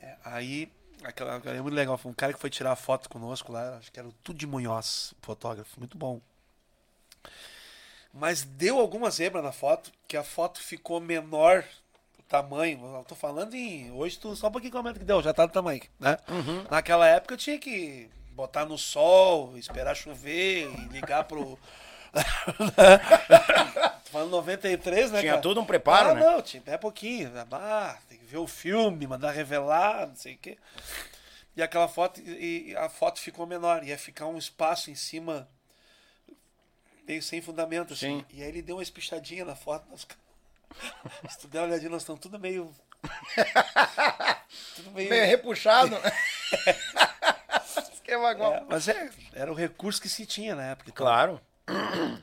É, 0.00 0.14
aí, 0.24 0.70
aquela, 1.02 1.40
é 1.46 1.60
muito 1.60 1.74
legal. 1.74 1.96
Foi 1.98 2.12
um 2.12 2.14
cara 2.14 2.32
que 2.32 2.38
foi 2.38 2.50
tirar 2.50 2.76
foto 2.76 3.08
conosco 3.08 3.50
lá, 3.50 3.76
acho 3.78 3.90
que 3.90 3.98
era 3.98 4.08
o 4.08 4.12
Tudo 4.22 4.46
Munhoz, 4.46 5.14
fotógrafo, 5.22 5.78
muito 5.78 5.96
bom. 5.96 6.20
Mas 8.12 8.44
deu 8.44 8.78
alguma 8.78 9.10
zebra 9.10 9.42
na 9.42 9.50
foto, 9.50 9.90
que 10.06 10.16
a 10.16 10.22
foto 10.22 10.60
ficou 10.60 11.00
menor 11.00 11.64
o 12.16 12.22
tamanho. 12.22 12.78
Eu 12.98 13.04
tô 13.04 13.16
falando 13.16 13.54
em. 13.54 13.90
Hoje 13.90 14.16
tu 14.18 14.36
só 14.36 14.46
um 14.46 14.52
pouquinho 14.52 14.72
comenta 14.72 14.98
que 14.98 15.04
deu, 15.04 15.20
já 15.20 15.34
tá 15.34 15.46
do 15.46 15.52
tamanho, 15.52 15.82
né? 15.98 16.16
Uhum. 16.28 16.64
Naquela 16.70 17.08
época 17.08 17.34
eu 17.34 17.38
tinha 17.38 17.58
que 17.58 18.08
botar 18.34 18.66
no 18.66 18.76
sol, 18.76 19.56
esperar 19.56 19.94
chover 19.94 20.68
e 20.70 20.88
ligar 20.88 21.24
pro. 21.24 21.58
Falando 24.10 24.30
93, 24.30 25.10
né? 25.10 25.20
Tinha 25.20 25.32
cara? 25.32 25.42
tudo 25.42 25.60
um 25.60 25.64
preparo, 25.64 26.10
ah, 26.10 26.14
né? 26.14 26.20
Não, 26.20 26.40
tinha, 26.42 26.62
é 26.66 26.76
pouquinho. 26.76 27.32
Ah, 27.50 27.98
tem 28.08 28.18
que 28.18 28.24
ver 28.24 28.36
o 28.36 28.46
filme, 28.46 29.06
mandar 29.06 29.32
revelar, 29.32 30.06
não 30.06 30.14
sei 30.14 30.34
o 30.34 30.38
quê. 30.38 30.56
E 31.56 31.62
aquela 31.62 31.88
foto, 31.88 32.20
e 32.20 32.74
a 32.76 32.88
foto 32.88 33.20
ficou 33.20 33.46
menor, 33.46 33.84
ia 33.84 33.98
ficar 33.98 34.26
um 34.26 34.38
espaço 34.38 34.90
em 34.90 34.94
cima, 34.94 35.48
meio 37.06 37.22
sem 37.22 37.40
fundamento, 37.40 37.94
assim. 37.94 38.20
Sim. 38.20 38.26
E 38.30 38.42
aí 38.42 38.48
ele 38.48 38.62
deu 38.62 38.76
uma 38.76 38.82
espichadinha 38.82 39.44
na 39.44 39.56
foto. 39.56 39.88
Nós... 39.90 40.06
Se 41.30 41.38
tu 41.38 41.48
der 41.48 41.60
uma 41.60 41.66
olhadinha, 41.66 41.90
nós 41.90 42.02
estamos 42.02 42.20
tudo 42.20 42.38
meio. 42.38 42.72
tudo 44.76 44.90
meio. 44.92 45.10
Meio 45.10 45.26
repuxado. 45.26 45.96
Igual. 48.14 48.54
É, 48.54 48.62
mas 48.68 48.88
é, 48.88 49.10
era 49.34 49.50
o 49.50 49.54
recurso 49.54 50.00
que 50.00 50.08
se 50.08 50.24
tinha 50.26 50.54
na 50.54 50.64
época. 50.64 50.90
então. 50.90 51.04
Claro. 51.04 51.40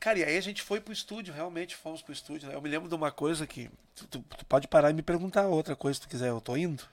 Cara, 0.00 0.18
e 0.20 0.24
aí 0.24 0.36
a 0.36 0.40
gente 0.40 0.62
foi 0.62 0.80
pro 0.80 0.92
estúdio, 0.92 1.34
realmente 1.34 1.74
fomos 1.74 2.00
pro 2.02 2.12
estúdio. 2.12 2.48
né? 2.48 2.54
Eu 2.54 2.62
me 2.62 2.68
lembro 2.68 2.88
de 2.88 2.94
uma 2.94 3.10
coisa 3.10 3.46
que. 3.46 3.68
Tu, 3.96 4.06
tu- 4.06 4.24
tu 4.36 4.44
pode 4.46 4.68
parar 4.68 4.90
e 4.90 4.92
me 4.92 5.02
perguntar 5.02 5.46
outra 5.48 5.74
coisa 5.74 5.96
se 5.96 6.02
tu 6.02 6.08
quiser, 6.08 6.28
eu 6.28 6.40
tô 6.40 6.56
indo. 6.56 6.84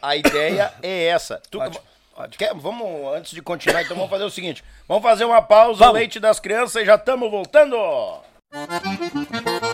A 0.00 0.14
ideia 0.16 0.72
é 0.82 1.06
essa. 1.06 1.42
Tu- 1.50 1.58
Ótimo, 1.58 1.84
ótimo. 2.14 2.38
Quer- 2.38 2.54
vamos, 2.54 3.12
antes 3.16 3.32
de 3.32 3.42
continuar, 3.42 3.82
então 3.82 3.96
vamos 3.96 4.10
fazer 4.10 4.22
o 4.24 4.30
seguinte. 4.30 4.62
Vamos 4.86 5.02
fazer 5.02 5.24
uma 5.24 5.42
pausa, 5.42 5.80
Vamos. 5.80 5.94
leite 5.94 6.20
das 6.20 6.38
crianças 6.38 6.80
e 6.80 6.86
já 6.86 6.94
estamos 6.94 7.28
voltando. 7.28 7.76
Do 7.76 8.22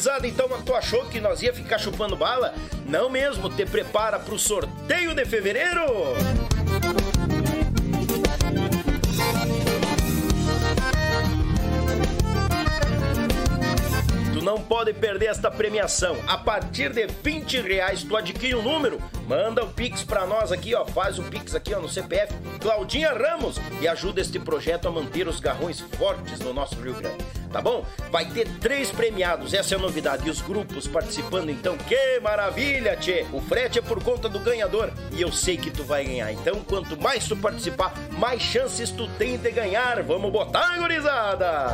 Gurizada, 0.00 0.26
então 0.26 0.48
tu 0.62 0.74
achou 0.74 1.04
que 1.10 1.20
nós 1.20 1.42
ia 1.42 1.52
ficar 1.52 1.76
chupando 1.76 2.16
bala? 2.16 2.54
Não 2.86 3.10
mesmo, 3.10 3.50
te 3.50 3.66
prepara 3.66 4.18
pro 4.18 4.38
sorteio 4.38 5.14
de 5.14 5.26
fevereiro! 5.26 5.84
Tu 14.32 14.42
não 14.42 14.62
pode 14.62 14.94
perder 14.94 15.26
esta 15.26 15.50
premiação. 15.50 16.16
A 16.26 16.38
partir 16.38 16.94
de 16.94 17.06
20 17.06 17.60
reais 17.60 18.02
tu 18.02 18.16
adquire 18.16 18.54
um 18.54 18.62
número, 18.62 18.98
manda 19.28 19.62
o 19.62 19.68
Pix 19.68 20.02
pra 20.02 20.24
nós 20.24 20.50
aqui, 20.50 20.74
ó. 20.74 20.86
Faz 20.86 21.18
o 21.18 21.24
Pix 21.24 21.54
aqui, 21.54 21.74
ó, 21.74 21.80
no 21.80 21.90
CPF 21.90 22.32
Claudinha 22.58 23.12
Ramos 23.12 23.56
e 23.82 23.86
ajuda 23.86 24.22
este 24.22 24.38
projeto 24.38 24.88
a 24.88 24.90
manter 24.90 25.28
os 25.28 25.40
garrões 25.40 25.78
fortes 25.80 26.38
no 26.38 26.54
nosso 26.54 26.76
Rio 26.76 26.94
Grande. 26.94 27.39
Tá 27.52 27.60
bom? 27.60 27.84
Vai 28.10 28.26
ter 28.26 28.48
três 28.60 28.90
premiados, 28.90 29.52
essa 29.52 29.74
é 29.74 29.78
a 29.78 29.80
novidade. 29.80 30.26
E 30.26 30.30
os 30.30 30.40
grupos 30.40 30.86
participando, 30.86 31.50
então, 31.50 31.76
que 31.76 32.20
maravilha, 32.20 32.96
tchê! 32.96 33.26
O 33.32 33.40
frete 33.40 33.78
é 33.78 33.82
por 33.82 34.02
conta 34.02 34.28
do 34.28 34.38
ganhador 34.38 34.92
e 35.12 35.20
eu 35.20 35.32
sei 35.32 35.56
que 35.56 35.70
tu 35.70 35.82
vai 35.82 36.04
ganhar. 36.04 36.32
Então, 36.32 36.60
quanto 36.60 37.00
mais 37.00 37.26
tu 37.26 37.36
participar, 37.36 37.92
mais 38.12 38.40
chances 38.40 38.90
tu 38.90 39.08
tem 39.18 39.36
de 39.36 39.50
ganhar. 39.50 40.02
Vamos 40.02 40.30
botar, 40.30 40.78
gurizada! 40.78 41.72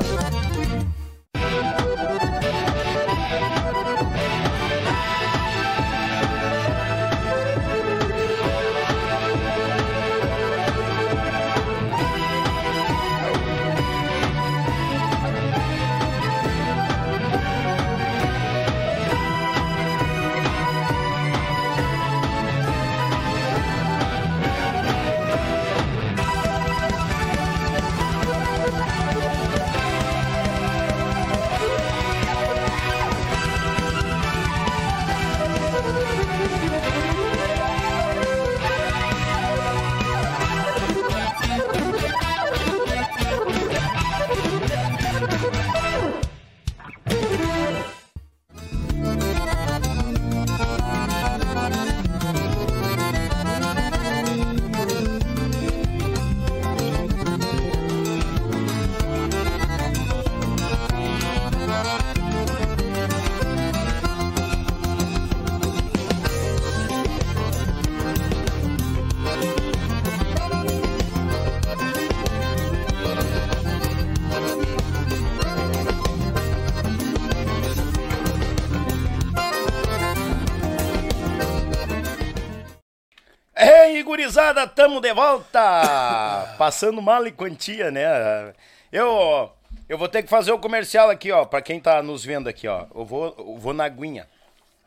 Gurizada, 84.36 84.66
tamo 84.66 85.00
de 85.00 85.14
volta! 85.14 86.54
Passando 86.58 87.00
mal 87.00 87.26
e 87.26 87.32
quantia, 87.32 87.90
né? 87.90 88.52
Eu, 88.92 89.50
eu 89.88 89.96
vou 89.96 90.08
ter 90.08 90.22
que 90.22 90.28
fazer 90.28 90.52
o 90.52 90.58
comercial 90.58 91.08
aqui, 91.08 91.32
ó, 91.32 91.46
pra 91.46 91.62
quem 91.62 91.80
tá 91.80 92.02
nos 92.02 92.22
vendo 92.22 92.46
aqui, 92.46 92.68
ó. 92.68 92.84
Eu 92.94 93.06
vou, 93.06 93.34
eu 93.38 93.56
vou 93.56 93.72
na 93.72 93.84
aguinha, 93.84 94.28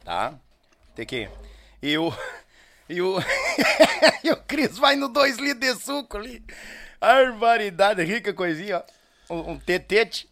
tá? 0.06 0.36
Tem 0.94 1.04
que... 1.06 1.28
E 1.82 1.98
o... 1.98 2.14
E 2.92 3.04
o... 3.04 3.20
e 4.24 4.32
o 4.32 4.38
Cris 4.38 4.80
vai 4.80 4.96
no 4.96 5.08
2 5.08 5.38
litros 5.38 5.78
de 5.78 5.84
suco 5.84 6.18
ali. 6.18 6.44
Barbaridade, 7.00 8.04
rica 8.04 8.34
coisinha, 8.34 8.80
ó. 8.80 8.99
Um, 9.30 9.52
um 9.52 9.60
tetete. 9.60 10.28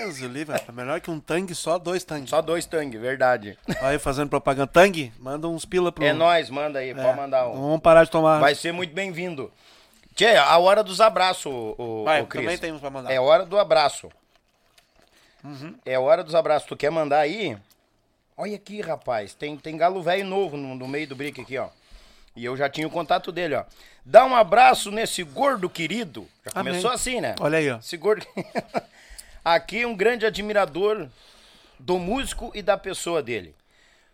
Deus, 0.00 0.18
livre, 0.20 0.56
é 0.66 0.72
melhor 0.72 1.00
que 1.00 1.10
um 1.10 1.20
tangue, 1.20 1.54
só 1.54 1.78
dois 1.78 2.02
tangues. 2.04 2.30
Só 2.30 2.40
dois 2.40 2.64
tangue, 2.64 2.96
verdade. 2.96 3.58
Aí 3.82 3.98
fazendo 3.98 4.30
propaganda. 4.30 4.66
Tangue, 4.66 5.12
manda 5.18 5.46
uns 5.46 5.64
pila 5.64 5.92
pro. 5.92 6.04
É 6.04 6.12
nóis, 6.12 6.48
manda 6.48 6.78
aí, 6.78 6.94
pode 6.94 7.16
mandar 7.16 7.48
um. 7.48 7.52
vamos 7.52 7.80
parar 7.80 8.04
de 8.04 8.10
tomar. 8.10 8.40
Vai 8.40 8.54
ser 8.54 8.72
muito 8.72 8.94
bem-vindo. 8.94 9.52
Tchê, 10.14 10.36
a 10.36 10.56
hora 10.58 10.82
dos 10.82 11.00
abraços, 11.00 11.52
o, 11.52 12.04
Vai, 12.04 12.22
o 12.22 12.26
Cris. 12.26 12.44
também 12.44 12.58
temos 12.58 12.80
pra 12.80 12.90
mandar. 12.90 13.12
É 13.12 13.20
hora 13.20 13.44
do 13.44 13.58
abraço. 13.58 14.10
É 15.84 15.98
hora 15.98 16.24
dos 16.24 16.34
abraços. 16.34 16.68
Tu 16.68 16.76
quer 16.76 16.90
mandar 16.90 17.20
aí? 17.20 17.56
Olha 18.36 18.56
aqui, 18.56 18.80
rapaz. 18.80 19.34
Tem, 19.34 19.56
tem 19.56 19.76
galo 19.76 20.02
velho 20.02 20.24
novo 20.24 20.56
no, 20.56 20.74
no 20.74 20.88
meio 20.88 21.06
do 21.06 21.14
brick 21.16 21.40
aqui, 21.40 21.58
ó. 21.58 21.68
E 22.34 22.44
eu 22.44 22.56
já 22.56 22.68
tinha 22.68 22.86
o 22.86 22.90
contato 22.90 23.30
dele, 23.30 23.54
ó. 23.54 23.64
Dá 24.04 24.24
um 24.24 24.34
abraço 24.34 24.90
nesse 24.90 25.22
gordo 25.22 25.68
querido. 25.68 26.26
Já 26.44 26.60
Amém. 26.60 26.72
começou 26.72 26.90
assim, 26.90 27.20
né? 27.20 27.34
Olha 27.40 27.58
aí, 27.58 27.70
ó. 27.70 27.78
Esse 27.78 27.96
gordo. 27.96 28.26
aqui 29.44 29.84
um 29.84 29.96
grande 29.96 30.26
admirador 30.26 31.08
do 31.78 31.98
músico 31.98 32.50
e 32.54 32.62
da 32.62 32.76
pessoa 32.76 33.22
dele. 33.22 33.54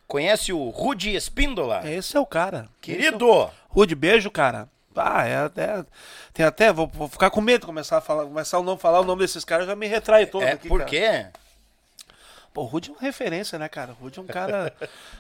Conhece 0.07 0.53
o 0.53 0.69
Rudy 0.71 1.15
Espíndola? 1.15 1.89
Esse 1.89 2.17
é 2.17 2.21
o 2.21 2.27
cara. 2.27 2.69
Querido! 2.81 3.51
Rude, 3.69 3.95
beijo, 3.95 4.31
cara. 4.31 4.69
Ah, 4.95 5.27
é 5.27 5.37
até. 5.37 5.85
Tem 6.33 6.47
até. 6.47 6.73
Vou, 6.73 6.87
vou 6.87 7.09
ficar 7.09 7.29
com 7.31 7.41
medo 7.41 7.61
de 7.63 7.67
começar 7.67 7.99
a 7.99 8.01
falar, 8.01 8.25
começar 8.25 8.59
a 8.59 8.63
não 8.63 8.79
falar 8.79 9.01
o 9.01 9.05
nome 9.05 9.23
desses 9.23 9.45
caras, 9.45 9.67
já 9.67 9.77
me 9.77 9.87
retrai 9.87 10.27
todo 10.27 10.43
É, 10.45 10.53
aqui. 10.53 10.69
por 10.69 10.79
cara. 10.79 10.91
quê? 10.91 11.27
Pô, 12.55 12.63
o 12.63 12.65
Rude 12.65 12.89
é 12.89 12.93
uma 12.93 13.01
referência, 13.03 13.59
né, 13.59 13.69
cara? 13.69 13.93
O 13.93 13.95
Rude 14.05 14.19
é 14.19 14.23
um 14.23 14.27
cara. 14.27 14.73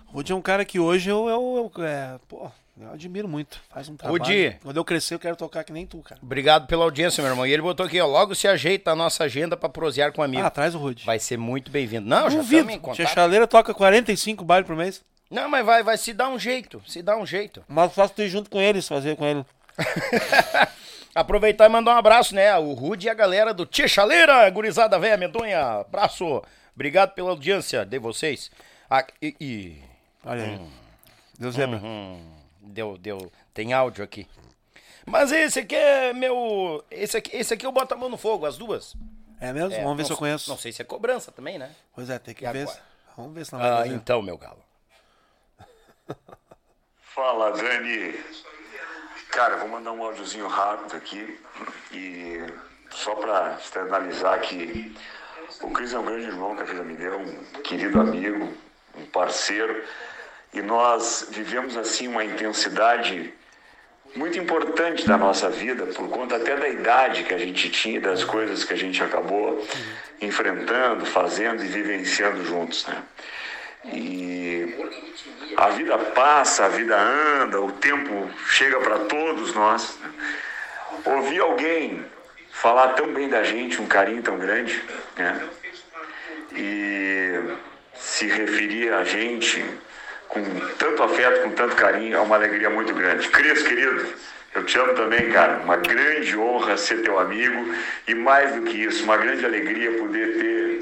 o 0.08 0.12
Rude 0.12 0.32
é 0.32 0.34
um 0.34 0.40
cara 0.40 0.64
que 0.64 0.78
hoje 0.80 1.10
eu, 1.10 1.28
eu, 1.28 1.70
eu, 1.76 1.84
é, 1.84 2.18
pô, 2.26 2.50
eu 2.78 2.92
admiro 2.92 3.26
muito. 3.28 3.60
Faz 3.70 3.88
um 3.88 3.96
trabalho. 3.96 4.22
Rudy. 4.22 4.56
Quando 4.62 4.76
eu 4.76 4.84
crescer, 4.84 5.14
eu 5.14 5.18
quero 5.18 5.34
tocar 5.36 5.64
que 5.64 5.72
nem 5.72 5.86
tu, 5.86 5.98
cara. 5.98 6.20
Obrigado 6.22 6.66
pela 6.66 6.84
audiência, 6.84 7.22
meu 7.22 7.30
irmão. 7.32 7.46
E 7.46 7.52
ele 7.52 7.62
botou 7.62 7.86
aqui, 7.86 8.00
ó. 8.00 8.06
Logo 8.06 8.34
se 8.34 8.46
ajeita 8.46 8.90
a 8.90 8.94
nossa 8.96 9.24
agenda 9.24 9.56
pra 9.56 9.68
prosear 9.68 10.12
com 10.12 10.22
amigo. 10.22 10.42
Ah, 10.44 10.50
traz 10.50 10.74
o 10.74 10.78
Rude. 10.78 11.04
Vai 11.04 11.18
ser 11.18 11.36
muito 11.38 11.70
bem-vindo. 11.70 12.06
Não, 12.08 12.28
já 12.30 12.40
estamos 12.40 12.52
em 12.52 12.66
Tia 12.66 12.78
contato. 12.80 13.06
Chaleira 13.14 13.46
toca 13.46 13.72
45 13.72 14.44
bailes 14.44 14.66
por 14.66 14.76
mês. 14.76 15.02
Não, 15.30 15.48
mas 15.48 15.64
vai, 15.66 15.82
vai 15.82 15.96
se 15.98 16.12
dar 16.12 16.28
um 16.28 16.38
jeito. 16.38 16.82
Se 16.86 17.02
dá 17.02 17.16
um 17.16 17.26
jeito. 17.26 17.64
Mas 17.66 17.92
faço 17.92 18.14
tu 18.14 18.22
ir 18.22 18.28
junto 18.28 18.48
com 18.50 18.60
eles, 18.60 18.86
fazer 18.86 19.16
com 19.16 19.24
ele. 19.26 19.44
Aproveitar 21.14 21.64
e 21.64 21.68
mandar 21.68 21.94
um 21.94 21.98
abraço, 21.98 22.34
né? 22.34 22.54
O 22.58 22.74
Rude 22.74 23.06
e 23.06 23.10
a 23.10 23.14
galera 23.14 23.54
do 23.54 23.64
Tia 23.64 23.88
Chaleira, 23.88 24.48
gurizada 24.50 24.98
velha 24.98 25.16
medonha. 25.16 25.80
Abraço. 25.80 26.42
Obrigado 26.74 27.12
pela 27.14 27.30
audiência 27.30 27.86
de 27.86 27.98
vocês. 27.98 28.50
Ah, 28.90 29.04
e, 29.22 29.34
e- 29.40 29.82
Olha 30.24 30.44
aí. 30.44 30.60
Deus 31.38 31.56
lembra. 31.56 31.78
hum, 31.82 32.20
deu, 32.66 32.96
deu. 32.98 33.30
Tem 33.54 33.72
áudio 33.72 34.04
aqui. 34.04 34.28
Mas 35.04 35.30
esse 35.32 35.60
aqui 35.60 35.74
é 35.74 36.12
meu. 36.12 36.84
Esse 36.90 37.16
aqui, 37.16 37.36
esse 37.36 37.54
aqui 37.54 37.64
eu 37.64 37.72
boto 37.72 37.94
a 37.94 37.96
mão 37.96 38.08
no 38.08 38.16
fogo, 38.18 38.44
as 38.46 38.58
duas. 38.58 38.94
É 39.40 39.52
mesmo? 39.52 39.72
É, 39.74 39.82
Vamos 39.82 39.96
ver 39.96 40.02
não 40.02 40.06
se 40.06 40.12
eu 40.12 40.16
sei- 40.16 40.16
conheço. 40.16 40.50
Não 40.50 40.58
sei 40.58 40.72
se 40.72 40.82
é 40.82 40.84
cobrança 40.84 41.30
também, 41.30 41.58
né? 41.58 41.70
Pois 41.94 42.10
é, 42.10 42.18
tem 42.18 42.34
que 42.34 42.44
E 42.44 42.52
ver. 42.52 42.66
se- 42.68 42.78
Vamos 43.16 43.34
ver 43.34 43.46
se 43.46 43.52
não 43.52 43.60
vai 43.60 43.70
Ah, 43.70 43.76
fazer. 43.78 43.94
então, 43.94 44.20
meu 44.22 44.36
galo. 44.36 44.62
Fala, 47.14 47.50
Dani. 47.52 48.14
Cara, 49.30 49.56
vou 49.58 49.68
mandar 49.68 49.92
um 49.92 50.02
áudiozinho 50.02 50.46
rápido 50.48 50.96
aqui 50.96 51.38
e 51.92 52.38
só 52.90 53.14
para 53.14 53.54
externalizar 53.60 54.40
que 54.40 54.94
o 55.62 55.70
Cris 55.70 55.92
é 55.92 55.98
um 55.98 56.04
grande 56.04 56.26
irmão 56.26 56.54
que 56.56 56.62
a 56.62 56.64
vida 56.64 56.82
me 56.82 56.96
deu, 56.96 57.18
um 57.18 57.42
querido 57.62 58.00
amigo, 58.00 58.52
um 58.96 59.06
parceiro, 59.06 59.84
e 60.56 60.62
nós 60.62 61.28
vivemos 61.30 61.76
assim 61.76 62.08
uma 62.08 62.24
intensidade 62.24 63.32
muito 64.14 64.38
importante 64.38 65.06
da 65.06 65.18
nossa 65.18 65.50
vida, 65.50 65.84
por 65.86 66.08
conta 66.08 66.36
até 66.36 66.56
da 66.56 66.66
idade 66.66 67.24
que 67.24 67.34
a 67.34 67.38
gente 67.38 67.68
tinha, 67.68 68.00
das 68.00 68.24
coisas 68.24 68.64
que 68.64 68.72
a 68.72 68.76
gente 68.76 69.02
acabou 69.02 69.62
enfrentando, 70.18 71.04
fazendo 71.04 71.62
e 71.62 71.68
vivenciando 71.68 72.42
juntos, 72.42 72.86
né? 72.86 73.02
E 73.92 74.74
a 75.58 75.68
vida 75.68 75.98
passa, 75.98 76.64
a 76.64 76.68
vida 76.68 76.98
anda, 76.98 77.60
o 77.60 77.72
tempo 77.72 78.30
chega 78.46 78.80
para 78.80 79.00
todos 79.00 79.52
nós. 79.52 79.98
Ouvir 81.04 81.40
alguém 81.40 82.02
falar 82.50 82.94
tão 82.94 83.12
bem 83.12 83.28
da 83.28 83.42
gente, 83.42 83.80
um 83.82 83.86
carinho 83.86 84.22
tão 84.22 84.38
grande, 84.38 84.82
né? 85.18 85.48
E 86.52 87.38
se 87.94 88.26
referir 88.26 88.94
a 88.94 89.04
gente 89.04 89.62
com 90.44 90.60
tanto 90.78 91.02
afeto, 91.02 91.42
com 91.42 91.50
tanto 91.50 91.76
carinho, 91.76 92.16
é 92.16 92.20
uma 92.20 92.36
alegria 92.36 92.70
muito 92.70 92.94
grande. 92.94 93.28
Cris, 93.28 93.62
querido, 93.62 94.06
eu 94.54 94.64
te 94.64 94.78
amo 94.78 94.94
também, 94.94 95.30
cara. 95.30 95.58
Uma 95.58 95.76
grande 95.76 96.36
honra 96.36 96.76
ser 96.76 97.02
teu 97.02 97.18
amigo 97.18 97.74
e 98.06 98.14
mais 98.14 98.54
do 98.54 98.62
que 98.62 98.84
isso, 98.84 99.04
uma 99.04 99.16
grande 99.16 99.44
alegria 99.44 99.92
poder 99.98 100.38
ter 100.38 100.80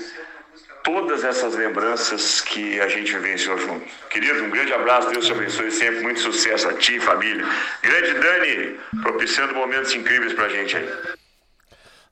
todas 0.85 1.25
essas 1.25 1.55
lembranças 1.55 2.43
que 2.43 2.79
a 2.81 2.89
gente 2.89 3.13
vivenciou 3.13 3.57
junto. 3.59 3.87
Querido, 4.11 4.45
um 4.45 4.51
grande 4.51 4.73
abraço, 4.73 5.11
Deus 5.11 5.27
te 5.27 5.33
abençoe 5.33 5.71
sempre, 5.71 6.01
muito 6.03 6.21
sucesso 6.21 6.69
a 6.69 6.75
ti 6.75 6.97
e 6.97 7.01
família. 7.01 7.45
Grande 7.83 8.15
Dani, 8.15 8.81
propiciando 9.03 9.55
momentos 9.55 9.95
incríveis 9.95 10.35
pra 10.35 10.49
gente 10.49 10.77
aí. 10.77 10.89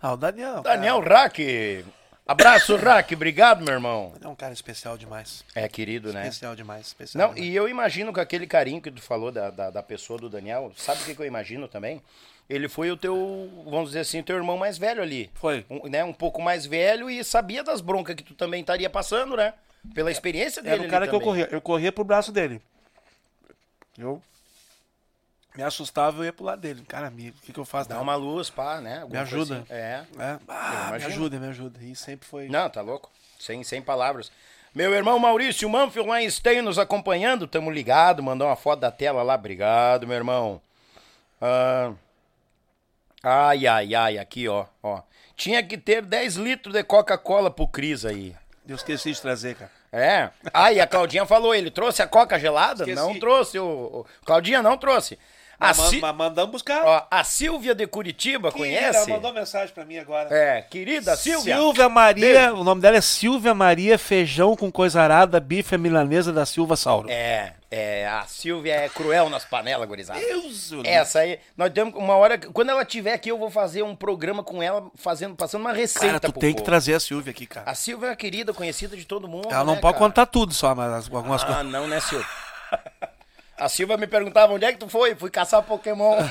Ah, 0.01 0.15
o 0.15 0.17
Daniel. 0.17 0.63
Daniel 0.63 1.01
Rack. 1.01 1.85
Abraço, 2.27 2.77
Rack. 2.77 3.15
Obrigado, 3.15 3.65
meu 3.65 3.75
irmão. 3.75 4.13
É 4.23 4.29
um 4.29 4.35
cara 4.35 4.53
especial 4.53 4.97
demais. 4.97 5.45
É, 5.55 5.69
querido, 5.69 6.13
né? 6.13 6.23
Especial 6.23 6.55
demais. 6.55 6.87
Especial 6.87 7.27
Não, 7.29 7.35
demais. 7.35 7.53
e 7.53 7.55
eu 7.57 7.69
imagino 7.69 8.13
com 8.13 8.21
aquele 8.21 8.47
carinho 8.47 8.81
que 8.81 8.91
tu 8.91 9.03
falou 9.03 9.33
da, 9.33 9.51
da, 9.51 9.71
da 9.71 9.83
pessoa 9.83 10.19
do 10.19 10.31
Daniel, 10.31 10.73
sabe 10.77 11.03
o 11.03 11.05
que, 11.05 11.15
que 11.15 11.21
eu 11.21 11.27
imagino 11.27 11.67
também? 11.67 12.01
Ele 12.49 12.69
foi 12.69 12.91
o 12.91 12.97
teu, 12.97 13.51
vamos 13.65 13.91
dizer 13.91 14.01
assim, 14.01 14.21
o 14.21 14.23
teu 14.23 14.37
irmão 14.37 14.57
mais 14.57 14.79
velho 14.79 15.03
ali. 15.03 15.31
Foi. 15.35 15.65
Um, 15.69 15.89
né, 15.89 16.05
um 16.05 16.13
pouco 16.13 16.41
mais 16.41 16.65
velho 16.67 17.11
e 17.11 17.25
sabia 17.25 17.63
das 17.65 17.81
broncas 17.81 18.15
que 18.15 18.23
tu 18.23 18.35
também 18.35 18.61
estaria 18.61 18.89
passando, 18.91 19.37
né? 19.37 19.55
Pela 19.95 20.11
experiência 20.11 20.63
dele. 20.63 20.77
Era 20.77 20.85
o 20.85 20.89
cara 20.89 21.09
que 21.09 21.15
eu 21.15 21.19
também. 21.19 21.35
corria. 21.45 21.49
Eu 21.51 21.61
corria 21.61 21.91
pro 21.91 22.05
braço 22.05 22.31
dele. 22.31 22.61
Eu 23.99 24.23
me 25.57 25.63
assustava, 25.63 26.19
eu 26.21 26.25
ia 26.25 26.33
pro 26.33 26.45
lado 26.45 26.61
dele. 26.61 26.83
Cara, 26.89 27.07
amigo, 27.09 27.37
o 27.39 27.43
que, 27.43 27.53
que 27.53 27.59
eu 27.61 27.65
faço? 27.65 27.89
Dá 27.89 28.01
uma 28.01 28.15
luz, 28.15 28.49
pá, 28.51 28.81
né? 28.81 28.97
Me 28.97 29.03
Alguma 29.03 29.21
coisa 29.27 29.35
ajuda. 29.37 29.55
assim. 29.59 29.73
É. 29.75 30.05
É. 30.19 30.39
Ah, 30.49 30.89
me 30.99 31.05
ajuda, 31.05 31.39
me 31.39 31.47
ajuda. 31.49 31.79
E 31.83 31.95
sempre 31.95 32.27
foi. 32.27 32.49
Não, 32.49 32.69
tá 32.71 32.81
louco. 32.81 33.11
Sem, 33.39 33.63
sem 33.65 33.83
palavras. 33.83 34.31
Meu 34.75 34.95
irmão 34.95 35.19
Maurício 35.19 35.69
Manfield 35.69 36.09
lá 36.09 36.23
em 36.23 36.27
Esteio 36.27 36.63
nos 36.63 36.79
acompanhando. 36.79 37.47
Tamo 37.47 37.71
ligado, 37.71 38.23
mandou 38.23 38.47
uma 38.49 38.57
foto 38.57 38.81
da 38.81 38.91
tela 38.91 39.23
lá. 39.23 39.35
Obrigado, 39.35 40.07
meu 40.07 40.17
irmão. 40.17 40.61
Ah, 41.41 41.93
Ai, 43.23 43.67
ai, 43.67 43.95
ai, 43.95 44.19
aqui, 44.19 44.49
ó, 44.49 44.67
ó. 44.83 45.01
Tinha 45.37 45.63
que 45.63 45.79
ter 45.79 46.03
10 46.03 46.37
litros 46.37 46.75
de 46.75 46.83
Coca-Cola 46.83 47.51
pro 47.51 47.69
Cris 47.69 48.05
aí. 48.05 48.35
Eu 48.67 48.75
esqueci 48.77 49.13
de 49.13 49.21
trazer, 49.21 49.55
cara. 49.57 49.71
É. 49.93 50.31
Ah, 50.53 50.73
e 50.73 50.81
a 50.81 50.87
Claudinha 50.87 51.25
falou, 51.27 51.55
ele 51.55 51.71
trouxe 51.71 52.03
a 52.03 52.07
Coca 52.07 52.39
gelada? 52.39 52.83
Esqueci. 52.85 52.97
Não 53.01 53.19
trouxe. 53.19 53.59
O, 53.59 53.65
o- 53.65 54.07
Claudinha 54.25 54.63
não 54.63 54.77
trouxe. 54.77 55.19
A, 55.63 55.69
Mas, 55.69 55.77
Si- 55.91 56.01
mas 56.01 56.15
mandamos 56.17 56.51
buscar. 56.51 56.85
ó, 56.85 57.07
a 57.09 57.23
Silvia 57.23 57.73
de 57.75 57.87
Curitiba, 57.87 58.51
conhece? 58.51 58.97
Ela 59.11 59.17
mandou 59.17 59.33
mensagem 59.33 59.73
pra 59.73 59.85
mim 59.85 59.97
agora. 59.97 60.29
É, 60.35 60.63
querida 60.63 61.15
Silvia. 61.17 61.55
Silvia 61.57 61.89
Maria, 61.89 62.53
o 62.53 62.65
nome 62.65 62.81
dela 62.81 62.97
é 62.97 63.01
Silvia 63.01 63.55
Maria 63.55 63.97
Feijão 63.97 64.57
com 64.57 64.73
coisa 64.73 65.01
arada, 65.01 65.39
bife 65.39 65.79
milanesa 65.79 66.33
da 66.33 66.45
Silva 66.45 66.75
Sauro. 66.75 67.09
É, 67.09 67.53
é, 67.71 68.09
a 68.09 68.25
Silvia 68.27 68.75
é 68.75 68.89
cruel 68.89 69.31
nas 69.31 69.45
panelas, 69.45 69.87
gurizada. 69.87 70.19
Deus, 70.19 70.73
eu- 70.73 70.83
Essa 70.85 71.21
aí, 71.21 71.39
nós 71.57 71.71
temos 71.73 71.95
uma 71.95 72.17
hora, 72.17 72.37
quando 72.39 72.71
ela 72.71 72.85
tiver 72.85 73.13
aqui, 73.13 73.29
eu 73.31 73.39
vou 73.39 73.49
fazer 73.51 73.83
um 73.85 73.95
programa 73.95 74.43
com 74.43 74.61
ela, 74.61 74.91
fazendo, 74.97 75.37
passando 75.37 75.61
uma 75.61 75.73
receita 75.73 76.07
Cara, 76.09 76.21
tu 76.21 76.33
pro 76.33 76.41
tem 76.41 76.51
que 76.51 76.57
povo. 76.59 76.65
trazer 76.67 76.95
a 76.95 77.01
Silvia 77.01 77.31
aqui, 77.31 77.47
cara. 77.47 77.71
A 77.71 77.75
Silvia 77.77 78.07
é 78.07 78.11
uma 78.11 78.17
querida, 78.17 78.53
conhecida 78.53 78.97
de 78.97 79.05
todo 79.05 79.29
mundo, 79.29 79.47
Ela 79.49 79.63
não 79.65 79.75
né, 79.77 79.81
pode 79.81 79.95
cara? 79.95 80.05
contar 80.07 80.27
tudo 80.27 80.53
só, 80.53 80.75
mas 80.75 80.93
as- 80.93 81.13
algumas 81.15 81.43
Ah, 81.45 81.47
coisas. 81.47 81.67
não, 81.67 81.87
né, 81.87 82.01
Silvia? 82.01 82.27
A 83.63 83.69
Silvia 83.69 83.97
me 83.97 84.09
perguntava, 84.09 84.53
onde 84.53 84.65
é 84.65 84.73
que 84.73 84.79
tu 84.79 84.89
foi? 84.89 85.15
Fui 85.15 85.31
caçar 85.31 85.63
Pokémon. 85.63 86.17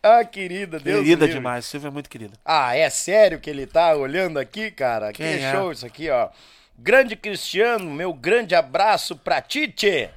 ah, 0.00 0.24
querida, 0.24 0.78
Deus 0.78 1.00
Querida 1.00 1.26
livre. 1.26 1.40
demais, 1.40 1.66
Silvia 1.66 1.88
é 1.88 1.90
muito 1.90 2.08
querida. 2.08 2.34
Ah, 2.44 2.76
é 2.76 2.88
sério 2.88 3.40
que 3.40 3.50
ele 3.50 3.66
tá 3.66 3.92
olhando 3.96 4.38
aqui, 4.38 4.70
cara? 4.70 5.12
Quem 5.12 5.38
que 5.38 5.44
é? 5.44 5.50
show 5.50 5.72
isso 5.72 5.84
aqui, 5.84 6.08
ó. 6.10 6.28
Grande 6.78 7.16
Cristiano, 7.16 7.90
meu 7.90 8.14
grande 8.14 8.54
abraço 8.54 9.16
pra 9.16 9.42
Tite. 9.42 10.08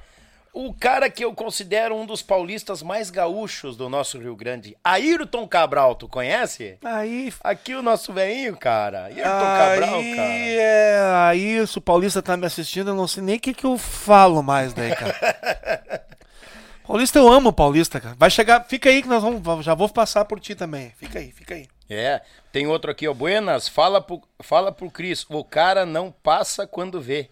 O 0.58 0.72
cara 0.72 1.10
que 1.10 1.22
eu 1.22 1.34
considero 1.34 1.94
um 1.94 2.06
dos 2.06 2.22
paulistas 2.22 2.82
mais 2.82 3.10
gaúchos 3.10 3.76
do 3.76 3.90
nosso 3.90 4.18
Rio 4.18 4.34
Grande. 4.34 4.74
Ayrton 4.82 5.46
Cabral, 5.46 5.94
tu 5.94 6.08
conhece? 6.08 6.78
Aí, 6.82 7.30
Aqui 7.44 7.74
o 7.74 7.82
nosso 7.82 8.10
velhinho, 8.10 8.56
cara. 8.56 9.04
Ayrton 9.04 9.22
Cabral, 9.22 9.94
aí, 9.96 10.16
cara. 10.16 10.32
é, 10.32 11.12
aí, 11.28 11.66
se 11.66 11.76
o 11.76 11.80
Paulista 11.82 12.22
tá 12.22 12.38
me 12.38 12.46
assistindo, 12.46 12.88
eu 12.88 12.94
não 12.94 13.06
sei 13.06 13.22
nem 13.22 13.36
o 13.36 13.38
que, 13.38 13.52
que 13.52 13.66
eu 13.66 13.76
falo 13.76 14.42
mais 14.42 14.72
daí, 14.72 14.96
cara. 14.96 16.06
Paulista, 16.88 17.18
eu 17.18 17.30
amo 17.30 17.52
Paulista, 17.52 18.00
cara. 18.00 18.16
Vai 18.18 18.30
chegar, 18.30 18.64
fica 18.64 18.88
aí 18.88 19.02
que 19.02 19.08
nós 19.08 19.22
vamos, 19.22 19.62
já 19.62 19.74
vou 19.74 19.90
passar 19.90 20.24
por 20.24 20.40
ti 20.40 20.54
também. 20.54 20.90
Fica 20.96 21.18
aí, 21.18 21.32
fica 21.32 21.54
aí. 21.54 21.68
É, 21.86 22.22
tem 22.50 22.66
outro 22.66 22.90
aqui, 22.90 23.06
ó. 23.06 23.12
Buenas, 23.12 23.68
fala 23.68 24.00
pro, 24.00 24.22
fala 24.40 24.72
pro 24.72 24.90
Cris. 24.90 25.26
O 25.28 25.44
cara 25.44 25.84
não 25.84 26.10
passa 26.10 26.66
quando 26.66 26.98
vê. 26.98 27.28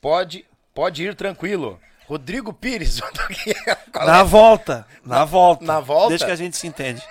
Pode, 0.00 0.46
pode 0.72 1.04
ir 1.04 1.14
tranquilo. 1.14 1.78
Rodrigo 2.06 2.52
Pires. 2.52 3.00
Qual 3.92 4.06
Na 4.06 4.20
é? 4.20 4.24
volta, 4.24 4.86
na 5.04 5.24
volta. 5.24 5.64
Na 5.64 5.80
volta? 5.80 6.08
Deixa 6.10 6.24
que 6.26 6.30
a 6.30 6.36
gente 6.36 6.56
se 6.56 6.66
entende. 6.66 7.02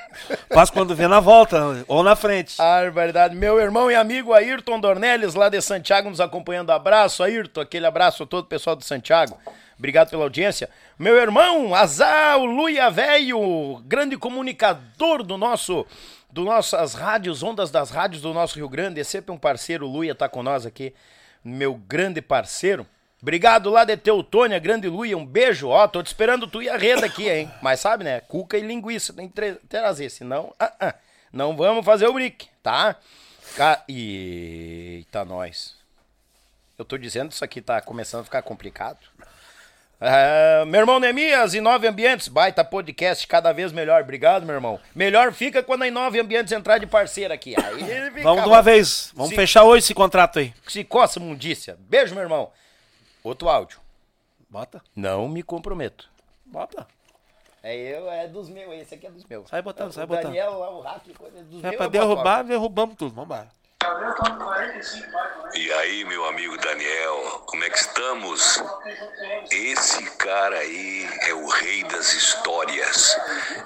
Passa 0.50 0.72
quando 0.72 0.96
vê 0.96 1.08
na 1.08 1.20
volta 1.20 1.84
ou 1.88 2.02
na 2.02 2.16
frente. 2.16 2.56
Ah, 2.60 2.90
verdade. 2.90 3.36
Meu 3.36 3.60
irmão 3.60 3.92
e 3.92 3.96
amigo 3.96 4.34
Ayrton 4.34 4.80
Dornelles, 4.80 5.36
lá 5.36 5.50
de 5.50 5.62
Santiago, 5.62 6.10
nos 6.10 6.22
acompanhando. 6.22 6.72
Abraço, 6.72 7.24
Ayrton. 7.24 7.60
Aquele 7.62 7.86
abraço 7.86 8.24
a 8.24 8.26
todo 8.26 8.46
o 8.46 8.48
pessoal 8.48 8.76
de 8.76 8.86
Santiago. 8.86 9.38
Obrigado 9.78 10.10
pela 10.10 10.24
audiência. 10.24 10.70
Meu 10.98 11.18
irmão, 11.18 11.76
Azar, 11.76 12.38
o 12.38 12.46
Luia 12.46 12.90
Velho, 12.90 13.84
grande 13.86 14.16
comunicador 14.18 15.22
do 15.22 15.38
nosso, 15.38 15.86
do 16.32 16.46
nossas 16.46 16.94
rádios, 16.94 17.44
ondas 17.44 17.70
das 17.70 17.90
rádios 17.90 18.22
do 18.22 18.34
nosso 18.34 18.56
Rio 18.56 18.70
Grande. 18.70 19.02
É 19.02 19.04
sempre 19.04 19.34
um 19.34 19.38
parceiro, 19.38 19.86
o 19.86 19.92
Luia 19.92 20.16
tá 20.16 20.30
com 20.30 20.42
nós 20.42 20.66
aqui. 20.66 20.94
Meu 21.44 21.74
grande 21.76 22.22
parceiro. 22.22 22.88
Obrigado 23.22 23.70
lá 23.70 23.84
de 23.84 23.98
Teutônia, 23.98 24.60
grande 24.60 24.88
Luia, 24.88 25.18
um 25.18 25.26
beijo. 25.26 25.70
Ó, 25.70 25.88
tô 25.88 26.04
te 26.04 26.08
esperando 26.08 26.48
tu 26.48 26.62
e 26.62 26.70
a 26.70 26.78
rede 26.78 27.04
aqui, 27.04 27.30
hein? 27.30 27.52
Mas 27.62 27.80
sabe, 27.80 28.04
né? 28.04 28.20
Cuca 28.22 28.58
e 28.58 28.62
linguiça 28.62 29.14
tem 29.14 29.28
que 29.28 29.34
tra- 29.34 29.58
trazer, 29.68 30.10
senão, 30.10 30.54
ah, 30.60 30.72
ah, 30.80 30.96
não 31.32 31.56
vamos 31.56 31.86
fazer 31.86 32.08
o 32.08 32.14
brick, 32.14 32.48
tá? 32.62 32.96
Ca... 33.56 33.84
Eita, 33.88 35.26
nós. 35.26 35.76
Eu 36.78 36.84
tô 36.86 36.98
dizendo 36.98 37.30
que 37.30 37.36
isso 37.36 37.46
aqui 37.46 37.62
tá 37.62 37.80
começando 37.82 38.22
a 38.22 38.26
ficar 38.26 38.42
complicado. 38.42 39.00
Ah, 40.00 40.66
meu 40.68 40.82
irmão 40.82 41.00
Nemias, 41.00 41.54
Inove 41.54 41.88
Ambientes, 41.88 42.28
baita 42.28 42.64
podcast, 42.66 43.26
cada 43.26 43.54
vez 43.54 43.72
melhor. 43.72 44.02
Obrigado, 44.02 44.46
meu 44.46 44.54
irmão. 44.56 44.80
Melhor 44.94 45.32
fica 45.32 45.64
quando 45.64 45.84
a 45.84 45.88
Inove 45.88 46.20
Ambientes 46.20 46.52
entrar 46.52 46.78
de 46.78 46.86
parceira 46.86 47.34
aqui. 47.34 47.56
Aí 47.58 47.84
fica 48.12 48.22
Vamos 48.24 48.44
de 48.44 48.50
uma 48.50 48.62
vez. 48.62 49.12
Vamos 49.16 49.30
Sim. 49.30 49.36
fechar 49.36 49.64
hoje 49.64 49.86
esse 49.86 49.94
contrato 49.94 50.40
aí. 50.40 50.54
Se 50.68 50.84
coça, 50.84 51.20
mundícia. 51.20 51.78
Beijo, 51.80 52.14
meu 52.14 52.24
irmão. 52.24 52.52
Outro 53.26 53.50
áudio. 53.50 53.80
Bota. 54.48 54.84
Não 54.96 55.28
me 55.28 55.42
comprometo. 55.42 56.08
Bota. 56.46 56.86
É 57.64 57.76
eu, 57.76 58.08
é 58.08 58.28
dos 58.28 58.48
meus, 58.48 58.72
esse 58.76 58.94
aqui 58.94 59.08
é 59.08 59.10
dos 59.10 59.26
meus. 59.26 59.50
Sai 59.50 59.64
botando, 59.64 59.90
O 59.90 59.94
sai 59.94 60.06
botando. 60.06 60.26
Daniel 60.26 60.60
lá, 60.60 60.70
o 60.70 60.82
hack, 60.82 61.02
coisa 61.18 61.42
dos 61.44 61.64
É 61.64 61.70
meus. 61.70 61.76
pra 61.76 61.86
eu 61.86 61.90
boto 61.90 61.90
derrubar, 61.90 62.44
derrubamos 62.44 62.96
tudo. 62.96 63.16
Vambora. 63.16 63.50
E 65.56 65.72
aí, 65.74 66.06
meu 66.06 66.26
amigo 66.28 66.56
Daniel, 66.58 67.44
como 67.48 67.64
é 67.64 67.70
que 67.70 67.78
estamos? 67.78 68.62
Esse 69.52 70.04
cara 70.18 70.58
aí 70.58 71.10
é 71.28 71.34
o 71.34 71.48
rei 71.48 71.84
das 71.86 72.14
histórias. 72.14 73.16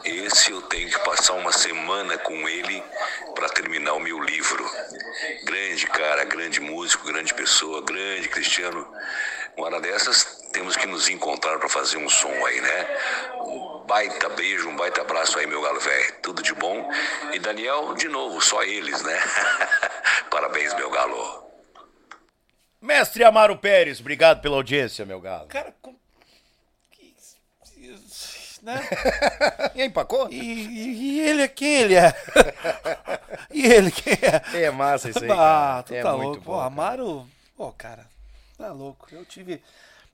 Esse 0.05 0.51
eu 0.51 0.61
tenho 0.63 0.89
que 0.89 0.99
passar 0.99 1.33
uma 1.33 1.51
semana 1.51 2.17
com 2.17 2.47
ele 2.47 2.81
para 3.35 3.49
terminar 3.49 3.93
o 3.93 3.99
meu 3.99 4.19
livro. 4.21 4.63
Grande 5.43 5.87
cara, 5.87 6.23
grande 6.25 6.59
músico, 6.61 7.05
grande 7.07 7.33
pessoa, 7.33 7.81
grande 7.81 8.27
Cristiano. 8.29 8.87
Uma 9.57 9.65
hora 9.67 9.81
dessas 9.81 10.47
temos 10.51 10.75
que 10.75 10.87
nos 10.87 11.09
encontrar 11.09 11.59
para 11.59 11.69
fazer 11.69 11.97
um 11.97 12.09
som 12.09 12.29
aí, 12.45 12.61
né? 12.61 12.97
Um 13.41 13.83
baita 13.85 14.29
beijo, 14.29 14.69
um 14.69 14.75
baita 14.75 15.01
abraço 15.01 15.37
aí, 15.39 15.45
meu 15.47 15.61
galo 15.61 15.79
velho. 15.79 16.15
Tudo 16.21 16.41
de 16.41 16.53
bom. 16.53 16.89
E 17.33 17.39
Daniel, 17.39 17.93
de 17.95 18.07
novo, 18.07 18.41
só 18.41 18.63
eles, 18.63 19.01
né? 19.03 19.19
Parabéns, 20.31 20.73
meu 20.75 20.89
galo. 20.89 21.47
Mestre 22.81 23.23
Amaro 23.25 23.57
Pérez, 23.57 23.99
obrigado 23.99 24.41
pela 24.41 24.55
audiência, 24.55 25.05
meu 25.05 25.19
galo. 25.19 25.47
Cara, 25.47 25.73
com... 25.81 25.93
que- 26.91 27.13
né? 28.63 28.79
E 29.75 29.83
empacou? 29.83 30.29
E, 30.31 30.35
e- 30.39 30.93
e 31.17 31.19
ele 31.21 31.41
é 31.43 31.47
quem 31.47 31.73
ele 31.75 31.95
é? 31.95 32.13
e 33.51 33.65
ele 33.65 33.91
quem 33.91 34.13
é? 34.13 34.63
É 34.65 34.71
massa 34.71 35.09
isso 35.09 35.23
aí. 35.23 35.29
Ah, 35.31 35.35
cara. 35.35 35.83
tu 35.83 35.93
é 35.95 36.01
tá 36.01 36.11
muito 36.13 36.23
louco. 36.25 36.41
bom. 36.41 36.53
Pô. 36.53 36.59
Amaro, 36.59 37.27
pô, 37.57 37.71
cara, 37.73 38.05
tá 38.59 38.71
louco. 38.71 39.07
Eu 39.11 39.25
tive. 39.25 39.61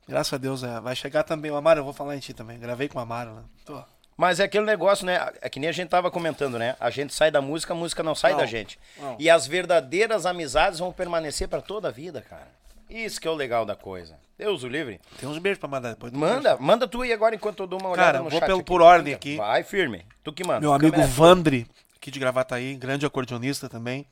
Graças 0.07 0.31
a 0.33 0.37
Deus, 0.37 0.63
é, 0.63 0.79
vai 0.79 0.95
chegar 0.95 1.23
também. 1.23 1.49
O 1.51 1.55
Amaro, 1.55 1.79
eu 1.79 1.83
vou 1.83 1.93
falar 1.93 2.15
em 2.15 2.19
ti 2.19 2.33
também. 2.33 2.59
Gravei 2.59 2.87
com 2.87 2.99
o 2.99 3.01
Amaro, 3.01 3.33
né? 3.33 3.43
Tô. 3.65 3.81
Mas 4.15 4.39
é 4.39 4.43
aquele 4.43 4.65
negócio, 4.65 5.05
né? 5.05 5.19
É 5.41 5.49
que 5.49 5.59
nem 5.59 5.67
a 5.69 5.73
gente 5.73 5.89
tava 5.89 6.09
comentando, 6.09 6.57
né? 6.57 6.75
A 6.79 6.89
gente 6.89 7.13
sai 7.13 7.29
da 7.31 7.41
música, 7.41 7.73
a 7.73 7.75
música 7.75 8.01
não 8.01 8.15
sai 8.15 8.31
Não, 8.31 8.39
da 8.39 8.45
gente. 8.45 8.79
não. 8.97 9.17
E 9.19 9.29
as 9.29 9.45
verdadeiras 9.45 10.25
amizades 10.25 10.79
vão 10.79 10.93
permanecer 10.93 11.49
pra 11.49 11.59
toda 11.61 11.89
a 11.89 11.91
vida, 11.91 12.21
cara. 12.21 12.47
Isso 12.89 13.19
que 13.19 13.27
é 13.27 13.31
o 13.31 13.33
legal 13.33 13.65
da 13.65 13.75
coisa. 13.75 14.15
Deus 14.37 14.63
o 14.63 14.67
livre. 14.67 15.01
Tem 15.19 15.27
uns 15.27 15.37
beijos 15.39 15.59
pra 15.59 15.67
mandar 15.67 15.89
depois. 15.89 16.13
Manda, 16.13 16.55
manda 16.57 16.87
tu 16.87 17.01
aí 17.01 17.11
agora 17.11 17.33
enquanto 17.35 17.61
eu 17.63 17.67
dou 17.67 17.79
uma 17.79 17.89
olhada 17.89 18.05
Cara, 18.13 18.17
no 18.19 18.29
vou 18.29 18.39
chat 18.39 18.45
pelo- 18.47 18.59
aqui. 18.59 18.67
por 18.67 18.81
ordem 18.81 19.13
aqui. 19.13 19.35
Vai 19.37 19.63
firme. 19.63 20.05
Tu 20.23 20.31
que 20.31 20.43
manda. 20.45 20.61
Meu 20.61 20.71
amigo 20.71 20.91
Câmera- 20.91 21.09
Vandre, 21.11 21.67
aqui 21.97 22.11
de 22.11 22.19
Gravataí, 22.19 22.75
grande 22.75 23.05
acordeonista 23.05 23.67
também. 23.67 24.05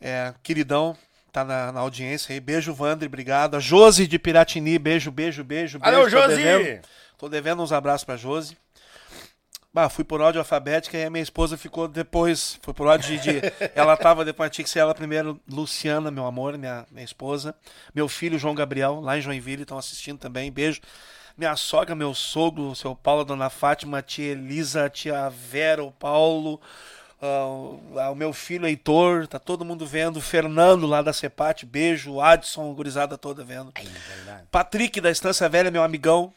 É, 0.00 0.34
queridão, 0.42 0.96
tá 1.32 1.44
na, 1.44 1.72
na 1.72 1.80
audiência 1.80 2.32
aí. 2.32 2.40
Beijo, 2.40 2.74
Vandre, 2.74 3.06
obrigado. 3.06 3.56
A 3.56 3.60
Josi 3.60 4.06
de 4.06 4.18
Piratini, 4.18 4.78
beijo, 4.78 5.10
beijo, 5.10 5.42
beijo. 5.42 5.78
beijo. 5.78 5.78
Valeu, 5.78 6.02
Tô 6.02 6.08
Josi! 6.10 6.36
devendo- 6.36 6.82
Tô 7.18 7.28
devendo 7.28 7.62
uns 7.62 7.72
abraços 7.72 8.04
pra 8.04 8.16
Josi. 8.16 8.56
Bah, 9.74 9.88
fui 9.88 10.04
por 10.04 10.20
ordem 10.20 10.38
alfabética 10.38 10.98
e 10.98 11.04
a 11.04 11.08
minha 11.08 11.22
esposa 11.22 11.56
ficou 11.56 11.88
depois. 11.88 12.58
Foi 12.62 12.74
por 12.74 12.86
ordem 12.86 13.18
de. 13.18 13.40
de- 13.40 13.52
ela 13.74 13.96
tava 13.96 14.22
depois, 14.24 14.50
tinha 14.50 14.64
que 14.64 14.68
ser 14.70 14.80
ela 14.80 14.94
primeiro, 14.94 15.40
Luciana, 15.50 16.10
meu 16.10 16.26
amor, 16.26 16.58
minha, 16.58 16.84
minha 16.90 17.04
esposa. 17.04 17.54
Meu 17.94 18.06
filho, 18.06 18.38
João 18.38 18.54
Gabriel, 18.54 19.00
lá 19.00 19.16
em 19.16 19.22
Joinville, 19.22 19.62
estão 19.62 19.78
assistindo 19.78 20.18
também. 20.18 20.52
Beijo. 20.52 20.80
Minha 21.38 21.56
sogra, 21.56 21.94
meu 21.94 22.12
sogro, 22.12 22.74
seu 22.76 22.94
Paulo, 22.94 23.24
dona 23.24 23.48
Fátima, 23.48 24.02
tia 24.02 24.32
Elisa, 24.32 24.90
tia 24.90 25.30
Vera, 25.30 25.82
o 25.82 25.90
Paulo, 25.90 26.60
ah, 27.22 27.46
o- 27.46 27.80
ah, 27.98 28.10
o 28.10 28.14
meu 28.14 28.32
filho 28.32 28.66
Heitor, 28.66 29.26
tá 29.26 29.38
todo 29.38 29.64
mundo 29.64 29.86
vendo. 29.86 30.20
Fernando 30.20 30.86
lá 30.86 31.00
da 31.00 31.12
Cepate, 31.12 31.64
beijo. 31.64 32.20
Adson, 32.20 32.72
gurizada 32.74 33.16
toda 33.16 33.42
vendo. 33.44 33.72
Patrick 34.50 35.00
da 35.00 35.10
Estância 35.10 35.48
Velha, 35.48 35.70
meu 35.70 35.82
amigão. 35.82 36.32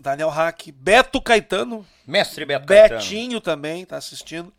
Daniel 0.00 0.28
Hack. 0.30 0.72
Beto 0.72 1.20
Caetano, 1.22 1.86
Mestre 2.06 2.44
Beto 2.44 2.66
Caetano. 2.66 3.00
Betinho 3.00 3.40
também 3.40 3.84
tá 3.84 3.96
assistindo. 3.96 4.52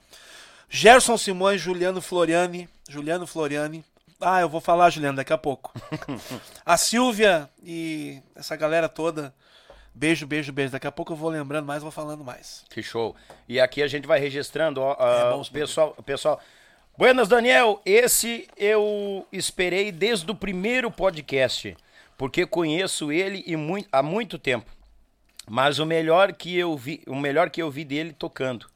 Gerson 0.70 1.18
Simões, 1.18 1.60
Juliano 1.60 2.02
Floriani. 2.02 2.70
Juliano 2.88 3.28
Floriani. 3.28 3.84
Ah, 4.22 4.40
eu 4.40 4.48
vou 4.48 4.62
falar, 4.62 4.90
Juliano, 4.90 5.18
daqui 5.18 5.34
a 5.34 5.38
pouco. 5.38 5.74
a 6.66 6.78
Silvia 6.78 7.50
e 7.62 8.22
essa 8.34 8.56
galera 8.56 8.88
toda. 8.88 9.34
Beijo, 9.95 10.27
beijo, 10.27 10.51
beijo. 10.51 10.72
Daqui 10.73 10.85
a 10.88 10.91
pouco 10.91 11.13
eu 11.13 11.17
vou 11.17 11.30
lembrando 11.30 11.65
mais, 11.65 11.81
vou 11.81 11.91
falando 11.91 12.23
mais. 12.23 12.65
Que 12.69 12.84
show. 12.84 13.15
E 13.47 13.59
aqui 13.61 13.81
a 13.81 13.88
gente 13.88 14.05
vai 14.05 14.19
registrando, 14.19 14.81
ó, 14.81 14.95
ah, 14.99 15.27
É 15.30 15.31
bom 15.31 15.41
o 15.41 15.49
pessoal, 15.51 15.93
pessoal. 16.05 16.39
Buenas, 16.97 17.27
Daniel. 17.30 17.81
Esse 17.85 18.47
eu 18.57 19.26
esperei 19.31 19.91
desde 19.93 20.30
o 20.30 20.35
primeiro 20.35 20.91
podcast, 20.91 21.76
porque 22.17 22.45
conheço 22.45 23.09
ele 23.11 23.41
e 23.47 23.55
mui- 23.55 23.88
há 23.91 24.03
muito 24.03 24.38
tempo. 24.38 24.69
Mas 25.47 25.80
o 25.80 25.85
melhor 25.85 26.34
que 26.34 26.57
eu 26.57 26.76
vi, 26.76 27.01
o 27.07 27.15
melhor 27.15 27.49
que 27.49 27.61
eu 27.61 27.72
vi 27.72 27.85
dele 27.85 28.11
tocando, 28.11 28.67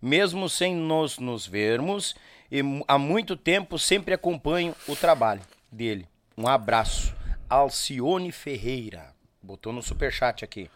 mesmo 0.00 0.48
sem 0.48 0.74
nos 0.74 1.18
nos 1.18 1.46
vermos, 1.46 2.14
e 2.50 2.60
há 2.86 2.96
muito 2.98 3.36
tempo 3.36 3.78
sempre 3.78 4.14
acompanho 4.14 4.74
o 4.86 4.94
trabalho 4.94 5.40
dele. 5.72 6.06
Um 6.36 6.46
abraço. 6.46 7.14
Alcione 7.48 8.30
Ferreira. 8.30 9.12
Botou 9.42 9.72
no 9.72 9.82
superchat 9.82 10.44
aqui. 10.44 10.70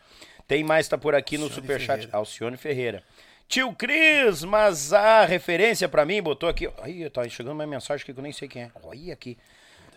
Tem 0.46 0.62
mais, 0.62 0.88
tá 0.88 0.98
por 0.98 1.14
aqui 1.14 1.36
no 1.38 1.44
Alcione 1.44 1.62
superchat. 1.62 1.96
Ferreira. 2.00 2.16
Alcione 2.16 2.56
Ferreira. 2.56 3.02
Tio 3.48 3.72
Cris, 3.74 4.42
mas 4.42 4.92
a 4.92 5.24
referência 5.24 5.88
pra 5.88 6.04
mim, 6.04 6.22
botou 6.22 6.48
aqui. 6.48 6.68
Aí, 6.82 7.08
tá 7.10 7.28
chegando 7.28 7.54
uma 7.54 7.66
mensagem 7.66 8.02
aqui 8.02 8.12
que 8.12 8.18
eu 8.18 8.22
nem 8.22 8.32
sei 8.32 8.48
quem 8.48 8.62
é. 8.62 8.70
Olha 8.82 9.12
aqui. 9.12 9.36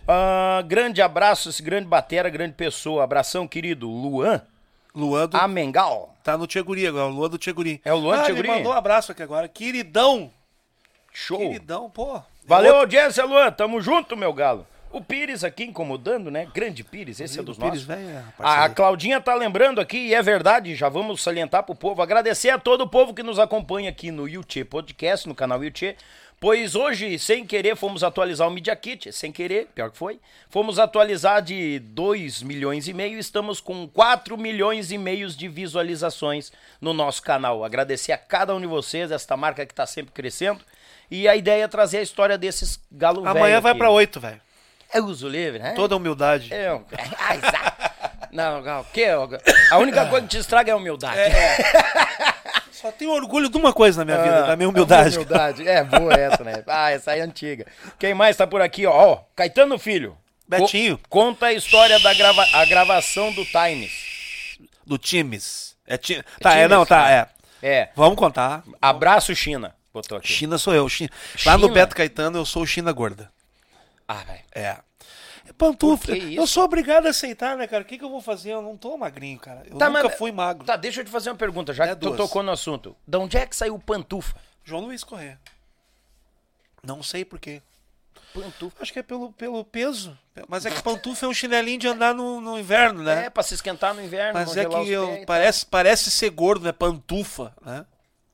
Ah, 0.07 0.64
grande 0.65 1.02
abraço, 1.02 1.49
esse 1.49 1.61
grande 1.61 1.88
batera, 1.88 2.30
grande 2.30 2.53
pessoa. 2.53 3.03
Abração, 3.03 3.48
querido. 3.48 3.89
Luan 3.89 4.41
Luan 4.98 5.27
do, 5.27 5.38
Amengal. 5.38 6.15
tá 6.23 6.35
no 6.35 6.48
Tcheguri 6.48 6.88
agora, 6.88 7.06
o 7.06 7.10
Luan 7.10 7.30
do 7.30 7.38
Tcheguri. 7.38 7.80
É 7.85 7.94
o 7.94 7.98
Luan 7.98 8.15
do 8.15 8.22
ah, 8.22 8.26
Tcheguri? 8.26 8.48
Ele 8.48 8.57
mandou 8.57 8.72
um 8.72 8.76
abraço 8.76 9.11
aqui 9.11 9.22
agora. 9.22 9.48
Queridão. 9.48 10.31
Show. 11.14 11.38
Queridão, 11.38 11.89
pô. 11.89 12.19
Valeu, 12.45 12.73
Outro- 12.73 12.81
audiência, 12.81 13.23
Luan. 13.23 13.52
Tamo 13.52 13.80
junto, 13.80 14.18
meu 14.18 14.34
galo. 14.34 14.65
O 14.97 15.01
Pires 15.01 15.43
aqui 15.43 15.63
incomodando, 15.63 16.31
né? 16.31 16.47
Grande 16.51 16.83
Pires, 16.83 17.19
esse 17.19 17.39
é 17.39 17.43
dos 17.43 17.55
Pires, 17.55 17.85
nossos. 17.85 17.89
é 17.89 18.23
A. 18.39 18.67
Claudinha 18.67 19.21
tá 19.21 19.35
lembrando 19.35 19.79
aqui, 19.79 20.07
e 20.07 20.13
é 20.15 20.23
verdade, 20.23 20.73
já 20.73 20.89
vamos 20.89 21.21
salientar 21.21 21.61
pro 21.61 21.75
povo, 21.75 22.01
agradecer 22.01 22.49
a 22.49 22.57
todo 22.57 22.81
o 22.81 22.87
povo 22.87 23.13
que 23.13 23.21
nos 23.21 23.37
acompanha 23.37 23.91
aqui 23.91 24.09
no 24.09 24.27
Yuchê 24.27 24.65
Podcast, 24.65 25.27
no 25.27 25.35
canal 25.35 25.63
Yuchê, 25.63 25.95
pois 26.39 26.73
hoje, 26.73 27.19
sem 27.19 27.45
querer, 27.45 27.75
fomos 27.75 28.03
atualizar 28.03 28.47
o 28.47 28.51
Media 28.51 28.75
Kit, 28.75 29.11
sem 29.11 29.31
querer, 29.31 29.67
pior 29.67 29.91
que 29.91 29.97
foi, 29.97 30.19
fomos 30.49 30.79
atualizar 30.79 31.43
de 31.43 31.77
2 31.77 32.41
milhões 32.41 32.87
e 32.87 32.93
meio, 32.93 33.19
estamos 33.19 33.61
com 33.61 33.87
4 33.87 34.35
milhões 34.35 34.91
e 34.91 34.97
meio 34.97 35.29
de 35.29 35.47
visualizações 35.47 36.51
no 36.81 36.91
nosso 36.91 37.21
canal. 37.21 37.63
Agradecer 37.63 38.13
a 38.13 38.17
cada 38.17 38.55
um 38.55 38.59
de 38.59 38.65
vocês, 38.67 39.11
esta 39.11 39.37
marca 39.37 39.63
que 39.63 39.75
tá 39.75 39.85
sempre 39.85 40.11
crescendo, 40.11 40.61
e 41.11 41.27
a 41.27 41.35
ideia 41.35 41.65
é 41.65 41.67
trazer 41.67 41.99
a 41.99 42.01
história 42.01 42.35
desses 42.35 42.79
galo 42.91 43.21
velho 43.21 43.37
Amanhã 43.37 43.61
vai 43.61 43.75
pra 43.75 43.91
oito, 43.91 44.19
velho. 44.19 44.46
É 44.93 45.01
uso 45.01 45.27
livre, 45.27 45.59
né? 45.59 45.73
Toda 45.73 45.95
humildade. 45.95 46.53
É, 46.53 46.73
um- 46.73 46.84
Ai, 47.19 47.39
zá. 47.39 47.91
Não, 48.31 48.61
o 48.81 48.84
quê? 48.93 49.05
A 49.72 49.77
única 49.77 50.05
coisa 50.05 50.26
que 50.27 50.31
te 50.31 50.38
estraga 50.39 50.72
é 50.72 50.73
a 50.73 50.77
humildade. 50.77 51.18
Só 52.72 52.91
tenho 52.91 53.11
orgulho 53.11 53.49
de 53.49 53.57
uma 53.57 53.73
coisa 53.73 54.03
na 54.03 54.05
minha 54.05 54.22
vida, 54.23 54.43
Ah, 54.43 54.47
da 54.47 54.55
minha 54.55 54.69
humildade. 54.69 55.15
humildade. 55.15 55.68
É 55.68 55.84
boa 55.84 56.14
essa, 56.14 56.43
né? 56.43 56.64
Ah, 56.68 56.91
essa 56.91 57.11
aí 57.11 57.19
é 57.19 57.23
antiga. 57.23 57.65
Quem 57.97 58.14
mais 58.14 58.38
tá 58.38 58.45
por 58.45 58.61
aqui, 58.61 58.85
ó? 58.85 58.91
Ó, 58.91 59.19
Caetano 59.35 59.80
Filho. 59.80 60.15
Betinho. 60.47 60.97
Co- 60.97 61.03
conta 61.09 61.47
a 61.47 61.53
história 61.53 61.99
da 61.99 62.14
grava 62.14 62.45
a 62.53 62.65
gravação 62.65 63.31
do 63.34 63.43
Times. 63.45 63.91
Do 64.85 64.97
Times. 64.97 65.76
É 65.88 65.97
ti... 65.97 66.23
Tá, 66.39 66.51
é, 66.51 66.55
Times, 66.64 66.69
não, 66.69 66.85
tá, 66.85 67.03
tá. 67.03 67.11
é. 67.11 67.27
É. 67.64 67.89
Vamos 67.95 68.18
contar. 68.18 68.64
Abraço, 68.81 69.35
China. 69.35 69.73
Botou 69.91 70.18
aqui. 70.18 70.27
China 70.27 70.57
sou 70.59 70.73
eu. 70.76 70.88
China. 70.88 71.09
Lá 71.45 71.53
no 71.57 71.64
China? 71.64 71.73
Beto 71.73 71.95
Caetano 71.95 72.38
eu 72.38 72.45
sou 72.45 72.61
o 72.61 72.68
China 72.68 72.91
gorda. 72.91 73.31
Ah, 74.07 74.23
velho. 74.23 74.43
É. 74.53 74.77
É 75.47 75.53
Pantufa. 75.57 76.15
Eu 76.15 76.45
sou 76.47 76.63
obrigado 76.63 77.05
a 77.07 77.09
aceitar, 77.09 77.57
né, 77.57 77.67
cara? 77.67 77.84
O 77.84 77.85
que, 77.85 77.97
que 77.97 78.03
eu 78.03 78.09
vou 78.09 78.21
fazer? 78.21 78.51
Eu 78.51 78.61
não 78.61 78.75
tô 78.77 78.97
magrinho, 78.97 79.39
cara. 79.39 79.63
Eu 79.65 79.77
Tá, 79.77 79.88
nunca 79.89 80.03
mas- 80.03 80.17
fui 80.17 80.31
magro. 80.31 80.65
Tá, 80.65 80.75
deixa 80.75 81.01
eu 81.01 81.05
te 81.05 81.11
fazer 81.11 81.29
uma 81.29 81.35
pergunta, 81.35 81.73
já 81.73 81.85
É 81.85 81.89
que 81.95 82.01
tu 82.01 82.15
tocou 82.15 82.43
no 82.43 82.51
assunto. 82.51 82.95
De 83.07 83.17
onde 83.17 83.38
é 83.38 83.45
que 83.45 83.55
saiu 83.55 83.77
pantufa? 83.79 84.35
João 84.63 84.85
Luiz 84.85 85.03
Corrêa. 85.03 85.39
Não 86.84 87.01
sei 87.01 87.23
por 87.25 87.39
quê. 87.39 87.61
Pantufa. 88.34 88.75
Acho 88.81 88.93
que 88.93 88.99
é 88.99 89.03
pelo, 89.03 89.31
pelo 89.34 89.63
peso. 89.63 90.17
Mas 90.47 90.65
é 90.65 90.69
que 90.71 90.81
pantufa 90.84 91.25
é 91.25 91.29
um 91.29 91.34
chinelinho 91.34 91.79
de 91.79 91.88
andar 91.88 92.13
no, 92.13 92.39
no 92.39 92.59
inverno, 92.59 93.01
né? 93.03 93.25
É, 93.25 93.29
pra 93.29 93.41
se 93.43 93.53
esquentar 93.53 93.93
no 93.93 94.01
inverno. 94.03 94.34
Mas 94.34 94.55
é 94.55 94.65
que 94.65 94.89
eu, 94.89 95.07
pés 95.07 95.25
parece, 95.25 95.65
parece 95.65 96.11
ser 96.11 96.29
gordo, 96.29 96.65
né? 96.65 96.71
Pantufa, 96.71 97.53
né? 97.65 97.85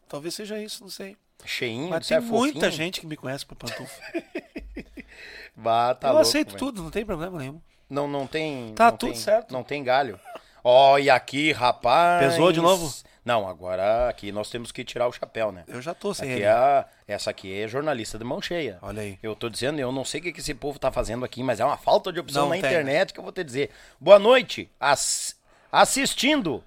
Talvez 0.07 0.33
seja 0.35 0.59
isso, 0.59 0.81
não 0.83 0.89
sei. 0.89 1.15
Cheinho, 1.45 1.89
Mas 1.89 2.07
tem 2.07 2.17
é 2.17 2.19
muita 2.19 2.53
fofinho. 2.59 2.71
gente 2.71 2.99
que 3.01 3.07
me 3.07 3.15
conhece 3.17 3.45
por 3.45 3.55
pantufa. 3.55 4.01
Bah, 5.55 5.93
tá 5.93 6.07
eu 6.07 6.13
louco, 6.13 6.27
aceito 6.27 6.47
velho. 6.47 6.59
tudo, 6.59 6.81
não 6.83 6.89
tem 6.89 7.05
problema 7.05 7.37
nenhum. 7.37 7.61
Não, 7.89 8.07
não 8.07 8.25
tem. 8.25 8.73
Tá 8.73 8.89
não 8.89 8.97
tudo 8.97 9.11
tem- 9.11 9.19
certo. 9.21 9.51
Não 9.51 9.63
tem 9.63 9.83
galho. 9.83 10.19
Ó, 10.63 10.97
e 10.97 11.09
aqui, 11.09 11.51
rapaz. 11.51 12.25
Pesou 12.25 12.51
de 12.51 12.59
novo? 12.59 12.91
Não, 13.23 13.47
agora 13.47 14.09
aqui 14.09 14.31
nós 14.31 14.49
temos 14.49 14.71
que 14.71 14.83
tirar 14.83 15.07
o 15.07 15.11
chapéu, 15.11 15.51
né? 15.51 15.63
Eu 15.67 15.81
já 15.81 15.93
tô 15.93 16.13
sem 16.13 16.25
Aqui 16.31 16.41
ele. 16.41 16.45
é 16.45 16.85
essa 17.07 17.29
aqui 17.29 17.57
é 17.61 17.67
jornalista 17.67 18.17
de 18.17 18.23
mão 18.23 18.41
cheia. 18.41 18.79
Olha 18.81 19.01
aí. 19.01 19.17
Eu 19.21 19.35
tô 19.35 19.47
dizendo, 19.49 19.79
eu 19.79 19.91
não 19.91 20.03
sei 20.03 20.19
o 20.19 20.23
que 20.23 20.39
esse 20.39 20.53
povo 20.53 20.79
tá 20.79 20.91
fazendo 20.91 21.23
aqui, 21.23 21.41
mas 21.43 21.59
é 21.59 21.65
uma 21.65 21.77
falta 21.77 22.11
de 22.11 22.19
opção 22.19 22.43
Não 22.43 22.49
na 22.49 22.55
tem, 22.55 22.63
né? 22.63 22.69
internet 22.69 23.13
que 23.13 23.19
eu 23.19 23.23
vou 23.23 23.31
te 23.31 23.43
dizer. 23.43 23.69
Boa 23.99 24.17
noite. 24.19 24.69
Ass- 24.79 25.35
assistindo 25.71 26.63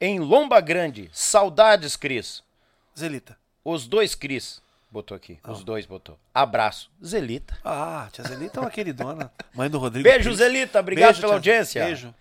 em 0.00 0.18
Lomba 0.18 0.60
Grande. 0.60 1.08
Saudades, 1.12 1.96
Cris. 1.96 2.42
Zelita. 2.98 3.38
Os 3.64 3.86
dois 3.86 4.14
Cris. 4.14 4.60
Botou 4.90 5.16
aqui. 5.16 5.38
Os 5.48 5.64
dois 5.64 5.86
botou. 5.86 6.18
Abraço. 6.34 6.90
Zelita. 7.02 7.56
Ah, 7.64 8.08
tia 8.12 8.22
Zelita 8.24 8.58
é 8.58 8.60
uma 8.60 8.70
queridona. 8.70 9.32
Mãe 9.54 9.70
do 9.70 9.78
Rodrigo. 9.78 10.02
Beijo, 10.04 10.24
Pires. 10.24 10.36
Zelita. 10.38 10.80
Obrigado 10.80 11.06
Beijo, 11.06 11.20
pela 11.22 11.30
tia- 11.32 11.36
audiência. 11.52 11.84
Beijo. 11.84 12.14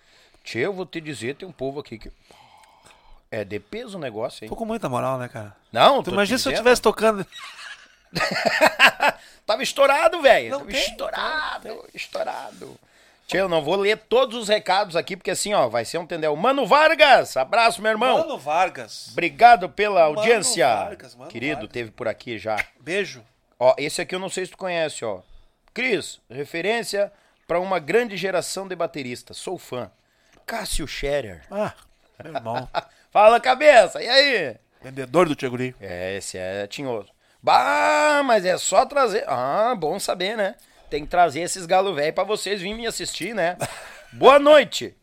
Tchê, 0.43 0.59
eu 0.59 0.72
vou 0.73 0.85
te 0.85 1.01
dizer, 1.01 1.35
tem 1.35 1.47
um 1.47 1.51
povo 1.51 1.80
aqui 1.81 1.97
que. 1.97 2.11
É 3.30 3.43
de 3.45 3.59
peso 3.59 3.97
o 3.97 3.99
negócio, 4.01 4.43
hein? 4.43 4.49
Tô 4.49 4.55
com 4.55 4.65
muita 4.65 4.88
moral, 4.89 5.18
né, 5.18 5.27
cara? 5.30 5.55
Não, 5.72 6.01
Tu 6.01 6.05
tô 6.05 6.11
imagina 6.11 6.38
se 6.38 6.47
eu 6.47 6.51
estivesse 6.53 6.81
tocando. 6.81 7.26
Tava 9.45 9.63
estourado, 9.63 10.22
velho. 10.22 10.51
Tava 10.51 10.65
tem, 10.65 10.80
estourado, 10.80 11.85
estourado. 11.93 12.80
Tchê, 13.32 13.40
eu 13.40 13.48
não 13.48 13.62
vou 13.62 13.78
ler 13.78 13.98
todos 13.98 14.36
os 14.36 14.49
recados 14.49 14.94
aqui, 14.94 15.16
porque 15.16 15.32
assim, 15.32 15.53
ó, 15.53 15.70
vai 15.70 15.86
ser 15.86 15.98
um 15.98 16.03
entendeu? 16.03 16.36
Mano 16.36 16.68
Vargas, 16.68 17.38
abraço, 17.38 17.82
meu 17.82 17.90
irmão. 17.90 18.18
Mano 18.18 18.38
Vargas. 18.38 19.08
Obrigado 19.14 19.70
pela 19.70 20.03
audiência. 20.03 20.68
Vargas, 20.68 21.16
Mano 21.16 21.32
Querido, 21.32 21.62
Vargas. 21.62 21.72
teve 21.72 21.91
por 21.91 22.10
aqui 22.10 22.38
já. 22.38 22.58
Beijo. 22.82 23.24
Ó, 23.58 23.74
esse 23.78 24.02
aqui 24.02 24.14
eu 24.14 24.20
não 24.20 24.28
sei 24.28 24.45
se 24.45 24.52
tu 24.52 24.58
conhece, 24.58 25.06
ó. 25.06 25.22
Cris, 25.74 26.20
referência 26.30 27.10
pra 27.48 27.58
uma 27.58 27.80
grande 27.80 28.18
geração 28.18 28.68
de 28.68 28.76
bateristas. 28.76 29.38
Sou 29.38 29.58
fã. 29.58 29.90
Cássio 30.45 30.86
Scherer. 30.86 31.44
Ah, 31.49 31.74
meu 32.22 32.36
irmão. 32.36 32.68
Fala, 33.12 33.40
cabeça, 33.40 34.03
e 34.03 34.10
aí? 34.10 34.58
Vendedor 34.82 35.30
do 35.30 35.36
Tcheguri. 35.36 35.74
É, 35.80 36.18
esse 36.18 36.38
é 36.38 36.68
tinhoso. 36.68 37.08
Bah, 37.41 38.24
mas 38.26 38.44
é 38.44 38.58
só 38.58 38.86
trazer. 38.86 39.24
Ah, 39.26 39.74
bom 39.74 39.98
saber, 40.02 40.36
né? 40.36 40.56
Tem 40.91 41.03
que 41.05 41.09
trazer 41.09 41.39
esses 41.39 41.65
galo 41.65 41.95
velho 41.95 42.11
pra 42.13 42.26
vocês 42.26 42.59
virem 42.61 42.76
me 42.76 42.85
assistir, 42.85 43.34
né? 43.34 43.57
Boa 44.11 44.38
noite. 44.38 44.93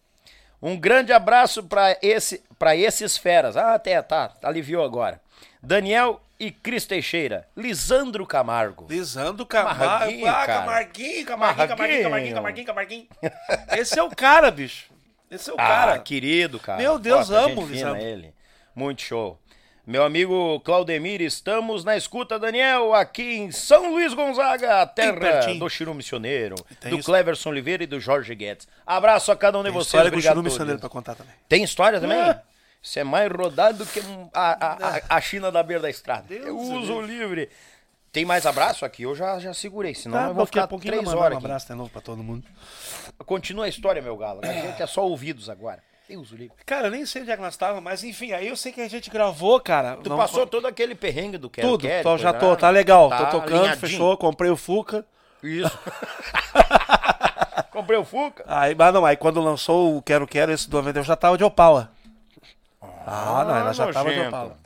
Um 0.60 0.76
grande 0.78 1.12
abraço 1.14 1.62
pra 1.62 1.96
esse 2.02 2.42
para 2.58 2.76
esses 2.76 3.16
feras. 3.16 3.56
Ah, 3.56 3.72
até 3.74 4.00
tá, 4.02 4.34
aliviou 4.42 4.84
agora. 4.84 5.18
Daniel 5.62 6.20
e 6.38 6.50
Cris 6.50 6.84
Teixeira, 6.84 7.48
Lisandro 7.56 8.26
Camargo. 8.26 8.86
Lisandro 8.90 9.46
Camargo. 9.46 9.80
Marraguinho, 9.84 10.26
Ah. 10.28 10.46
Camarguinho, 10.46 11.26
Camarguinho, 11.26 11.68
Camarguinho. 11.68 12.04
Camarguinho, 12.04 12.34
Camarguinho, 12.34 12.66
Camarguinho. 12.66 13.08
Esse 13.76 13.98
é 13.98 14.02
o 14.02 14.10
cara, 14.10 14.50
bicho. 14.50 14.90
Esse 15.30 15.48
é 15.48 15.52
o 15.54 15.56
Ah, 15.58 15.66
cara. 15.66 15.98
querido, 16.00 16.60
cara. 16.60 16.78
Meu 16.78 16.98
Deus, 16.98 17.28
Bota 17.30 17.40
amo, 17.40 17.66
Lisandro. 17.66 18.02
ele. 18.02 18.34
Muito 18.74 19.00
show. 19.02 19.40
Meu 19.88 20.04
amigo 20.04 20.60
Claudemir, 20.60 21.22
estamos 21.22 21.82
na 21.82 21.96
escuta, 21.96 22.38
Daniel, 22.38 22.92
aqui 22.92 23.36
em 23.38 23.50
São 23.50 23.90
Luís 23.90 24.12
Gonzaga, 24.12 24.86
terra 24.86 25.46
do 25.54 25.66
Chiru 25.70 25.94
Missioneiro, 25.94 26.56
tem 26.78 26.90
do 26.90 26.98
isso. 26.98 27.06
Cleverson 27.06 27.48
Oliveira 27.48 27.84
e 27.84 27.86
do 27.86 27.98
Jorge 27.98 28.34
Guedes. 28.34 28.68
Abraço 28.86 29.32
a 29.32 29.36
cada 29.36 29.56
um 29.58 29.62
de 29.62 29.68
Tem 29.70 29.72
vocês. 29.72 29.86
história 29.86 30.10
com 30.10 30.16
o 30.16 30.18
obrigado 30.18 30.34
Chiru 30.34 30.42
Missioneiro 30.44 30.78
pra 30.78 30.90
contar 30.90 31.14
também. 31.14 31.32
Tem 31.48 31.64
história 31.64 31.98
também? 31.98 32.18
É. 32.20 32.38
Isso 32.82 32.98
é 32.98 33.04
mais 33.04 33.32
rodado 33.32 33.78
do 33.78 33.86
que 33.86 34.00
a, 34.34 34.98
a, 35.08 35.16
a- 35.16 35.20
China 35.22 35.50
da 35.50 35.62
beira 35.62 35.80
da 35.84 35.88
estrada. 35.88 36.24
Deus 36.28 36.44
eu 36.46 36.54
do 36.54 36.60
uso 36.60 37.00
livre. 37.00 37.48
Tem 38.12 38.26
mais 38.26 38.44
abraço 38.44 38.84
aqui? 38.84 39.04
Eu 39.04 39.16
já, 39.16 39.38
já 39.38 39.54
segurei, 39.54 39.94
senão 39.94 40.18
eu 40.18 40.34
vou 40.34 40.34
Tá, 40.34 40.40
daqui 40.44 40.58
a 40.58 40.62
ficar 40.62 40.68
pouquinho 40.68 40.92
três 40.92 41.06
eu 41.06 41.12
vou 41.12 41.20
horas 41.22 41.36
um 41.36 41.38
aqui. 41.38 41.46
abraço 41.46 41.66
de 41.66 41.74
novo 41.74 41.88
pra 41.88 42.02
todo 42.02 42.22
mundo. 42.22 42.44
Continua 43.24 43.64
a 43.64 43.68
história, 43.70 44.02
meu 44.02 44.18
galo. 44.18 44.40
A 44.42 44.52
gente 44.52 44.82
é 44.82 44.86
só 44.86 45.06
ouvidos 45.06 45.48
agora. 45.48 45.82
Livre. 46.16 46.52
Cara, 46.64 46.86
eu 46.86 46.90
nem 46.90 47.04
sei 47.04 47.22
onde 47.22 47.30
é 47.30 47.36
que 47.36 47.42
nós 47.42 47.54
estávamos, 47.54 47.82
mas 47.82 48.02
enfim, 48.02 48.32
aí 48.32 48.48
eu 48.48 48.56
sei 48.56 48.72
que 48.72 48.80
a 48.80 48.88
gente 48.88 49.10
gravou, 49.10 49.60
cara. 49.60 49.96
Tu 49.96 50.08
passou 50.16 50.46
todo 50.46 50.66
aquele 50.66 50.94
perrengue 50.94 51.36
do 51.36 51.50
Quero 51.50 51.68
tudo. 51.68 51.80
Quero, 51.82 52.02
Tô, 52.02 52.16
já 52.16 52.32
tô, 52.32 52.50
né? 52.50 52.56
tá 52.56 52.70
legal. 52.70 53.08
Tá 53.10 53.26
tô 53.26 53.40
tocando, 53.40 53.58
alinhadinho. 53.58 53.76
fechou, 53.76 54.16
comprei 54.16 54.50
o 54.50 54.56
Fuca. 54.56 55.04
Isso. 55.42 55.78
Comprei 57.70 57.98
o 57.98 58.04
Fuca. 58.04 58.44
Aí, 58.46 58.74
mas 58.74 58.92
não, 58.92 59.04
aí 59.04 59.16
quando 59.16 59.40
lançou 59.40 59.96
o 59.96 60.02
Quero 60.02 60.26
Quero, 60.26 60.50
esse 60.50 60.68
do 60.68 60.78
eu 60.80 61.04
já 61.04 61.14
tava 61.14 61.38
de 61.38 61.44
Opala. 61.44 61.92
Ah, 63.06 63.44
não, 63.46 63.56
ela 63.56 63.72
já 63.72 63.92
tava 63.92 64.12
de. 64.12 64.20
Opala. 64.20 64.58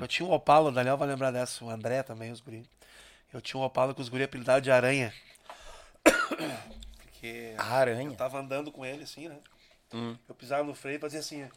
Eu 0.00 0.06
tinha 0.06 0.28
um 0.28 0.32
Opala, 0.32 0.68
o 0.68 0.72
Daniel 0.72 0.96
vai 0.96 1.08
lembrar 1.08 1.30
dessa, 1.30 1.64
o 1.64 1.70
André 1.70 2.02
também, 2.02 2.30
os 2.30 2.40
guri. 2.40 2.64
Eu 3.32 3.40
tinha 3.40 3.60
um 3.60 3.64
Opala 3.64 3.94
com 3.94 4.02
os 4.02 4.08
guri 4.08 4.24
apelidados 4.24 4.62
de 4.62 4.70
Aranha. 4.70 5.12
Porque 6.04 7.54
eu 7.56 7.62
Aranha. 7.62 8.10
tava 8.12 8.38
andando 8.38 8.70
com 8.70 8.84
ele 8.84 9.04
assim, 9.04 9.28
né? 9.28 9.36
Eu 10.28 10.34
pisava 10.34 10.62
no 10.62 10.74
freio 10.74 10.96
e 10.96 11.00
fazia 11.00 11.20
assim. 11.20 11.48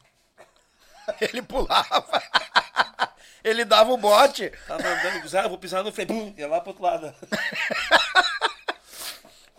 Ele 1.22 1.42
pulava. 1.42 2.24
Ele 3.44 3.66
dava 3.66 3.92
o 3.92 3.98
bote. 3.98 4.52
Tava 4.68 4.88
andando, 4.88 5.22
pisava, 5.22 5.50
vou 5.50 5.58
pisar 5.58 5.84
no 5.84 5.92
freio, 5.92 6.08
pum, 6.08 6.34
ia 6.38 6.48
lá 6.48 6.62
pro 6.62 6.70
outro 6.70 6.84
lado. 6.84 7.14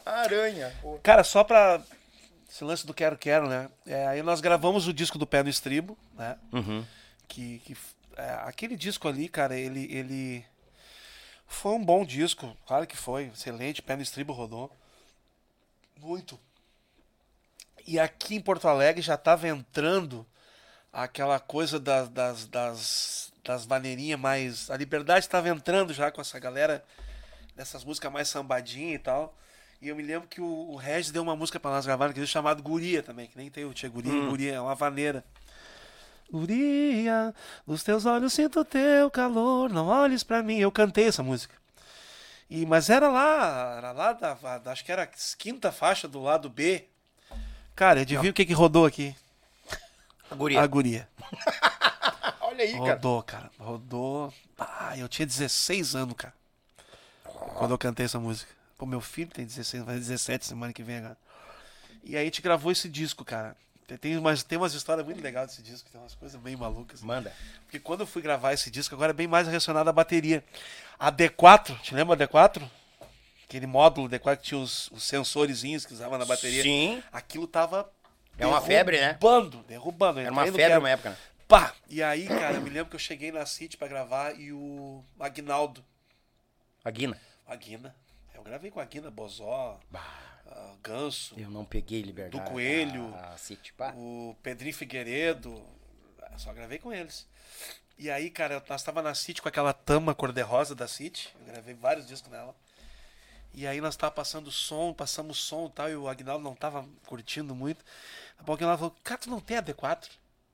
Aranha. 0.04 0.74
Cara, 1.02 1.24
só 1.24 1.44
pra. 1.44 1.80
Esse 2.48 2.62
lance 2.62 2.86
do 2.86 2.94
Quero 2.94 3.18
Quero, 3.18 3.48
né? 3.48 3.68
É, 3.84 4.06
aí 4.06 4.22
nós 4.22 4.40
gravamos 4.40 4.86
o 4.86 4.92
disco 4.92 5.18
do 5.18 5.26
Pé 5.26 5.42
no 5.42 5.48
Estribo, 5.48 5.98
né? 6.14 6.38
Que. 7.26 7.58
que 7.60 7.76
é, 8.16 8.30
aquele 8.44 8.76
disco 8.76 9.08
ali, 9.08 9.28
cara, 9.28 9.56
ele, 9.56 9.92
ele. 9.92 10.44
Foi 11.46 11.72
um 11.72 11.84
bom 11.84 12.04
disco, 12.04 12.56
claro 12.66 12.86
que 12.86 12.96
foi. 12.96 13.24
Excelente, 13.24 13.82
Pé 13.82 13.96
no 13.96 14.02
Estribo 14.02 14.32
rodou. 14.32 14.70
Muito. 15.98 16.38
E 17.86 17.98
aqui 17.98 18.36
em 18.36 18.40
Porto 18.40 18.66
Alegre 18.68 19.02
já 19.02 19.16
tava 19.16 19.46
entrando 19.48 20.26
aquela 20.92 21.38
coisa 21.38 21.78
das, 21.78 22.08
das, 22.08 22.46
das, 22.46 23.32
das 23.44 23.66
maneirinhas 23.66 24.18
mais. 24.18 24.70
A 24.70 24.76
liberdade 24.76 25.28
tava 25.28 25.48
entrando 25.48 25.92
já 25.92 26.10
com 26.10 26.20
essa 26.20 26.38
galera 26.38 26.84
dessas 27.54 27.84
músicas 27.84 28.10
mais 28.12 28.28
sambadinha 28.28 28.94
e 28.94 28.98
tal. 28.98 29.36
E 29.82 29.88
eu 29.88 29.96
me 29.96 30.02
lembro 30.02 30.26
que 30.28 30.40
o, 30.40 30.44
o 30.70 30.76
Regis 30.76 31.10
deu 31.12 31.22
uma 31.22 31.36
música 31.36 31.60
pra 31.60 31.70
nós 31.70 31.84
gravar, 31.84 32.12
que 32.12 32.26
chamado 32.26 32.62
Guria 32.62 33.02
também, 33.02 33.26
que 33.26 33.36
nem 33.36 33.50
tem 33.50 33.64
o 33.66 33.74
Tia 33.74 33.88
Guria, 33.88 34.12
Guria, 34.28 34.54
é 34.54 34.60
uma 34.60 34.74
vaneira. 34.74 35.22
Guria, 36.30 37.34
nos 37.66 37.84
teus 37.84 38.06
olhos 38.06 38.32
sinto 38.32 38.64
teu 38.64 39.10
calor, 39.10 39.68
não 39.70 39.86
olhes 39.88 40.22
pra 40.24 40.42
mim. 40.42 40.58
Eu 40.58 40.72
cantei 40.72 41.06
essa 41.08 41.22
música. 41.22 41.54
E, 42.48 42.64
mas 42.64 42.88
era 42.88 43.08
lá, 43.08 43.74
era 43.76 43.92
lá 43.92 44.12
da, 44.14 44.34
da- 44.58 44.72
acho 44.72 44.84
que 44.84 44.90
era 44.92 45.02
a 45.02 45.08
quinta 45.38 45.70
faixa 45.70 46.08
do 46.08 46.20
lado 46.20 46.48
B. 46.48 46.88
Cara, 47.74 48.00
adivinha 48.02 48.30
o 48.30 48.34
que 48.34 48.44
que 48.46 48.52
rodou 48.52 48.86
aqui? 48.86 49.14
A 50.30 50.34
guria. 50.34 50.60
A 50.62 50.66
guria. 50.66 51.08
Olha 52.40 52.64
aí, 52.64 52.72
cara. 52.72 52.84
Rodou, 52.94 53.22
cara. 53.22 53.50
Rodou. 53.58 54.34
Ah, 54.58 54.96
eu 54.96 55.08
tinha 55.08 55.26
16 55.26 55.94
anos, 55.96 56.14
cara. 56.16 56.32
Quando 57.24 57.72
eu 57.72 57.78
cantei 57.78 58.06
essa 58.06 58.18
música. 58.20 58.50
Pô, 58.78 58.86
meu 58.86 59.00
filho 59.00 59.30
tem 59.30 59.44
16, 59.44 59.84
vai 59.84 59.96
17 59.96 60.46
semana 60.46 60.72
que 60.72 60.82
vem 60.82 60.98
agora. 60.98 61.16
E 62.02 62.16
aí 62.16 62.22
a 62.22 62.24
gente 62.24 62.42
gravou 62.42 62.70
esse 62.72 62.88
disco, 62.88 63.24
cara. 63.24 63.56
Tem- 63.86 63.98
Tem 63.98 64.16
umas, 64.16 64.42
tem 64.42 64.56
umas 64.58 64.72
histórias 64.74 65.04
muito 65.04 65.22
legais 65.22 65.48
desse 65.50 65.62
disco, 65.62 65.88
tem 65.90 66.00
umas 66.00 66.14
coisas 66.14 66.40
bem 66.40 66.56
malucas. 66.56 67.02
Manda. 67.02 67.32
Porque 67.64 67.78
quando 67.78 68.00
eu 68.00 68.06
fui 68.06 68.22
gravar 68.22 68.52
esse 68.52 68.70
disco, 68.70 68.94
agora 68.94 69.10
é 69.10 69.14
bem 69.14 69.26
mais 69.26 69.46
relacionado 69.46 69.88
à 69.88 69.92
bateria. 69.92 70.44
A 70.98 71.10
D4, 71.12 71.78
te 71.80 71.94
lembra 71.94 72.14
a 72.14 72.28
D4? 72.28 72.62
Aquele 73.54 73.68
módulo 73.68 74.08
D4 74.08 74.36
que 74.38 74.42
tinha 74.42 74.58
os, 74.58 74.90
os 74.90 75.04
sensorizinhos 75.04 75.86
que 75.86 75.92
usava 75.92 76.18
na 76.18 76.24
bateria. 76.24 76.60
Sim. 76.60 77.00
Aquilo 77.12 77.46
tava 77.46 77.88
É 78.36 78.44
uma 78.44 78.60
febre, 78.60 78.98
né? 79.00 79.12
Derrubando, 79.12 79.62
derrubando. 79.62 80.18
Era 80.18 80.32
uma 80.32 80.44
febre 80.44 80.76
uma 80.76 80.90
época, 80.90 81.10
né? 81.10 81.16
Pá! 81.46 81.72
E 81.88 82.02
aí, 82.02 82.26
cara, 82.26 82.56
eu 82.56 82.60
me 82.60 82.68
lembro 82.68 82.90
que 82.90 82.96
eu 82.96 83.00
cheguei 83.00 83.30
na 83.30 83.46
City 83.46 83.76
pra 83.76 83.86
gravar 83.86 84.32
e 84.32 84.52
o 84.52 85.04
Aguinaldo. 85.20 85.84
A 86.84 86.90
Guina. 86.90 87.16
A 87.46 87.54
Guina. 87.54 87.94
Eu 88.34 88.42
gravei 88.42 88.72
com 88.72 88.80
a 88.80 88.84
Guina, 88.84 89.08
Bozó, 89.08 89.78
ah, 89.94 90.74
Ganso, 90.82 91.36
Eu 91.38 91.48
não 91.48 91.64
peguei 91.64 92.02
liberdade. 92.02 92.44
Do 92.44 92.50
Coelho. 92.50 93.14
Ah, 93.14 93.36
City, 93.38 93.72
pá. 93.74 93.94
o 93.96 94.36
Pedrinho 94.42 94.74
Figueiredo. 94.74 95.64
Só 96.38 96.52
gravei 96.52 96.80
com 96.80 96.92
eles. 96.92 97.24
E 97.96 98.10
aí, 98.10 98.30
cara, 98.30 98.60
nós 98.68 98.82
tava 98.82 99.00
na 99.00 99.14
City 99.14 99.40
com 99.40 99.48
aquela 99.48 99.72
tama 99.72 100.12
cor-de-rosa 100.12 100.74
da 100.74 100.88
City. 100.88 101.32
Eu 101.38 101.52
gravei 101.52 101.74
vários 101.74 102.04
discos 102.04 102.32
nela. 102.32 102.52
E 103.54 103.66
aí 103.66 103.80
nós 103.80 103.94
tava 103.96 104.10
passando 104.10 104.50
som, 104.50 104.92
passamos 104.92 105.38
som 105.38 105.66
e 105.66 105.70
tal, 105.70 105.88
e 105.88 105.96
o 105.96 106.08
Agnaldo 106.08 106.42
não 106.42 106.54
tava 106.54 106.84
curtindo 107.06 107.54
muito. 107.54 107.78
Daqui 107.78 108.40
a 108.40 108.44
pouco 108.44 108.64
ela 108.64 108.76
falou, 108.76 108.96
cara, 109.04 109.18
tu 109.20 109.30
não 109.30 109.40
tem 109.40 109.56
AD4? 109.56 110.10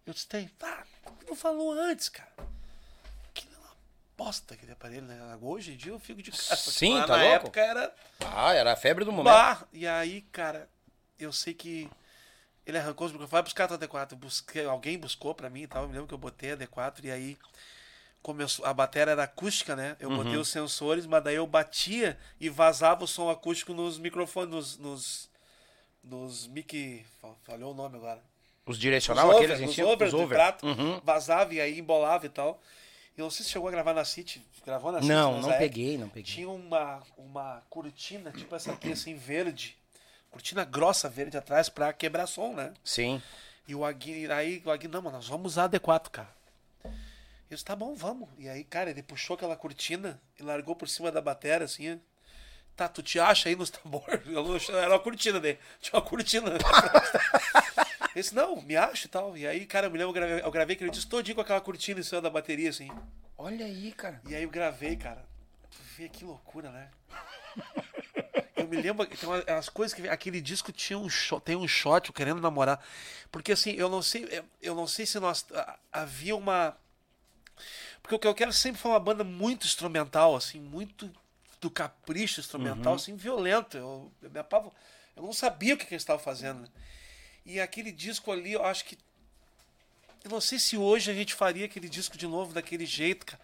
Eu 0.06 0.12
disse, 0.12 0.26
tem. 0.26 0.50
Ah, 0.62 0.84
por 1.02 1.16
que 1.16 1.26
não 1.26 1.36
falou 1.36 1.72
antes, 1.72 2.08
cara? 2.08 2.30
Que 3.32 3.46
é 3.46 3.56
uma 3.58 3.74
bosta 4.16 4.54
aquele 4.54 4.72
aparelho, 4.72 5.06
né? 5.06 5.38
Hoje 5.40 5.72
em 5.72 5.76
dia 5.76 5.92
eu 5.92 5.98
fico 5.98 6.22
de 6.22 6.30
cara. 6.30 6.56
Sim, 6.56 6.94
lá 6.94 7.06
tá 7.06 7.16
na 7.16 7.22
louco? 7.22 7.36
época 7.36 7.60
era... 7.60 7.94
Ah, 8.20 8.52
era 8.52 8.72
a 8.72 8.76
febre 8.76 9.04
do 9.04 9.12
momento. 9.12 9.32
Bah! 9.32 9.64
E 9.72 9.86
aí, 9.86 10.22
cara, 10.32 10.68
eu 11.18 11.32
sei 11.32 11.54
que 11.54 11.88
ele 12.66 12.78
arrancou 12.78 13.06
os 13.06 13.12
microfones, 13.12 13.32
vai 13.32 13.42
buscar 13.42 13.72
a 13.72 13.78
D4. 13.78 14.12
Eu 14.12 14.18
Busquei, 14.18 14.64
alguém 14.64 14.98
buscou 14.98 15.34
pra 15.34 15.48
mim 15.48 15.62
e 15.62 15.66
tal. 15.66 15.82
Eu 15.82 15.88
me 15.88 15.94
lembro 15.94 16.08
que 16.08 16.14
eu 16.14 16.18
botei 16.18 16.52
a 16.52 16.56
D4 16.56 17.04
e 17.04 17.10
aí 17.10 17.38
começou, 18.22 18.64
a 18.66 18.72
bateria 18.74 19.12
era 19.12 19.24
acústica, 19.24 19.74
né? 19.74 19.96
Eu 20.00 20.10
botei 20.10 20.34
Uhum. 20.34 20.40
os 20.40 20.48
sensores, 20.48 21.06
mas 21.06 21.22
daí 21.24 21.36
eu 21.36 21.46
batia 21.46 22.18
e 22.40 22.48
vazava 22.48 23.04
o 23.04 23.08
som 23.08 23.28
acústico 23.30 23.72
nos 23.72 23.98
microfones, 23.98 24.50
nos. 24.50 24.78
nos, 24.78 25.30
nos 26.02 26.46
mic. 26.46 27.04
fa- 27.20 27.34
Falhou 27.44 27.72
o 27.72 27.74
nome 27.74 27.96
agora. 27.96 28.20
Os 28.66 28.76
Os 28.76 28.78
direcional, 28.80 29.28
over, 29.30 29.50
aqueles 29.50 29.70
os 29.70 29.78
over 29.78 30.08
os 30.08 30.14
over. 30.14 30.28
prato, 30.38 30.66
Uhum. 30.66 31.00
vazava 31.02 31.52
e 31.54 31.60
aí 31.60 31.78
embolava 31.78 32.26
e 32.26 32.28
tal. 32.28 32.60
Eu 33.16 33.24
não 33.24 33.30
sei 33.30 33.44
se 33.44 33.50
chegou 33.50 33.68
a 33.68 33.70
gravar 33.70 33.92
na 33.92 34.04
City. 34.04 34.42
Gravou 34.64 34.92
na 34.92 35.00
City? 35.00 35.12
Não, 35.12 35.40
não 35.40 35.52
peguei, 35.58 35.98
não 35.98 36.08
peguei. 36.08 36.22
Tinha 36.34 36.48
uma, 36.48 37.02
uma 37.18 37.62
cortina, 37.68 38.30
tipo 38.32 38.54
essa 38.54 38.72
aqui, 38.72 38.92
assim, 38.92 39.14
verde. 39.14 39.76
Cortina 40.30 40.64
grossa 40.64 41.08
verde 41.08 41.36
atrás 41.36 41.68
pra 41.68 41.92
quebrar 41.92 42.26
som, 42.26 42.54
né? 42.54 42.72
Sim. 42.84 43.20
E 43.66 43.74
o 43.74 43.84
Agui, 43.84 44.30
aí 44.30 44.62
o 44.64 44.70
Agui, 44.70 44.86
não, 44.88 45.02
mano, 45.02 45.16
nós 45.16 45.26
vamos 45.28 45.52
usar 45.52 45.64
a 45.64 45.68
D4, 45.68 46.08
cara. 46.10 46.28
Eu 47.50 47.54
disse, 47.56 47.64
tá 47.64 47.74
bom, 47.74 47.94
vamos. 47.94 48.28
E 48.38 48.48
aí, 48.48 48.62
cara, 48.62 48.90
ele 48.90 49.02
puxou 49.02 49.34
aquela 49.34 49.56
cortina 49.56 50.20
e 50.38 50.42
largou 50.42 50.76
por 50.76 50.88
cima 50.88 51.10
da 51.10 51.20
bateria, 51.20 51.64
assim. 51.64 52.00
Tá, 52.76 52.88
tu 52.88 53.02
te 53.02 53.18
acha 53.18 53.48
aí 53.48 53.56
nos 53.56 53.70
tambores? 53.70 54.20
Eu 54.26 54.78
Era 54.78 54.90
uma 54.90 55.00
cortina 55.00 55.40
dele. 55.40 55.58
Tinha 55.80 55.98
uma 56.00 56.06
cortina. 56.08 56.52
Eu 58.14 58.22
disse, 58.22 58.34
não, 58.34 58.60
me 58.62 58.76
acho 58.76 59.06
e 59.06 59.08
tal. 59.08 59.36
E 59.36 59.46
aí, 59.46 59.64
cara, 59.66 59.86
eu 59.86 59.90
me 59.90 59.96
lembro, 59.98 60.10
eu 60.10 60.14
gravei, 60.14 60.44
eu 60.44 60.50
gravei 60.50 60.74
aquele 60.74 60.90
disco 60.90 61.08
todinho 61.10 61.36
com 61.36 61.40
aquela 61.42 61.60
cortina 61.60 62.00
em 62.00 62.02
cima 62.02 62.20
da 62.20 62.28
bateria, 62.28 62.68
assim. 62.70 62.88
Olha 63.38 63.64
aí, 63.64 63.92
cara. 63.92 64.20
E 64.28 64.34
aí 64.34 64.42
eu 64.42 64.50
gravei, 64.50 64.96
cara. 64.96 65.24
Vê 65.96 66.08
que 66.08 66.24
loucura, 66.24 66.70
né? 66.72 66.90
Eu 68.56 68.66
me 68.66 68.76
lembro, 68.82 69.06
tem 69.06 69.28
uma- 69.28 69.44
as 69.56 69.68
coisas 69.68 69.94
que 69.94 70.08
aquele 70.08 70.40
disco 70.40 70.72
tinha 70.72 70.98
um 70.98 71.08
shot, 71.08 71.40
tem 71.44 71.54
um 71.56 71.68
shot, 71.68 72.10
o 72.10 72.12
querendo 72.12 72.40
namorar, 72.40 72.84
porque 73.30 73.52
assim 73.52 73.72
eu 73.72 73.88
não 73.88 74.02
sei, 74.02 74.26
eu- 74.30 74.44
eu 74.60 74.74
não 74.74 74.86
sei 74.88 75.06
se 75.06 75.18
nós 75.20 75.46
a- 75.54 75.78
havia 75.92 76.34
uma, 76.36 76.76
porque 78.02 78.14
o 78.14 78.18
que 78.18 78.26
eu 78.26 78.34
quero 78.34 78.52
sempre 78.52 78.80
foi 78.80 78.90
uma 78.90 79.00
banda 79.00 79.24
muito 79.24 79.66
instrumental, 79.66 80.34
assim, 80.34 80.58
muito 80.60 81.10
do 81.60 81.70
capricho 81.70 82.40
instrumental, 82.40 82.94
assim, 82.94 83.14
violento. 83.16 83.76
Eu, 83.76 84.10
eu 84.22 84.30
me 84.30 84.38
apavo, 84.38 84.72
eu 85.16 85.22
não 85.22 85.32
sabia 85.32 85.74
o 85.74 85.76
que, 85.76 85.86
que 85.86 85.94
eles 85.94 86.02
estavam 86.02 86.22
fazendo. 86.22 86.68
E 87.44 87.60
aquele 87.60 87.92
disco 87.92 88.32
ali, 88.32 88.52
eu 88.52 88.64
acho 88.64 88.84
que 88.84 88.98
eu 90.24 90.30
não 90.30 90.40
sei 90.40 90.58
se 90.58 90.76
hoje 90.76 91.10
a 91.10 91.14
gente 91.14 91.34
faria 91.34 91.64
aquele 91.64 91.88
disco 91.88 92.16
de 92.16 92.26
novo 92.26 92.52
daquele 92.52 92.84
jeito, 92.84 93.24
cara. 93.24 93.40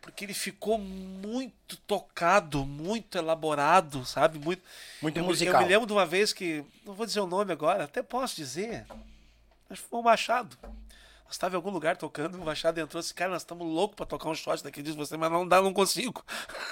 Porque 0.00 0.24
ele 0.24 0.32
ficou 0.32 0.78
muito 0.78 1.76
tocado, 1.86 2.64
muito 2.64 3.18
elaborado, 3.18 4.04
sabe? 4.06 4.38
Muito, 4.38 4.62
Muito 5.02 5.18
eu, 5.18 5.24
musical. 5.24 5.60
Eu 5.60 5.66
me 5.66 5.72
lembro 5.72 5.86
de 5.86 5.92
uma 5.92 6.06
vez 6.06 6.32
que. 6.32 6.64
Não 6.86 6.94
vou 6.94 7.04
dizer 7.04 7.20
o 7.20 7.26
nome 7.26 7.52
agora, 7.52 7.84
até 7.84 8.02
posso 8.02 8.34
dizer. 8.36 8.86
Que 9.68 9.76
foi 9.76 10.00
o 10.00 10.02
Machado. 10.02 10.56
Nós 11.30 11.36
estávamos 11.36 11.54
em 11.54 11.58
algum 11.58 11.70
lugar 11.70 11.96
tocando, 11.96 12.36
o 12.36 12.44
Machado 12.44 12.80
entrou 12.80 12.98
assim, 12.98 13.14
cara, 13.14 13.30
nós 13.30 13.42
estamos 13.42 13.64
loucos 13.64 13.94
para 13.94 14.04
tocar 14.04 14.28
um 14.28 14.34
shot 14.34 14.64
daquele 14.64 14.82
disco, 14.82 14.98
você, 14.98 15.16
mas 15.16 15.30
não 15.30 15.46
dá, 15.46 15.62
não 15.62 15.72
consigo. 15.72 16.24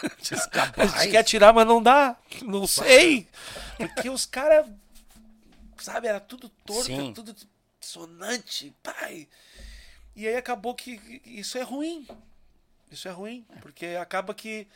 A 0.77 0.87
gente 0.87 1.13
quer 1.13 1.23
tirar, 1.23 1.53
mas 1.53 1.65
não 1.65 1.81
dá. 1.81 2.17
Não 2.43 2.67
sei. 2.67 3.29
Porque 3.77 4.11
os 4.11 4.27
caras, 4.27 4.67
sabe, 5.77 6.09
era 6.09 6.19
tudo 6.19 6.49
torto, 6.67 6.91
era 6.91 7.13
tudo 7.13 7.37
dissonante, 7.81 8.75
pai. 8.83 9.29
E 10.17 10.27
aí 10.27 10.35
acabou 10.35 10.75
que 10.75 11.23
isso 11.25 11.57
é 11.57 11.63
ruim. 11.63 12.05
Isso 12.91 13.07
é 13.07 13.13
ruim, 13.13 13.47
porque 13.63 13.87
acaba 13.87 14.35
que 14.35 14.67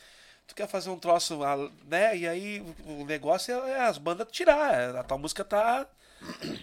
tu 0.47 0.55
quer 0.55 0.69
fazer 0.69 0.91
um 0.91 0.97
troço, 0.97 1.43
ah, 1.43 1.57
né? 1.83 2.15
E 2.15 2.25
aí 2.25 2.61
o 2.85 3.03
negócio 3.03 3.53
é, 3.53 3.71
é 3.71 3.81
as 3.81 3.97
bandas 3.97 4.29
tirar. 4.31 4.95
A 4.95 5.03
tua 5.03 5.17
música 5.17 5.43
tá, 5.43 5.85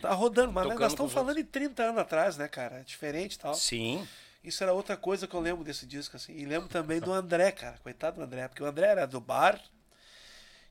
tá 0.00 0.12
rodando. 0.12 0.52
Mas 0.52 0.66
nós 0.66 0.92
estamos 0.92 1.10
os 1.10 1.14
falando 1.14 1.36
de 1.36 1.44
30 1.44 1.82
anos 1.82 1.98
atrás, 1.98 2.36
né, 2.36 2.48
cara? 2.48 2.80
É 2.80 2.82
diferente 2.82 3.34
e 3.34 3.38
tal. 3.38 3.54
Sim. 3.54 4.06
Isso 4.42 4.62
era 4.62 4.72
outra 4.72 4.96
coisa 4.96 5.26
que 5.26 5.34
eu 5.34 5.40
lembro 5.40 5.62
desse 5.62 5.84
disco, 5.86 6.16
assim. 6.16 6.32
E 6.32 6.44
lembro 6.46 6.68
também 6.68 6.98
do 7.00 7.12
André, 7.12 7.52
cara. 7.52 7.76
Coitado 7.82 8.16
do 8.16 8.22
André, 8.22 8.48
porque 8.48 8.62
o 8.62 8.66
André 8.66 8.86
era 8.86 9.06
do 9.06 9.20
bar. 9.20 9.60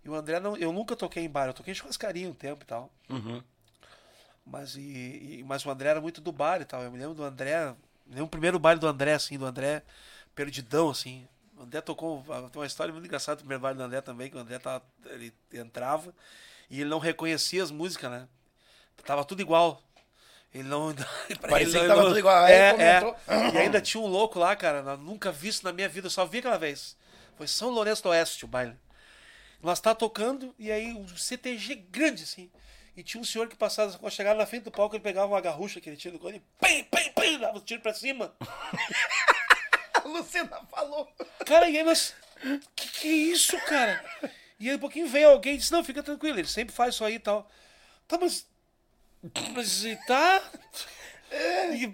E 0.03 0.09
o 0.09 0.15
André 0.15 0.39
não. 0.39 0.57
Eu 0.57 0.71
nunca 0.73 0.95
toquei 0.95 1.23
em 1.23 1.29
bar, 1.29 1.47
eu 1.47 1.53
toquei 1.53 1.71
em 1.71 1.75
churrascaria 1.75 2.27
um 2.27 2.33
tempo 2.33 2.63
e 2.63 2.65
tal. 2.65 2.91
Uhum. 3.09 3.43
Mas, 4.45 4.75
e, 4.75 4.79
e- 4.79 5.43
mas 5.45 5.63
o 5.65 5.69
André 5.69 5.89
era 5.89 6.01
muito 6.01 6.19
do 6.21 6.31
bar 6.31 6.61
e 6.61 6.65
tal. 6.65 6.81
Eu 6.81 6.91
me 6.91 6.97
lembro 6.97 7.13
do 7.13 7.23
André. 7.23 7.75
Lembro 8.07 8.25
o 8.25 8.29
primeiro 8.29 8.57
baile 8.57 8.79
do 8.79 8.87
André, 8.87 9.13
assim, 9.13 9.37
do 9.37 9.45
André 9.45 9.83
perdidão, 10.33 10.89
assim. 10.89 11.27
O 11.55 11.61
André 11.63 11.81
tocou. 11.81 12.23
Tem 12.51 12.59
uma 12.61 12.65
história 12.65 12.91
muito 12.91 13.05
engraçada 13.05 13.35
do 13.35 13.39
primeiro 13.39 13.61
baile 13.61 13.77
do 13.77 13.83
André 13.83 14.01
também, 14.01 14.29
que 14.31 14.37
o 14.37 14.39
André 14.39 14.57
tava, 14.57 14.83
ele 15.07 15.31
entrava 15.53 16.11
e 16.69 16.81
ele 16.81 16.89
não 16.89 16.97
reconhecia 16.99 17.61
as 17.61 17.69
músicas, 17.69 18.09
né? 18.09 18.27
Tava 19.05 19.23
tudo 19.25 19.41
igual. 19.41 19.81
Ele 20.53 20.63
não. 20.67 20.93
Parecia 21.49 21.79
ele 21.79 21.81
que 21.81 21.87
tava 21.87 22.01
não- 22.01 22.07
tudo 22.09 22.19
igual. 22.19 22.43
Aí 22.43 22.53
É, 22.53 22.71
comentou. 22.71 23.15
é. 23.27 23.49
E 23.53 23.57
ainda 23.59 23.81
tinha 23.81 24.01
um 24.01 24.07
louco 24.07 24.39
lá, 24.39 24.55
cara. 24.55 24.97
Nunca 24.97 25.31
visto 25.31 25.63
na 25.63 25.71
minha 25.71 25.87
vida, 25.89 26.07
eu 26.07 26.11
só 26.11 26.25
vi 26.25 26.39
aquela 26.39 26.57
vez. 26.57 26.97
Foi 27.37 27.47
São 27.47 27.69
Lourenço 27.69 28.03
do 28.03 28.09
Oeste 28.09 28.45
o 28.45 28.47
baile. 28.47 28.75
Nós 29.61 29.79
tá 29.79 29.93
tocando 29.93 30.53
e 30.57 30.71
aí 30.71 30.91
um 30.93 31.07
CTG 31.07 31.75
grande, 31.89 32.23
assim. 32.23 32.49
E 32.97 33.03
tinha 33.03 33.21
um 33.21 33.23
senhor 33.25 33.47
que 33.47 33.55
passava, 33.55 33.97
quando 33.97 34.11
chegava 34.11 34.37
na 34.39 34.45
frente 34.45 34.63
do 34.63 34.71
palco, 34.71 34.95
ele 34.95 35.03
pegava 35.03 35.27
uma 35.27 35.39
garrucha 35.39 35.79
que 35.79 35.89
ele 35.89 35.95
tinha 35.97 36.11
do 36.11 36.19
cone 36.19 36.37
e 36.37 36.65
pim, 36.65 36.83
pim, 36.83 37.11
pim, 37.13 37.37
dava 37.39 37.57
os 37.57 37.63
tiros 37.63 37.83
pra 37.83 37.93
cima. 37.93 38.33
A 40.03 40.07
Luciana 40.07 40.59
falou. 40.71 41.07
Cara, 41.45 41.69
e 41.69 41.77
aí 41.77 41.83
nós. 41.83 42.13
Que 42.75 42.87
que 42.89 43.07
é 43.07 43.11
isso, 43.11 43.57
cara? 43.65 44.03
E 44.59 44.69
aí 44.69 44.75
um 44.75 44.79
pouquinho 44.79 45.07
veio 45.07 45.29
alguém 45.29 45.55
e 45.55 45.57
disse: 45.57 45.71
Não, 45.71 45.83
fica 45.83 46.01
tranquilo, 46.03 46.39
ele 46.39 46.47
sempre 46.47 46.73
faz 46.73 46.95
isso 46.95 47.03
aí 47.05 47.15
e 47.15 47.19
tal. 47.19 47.49
Tá, 48.07 48.17
mas. 48.17 48.47
Mas 49.53 49.83
e 49.83 49.95
tá. 50.07 50.41
E... 51.73 51.93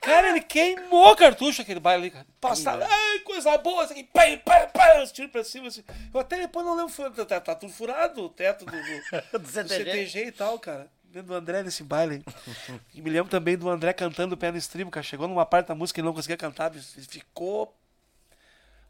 Cara, 0.00 0.30
ele 0.30 0.40
queimou 0.40 1.14
cartucho 1.14 1.60
aquele 1.62 1.78
baile 1.78 2.04
ali, 2.04 2.10
cara. 2.10 2.26
Passava, 2.40 2.86
ai, 2.90 3.18
coisa 3.20 3.56
boa, 3.58 3.84
assim, 3.84 4.02
pá, 4.04 4.22
pá, 4.44 4.66
pá, 4.66 5.02
os 5.02 5.12
tiros 5.12 5.30
pra 5.30 5.44
cima, 5.44 5.68
assim. 5.68 5.84
Eu 6.12 6.20
até 6.20 6.38
depois 6.38 6.64
não 6.64 6.74
lembro, 6.74 6.92
foi- 6.92 7.10
tá, 7.26 7.38
tá 7.38 7.54
tudo 7.54 7.72
furado, 7.72 8.24
o 8.24 8.28
teto 8.28 8.64
do, 8.64 8.72
do, 8.72 9.38
Do 9.38 9.48
CTG. 9.48 9.84
CTG 9.84 10.24
e 10.26 10.32
tal, 10.32 10.58
cara. 10.58 10.90
Do 11.04 11.34
André 11.34 11.62
nesse 11.62 11.82
baile. 11.82 12.24
E 12.94 13.02
me 13.02 13.10
lembro 13.10 13.30
também 13.30 13.58
do 13.58 13.68
André 13.68 13.92
cantando 13.92 14.34
o 14.34 14.38
pé 14.38 14.50
no 14.50 14.58
stream, 14.58 14.88
cara. 14.88 15.02
Chegou 15.04 15.28
numa 15.28 15.44
parte 15.44 15.66
da 15.66 15.74
música 15.74 16.00
ele 16.00 16.06
não 16.06 16.14
conseguia 16.14 16.36
cantar, 16.36 16.72
ficou 16.72 17.76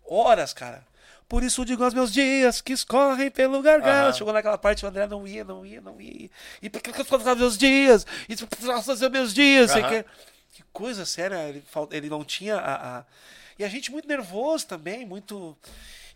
horas, 0.05 0.53
cara. 0.53 0.87
Por 1.31 1.45
isso 1.45 1.65
digo 1.65 1.85
aos 1.85 1.95
meus 1.95 2.13
dias 2.13 2.61
que 2.61 2.73
escorrem 2.73 3.31
pelo 3.31 3.63
gargalo. 3.63 4.09
Aham. 4.09 4.13
Chegou 4.13 4.33
naquela 4.33 4.59
parte, 4.59 4.85
o 4.85 4.89
André 4.89 5.07
não 5.07 5.27
ia, 5.27 5.45
não 5.45 5.65
ia, 5.65 5.81
não 5.81 6.01
ia. 6.01 6.29
E 6.61 6.69
por 6.69 6.83
que 6.83 6.91
eu 6.91 7.05
fazer 7.05 7.37
meus 7.37 7.57
dias? 7.57 8.05
E 8.29 8.37
fazer 8.83 9.09
meus 9.09 9.33
dias, 9.33 9.71
Aham. 9.71 9.89
que. 9.89 10.05
Que 10.53 10.65
coisa 10.73 11.07
séria, 11.07 11.49
ele, 11.49 11.63
ele 11.93 12.11
não 12.11 12.25
tinha 12.25 12.57
a, 12.57 12.99
a- 12.99 13.05
E 13.57 13.63
a 13.65 13.69
gente 13.69 13.93
muito 13.93 14.09
nervoso 14.09 14.67
também, 14.67 15.07
muito. 15.07 15.57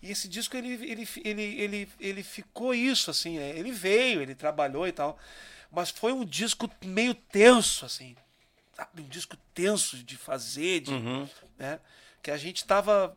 E 0.02 0.10
esse 0.10 0.26
disco 0.26 0.56
ele, 0.56 0.72
ele, 0.84 1.08
ele, 1.24 1.42
ele, 1.62 1.88
ele 2.00 2.22
ficou 2.24 2.74
isso, 2.74 3.10
assim, 3.10 3.38
né? 3.38 3.50
ele 3.56 3.70
veio, 3.70 4.20
ele 4.20 4.34
trabalhou 4.34 4.86
e 4.88 4.92
tal. 4.92 5.16
Mas 5.70 5.90
foi 5.90 6.12
um 6.12 6.24
disco 6.24 6.68
meio 6.84 7.14
tenso, 7.14 7.86
assim. 7.86 8.16
Um 8.98 9.02
disco 9.08 9.36
tenso 9.54 9.96
de 9.98 10.16
fazer, 10.16 10.80
de, 10.80 10.90
Uhum. 10.92 11.28
né? 11.56 11.78
Que 12.20 12.32
a 12.32 12.36
gente 12.36 12.64
tava. 12.64 13.16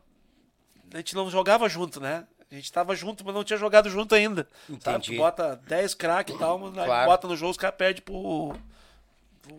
A 0.92 0.96
gente 0.98 1.14
não 1.14 1.30
jogava 1.30 1.68
junto, 1.68 2.00
né? 2.00 2.26
A 2.50 2.54
gente 2.54 2.72
tava 2.72 2.94
junto, 2.96 3.24
mas 3.24 3.34
não 3.34 3.44
tinha 3.44 3.58
jogado 3.58 3.90
junto 3.90 4.14
ainda. 4.14 4.48
Sabe? 4.80 4.98
Entendi. 4.98 5.12
Tu 5.12 5.16
bota 5.18 5.56
10 5.66 5.94
crack 5.94 6.32
e 6.32 6.38
tal, 6.38 6.58
mas 6.58 6.72
Claro. 6.72 7.10
bota 7.10 7.28
no 7.28 7.36
jogo, 7.36 7.50
os 7.50 7.56
caras 7.58 7.76
perdem 7.76 8.02
pro. 8.02 8.56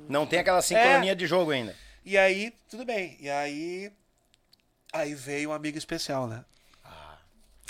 Não 0.07 0.25
tem 0.25 0.39
aquela 0.39 0.61
sincronia 0.61 1.11
É. 1.11 1.15
de 1.15 1.27
jogo 1.27 1.51
ainda. 1.51 1.75
E 2.03 2.17
aí, 2.17 2.51
tudo 2.69 2.85
bem. 2.85 3.15
E 3.19 3.29
aí. 3.29 3.91
Aí 4.91 5.13
veio 5.13 5.51
um 5.51 5.53
amigo 5.53 5.77
especial, 5.77 6.25
né? 6.27 6.43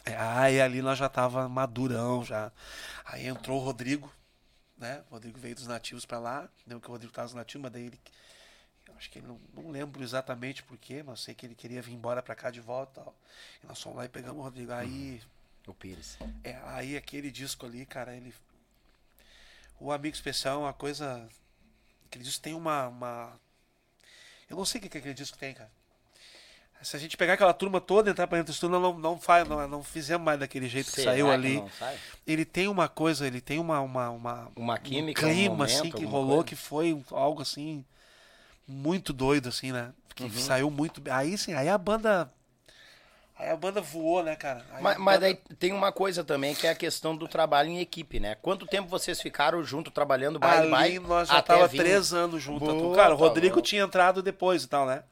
É, 0.05 0.15
Aí 0.17 0.61
ali 0.61 0.81
nós 0.81 0.97
já 0.97 1.09
tava 1.09 1.47
madurão, 1.49 2.23
já. 2.23 2.51
Aí 3.05 3.27
entrou 3.27 3.59
o 3.59 3.63
Rodrigo. 3.63 4.11
né? 4.77 5.03
O 5.09 5.15
Rodrigo 5.15 5.37
veio 5.37 5.53
dos 5.55 5.67
nativos 5.67 6.05
pra 6.05 6.17
lá. 6.19 6.47
Lembro 6.65 6.81
que 6.81 6.87
o 6.87 6.91
Rodrigo 6.93 7.11
tava 7.11 7.25
nos 7.25 7.33
nativos, 7.33 7.61
mas 7.63 7.71
daí 7.73 7.87
ele. 7.87 7.99
Acho 8.99 9.09
que 9.09 9.19
ele 9.19 9.27
não, 9.27 9.39
não 9.53 9.71
lembro 9.71 10.03
exatamente 10.03 10.61
porquê, 10.61 11.01
mas 11.01 11.21
sei 11.21 11.33
que 11.33 11.45
ele 11.45 11.55
queria 11.55 11.81
vir 11.81 11.93
embora 11.93 12.21
pra 12.21 12.35
cá 12.35 12.51
de 12.51 12.59
volta 12.59 12.99
tal. 13.01 13.15
E 13.63 13.65
nós 13.65 13.81
fomos 13.81 13.97
lá 13.97 14.03
e 14.03 14.09
pegamos 14.09 14.39
o 14.39 14.43
Rodrigo. 14.43 14.73
Aí. 14.73 15.21
O 15.65 15.73
Pires. 15.73 16.17
É, 16.43 16.59
aí 16.65 16.97
aquele 16.97 17.31
disco 17.31 17.65
ali, 17.65 17.85
cara, 17.85 18.13
ele. 18.13 18.33
O 19.79 19.89
Amigo 19.89 20.13
Especial 20.13 20.55
é 20.55 20.63
uma 20.65 20.73
coisa. 20.73 21.29
Aquele 22.07 22.25
disco 22.25 22.43
tem 22.43 22.53
uma. 22.53 22.89
uma... 22.89 23.39
Eu 24.49 24.57
não 24.57 24.65
sei 24.65 24.79
o 24.79 24.81
que, 24.81 24.89
que 24.89 24.97
aquele 24.97 25.13
disco 25.13 25.37
tem, 25.37 25.53
cara. 25.53 25.71
Se 26.81 26.97
a 26.97 26.99
gente 26.99 27.15
pegar 27.15 27.33
aquela 27.33 27.53
turma 27.53 27.79
toda 27.79 28.09
e 28.09 28.11
entrar 28.11 28.27
pra 28.27 28.37
dentro 28.37 28.51
do 28.51 28.55
estúdio, 28.55 28.79
não, 28.79 28.99
não, 28.99 29.17
faz, 29.17 29.47
não, 29.47 29.65
não 29.65 29.81
fizemos 29.81 30.25
mais 30.25 30.39
daquele 30.39 30.67
jeito 30.67 30.87
que 30.89 30.95
Será 30.97 31.11
saiu 31.11 31.27
que 31.27 31.31
ali. 31.31 31.63
sai? 31.77 31.97
Ele 32.27 32.43
tem 32.43 32.67
uma 32.67 32.89
coisa, 32.89 33.25
ele 33.25 33.39
tem 33.39 33.59
uma. 33.59 33.79
uma, 33.79 34.09
uma 34.09 34.51
Uma 34.57 34.77
química, 34.77 35.25
um 35.25 35.29
um 35.29 35.33
clima, 35.33 35.55
momento, 35.55 35.79
assim, 35.79 35.91
que 35.91 36.03
rolou, 36.03 36.37
coisa? 36.37 36.43
que 36.47 36.55
foi 36.57 37.01
algo 37.11 37.41
assim. 37.41 37.85
Muito 38.71 39.11
doido, 39.11 39.49
assim, 39.49 39.71
né? 39.71 39.91
Que 40.15 40.23
Uhum. 40.23 40.29
saiu 40.31 40.69
muito 40.69 41.01
bem. 41.01 41.11
Aí 41.13 41.37
sim, 41.37 41.53
aí 41.53 41.67
a 41.67 41.77
banda. 41.77 42.29
Aí 43.37 43.49
a 43.49 43.55
banda 43.55 43.79
voou, 43.79 44.21
né, 44.21 44.35
cara? 44.35 44.65
Aí 44.73 44.83
Mas, 44.83 44.97
a 44.97 44.99
mas 44.99 45.15
banda- 45.19 45.19
daí 45.33 45.55
tem 45.57 45.71
uma 45.71 45.91
coisa 45.93 46.23
também 46.25 46.53
que 46.53 46.67
é 46.67 46.71
a 46.71 46.75
questão 46.75 47.15
do 47.15 47.25
trabalho 47.27 47.69
em 47.69 47.79
equipe, 47.79 48.19
né? 48.19 48.35
Quanto 48.41 48.67
tempo 48.67 48.89
vocês 48.89 49.21
ficaram 49.21 49.63
junto 49.63 49.89
trabalhando 49.89 50.37
baile, 50.37 50.61
Ali 50.63 50.71
baile, 50.71 50.99
nós 50.99 51.29
já 51.29 51.37
até 51.37 51.53
tava 51.53 51.67
vir- 51.67 51.77
três 51.77 52.13
anos 52.13 52.43
junto. 52.43 52.65
Boa, 52.65 52.95
cara, 52.95 53.15
o 53.15 53.17
tá 53.17 53.23
Rodrigo 53.23 53.55
louco. 53.55 53.67
tinha 53.67 53.81
entrado 53.83 54.21
depois 54.21 54.63
e 54.63 54.67
tal, 54.67 54.85
né? 54.85 55.03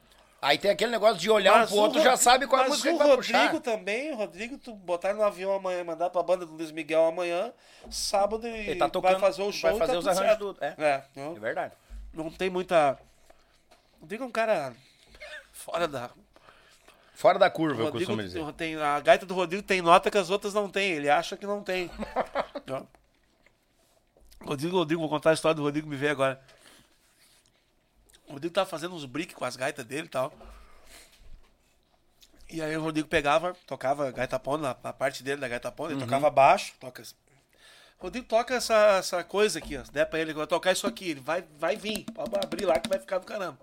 Aí 0.41 0.57
tem 0.57 0.69
aquele 0.69 0.91
negócio 0.91 1.17
de 1.17 1.31
olhar 1.31 1.63
um 1.63 1.67
pro 1.67 1.75
o 1.77 1.79
outro, 1.79 1.99
já 2.03 2.11
Rod- 2.11 2.19
sabe 2.19 2.45
qual 2.47 2.61
é 2.61 2.65
a 2.65 2.69
mas 2.69 2.77
música 2.77 2.89
o 2.89 2.97
que 2.97 2.99
vai 2.99 3.15
Rodrigo 3.15 3.39
puxar. 3.39 3.61
também, 3.61 4.11
o 4.11 4.15
Rodrigo, 4.17 4.57
tu 4.57 4.73
botar 4.75 5.13
no 5.13 5.23
avião 5.23 5.51
amanhã, 5.53 5.84
mandar 5.84 6.09
pra 6.11 6.21
banda 6.21 6.45
do 6.45 6.53
Luiz 6.53 6.69
Miguel 6.71 7.05
amanhã, 7.05 7.51
sábado 7.89 8.45
e 8.45 8.51
Ele 8.51 8.75
tá 8.75 8.88
tocando, 8.89 9.13
vai 9.13 9.19
fazer 9.21 9.41
o 9.41 9.51
show 9.51 9.69
vai 9.71 9.79
fazer 9.79 9.93
tá 9.93 9.99
os 9.99 10.07
arranjos 10.07 10.38
tudo. 10.38 10.57
É, 10.61 10.75
É, 10.77 11.03
é 11.15 11.39
verdade. 11.39 11.73
não 12.13 12.29
tem 12.29 12.49
muita... 12.49 12.99
O 13.98 14.02
Rodrigo 14.02 14.24
é 14.24 14.28
um 14.28 14.32
cara 14.32 14.76
fora 15.52 15.88
da... 15.88 16.10
Fora 17.14 17.40
da 17.40 17.49
curva, 17.49 17.84
O 17.84 17.88
eu 17.88 17.91
costumo 17.91 18.22
Rodrigo 18.22 18.44
dizer. 18.44 18.53
tem, 18.53 18.76
a 18.76 18.99
gaita 18.99 19.26
do 19.26 19.34
Rodrigo 19.34 19.64
tem 19.64 19.82
nota 19.82 20.11
que 20.11 20.18
as 20.19 20.30
outras 20.30 20.53
não 20.53 20.69
tem, 20.69 20.91
ele 20.91 21.10
acha 21.10 21.36
que 21.36 21.48
não 21.48 21.64
tem. 21.64 21.90
Ó. 22.69 22.84
Rodrigo, 24.45 24.78
Rodrigo, 24.78 25.02
vou 25.02 25.10
contar 25.10 25.32
a 25.32 25.34
história 25.34 25.56
do 25.56 25.64
Rodrigo, 25.64 25.90
me 25.90 25.95
veio 25.95 26.11
agora. 26.11 26.40
O 28.28 28.34
Rodrigo 28.34 28.53
tava 28.53 28.69
fazendo 28.69 28.94
uns 28.94 29.06
briques 29.06 29.36
com 29.36 29.45
as 29.45 29.56
gaitas 29.56 29.84
dele 29.84 30.06
e 30.06 30.10
tal. 30.10 30.32
E 32.49 32.61
aí 32.61 32.78
o 32.78 32.82
Rodrigo 32.82 33.07
pegava, 33.07 33.56
tocava 33.65 34.11
gaita 34.11 34.40
pão 34.40 34.57
na, 34.57 34.76
na 34.82 34.94
parte 34.94 35.24
dele 35.24 35.41
da 35.41 35.48
gaita 35.48 35.72
pão, 35.72 35.90
ele 35.90 35.99
tocava 35.99 36.30
baixo, 36.30 36.74
toca. 36.80 37.03
Rodrigo 37.99 38.28
toca 38.28 38.53
essa, 38.53 38.98
essa 38.99 39.24
coisa 39.24 39.57
aqui, 39.60 39.76
ó. 39.78 39.84
Se 39.84 39.91
der 39.91 40.06
pra 40.06 40.19
ele, 40.19 40.34
vai 40.34 40.45
tocar 40.45 40.72
isso 40.72 40.86
aqui, 40.86 41.10
ele 41.11 41.19
vai, 41.19 41.44
vai 41.57 41.76
vir, 41.76 42.06
pode 42.14 42.32
abrir 42.44 42.65
lá 42.65 42.80
que 42.80 42.88
vai 42.90 42.99
ficar 42.99 43.18
do 43.18 43.26
caramba. 43.26 43.57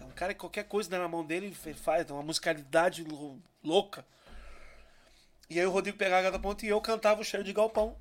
É 0.00 0.04
um 0.04 0.10
cara 0.10 0.34
que 0.34 0.40
qualquer 0.40 0.64
coisa 0.64 0.96
na 0.98 1.08
mão 1.08 1.24
dele 1.24 1.46
ele 1.64 1.74
faz, 1.74 2.08
uma 2.10 2.22
musicalidade 2.22 3.02
lou- 3.04 3.38
louca. 3.64 4.04
E 5.48 5.58
aí 5.58 5.64
o 5.66 5.70
Rodrigo 5.70 5.96
pegava 5.96 6.20
a 6.20 6.30
gata 6.30 6.38
ponta 6.38 6.66
e 6.66 6.68
eu 6.68 6.80
cantava 6.82 7.22
o 7.22 7.24
cheiro 7.24 7.42
de 7.44 7.52
galpão. 7.54 7.96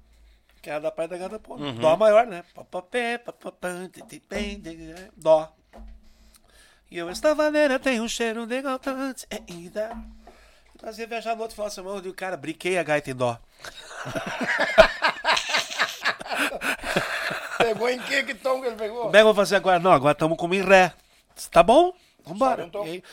Que 0.61 0.69
era 0.69 0.81
da 0.81 0.91
parte 0.91 1.11
da 1.11 1.17
gata 1.17 1.39
ponta. 1.39 1.71
Dó 1.73 1.95
maior, 1.95 2.27
né? 2.27 2.43
Dó. 5.15 5.53
E 6.91 6.97
eu, 6.97 7.07
esta 7.09 7.33
vaneira 7.33 7.79
tem 7.79 8.01
um 8.01 8.07
cheiro 8.09 8.45
de 8.45 8.61
galpão. 8.61 9.13
Ida. 9.47 9.95
Nós 10.83 10.97
ia 10.99 11.07
viajar 11.07 11.35
no 11.35 11.41
outro 11.41 11.55
final 11.55 11.69
de 11.69 11.75
semana. 11.75 11.97
Eu 11.97 12.01
digo, 12.01 12.13
cara, 12.15 12.35
briquei 12.35 12.77
a 12.77 12.83
gaita 12.83 13.09
em 13.11 13.15
dó. 13.15 13.39
Pegou 17.57 17.89
em 17.89 17.99
que, 17.99 18.23
que 18.23 18.33
tom 18.35 18.61
que 18.61 18.67
ele 18.67 18.75
pegou? 18.75 19.03
Como 19.03 19.15
é 19.15 19.19
que 19.19 19.21
eu 19.21 19.25
vou 19.25 19.35
fazer 19.35 19.55
agora? 19.55 19.79
Não, 19.79 19.91
agora 19.91 20.13
estamos 20.13 20.37
como 20.37 20.53
em 20.53 20.61
ré. 20.61 20.93
Tá 21.51 21.63
bom? 21.63 21.93
Vambora. 22.27 22.69
Um? 22.75 22.85
E 22.85 23.03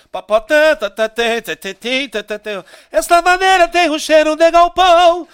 tá, 2.08 2.38
tá. 2.38 2.64
Esta 2.90 3.22
maneira 3.22 3.68
tem 3.68 3.90
um 3.90 3.98
cheiro 3.98 4.34
de 4.36 4.50
galpão. 4.50 5.28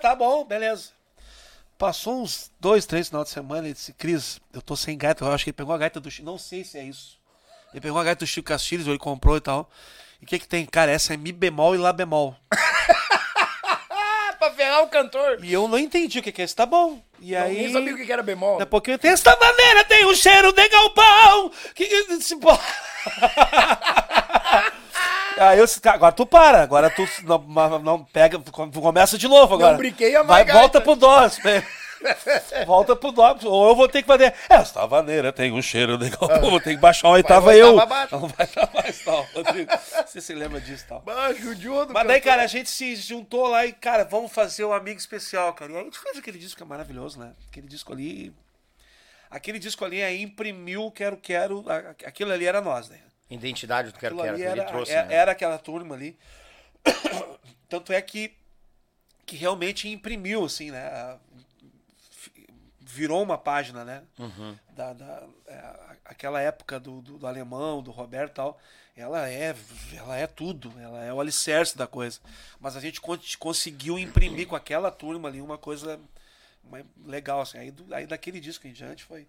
Tá 0.00 0.14
bom, 0.14 0.44
beleza. 0.44 0.90
Passou 1.78 2.22
uns 2.22 2.50
dois, 2.60 2.84
três 2.84 3.08
final 3.08 3.24
de 3.24 3.30
semana 3.30 3.68
e 3.68 3.72
disse, 3.72 3.92
Cris, 3.92 4.40
eu 4.52 4.60
tô 4.60 4.76
sem 4.76 4.98
gaita. 4.98 5.24
Eu 5.24 5.32
acho 5.32 5.44
que 5.44 5.50
ele 5.50 5.56
pegou 5.56 5.74
a 5.74 5.78
gaita 5.78 6.00
do 6.00 6.10
Chico. 6.10 6.26
Não 6.26 6.36
sei 6.36 6.64
se 6.64 6.78
é 6.78 6.84
isso. 6.84 7.18
Ele 7.72 7.80
pegou 7.80 7.98
a 7.98 8.04
gaita 8.04 8.24
do 8.24 8.28
Chico 8.28 8.48
Castilhos, 8.48 8.86
ele 8.86 8.98
comprou 8.98 9.36
e 9.36 9.40
tal. 9.40 9.70
E 10.20 10.24
o 10.24 10.28
que 10.28 10.38
que 10.38 10.48
tem? 10.48 10.66
Cara, 10.66 10.90
essa 10.90 11.14
é 11.14 11.16
Mi 11.16 11.32
bemol 11.32 11.74
e 11.74 11.78
Lá 11.78 11.92
bemol. 11.92 12.36
Pra 14.40 14.50
ferrar 14.52 14.82
o 14.82 14.86
cantor. 14.88 15.38
E 15.42 15.52
eu 15.52 15.68
não 15.68 15.78
entendi 15.78 16.18
o 16.18 16.22
que 16.22 16.32
que 16.32 16.40
é 16.40 16.44
isso. 16.46 16.56
Tá 16.56 16.64
bom. 16.64 16.98
E 17.20 17.36
aí... 17.36 17.56
Ninguém 17.56 17.72
sabia 17.74 17.92
o 17.94 17.96
que 17.98 18.06
que 18.06 18.12
era 18.12 18.22
bemol. 18.22 18.52
Daqui 18.52 18.62
a 18.62 18.66
pouquinho 18.66 18.98
tem 18.98 19.10
esta 19.12 19.36
maneira, 19.36 19.84
tem 19.84 20.06
um 20.06 20.14
cheiro 20.14 20.50
de 20.52 20.66
galpão. 20.68 21.52
Que, 21.74 21.86
que. 21.86 22.06
Aí 25.38 25.58
eu 25.58 25.66
"Cara, 25.80 25.96
agora 25.96 26.12
tu 26.12 26.26
para, 26.26 26.62
agora 26.62 26.90
tu 26.90 27.08
não, 27.24 27.78
não 27.78 28.04
pega, 28.04 28.38
com- 28.38 28.70
começa 28.70 29.16
de 29.16 29.26
novo 29.26 29.54
agora. 29.54 29.76
brinquei 29.76 30.14
a 30.14 30.22
Vai, 30.22 30.44
volta 30.44 30.52
gaita. 30.54 30.80
pro 30.82 30.94
dó. 30.96 31.26
Volta 32.66 32.96
pro 32.96 33.12
dó, 33.12 33.36
ou 33.44 33.68
eu 33.68 33.76
vou 33.76 33.88
ter 33.88 34.02
que 34.02 34.06
fazer. 34.06 34.34
Esta 34.48 34.86
maneira 34.86 35.32
tem 35.32 35.52
um 35.52 35.62
cheiro 35.62 35.98
de 35.98 36.10
galpão, 36.10 36.50
vou 36.50 36.60
ter 36.60 36.74
que 36.74 36.80
baixar 36.80 37.08
uma 37.08 37.14
oitava 37.14 37.50
uma 37.50 37.54
eu. 37.54 37.78
abaixo. 37.80 38.18
Não 38.18 38.28
vai 38.28 38.46
pra 38.46 38.68
mais, 38.74 39.04
tal, 39.04 39.26
Rodrigo. 39.34 39.70
Você 40.06 40.20
se 40.20 40.34
lembra 40.34 40.60
disso, 40.60 40.84
tal. 40.88 41.00
Baixo, 41.00 41.54
judo. 41.54 41.92
Mas 41.92 42.06
daí, 42.06 42.20
cara, 42.20 42.42
a 42.42 42.46
gente 42.46 42.70
se 42.70 42.96
juntou 42.96 43.46
lá 43.48 43.66
e, 43.66 43.72
cara, 43.72 44.04
vamos 44.04 44.32
fazer 44.32 44.64
um 44.64 44.72
amigo 44.72 44.98
especial, 44.98 45.52
cara. 45.54 45.72
E 45.72 45.74
aí 45.76 45.80
a 45.80 45.84
gente 45.84 45.98
fez 45.98 46.16
aquele 46.18 46.38
disco 46.38 46.56
que 46.56 46.62
é 46.62 46.66
maravilhoso, 46.66 47.18
né? 47.18 47.32
Aquele 47.48 47.66
disco 47.68 47.92
ali. 47.92 48.32
Aquele 49.30 49.58
disco 49.58 49.84
ali 49.84 50.02
aí 50.02 50.22
imprimiu 50.22 50.84
o 50.86 50.90
Quero 50.90 51.16
Quero. 51.16 51.64
Aquilo 52.04 52.32
ali 52.32 52.46
era 52.46 52.60
nós, 52.60 52.88
né? 52.88 52.98
Identidade 53.30 53.92
do 53.92 53.98
Quero 53.98 54.16
Quero 54.16 54.36
que 54.36 54.42
ele 54.42 54.50
era, 54.50 54.64
trouxe, 54.64 54.92
é- 54.92 55.04
né? 55.04 55.14
era 55.14 55.32
aquela 55.32 55.56
turma 55.56 55.94
ali. 55.94 56.18
Tanto 57.68 57.92
é 57.92 58.02
que, 58.02 58.32
que 59.24 59.36
realmente 59.36 59.88
imprimiu, 59.88 60.44
assim, 60.44 60.72
né? 60.72 61.16
Virou 62.92 63.22
uma 63.22 63.38
página, 63.38 63.84
né? 63.84 64.02
Uhum. 64.18 64.56
Da, 64.70 64.92
da- 64.92 65.22
é, 65.46 65.96
aquela 66.04 66.40
época 66.40 66.78
do, 66.80 67.00
do, 67.00 67.18
do 67.18 67.26
alemão, 67.26 67.82
do 67.82 67.90
Roberto 67.90 68.32
e 68.32 68.34
tal, 68.34 68.58
ela 68.96 69.28
é, 69.28 69.54
ela 69.94 70.16
é 70.16 70.26
tudo, 70.26 70.72
ela 70.80 71.02
é 71.04 71.12
o 71.12 71.20
alicerce 71.20 71.76
da 71.76 71.86
coisa. 71.86 72.18
Mas 72.58 72.76
a 72.76 72.80
gente 72.80 73.00
con- 73.00 73.18
conseguiu 73.38 73.98
imprimir 73.98 74.46
com 74.48 74.56
aquela 74.56 74.90
turma 74.90 75.28
ali 75.28 75.40
uma 75.40 75.56
coisa 75.56 76.00
uma- 76.64 76.84
legal, 77.06 77.40
assim. 77.40 77.58
Aí, 77.58 77.70
do- 77.70 77.94
aí 77.94 78.06
daquele 78.06 78.40
disco 78.40 78.66
em 78.66 78.72
diante 78.72 79.04
foi. 79.04 79.26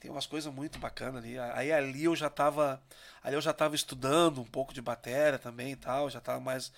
Tem 0.00 0.10
umas 0.10 0.26
coisas 0.26 0.52
muito 0.52 0.80
bacanas 0.80 1.22
ali. 1.22 1.38
Aí 1.38 1.70
ali 1.70 2.04
eu 2.04 2.16
já 2.16 2.28
tava. 2.28 2.82
Ali 3.22 3.36
eu 3.36 3.40
já 3.40 3.52
tava 3.52 3.76
estudando 3.76 4.40
um 4.40 4.44
pouco 4.44 4.74
de 4.74 4.82
bateria 4.82 5.38
também 5.38 5.72
e 5.72 5.76
tal. 5.76 6.10
Já 6.10 6.20
tava 6.20 6.40
mais. 6.40 6.72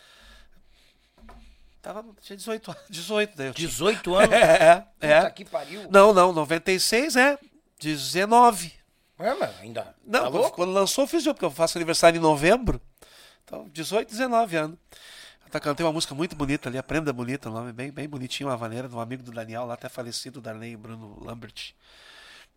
Tava. 1.85 2.03
Tinha 2.23 2.35
18 2.35 2.71
anos. 2.71 2.83
18 2.89 3.37
daí 3.37 3.47
eu 3.49 3.55
tinha. 3.55 3.69
18 3.69 4.15
anos? 4.17 4.33
É, 4.33 4.87
é. 5.01 5.21
Puta 5.21 5.31
que 5.33 5.45
pariu. 5.45 5.87
Não, 5.91 6.15
não, 6.15 6.33
96 6.33 7.15
é. 7.15 7.39
19. 7.79 8.73
É, 9.19 9.35
mas 9.35 9.61
ainda. 9.61 9.95
Não, 10.03 10.33
tá 10.33 10.51
quando 10.51 10.73
lançou 10.73 11.05
eu 11.05 11.09
fiz 11.09 11.27
eu, 11.27 11.35
porque 11.35 11.45
eu 11.45 11.51
faço 11.51 11.77
aniversário 11.77 12.17
em 12.17 12.23
novembro. 12.23 12.81
Então, 13.45 13.69
18, 13.69 14.09
19 14.09 14.57
anos. 14.57 14.79
Tá 15.51 15.61
cantei 15.61 15.87
uma 15.87 15.93
música 15.93 16.17
muito 16.17 16.35
bonita 16.35 16.69
ali, 16.69 16.77
Aprenda 16.77 17.13
Bonita, 17.13 17.49
o 17.49 17.53
nome 17.53 17.73
bem, 17.73 17.93
bem 17.93 18.09
bonitinho, 18.09 18.49
uma 18.49 18.57
maneira 18.57 18.89
de 18.89 18.97
um 18.97 18.99
amigo 18.99 19.23
do 19.23 19.31
Daniel, 19.31 19.65
lá 19.65 19.75
até 19.75 19.89
falecido, 19.89 20.41
Darley 20.41 20.77
Bruno 20.77 21.23
Lambert. 21.23 21.75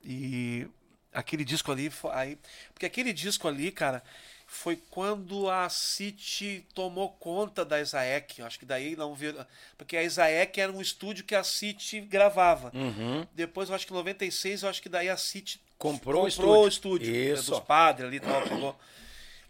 E 0.03 0.67
aquele 1.13 1.45
disco 1.45 1.71
ali, 1.71 1.91
aí, 2.11 2.39
porque 2.73 2.87
aquele 2.87 3.13
disco 3.13 3.47
ali, 3.47 3.71
cara, 3.71 4.01
foi 4.49 4.77
quando 4.89 5.49
a 5.49 5.67
City 5.69 6.65
tomou 6.73 7.09
conta 7.09 7.65
da. 7.65 7.77
Eu 7.79 8.45
Acho 8.45 8.57
que 8.57 8.65
daí 8.65 8.95
não 8.95 9.13
viu. 9.13 9.35
Porque 9.77 9.97
a 9.97 10.03
Isaek 10.03 10.59
era 10.59 10.71
um 10.71 10.81
estúdio 10.81 11.25
que 11.25 11.35
a 11.35 11.43
City 11.43 11.99
gravava. 11.99 12.71
Uhum. 12.73 13.27
Depois, 13.33 13.67
eu 13.69 13.75
acho 13.75 13.85
que 13.85 13.91
em 13.91 13.95
96, 13.97 14.63
eu 14.63 14.69
acho 14.69 14.81
que 14.81 14.89
daí 14.89 15.09
a 15.09 15.17
City 15.17 15.61
Comprou 15.77 16.25
o 16.25 16.29
comprou 16.31 16.63
o 16.63 16.67
estúdio. 16.67 17.07
estúdio. 17.07 17.13
né, 17.13 17.33
Isso. 17.39 17.51
Dos 17.51 17.59
padres 17.59 18.07
ali 18.07 18.17
e 18.17 18.19
tal, 18.21 18.41
pegou. 18.41 18.79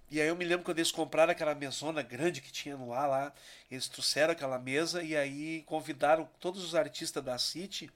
E 0.09 0.19
aí 0.21 0.27
eu 0.27 0.35
me 0.35 0.45
lembro 0.45 0.65
quando 0.65 0.79
eles 0.79 0.91
compraram 0.91 1.31
aquela 1.31 1.53
mesona 1.53 2.01
grande 2.01 2.41
que 2.41 2.51
tinha 2.51 2.75
no 2.77 2.91
ar 2.93 3.07
lá, 3.07 3.33
eles 3.69 3.87
trouxeram 3.89 4.31
aquela 4.31 4.57
mesa 4.57 5.03
e 5.03 5.15
aí 5.15 5.63
convidaram 5.67 6.27
todos 6.39 6.63
os 6.63 6.73
artistas 6.75 7.23
da 7.23 7.37
City 7.37 7.89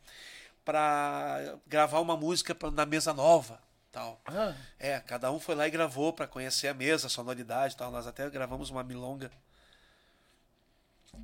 para 0.64 1.56
gravar 1.68 2.00
uma 2.00 2.16
música 2.16 2.54
pra- 2.54 2.70
na 2.72 2.86
mesa 2.86 3.14
nova, 3.14 3.60
tal. 3.92 4.22
Ah. 4.26 4.54
É, 4.80 5.00
cada 5.02 5.32
um 5.32 5.40
foi 5.40 5.56
lá 5.56 5.68
e 5.68 5.72
gravou 5.72 6.14
para 6.14 6.28
conhecer 6.28 6.68
a 6.68 6.74
mesa, 6.74 7.08
a 7.08 7.10
sonoridade, 7.10 7.74
e 7.74 7.78
tal. 7.78 7.92
Nós 7.92 8.08
até 8.08 8.30
gravamos 8.30 8.70
uma 8.70 8.84
milonga 8.84 9.32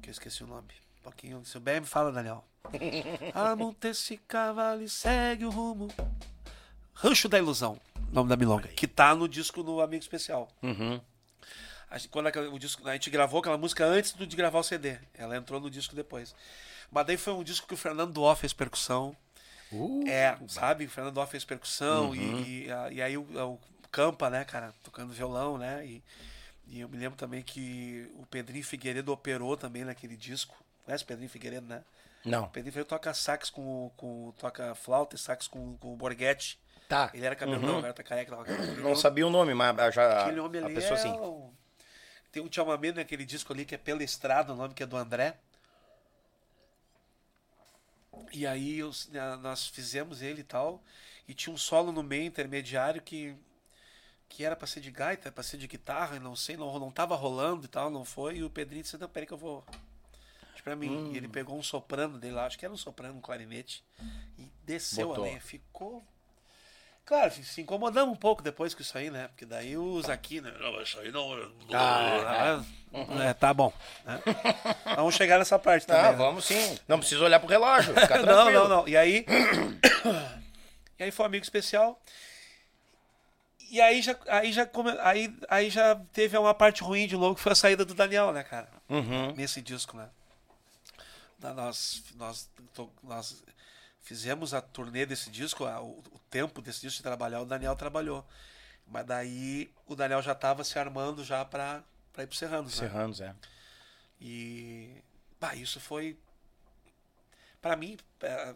que 0.02 0.10
eu 0.10 0.12
esqueci 0.12 0.44
o 0.44 0.48
nome. 0.48 0.68
Um 1.00 1.04
pouquinho, 1.04 1.46
se 1.46 1.58
o 1.58 1.60
bem 1.62 1.80
me 1.80 1.86
fala, 1.88 2.12
Daniel. 2.12 2.44
Amonta 3.34 3.88
esse 3.90 4.18
cavalo 4.18 4.82
e 4.82 4.90
segue 4.90 5.46
o 5.46 5.50
rumo. 5.50 5.88
Rancho 6.94 7.30
da 7.30 7.38
Ilusão, 7.38 7.80
nome 8.12 8.28
da 8.30 8.36
milonga, 8.36 8.68
que 8.70 8.88
tá 8.88 9.16
no 9.16 9.28
disco 9.30 9.64
no 9.64 9.80
Amigo 9.82 10.02
Especial. 10.02 10.50
Uhum. 10.62 11.00
A 11.90 11.98
gente, 11.98 12.10
quando 12.10 12.28
aquela- 12.28 12.50
o 12.50 12.60
disco, 12.60 12.86
a 12.88 12.94
gente 12.94 13.10
gravou 13.10 13.40
aquela 13.40 13.58
música 13.58 13.86
antes 13.86 14.12
do- 14.12 14.28
de 14.28 14.36
gravar 14.36 14.60
o 14.60 14.64
CD. 14.64 14.98
Ela 15.14 15.38
entrou 15.38 15.60
no 15.62 15.70
disco 15.70 15.96
depois. 15.96 16.36
Mas 16.92 17.06
daí 17.06 17.16
foi 17.18 17.34
um 17.34 17.44
disco 17.44 17.68
que 17.68 17.74
o 17.74 17.78
Fernando 17.78 18.12
Duó 18.12 18.36
fez 18.36 18.52
percussão. 18.52 19.16
Uh, 19.72 20.04
É, 20.08 20.38
sabe? 20.48 20.86
O 20.86 20.90
Fernando 20.90 21.14
Duó 21.16 21.26
fez 21.26 21.44
percussão 21.44 22.16
e, 22.16 22.66
e, 22.66 22.72
a- 22.72 22.92
e 22.92 23.02
aí 23.02 23.18
o, 23.18 23.22
o 23.24 23.60
Campa, 23.92 24.30
né, 24.30 24.44
cara, 24.46 24.74
tocando 24.84 25.14
violão, 25.14 25.58
né? 25.58 25.86
E, 25.86 26.04
e 26.68 26.80
eu 26.82 26.90
me 26.90 26.98
lembro 26.98 27.18
também 27.18 27.42
que 27.42 28.10
o 28.16 28.26
Pedrinho 28.26 28.64
Figueiredo 28.64 29.12
operou 29.12 29.56
também 29.58 29.84
naquele 29.86 30.16
disco. 30.18 30.56
Conhece 30.86 31.04
o 31.04 31.08
Pedrinho 31.08 31.30
Figueiredo, 31.30 31.66
né? 31.68 31.84
Não. 32.26 32.44
O 32.44 32.48
Pedrinho 32.50 32.72
Figueiredo 32.74 32.90
toca 32.90 33.14
sax 33.14 33.50
com, 33.50 33.92
com 33.98 34.34
toca 34.38 34.76
flauta 34.76 35.16
e 35.16 35.20
sax 35.20 35.48
com, 35.48 35.78
com 35.78 35.94
o 35.94 35.96
Borghetti. 35.96 36.60
Tá. 36.90 37.10
Ele 37.14 37.26
era 37.26 37.36
cabelão, 37.36 37.78
agora 37.80 37.94
tá 37.94 38.04
careca. 38.04 38.36
tava. 38.36 38.46
Não 38.82 38.96
sabia 38.96 39.28
o 39.28 39.30
nome, 39.30 39.54
mas 39.54 39.94
já 39.94 40.22
Aquele 40.24 40.40
homem 40.40 40.62
a 40.62 40.66
ali 40.66 40.76
pessoa 40.76 40.98
é 40.98 41.02
sim. 41.02 41.12
o- 41.12 41.52
Tem 42.32 42.42
um 42.44 42.52
chamamento 42.52 42.98
naquele 43.00 43.26
disco 43.26 43.52
ali 43.54 43.66
que 43.66 43.76
é 43.76 43.78
Pela 43.78 44.04
Estrada, 44.04 44.54
o 44.54 44.56
nome 44.56 44.74
que 44.74 44.84
é 44.84 44.86
do 44.86 44.96
André. 44.98 45.36
E 48.32 48.46
aí 48.46 48.84
os- 48.84 49.08
na- 49.10 49.38
nós 49.38 49.68
fizemos 49.68 50.22
ele 50.22 50.42
e 50.42 50.44
tal. 50.44 50.84
E 51.28 51.34
tinha 51.34 51.54
um 51.54 51.58
solo 51.58 51.92
no 51.92 52.02
meio 52.04 52.24
intermediário 52.26 53.02
que, 53.02 53.36
que 54.30 54.44
era 54.44 54.56
pra 54.56 54.68
ser 54.68 54.80
de 54.82 54.92
gaita, 54.92 55.32
pra 55.32 55.44
ser 55.44 55.58
de 55.58 55.68
guitarra, 55.68 56.20
não 56.20 56.36
sei, 56.36 56.56
não, 56.58 56.78
não 56.80 56.92
tava 56.92 57.16
rolando 57.16 57.66
e 57.66 57.68
tal, 57.68 57.90
não 57.90 58.06
foi. 58.06 58.38
E 58.38 58.44
o 58.44 58.50
Pedrinho 58.50 58.84
disse, 58.84 58.98
não, 58.98 59.10
peraí 59.10 59.28
que 59.28 59.34
eu 59.34 59.38
vou. 59.38 59.64
Pra 60.64 60.76
mim. 60.76 60.90
Hum. 60.90 61.12
E 61.14 61.18
ele 61.18 61.30
pegou 61.30 61.58
um 61.58 61.64
soprano 61.64 62.18
dele 62.20 62.34
lá, 62.36 62.46
acho 62.46 62.60
que 62.60 62.66
era 62.66 62.74
um 62.74 62.78
soprano, 62.78 63.18
um 63.18 63.22
clarinete. 63.22 63.86
E 64.38 64.52
desceu 64.66 65.08
Botou. 65.08 65.24
a 65.24 65.28
lenha. 65.28 65.40
Ficou 65.40 66.06
Claro, 67.08 67.32
se 67.32 67.62
incomodamos 67.62 68.14
um 68.14 68.18
pouco 68.20 68.44
depois 68.44 68.76
com 68.76 68.82
isso 68.82 68.98
aí, 68.98 69.10
né? 69.10 69.30
Porque 69.30 69.46
daí 69.46 69.78
os 69.78 70.10
aqui, 70.10 70.42
né? 70.42 70.54
Não, 70.60 70.82
isso 70.82 71.00
aí 71.00 71.10
não. 71.10 71.32
Ah, 71.74 72.62
Ah, 72.94 73.24
é, 73.24 73.34
tá 73.34 73.54
bom. 73.54 73.72
né? 74.04 74.22
Vamos 74.94 75.16
chegar 75.16 75.40
nessa 75.40 75.58
parte 75.58 75.88
também. 75.88 76.04
Ah, 76.04 76.12
né? 76.12 76.18
vamos 76.18 76.44
sim. 76.44 76.78
Não 76.86 77.00
precisa 77.00 77.24
olhar 77.24 77.40
pro 77.40 77.48
relógio. 77.48 77.94
Não, 78.28 78.52
não, 78.52 78.68
não. 78.68 78.88
E 78.90 78.98
aí. 78.98 79.26
e 81.00 81.04
aí 81.06 81.10
foi 81.12 81.24
um 81.24 81.28
amigo 81.28 81.44
especial. 81.44 81.98
E 83.72 83.80
aí 83.80 84.02
já, 84.02 84.18
aí, 84.28 84.52
já 84.52 84.70
aí, 85.02 85.34
aí 85.48 85.70
já 85.70 85.96
teve 86.12 86.38
uma 86.38 86.54
parte 86.54 86.84
ruim 86.84 87.08
de 87.08 87.16
logo 87.16 87.36
que 87.36 87.42
foi 87.42 87.54
a 87.54 87.56
saída 87.56 87.86
do 87.86 87.94
Daniel, 87.94 88.34
né, 88.34 88.44
cara? 88.44 88.68
Uhum. 88.90 89.34
Nesse 89.34 89.62
disco, 89.62 89.96
né? 89.96 90.10
Nós, 91.40 92.04
nós, 92.16 92.50
nós 93.02 93.44
fizemos 94.08 94.54
a 94.54 94.62
turnê 94.62 95.06
desse 95.06 95.30
disco, 95.30 95.66
a- 95.66 95.82
o, 95.82 96.00
o 96.12 96.20
tempo 96.30 96.62
desse 96.62 96.80
disco 96.80 96.98
de 96.98 97.04
trabalhar, 97.04 97.42
o 97.42 97.46
Daniel 97.46 97.76
trabalhou. 97.76 98.26
Mas 98.88 99.06
daí 99.06 99.70
o 99.86 99.96
Daniel 99.96 100.22
já 100.22 100.32
estava 100.32 100.64
se 100.64 100.80
armando 100.80 101.24
já 101.26 101.44
para 101.44 101.84
ir 102.20 102.28
pro 102.28 102.38
Serranos, 102.38 102.78
né? 102.78 102.88
Serranos, 102.88 103.20
é. 103.20 103.36
E 104.22 105.04
bah, 105.42 105.56
isso 105.56 105.80
foi 105.80 106.18
para 107.62 107.76
mim 107.76 107.98
é, 108.22 108.56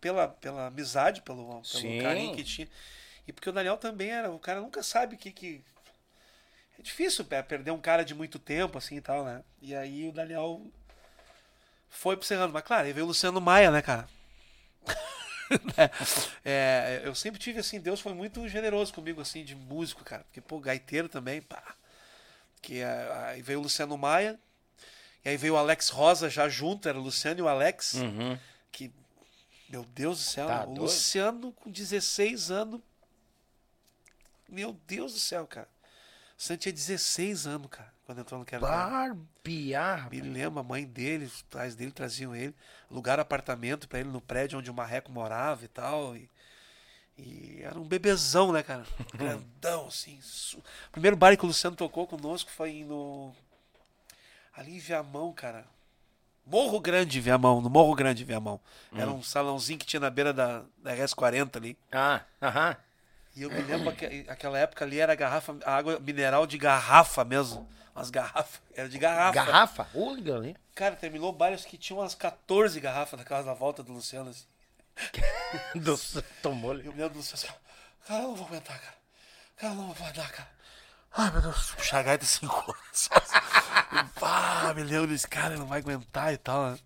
pela, 0.00 0.28
pela 0.28 0.66
amizade, 0.68 1.22
pelo, 1.22 1.44
pelo 1.48 1.64
Sim. 1.64 1.98
carinho 1.98 2.34
que 2.36 2.44
tinha. 2.44 2.68
E 3.26 3.32
porque 3.32 3.50
o 3.50 3.52
Daniel 3.52 3.76
também 3.76 4.10
era, 4.10 4.30
o 4.30 4.38
cara 4.38 4.60
nunca 4.60 4.82
sabe 4.82 5.16
o 5.16 5.18
que 5.18 5.32
que 5.32 5.64
é 6.78 6.82
difícil 6.82 7.26
é, 7.30 7.42
perder 7.42 7.72
um 7.72 7.80
cara 7.80 8.04
de 8.04 8.14
muito 8.14 8.38
tempo 8.38 8.78
assim 8.78 8.96
e 8.96 9.00
tal, 9.00 9.24
né? 9.24 9.42
E 9.60 9.74
aí 9.74 10.08
o 10.08 10.12
Daniel 10.12 10.64
foi 11.90 12.16
pro 12.16 12.24
Serrano, 12.26 12.52
mas 12.52 12.62
claro, 12.62 12.86
aí 12.86 12.92
veio 12.92 13.04
o 13.04 13.08
Luciano 13.08 13.40
Maia, 13.40 13.70
né, 13.72 13.82
cara? 13.82 14.08
É, 16.44 17.02
eu 17.04 17.14
sempre 17.14 17.38
tive 17.40 17.60
assim, 17.60 17.80
Deus 17.80 18.00
foi 18.00 18.12
muito 18.14 18.46
generoso 18.48 18.92
comigo 18.92 19.20
assim 19.20 19.44
de 19.44 19.54
músico, 19.54 20.04
cara, 20.04 20.24
porque 20.24 20.40
pô, 20.40 20.58
gaiteiro 20.60 21.08
também, 21.08 21.40
pá. 21.42 21.62
Que 22.62 22.80
é, 22.80 23.12
aí 23.26 23.42
veio 23.42 23.58
o 23.58 23.62
Luciano 23.62 23.96
Maia, 23.96 24.38
e 25.24 25.28
aí 25.30 25.36
veio 25.36 25.54
o 25.54 25.56
Alex 25.56 25.88
Rosa 25.88 26.28
já 26.30 26.48
junto, 26.48 26.88
era 26.88 26.98
o 26.98 27.02
Luciano 27.02 27.40
e 27.40 27.42
o 27.42 27.48
Alex, 27.48 27.94
Uhum. 27.94 28.38
que 28.72 28.90
meu 29.68 29.84
Deus 29.84 30.18
do 30.18 30.24
céu, 30.24 30.46
Tá 30.48 30.62
o 30.62 30.66
doido. 30.66 30.80
Luciano 30.82 31.52
com 31.52 31.70
16 31.70 32.50
anos. 32.50 32.80
Meu 34.48 34.72
Deus 34.86 35.12
do 35.12 35.20
céu, 35.20 35.46
cara. 35.46 35.68
O 36.32 36.34
Luciano 36.38 36.58
tinha 36.60 36.72
16 36.72 37.46
anos, 37.46 37.68
cara, 37.70 37.92
quando 38.08 38.22
entrou 38.22 38.40
no 38.40 38.46
Quero. 38.46 38.62
Barbear. 38.62 40.08
Me 40.10 40.18
lembro, 40.22 40.58
a 40.60 40.62
mãe 40.62 40.86
dele, 40.86 41.26
os 41.26 41.42
pais 41.42 41.74
dele 41.74 41.92
traziam 41.92 42.34
ele, 42.34 42.54
lugar 42.90 43.20
apartamento 43.20 43.86
pra 43.86 44.00
ele 44.00 44.08
no 44.08 44.18
prédio 44.18 44.58
onde 44.58 44.70
o 44.70 44.74
Marreco 44.74 45.12
morava 45.12 45.62
e 45.66 45.68
tal. 45.68 46.16
E, 46.16 46.30
e 47.18 47.60
era 47.62 47.78
um 47.78 47.84
bebezão, 47.86 48.50
né, 48.50 48.62
cara? 48.62 48.86
Grandão, 49.12 49.88
assim. 49.88 50.18
su- 50.22 50.56
O 50.88 50.92
primeiro 50.92 51.18
bar 51.18 51.36
que 51.36 51.44
o 51.44 51.48
Luciano 51.48 51.76
tocou 51.76 52.06
conosco 52.06 52.50
foi 52.50 52.82
no. 52.82 53.30
Ali 54.56 54.76
em 54.76 54.80
Viamão, 54.80 55.30
cara. 55.34 55.66
Morro 56.46 56.80
Grande, 56.80 57.20
Viamão, 57.20 57.60
no 57.60 57.68
Morro 57.68 57.94
Grande, 57.94 58.24
Viamão. 58.24 58.58
Era 58.96 59.10
um 59.10 59.22
salãozinho 59.22 59.78
que 59.78 59.84
tinha 59.84 60.00
na 60.00 60.08
beira 60.08 60.32
da, 60.32 60.62
da 60.78 60.94
RS40 60.96 61.56
ali. 61.56 61.76
Ah, 61.92 62.22
aham. 62.40 62.74
E 63.38 63.42
eu 63.42 63.50
me 63.50 63.62
lembro 63.62 63.94
que 63.94 64.26
aquela 64.26 64.58
época 64.58 64.84
ali 64.84 64.98
era 64.98 65.14
garrafa, 65.14 65.56
água 65.64 66.00
mineral 66.00 66.44
de 66.44 66.58
garrafa 66.58 67.24
mesmo. 67.24 67.70
Umas 67.94 68.10
garrafas. 68.10 68.60
Era 68.74 68.88
de 68.88 68.98
garrafa. 68.98 69.32
Garrafa? 69.32 69.88
Olha 69.94 70.34
ali. 70.34 70.56
Cara, 70.74 70.96
terminou 70.96 71.32
bares 71.32 71.64
que 71.64 71.78
tinha 71.78 71.96
umas 71.96 72.16
14 72.16 72.80
garrafas 72.80 73.16
na 73.16 73.24
casa 73.24 73.46
da 73.46 73.54
volta 73.54 73.80
do 73.80 73.92
Luciano. 73.92 74.30
Assim. 74.30 74.44
Do 75.78 75.96
tomou 76.42 76.72
Eu 76.74 76.92
me 76.92 76.98
lembro 76.98 77.10
do 77.10 77.16
Luciano 77.18 77.40
assim, 77.44 77.60
cara, 78.08 78.22
eu 78.24 78.28
não 78.28 78.34
vou 78.34 78.46
aguentar, 78.48 78.80
cara. 78.80 78.94
Cara, 79.56 79.72
eu 79.72 79.76
não 79.76 79.92
vou 79.92 80.06
aguentar, 80.06 80.32
cara. 80.32 80.48
Ai, 81.12 81.30
meu 81.30 81.40
Deus, 81.40 81.70
puxar 81.76 82.00
a 82.00 82.02
gaita 82.02 82.24
cinco 82.24 82.64
horas. 82.68 83.08
Pá, 84.18 84.72
me 84.74 84.82
lembro 84.82 85.06
desse 85.06 85.28
cara, 85.28 85.50
ele 85.50 85.60
não 85.60 85.68
vai 85.68 85.78
aguentar 85.78 86.32
e 86.32 86.38
tal, 86.38 86.72
né? 86.72 86.78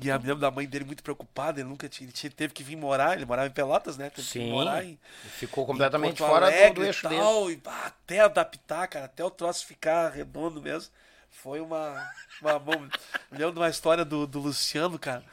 E 0.00 0.08
eu 0.08 0.20
me 0.20 0.26
lembro 0.26 0.40
da 0.40 0.50
mãe 0.50 0.66
dele 0.66 0.84
muito 0.84 1.02
preocupada, 1.02 1.60
ele 1.60 1.68
nunca 1.68 1.88
tinha, 1.88 2.06
ele 2.06 2.34
teve 2.34 2.52
que 2.52 2.62
vir 2.62 2.76
morar, 2.76 3.16
ele 3.16 3.24
morava 3.24 3.48
em 3.48 3.52
Pelotas, 3.52 3.96
né? 3.96 4.10
Teve 4.10 4.26
que 4.26 4.32
Sim. 4.34 4.40
vir 4.40 4.50
morar 4.50 4.84
em, 4.84 4.98
Ficou 5.38 5.64
completamente 5.64 6.18
Porto 6.18 6.30
fora 6.30 6.50
do, 6.50 6.74
do 6.74 6.84
e 6.84 6.86
eixo 6.86 7.08
dele. 7.08 7.20
tal, 7.20 7.50
e, 7.50 7.62
até 7.64 8.20
adaptar, 8.20 8.86
cara, 8.88 9.06
até 9.06 9.24
o 9.24 9.30
troço 9.30 9.64
ficar 9.64 10.10
redondo 10.10 10.60
mesmo. 10.60 10.90
Foi 11.30 11.60
uma. 11.60 12.10
uma 12.42 12.58
me 13.30 13.38
lembro 13.38 13.52
de 13.52 13.58
uma 13.58 13.70
história 13.70 14.04
do, 14.04 14.26
do 14.26 14.38
Luciano, 14.38 14.98
cara. 14.98 15.24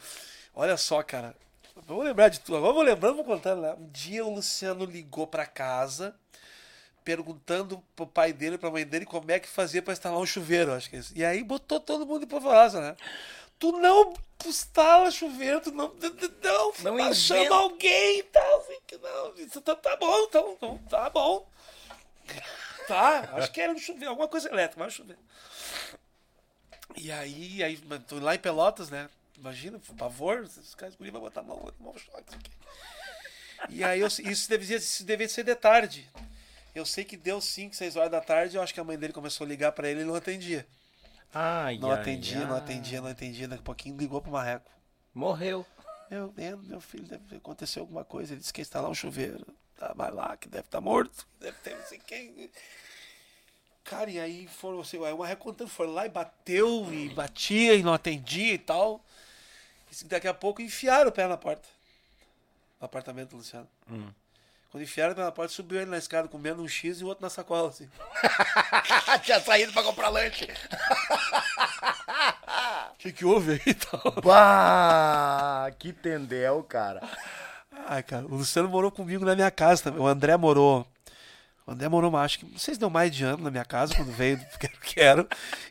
Olha 0.56 0.78
só, 0.78 1.04
cara. 1.04 1.36
Vamos 1.88 2.06
lembrar 2.06 2.30
de 2.30 2.40
tudo. 2.40 2.58
Agora 2.58 2.74
vou 2.74 2.84
lembrando, 2.84 3.16
vou 3.16 3.26
contando, 3.26 3.62
né? 3.62 3.74
Um 3.78 3.90
dia 3.90 4.26
o 4.26 4.34
Luciano 4.34 4.86
ligou 4.86 5.28
pra 5.28 5.46
casa 5.46 6.16
perguntando 7.04 7.84
pro 7.96 8.08
pai 8.08 8.32
dele, 8.32 8.58
pra 8.58 8.72
mãe 8.72 8.86
dele, 8.86 9.06
como 9.06 9.30
é 9.32 9.40
que 9.40 9.48
fazia 9.48 9.82
pra 9.82 9.94
instalar 9.94 10.20
um 10.20 10.26
chuveiro, 10.26 10.74
acho 10.74 10.90
que 10.90 10.96
é 10.96 11.00
isso. 11.00 11.14
E 11.16 11.24
aí 11.24 11.44
botou 11.44 11.80
todo 11.80 12.06
mundo 12.06 12.24
em 12.24 12.28
polvorosa, 12.28 12.80
né? 12.80 12.96
Tu 13.64 13.72
não 13.72 14.14
instala 14.46 15.10
chuveiro, 15.10 15.62
tu 15.62 15.72
não. 15.72 15.88
Não, 16.44 16.74
Não 16.84 17.00
inventa. 17.00 17.16
chama 17.16 17.56
alguém 17.56 18.20
e 18.20 18.24
tal. 18.24 18.60
assim, 18.60 18.78
que 18.86 18.98
Não, 18.98 19.34
isso 19.38 19.62
tá, 19.62 19.74
tá 19.74 19.96
bom, 19.96 20.24
então, 20.24 20.52
então, 20.52 20.78
tá 20.90 21.10
bom. 21.10 21.48
Tá, 22.86 23.30
acho 23.38 23.50
que 23.54 23.62
era 23.62 23.72
um 23.72 23.78
chuveiro, 23.78 24.10
alguma 24.10 24.28
coisa 24.28 24.50
elétrica, 24.50 24.84
mas 24.84 24.94
chuveiro. 24.94 25.22
E 26.98 27.10
aí, 27.10 27.64
aí 27.64 27.78
tô 28.06 28.20
lá 28.20 28.36
em 28.36 28.40
Pelotas, 28.40 28.90
né? 28.90 29.10
Imagina, 29.38 29.80
pavor, 29.98 30.42
os 30.42 30.76
caras 30.76 30.94
vão 31.00 31.22
botar 31.22 31.40
a 31.40 31.44
mão, 31.44 31.72
mão 31.80 31.98
choque. 31.98 32.36
E 33.70 33.82
aí 33.82 34.02
eu, 34.02 34.08
isso, 34.08 34.50
devia, 34.50 34.76
isso 34.76 35.06
devia 35.06 35.30
ser 35.30 35.46
de 35.46 35.56
tarde. 35.56 36.12
Eu 36.76 36.86
sei 36.86 37.06
que 37.06 37.16
deu 37.16 37.40
5, 37.40 37.74
6 37.74 37.96
horas 37.96 38.12
da 38.12 38.20
tarde, 38.20 38.58
eu 38.58 38.62
acho 38.62 38.74
que 38.74 38.80
a 38.82 38.84
mãe 38.84 38.98
dele 38.98 39.14
começou 39.14 39.46
a 39.46 39.48
ligar 39.48 39.72
pra 39.72 39.88
ele 39.88 40.00
e 40.00 40.02
ele 40.02 40.10
não 40.10 40.16
atendia. 40.16 40.68
Ai, 41.34 41.78
Não 41.78 41.92
ai, 41.92 42.00
atendia, 42.00 42.40
ai. 42.40 42.46
não 42.46 42.56
atendia, 42.56 43.02
não 43.02 43.10
atendia. 43.10 43.48
Daqui 43.48 43.62
a 43.62 43.66
pouquinho 43.66 43.98
ligou 43.98 44.22
pro 44.22 44.32
Marreco. 44.32 44.70
Morreu. 45.14 45.66
Meu, 46.10 46.34
meu, 46.38 46.58
meu 46.58 46.82
filho, 46.82 47.06
deve 47.06 47.38
acontecer 47.38 47.80
alguma 47.80 48.04
coisa. 48.06 48.34
Ele 48.34 48.40
disse 48.40 48.54
que 48.54 48.62
ia 48.62 48.64
instalar 48.64 48.90
um 48.90 48.94
chuveiro. 48.94 49.46
Tá, 49.76 49.94
vai 49.96 50.12
lá, 50.12 50.38
que 50.38 50.48
deve 50.48 50.66
estar 50.66 50.80
morto. 50.80 51.28
Deve 51.40 51.58
ter 51.60 51.76
não 51.76 51.86
sei 51.86 52.00
quem. 52.00 52.52
Cara, 53.84 54.10
e 54.10 54.20
aí 54.20 54.48
foram, 54.48 54.80
assim, 54.80 55.04
aí 55.04 55.12
o 55.12 55.18
Marreco 55.18 55.44
contando, 55.44 55.70
foi 55.70 55.88
lá 55.88 56.06
e 56.06 56.10
bateu, 56.10 56.88
e 56.94 57.10
batia, 57.10 57.76
e 57.76 57.84
não 57.84 57.94
atendia 57.94 58.54
e 58.54 58.58
tal. 58.58 59.04
E 59.92 60.06
daqui 60.06 60.28
a 60.28 60.34
pouco 60.34 60.62
enfiaram 60.62 61.10
o 61.10 61.12
pé 61.12 61.28
na 61.28 61.36
porta. 61.38 61.68
No 62.80 62.86
apartamento 62.86 63.32
do 63.32 63.38
Luciano. 63.38 63.68
Quando 64.74 64.86
enfiaram 64.86 65.14
na 65.14 65.32
porta, 65.32 65.54
subiu 65.54 65.80
ele 65.80 65.92
na 65.92 66.00
escada 66.00 66.28
comendo 66.28 66.64
um 66.64 66.68
X 66.68 67.00
e 67.00 67.04
o 67.04 67.08
outro 67.08 67.22
na 67.22 67.30
sacola, 67.30 67.70
assim. 67.70 67.88
Tinha 69.22 69.40
saído 69.40 69.72
pra 69.72 69.84
comprar 69.84 70.10
lanche. 70.10 70.48
O 72.92 72.98
que, 72.98 73.12
que 73.12 73.24
houve 73.24 73.52
aí 73.52 73.62
e 73.68 73.74
tal? 73.76 74.02
Bah, 74.24 75.70
que 75.78 75.94
tendel, 75.94 76.64
cara. 76.64 77.08
Ai, 77.88 78.02
cara, 78.02 78.26
o 78.26 78.36
Luciano 78.36 78.68
morou 78.68 78.90
comigo 78.90 79.24
na 79.24 79.36
minha 79.36 79.52
casa 79.52 79.84
também. 79.84 80.02
O 80.02 80.08
André 80.08 80.36
morou. 80.38 80.88
O 81.68 81.72
André 81.72 81.88
morou, 81.88 82.10
mais, 82.10 82.26
acho 82.26 82.40
que 82.40 82.46
não 82.48 82.58
sei 82.58 82.74
se 82.74 82.80
deu 82.80 82.90
mais 82.90 83.16
de 83.16 83.24
ano 83.24 83.44
na 83.44 83.52
minha 83.52 83.66
casa 83.66 83.94
quando 83.94 84.12
veio 84.12 84.38
do 84.38 84.58
Quero 84.58 84.80
Quero. 84.82 85.28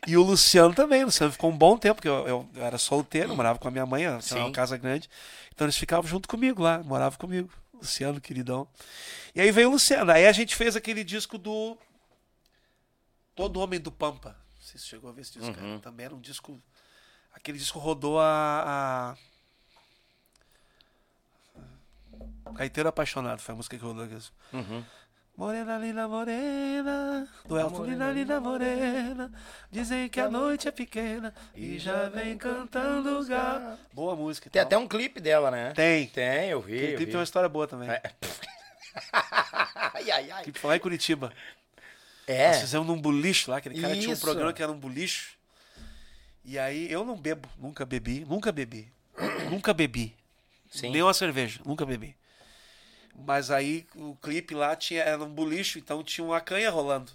E 0.07 0.15
o 0.15 0.23
Luciano 0.23 0.73
também. 0.73 1.03
O 1.03 1.07
Luciano 1.07 1.33
ficou 1.33 1.49
um 1.51 1.57
bom 1.57 1.77
tempo, 1.77 1.95
porque 1.95 2.07
eu, 2.07 2.25
eu, 2.25 2.49
eu 2.55 2.63
era 2.63 2.77
solteiro, 2.77 3.35
morava 3.35 3.59
com 3.59 3.67
a 3.67 3.71
minha 3.71 3.85
mãe, 3.85 4.03
tinha 4.03 4.21
Sim. 4.21 4.39
uma 4.39 4.51
casa 4.53 4.77
grande. 4.77 5.09
Então 5.53 5.65
eles 5.65 5.75
ficavam 5.75 6.09
junto 6.09 6.25
comigo 6.25 6.63
lá, 6.63 6.81
moravam 6.81 7.19
comigo. 7.19 7.49
Luciano, 7.83 8.21
queridão. 8.21 8.67
E 9.35 9.41
aí 9.41 9.51
veio 9.51 9.67
o 9.67 9.71
Luciano. 9.71 10.11
Aí 10.11 10.25
a 10.25 10.31
gente 10.31 10.55
fez 10.55 10.75
aquele 10.75 11.03
disco 11.03 11.37
do. 11.37 11.77
Todo 13.35 13.59
Homem 13.59 13.79
do 13.79 13.91
Pampa. 13.91 14.29
Não 14.55 14.61
sei 14.61 14.79
se 14.79 14.87
chegou 14.87 15.09
a 15.09 15.13
ver 15.13 15.21
esse 15.21 15.33
disco. 15.33 15.47
Uhum. 15.47 15.53
cara. 15.53 15.79
Também 15.79 16.05
era 16.05 16.15
um 16.15 16.21
disco. 16.21 16.61
Aquele 17.33 17.57
disco 17.57 17.79
rodou 17.79 18.19
a. 18.19 19.15
a... 22.45 22.51
Gaiteiro 22.53 22.87
Apaixonado 22.87 23.41
foi 23.41 23.53
a 23.53 23.55
música 23.55 23.77
que 23.77 23.83
rodou 23.83 24.05
aqui. 24.05 24.15
Uhum. 24.53 24.85
Morena, 25.35 25.79
linda, 25.79 26.07
morena, 26.07 27.27
do 27.45 27.59
Elton, 27.59 27.85
linda, 27.85 28.11
linda, 28.11 28.39
morena. 28.39 29.31
Dizem 29.71 30.07
que 30.07 30.19
a 30.19 30.29
noite 30.29 30.67
é 30.67 30.71
pequena 30.71 31.33
e 31.55 31.79
já 31.79 32.07
vem 32.07 32.37
cantando 32.37 33.17
os 33.17 33.27
gatos. 33.27 33.79
Boa 33.91 34.15
música. 34.15 34.47
Tem 34.47 34.61
tal. 34.61 34.67
até 34.67 34.77
um 34.77 34.87
clipe 34.87 35.19
dela, 35.19 35.49
né? 35.49 35.73
Tem. 35.73 36.05
Tem, 36.07 36.49
eu 36.49 36.61
vi. 36.61 36.75
Aquele 36.75 36.91
eu 36.93 36.97
clipe 36.97 37.05
vi. 37.05 37.11
tem 37.11 37.17
uma 37.17 37.23
história 37.23 37.49
boa 37.49 37.67
também. 37.67 37.89
É. 37.89 38.01
ai, 39.11 40.11
ai, 40.11 40.31
ai. 40.31 40.43
Clipe 40.43 40.59
foi 40.59 40.69
lá 40.69 40.75
em 40.75 40.79
Curitiba. 40.79 41.33
É. 42.27 42.49
Nós 42.49 42.61
fizemos 42.61 42.85
num 42.85 43.01
bulicho 43.01 43.49
lá, 43.49 43.57
aquele 43.57 43.81
cara 43.81 43.95
tinha 43.95 44.09
um 44.09 44.13
Isso. 44.13 44.21
programa 44.21 44.53
que 44.53 44.61
era 44.61 44.71
um 44.71 44.77
bulicho. 44.77 45.35
E 46.45 46.59
aí 46.59 46.91
eu 46.91 47.03
não 47.03 47.17
bebo, 47.17 47.49
nunca 47.57 47.83
bebi, 47.85 48.23
nunca 48.29 48.51
bebi. 48.51 48.87
nunca 49.49 49.73
bebi. 49.73 50.15
Sim. 50.69 50.91
Nem 50.91 51.01
uma 51.01 51.13
cerveja, 51.13 51.59
nunca 51.65 51.85
bebi. 51.87 52.15
Mas 53.15 53.51
aí 53.51 53.87
o 53.95 54.15
clipe 54.15 54.55
lá 54.55 54.75
tinha, 54.75 55.03
era 55.03 55.23
um 55.23 55.29
bulicho, 55.29 55.77
então 55.77 56.03
tinha 56.03 56.25
uma 56.25 56.41
canha 56.41 56.69
rolando. 56.69 57.11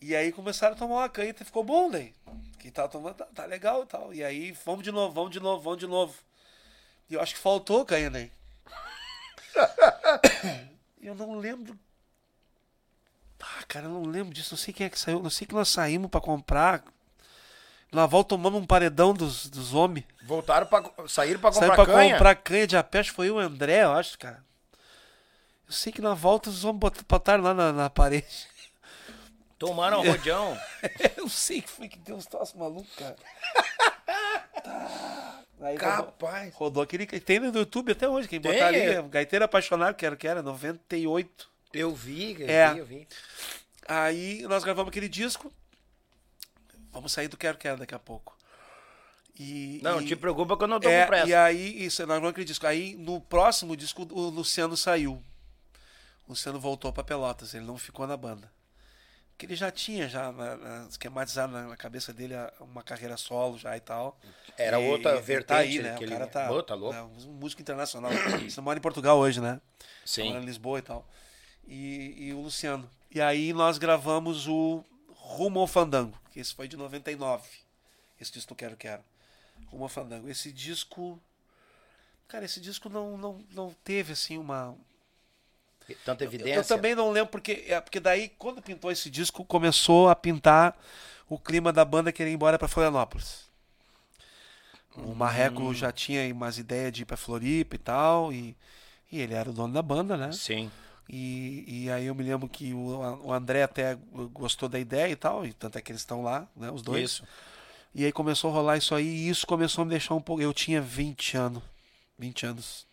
E 0.00 0.14
aí 0.14 0.32
começaram 0.32 0.74
a 0.74 0.78
tomar 0.78 0.96
uma 0.96 1.08
canha 1.08 1.34
e 1.38 1.44
ficou 1.44 1.64
bom 1.64 1.90
daí. 1.90 2.14
Que 2.58 2.70
tava 2.70 2.88
tomando, 2.88 3.14
tá, 3.14 3.24
tá 3.26 3.44
legal 3.44 3.84
e 3.84 3.86
tal. 3.86 4.14
E 4.14 4.24
aí 4.24 4.52
vamos 4.64 4.82
de 4.84 4.92
novo, 4.92 5.14
vamos 5.14 5.30
de 5.30 5.40
novo, 5.40 5.62
vamos 5.62 5.78
de 5.78 5.86
novo. 5.86 6.14
E 7.08 7.14
eu 7.14 7.20
acho 7.20 7.34
que 7.34 7.40
faltou 7.40 7.84
canha 7.84 8.10
daí. 8.10 8.30
eu 11.00 11.14
não 11.14 11.36
lembro 11.36 11.78
ah, 13.40 13.64
cara, 13.68 13.86
eu 13.86 13.90
não 13.90 14.02
lembro 14.02 14.32
disso. 14.32 14.54
Não 14.54 14.58
sei 14.58 14.72
quem 14.72 14.86
é 14.86 14.90
que 14.90 14.98
saiu. 14.98 15.22
Não 15.22 15.30
sei 15.30 15.46
que 15.46 15.54
nós 15.54 15.68
saímos 15.68 16.10
pra 16.10 16.20
comprar. 16.20 16.82
Na 17.92 18.06
volta 18.06 18.30
tomamos 18.30 18.60
um 18.60 18.66
paredão 18.66 19.14
dos, 19.14 19.48
dos 19.48 19.72
homens. 19.72 20.04
Voltaram 20.24 20.66
pra. 20.66 20.82
Saíram 21.08 21.40
pra 21.40 21.50
comprar 21.50 21.68
Saímos 21.68 21.76
pra 21.76 21.94
canha? 21.94 22.12
comprar 22.14 22.34
canha 22.34 22.66
de 22.66 22.82
que 22.82 23.10
foi 23.12 23.30
o 23.30 23.38
André, 23.38 23.84
eu 23.84 23.92
acho, 23.92 24.18
cara. 24.18 24.44
Eu 25.66 25.72
sei 25.72 25.92
que 25.92 26.00
na 26.00 26.14
volta 26.14 26.48
os 26.50 26.64
homens 26.64 26.78
bot- 26.80 27.04
botaram 27.08 27.42
lá 27.42 27.52
na, 27.54 27.72
na 27.72 27.90
parede. 27.90 28.46
Tomaram 29.58 30.02
rojão. 30.04 30.56
eu 31.16 31.28
sei 31.28 31.60
que 31.62 31.68
foi 31.70 31.88
que 31.88 31.98
deu 31.98 32.16
uns 32.16 32.26
troços 32.26 32.54
malucos, 32.54 32.94
cara. 32.94 33.16
Tá. 34.62 35.42
Aí 35.60 35.76
rodou, 35.76 35.78
Capaz. 36.06 36.54
rodou 36.54 36.82
aquele 36.82 37.06
que 37.06 37.20
tem 37.20 37.38
no 37.38 37.56
YouTube 37.56 37.92
até 37.92 38.08
hoje. 38.08 38.26
Quem 38.26 38.40
Tem, 38.40 38.52
botar 38.52 38.66
ali, 38.66 38.78
é. 38.78 39.02
Gaiteiro 39.02 39.44
Apaixonado, 39.44 39.94
que 39.94 40.04
era, 40.04 40.16
que 40.16 40.26
era 40.26 40.42
98. 40.42 41.48
Eu 41.72 41.94
vi, 41.94 42.36
eu 42.40 42.48
É. 42.48 42.72
vi, 42.74 42.78
eu 42.80 42.84
vi. 42.86 43.08
Aí 43.86 44.42
nós 44.42 44.64
gravamos 44.64 44.88
aquele 44.90 45.08
disco. 45.08 45.52
Vamos 46.90 47.12
sair 47.12 47.28
do 47.28 47.36
Quero 47.36 47.58
Quero 47.58 47.78
daqui 47.78 47.94
a 47.94 47.98
pouco. 47.98 48.36
E, 49.38 49.80
Não, 49.82 50.00
e, 50.00 50.06
te 50.06 50.16
preocupa 50.16 50.56
que 50.56 50.64
eu 50.64 50.68
não 50.68 50.80
tô 50.80 50.88
com 50.88 50.94
é, 50.94 51.06
pressa. 51.06 51.28
E 51.28 51.34
aí, 51.34 51.84
isso, 51.84 52.00
nós 52.02 52.08
gravamos 52.08 52.30
aquele 52.30 52.46
disco. 52.46 52.66
Aí 52.66 52.96
no 52.96 53.20
próximo 53.20 53.76
disco 53.76 54.02
o 54.10 54.28
Luciano 54.30 54.76
saiu. 54.76 55.22
Luciano 56.28 56.58
voltou 56.60 56.92
pra 56.92 57.04
Pelotas, 57.04 57.54
ele 57.54 57.64
não 57.64 57.78
ficou 57.78 58.06
na 58.06 58.16
banda. 58.16 58.50
Porque 59.30 59.44
ele 59.46 59.54
já 59.56 59.70
tinha 59.70 60.08
já 60.08 60.32
na- 60.32 60.56
na- 60.56 60.86
esquematizado 60.88 61.52
na, 61.52 61.76
cabeça 61.76 62.10
dele 62.12 62.34
uma 62.58 62.82
carreira 62.82 63.16
solo 63.18 63.58
já 63.58 63.76
e 63.76 63.80
tal. 63.80 64.18
Era 64.56 64.80
E- 64.80 64.88
outra 64.90 65.16
e 65.16 65.20
vertente 65.20 65.46
Tá 65.48 65.56
aí, 65.58 65.78
né? 65.82 65.94
que 65.94 66.00
O 66.00 66.04
ele- 66.04 66.12
cara 66.12 66.26
tá, 66.26 66.48
Pô, 66.48 66.62
tá 66.62 66.74
louco. 66.74 66.94
né, 66.96 67.02
um 67.02 67.32
músico 67.34 67.60
internacional. 67.60 68.10
Você 68.50 68.60
mora 68.62 68.78
em 68.78 68.82
Portugal 68.82 69.18
hoje, 69.18 69.40
né? 69.40 69.60
Sim. 70.06 70.30
Mora 70.30 70.40
em 70.42 70.46
Lisboa 70.46 70.78
e 70.78 70.82
tal. 70.82 71.06
E, 71.68 72.14
e 72.28 72.32
o 72.32 72.40
Luciano. 72.40 72.88
E 73.10 73.20
aí 73.20 73.52
nós 73.52 73.76
gravamos 73.76 74.46
o 74.48 74.82
Rumo 75.10 75.60
ao 75.60 75.66
Fandango, 75.66 76.18
que 76.32 76.40
esse 76.40 76.54
foi 76.54 76.66
de 76.66 76.76
99. 76.76 77.46
Esse 78.18 78.32
disco 78.32 78.54
Quero 78.54 78.76
Quero. 78.76 79.02
Rumo 79.66 79.84
ao 79.84 79.88
Fandango. 79.90 80.28
Esse 80.30 80.50
disco. 80.50 81.20
Cara, 82.26 82.44
esse 82.46 82.58
disco 82.60 82.88
não, 82.88 83.18
não, 83.18 83.44
não 83.52 83.76
teve 83.84 84.14
assim 84.14 84.38
uma. 84.38 84.74
Tanta 86.04 86.24
Eu, 86.24 86.28
evidência. 86.28 86.54
eu 86.56 86.64
também 86.64 86.94
não 86.94 87.10
lembro, 87.10 87.30
porque, 87.30 87.64
é, 87.68 87.80
porque 87.80 88.00
daí, 88.00 88.28
quando 88.38 88.60
pintou 88.60 88.90
esse 88.90 89.08
disco, 89.08 89.44
começou 89.44 90.08
a 90.08 90.16
pintar 90.16 90.76
o 91.28 91.38
clima 91.38 91.72
da 91.72 91.84
banda 91.84 92.12
querer 92.12 92.30
ir 92.30 92.34
embora 92.34 92.58
para 92.58 92.68
Florianópolis. 92.68 93.46
O 94.96 95.14
Marreco 95.14 95.62
Hum. 95.62 95.74
já 95.74 95.92
tinha 95.92 96.32
umas 96.32 96.58
ideias 96.58 96.92
de 96.92 97.02
ir 97.02 97.04
pra 97.04 97.16
Floripa 97.16 97.74
e 97.76 97.78
tal, 97.78 98.32
e, 98.32 98.56
e 99.12 99.20
ele 99.20 99.34
era 99.34 99.50
o 99.50 99.52
dono 99.52 99.72
da 99.74 99.82
banda, 99.82 100.16
né? 100.16 100.32
Sim. 100.32 100.70
E, 101.08 101.64
e 101.84 101.90
aí 101.90 102.06
eu 102.06 102.14
me 102.14 102.24
lembro 102.24 102.48
que 102.48 102.72
o, 102.72 103.26
o 103.26 103.32
André 103.32 103.62
até 103.62 103.96
gostou 104.32 104.68
da 104.68 104.78
ideia 104.78 105.12
e 105.12 105.16
tal, 105.16 105.44
e 105.46 105.52
tanto 105.52 105.76
é 105.78 105.82
que 105.82 105.92
eles 105.92 106.00
estão 106.02 106.22
lá, 106.22 106.48
né, 106.56 106.70
os 106.70 106.82
dois. 106.82 107.04
Isso. 107.10 107.24
E 107.94 108.04
aí 108.04 108.12
começou 108.12 108.50
a 108.50 108.54
rolar 108.54 108.76
isso 108.76 108.94
aí, 108.94 109.06
e 109.06 109.28
isso 109.28 109.46
começou 109.46 109.82
a 109.82 109.84
me 109.84 109.90
deixar 109.90 110.14
um 110.14 110.20
pouco. 110.20 110.42
Eu 110.42 110.52
tinha 110.52 110.80
20 110.80 111.36
anos. 111.36 111.62
20 112.18 112.46
anos. 112.46 112.86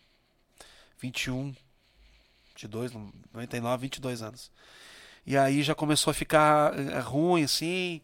21. 1.00 1.54
22, 2.54 2.92
99, 3.32 3.82
22 3.82 4.22
anos. 4.22 4.50
E 5.26 5.36
aí 5.36 5.62
já 5.62 5.74
começou 5.74 6.10
a 6.10 6.14
ficar 6.14 6.78
eh, 6.78 6.98
ruim, 7.00 7.44
assim. 7.44 8.00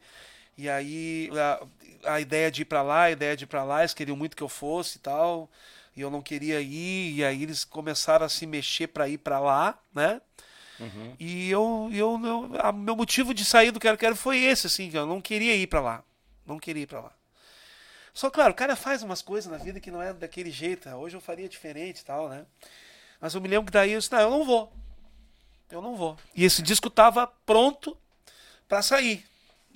E 0.56 0.68
aí 0.68 1.30
a, 2.04 2.14
a 2.14 2.20
ideia 2.20 2.50
de 2.50 2.62
ir 2.62 2.64
pra 2.64 2.82
lá, 2.82 3.02
a 3.04 3.10
ideia 3.10 3.36
de 3.36 3.44
ir 3.44 3.46
pra 3.46 3.62
lá, 3.64 3.80
eles 3.80 3.94
queriam 3.94 4.16
muito 4.16 4.36
que 4.36 4.42
eu 4.42 4.48
fosse 4.48 4.98
e 4.98 5.00
tal. 5.00 5.50
E 5.96 6.00
eu 6.00 6.10
não 6.10 6.22
queria 6.22 6.60
ir, 6.60 7.16
e 7.16 7.24
aí 7.24 7.42
eles 7.42 7.64
começaram 7.64 8.24
a 8.24 8.28
se 8.28 8.46
mexer 8.46 8.86
pra 8.88 9.08
ir 9.08 9.18
pra 9.18 9.40
lá, 9.40 9.78
né? 9.94 10.20
E 11.18 11.50
eu, 11.50 11.90
eu, 11.92 12.20
eu 12.24 12.50
a, 12.60 12.72
meu 12.72 12.96
motivo 12.96 13.34
de 13.34 13.44
sair 13.44 13.70
do 13.70 13.80
Quero 13.80 13.98
Quero 13.98 14.16
foi 14.16 14.38
esse, 14.38 14.66
assim, 14.66 14.90
que 14.90 14.96
eu 14.96 15.06
não 15.06 15.20
queria 15.20 15.54
ir 15.54 15.66
pra 15.66 15.80
lá. 15.80 16.02
Não 16.46 16.58
queria 16.58 16.84
ir 16.84 16.86
pra 16.86 17.00
lá. 17.00 17.12
Só 18.14 18.30
claro, 18.30 18.52
o 18.52 18.54
cara 18.56 18.74
faz 18.76 19.02
umas 19.02 19.20
coisas 19.22 19.50
na 19.50 19.58
vida 19.58 19.78
que 19.80 19.90
não 19.90 20.00
é 20.00 20.12
daquele 20.12 20.50
jeito. 20.50 20.88
Hoje 20.90 21.16
eu 21.16 21.20
faria 21.20 21.48
diferente 21.48 22.00
e 22.00 22.04
tal, 22.04 22.28
né? 22.28 22.46
Mas 23.20 23.34
eu 23.34 23.40
me 23.40 23.48
lembro 23.48 23.66
que 23.66 23.72
daí 23.72 23.92
eu 23.92 23.98
disse, 24.00 24.10
não, 24.12 24.20
eu 24.20 24.30
não 24.30 24.44
vou. 24.44 24.72
Eu 25.70 25.82
não 25.82 25.94
vou. 25.96 26.16
E 26.34 26.44
esse 26.44 26.62
disco 26.62 26.88
tava 26.90 27.26
pronto 27.26 27.96
pra 28.68 28.82
sair. 28.82 29.24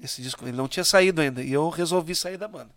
Esse 0.02 0.20
disco, 0.22 0.44
ele 0.44 0.56
não 0.56 0.66
tinha 0.66 0.84
saído 0.84 1.20
ainda. 1.20 1.42
E 1.42 1.52
eu 1.52 1.68
resolvi 1.68 2.14
sair 2.14 2.36
da 2.36 2.48
banda. 2.48 2.70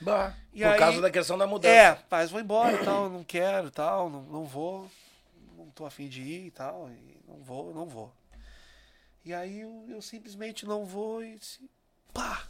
Bah, 0.00 0.32
E 0.54 0.60
por 0.62 0.68
aí- 0.68 0.78
causa 0.78 1.00
da 1.00 1.10
questão 1.10 1.36
da 1.36 1.46
mudança. 1.46 1.74
É, 1.74 1.94
paz, 1.94 2.30
vou 2.30 2.40
embora 2.40 2.80
e 2.80 2.84
tal, 2.84 3.10
não 3.10 3.24
quero 3.24 3.66
e 3.66 3.70
tal, 3.72 4.08
não, 4.08 4.22
não 4.22 4.44
vou, 4.44 4.88
não 5.56 5.66
tô 5.70 5.84
afim 5.84 6.08
de 6.08 6.22
ir 6.22 6.46
e 6.46 6.50
tal, 6.52 6.88
e 6.88 7.18
não 7.26 7.42
vou, 7.42 7.74
não 7.74 7.84
vou. 7.86 8.12
E 9.24 9.34
aí 9.34 9.60
eu, 9.60 9.84
eu 9.88 10.00
simplesmente 10.00 10.64
não 10.64 10.86
vou 10.86 11.22
e 11.24 11.36
disse, 11.36 11.68
pá! 12.14 12.44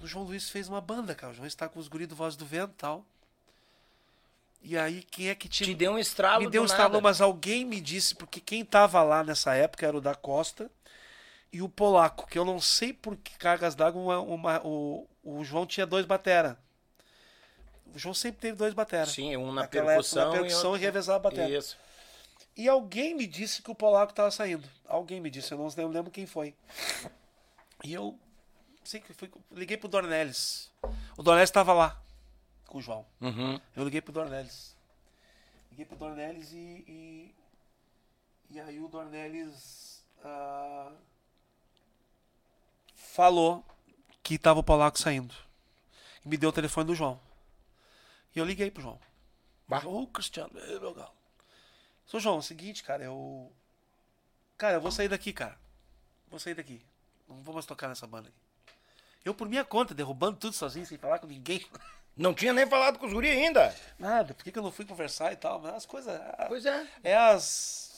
O 0.00 0.06
João 0.06 0.24
Luiz 0.24 0.50
fez 0.50 0.68
uma 0.68 0.80
banda, 0.80 1.14
cara, 1.14 1.32
o 1.32 1.36
João 1.36 1.46
está 1.46 1.68
com 1.68 1.78
os 1.78 1.86
guris 1.88 2.08
do 2.08 2.16
Voz 2.16 2.34
do 2.36 2.44
Vento 2.44 2.72
e 2.72 2.76
tal. 2.78 3.06
E 4.66 4.78
aí 4.78 5.02
quem 5.02 5.28
é 5.28 5.34
que 5.34 5.46
te, 5.46 5.62
Te 5.62 5.74
deu 5.74 5.92
um 5.92 5.98
estralo 5.98 6.42
me 6.42 6.50
deu 6.50 6.62
um 6.62 6.64
estralo, 6.64 6.94
nada. 6.94 7.02
mas 7.02 7.20
alguém 7.20 7.66
me 7.66 7.80
disse, 7.82 8.14
porque 8.14 8.40
quem 8.40 8.64
tava 8.64 9.02
lá 9.02 9.22
nessa 9.22 9.54
época 9.54 9.86
era 9.86 9.94
o 9.96 10.00
da 10.00 10.14
Costa 10.14 10.70
e 11.52 11.60
o 11.60 11.68
Polaco, 11.68 12.26
que 12.26 12.38
eu 12.38 12.46
não 12.46 12.58
sei 12.58 12.90
por 12.92 13.14
que 13.14 13.36
cargas 13.36 13.74
d'água 13.74 14.20
o, 14.20 15.06
o 15.22 15.44
João 15.44 15.66
tinha 15.66 15.84
dois 15.86 16.06
batera. 16.06 16.58
O 17.94 17.98
João 17.98 18.14
sempre 18.14 18.40
teve 18.40 18.56
dois 18.56 18.72
batera. 18.72 19.06
Sim, 19.06 19.36
um 19.36 19.52
na 19.52 19.62
Naquela 19.62 19.92
época, 19.92 20.02
percussão, 20.02 20.24
na 20.24 20.32
percussão 20.32 20.70
outro- 20.70 20.82
e 20.82 20.84
revezava 20.86 21.16
a 21.18 21.30
bateria. 21.30 21.58
Isso. 21.58 21.76
E 22.56 22.66
alguém 22.68 23.14
me 23.14 23.26
disse 23.26 23.60
que 23.60 23.70
o 23.70 23.74
Polaco 23.74 24.14
tava 24.14 24.30
saindo. 24.30 24.66
Alguém 24.88 25.20
me 25.20 25.28
disse, 25.30 25.52
eu 25.52 25.58
não 25.58 25.88
lembro, 25.88 26.10
quem 26.10 26.24
foi. 26.24 26.54
E 27.84 27.92
eu 27.92 28.18
sei 28.82 29.00
que 29.00 29.12
fui, 29.12 29.30
liguei 29.52 29.76
pro 29.76 29.88
Dornelles. 29.88 30.70
O 31.18 31.22
Dornelles 31.22 31.50
estava 31.50 31.72
lá 31.74 32.00
com 32.74 32.78
o 32.78 32.82
João. 32.82 33.06
Uhum. 33.20 33.60
Eu 33.76 33.84
liguei 33.84 34.00
pro 34.00 34.12
Dornelles. 34.12 34.76
Liguei 35.70 35.84
pro 35.84 35.96
Dornelles 35.96 36.50
e. 36.50 36.84
E, 36.88 37.34
e 38.50 38.60
aí 38.60 38.80
o 38.80 38.88
Dornelles 38.88 40.04
ah, 40.24 40.92
falou 42.96 43.64
que 44.24 44.36
tava 44.36 44.58
o 44.58 44.64
Polaco 44.64 44.98
saindo. 44.98 45.32
E 46.24 46.28
me 46.28 46.36
deu 46.36 46.50
o 46.50 46.52
telefone 46.52 46.88
do 46.88 46.96
João. 46.96 47.20
E 48.34 48.40
eu 48.40 48.44
liguei 48.44 48.72
pro 48.72 48.82
João. 48.82 48.98
Ô, 49.84 50.06
Cristiano, 50.08 50.58
ei, 50.58 50.80
meu 50.80 50.92
galo. 50.92 51.14
Sou 52.04 52.18
João, 52.18 52.36
é 52.36 52.38
o 52.38 52.42
seguinte, 52.42 52.82
cara, 52.82 53.04
eu. 53.04 53.52
Cara, 54.58 54.78
eu 54.78 54.80
vou 54.80 54.90
sair 54.90 55.08
daqui, 55.08 55.32
cara. 55.32 55.56
Vou 56.28 56.40
sair 56.40 56.54
daqui. 56.54 56.84
Não 57.28 57.40
vou 57.40 57.54
mais 57.54 57.66
tocar 57.66 57.88
nessa 57.88 58.06
banda 58.06 58.30
aqui. 58.30 58.38
Eu, 59.24 59.32
por 59.32 59.48
minha 59.48 59.64
conta, 59.64 59.94
derrubando 59.94 60.38
tudo 60.38 60.54
sozinho, 60.54 60.84
sem 60.84 60.98
falar 60.98 61.20
com 61.20 61.28
ninguém. 61.28 61.64
Não 62.16 62.32
tinha 62.32 62.52
nem 62.52 62.66
falado 62.66 62.98
com 62.98 63.06
os 63.06 63.12
guri 63.12 63.28
ainda. 63.28 63.74
Nada, 63.98 64.34
por 64.34 64.44
que, 64.44 64.52
que 64.52 64.58
eu 64.58 64.62
não 64.62 64.70
fui 64.70 64.84
conversar 64.84 65.32
e 65.32 65.36
tal? 65.36 65.60
Mas 65.60 65.74
as 65.74 65.86
coisas. 65.86 66.20
Pois 66.48 66.64
é. 66.64 66.86
É 67.02 67.16
as. 67.16 67.92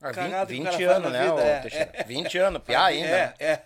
Há 0.00 0.12
Cagada 0.12 0.46
que 0.46 0.52
20, 0.52 0.62
o 0.62 0.64
cara 0.64 0.76
20 0.76 0.86
faz 0.86 0.96
anos, 0.96 1.12
né, 1.12 1.30
vida, 1.30 1.42
é, 1.42 1.60
Teixeira? 1.60 2.04
20 2.06 2.38
anos, 2.38 2.62
piá 2.62 2.84
ainda. 2.84 3.08
É, 3.08 3.34
é. 3.38 3.62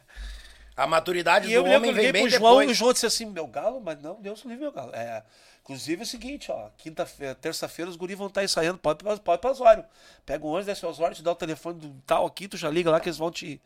A 0.76 0.86
maturidade 0.86 1.46
E 1.46 1.50
do 1.50 1.54
eu 1.54 1.64
homem 1.64 1.92
vem 1.92 2.10
bem 2.12 2.28
pro 2.28 2.38
João 2.38 2.54
e 2.54 2.56
o 2.56 2.60
depois. 2.60 2.78
João 2.78 2.92
disse 2.92 3.06
assim: 3.06 3.26
meu 3.26 3.46
galo, 3.46 3.80
mas 3.80 4.00
não, 4.00 4.20
Deus 4.20 4.40
livre 4.42 4.60
meu 4.60 4.72
galo. 4.72 4.94
É, 4.94 5.22
inclusive 5.62 6.00
é 6.00 6.04
o 6.04 6.06
seguinte, 6.06 6.50
ó, 6.50 6.70
quinta-feira, 6.78 7.34
terça-feira 7.34 7.90
os 7.90 7.96
guris 7.96 8.16
vão 8.16 8.28
estar 8.28 8.42
ensaiando, 8.42 8.78
pode, 8.78 9.04
pode 9.04 9.20
ir 9.20 9.38
pra 9.38 9.50
Osório. 9.50 9.84
Pega 10.24 10.44
o 10.44 10.48
ônibus, 10.48 10.66
desce 10.66 10.86
o 10.86 10.88
Osório, 10.88 11.14
te 11.14 11.22
dá 11.22 11.32
o 11.32 11.36
telefone 11.36 11.80
do 11.80 11.94
tal 12.06 12.26
aqui, 12.26 12.48
tu 12.48 12.56
já 12.56 12.70
liga 12.70 12.90
lá 12.90 12.98
que 12.98 13.08
eles 13.08 13.18
vão 13.18 13.30
te. 13.30 13.60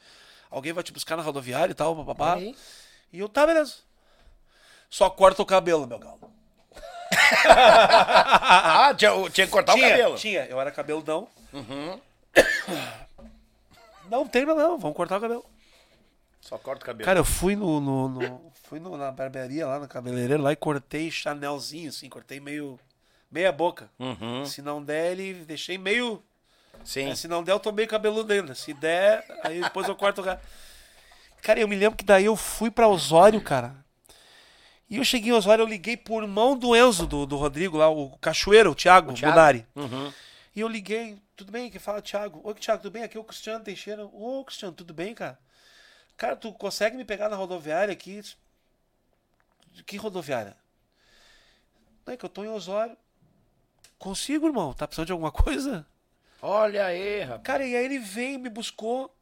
Alguém 0.50 0.72
vai 0.72 0.82
te 0.82 0.92
buscar 0.92 1.16
na 1.16 1.22
rodoviária 1.22 1.72
e 1.72 1.74
tal, 1.74 1.94
papapá. 1.94 2.38
E 3.12 3.18
eu, 3.20 3.28
tá, 3.28 3.46
beleza. 3.46 3.74
Só 4.94 5.10
corta 5.10 5.42
o 5.42 5.46
cabelo, 5.46 5.88
meu 5.88 5.98
galo. 5.98 6.20
Ah, 7.50 8.94
tinha, 8.96 9.10
tinha 9.30 9.44
que 9.46 9.52
cortar 9.52 9.72
tinha, 9.74 9.86
o 9.88 9.90
cabelo. 9.90 10.14
Tinha, 10.16 10.44
eu 10.46 10.60
era 10.60 10.70
cabeludão. 10.70 11.26
Não, 14.08 14.24
tem 14.28 14.44
problema, 14.44 14.76
vamos 14.76 14.96
cortar 14.96 15.18
o 15.18 15.20
cabelo. 15.20 15.44
Só 16.40 16.56
corta 16.58 16.84
o 16.84 16.86
cabelo. 16.86 17.04
Cara, 17.04 17.18
eu 17.18 17.24
fui 17.24 17.56
no, 17.56 17.80
no- 17.80 18.08
no- 18.08 18.52
fui 18.68 18.78
no- 18.78 18.96
na 18.96 19.10
barbearia 19.10 19.66
lá, 19.66 19.80
no 19.80 19.88
cabeleireiro 19.88 20.40
lá 20.44 20.52
e 20.52 20.56
cortei 20.56 21.10
chanelzinho, 21.10 21.88
assim, 21.88 22.08
cortei 22.08 22.38
meio, 22.38 22.78
meia 23.28 23.50
boca. 23.50 23.90
Uhum. 23.98 24.44
Se 24.46 24.62
não 24.62 24.80
der, 24.80 25.10
ele 25.10 25.44
deixei 25.44 25.76
meio, 25.76 26.22
Sim. 26.84 27.10
É, 27.10 27.16
se 27.16 27.26
não 27.26 27.42
der, 27.42 27.50
eu 27.50 27.58
tô 27.60 27.72
meio 27.72 27.88
cabeludo 27.88 28.32
ainda. 28.32 28.54
Se 28.54 28.72
der, 28.74 29.24
aí 29.42 29.60
depois 29.60 29.88
eu 29.88 29.96
corto 29.96 30.20
o 30.20 30.24
cara. 30.24 30.40
Cara, 31.42 31.58
eu 31.58 31.66
me 31.66 31.74
lembro 31.74 31.96
que 31.98 32.04
daí 32.04 32.26
eu 32.26 32.36
fui 32.36 32.70
pra 32.70 32.86
Osório, 32.86 33.40
cara. 33.40 33.82
E 34.94 34.96
eu 34.96 35.04
cheguei 35.04 35.32
em 35.32 35.34
Osório, 35.34 35.62
eu 35.62 35.66
liguei 35.66 35.96
por 35.96 36.24
mão 36.24 36.56
do 36.56 36.76
Enzo, 36.76 37.04
do, 37.04 37.26
do 37.26 37.36
Rodrigo 37.36 37.76
lá, 37.76 37.88
o 37.88 38.16
Cachoeiro, 38.18 38.70
o 38.70 38.74
Thiago, 38.76 39.12
Thiago? 39.12 39.34
Munari. 39.34 39.66
Uhum. 39.74 40.12
E 40.54 40.60
eu 40.60 40.68
liguei, 40.68 41.20
tudo 41.34 41.50
bem? 41.50 41.68
Que 41.68 41.80
fala 41.80 42.00
Thiago. 42.00 42.40
Oi, 42.44 42.54
Thiago, 42.54 42.80
tudo 42.80 42.92
bem? 42.92 43.02
Aqui 43.02 43.16
é 43.16 43.20
o 43.20 43.24
Cristiano 43.24 43.64
Teixeira. 43.64 44.06
Ô, 44.06 44.44
Cristiano, 44.44 44.72
tudo 44.72 44.94
bem, 44.94 45.12
cara? 45.12 45.36
Cara, 46.16 46.36
tu 46.36 46.52
consegue 46.52 46.96
me 46.96 47.04
pegar 47.04 47.28
na 47.28 47.34
rodoviária 47.34 47.92
aqui? 47.92 48.22
Que 49.84 49.96
rodoviária? 49.96 50.56
Não 52.06 52.14
é 52.14 52.16
que 52.16 52.24
eu 52.24 52.28
tô 52.28 52.44
em 52.44 52.48
Osório. 52.48 52.96
Consigo, 53.98 54.46
irmão? 54.46 54.72
Tá 54.72 54.86
precisando 54.86 55.06
de 55.06 55.12
alguma 55.12 55.32
coisa? 55.32 55.84
Olha 56.40 56.86
aí, 56.86 57.22
rapaz. 57.22 57.42
Cara, 57.42 57.66
e 57.66 57.74
aí 57.74 57.84
ele 57.84 57.98
veio, 57.98 58.38
me 58.38 58.48
buscou. 58.48 59.12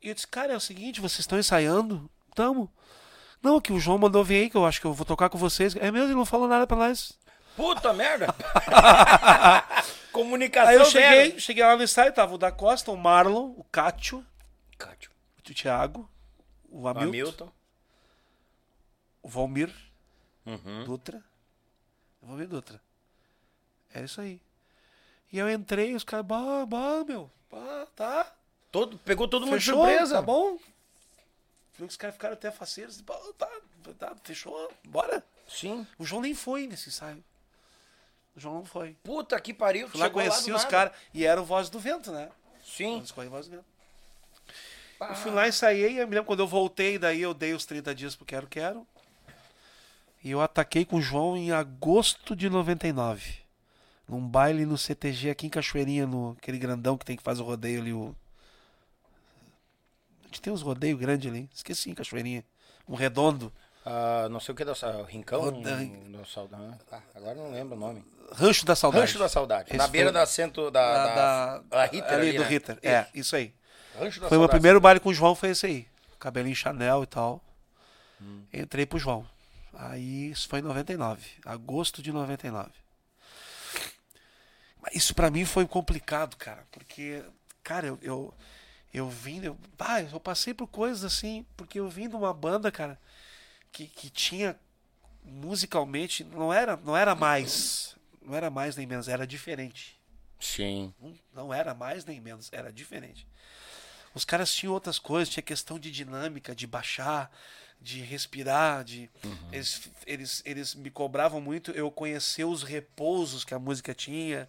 E 0.00 0.08
eu 0.08 0.14
disse, 0.14 0.26
cara, 0.26 0.54
é 0.54 0.56
o 0.56 0.60
seguinte, 0.60 1.02
vocês 1.02 1.20
estão 1.20 1.38
ensaiando? 1.38 2.10
Tamo. 2.34 2.72
Não, 3.42 3.60
que 3.60 3.72
o 3.72 3.78
João 3.80 3.98
mandou 3.98 4.24
vir 4.24 4.42
aí, 4.42 4.50
que 4.50 4.56
eu 4.56 4.66
acho 4.66 4.80
que 4.80 4.86
eu 4.86 4.92
vou 4.92 5.06
tocar 5.06 5.28
com 5.28 5.38
vocês. 5.38 5.76
É 5.76 5.90
mesmo, 5.90 6.08
ele 6.08 6.14
não 6.14 6.24
falou 6.26 6.48
nada 6.48 6.66
pra 6.66 6.76
nós. 6.76 7.12
Puta 7.56 7.92
merda. 7.92 8.26
Comunicação 10.12 10.70
Aí 10.70 10.76
eu 10.76 10.84
zero. 10.84 10.92
cheguei, 11.24 11.40
cheguei 11.40 11.64
lá 11.64 11.76
no 11.76 11.82
ensaio, 11.82 12.12
tava 12.12 12.34
o 12.34 12.38
da 12.38 12.50
Costa, 12.50 12.90
o 12.90 12.96
Marlon, 12.96 13.52
o 13.56 13.64
Cátio, 13.70 14.24
Cádio. 14.76 15.10
o 15.38 15.42
Thiago, 15.54 16.08
o 16.68 16.88
Hamilton, 16.88 17.08
Hamilton. 17.08 17.52
o 19.22 19.28
Valmir 19.28 19.72
Uhum. 20.46 20.84
Dutra. 20.84 21.22
O 22.22 22.26
Valmir 22.26 22.48
Dutra. 22.48 22.80
É 23.94 24.02
isso 24.02 24.20
aí. 24.20 24.40
E 25.30 25.38
eu 25.38 25.50
entrei, 25.50 25.94
os 25.94 26.04
caras, 26.04 26.24
bah, 26.24 26.64
bah, 26.66 27.04
meu, 27.06 27.30
bah, 27.50 27.86
tá. 27.94 28.32
Todo, 28.72 28.96
pegou 28.98 29.28
todo 29.28 29.46
mundo 29.46 29.58
de 29.58 29.64
surpresa. 29.64 30.16
tá 30.16 30.22
bom? 30.22 30.58
Os 31.80 31.96
caras 31.96 32.14
ficaram 32.14 32.34
até 32.34 32.50
faceiros. 32.50 33.02
Tá, 33.36 33.50
tá, 33.98 34.16
fechou, 34.22 34.70
bora. 34.88 35.24
Sim. 35.48 35.86
O 35.98 36.04
João 36.04 36.22
nem 36.22 36.34
foi 36.34 36.66
nesse 36.66 36.88
ensaio. 36.88 37.22
O 38.36 38.40
João 38.40 38.56
não 38.56 38.64
foi. 38.64 38.96
Puta 39.02 39.40
que 39.40 39.54
pariu. 39.54 39.88
Fui 39.88 40.00
lá, 40.00 40.10
conheci 40.10 40.52
os 40.52 40.64
caras. 40.64 40.92
E 41.12 41.24
era 41.24 41.40
o 41.40 41.44
Voz 41.44 41.68
do 41.70 41.78
Vento, 41.80 42.12
né? 42.12 42.30
Sim. 42.64 42.98
Eles 42.98 43.10
correm 43.10 43.30
Voz 43.30 43.46
do 43.46 43.52
Vento. 43.56 43.64
Ah, 45.00 45.08
Eu 45.10 45.14
fui 45.16 45.30
lá, 45.30 45.48
ensaiei. 45.48 46.00
Eu 46.00 46.06
me 46.06 46.14
lembro 46.14 46.24
quando 46.24 46.40
eu 46.40 46.46
voltei, 46.46 46.98
daí 46.98 47.22
eu 47.22 47.32
dei 47.32 47.54
os 47.54 47.64
30 47.64 47.94
dias 47.94 48.16
pro 48.16 48.26
Quero 48.26 48.46
Quero. 48.46 48.86
E 50.22 50.30
eu 50.30 50.40
ataquei 50.40 50.84
com 50.84 50.96
o 50.96 51.02
João 51.02 51.36
em 51.36 51.52
agosto 51.52 52.34
de 52.34 52.50
99. 52.50 53.38
Num 54.08 54.26
baile 54.26 54.64
no 54.64 54.76
CTG 54.76 55.30
aqui 55.30 55.46
em 55.46 55.50
Cachoeirinha, 55.50 56.06
no 56.06 56.36
aquele 56.38 56.58
grandão 56.58 56.96
que 56.98 57.04
tem 57.04 57.16
que 57.16 57.22
fazer 57.22 57.42
o 57.42 57.44
rodeio 57.44 57.80
ali. 57.80 57.92
O... 57.92 58.14
A 60.28 60.30
gente 60.30 60.42
tem 60.42 60.52
uns 60.52 60.60
rodeios 60.62 60.98
grandes 61.00 61.30
ali. 61.30 61.48
Esqueci, 61.54 61.94
Cachoeirinha. 61.94 62.44
Um 62.86 62.94
redondo. 62.94 63.52
ah, 63.84 64.28
não 64.30 64.40
sei 64.40 64.52
o 64.52 64.56
que 64.56 64.64
da 64.64 64.74
Rincão. 65.08 65.40
Roda- 65.40 65.76
no 65.80 66.26
Saudade. 66.26 66.78
Ah, 66.92 67.00
agora 67.14 67.34
não 67.34 67.50
lembro 67.50 67.76
o 67.76 67.80
nome. 67.80 68.04
Rancho 68.32 68.66
da 68.66 68.76
Saudade. 68.76 69.00
Rancho 69.06 69.18
da 69.18 69.28
Saudade. 69.28 69.68
Esse 69.70 69.78
na 69.78 69.84
foi 69.84 69.92
beira 69.92 70.10
o- 70.10 70.12
da 70.12 70.26
centro 70.26 70.70
da. 70.70 70.92
Da, 70.92 71.14
da, 71.14 71.58
da, 71.58 71.84
Ritter 71.86 72.12
ali, 72.12 72.28
ali, 72.28 72.36
do 72.36 72.42
né? 72.42 72.48
Ritter. 72.48 72.78
É, 72.82 73.06
isso 73.14 73.34
aí. 73.34 73.54
Rancho 73.98 74.20
da 74.20 74.28
Foi 74.28 74.36
o 74.36 74.40
meu 74.40 74.48
primeiro 74.50 74.80
baile 74.80 75.00
com 75.00 75.08
o 75.08 75.14
João, 75.14 75.34
foi 75.34 75.50
esse 75.50 75.64
aí. 75.64 75.88
Cabelinho 76.18 76.54
Chanel 76.54 77.02
e 77.04 77.06
tal. 77.06 77.42
Hum. 78.20 78.42
Entrei 78.52 78.84
pro 78.84 78.98
João. 78.98 79.26
Aí 79.72 80.30
isso 80.30 80.46
foi 80.48 80.58
em 80.58 80.62
99. 80.62 81.22
Agosto 81.44 82.02
de 82.02 82.12
99. 82.12 82.70
Mas 84.82 84.94
isso 84.94 85.14
pra 85.14 85.30
mim 85.30 85.44
foi 85.44 85.66
complicado, 85.66 86.36
cara. 86.36 86.64
Porque, 86.70 87.22
cara, 87.62 87.86
eu, 87.86 87.98
eu, 88.02 88.34
eu 88.98 89.08
vim. 89.08 89.42
Eu, 89.42 89.58
ah, 89.78 90.02
eu 90.02 90.20
passei 90.20 90.52
por 90.52 90.66
coisas 90.66 91.04
assim. 91.04 91.46
Porque 91.56 91.80
eu 91.80 91.88
vim 91.88 92.08
de 92.08 92.16
uma 92.16 92.32
banda, 92.32 92.70
cara, 92.70 93.00
que, 93.72 93.86
que 93.86 94.10
tinha 94.10 94.58
musicalmente. 95.24 96.24
Não 96.24 96.52
era, 96.52 96.76
não 96.76 96.96
era 96.96 97.14
mais. 97.14 97.96
Não 98.22 98.34
era 98.34 98.50
mais 98.50 98.76
nem 98.76 98.86
menos, 98.86 99.08
era 99.08 99.26
diferente. 99.26 99.98
Sim. 100.38 100.94
Não 101.32 101.52
era 101.52 101.74
mais 101.74 102.04
nem 102.04 102.20
menos, 102.20 102.48
era 102.52 102.72
diferente. 102.72 103.26
Os 104.14 104.24
caras 104.24 104.52
tinham 104.52 104.72
outras 104.72 104.98
coisas, 104.98 105.28
tinha 105.32 105.42
questão 105.42 105.78
de 105.78 105.90
dinâmica, 105.90 106.54
de 106.54 106.66
baixar, 106.66 107.30
de 107.80 108.00
respirar, 108.00 108.84
de 108.84 109.10
eles, 109.52 109.90
eles, 110.06 110.42
eles 110.44 110.74
me 110.74 110.90
cobravam 110.90 111.40
muito 111.40 111.70
eu 111.72 111.90
conhecer 111.90 112.44
os 112.44 112.62
repousos 112.62 113.44
que 113.44 113.54
a 113.54 113.58
música 113.58 113.94
tinha, 113.94 114.48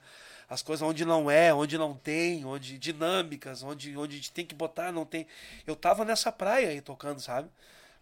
as 0.50 0.62
coisas 0.62 0.88
onde 0.88 1.06
não 1.06 1.30
é, 1.30 1.54
onde 1.54 1.78
não 1.78 1.94
tem, 1.94 2.44
onde 2.46 2.78
dinâmicas, 2.78 3.62
onde 3.64 3.96
onde 3.96 4.32
tem 4.32 4.46
que 4.46 4.56
botar, 4.56 4.92
não 4.92 5.06
tem. 5.06 5.28
Eu 5.68 5.76
tava 5.76 6.04
nessa 6.04 6.32
praia 6.32 6.70
aí 6.70 6.82
tocando, 6.82 7.20
sabe? 7.20 7.50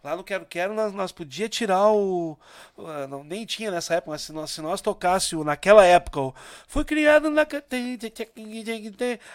Lá 0.03 0.15
no 0.15 0.23
Quero 0.23 0.45
Quero 0.45 0.73
nós, 0.73 0.93
nós 0.93 1.11
podia 1.11 1.49
tirar 1.49 1.91
o. 1.91 2.37
ah, 2.77 3.07
Não, 3.07 3.23
nem 3.23 3.45
tinha 3.45 3.71
nessa 3.71 3.95
época, 3.95 4.11
mas 4.11 4.21
se 4.21 4.31
nós, 4.31 4.51
se 4.51 4.61
nós 4.61 4.79
tocasse 4.79 5.35
o- 5.35 5.43
naquela 5.43 5.83
época, 5.83 6.21
o, 6.21 6.35
foi 6.67 6.85
criado 6.85 7.29
na. 7.29 7.45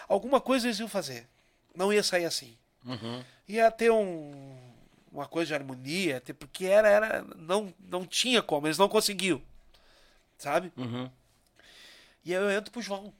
Alguma 0.07 0.39
coisa 0.41 0.67
eles 0.67 0.79
iam 0.79 0.87
fazer. 0.87 1.27
Não 1.75 1.91
ia 1.91 2.01
sair 2.03 2.25
assim. 2.25 2.55
Ia 3.47 3.69
ter 3.71 3.91
um, 3.91 4.57
uma 5.11 5.27
coisa 5.27 5.47
de 5.49 5.53
harmonia, 5.53 6.21
porque 6.39 6.65
era, 6.65 6.87
era. 6.89 7.25
Não, 7.35 7.73
não 7.79 8.05
tinha 8.05 8.41
como, 8.41 8.65
eles 8.67 8.77
não 8.77 8.89
conseguiam. 8.89 9.41
Sabe? 10.37 10.71
Uhum. 10.77 11.09
E 12.25 12.33
aí 12.33 12.41
eu 12.41 12.51
entro 12.51 12.71
pro 12.71 12.81
João. 12.81 13.13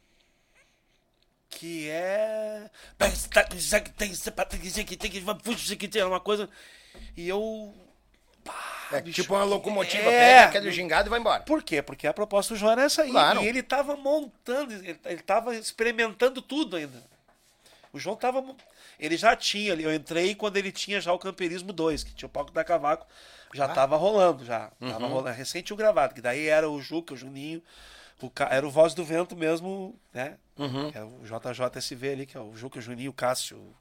Que 1.49 1.89
é. 1.89 2.69
Uma 6.07 6.19
coisa. 6.19 6.49
E 7.15 7.27
eu. 7.27 7.73
É 8.91 9.01
bicho, 9.01 9.21
tipo 9.21 9.33
uma 9.33 9.43
locomotiva, 9.43 10.03
é, 10.03 10.19
pega 10.19 10.45
aquele 10.45 10.71
gingado 10.71 11.07
e 11.07 11.09
vai 11.09 11.19
embora. 11.19 11.41
Por 11.43 11.63
quê? 11.63 11.81
Porque 11.81 12.05
a 12.05 12.13
proposta 12.13 12.53
do 12.53 12.57
João 12.57 12.73
era 12.73 12.83
essa 12.83 13.01
aí. 13.01 13.11
Claro. 13.11 13.41
E 13.41 13.47
ele 13.47 13.63
tava 13.63 13.95
montando, 13.95 14.73
ele, 14.73 15.21
tava 15.25 15.55
experimentando 15.55 16.41
tudo 16.41 16.75
ainda. 16.75 17.01
O 17.91 17.99
João 17.99 18.15
tava. 18.15 18.43
Ele 18.99 19.17
já 19.17 19.35
tinha 19.35 19.73
ali. 19.73 19.83
Eu 19.83 19.93
entrei 19.93 20.35
quando 20.35 20.57
ele 20.57 20.71
tinha 20.71 21.01
já 21.01 21.11
o 21.13 21.19
Camperismo 21.19 21.73
2, 21.73 22.03
que 22.03 22.13
tinha 22.13 22.27
o 22.27 22.29
palco 22.29 22.51
da 22.51 22.63
Cavaco. 22.63 23.07
Já 23.53 23.67
tava 23.67 23.95
rolando, 23.95 24.43
já. 24.43 24.71
Tava 24.79 25.07
rolando. 25.07 25.35
Recente 25.35 25.73
o 25.73 25.75
gravado, 25.75 26.13
que 26.13 26.21
daí 26.21 26.47
era 26.47 26.69
o 26.69 26.81
Juca, 26.81 27.13
o 27.13 27.17
Juninho. 27.17 27.61
O, 28.21 28.31
era 28.49 28.65
o 28.65 28.71
Voz 28.71 28.93
do 28.93 29.03
Vento 29.03 29.35
mesmo, 29.35 29.99
né? 30.13 30.37
É 30.93 31.03
o 31.03 31.21
JJSV 31.23 32.09
ali, 32.09 32.25
que 32.25 32.37
é 32.37 32.39
o 32.39 32.55
Juca, 32.55 32.79
o 32.79 32.81
Juninho, 32.81 33.11
o 33.11 33.13
Cássio, 33.13 33.75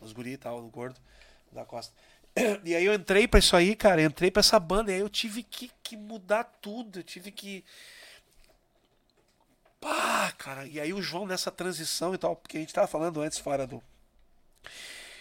os 0.00 0.12
guri 0.12 0.32
e 0.32 0.36
tal, 0.36 0.58
o 0.58 0.68
gordo 0.68 1.00
da 1.52 1.64
Costa. 1.64 1.92
E 2.64 2.74
aí 2.74 2.84
eu 2.84 2.94
entrei 2.94 3.26
pra 3.26 3.40
isso 3.40 3.56
aí, 3.56 3.74
cara, 3.74 4.02
entrei 4.02 4.30
pra 4.30 4.40
essa 4.40 4.60
banda, 4.60 4.90
e 4.90 4.94
aí 4.94 5.00
eu 5.00 5.08
tive 5.08 5.42
que, 5.42 5.70
que 5.82 5.96
mudar 5.96 6.44
tudo, 6.44 7.00
eu 7.00 7.02
tive 7.02 7.32
que. 7.32 7.64
Pá, 9.80 10.32
cara, 10.36 10.66
e 10.66 10.80
aí 10.80 10.92
o 10.92 11.02
João 11.02 11.26
nessa 11.26 11.50
transição 11.50 12.14
e 12.14 12.18
tal, 12.18 12.36
porque 12.36 12.56
a 12.56 12.60
gente 12.60 12.74
tava 12.74 12.86
falando 12.86 13.20
antes 13.20 13.38
fora 13.38 13.66
do. 13.66 13.82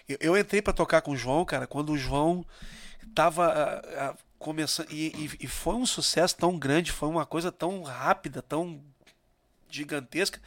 Eu, 0.08 0.18
eu 0.20 0.38
entrei 0.38 0.62
pra 0.62 0.74
tocar 0.74 1.02
com 1.02 1.12
o 1.12 1.18
João, 1.18 1.46
cara, 1.46 1.68
quando 1.68 1.92
o 1.92 1.98
João 1.98 2.46
tava 3.16 3.48
ah, 3.48 3.82
ah, 3.98 4.16
começando. 4.40 4.92
E, 4.92 5.08
e- 5.08 5.46
e 5.46 5.48
foi 5.48 5.76
um 5.76 5.86
sucesso 5.86 6.36
tão 6.38 6.58
grande, 6.58 6.92
foi 6.92 7.10
uma 7.10 7.26
coisa 7.26 7.52
tão 7.52 7.84
rápida, 7.84 8.42
tão 8.42 8.82
gigantesca, 9.70 10.42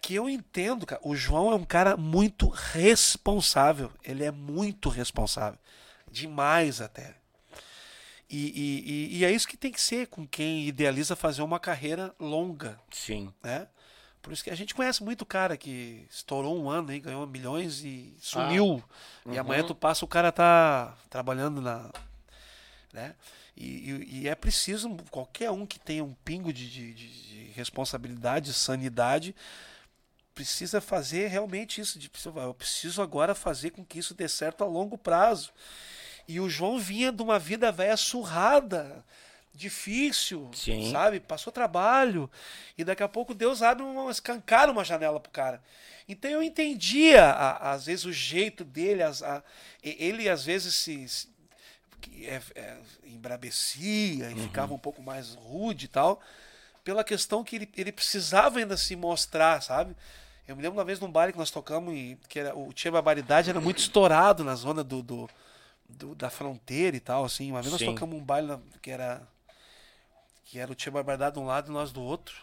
que 0.00 0.14
eu 0.14 0.28
entendo, 0.28 0.86
cara. 0.86 1.00
O 1.04 1.14
João 1.16 1.50
é 1.52 1.54
um 1.54 1.64
cara 1.64 1.96
muito 1.96 2.48
responsável. 2.48 3.90
Ele 4.04 4.24
é 4.24 4.30
muito 4.30 4.88
responsável. 4.88 5.58
Demais 6.10 6.80
até. 6.80 7.14
E, 8.28 8.46
e, 8.48 8.90
e- 8.90 9.18
e 9.18 9.24
é 9.24 9.30
isso 9.30 9.46
que 9.46 9.56
tem 9.56 9.70
que 9.72 9.80
ser 9.80 10.08
com 10.08 10.26
quem 10.26 10.66
idealiza 10.66 11.14
fazer 11.14 11.42
uma 11.42 11.60
carreira 11.60 12.14
longa, 12.18 12.78
Sim. 12.90 13.32
né? 13.42 13.68
Por 14.20 14.32
isso 14.32 14.42
que 14.42 14.50
a 14.50 14.56
gente 14.56 14.74
conhece 14.74 15.04
muito 15.04 15.24
cara 15.24 15.56
que 15.56 16.04
estourou 16.10 16.60
um 16.60 16.68
ano 16.68 16.90
aí, 16.90 16.98
ganhou 16.98 17.24
milhões 17.28 17.84
e 17.84 18.12
sumiu. 18.20 18.82
E 19.30 19.38
amanhã 19.38 19.62
tu 19.64 19.72
passa, 19.72 20.04
o 20.04 20.08
cara 20.08 20.32
tá 20.32 20.96
trabalhando 21.08 21.60
na. 21.60 21.88
Né? 22.96 23.14
E, 23.54 23.90
e- 23.90 24.08
e 24.22 24.28
é 24.28 24.34
preciso, 24.34 24.88
qualquer 25.10 25.50
um 25.50 25.66
que 25.66 25.78
tenha 25.78 26.02
um 26.02 26.14
pingo 26.24 26.50
de, 26.50 26.66
de- 26.66 26.94
de- 26.94 27.22
de 27.28 27.44
responsabilidade, 27.54 28.54
sanidade, 28.54 29.36
precisa 30.34 30.80
fazer 30.80 31.26
realmente 31.28 31.78
isso. 31.78 31.98
De, 31.98 32.10
eu 32.36 32.54
preciso 32.54 33.02
agora 33.02 33.34
fazer 33.34 33.68
com 33.72 33.84
que 33.84 33.98
isso 33.98 34.14
dê 34.14 34.26
certo 34.26 34.64
a 34.64 34.66
longo 34.66 34.96
prazo. 34.96 35.50
E 36.26 36.40
o 36.40 36.48
João 36.48 36.78
vinha 36.78 37.12
de 37.12 37.22
uma 37.22 37.38
vida 37.38 37.70
velha 37.70 37.98
surrada, 37.98 39.04
difícil, 39.54 40.50
Sim. 40.54 40.90
sabe? 40.90 41.20
Passou 41.20 41.52
trabalho. 41.52 42.30
E 42.78 42.82
daqui 42.84 43.02
a 43.02 43.08
pouco 43.08 43.34
Deus 43.34 43.60
abre 43.60 43.82
uma, 43.82 44.10
escancara 44.10 44.72
uma 44.72 44.84
janela 44.84 45.20
pro 45.20 45.30
cara. 45.30 45.62
Então 46.08 46.30
eu 46.30 46.42
entendia, 46.42 47.24
a- 47.26 47.72
às 47.72 47.84
vezes, 47.84 48.06
o 48.06 48.12
jeito 48.12 48.64
dele, 48.64 49.02
as- 49.02 49.22
a- 49.22 49.42
e- 49.84 49.96
ele 49.98 50.30
às 50.30 50.44
vezes 50.46 50.74
se, 50.74 51.06
se- 51.08 51.35
que 52.10 52.26
é, 52.26 52.40
é, 52.54 52.76
embrabecia 53.04 54.30
e 54.30 54.34
ficava 54.36 54.72
um 54.74 54.78
pouco 54.78 55.02
mais 55.02 55.34
rude 55.34 55.86
e 55.86 55.88
tal, 55.88 56.20
pela 56.84 57.02
questão 57.02 57.42
que 57.42 57.56
ele, 57.56 57.68
ele 57.76 57.90
precisava 57.92 58.58
ainda 58.58 58.76
se 58.76 58.94
mostrar, 58.94 59.60
sabe? 59.62 59.96
Eu 60.46 60.54
me 60.54 60.62
lembro 60.62 60.78
uma 60.78 60.84
vez 60.84 61.00
num 61.00 61.10
baile 61.10 61.32
que 61.32 61.38
nós 61.38 61.50
tocamos, 61.50 61.92
e, 61.94 62.16
que 62.28 62.38
era, 62.38 62.56
o 62.56 62.72
Tia 62.72 62.92
Barbaridade 62.92 63.50
era 63.50 63.60
muito 63.60 63.78
estourado 63.78 64.44
na 64.44 64.54
zona 64.54 64.84
do, 64.84 65.02
do- 65.02 65.30
do- 65.88 66.14
da 66.14 66.30
fronteira 66.30 66.96
e 66.96 67.00
tal, 67.00 67.24
assim. 67.24 67.50
Uma 67.50 67.60
vez 67.60 67.72
nós 67.72 67.80
Sim. 67.80 67.86
tocamos 67.86 68.16
um 68.16 68.22
baile 68.24 68.56
que 68.80 68.90
era 68.90 69.22
que 70.44 70.60
era 70.60 70.70
o 70.70 70.74
Tia 70.76 70.92
Barbaridade 70.92 71.34
de 71.34 71.40
um 71.40 71.46
lado 71.46 71.68
e 71.70 71.74
nós 71.74 71.90
do 71.90 72.00
outro. 72.00 72.36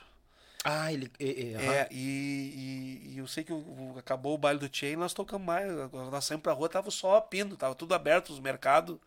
Ah, 0.63 0.91
ele. 0.93 1.11
É, 1.19 1.87
e, 1.91 1.97
e- 1.97 3.13
e 3.13 3.17
eu 3.17 3.27
sei 3.27 3.43
que 3.43 3.51
o- 3.51 3.95
acabou 3.97 4.33
o 4.33 4.37
baile 4.37 4.59
do 4.59 4.69
Tchê 4.69 4.91
e 4.93 4.95
nós 4.95 5.13
tocamos 5.13 5.45
mais. 5.45 5.69
Nós 5.91 6.23
saímos 6.25 6.41
pra 6.43 6.53
rua, 6.53 6.69
tava 6.69 6.89
só 6.89 7.19
pindo, 7.19 7.57
tava 7.57 7.75
tudo 7.75 7.93
aberto, 7.93 8.29
os 8.31 8.39
mercados. 8.39 8.97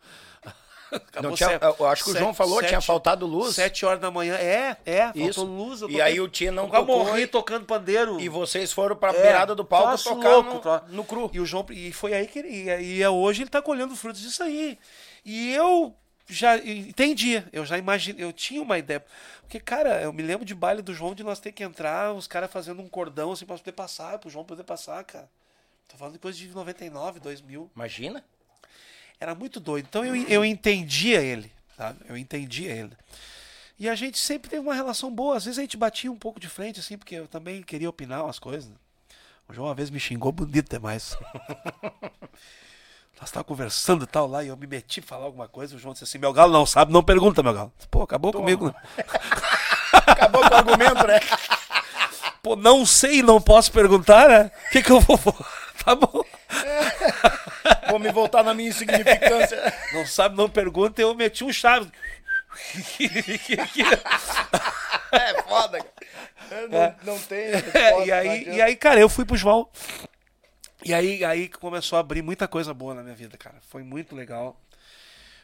Acabou 0.89 1.31
Não 1.31 1.35
tinha- 1.35 1.49
sete- 1.49 1.65
eu 1.81 1.85
acho 1.87 2.03
que 2.05 2.11
o 2.11 2.13
João 2.13 2.27
sete- 2.27 2.37
falou, 2.37 2.59
tinha 2.59 2.71
sete- 2.79 2.85
faltado 2.85 3.25
luz. 3.25 3.53
Sete 3.55 3.85
horas 3.85 3.99
da 3.99 4.09
manhã. 4.09 4.35
É, 4.35 4.77
é, 4.85 5.11
Isso. 5.15 5.33
faltou 5.33 5.45
luz. 5.45 5.81
eu 5.81 5.89
E 5.89 5.91
toquei- 5.91 6.01
aí 6.01 6.21
o 6.21 6.29
Tchê 6.29 6.49
não 6.49 6.63
eu 6.65 6.69
tocou 6.71 7.03
morri 7.03 7.23
e- 7.23 7.27
tocando 7.27 7.65
pandeiro. 7.65 8.21
E 8.21 8.29
vocês 8.29 8.71
foram 8.71 8.95
pra 8.95 9.09
É, 9.09 9.21
beirada 9.21 9.53
do 9.53 9.65
palco 9.65 10.01
tocar 10.01 10.29
louco, 10.29 10.61
no, 10.87 10.95
no 10.95 11.03
cru. 11.03 11.29
E 11.33 11.41
o 11.41 11.45
João 11.45 11.65
e 11.71 11.91
foi 11.91 12.13
aí 12.13 12.25
que 12.25 12.39
ele. 12.39 12.71
E 12.81 13.01
é 13.03 13.09
hoje 13.09 13.41
ele 13.43 13.49
tá 13.49 13.61
colhendo 13.61 13.93
os 13.93 13.99
frutos 13.99 14.21
disso 14.21 14.41
aí. 14.41 14.79
E 15.25 15.51
eu 15.53 15.93
já 16.27 16.57
entendia, 16.57 17.47
eu 17.53 17.65
já 17.65 17.77
imaginei, 17.77 18.23
eu 18.23 18.33
tinha 18.33 18.61
uma 18.61 18.77
ideia. 18.77 19.03
Porque, 19.41 19.59
cara, 19.59 20.01
eu 20.01 20.11
me 20.11 20.21
lembro 20.21 20.45
de 20.45 20.53
baile 20.53 20.81
do 20.81 20.93
João 20.93 21.15
de 21.15 21.23
nós 21.23 21.39
ter 21.39 21.51
que 21.51 21.63
entrar, 21.63 22.13
os 22.13 22.27
caras 22.27 22.51
fazendo 22.51 22.81
um 22.81 22.89
cordão 22.89 23.31
assim 23.31 23.45
pra 23.45 23.57
poder 23.57 23.71
passar, 23.71 24.19
pro 24.19 24.29
João 24.29 24.43
poder 24.43 24.63
passar, 24.63 25.03
cara. 25.03 25.29
Tô 25.87 25.97
falando 25.97 26.13
depois 26.13 26.37
de 26.37 26.49
99, 26.49 27.19
2000. 27.19 27.71
Imagina. 27.73 28.23
Era 29.19 29.33
muito 29.33 29.59
doido. 29.59 29.85
Então 29.89 30.05
eu, 30.05 30.15
eu 30.27 30.43
entendia 30.43 31.21
ele, 31.21 31.51
sabe? 31.77 31.99
Eu 32.07 32.17
entendia 32.17 32.71
ele. 32.71 32.91
E 33.79 33.87
a 33.87 33.95
gente 33.95 34.17
sempre 34.17 34.49
teve 34.49 34.61
uma 34.61 34.73
relação 34.73 35.13
boa. 35.13 35.37
Às 35.37 35.45
vezes 35.45 35.59
a 35.59 35.61
gente 35.61 35.77
batia 35.77 36.11
um 36.11 36.17
pouco 36.17 36.39
de 36.39 36.49
frente, 36.49 36.79
assim, 36.79 36.97
porque 36.97 37.15
eu 37.15 37.27
também 37.27 37.63
queria 37.63 37.89
opinar 37.89 38.23
umas 38.23 38.37
coisas. 38.39 38.69
O 39.47 39.53
João 39.53 39.67
uma 39.67 39.75
vez 39.75 39.89
me 39.89 39.99
xingou 39.99 40.31
bonito 40.31 40.69
demais. 40.69 41.15
Nós 43.19 43.29
estávamos 43.29 43.47
conversando 43.47 44.03
e 44.03 44.07
tal 44.07 44.27
lá, 44.27 44.43
e 44.43 44.47
eu 44.49 44.57
me 44.57 44.67
meti 44.67 45.01
pra 45.01 45.09
falar 45.09 45.25
alguma 45.25 45.47
coisa. 45.47 45.75
O 45.75 45.79
João 45.79 45.93
disse 45.93 46.03
assim: 46.03 46.17
Meu 46.19 46.31
galo 46.31 46.53
não 46.53 46.65
sabe, 46.65 46.93
não 46.93 47.03
pergunta, 47.03 47.41
meu 47.41 47.53
galo. 47.53 47.73
Pô, 47.89 48.03
acabou 48.03 48.31
comigo. 48.31 48.67
né? 48.67 48.73
Acabou 50.05 50.41
com 50.47 50.53
o 50.53 50.57
argumento, 50.57 51.07
né? 51.07 51.19
Pô, 52.41 52.55
não 52.55 52.85
sei, 52.85 53.21
não 53.21 53.41
posso 53.41 53.71
perguntar, 53.71 54.29
né? 54.29 54.51
O 54.67 54.71
que, 54.71 54.83
que 54.83 54.91
eu 54.91 54.99
vou. 54.99 55.17
Tá 55.85 55.95
bom. 55.95 56.21
Vou 57.89 57.97
me 57.99 58.11
voltar 58.11 58.43
na 58.43 58.53
minha 58.53 58.67
insignificância. 58.67 59.73
Não 59.93 60.05
sabe, 60.05 60.35
não 60.35 60.49
pergunta, 60.49 61.01
eu 61.01 61.15
meti 61.15 61.45
um 61.45 61.53
chave. 61.53 61.89
É 65.11 65.41
foda, 65.43 65.79
cara. 65.79 66.67
Não, 66.67 67.13
não 67.13 67.19
tem. 67.21 67.37
É, 67.73 68.05
e, 68.05 68.11
aí, 68.11 68.43
e 68.55 68.61
aí, 68.61 68.75
cara, 68.75 68.99
eu 68.99 69.07
fui 69.07 69.23
pro 69.23 69.37
João. 69.37 69.69
E 70.85 70.93
aí, 70.93 71.23
aí 71.25 71.49
começou 71.49 71.97
a 71.97 71.99
abrir 71.99 72.21
muita 72.21 72.47
coisa 72.47 72.73
boa 72.73 72.93
na 72.93 73.01
minha 73.03 73.15
vida, 73.15 73.37
cara. 73.37 73.57
Foi 73.61 73.83
muito 73.83 74.15
legal. 74.15 74.59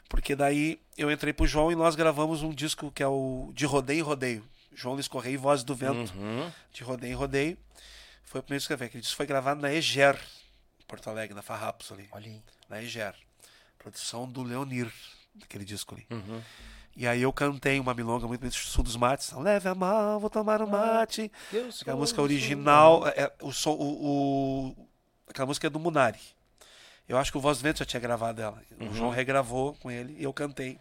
Porque 0.08 0.36
daí 0.36 0.80
eu 0.98 1.10
entrei 1.12 1.34
pro 1.34 1.48
João 1.48 1.72
e 1.72 1.76
nós 1.76 1.96
gravamos 1.96 2.44
um 2.44 2.52
disco 2.54 2.92
que 2.92 3.02
é 3.02 3.08
o 3.08 3.52
De 3.54 3.66
Rodeio 3.66 4.00
em 4.00 4.04
Rodeio. 4.04 4.44
João 4.76 4.94
Luiz 4.96 5.08
Correia 5.08 5.34
e 5.34 5.38
Voz 5.38 5.64
do 5.64 5.74
Vento. 5.76 6.14
Uhum. 6.16 6.52
De 6.72 6.84
Rodeio 6.84 7.12
em 7.12 7.16
Rodeio. 7.16 7.58
Foi 8.24 8.40
o 8.40 8.44
primeiro 8.44 8.60
disco 8.60 8.68
que 8.70 8.74
eu 8.74 8.78
gravei. 8.78 8.88
Aquele 8.90 9.02
disco 9.02 9.18
foi 9.18 9.26
gravado 9.26 9.62
na 9.62 9.74
Eger, 9.74 10.16
em 10.82 10.86
Porto 10.88 11.10
Alegre, 11.10 11.36
na 11.36 11.42
Farrapos 11.42 11.92
ali. 11.92 12.08
Olha 12.12 12.28
aí. 12.28 12.42
Na 12.70 12.82
Eger. 12.82 13.16
Produção 13.80 14.28
do 14.30 14.44
Leonir, 14.44 14.92
daquele 15.36 15.66
disco 15.66 15.96
ali. 15.96 16.06
Uhum. 16.12 16.42
E 16.96 17.08
aí 17.08 17.22
eu 17.24 17.34
cantei 17.34 17.80
uma 17.80 17.94
milonga 17.94 18.28
muito 18.28 18.40
bonita, 18.40 18.56
Sul 18.58 18.84
dos 18.84 18.96
Mates. 18.96 19.32
Leve 19.32 19.68
a 19.68 19.74
mão, 19.76 20.20
vou 20.20 20.30
tomar 20.30 20.62
um 20.62 20.68
mate. 20.68 21.32
Deus 21.52 21.82
Aquela 21.82 21.98
música 21.98 22.22
ouça. 22.22 22.32
original, 22.34 23.08
é, 23.08 23.24
é, 23.24 23.34
o, 23.42 23.52
som- 23.52 23.72
o, 23.74 24.70
o- 24.78 24.88
aquela 25.34 25.48
música 25.48 25.68
é 25.68 25.70
do 25.70 25.80
Munari. 25.80 26.20
Eu 27.10 27.18
acho 27.18 27.32
que 27.32 27.38
o 27.38 27.42
Voz 27.42 27.58
do 27.58 27.64
Vento 27.64 27.80
já 27.80 27.86
tinha 27.86 28.00
gravado 28.00 28.42
ela. 28.42 28.62
O 28.80 28.94
João 28.94 29.10
regravou 29.10 29.74
com 29.76 29.92
ele 29.92 30.16
e 30.18 30.24
eu 30.24 30.32
cantei. 30.32 30.80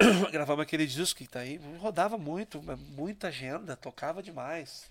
Gravamos 0.32 0.62
aquele 0.62 0.86
disco 0.86 1.18
que 1.18 1.28
tá 1.28 1.40
aí. 1.40 1.60
Rodava 1.78 2.18
muito, 2.18 2.60
muita 2.96 3.28
agenda, 3.28 3.76
tocava 3.76 4.22
demais. 4.22 4.90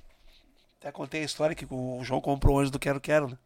Até 0.79 0.91
contei 0.91 1.21
a 1.21 1.25
história 1.25 1.55
que 1.55 1.67
o 1.69 2.03
João 2.03 2.21
comprou 2.21 2.55
o 2.55 2.59
Anjo 2.59 2.71
do 2.71 2.79
Quero 2.79 3.01
Quero, 3.01 3.29
né? 3.29 3.37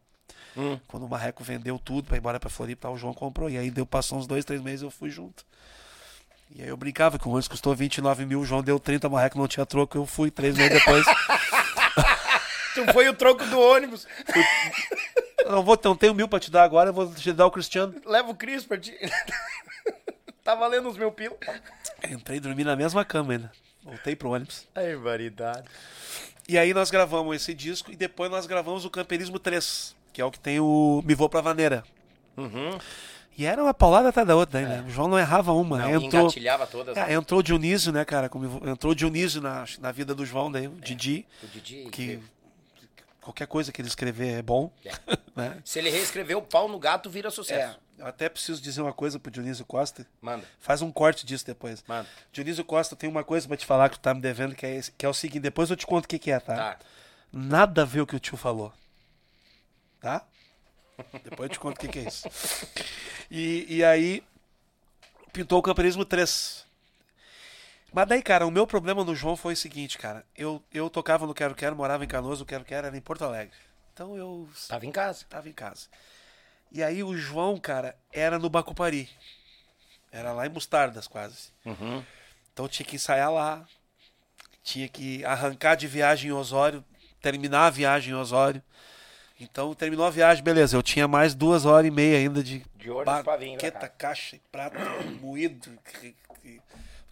Hum. 0.56 0.80
Quando 0.88 1.06
o 1.06 1.10
Marreco 1.10 1.44
vendeu 1.44 1.80
tudo 1.80 2.08
pra 2.08 2.18
ir 2.18 2.20
embora 2.20 2.40
pra 2.40 2.50
Floripa, 2.50 2.90
o 2.90 2.98
João 2.98 3.14
comprou. 3.14 3.50
E 3.50 3.58
aí 3.58 3.72
deu, 3.72 3.86
passou 3.86 4.18
uns 4.18 4.28
dois, 4.28 4.46
três 4.46 4.62
meses 4.62 4.84
eu 4.84 4.92
fui 4.92 5.10
junto. 5.10 5.46
E 6.54 6.62
aí 6.62 6.68
eu 6.68 6.76
brincava 6.76 7.18
que 7.18 7.28
o 7.28 7.32
ônibus 7.32 7.48
custou 7.48 7.74
29 7.74 8.26
mil, 8.26 8.42
o 8.42 8.46
João 8.46 8.62
deu 8.62 8.78
30, 8.78 9.08
o 9.08 9.12
Marreco 9.12 9.38
não 9.38 9.48
tinha 9.48 9.66
troco, 9.66 9.98
eu 9.98 10.06
fui 10.06 10.30
três 10.30 10.56
meses 10.56 10.74
depois. 10.74 11.06
Tu 12.74 12.94
foi 12.94 13.10
o 13.10 13.14
troco 13.14 13.46
do 13.46 13.60
ônibus. 13.60 14.08
não 15.50 15.64
vou, 15.64 15.80
não 15.84 15.96
tenho 15.96 16.14
mil 16.14 16.28
pra 16.28 16.40
te 16.40 16.50
dar 16.52 16.64
agora, 16.64 16.90
eu 16.90 16.94
vou 16.94 17.12
te 17.14 17.32
dar 17.34 17.46
o 17.46 17.52
Cristiano. 17.52 17.94
Leva 18.06 18.30
o 18.32 18.36
Cris 18.36 18.66
pra 18.66 18.78
ti. 18.78 18.94
tá 20.44 20.56
valendo 20.56 20.90
os 20.90 20.98
mil 20.98 21.12
pila. 21.12 21.36
Entrei 22.10 22.38
e 22.38 22.40
dormi 22.42 22.64
na 22.64 22.76
mesma 22.76 23.04
cama 23.06 23.34
ainda. 23.34 23.52
Voltei 23.84 24.16
pro 24.16 24.30
ônibus. 24.32 24.68
Ai, 24.76 24.96
variedade. 24.96 25.68
E 26.48 26.58
aí 26.58 26.74
nós 26.74 26.92
gravamos 26.92 27.36
esse 27.36 27.54
disco 27.54 27.92
e 27.92 27.96
depois 27.96 28.30
nós 28.30 28.46
gravamos 28.46 28.86
o 28.86 28.90
Camperismo 28.90 29.40
3, 29.40 29.96
que 30.14 30.22
é 30.22 30.26
o 30.26 30.32
que 30.32 30.40
tem 30.40 30.60
o 30.60 31.02
Me 31.06 31.16
Vou 31.16 31.30
Pra 31.30 31.42
Vaneira. 31.42 31.84
Uhum. 32.38 32.78
E 33.38 33.46
era 33.46 33.64
uma 33.64 33.74
paulada 33.74 34.10
atrás 34.10 34.28
da 34.28 34.36
outra, 34.36 34.60
né? 34.62 34.84
O 34.86 34.90
João 34.90 35.08
não 35.08 35.18
errava 35.18 35.54
uma. 35.54 35.78
Não, 35.80 35.90
entrou, 36.04 36.24
engatilhava 36.24 36.68
todas. 36.68 36.96
É, 36.98 37.14
entrou 37.14 37.42
Dionísio, 37.42 37.92
né, 37.92 38.04
cara? 38.04 38.28
Como 38.28 38.46
eu- 38.64 38.70
Entrou 38.72 38.94
Dionísio 38.94 39.42
na, 39.42 39.64
na 39.80 39.92
vida 39.92 40.14
do 40.14 40.26
João, 40.26 40.52
daí, 40.52 40.68
o 40.68 40.72
Didi, 40.82 41.26
O 41.42 41.48
Didi. 41.48 41.88
que 41.92 42.20
qualquer 43.22 43.48
coisa 43.48 43.72
que 43.72 43.80
ele 43.82 43.88
escrever 43.88 44.40
é 44.40 44.42
bom. 44.42 44.72
né? 45.36 45.62
Se 45.64 45.80
ele 45.80 45.90
reescrever 45.90 46.38
o 46.38 46.42
pau 46.42 46.68
no 46.68 46.80
gato, 46.80 47.10
vira 47.10 47.28
É, 47.28 47.32
sucesso. 47.32 47.80
eu 47.98 48.06
até 48.08 48.28
preciso 48.28 48.62
dizer 48.62 48.82
uma 48.82 48.92
coisa 48.94 49.20
pro 49.20 49.32
Dionísio 49.32 49.64
Costa. 49.66 50.06
Manda. 50.22 50.44
Faz 50.60 50.82
um 50.82 50.92
corte 50.92 51.26
disso 51.26 51.46
depois. 51.46 51.84
Manda. 51.88 52.08
Dionísio 52.34 52.66
Costa 52.66 52.96
tem 52.96 53.10
uma 53.10 53.24
coisa 53.24 53.48
pra 53.48 53.56
te 53.56 53.66
falar 53.66 53.90
que 53.90 53.98
tu 53.98 54.02
tá 54.02 54.14
me 54.14 54.20
devendo, 54.22 54.56
que 54.56 54.66
é, 54.66 54.76
esse- 54.76 54.92
que 54.92 55.06
é 55.06 55.10
o 55.10 55.14
seguinte, 55.14 55.42
depois 55.44 55.70
eu 55.70 55.76
te 55.78 55.86
conto 55.88 56.06
o 56.06 56.08
que, 56.08 56.20
que 56.20 56.32
é, 56.32 56.40
tá? 56.40 56.56
Tá. 56.56 56.80
Nada 57.32 57.84
a 57.84 57.86
ver 57.86 58.02
o 58.02 58.08
que 58.08 58.16
o 58.16 58.20
tio 58.20 58.36
falou. 58.38 58.74
Tá? 60.00 60.26
Depois 61.24 61.50
eu 61.50 61.54
te 61.54 61.60
conto 61.60 61.78
o 61.78 61.80
que, 61.80 61.88
que 61.88 62.00
é 62.00 62.04
isso. 62.08 62.28
E, 63.30 63.66
e 63.78 63.84
aí, 63.84 64.24
pintou 65.32 65.60
o 65.60 65.62
Campeonismo 65.62 66.04
3. 66.04 66.66
Mas 67.94 68.08
daí, 68.08 68.22
cara, 68.22 68.48
o 68.48 68.52
meu 68.52 68.66
problema 68.66 69.04
no 69.04 69.16
João 69.16 69.36
foi 69.36 69.54
o 69.54 69.58
seguinte, 69.58 69.98
cara. 69.98 70.26
Eu, 70.36 70.64
eu 70.74 70.90
tocava 70.90 71.28
no 71.28 71.34
Quero 71.34 71.54
Quero, 71.56 71.76
morava 71.76 72.04
em 72.04 72.08
Canoas, 72.08 72.40
o 72.40 72.46
Quero 72.46 72.64
Quero 72.64 72.88
era 72.88 72.98
em 72.98 73.02
Porto 73.02 73.26
Alegre. 73.26 73.54
Então 73.94 74.16
eu 74.16 74.48
Tava 74.68 74.86
em 74.86 74.92
casa. 74.92 75.26
tava 75.30 75.50
em 75.50 75.54
casa. 75.54 75.88
E 76.72 76.82
aí 76.82 77.04
o 77.04 77.16
João, 77.18 77.58
cara, 77.60 77.98
era 78.14 78.40
no 78.40 78.50
Bacupari. 78.50 79.10
Era 80.10 80.32
lá 80.32 80.46
em 80.46 80.50
Mostardas, 80.50 81.06
quase. 81.08 81.50
Uhum. 81.66 82.04
Então 82.54 82.66
eu 82.66 82.70
tinha 82.70 82.86
que 82.86 82.96
ensaiar 82.96 83.32
lá. 83.32 83.66
Tinha 84.64 84.88
que 84.88 85.24
arrancar 85.26 85.76
de 85.76 85.88
viagem 85.88 86.30
em 86.30 86.34
Osório, 86.34 86.84
terminar 87.22 87.66
a 87.68 87.70
viagem 87.70 88.14
em 88.14 88.16
Osório. 88.16 88.62
Então 89.40 89.74
terminou 89.74 90.06
a 90.06 90.10
viagem, 90.12 90.44
beleza. 90.44 90.78
Eu 90.78 90.84
tinha 90.84 91.08
mais 91.08 91.34
duas 91.34 91.66
horas 91.66 91.88
e 91.88 91.92
meia 91.92 92.18
ainda 92.20 92.44
de, 92.44 92.60
De 92.76 92.88
vir 92.90 93.04
baqueta, 93.04 93.80
cá. 93.80 93.90
caixa 93.90 94.36
e 94.36 94.40
prato 94.52 94.78
moído. 95.20 95.78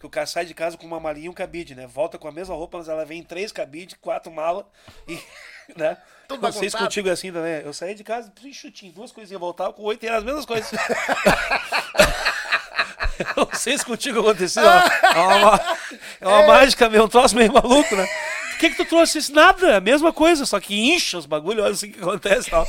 Porque 0.00 0.06
o 0.06 0.10
cara 0.10 0.26
sai 0.26 0.44
de 0.46 0.54
casa 0.54 0.76
com 0.76 0.86
uma 0.86 0.98
malinha 0.98 1.26
e 1.26 1.28
um 1.28 1.32
cabide, 1.34 1.74
né? 1.74 1.86
Volta 1.86 2.18
com 2.18 2.26
a 2.26 2.32
mesma 2.32 2.54
roupa, 2.54 2.78
mas 2.78 2.88
ela 2.88 3.04
vem 3.04 3.20
em 3.20 3.24
três 3.24 3.52
cabides, 3.52 3.96
quatro 4.00 4.32
malas 4.32 4.64
e. 5.06 5.18
Né? 5.76 5.96
Tudo 6.26 6.42
Não 6.42 6.50
sei 6.50 6.68
se 6.68 6.76
contigo 6.76 7.08
é 7.08 7.12
assim 7.12 7.32
também. 7.32 7.60
Eu 7.62 7.72
saí 7.72 7.94
de 7.94 8.02
casa, 8.02 8.32
chutinho, 8.52 8.92
duas 8.92 9.12
coisinhas, 9.12 9.38
voltava 9.40 9.72
com 9.72 9.84
oito 9.84 10.02
e 10.04 10.08
eram 10.08 10.18
as 10.18 10.24
mesmas 10.24 10.44
coisas. 10.44 10.68
Eu 10.72 10.76
não 13.50 13.50
sei 13.52 13.78
se 13.78 13.84
contigo 13.84 14.18
aconteceu. 14.20 14.64
É 14.64 15.16
uma, 15.16 15.60
é 16.22 16.26
uma 16.28 16.46
mágica, 16.46 16.88
meio 16.90 17.04
um 17.04 17.08
troço 17.08 17.36
meio 17.36 17.52
maluco, 17.52 17.94
né? 17.94 18.04
Por 18.50 18.58
que, 18.58 18.70
que 18.70 18.76
tu 18.78 18.84
trouxe 18.84 19.18
isso? 19.18 19.32
Nada, 19.32 19.68
é 19.70 19.76
a 19.76 19.80
mesma 19.80 20.12
coisa, 20.12 20.44
só 20.44 20.58
que 20.58 20.74
incha 20.92 21.18
os 21.18 21.26
bagulhos, 21.26 21.62
olha 21.64 21.72
assim 21.72 21.92
que 21.92 22.00
acontece 22.00 22.50
tal. 22.50 22.66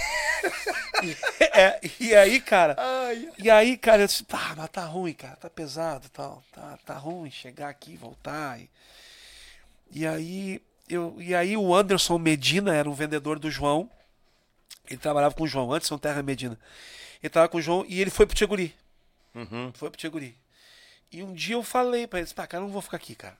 E, 1.03 1.17
é, 1.57 1.79
e 1.99 2.15
aí, 2.15 2.39
cara. 2.41 2.75
E 3.37 3.49
aí, 3.49 3.77
cara, 3.77 4.03
eu 4.03 4.07
disse, 4.07 4.23
tá, 4.23 4.53
mas 4.55 4.69
tá 4.69 4.85
ruim, 4.85 5.13
cara, 5.13 5.35
tá 5.35 5.49
pesado 5.49 6.09
tal. 6.09 6.43
Tá, 6.51 6.77
tá 6.85 6.93
ruim 6.95 7.31
chegar 7.31 7.69
aqui, 7.69 7.95
voltar. 7.95 8.59
E, 8.59 8.69
e 9.91 10.07
aí 10.07 10.61
eu, 10.89 11.15
e 11.19 11.33
aí 11.33 11.55
o 11.55 11.73
Anderson 11.73 12.17
Medina 12.17 12.75
era 12.75 12.89
um 12.89 12.93
vendedor 12.93 13.39
do 13.39 13.49
João. 13.49 13.89
Ele 14.89 14.99
trabalhava 14.99 15.33
com 15.33 15.43
o 15.43 15.47
João, 15.47 15.71
Anderson 15.71 15.97
Terra 15.97 16.21
Medina. 16.21 16.59
Ele 17.21 17.29
tava 17.29 17.47
com 17.47 17.57
o 17.57 17.61
João 17.61 17.85
e 17.87 18.01
ele 18.01 18.09
foi 18.09 18.25
pro 18.25 18.35
Tcheguri. 18.35 18.75
Uhum. 19.33 19.71
Foi 19.73 19.89
pro 19.89 19.97
Tcheguri. 19.97 20.37
E 21.11 21.23
um 21.23 21.33
dia 21.33 21.55
eu 21.55 21.63
falei 21.63 22.07
pra 22.07 22.19
eles, 22.19 22.33
pá, 22.33 22.47
cara, 22.47 22.61
eu 22.61 22.67
não 22.67 22.73
vou 22.73 22.81
ficar 22.81 22.97
aqui, 22.97 23.15
cara. 23.15 23.37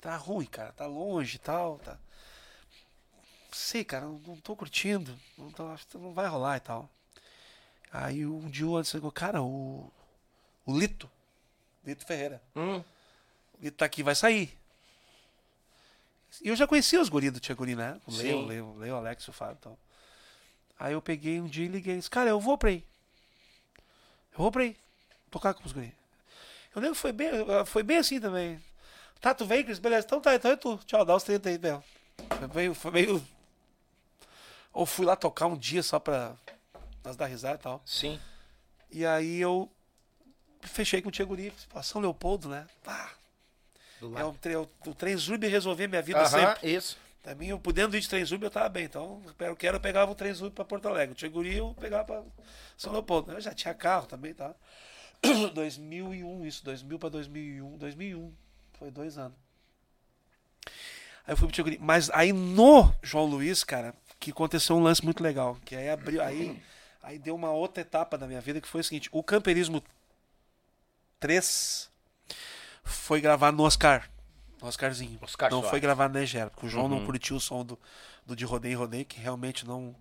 Tá 0.00 0.16
ruim, 0.16 0.46
cara, 0.46 0.72
tá 0.72 0.86
longe 0.86 1.36
e 1.36 1.38
tal, 1.38 1.78
tá. 1.78 1.98
Sei, 3.52 3.84
cara, 3.84 4.06
não, 4.06 4.36
tô 4.36 4.54
curtindo, 4.54 5.18
não, 5.36 5.50
tô, 5.50 5.64
não 5.98 6.12
vai 6.14 6.26
rolar 6.28 6.56
e 6.56 6.60
tal. 6.60 6.88
Aí 7.92 8.24
um 8.24 8.48
dia 8.48 8.66
o 8.66 8.76
Anderson 8.76 8.98
falou, 8.98 9.12
cara, 9.12 9.42
o, 9.42 9.90
o 10.64 10.78
Lito, 10.78 11.10
Lito 11.84 12.06
Ferreira, 12.06 12.40
Hum. 12.54 12.78
o 12.78 13.62
Lito 13.64 13.76
tá 13.76 13.84
aqui, 13.84 14.02
vai 14.02 14.14
sair. 14.14 14.56
E 16.42 16.48
eu 16.48 16.54
já 16.54 16.66
conhecia 16.66 17.00
os 17.00 17.08
guris 17.08 17.32
do 17.32 17.40
Tia 17.40 17.54
Guri, 17.56 17.74
né? 17.74 18.00
O. 18.06 18.12
Leo, 18.12 18.46
Leo, 18.46 18.74
Leo, 18.78 18.96
Alex, 18.96 19.26
o 19.26 19.32
Fábio 19.32 19.56
e 19.56 19.62
tal. 19.64 19.78
Aí 20.78 20.92
eu 20.92 21.02
peguei 21.02 21.40
um 21.40 21.46
dia 21.46 21.64
e 21.64 21.68
liguei, 21.68 21.96
disse, 21.96 22.08
cara, 22.08 22.30
eu 22.30 22.38
vou 22.40 22.56
pra 22.56 22.70
aí. 22.70 22.84
Eu 24.32 24.38
vou 24.38 24.52
pra 24.52 24.62
aí, 24.62 24.76
tocar 25.28 25.52
com 25.54 25.64
os 25.64 25.72
guris. 25.72 25.90
Eu 26.72 26.80
lembro 26.80 26.94
que 26.94 27.00
foi 27.02 27.10
bem, 27.12 27.30
foi 27.66 27.82
bem 27.82 27.96
assim 27.98 28.20
também. 28.20 28.62
Tá, 29.20 29.34
tu 29.34 29.44
vem, 29.44 29.64
Cris? 29.64 29.80
Beleza, 29.80 30.06
então 30.06 30.20
tá, 30.20 30.34
então 30.36 30.50
é 30.52 30.56
tu. 30.56 30.78
Tchau, 30.86 31.04
dá 31.04 31.14
os 31.16 31.24
30 31.24 31.48
aí 31.48 31.58
mesmo. 31.58 31.82
Foi 32.38 32.48
meio, 32.54 32.74
foi 32.74 32.90
meio... 32.92 33.26
Ou 34.72 34.86
fui 34.86 35.04
lá 35.04 35.16
tocar 35.16 35.46
um 35.46 35.56
dia 35.56 35.82
só 35.82 35.98
pra 35.98 36.36
nós 37.04 37.16
dar 37.16 37.26
risada 37.26 37.56
e 37.56 37.58
tal. 37.58 37.82
Sim. 37.84 38.20
E 38.90 39.04
aí 39.06 39.40
eu 39.40 39.70
fechei 40.62 41.00
com 41.02 41.08
o 41.08 41.12
Tia 41.12 41.24
Guri, 41.24 41.52
São 41.82 42.00
Leopoldo, 42.00 42.48
né? 42.48 42.66
Pá, 42.84 43.12
Do 44.00 44.08
é 44.16 44.22
lado. 44.22 44.30
o, 44.30 44.34
tre- 44.38 44.56
o, 44.56 44.68
o 44.86 44.94
trem 44.94 45.16
Zurb 45.16 45.46
resolver 45.46 45.86
minha 45.88 46.02
vida 46.02 46.20
Aham, 46.20 46.28
sempre. 46.28 46.72
isso. 46.74 46.96
Também 47.22 47.50
eu 47.50 47.58
podendo 47.60 47.96
ir 47.96 48.00
de 48.00 48.08
trem 48.08 48.24
Zurb 48.24 48.42
eu 48.44 48.50
tava 48.50 48.68
bem. 48.68 48.84
Então, 48.84 49.22
eu 49.40 49.54
quero, 49.56 49.76
eu 49.76 49.80
pegava 49.80 50.10
o 50.10 50.14
trem 50.14 50.32
Zurb 50.32 50.54
pra 50.54 50.64
Porto 50.64 50.88
Alegre. 50.88 51.12
O 51.12 51.14
Tia 51.14 51.28
Guri 51.28 51.56
eu 51.56 51.74
pegava 51.78 52.04
pra 52.04 52.22
São 52.76 52.92
Leopoldo. 52.92 53.32
Eu 53.32 53.40
já 53.40 53.52
tinha 53.54 53.74
carro 53.74 54.06
também, 54.06 54.32
tá? 54.34 54.54
2001, 55.54 56.46
isso, 56.46 56.64
2000 56.64 56.98
pra 56.98 57.08
2001. 57.10 57.76
2001, 57.76 58.32
foi 58.78 58.90
dois 58.90 59.18
anos. 59.18 59.36
Aí 61.26 61.32
eu 61.32 61.36
fui 61.36 61.46
pro 61.46 61.54
Tia 61.54 61.64
Guri. 61.64 61.78
Mas 61.80 62.08
aí 62.10 62.32
no 62.32 62.92
João 63.02 63.26
Luiz, 63.26 63.62
cara, 63.64 63.94
que 64.20 64.30
aconteceu 64.30 64.76
um 64.76 64.82
lance 64.82 65.02
muito 65.04 65.22
legal. 65.22 65.56
Que 65.64 65.74
aí 65.74 65.88
abriu, 65.88 66.22
aí, 66.22 66.62
aí 67.02 67.18
deu 67.18 67.34
uma 67.34 67.50
outra 67.50 67.80
etapa 67.80 68.16
da 68.18 68.26
minha 68.26 68.40
vida 68.40 68.60
que 68.60 68.68
foi 68.68 68.82
o 68.82 68.84
seguinte: 68.84 69.08
o 69.10 69.22
Camperismo 69.22 69.82
3 71.18 71.90
foi 72.84 73.20
gravar 73.20 73.52
no 73.52 73.62
Oscar. 73.64 74.08
No 74.60 74.68
Oscarzinho. 74.68 75.18
Oscar 75.22 75.50
não 75.50 75.58
Soares. 75.58 75.70
foi 75.70 75.80
gravar 75.80 76.08
na 76.08 76.20
Egera, 76.22 76.50
porque 76.50 76.66
o 76.66 76.68
João 76.68 76.84
Uhum. 76.84 76.98
não 77.00 77.06
curtiu 77.06 77.36
o 77.36 77.40
som 77.40 77.64
do, 77.64 77.78
do 78.26 78.36
de 78.36 78.44
Rodeio 78.44 78.78
Rodeio, 78.78 79.04
que 79.06 79.18
realmente 79.18 79.66
não. 79.66 79.94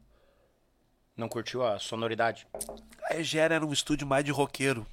Não 1.16 1.28
curtiu 1.30 1.66
a 1.66 1.80
sonoridade? 1.80 2.48
A 3.10 3.16
Egera 3.16 3.56
era 3.56 3.66
um 3.66 3.74
estúdio 3.74 4.06
mais 4.08 4.24
de 4.24 4.32
roqueiro. 4.32 4.86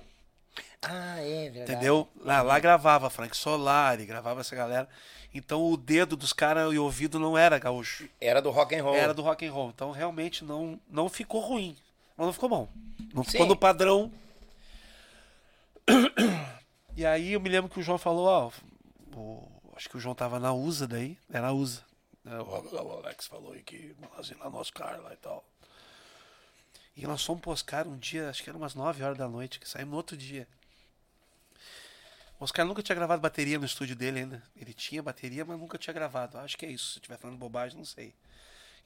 Ah, 0.83 1.21
é 1.21 1.51
verdade. 1.51 1.73
Entendeu? 1.73 2.09
Lá, 2.21 2.43
lá 2.43 2.59
gravava 2.59 3.11
Frank 3.11 3.37
Solari, 3.37 4.07
gravava 4.07 4.41
essa 4.41 4.55
galera. 4.55 4.89
Então 5.35 5.63
o 5.71 5.77
dedo 5.77 6.17
dos 6.17 6.33
caras 6.33 6.73
e 6.73 6.79
o 6.79 6.85
ouvido 6.85 7.19
não 7.19 7.37
era 7.37 7.59
gaúcho. 7.59 8.09
Era 8.21 8.41
do 8.41 8.51
rock 8.51 8.75
and 8.75 8.83
roll. 8.83 8.95
Era 8.95 9.13
do 9.13 9.23
rock 9.23 9.45
and 9.47 9.53
roll. 9.53 9.71
Então 9.71 9.91
realmente 9.91 10.45
não, 10.45 10.81
não 10.89 11.09
ficou 11.09 11.41
ruim. 11.41 11.77
Mas 12.17 12.27
não 12.27 12.33
ficou 12.33 12.49
bom. 12.49 12.69
Não 13.13 13.23
ficou 13.25 13.43
Sim. 13.43 13.49
no 13.49 13.57
padrão. 13.57 14.11
E 16.97 17.05
aí 17.05 17.33
eu 17.33 17.41
me 17.41 17.49
lembro 17.49 17.71
que 17.71 17.79
o 17.79 17.83
João 17.83 17.99
falou, 17.99 18.27
ó. 18.27 18.51
o- 19.15 19.49
acho 19.77 19.89
que 19.89 19.97
o 19.97 20.01
João 20.01 20.15
tava 20.15 20.39
na 20.41 20.53
USA 20.53 20.87
daí. 20.87 21.19
Era 21.31 21.47
na 21.49 21.53
USA. 21.53 21.83
É, 22.25 22.41
O 22.41 22.93
Alex 22.99 23.27
falou 23.27 23.53
aí 23.53 23.63
que 23.63 23.95
lá 24.41 24.51
no 24.51 24.57
Oscar 24.59 25.01
lá 25.03 25.13
e 25.13 25.17
tal. 25.17 25.45
E 26.97 27.07
nós 27.07 27.23
fomos 27.23 27.43
pro 27.43 27.51
Oscar 27.51 27.87
um 27.87 27.99
dia, 27.99 28.31
acho 28.31 28.43
que 28.43 28.49
era 28.49 28.57
umas 28.57 28.75
9 28.75 29.03
horas 29.03 29.19
da 29.19 29.29
noite, 29.29 29.61
que 29.61 29.69
saímos 29.69 29.91
no 29.91 29.97
outro 29.99 30.17
dia. 30.17 30.49
O 32.41 32.45
Oscar 32.45 32.65
nunca 32.67 32.83
tinha 32.83 32.97
gravado 32.97 33.21
bateria 33.21 33.59
no 33.59 33.67
estúdio 33.67 33.95
dele 33.95 34.21
ainda. 34.21 34.43
Ele 34.57 34.73
tinha 34.73 35.03
bateria, 35.03 35.45
mas 35.45 35.59
nunca 35.59 35.77
tinha 35.77 35.93
gravado. 35.93 36.39
Acho 36.39 36.57
que 36.57 36.65
é 36.65 36.71
isso. 36.71 36.93
Se 36.93 36.99
eu 36.99 37.01
estiver 37.01 37.19
falando 37.19 37.39
bobagem, 37.39 37.77
não 37.77 37.85
sei. 37.85 38.15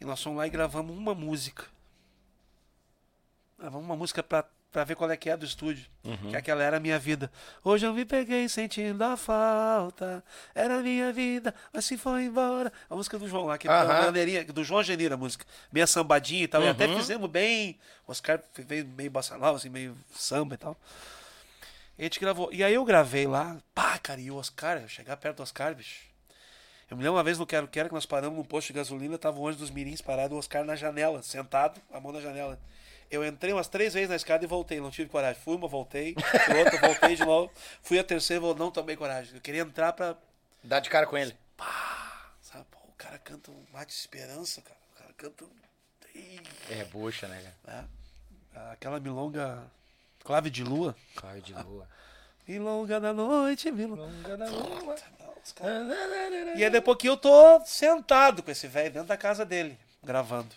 E 0.01 0.05
nós 0.05 0.23
fomos 0.23 0.39
lá 0.39 0.47
e 0.47 0.51
gravamos 0.51 0.97
uma 0.97 1.15
música. 1.15 1.67
Gravamos 3.59 3.85
uma 3.85 3.97
música 3.97 4.23
pra, 4.23 4.49
pra 4.71 4.85
ver 4.85 4.95
qual 4.95 5.11
é 5.11 5.17
que 5.17 5.29
é 5.29 5.37
do 5.37 5.45
estúdio. 5.45 5.87
Que 6.31 6.37
aquela 6.37 6.63
era 6.63 6.79
a 6.79 6.81
minha 6.81 6.99
vida. 6.99 7.31
Hoje 7.63 7.87
eu 7.87 7.93
me 7.93 8.05
peguei 8.05 8.49
sentindo 8.49 9.03
a 9.03 9.17
falta. 9.17 10.25
Era 10.55 10.79
a 10.79 10.83
minha 10.83 11.13
vida, 11.13 11.55
mas 11.73 11.85
se 11.85 11.97
foi 11.97 12.25
embora. 12.25 12.73
A 12.89 12.95
música 12.95 13.19
do 13.19 13.29
João 13.29 13.47
lá, 13.47 13.59
que 13.59 13.69
é 13.69 13.71
Aham. 13.71 13.85
uma 13.85 14.03
bandeirinha, 14.07 14.45
do 14.45 14.65
João 14.65 14.83
Genira, 14.83 15.15
a 15.15 15.19
música. 15.19 15.45
Meia 15.73 15.87
sambadinha 15.87 16.45
e 16.45 16.49
tal. 16.49 16.63
E 16.63 16.69
até 16.69 16.89
fizemos 16.89 17.29
bem. 17.29 17.79
O 18.07 18.13
Oscar 18.13 18.41
veio 18.59 18.87
meio 18.87 19.13
nova, 19.39 19.57
assim, 19.57 19.69
meio 19.69 19.97
samba 20.13 20.55
e 20.55 20.59
tal. 20.59 20.77
E 21.99 22.03
a 22.03 22.05
gente 22.05 22.19
gravou. 22.19 22.51
E 22.53 22.65
aí 22.65 22.75
eu 22.75 22.85
gravei 22.85 23.27
lá. 23.27 23.59
Pá, 23.75 23.99
cara, 23.99 24.21
e 24.21 24.31
o 24.31 24.37
Oscar, 24.37 24.79
eu 24.79 24.89
chegar 24.89 25.17
perto 25.17 25.39
do 25.39 25.43
Oscar, 25.43 25.75
bicho. 25.75 26.09
Eu 26.91 26.97
me 26.97 27.05
lembro 27.05 27.17
uma 27.19 27.23
vez 27.23 27.39
no 27.39 27.47
Quero 27.47 27.69
Quero 27.69 27.89
que 27.89 27.95
nós 27.95 28.05
paramos 28.07 28.37
num 28.37 28.43
posto 28.45 28.69
de 28.69 28.73
gasolina, 28.73 29.17
tava 29.17 29.39
o 29.39 29.55
dos 29.55 29.71
Mirins 29.71 30.01
parado, 30.01 30.35
o 30.35 30.39
Oscar 30.39 30.65
na 30.65 30.75
janela, 30.75 31.23
sentado, 31.23 31.81
a 31.93 32.01
mão 32.01 32.11
na 32.11 32.21
janela. 32.21 32.59
Eu 33.11 33.27
entrei 33.27 33.53
umas 33.53 33.67
três 33.69 33.93
vezes 33.95 34.09
na 34.09 34.17
escada 34.17 34.45
e 34.45 34.47
voltei, 34.47 34.81
não 34.81 34.91
tive 34.91 35.09
coragem. 35.11 35.41
Fui 35.43 35.57
uma, 35.57 35.67
voltei, 35.67 36.15
fui 36.47 36.59
outra, 36.59 36.79
voltei 36.79 37.17
de 37.17 37.25
novo. 37.25 37.53
Fui 37.83 37.99
a 37.99 38.05
terceira, 38.05 38.55
não 38.55 38.71
tomei 38.71 38.97
coragem. 38.97 39.35
Eu 39.35 39.41
queria 39.41 39.63
entrar 39.63 39.93
pra. 39.93 40.17
Dá 40.63 40.79
de 40.79 40.89
cara 40.89 41.07
com 41.07 41.19
ele. 41.19 41.37
Sabe, 42.41 42.65
pô, 42.71 42.79
o 42.89 42.93
cara 42.97 43.19
canta 43.19 43.51
um 43.51 43.65
mate 43.73 43.89
de 43.93 43.99
esperança, 43.99 44.63
cara. 44.63 44.79
O 44.95 44.99
cara 44.99 45.13
canta. 45.17 45.45
um- 45.45 45.51
É 46.69 46.85
bucha, 46.85 47.27
né, 47.29 47.53
cara? 47.65 47.83
né? 47.83 47.89
Aquela 48.73 49.01
milonga. 49.01 49.63
Clave 50.25 50.51
de 50.51 50.63
lua. 50.63 50.95
Corre 51.17 51.41
de 51.41 51.53
lua. 51.55 51.89
Milonga 52.47 52.99
da 53.01 53.13
noite, 53.13 53.71
milonga. 53.71 54.03
Longa 54.03 54.37
da 54.37 54.47
lua. 54.47 54.97
E 56.57 56.65
aí 56.65 56.71
depois 56.71 56.99
que 56.99 57.09
eu 57.09 57.17
tô 57.17 57.61
sentado 57.65 58.43
com 58.43 58.51
esse 58.51 58.67
velho 58.67 58.91
dentro 58.93 59.09
da 59.09 59.17
casa 59.17 59.45
dele, 59.45 59.79
gravando. 60.03 60.55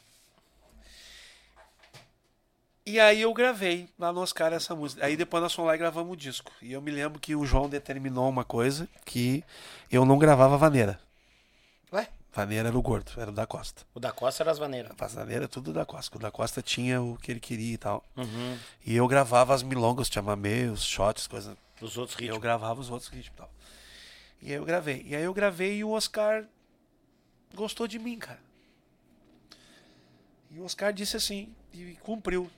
E 2.85 2.99
aí 2.99 3.21
eu 3.21 3.33
gravei 3.33 3.87
lá 3.97 4.11
no 4.11 4.19
Oscar 4.19 4.51
essa 4.51 4.75
música. 4.75 5.05
Aí 5.05 5.15
depois 5.15 5.41
nós 5.41 5.53
fomos 5.53 5.69
lá 5.69 5.75
e 5.75 5.77
gravamos 5.77 6.11
o 6.11 6.17
disco. 6.17 6.51
E 6.61 6.73
eu 6.73 6.81
me 6.81 6.91
lembro 6.91 7.19
que 7.19 7.33
o 7.35 7.45
João 7.45 7.69
determinou 7.69 8.27
uma 8.27 8.43
coisa, 8.43 8.89
que 9.05 9.41
eu 9.89 10.05
não 10.05 10.19
gravava 10.19 10.57
vaneira. 10.57 10.99
Ué? 11.93 12.09
Vaneira 12.33 12.67
era 12.67 12.77
o 12.77 12.81
gordo, 12.81 13.11
era 13.17 13.29
o 13.29 13.33
da 13.33 13.45
Costa. 13.47 13.83
O 13.93 13.99
da 13.99 14.11
Costa 14.11 14.43
era 14.43 14.51
as 14.51 14.57
vaneiras. 14.57 14.91
A 14.99 15.07
vaneira 15.07 15.45
é 15.45 15.47
tudo 15.47 15.71
da 15.71 15.85
Costa. 15.85 16.17
O 16.17 16.19
da 16.19 16.29
Costa 16.31 16.61
tinha 16.61 17.01
o 17.01 17.15
que 17.17 17.31
ele 17.31 17.39
queria 17.39 17.73
e 17.73 17.77
tal. 17.77 18.03
Uhum. 18.17 18.57
E 18.85 18.95
eu 18.95 19.07
gravava 19.07 19.53
as 19.53 19.63
milongas, 19.63 20.07
os 20.07 20.13
chamamé, 20.13 20.65
os 20.65 20.83
shots, 20.83 21.25
coisa. 21.27 21.55
Os 21.79 21.97
outros 21.97 22.17
Eu 22.17 22.21
ritmos. 22.21 22.41
gravava 22.41 22.81
os 22.81 22.89
outros 22.89 23.09
ritmos 23.09 23.33
e 23.35 23.37
tal. 23.37 23.51
E 24.41 24.47
aí 24.47 24.57
eu 24.57 24.65
gravei. 24.65 25.05
E 25.07 25.15
aí 25.15 25.23
eu 25.23 25.33
gravei 25.33 25.77
e 25.77 25.83
o 25.85 25.91
Oscar 25.91 26.43
gostou 27.55 27.87
de 27.87 27.97
mim, 27.97 28.17
cara. 28.19 28.39
E 30.51 30.59
o 30.59 30.65
Oscar 30.65 30.91
disse 30.91 31.15
assim, 31.15 31.53
e 31.73 31.97
cumpriu. 32.01 32.49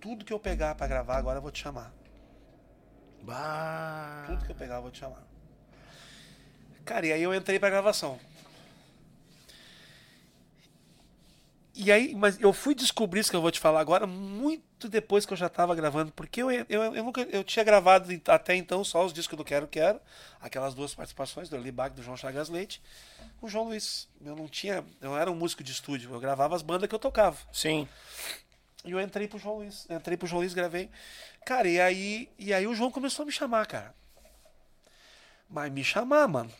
Tudo 0.00 0.24
que 0.24 0.32
eu 0.32 0.38
pegar 0.38 0.74
pra 0.74 0.86
gravar 0.86 1.16
agora 1.16 1.38
eu 1.38 1.42
vou 1.42 1.50
te 1.50 1.62
chamar. 1.62 1.92
Bah. 3.22 4.24
Tudo 4.26 4.44
que 4.44 4.52
eu 4.52 4.56
pegar 4.56 4.76
eu 4.76 4.82
vou 4.82 4.90
te 4.90 4.98
chamar. 4.98 5.26
Cara, 6.84 7.06
e 7.06 7.12
aí 7.12 7.22
eu 7.22 7.34
entrei 7.34 7.58
pra 7.58 7.68
gravação. 7.68 8.18
E 11.80 11.92
aí, 11.92 12.12
mas 12.12 12.40
eu 12.40 12.52
fui 12.52 12.74
descobrir 12.74 13.20
isso 13.20 13.30
que 13.30 13.36
eu 13.36 13.40
vou 13.40 13.52
te 13.52 13.60
falar 13.60 13.78
agora 13.78 14.04
muito 14.04 14.88
depois 14.88 15.24
que 15.24 15.32
eu 15.32 15.36
já 15.36 15.48
tava 15.48 15.76
gravando, 15.76 16.10
porque 16.10 16.42
eu, 16.42 16.50
eu, 16.50 16.66
eu, 16.68 17.04
nunca, 17.04 17.20
eu 17.20 17.44
tinha 17.44 17.64
gravado 17.64 18.08
até 18.26 18.56
então 18.56 18.82
só 18.82 19.04
os 19.04 19.12
discos 19.12 19.38
do 19.38 19.44
Quero 19.44 19.68
Quero, 19.68 20.00
aquelas 20.40 20.74
duas 20.74 20.92
participações 20.92 21.48
do 21.48 21.54
Early 21.54 21.70
Bach 21.70 21.92
do 21.92 22.02
João 22.02 22.16
Chagas 22.16 22.48
Leite, 22.48 22.82
o 23.40 23.48
João 23.48 23.66
Luiz. 23.66 24.08
Eu 24.24 24.34
não 24.34 24.48
tinha, 24.48 24.84
eu 25.00 25.10
não 25.10 25.18
era 25.18 25.30
um 25.30 25.36
músico 25.36 25.62
de 25.62 25.70
estúdio, 25.70 26.12
eu 26.12 26.18
gravava 26.18 26.56
as 26.56 26.62
bandas 26.62 26.88
que 26.88 26.94
eu 26.96 26.98
tocava. 26.98 27.38
Sim. 27.52 27.86
E 28.84 28.90
eu 28.92 29.00
entrei 29.00 29.26
pro 29.28 29.38
João 29.38 29.56
Luiz. 29.56 29.86
Entrei 29.90 30.16
pro 30.16 30.26
João 30.26 30.40
Luiz, 30.40 30.54
gravei. 30.54 30.90
Cara, 31.44 31.68
e 31.68 31.80
aí, 31.80 32.30
e 32.38 32.52
aí 32.54 32.66
o 32.66 32.74
João 32.74 32.90
começou 32.90 33.22
a 33.22 33.26
me 33.26 33.32
chamar, 33.32 33.66
cara. 33.66 33.94
Mas 35.48 35.72
me 35.72 35.82
chamar, 35.82 36.28
mano. 36.28 36.52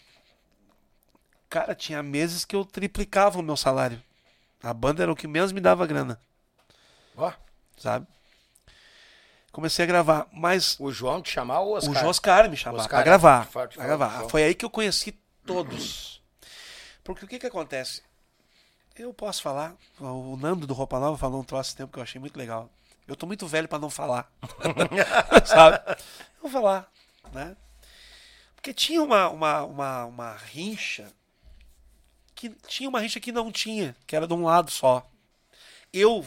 Cara, 1.48 1.74
tinha 1.74 2.02
meses 2.02 2.44
que 2.44 2.54
eu 2.56 2.64
triplicava 2.64 3.38
o 3.38 3.42
meu 3.42 3.56
salário. 3.56 4.02
A 4.62 4.74
banda 4.74 5.02
era 5.02 5.12
o 5.12 5.16
que 5.16 5.26
menos 5.28 5.52
me 5.52 5.60
dava 5.60 5.86
grana, 5.86 6.20
Ó. 7.16 7.32
sabe? 7.76 8.06
Comecei 9.52 9.84
a 9.84 9.86
gravar, 9.86 10.26
mas 10.32 10.78
O 10.80 10.90
João 10.92 11.22
te 11.22 11.30
chamar 11.30 11.60
ou 11.60 11.70
o 11.70 11.76
Oscar? 11.76 11.90
o 11.90 11.94
João 11.94 12.10
Oscar 12.10 12.50
me 12.50 12.56
chamava 12.56 12.82
Oscar 12.82 12.98
pra 12.98 13.04
gravar. 13.04 13.46
pra 13.46 13.66
gravar. 13.66 14.28
Foi 14.28 14.42
aí 14.42 14.54
que 14.54 14.64
eu 14.64 14.70
conheci 14.70 15.12
todos. 15.46 16.22
Porque 17.02 17.24
o 17.24 17.28
que 17.28 17.38
que 17.38 17.46
acontece? 17.46 18.02
Eu 18.98 19.14
posso 19.14 19.40
falar, 19.40 19.76
o 20.00 20.36
Nando 20.36 20.66
do 20.66 20.74
Roupa 20.74 20.98
Nova 20.98 21.16
falou 21.16 21.40
um 21.40 21.44
troço 21.44 21.70
esse 21.70 21.76
tempo 21.76 21.92
que 21.92 21.98
eu 22.00 22.02
achei 22.02 22.20
muito 22.20 22.36
legal. 22.36 22.68
Eu 23.06 23.14
tô 23.14 23.26
muito 23.26 23.46
velho 23.46 23.68
pra 23.68 23.78
não 23.78 23.88
falar. 23.88 24.30
Sabe? 25.46 25.78
Eu 26.42 26.42
vou 26.42 26.50
falar, 26.50 26.90
né? 27.32 27.56
Porque 28.56 28.74
tinha 28.74 29.00
uma, 29.00 29.28
uma, 29.28 29.62
uma, 29.62 30.04
uma 30.04 30.32
rincha 30.34 31.12
que 32.34 32.50
tinha 32.66 32.88
uma 32.88 33.00
rixa 33.00 33.20
que 33.20 33.30
não 33.30 33.52
tinha, 33.52 33.96
que 34.06 34.16
era 34.16 34.26
de 34.26 34.34
um 34.34 34.42
lado 34.42 34.70
só. 34.70 35.08
Eu, 35.92 36.24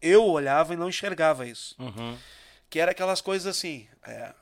eu 0.00 0.24
olhava 0.24 0.72
e 0.72 0.76
não 0.76 0.88
enxergava 0.88 1.46
isso. 1.46 1.76
Uhum. 1.78 2.18
Que 2.70 2.80
era 2.80 2.90
aquelas 2.90 3.20
coisas 3.20 3.56
assim. 3.56 3.86
é, 4.02 4.34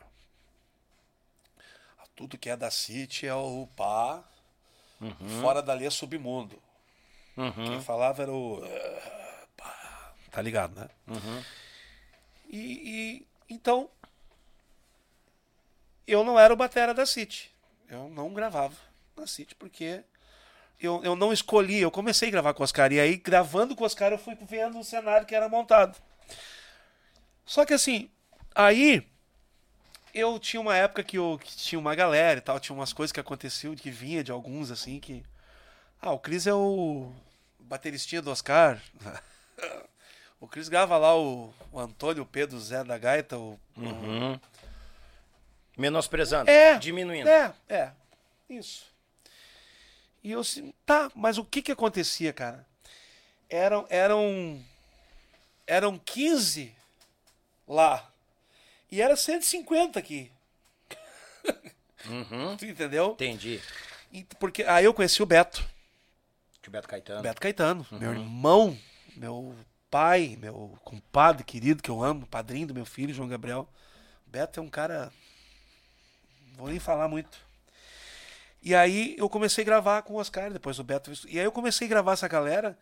tudo 2.15 2.39
que 2.39 2.49
é 2.49 2.57
da 2.57 2.71
City 2.71 3.27
é 3.27 3.35
o 3.35 3.69
pá. 3.77 4.25
Fora 5.43 5.63
dali 5.63 5.85
é 5.85 5.91
submundo. 5.91 6.61
Quem 7.67 7.81
falava 7.83 8.23
era 8.23 8.33
o. 8.33 8.63
tá 10.31 10.41
ligado, 10.43 10.75
né? 10.79 10.89
E, 12.49 12.59
e- 12.59 13.27
então. 13.55 13.89
Eu 16.07 16.23
não 16.25 16.39
era 16.39 16.53
o 16.53 16.57
batera 16.57 16.95
da 16.95 17.05
City. 17.05 17.51
Eu 17.89 18.09
não 18.09 18.33
gravava 18.33 18.75
na 19.17 19.27
City 19.27 19.55
porque 19.57 20.03
eu, 20.81 21.03
eu 21.05 21.17
não 21.17 21.33
escolhi. 21.33 21.81
Eu 21.81 21.91
comecei 21.91 22.29
a 22.29 22.31
gravar 22.31 22.55
com 22.55 22.63
o 22.63 22.65
Oscar. 22.65 22.93
E 22.93 23.01
aí, 23.01 23.17
gravando 23.17 23.75
com 23.75 23.83
o 23.83 23.87
Oscar, 23.87 24.13
eu 24.13 24.19
fui 24.19 24.37
vendo 24.43 24.79
o 24.79 24.85
cenário 24.85 25.27
que 25.27 25.35
era 25.35 25.49
montado. 25.49 25.97
Só 27.45 27.65
que 27.65 27.75
assim, 27.75 28.09
aí 28.55 29.07
eu 30.15 30.39
tinha 30.39 30.61
uma 30.61 30.77
época 30.77 31.03
que, 31.05 31.19
eu, 31.19 31.39
que 31.43 31.57
tinha 31.57 31.79
uma 31.79 31.95
galera 31.95 32.39
e 32.39 32.43
tal, 32.43 32.59
tinha 32.59 32.75
umas 32.75 32.93
coisas 32.93 33.13
que 33.13 33.21
aconteciam, 33.21 33.75
que 33.75 33.91
vinha 33.91 34.23
de 34.25 34.33
alguns 34.33 34.71
assim, 34.71 34.99
que. 35.01 35.23
Ah, 36.01 36.13
o 36.13 36.19
Cris 36.19 36.47
é 36.47 36.55
o 36.55 37.11
bateristinha 37.67 38.23
do 38.23 38.31
Oscar. 38.31 38.81
o 40.41 40.47
Cris 40.47 40.69
grava 40.69 40.97
lá 40.97 41.17
o, 41.17 41.53
o 41.73 41.79
Antônio 41.79 42.23
o 42.23 42.27
Pedro 42.27 42.57
o 42.57 42.61
Zé 42.61 42.83
da 42.83 42.97
Gaita, 42.97 43.37
o. 43.37 43.59
Uhum. 43.77 44.39
Menosprezando. 45.77 46.51
É. 46.51 46.79
Diminuindo. 46.79 47.29
É, 47.29 47.53
é. 47.69 47.91
Isso. 48.49 48.87
E 50.23 50.33
eu 50.33 50.41
assim, 50.41 50.73
tá, 50.85 51.11
mas 51.15 51.39
o 51.39 51.45
que 51.45 51.61
que 51.61 51.71
acontecia, 51.71 52.33
cara? 52.33 52.67
Eram, 53.49 53.87
eram, 53.91 54.65
eram 55.67 55.99
15 55.99 56.75
lá. 57.69 58.11
E 58.91 59.03
era 59.03 59.17
150 59.17 59.99
aqui. 59.99 60.33
Uhum. 62.07 62.57
Tu 62.59 62.67
entendeu? 62.67 63.13
Entendi. 63.13 63.61
E 64.13 64.25
Porque 64.41 64.63
aí 64.63 64.85
eu 64.85 64.95
conheci 64.95 65.23
o 65.23 65.27
Beto. 65.27 65.65
Que 66.67 66.69
o 66.69 66.73
Beto 66.73 66.89
Caetano. 66.89 67.23
Beto 67.23 67.41
Caetano, 67.41 67.87
meu 67.93 68.11
irmão, 68.11 68.77
meu 69.17 69.55
pai, 69.89 70.37
meu 70.41 70.77
compadre 70.83 71.45
querido 71.45 71.81
que 71.81 71.89
eu 71.89 72.03
amo, 72.03 72.27
padrinho 72.27 72.67
do 72.67 72.75
meu 72.75 72.85
filho, 72.85 73.15
João 73.15 73.29
Gabriel. 73.29 73.69
Beto 74.27 74.59
é 74.59 74.63
um 74.65 74.69
cara. 74.69 75.13
Não 76.49 76.57
vou 76.57 76.69
nem 76.69 76.81
falar 76.81 77.07
muito. 77.07 77.39
E 78.61 78.75
aí 78.75 79.15
eu 79.17 79.29
comecei 79.29 79.63
a 79.63 79.65
gravar 79.65 80.03
com 80.03 80.15
o 80.15 80.17
Oscar, 80.17 80.53
depois 80.53 80.81
o 80.81 80.83
Beto. 80.83 81.13
E 81.29 81.39
aí 81.39 81.45
eu 81.45 81.53
comecei 81.53 81.87
a 81.87 81.91
gravar 81.91 82.15
essa 82.15 82.27
galera. 82.27 82.77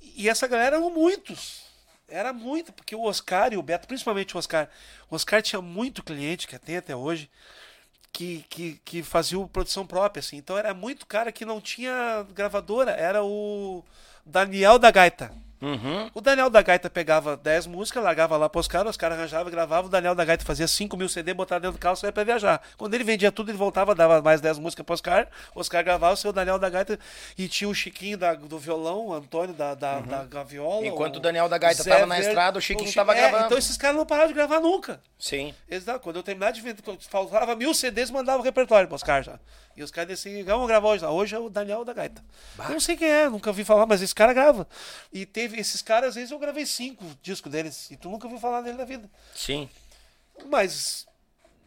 E 0.00 0.28
essa 0.28 0.46
galera 0.46 0.76
eram 0.76 0.88
muitos. 0.88 1.64
Era 2.06 2.32
muito, 2.32 2.72
porque 2.72 2.94
o 2.94 3.02
Oscar 3.02 3.52
e 3.52 3.56
o 3.56 3.62
Beto, 3.62 3.88
principalmente 3.88 4.36
o 4.36 4.38
Oscar, 4.38 4.70
o 5.10 5.16
Oscar 5.16 5.42
tinha 5.42 5.60
muito 5.60 6.00
cliente, 6.00 6.46
que 6.46 6.56
tem 6.60 6.76
até 6.76 6.94
hoje, 6.94 7.28
que, 8.16 8.46
que, 8.48 8.80
que 8.82 9.02
fazia 9.02 9.38
produção 9.52 9.86
própria, 9.86 10.20
assim. 10.20 10.38
Então 10.38 10.56
era 10.56 10.72
muito 10.72 11.04
cara 11.04 11.30
que 11.30 11.44
não 11.44 11.60
tinha 11.60 12.26
gravadora, 12.34 12.92
era 12.92 13.22
o 13.22 13.84
Daniel 14.24 14.78
da 14.78 14.90
Gaita. 14.90 15.30
Uhum. 15.60 16.10
O 16.14 16.20
Daniel 16.20 16.50
da 16.50 16.60
Gaita 16.60 16.90
pegava 16.90 17.36
10 17.36 17.66
músicas, 17.66 18.02
largava 18.04 18.36
lá 18.36 18.48
pros 18.48 18.68
caras, 18.68 18.90
os 18.90 18.96
caras 18.96 19.18
arranjavam, 19.18 19.50
gravavam, 19.50 19.86
o 19.86 19.90
Daniel 19.90 20.14
da 20.14 20.24
Gaita 20.24 20.44
fazia 20.44 20.68
5 20.68 20.96
mil 20.96 21.08
CD, 21.08 21.32
botava 21.32 21.60
dentro 21.60 21.78
do 21.78 21.80
carro, 21.80 21.96
saia 21.96 22.12
pra 22.12 22.24
viajar. 22.24 22.60
Quando 22.76 22.94
ele 22.94 23.04
vendia 23.04 23.32
tudo, 23.32 23.50
ele 23.50 23.56
voltava, 23.58 23.94
dava 23.94 24.20
mais 24.20 24.40
10 24.40 24.58
músicas 24.58 24.84
pros 24.84 25.00
caras, 25.00 25.28
os 25.54 25.68
caras 25.68 25.86
gravavam 25.86 26.14
o 26.14 26.16
seu 26.16 26.32
Daniel 26.32 26.58
da 26.58 26.68
Gaita 26.68 26.98
e 27.38 27.48
tinha 27.48 27.68
o 27.68 27.74
Chiquinho 27.74 28.18
da- 28.18 28.34
do 28.34 28.58
violão, 28.58 29.06
o 29.06 29.14
Antônio 29.14 29.54
da, 29.54 29.74
da, 29.74 30.00
da 30.00 30.24
gaviola. 30.24 30.80
Uhum. 30.80 30.86
Enquanto 30.86 31.16
o 31.16 31.20
Daniel 31.20 31.48
da 31.48 31.56
Gaita 31.58 31.82
tava 31.84 32.06
na 32.06 32.18
estrada, 32.20 32.58
o 32.58 32.60
Chiquinho 32.60 32.88
Chi- 32.88 32.94
tava 32.94 33.14
é, 33.14 33.20
gravando. 33.22 33.46
Então 33.46 33.58
esses 33.58 33.76
caras 33.76 33.96
não 33.96 34.04
paravam 34.04 34.28
de 34.28 34.34
gravar 34.34 34.60
nunca. 34.60 35.00
Sim. 35.18 35.54
Exato, 35.70 36.00
quando 36.00 36.16
eu 36.16 36.22
terminar 36.22 36.50
de 36.52 36.60
vender, 36.60 36.82
faltava 37.08 37.54
mil 37.56 37.72
CDs, 37.72 38.10
mandava 38.10 38.40
o 38.40 38.44
repertório 38.44 38.86
pros 38.88 39.02
caras 39.02 39.26
já. 39.26 39.38
E 39.76 39.82
os 39.82 39.90
caras 39.90 40.08
decidiam, 40.08 40.44
vamos 40.46 40.66
gravar 40.68 40.88
hoje. 40.88 41.04
Hoje 41.04 41.36
é 41.36 41.38
o 41.38 41.50
Daniel 41.50 41.84
da 41.84 41.92
Gaita. 41.92 42.24
Eu 42.58 42.70
não 42.70 42.80
sei 42.80 42.96
quem 42.96 43.08
é, 43.08 43.28
nunca 43.28 43.52
vi 43.52 43.62
falar, 43.64 43.84
mas 43.86 44.00
esse 44.00 44.14
cara 44.14 44.32
grava. 44.32 44.66
E 45.12 45.26
teve 45.26 45.60
esses 45.60 45.82
caras, 45.82 46.10
às 46.10 46.14
vezes 46.14 46.30
eu 46.30 46.38
gravei 46.38 46.64
cinco 46.64 47.04
discos 47.22 47.52
deles, 47.52 47.90
e 47.90 47.96
tu 47.96 48.08
nunca 48.08 48.26
ouviu 48.26 48.40
falar 48.40 48.62
dele 48.62 48.78
na 48.78 48.84
vida. 48.86 49.10
Sim. 49.34 49.68
Mas 50.46 51.06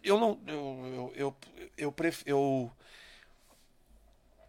eu 0.03 0.19
não. 0.19 0.39
Eu. 0.47 0.55
Eu. 0.55 1.13
Eu. 1.15 1.35
eu, 1.77 1.91
pref- 1.91 2.23
eu- 2.25 2.71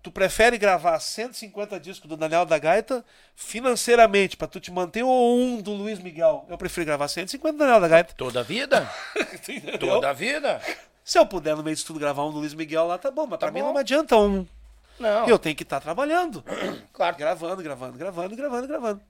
tu 0.03 0.11
prefere 0.11 0.57
gravar 0.57 0.99
150 0.99 1.79
discos 1.79 2.09
do 2.09 2.17
Daniel 2.17 2.47
da 2.47 2.59
Gaita 2.59 3.05
financeiramente, 3.37 4.37
pra 4.37 4.49
tu 4.49 4.59
te 4.59 4.71
manter, 4.71 5.03
ou 5.03 5.39
um 5.39 5.61
do 5.61 5.73
Luiz 5.73 5.99
Miguel? 5.99 6.47
Eu 6.49 6.57
prefiro 6.57 6.87
gravar 6.87 7.09
150 7.09 7.53
do 7.53 7.59
Daniel 7.59 7.81
da 7.81 7.89
Gaita. 7.89 8.15
Toda 8.15 8.41
a 8.41 8.43
vida? 8.43 8.91
Toda 9.79 10.09
a 10.09 10.13
vida? 10.15 10.63
Se 11.11 11.19
eu 11.19 11.27
puder 11.27 11.57
no 11.57 11.63
meio 11.65 11.75
disso 11.75 11.89
tudo 11.89 11.99
gravar 11.99 12.25
um 12.25 12.31
do 12.31 12.39
Luiz 12.39 12.55
Miguel 12.55 12.87
lá, 12.87 12.97
tá 12.97 13.11
bom, 13.11 13.27
mas 13.27 13.37
pra 13.37 13.49
Tá 13.49 13.53
mim 13.53 13.63
bom. 13.63 13.73
não 13.73 13.77
adianta 13.77 14.17
um. 14.17 14.47
Não. 14.97 15.27
Eu 15.29 15.41
tenho 15.41 15.57
que 15.57 15.65
estar 15.65 15.81
trabalhando. 15.81 16.45
Claro. 16.95 17.17
Gravando, 17.17 17.61
gravando, 17.65 17.99
gravando, 17.99 18.37
gravando, 18.37 18.69
gravando. 18.69 19.01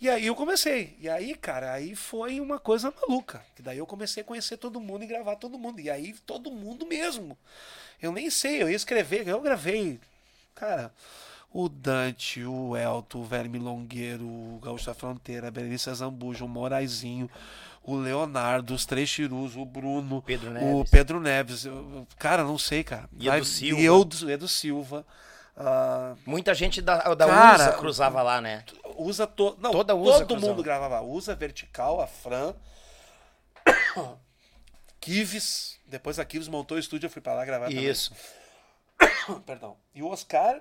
E 0.00 0.10
aí 0.10 0.26
eu 0.26 0.34
comecei. 0.34 0.96
E 0.98 1.08
aí, 1.08 1.36
cara, 1.36 1.72
aí 1.72 1.94
foi 1.94 2.40
uma 2.40 2.58
coisa 2.58 2.92
maluca. 3.00 3.44
Que 3.54 3.62
daí 3.62 3.78
eu 3.78 3.86
comecei 3.86 4.22
a 4.24 4.26
conhecer 4.26 4.56
todo 4.56 4.80
mundo 4.80 5.04
e 5.04 5.06
gravar 5.06 5.36
todo 5.36 5.56
mundo. 5.56 5.78
E 5.80 5.88
aí 5.88 6.14
todo 6.26 6.50
mundo 6.50 6.84
mesmo. 6.84 7.38
Eu 8.02 8.10
nem 8.10 8.28
sei, 8.28 8.60
eu 8.60 8.68
ia 8.68 8.74
escrever, 8.74 9.28
eu 9.28 9.40
gravei. 9.40 10.00
Cara, 10.52 10.92
o 11.52 11.68
Dante, 11.68 12.42
o 12.44 12.76
Elton, 12.76 13.20
o 13.20 13.24
Velho 13.24 13.48
Milongueiro, 13.50 14.24
o 14.24 14.58
Gaúcho 14.64 14.86
da 14.86 14.94
Fronteira, 14.94 15.46
a 15.46 15.50
Berenice 15.52 15.94
Zambuja, 15.94 16.44
o 16.44 16.48
Moraizinho, 16.48 17.30
o 17.84 17.96
Leonardo, 17.96 18.74
os 18.74 18.86
Três 18.86 19.08
Chirus, 19.08 19.54
o 19.56 19.64
Bruno, 19.64 20.22
Pedro 20.22 20.50
o. 20.50 20.84
Pedro 20.90 21.20
Neves. 21.20 21.64
eu- 21.66 22.06
cara, 22.18 22.42
não 22.42 22.58
sei, 22.58 22.82
cara. 22.82 23.08
E 23.18 23.28
Edu 23.28 23.44
Silva. 23.44 23.80
E 23.80 23.84
eu, 23.84 24.04
do- 24.04 24.30
Edu 24.30 24.48
Silva. 24.48 25.06
ah, 25.56 26.14
Muita 26.26 26.54
gente 26.54 26.80
da, 26.82 27.14
da 27.14 27.26
Cara, 27.26 27.54
USA 27.70 27.72
cruzava 27.78 28.22
lá, 28.22 28.40
né? 28.40 28.64
usa 28.96 29.26
to... 29.26 29.56
não, 29.60 29.70
Toda 29.70 29.94
USA 29.94 30.18
todo 30.20 30.28
cruzava. 30.28 30.52
mundo 30.52 30.62
gravava. 30.62 31.00
Usa 31.02 31.34
vertical, 31.34 32.00
a 32.00 32.06
Fran. 32.06 32.54
Kives. 35.00 35.78
Depois 35.86 36.18
a 36.18 36.24
Kives 36.24 36.48
montou 36.48 36.76
o 36.76 36.80
estúdio, 36.80 37.06
eu 37.06 37.10
fui 37.10 37.20
pra 37.22 37.34
lá 37.34 37.44
gravar 37.44 37.66
também. 37.68 37.84
Isso. 37.84 38.12
Perdão. 39.46 39.76
E 39.94 40.02
o 40.02 40.08
Oscar. 40.08 40.60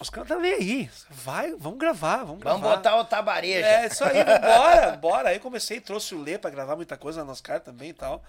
O 0.00 0.02
Oscar 0.02 0.24
tá 0.24 0.38
nem 0.38 0.54
aí. 0.54 0.90
Vai, 1.10 1.54
vamos 1.58 1.78
gravar, 1.78 2.24
vamos 2.24 2.40
gravar. 2.40 2.58
Vamos 2.58 2.76
botar 2.76 2.96
o 2.96 3.04
tabareja. 3.04 3.66
É, 3.66 3.86
isso 3.86 4.02
aí, 4.02 4.24
bora, 4.24 4.96
bora. 4.96 5.28
Aí 5.28 5.38
comecei, 5.38 5.78
trouxe 5.78 6.14
o 6.14 6.22
Lê 6.22 6.38
pra 6.38 6.48
gravar 6.48 6.74
muita 6.74 6.96
coisa 6.96 7.22
no 7.22 7.30
Oscar 7.30 7.60
também 7.60 7.90
e 7.90 7.92
tal. 7.92 8.24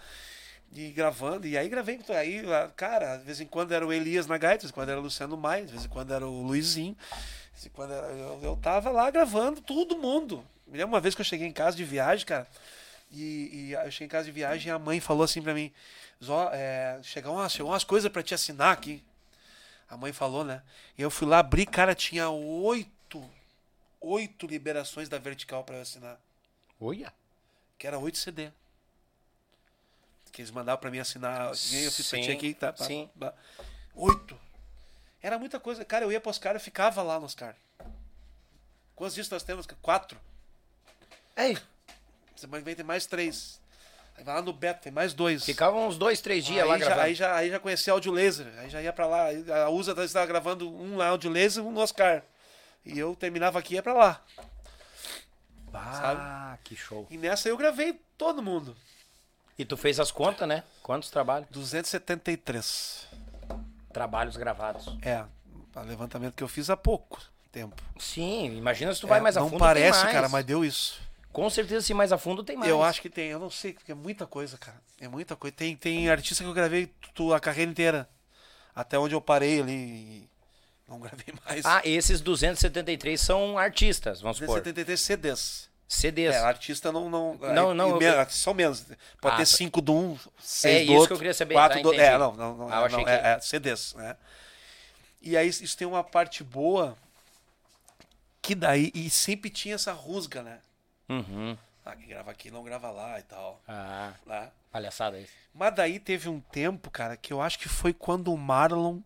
E 0.73 0.91
gravando, 0.91 1.47
e 1.47 1.57
aí 1.57 1.69
gravei. 1.69 1.97
Aí, 2.09 2.43
cara, 2.75 3.15
de 3.15 3.23
vez 3.23 3.39
em 3.39 3.45
quando 3.45 3.71
era 3.71 3.87
o 3.87 3.93
Elias 3.93 4.27
na 4.27 4.37
gaita, 4.37 4.57
de 4.57 4.63
vez 4.63 4.71
em 4.71 4.73
quando 4.73 4.89
era 4.89 4.99
o 4.99 5.03
Luciano 5.03 5.37
Maia, 5.37 5.65
de 5.65 5.71
vez 5.71 5.85
em 5.85 5.87
quando 5.87 6.13
era 6.13 6.27
o 6.27 6.41
Luizinho. 6.41 6.93
De 6.93 7.51
vez 7.53 7.65
em 7.67 7.69
quando 7.69 7.93
era, 7.93 8.07
eu, 8.07 8.39
eu 8.43 8.59
tava 8.61 8.89
lá 8.89 9.09
gravando, 9.09 9.61
todo 9.61 9.97
mundo. 9.97 10.45
Me 10.67 10.77
lembro 10.77 10.93
uma 10.93 10.99
vez 10.99 11.15
que 11.15 11.21
eu 11.21 11.25
cheguei 11.25 11.47
em 11.47 11.53
casa 11.53 11.77
de 11.77 11.85
viagem, 11.85 12.25
cara, 12.25 12.47
e, 13.09 13.49
e 13.53 13.73
eu 13.73 13.91
cheguei 13.91 14.07
em 14.07 14.09
casa 14.09 14.25
de 14.25 14.31
viagem 14.31 14.67
e 14.67 14.71
a 14.71 14.79
mãe 14.79 14.99
falou 14.99 15.23
assim 15.23 15.41
pra 15.41 15.53
mim: 15.53 15.71
Zó, 16.21 16.49
é, 16.51 16.99
chegou, 17.01 17.33
umas, 17.33 17.53
chegou 17.53 17.71
umas 17.71 17.85
coisas 17.85 18.11
pra 18.11 18.21
te 18.21 18.33
assinar 18.33 18.73
aqui. 18.73 19.01
A 19.91 19.97
mãe 19.97 20.13
falou, 20.13 20.45
né? 20.45 20.63
E 20.97 21.01
eu 21.01 21.11
fui 21.11 21.27
lá 21.27 21.39
abrir, 21.39 21.65
cara, 21.65 21.93
tinha 21.93 22.29
oito, 22.29 23.29
oito 23.99 24.47
liberações 24.47 25.09
da 25.09 25.17
vertical 25.17 25.65
pra 25.65 25.75
eu 25.75 25.81
assinar. 25.81 26.17
Olha. 26.79 27.13
Que 27.77 27.85
era 27.87 27.99
oito 27.99 28.17
CD. 28.17 28.51
Que 30.31 30.41
eles 30.41 30.49
mandavam 30.49 30.79
pra 30.79 30.89
mim 30.89 30.99
assinar. 30.99 31.51
nem 31.71 31.83
Eu 31.83 31.91
fiz 31.91 32.05
Sim, 32.07 32.31
aqui, 32.31 32.53
tá? 32.53 32.71
pá, 32.71 32.85
sim. 32.85 33.09
pá. 33.19 33.33
Oito. 33.93 34.39
Era 35.21 35.37
muita 35.37 35.59
coisa. 35.59 35.83
Cara, 35.83 36.05
eu 36.05 36.11
ia 36.11 36.21
pros 36.21 36.37
caras, 36.37 36.61
eu 36.61 36.63
ficava 36.63 37.03
lá 37.03 37.19
nos 37.19 37.35
caras. 37.35 37.57
Quantos 38.95 39.13
discos 39.13 39.31
nós 39.33 39.43
temos? 39.43 39.67
Quatro. 39.81 40.17
Ei, 41.35 41.57
Semana 42.41 42.61
que 42.61 42.65
vem 42.65 42.75
tem 42.75 42.85
mais 42.85 43.05
três. 43.05 43.60
Vai 44.23 44.35
lá 44.35 44.41
no 44.41 44.53
Beto, 44.53 44.81
tem 44.83 44.91
mais 44.91 45.13
dois. 45.13 45.43
ficavam 45.43 45.87
uns 45.87 45.97
dois, 45.97 46.21
três 46.21 46.45
dias 46.45 46.63
aí, 46.63 46.69
lá 46.69 46.77
já, 46.77 46.85
gravando. 46.85 47.05
aí, 47.07 47.15
já, 47.15 47.35
aí 47.35 47.49
já 47.49 47.59
conheci 47.59 47.89
áudio 47.89 48.11
laser. 48.11 48.47
Aí 48.59 48.69
já 48.69 48.81
ia 48.81 48.93
pra 48.93 49.07
lá. 49.07 49.25
A 49.65 49.69
USA 49.69 50.03
estava 50.03 50.25
gravando 50.25 50.69
um 50.69 50.97
lá 50.97 51.07
áudio 51.09 51.29
laser 51.31 51.63
e 51.63 51.67
um 51.67 51.71
no 51.71 51.79
Oscar. 51.81 52.23
E 52.85 52.97
eu 52.97 53.15
terminava 53.15 53.59
aqui 53.59 53.73
e 53.73 53.75
ia 53.75 53.83
pra 53.83 53.93
lá. 53.93 54.21
Ah, 55.73 56.57
que 56.63 56.75
show. 56.75 57.07
E 57.09 57.17
nessa 57.17 57.47
eu 57.49 57.57
gravei 57.57 57.99
todo 58.17 58.41
mundo. 58.43 58.75
E 59.57 59.63
tu 59.65 59.77
fez 59.77 59.99
as 59.99 60.11
contas, 60.11 60.47
né? 60.47 60.63
Quantos 60.83 61.09
trabalhos? 61.09 61.47
273. 61.51 63.07
Trabalhos 63.93 64.35
gravados. 64.37 64.95
É, 65.01 65.23
o 65.75 65.79
levantamento 65.81 66.33
que 66.35 66.43
eu 66.43 66.47
fiz 66.47 66.69
há 66.69 66.77
pouco 66.77 67.19
tempo. 67.51 67.81
Sim, 67.99 68.57
imagina 68.57 68.93
se 68.93 69.01
tu 69.01 69.07
vai 69.07 69.19
É, 69.19 69.21
mais 69.21 69.37
a 69.37 69.41
não 69.41 69.49
fundo. 69.49 69.59
parece, 69.59 69.91
tem 69.97 70.03
mais. 70.03 70.13
cara, 70.15 70.29
mas 70.29 70.45
deu 70.45 70.63
isso. 70.65 70.99
Com 71.31 71.49
certeza, 71.49 71.85
se 71.85 71.93
mais 71.93 72.11
a 72.11 72.17
fundo, 72.17 72.43
tem 72.43 72.57
mais. 72.57 72.69
Eu 72.69 72.83
acho 72.83 73.01
que 73.01 73.09
tem, 73.09 73.29
eu 73.29 73.39
não 73.39 73.49
sei, 73.49 73.73
porque 73.73 73.91
é 73.91 73.95
muita 73.95 74.25
coisa, 74.27 74.57
cara. 74.57 74.81
É 74.99 75.07
muita 75.07 75.35
coisa. 75.35 75.55
Tem, 75.55 75.75
tem 75.75 76.09
artista 76.09 76.43
que 76.43 76.49
eu 76.49 76.53
gravei 76.53 76.91
a 77.33 77.39
carreira 77.39 77.71
inteira. 77.71 78.09
Até 78.75 78.97
onde 78.99 79.15
eu 79.15 79.21
parei 79.21 79.61
ali. 79.61 80.29
Não 80.87 80.99
gravei 80.99 81.33
mais. 81.45 81.65
Ah, 81.65 81.81
esses 81.85 82.19
273 82.21 83.19
são 83.19 83.57
artistas, 83.57 84.19
vamos 84.21 84.37
supor. 84.37 84.59
273 84.61 84.99
CDs. 84.99 85.69
CDs. 85.87 86.35
É, 86.35 86.39
artista 86.39 86.91
não. 86.91 87.09
Não, 87.09 87.35
Não, 87.35 87.71
é, 87.71 87.73
não, 87.73 87.89
eu- 87.89 87.97
me- 87.97 88.29
São 88.29 88.53
menos. 88.53 88.81
Pode 89.19 89.35
Ah, 89.35 89.37
ter 89.37 89.43
tá. 89.49 89.57
5 89.57 89.81
de 89.81 89.91
um, 89.91 90.13
É 90.15 90.17
6 90.41 90.77
isso 90.83 90.85
do 90.87 90.93
outro. 90.93 91.07
que 91.07 91.13
eu 91.13 91.17
queria 91.17 91.33
saber, 91.33 91.53
quatro 91.53 91.77
tá, 91.77 91.83
do... 91.83 91.93
É, 91.93 92.17
não, 92.17 92.33
não, 92.33 92.57
não, 92.57 92.69
Ah, 92.71 92.81
eu 92.85 92.89
não, 92.89 93.03
que- 93.03 93.09
é, 93.09 93.13
é 93.33 93.39
CDs, 93.41 93.93
né? 93.95 94.15
E 95.21 95.35
aí 95.37 95.47
isso 95.49 95.77
tem 95.77 95.85
uma 95.87 96.03
parte 96.03 96.43
boa 96.43 96.97
que 98.41 98.55
daí. 98.55 98.89
E 98.95 99.09
sempre 99.09 99.49
tinha 99.49 99.75
essa 99.75 99.91
rusga, 99.91 100.41
né? 100.41 100.59
Uhum. 101.11 101.57
Ah, 101.83 101.95
quem 101.95 102.07
grava 102.07 102.31
aqui 102.31 102.51
não 102.51 102.63
grava 102.63 102.89
lá 102.91 103.19
e 103.19 103.23
tal. 103.23 103.61
Ah, 103.67 104.13
Né? 104.25 104.49
palhaçada 104.71 105.19
isso. 105.19 105.33
Mas 105.53 105.73
daí 105.75 105.99
teve 105.99 106.29
um 106.29 106.39
tempo, 106.39 106.89
cara, 106.89 107.17
que 107.17 107.33
eu 107.33 107.41
acho 107.41 107.57
que 107.59 107.67
foi 107.67 107.91
quando 107.93 108.31
o 108.33 108.37
Marlon 108.37 108.99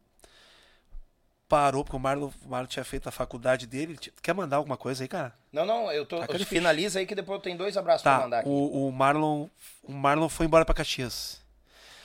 parou, 1.47 1.83
porque 1.83 1.95
o 1.95 1.99
Marlon, 1.99 2.29
o 2.43 2.49
Marlon 2.49 2.67
tinha 2.67 2.83
feito 2.83 3.07
a 3.07 3.11
faculdade 3.11 3.65
dele. 3.67 3.95
Tinha- 3.97 4.13
Quer 4.21 4.33
mandar 4.33 4.57
alguma 4.57 4.77
coisa 4.77 5.03
aí, 5.03 5.07
cara? 5.07 5.33
Não, 5.51 5.65
não, 5.65 5.91
eu 5.91 6.05
tô. 6.05 6.21
Aquele 6.21 6.45
finaliza 6.45 6.99
aí 6.99 7.05
que 7.05 7.15
depois 7.15 7.37
eu 7.37 7.41
tenho 7.43 7.57
dois 7.57 7.77
abraços 7.77 8.01
pra 8.03 8.17
Tá, 8.17 8.23
mandar 8.23 8.39
aqui. 8.39 8.49
o, 8.49 8.87
o 8.87 8.91
Marlon 8.91 9.47
o 9.83 9.91
Marlon 9.93 10.27
foi 10.29 10.45
embora 10.45 10.65
pra 10.65 10.73
Caxias. 10.75 11.41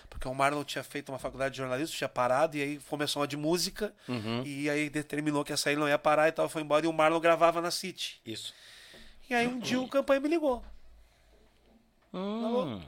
Porque 0.09 0.27
o 0.29 0.35
Marlon 0.35 0.65
tinha 0.65 0.85
feito 0.85 1.09
uma 1.11 1.19
faculdade 1.19 1.53
de 1.55 1.59
jornalismo, 1.59 1.97
tinha 1.97 2.09
parado, 2.09 2.57
e 2.57 2.63
aí 2.63 2.79
começou 2.91 3.23
uma 3.23 3.29
de 3.29 3.37
música, 3.37 3.95
Uhum. 4.09 4.43
e 4.45 4.69
aí 4.69 4.91
determinou 4.91 5.45
que 5.45 5.53
essa 5.53 5.71
aí 5.71 5.77
não 5.77 5.89
ia 5.89 5.99
parar 5.99 6.29
e 6.29 6.33
tal, 6.33 6.49
foi 6.49 6.63
embora, 6.63 6.85
e 6.85 6.89
o 6.89 6.93
Marlon 6.93 7.21
gravava 7.21 7.61
na 7.61 7.71
City. 7.71 8.21
Isso. 8.27 8.53
E 9.31 9.35
aí 9.35 9.47
um 9.47 9.61
dia 9.61 9.81
o 9.81 9.89
campanha 9.89 10.21
me 10.21 10.29
ligou. 10.29 10.63
Hum. 12.13 12.83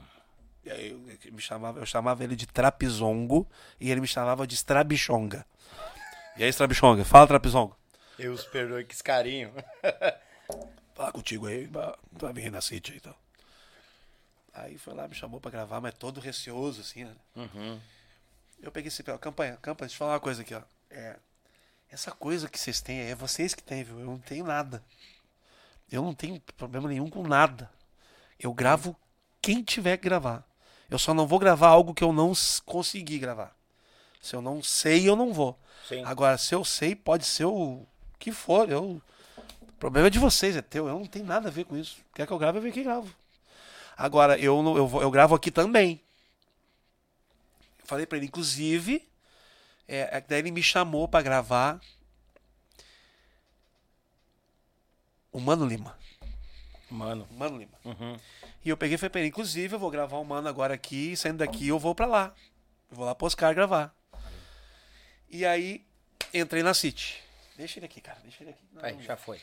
E 0.65 0.69
aí 0.69 0.91
eu, 0.91 1.01
eu 1.25 1.33
me 1.33 1.41
chamava, 1.41 1.79
eu 1.79 1.85
chamava 1.85 2.23
ele 2.23 2.35
de 2.35 2.45
Trapizongo, 2.45 3.47
e 3.79 3.89
ele 3.89 4.01
me 4.01 4.07
chamava 4.07 4.45
de 4.45 4.53
Strabichonga. 4.55 5.45
E 6.35 6.43
aí, 6.43 6.49
Strabichonga, 6.49 7.05
fala 7.05 7.27
Trapizongo. 7.27 7.77
Eu 8.19 8.33
os 8.33 8.43
perdoe 8.43 8.83
que 8.83 8.93
esse 8.93 9.03
carinho. 9.03 9.53
Fala 10.93 11.11
contigo 11.11 11.47
aí, 11.47 11.67
pra, 11.67 11.97
pra 12.17 12.31
vir 12.31 12.51
na 12.51 12.61
City 12.61 12.91
aí 12.91 12.97
e 12.97 13.01
tal. 13.01 13.17
Aí 14.53 14.77
foi 14.77 14.93
lá, 14.93 15.07
me 15.07 15.15
chamou 15.15 15.41
pra 15.41 15.49
gravar, 15.49 15.81
mas 15.81 15.95
todo 15.95 16.19
receoso, 16.19 16.81
assim, 16.81 17.05
né? 17.05 17.15
Uhum. 17.35 17.79
Eu 18.61 18.71
peguei 18.71 18.89
esse 18.89 19.01
papel, 19.01 19.17
campanha, 19.17 19.57
campanha, 19.57 19.87
deixa 19.87 19.95
eu 19.95 19.99
falar 19.99 20.13
uma 20.13 20.19
coisa 20.19 20.43
aqui, 20.43 20.53
ó. 20.53 20.61
É, 20.91 21.15
essa 21.89 22.11
coisa 22.11 22.47
que 22.47 22.59
vocês 22.59 22.81
têm 22.81 22.99
é 22.99 23.15
vocês 23.15 23.55
que 23.55 23.63
têm, 23.63 23.83
viu? 23.83 23.99
Eu 23.99 24.05
não 24.05 24.19
tenho 24.19 24.45
nada. 24.45 24.83
Eu 25.91 26.01
não 26.01 26.13
tenho 26.13 26.41
problema 26.57 26.89
nenhum 26.89 27.09
com 27.09 27.23
nada. 27.27 27.69
Eu 28.39 28.53
gravo 28.53 28.95
quem 29.41 29.63
tiver 29.63 29.97
que 29.97 30.03
gravar. 30.05 30.43
Eu 30.89 30.97
só 30.99 31.13
não 31.13 31.27
vou 31.27 31.39
gravar 31.39 31.69
algo 31.69 31.93
que 31.93 32.03
eu 32.03 32.11
não 32.13 32.33
consegui 32.65 33.17
gravar. 33.19 33.55
Se 34.21 34.35
eu 34.35 34.41
não 34.41 34.61
sei, 34.63 35.07
eu 35.07 35.15
não 35.15 35.33
vou. 35.33 35.57
Sim. 35.87 36.03
Agora, 36.05 36.37
se 36.37 36.53
eu 36.55 36.63
sei, 36.63 36.95
pode 36.95 37.25
ser 37.25 37.45
o 37.45 37.85
que 38.19 38.31
for. 38.31 38.69
Eu... 38.69 39.01
O 39.61 39.71
problema 39.83 40.07
é 40.07 40.09
de 40.09 40.19
vocês, 40.19 40.55
é 40.55 40.61
teu. 40.61 40.87
Eu 40.87 40.97
não 40.97 41.05
tenho 41.05 41.25
nada 41.25 41.49
a 41.49 41.51
ver 41.51 41.65
com 41.65 41.75
isso. 41.75 41.97
Quer 42.13 42.25
que 42.25 42.31
eu 42.31 42.37
grave, 42.37 42.57
eu 42.57 42.61
venho 42.61 42.73
que 42.73 42.83
gravo. 42.83 43.13
Agora, 43.97 44.37
eu, 44.39 44.63
não- 44.63 44.77
eu, 44.77 44.87
vou- 44.87 45.01
eu 45.01 45.11
gravo 45.11 45.35
aqui 45.35 45.51
também. 45.51 45.99
Falei 47.83 48.05
pra 48.05 48.17
ele, 48.17 48.27
inclusive, 48.27 49.05
é, 49.87 50.17
é 50.17 50.21
daí 50.21 50.39
ele 50.39 50.51
me 50.51 50.63
chamou 50.63 51.07
pra 51.07 51.21
gravar 51.21 51.79
o 55.33 55.39
Mano 55.39 55.65
Lima. 55.65 55.97
Mano. 56.89 57.27
Mano 57.31 57.57
Lima. 57.57 57.77
Uhum. 57.83 58.17
E 58.63 58.69
eu 58.69 58.77
peguei 58.77 58.95
e 58.95 58.97
falei 58.97 59.09
pra 59.09 59.19
ele, 59.21 59.29
inclusive, 59.29 59.75
eu 59.75 59.79
vou 59.79 59.89
gravar 59.91 60.17
o 60.17 60.23
Mano 60.23 60.47
agora 60.47 60.73
aqui, 60.73 61.11
e 61.11 61.17
saindo 61.17 61.39
daqui 61.39 61.67
eu 61.67 61.77
vou 61.79 61.93
pra 61.93 62.05
lá. 62.05 62.33
Eu 62.89 62.95
vou 62.97 63.05
lá 63.05 63.13
pro 63.15 63.25
Oscar 63.27 63.53
gravar. 63.53 63.93
E 65.29 65.45
aí, 65.45 65.83
entrei 66.33 66.61
na 66.63 66.73
City. 66.73 67.21
Deixa 67.57 67.79
ele 67.79 67.87
aqui, 67.87 67.99
cara. 67.99 68.19
Deixa 68.21 68.43
ele 68.43 68.51
aqui. 68.51 68.63
Não, 68.71 68.83
Aí, 68.83 68.93
não. 68.93 69.01
já 69.01 69.17
foi. 69.17 69.41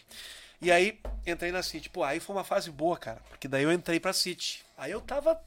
E 0.63 0.71
aí, 0.71 1.01
entrei 1.27 1.51
na 1.51 1.63
City. 1.63 1.89
Pô, 1.89 2.05
aí 2.05 2.21
foi 2.21 2.37
uma 2.37 2.45
fase 2.45 2.71
boa, 2.71 2.97
cara. 2.97 3.21
Porque 3.29 3.49
daí 3.49 3.63
eu 3.65 3.73
entrei 3.73 3.99
pra 3.99 4.13
City. 4.13 4.65
Aí 4.79 4.93
eu 4.93 5.01
tava. 5.01 5.41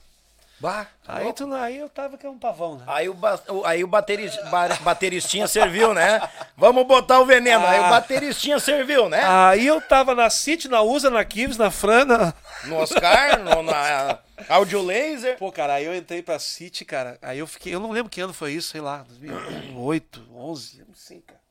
Bah, 0.59 0.87
Aí, 1.05 1.33
tu, 1.33 1.53
aí 1.53 1.77
eu 1.77 1.89
tava 1.89 2.17
que 2.17 2.25
é 2.25 2.29
um 2.29 2.37
pavão, 2.39 2.77
né? 2.77 2.85
Aí 2.87 3.09
o, 3.09 3.13
ba- 3.13 3.41
o- 3.49 3.65
aí 3.65 3.83
o 3.83 3.87
bateris, 3.87 4.33
ba- 4.49 4.69
bateristinha 4.81 5.45
serviu, 5.45 5.93
né? 5.93 6.21
Vamos 6.55 6.87
botar 6.87 7.19
o 7.19 7.25
veneno. 7.25 7.65
Aí 7.67 7.79
o 7.81 7.83
Ah. 7.85 7.89
bateristinha 7.89 8.57
serviu, 8.59 9.09
né? 9.09 9.21
Aí 9.25 9.67
eu 9.67 9.81
tava 9.81 10.15
na 10.15 10.29
City, 10.29 10.69
na 10.69 10.81
USA, 10.81 11.09
na 11.09 11.25
Kives, 11.25 11.57
na 11.57 11.69
Frana. 11.69 12.33
No 12.63 12.77
Oscar, 12.77 13.39
no, 13.39 13.61
na 13.61 14.19
Audio 14.47 14.81
Laser. 14.81 15.37
Pô, 15.37 15.51
cara, 15.51 15.73
aí 15.73 15.83
eu 15.85 15.93
entrei 15.95 16.21
pra 16.23 16.39
City, 16.39 16.85
cara. 16.85 17.17
Aí 17.21 17.39
eu 17.39 17.47
fiquei. 17.47 17.73
Eu 17.75 17.81
não 17.81 17.91
lembro 17.91 18.09
que 18.09 18.21
ano 18.21 18.31
foi 18.33 18.53
isso, 18.53 18.69
sei 18.69 18.79
lá. 18.79 19.03
2008, 19.09 20.25
11, 20.33 20.79
eu 20.79 20.85
não 20.87 20.95
sei, 20.95 21.19
cara. 21.21 21.41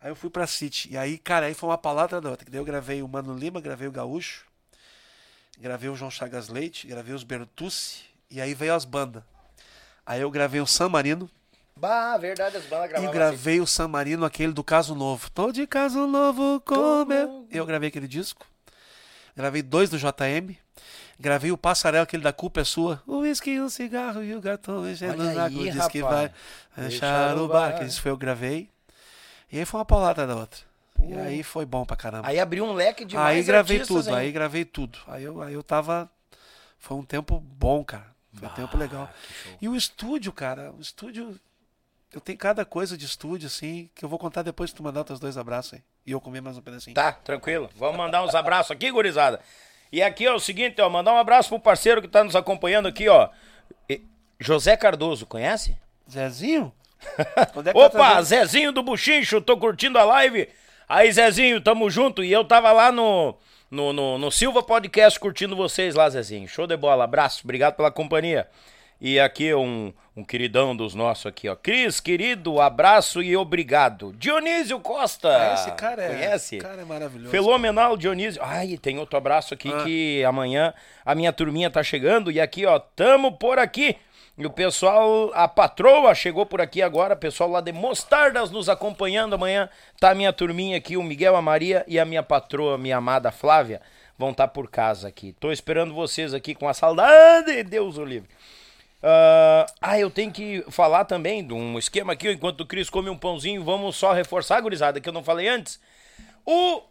Aí 0.00 0.10
eu 0.10 0.16
fui 0.16 0.30
pra 0.30 0.46
City. 0.46 0.88
E 0.92 0.96
aí, 0.96 1.18
cara, 1.18 1.46
aí 1.46 1.54
foi 1.54 1.68
uma 1.68 1.78
palavra 1.78 2.20
da 2.20 2.30
outra. 2.30 2.46
Daí 2.48 2.60
eu 2.60 2.64
gravei 2.64 3.02
o 3.02 3.08
Mano 3.08 3.34
Lima, 3.36 3.60
gravei 3.60 3.88
o 3.88 3.92
Gaúcho, 3.92 4.44
gravei 5.62 5.88
o 5.88 5.94
João 5.94 6.10
Chagas 6.10 6.48
Leite, 6.48 6.88
gravei 6.88 7.14
os 7.14 7.22
Bertucci. 7.22 8.04
E 8.28 8.40
aí 8.40 8.52
veio 8.52 8.74
as 8.74 8.84
bandas. 8.84 9.22
Aí 10.04 10.20
eu 10.20 10.30
gravei 10.30 10.60
o 10.60 10.66
San 10.66 10.88
Marino. 10.88 11.30
Bah, 11.76 12.16
verdade, 12.18 12.56
as 12.56 12.64
bandas 12.64 12.86
E 12.86 12.88
gravavam 12.88 13.08
assim. 13.10 13.18
gravei 13.18 13.60
o 13.60 13.66
San 13.66 13.88
Marino, 13.88 14.24
aquele 14.24 14.52
do 14.52 14.64
Caso 14.64 14.94
Novo. 14.94 15.30
Tô 15.30 15.52
de 15.52 15.66
Caso 15.66 16.06
Novo 16.06 16.60
com 16.66 17.04
meu... 17.04 17.46
Eu 17.50 17.64
gravei 17.64 17.88
aquele 17.88 18.08
disco. 18.08 18.44
Gravei 19.36 19.62
dois 19.62 19.88
do 19.88 19.98
JM. 19.98 20.56
Gravei 21.20 21.52
o 21.52 21.56
Passarela, 21.56 22.02
aquele 22.02 22.22
da 22.22 22.32
culpa 22.32 22.60
é 22.62 22.64
sua. 22.64 23.00
O 23.06 23.18
uísque, 23.18 23.60
o 23.60 23.70
cigarro 23.70 24.24
e 24.24 24.34
o 24.34 24.40
gato 24.40 24.86
enchendo 24.88 25.22
Olha 25.22 25.30
o 25.30 25.34
saco. 25.34 25.58
aí, 25.60 25.70
Diz 25.70 25.86
que 25.86 26.02
vai 26.02 26.32
Deixa 26.76 26.88
deixar 26.88 27.36
no 27.36 27.44
o 27.44 27.48
bar. 27.48 27.78
Que 27.78 27.84
isso 27.84 28.02
foi 28.02 28.10
eu 28.10 28.16
gravei. 28.16 28.68
E 29.50 29.58
aí 29.58 29.64
foi 29.64 29.78
uma 29.78 29.86
paulada 29.86 30.26
da 30.26 30.34
outra. 30.34 30.60
E 31.00 31.14
aí 31.14 31.42
foi 31.42 31.64
bom 31.64 31.84
pra 31.84 31.96
caramba. 31.96 32.28
Aí 32.28 32.38
abriu 32.38 32.64
um 32.64 32.72
leque 32.72 33.04
de 33.04 33.16
Aí 33.16 33.42
gravei 33.42 33.78
artistas, 33.78 34.04
tudo, 34.04 34.14
hein? 34.14 34.20
aí 34.20 34.32
gravei 34.32 34.64
tudo. 34.64 34.98
Aí 35.08 35.24
eu, 35.24 35.42
aí 35.42 35.54
eu 35.54 35.62
tava. 35.62 36.10
Foi 36.78 36.96
um 36.96 37.04
tempo 37.04 37.40
bom, 37.40 37.84
cara. 37.84 38.06
Foi 38.34 38.48
um 38.48 38.52
tempo 38.52 38.76
legal. 38.76 39.10
E 39.60 39.68
o 39.68 39.76
estúdio, 39.76 40.32
cara, 40.32 40.72
o 40.72 40.80
estúdio. 40.80 41.38
Eu 42.12 42.20
tenho 42.20 42.38
cada 42.38 42.64
coisa 42.64 42.96
de 42.96 43.06
estúdio, 43.06 43.46
assim, 43.46 43.88
que 43.94 44.04
eu 44.04 44.08
vou 44.08 44.18
contar 44.18 44.42
depois 44.42 44.70
que 44.70 44.76
tu 44.76 44.82
mandar 44.82 45.00
os 45.00 45.06
teus 45.06 45.20
dois 45.20 45.38
abraços 45.38 45.74
aí. 45.74 45.82
E 46.06 46.12
eu 46.12 46.20
comer 46.20 46.40
mais 46.42 46.58
um 46.58 46.60
pedacinho. 46.60 46.94
Tá, 46.94 47.12
tranquilo. 47.12 47.70
Vamos 47.76 47.96
mandar 47.96 48.22
uns 48.22 48.34
abraços 48.34 48.70
aqui, 48.70 48.90
gurizada. 48.90 49.40
E 49.90 50.02
aqui 50.02 50.26
é 50.26 50.32
o 50.32 50.38
seguinte, 50.40 50.80
ó, 50.80 50.88
mandar 50.90 51.12
um 51.12 51.18
abraço 51.18 51.48
pro 51.48 51.58
parceiro 51.58 52.02
que 52.02 52.08
tá 52.08 52.22
nos 52.22 52.36
acompanhando 52.36 52.86
aqui, 52.86 53.08
ó. 53.08 53.30
José 54.38 54.76
Cardoso, 54.76 55.26
conhece? 55.26 55.76
Zezinho? 56.10 56.72
É 57.64 57.70
Opa, 57.74 57.90
trazer? 57.90 58.46
Zezinho 58.46 58.72
do 58.72 58.82
Buchincho, 58.82 59.40
tô 59.40 59.56
curtindo 59.56 59.98
a 59.98 60.04
live. 60.04 60.48
Aí, 60.94 61.10
Zezinho, 61.10 61.58
tamo 61.58 61.88
junto. 61.88 62.22
E 62.22 62.30
eu 62.30 62.44
tava 62.44 62.70
lá 62.70 62.92
no, 62.92 63.34
no, 63.70 63.94
no, 63.94 64.18
no 64.18 64.30
Silva 64.30 64.62
Podcast 64.62 65.18
curtindo 65.18 65.56
vocês 65.56 65.94
lá, 65.94 66.06
Zezinho. 66.10 66.46
Show 66.46 66.66
de 66.66 66.76
bola, 66.76 67.04
abraço, 67.04 67.40
obrigado 67.44 67.76
pela 67.76 67.90
companhia. 67.90 68.46
E 69.00 69.18
aqui 69.18 69.54
um, 69.54 69.90
um 70.14 70.22
queridão 70.22 70.76
dos 70.76 70.94
nossos 70.94 71.24
aqui, 71.24 71.48
ó. 71.48 71.56
Cris, 71.56 71.98
querido, 71.98 72.60
abraço 72.60 73.22
e 73.22 73.34
obrigado. 73.34 74.12
Dionísio 74.18 74.78
Costa. 74.80 75.34
Ah, 75.34 75.54
esse 75.54 75.70
cara 75.72 76.02
é. 76.02 76.08
Conhece? 76.08 76.56
Esse 76.56 76.64
cara 76.66 76.82
é 76.82 76.84
maravilhoso. 76.84 77.30
Fenomenal, 77.30 77.96
Dionísio. 77.96 78.42
Ai, 78.44 78.76
tem 78.76 78.98
outro 78.98 79.16
abraço 79.16 79.54
aqui 79.54 79.72
Ah. 79.72 79.84
que 79.84 80.22
amanhã 80.24 80.74
a 81.06 81.14
minha 81.14 81.32
turminha 81.32 81.70
tá 81.70 81.82
chegando. 81.82 82.30
E 82.30 82.38
aqui, 82.38 82.66
ó, 82.66 82.78
tamo 82.78 83.32
por 83.32 83.58
aqui. 83.58 83.96
E 84.42 84.46
o 84.46 84.50
pessoal, 84.50 85.30
a 85.34 85.46
patroa 85.46 86.12
chegou 86.16 86.44
por 86.44 86.60
aqui 86.60 86.82
agora, 86.82 87.14
pessoal 87.14 87.48
lá 87.48 87.60
de 87.60 87.70
Mostardas 87.70 88.50
nos 88.50 88.68
acompanhando. 88.68 89.34
Amanhã 89.34 89.70
tá 90.00 90.10
a 90.10 90.14
minha 90.16 90.32
turminha 90.32 90.76
aqui, 90.76 90.96
o 90.96 91.02
Miguel, 91.04 91.36
a 91.36 91.40
Maria 91.40 91.84
e 91.86 91.96
a 91.96 92.04
minha 92.04 92.24
patroa, 92.24 92.76
minha 92.76 92.96
amada 92.96 93.30
Flávia, 93.30 93.80
vão 94.18 94.32
estar 94.32 94.48
por 94.48 94.68
casa 94.68 95.06
aqui. 95.06 95.32
Tô 95.38 95.52
esperando 95.52 95.94
vocês 95.94 96.34
aqui 96.34 96.56
com 96.56 96.68
a 96.68 96.74
saudade, 96.74 97.62
Deus 97.62 97.96
o 97.96 98.04
livre. 98.04 98.28
Ah, 99.00 99.66
ah, 99.80 100.00
eu 100.00 100.10
tenho 100.10 100.32
que 100.32 100.64
falar 100.70 101.04
também 101.04 101.46
de 101.46 101.54
um 101.54 101.78
esquema 101.78 102.14
aqui, 102.14 102.28
enquanto 102.32 102.62
o 102.62 102.66
Cris 102.66 102.90
come 102.90 103.08
um 103.08 103.16
pãozinho, 103.16 103.62
vamos 103.62 103.94
só 103.94 104.12
reforçar, 104.12 104.60
gurizada, 104.60 105.00
que 105.00 105.08
eu 105.08 105.12
não 105.12 105.22
falei 105.22 105.46
antes. 105.46 105.78
O 106.44 106.82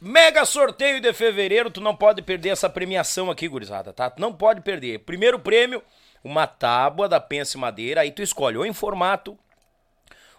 mega 0.00 0.46
sorteio 0.46 0.98
de 0.98 1.12
fevereiro, 1.12 1.70
tu 1.70 1.82
não 1.82 1.94
pode 1.94 2.22
perder 2.22 2.48
essa 2.48 2.70
premiação 2.70 3.30
aqui, 3.30 3.46
gurizada, 3.46 3.92
tá? 3.92 4.08
Tu 4.08 4.18
não 4.18 4.32
pode 4.32 4.62
perder. 4.62 5.00
Primeiro 5.00 5.38
prêmio, 5.38 5.82
uma 6.26 6.44
tábua 6.44 7.08
da 7.08 7.20
Pense 7.20 7.56
Madeira, 7.56 8.00
aí 8.00 8.10
tu 8.10 8.20
escolhe 8.20 8.56
ou 8.56 8.66
em 8.66 8.72
formato 8.72 9.38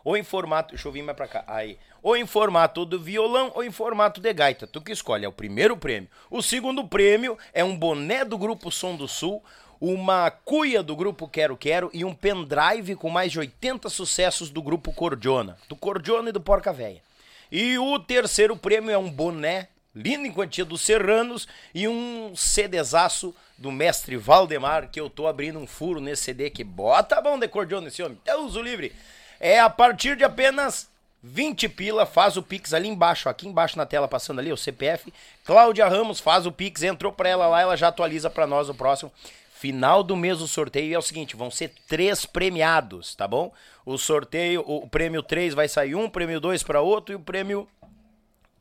ou 0.04 0.18
em 0.18 0.24
formato, 0.24 0.74
deixa 0.74 0.88
eu 0.88 0.92
vir 0.92 1.02
mais 1.02 1.16
pra 1.16 1.28
cá, 1.28 1.44
aí, 1.48 1.78
ou 2.02 2.16
em 2.16 2.26
formato 2.26 2.86
do 2.86 3.00
violão 3.00 3.52
ou 3.56 3.64
em 3.64 3.72
formato 3.72 4.22
de 4.22 4.34
gaita, 4.34 4.68
tu 4.68 4.82
que 4.82 4.92
escolhe, 4.92 5.26
é 5.26 5.28
o 5.28 5.34
primeiro 5.34 5.76
prêmio. 5.76 6.10
O 6.30 6.42
segundo 6.42 6.88
prêmio 6.88 7.38
é 7.54 7.64
um 7.64 7.76
boné 7.76 8.24
do 8.24 8.38
Grupo 8.38 8.72
Som 8.72 8.96
do 8.96 9.08
Sul, 9.08 9.44
uma 9.80 10.30
cuia 10.30 10.82
do 10.82 10.96
Grupo 10.96 11.28
Quero 11.28 11.58
Quero 11.58 11.90
e 11.94 12.04
um 12.04 12.14
pendrive 12.14 12.96
com 12.96 13.10
mais 13.10 13.32
de 13.32 13.40
80 13.40 13.90
sucessos 13.90 14.50
do 14.50 14.62
Grupo 14.62 14.94
Cordiona, 14.94 15.58
do 15.70 15.76
Cordiona 15.76 16.30
e 16.30 16.34
do 16.34 16.42
Porca 16.42 16.74
Véia. 16.74 17.02
E 17.52 17.78
o 17.78 17.98
terceiro 18.00 18.58
prêmio 18.58 18.92
é 18.92 18.98
um 18.98 19.10
boné 19.10 19.70
lindo 19.98 20.28
em 20.28 20.32
quantia 20.32 20.64
dos 20.64 20.82
Serranos 20.82 21.48
e 21.74 21.88
um 21.88 22.34
CDzaço 22.36 23.34
do 23.58 23.72
mestre 23.72 24.16
Valdemar, 24.16 24.90
que 24.90 25.00
eu 25.00 25.10
tô 25.10 25.28
abrindo 25.28 25.58
um 25.58 25.66
furo 25.66 26.00
nesse 26.00 26.24
CD 26.24 26.50
que 26.50 26.64
bota 26.64 27.18
a 27.18 27.22
mão 27.22 27.40
de 27.40 27.48
cordiona 27.48 27.86
nesse 27.86 28.04
homem. 28.04 28.20
Deus 28.24 28.56
o 28.56 28.62
livre. 28.62 28.94
É 29.40 29.60
a 29.60 29.70
partir 29.70 30.16
de 30.16 30.24
apenas 30.24 30.90
20 31.24 31.68
pila, 31.70 32.06
faz 32.06 32.38
o 32.38 32.44
Pix 32.44 32.74
ali 32.74 32.88
embaixo, 32.88 33.28
aqui 33.28 33.48
embaixo 33.48 33.78
na 33.78 33.86
tela, 33.86 34.08
passando 34.08 34.40
ali, 34.40 34.52
o 34.52 34.58
CPF. 34.58 35.12
Cláudia 35.44 35.88
Ramos 35.88 36.20
faz 36.20 36.46
o 36.46 36.52
Pix, 36.52 36.84
entrou 36.84 37.12
pra 37.12 37.30
ela 37.30 37.48
lá, 37.48 37.62
ela 37.62 37.76
já 37.76 37.88
atualiza 37.88 38.30
pra 38.30 38.48
nós 38.48 38.70
o 38.70 38.76
próximo. 38.76 39.12
Final 39.52 40.04
do 40.04 40.16
mês 40.16 40.40
o 40.40 40.48
sorteio 40.48 40.94
é 40.94 40.98
o 41.00 41.02
seguinte, 41.02 41.36
vão 41.36 41.50
ser 41.50 41.74
três 41.88 42.28
premiados, 42.28 43.16
tá 43.16 43.28
bom? 43.28 43.52
O 43.84 43.98
sorteio, 43.98 44.64
o, 44.68 44.88
prêmio 44.88 45.24
3 45.24 45.56
vai 45.56 45.68
sair 45.68 45.96
um, 45.96 46.08
prêmio 46.08 46.40
2 46.40 46.62
para 46.62 46.82
outro 46.82 47.14
e 47.14 47.16
o 47.16 47.20
prêmio 47.20 47.68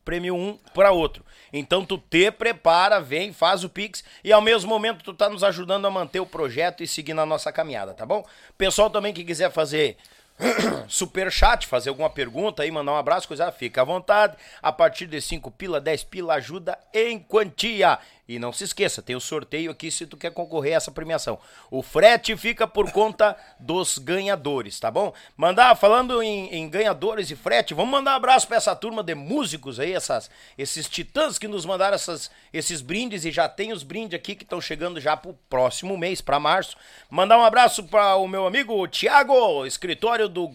prêmio 0.07 0.37
um 0.37 0.57
para 0.73 0.93
outro. 0.93 1.24
Então 1.53 1.85
tu 1.85 1.99
te 1.99 2.31
prepara, 2.31 3.01
vem, 3.01 3.33
faz 3.33 3.65
o 3.65 3.69
Pix 3.69 4.05
e 4.23 4.33
ao 4.33 4.41
mesmo 4.41 4.70
momento 4.70 5.03
tu 5.03 5.12
tá 5.12 5.28
nos 5.28 5.43
ajudando 5.43 5.85
a 5.87 5.91
manter 5.91 6.20
o 6.20 6.27
projeto 6.27 6.83
e 6.83 6.87
seguir 6.87 7.12
na 7.12 7.27
nossa 7.27 7.53
caminhada, 7.53 7.93
tá 7.93 8.07
bom? 8.07 8.24
Pessoal 8.57 8.89
também 8.89 9.12
que 9.12 9.24
quiser 9.24 9.51
fazer 9.51 9.97
super 10.89 11.31
chat, 11.31 11.66
fazer 11.66 11.89
alguma 11.89 12.09
pergunta 12.09 12.62
aí, 12.62 12.70
mandar 12.70 12.93
um 12.93 12.97
abraço, 12.97 13.27
coisa, 13.27 13.51
fica 13.51 13.81
à 13.81 13.85
vontade. 13.85 14.37
A 14.62 14.70
partir 14.70 15.07
de 15.07 15.20
5 15.20 15.51
pila, 15.51 15.81
10 15.81 16.05
pila 16.05 16.35
ajuda 16.35 16.78
em 16.95 17.19
quantia. 17.19 17.99
E 18.28 18.40
não 18.40 18.53
se 18.53 18.65
esqueça, 18.65 19.01
tem 19.01 19.15
o 19.15 19.20
sorteio 19.20 19.70
aqui 19.70 19.89
se 19.89 20.05
tu 20.05 20.16
quer 20.16 20.32
concorrer 20.32 20.74
a 20.74 20.77
essa 20.78 20.90
premiação. 20.90 21.39
O 21.70 21.81
frete 21.81 22.36
fica 22.36 22.66
por 22.66 22.90
conta 22.90 23.36
dos 23.61 23.98
ganhadores, 23.98 24.81
tá 24.81 24.90
bom? 24.90 25.12
Mandar, 25.36 25.77
falando 25.77 26.20
em, 26.20 26.53
em 26.53 26.69
ganhadores 26.69 27.31
e 27.31 27.36
frete, 27.36 27.73
vamos 27.73 27.93
mandar 27.93 28.15
um 28.15 28.16
abraço 28.16 28.48
para 28.48 28.57
essa 28.57 28.74
turma 28.74 29.05
de 29.05 29.15
músicos 29.15 29.78
aí, 29.78 29.93
essas, 29.93 30.28
esses 30.59 30.89
titãs 30.89 31.39
que 31.39 31.47
nos 31.47 31.65
mandaram 31.65 31.94
essas, 31.94 32.28
esses 32.53 32.81
brindes 32.81 33.24
e 33.24 33.31
já 33.31 33.48
tem 33.48 33.73
os 33.73 33.85
brindes 33.85 34.19
aqui 34.19 34.35
que 34.35 34.43
estão 34.43 34.61
chegando 34.61 35.01
já 35.01 35.16
pro 35.16 35.39
próximo 35.48 35.97
mês, 35.97 36.20
para 36.20 36.40
março. 36.40 36.77
Mandar 37.09 37.39
um 37.39 37.44
abraço 37.44 37.85
para 37.85 38.16
o 38.16 38.27
meu 38.27 38.44
amigo 38.44 38.89
Tiago, 38.89 39.65
escritório 39.65 40.28
do 40.28 40.53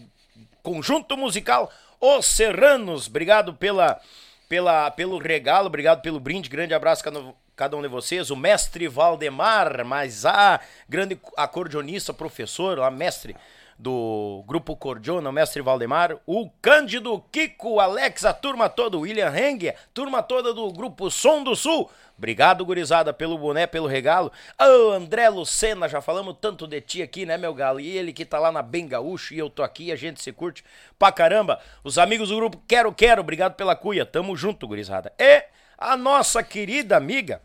Conjunto 0.62 1.16
Musical 1.16 1.72
Os 1.98 2.26
Serranos. 2.26 3.06
Obrigado 3.06 3.54
pela, 3.54 3.98
pela, 4.46 4.90
pelo 4.90 5.16
regalo, 5.16 5.68
obrigado 5.68 6.02
pelo 6.02 6.20
brinde. 6.20 6.50
Grande 6.50 6.74
abraço 6.74 7.02
cada 7.62 7.76
um 7.76 7.82
de 7.82 7.86
vocês, 7.86 8.28
o 8.28 8.34
mestre 8.34 8.88
Valdemar, 8.88 9.84
mas 9.84 10.26
a 10.26 10.58
grande 10.88 11.16
acordeonista, 11.36 12.12
professor, 12.12 12.80
a 12.80 12.90
mestre 12.90 13.36
do 13.78 14.42
grupo 14.48 14.74
Cordiona, 14.74 15.30
o 15.30 15.32
mestre 15.32 15.62
Valdemar, 15.62 16.18
o 16.26 16.50
Cândido, 16.60 17.22
Kiko, 17.30 17.78
Alex, 17.78 18.24
a 18.24 18.32
turma 18.32 18.68
toda, 18.68 18.98
William 18.98 19.32
Heng, 19.32 19.72
turma 19.94 20.24
toda 20.24 20.52
do 20.52 20.72
grupo 20.72 21.08
Som 21.08 21.44
do 21.44 21.54
Sul. 21.54 21.88
Obrigado, 22.18 22.64
gurizada, 22.64 23.12
pelo 23.12 23.38
boné, 23.38 23.64
pelo 23.64 23.86
regalo. 23.86 24.32
Ô, 24.60 24.88
oh, 24.88 24.90
André 24.90 25.28
Lucena, 25.28 25.88
já 25.88 26.00
falamos 26.00 26.36
tanto 26.40 26.66
de 26.66 26.80
ti 26.80 27.00
aqui, 27.00 27.24
né, 27.24 27.36
meu 27.38 27.54
galo? 27.54 27.78
E 27.78 27.96
ele 27.96 28.12
que 28.12 28.24
tá 28.24 28.40
lá 28.40 28.50
na 28.50 28.60
Bem 28.60 28.88
Gaúcho 28.88 29.34
e 29.34 29.38
eu 29.38 29.48
tô 29.48 29.62
aqui, 29.62 29.92
a 29.92 29.96
gente 29.96 30.20
se 30.20 30.32
curte 30.32 30.64
pra 30.98 31.12
caramba. 31.12 31.60
Os 31.84 31.96
amigos 31.96 32.28
do 32.28 32.34
grupo 32.34 32.60
Quero 32.66 32.92
Quero, 32.92 33.20
obrigado 33.20 33.54
pela 33.54 33.76
cuia. 33.76 34.04
Tamo 34.04 34.36
junto, 34.36 34.66
gurizada. 34.66 35.12
E 35.16 35.44
a 35.82 35.96
nossa 35.96 36.44
querida 36.44 36.96
amiga, 36.96 37.42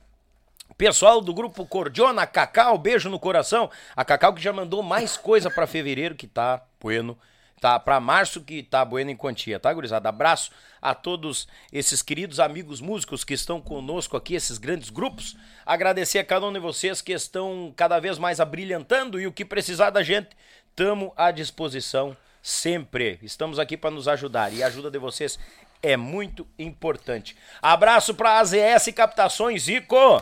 pessoal 0.77 1.19
do 1.19 1.33
grupo 1.33 1.65
Cordiona, 1.65 2.27
Cacau, 2.27 2.77
beijo 2.77 3.09
no 3.09 3.19
coração. 3.19 3.69
A 3.95 4.05
Cacau 4.05 4.33
que 4.33 4.41
já 4.41 4.53
mandou 4.53 4.83
mais 4.83 5.17
coisa 5.17 5.49
para 5.49 5.65
fevereiro 5.65 6.15
que 6.15 6.27
tá 6.27 6.61
bueno. 6.79 7.17
Tá 7.59 7.79
para 7.79 7.99
março 7.99 8.41
que 8.41 8.61
tá 8.61 8.85
bueno 8.85 9.09
em 9.09 9.15
quantia, 9.15 9.59
tá, 9.59 9.73
gurizada? 9.73 10.07
Abraço 10.07 10.51
a 10.79 10.93
todos 10.93 11.47
esses 11.73 12.03
queridos 12.03 12.39
amigos 12.39 12.79
músicos 12.79 13.23
que 13.23 13.33
estão 13.33 13.59
conosco 13.59 14.15
aqui, 14.15 14.35
esses 14.35 14.59
grandes 14.59 14.91
grupos. 14.91 15.35
Agradecer 15.65 16.19
a 16.19 16.23
cada 16.23 16.45
um 16.45 16.53
de 16.53 16.59
vocês 16.59 17.01
que 17.01 17.11
estão 17.11 17.73
cada 17.75 17.99
vez 17.99 18.19
mais 18.19 18.39
abrilhantando 18.39 19.19
e 19.19 19.25
o 19.25 19.31
que 19.31 19.43
precisar 19.43 19.89
da 19.89 20.03
gente, 20.03 20.29
tamo 20.75 21.11
à 21.17 21.31
disposição 21.31 22.15
sempre. 22.43 23.17
Estamos 23.23 23.57
aqui 23.57 23.75
para 23.75 23.89
nos 23.89 24.07
ajudar 24.07 24.53
e 24.53 24.61
a 24.61 24.67
ajuda 24.67 24.91
de 24.91 24.99
vocês 24.99 25.39
é 25.81 25.97
muito 25.97 26.45
importante. 26.59 27.35
Abraço 27.59 28.13
para 28.13 28.37
AZS 28.37 28.93
Captações, 28.95 29.63
Zico. 29.63 30.21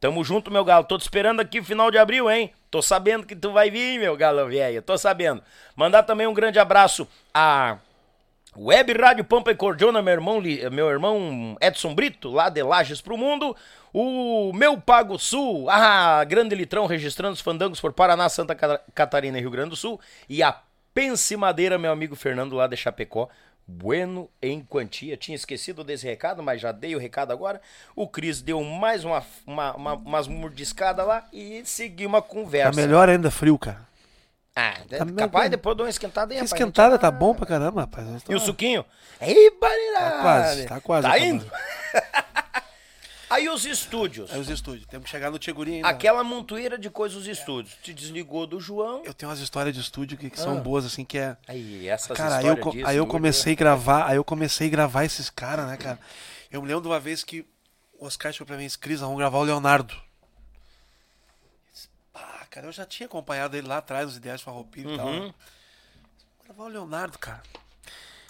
Tamo 0.00 0.22
junto, 0.22 0.50
meu 0.50 0.64
galo. 0.64 0.84
Tô 0.84 0.98
te 0.98 1.02
esperando 1.02 1.40
aqui 1.40 1.62
final 1.62 1.90
de 1.90 1.98
abril, 1.98 2.30
hein? 2.30 2.52
Tô 2.70 2.82
sabendo 2.82 3.26
que 3.26 3.34
tu 3.34 3.52
vai 3.52 3.70
vir, 3.70 3.98
meu 3.98 4.16
galo 4.16 4.46
velho. 4.48 4.82
Tô 4.82 4.98
sabendo. 4.98 5.42
Mandar 5.74 6.02
também 6.02 6.26
um 6.26 6.34
grande 6.34 6.58
abraço 6.58 7.08
a 7.32 7.78
Web 8.56 8.92
Rádio 8.94 9.24
Pampa 9.24 9.50
e 9.50 9.54
Cordiona, 9.54 10.00
meu 10.00 10.14
irmão, 10.14 10.42
meu 10.72 10.88
irmão 10.88 11.56
Edson 11.60 11.94
Brito, 11.94 12.30
lá 12.30 12.48
de 12.48 12.62
Lages 12.62 13.00
pro 13.00 13.16
Mundo. 13.16 13.56
O 13.92 14.52
meu 14.52 14.78
Pago 14.78 15.18
Sul, 15.18 15.70
a 15.70 16.22
Grande 16.24 16.54
Litrão 16.54 16.86
registrando 16.86 17.34
os 17.34 17.40
fandangos 17.40 17.80
por 17.80 17.92
Paraná, 17.92 18.28
Santa 18.28 18.54
Catarina 18.94 19.38
e 19.38 19.40
Rio 19.40 19.50
Grande 19.50 19.70
do 19.70 19.76
Sul. 19.76 19.98
E 20.28 20.42
a 20.42 20.60
Pense 20.92 21.36
Madeira, 21.36 21.76
meu 21.76 21.92
amigo 21.92 22.16
Fernando 22.16 22.56
lá 22.56 22.66
de 22.66 22.76
Chapecó. 22.76 23.28
Bueno 23.66 24.30
em 24.40 24.62
quantia. 24.62 25.16
Tinha 25.16 25.34
esquecido 25.34 25.82
desse 25.82 26.06
recado, 26.06 26.42
mas 26.42 26.60
já 26.60 26.70
dei 26.70 26.94
o 26.94 26.98
recado 26.98 27.32
agora. 27.32 27.60
O 27.96 28.06
Cris 28.06 28.40
deu 28.40 28.62
mais 28.62 29.04
uma, 29.04 29.24
uma, 29.44 29.74
uma 29.74 29.94
umas 29.94 30.28
mordiscadas 30.28 31.06
lá 31.06 31.26
e 31.32 31.62
seguiu 31.64 32.08
uma 32.08 32.22
conversa. 32.22 32.70
Tá 32.70 32.76
melhor 32.76 33.08
ainda 33.08 33.30
frio, 33.30 33.58
cara. 33.58 33.86
Ah, 34.54 34.74
tá 34.88 35.04
capaz, 35.04 35.50
depois 35.50 35.76
de 35.76 35.82
uma 35.82 35.90
esquentada 35.90 36.32
aí, 36.32 36.40
Esquentada 36.40 36.92
gente... 36.92 37.00
tá 37.02 37.10
bom 37.10 37.34
pra 37.34 37.44
caramba, 37.44 37.82
rapaz. 37.82 38.06
E 38.26 38.34
o 38.34 38.40
suquinho? 38.40 38.86
Ei, 39.20 39.50
Tá 39.50 40.22
quase, 40.22 40.66
tá 40.66 40.80
quase. 40.80 41.08
Tá 41.08 41.18
indo? 41.18 41.44
Aí 43.28 43.48
os 43.48 43.64
estúdios. 43.64 44.30
Aí 44.30 44.40
os 44.40 44.48
estúdios. 44.48 44.86
Temos 44.86 45.04
que 45.06 45.10
chegar 45.10 45.30
no 45.30 45.38
Tcheguri 45.38 45.76
ainda. 45.76 45.88
Aquela 45.88 46.22
montoeira 46.22 46.78
de 46.78 46.88
coisas 46.88 47.18
os 47.18 47.26
estúdios. 47.26 47.76
Te 47.82 47.92
desligou 47.92 48.46
do 48.46 48.60
João. 48.60 49.02
Eu 49.04 49.12
tenho 49.12 49.30
umas 49.30 49.40
histórias 49.40 49.74
de 49.74 49.80
estúdio 49.80 50.16
que, 50.16 50.30
que 50.30 50.38
são 50.38 50.58
ah. 50.58 50.60
boas, 50.60 50.84
assim, 50.84 51.04
que 51.04 51.18
é. 51.18 51.36
Aí, 51.48 51.88
essas 51.88 52.16
cara, 52.16 52.36
aí 52.36 52.46
eu, 52.46 52.56
aí 52.86 52.96
eu 52.96 53.06
comecei 53.06 53.54
a 53.54 53.56
gravar, 53.56 54.06
aí 54.06 54.16
eu 54.16 54.24
comecei 54.24 54.68
a 54.68 54.70
gravar 54.70 55.04
esses 55.04 55.28
caras, 55.28 55.66
né, 55.66 55.76
cara? 55.76 55.98
Eu 56.50 56.62
me 56.62 56.68
lembro 56.68 56.82
de 56.82 56.88
uma 56.88 57.00
vez 57.00 57.24
que 57.24 57.44
o 57.98 58.06
Oscar 58.06 58.32
chegou 58.32 58.46
pra 58.46 58.56
mim, 58.56 58.68
Cris, 58.80 59.00
vamos 59.00 59.18
gravar 59.18 59.38
o 59.38 59.44
Leonardo. 59.44 59.94
Ah, 62.14 62.46
cara, 62.48 62.66
eu 62.66 62.72
já 62.72 62.86
tinha 62.86 63.06
acompanhado 63.06 63.56
ele 63.56 63.66
lá 63.66 63.78
atrás, 63.78 64.08
os 64.08 64.16
ideias 64.16 64.40
farroupilha 64.40 64.88
uhum. 64.88 64.94
e 64.94 64.96
tal. 64.96 65.12
Né? 65.12 65.20
Vou 65.20 65.34
gravar 66.44 66.64
o 66.64 66.68
Leonardo, 66.68 67.18
cara. 67.18 67.42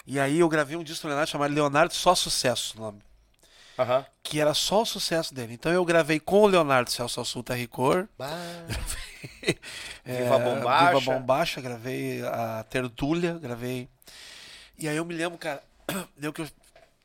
E 0.06 0.18
aí 0.18 0.38
eu 0.38 0.48
gravei 0.48 0.76
um 0.76 0.84
disco 0.84 1.02
do 1.02 1.08
Leonardo 1.08 1.30
chamado 1.30 1.52
Leonardo 1.52 1.92
Só 1.92 2.14
Sucesso, 2.14 2.78
o 2.78 2.80
nome. 2.80 3.02
Uhum. 3.78 4.04
Que 4.22 4.40
era 4.40 4.54
só 4.54 4.82
o 4.82 4.86
sucesso 4.86 5.34
dele. 5.34 5.54
Então 5.54 5.70
eu 5.72 5.84
gravei 5.84 6.18
com 6.18 6.42
o 6.42 6.46
Leonardo 6.46 6.90
Celso 6.90 7.20
Assunta 7.20 7.54
Ricor. 7.54 8.08
Gravei, 8.18 9.58
Viva 10.04 10.38
Bombacha. 10.38 10.98
Viva 10.98 11.12
Bombacha, 11.12 11.60
gravei 11.60 12.22
a 12.24 12.64
Tertúlia, 12.68 13.34
gravei. 13.34 13.88
E 14.78 14.88
aí 14.88 14.96
eu 14.96 15.04
me 15.04 15.14
lembro, 15.14 15.38
cara, 15.38 15.62
deu 16.16 16.32
que 16.32 16.42
eu 16.42 16.48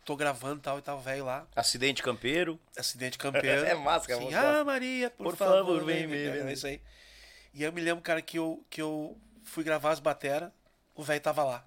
tô 0.06 0.16
gravando 0.16 0.60
e 0.60 0.62
tal, 0.62 0.80
e 0.80 0.82
tava 0.82 1.02
velho 1.02 1.26
lá. 1.26 1.46
Acidente 1.56 2.02
campeiro. 2.02 2.60
Acidente 2.78 3.18
campeiro. 3.18 3.64
é 3.66 3.76
máscara, 3.76 4.20
assim, 4.20 4.34
Ah, 4.34 4.64
Maria, 4.64 5.10
por, 5.10 5.24
por 5.26 5.36
favor, 5.36 5.58
favor, 5.58 5.86
vem 5.86 6.08
me 6.08 6.16
ver. 6.16 6.46
É 6.46 6.54
isso 6.54 6.68
aí. 6.68 6.82
E 7.54 7.60
aí 7.60 7.64
eu 7.70 7.74
me 7.74 7.82
lembro, 7.82 8.02
cara, 8.02 8.22
que 8.22 8.38
eu, 8.38 8.66
que 8.70 8.82
eu 8.82 9.18
fui 9.44 9.64
gravar 9.64 9.92
as 9.92 10.00
bateras, 10.00 10.52
o 10.96 11.04
velho 11.04 11.22
tava 11.22 11.44
lá. 11.44 11.66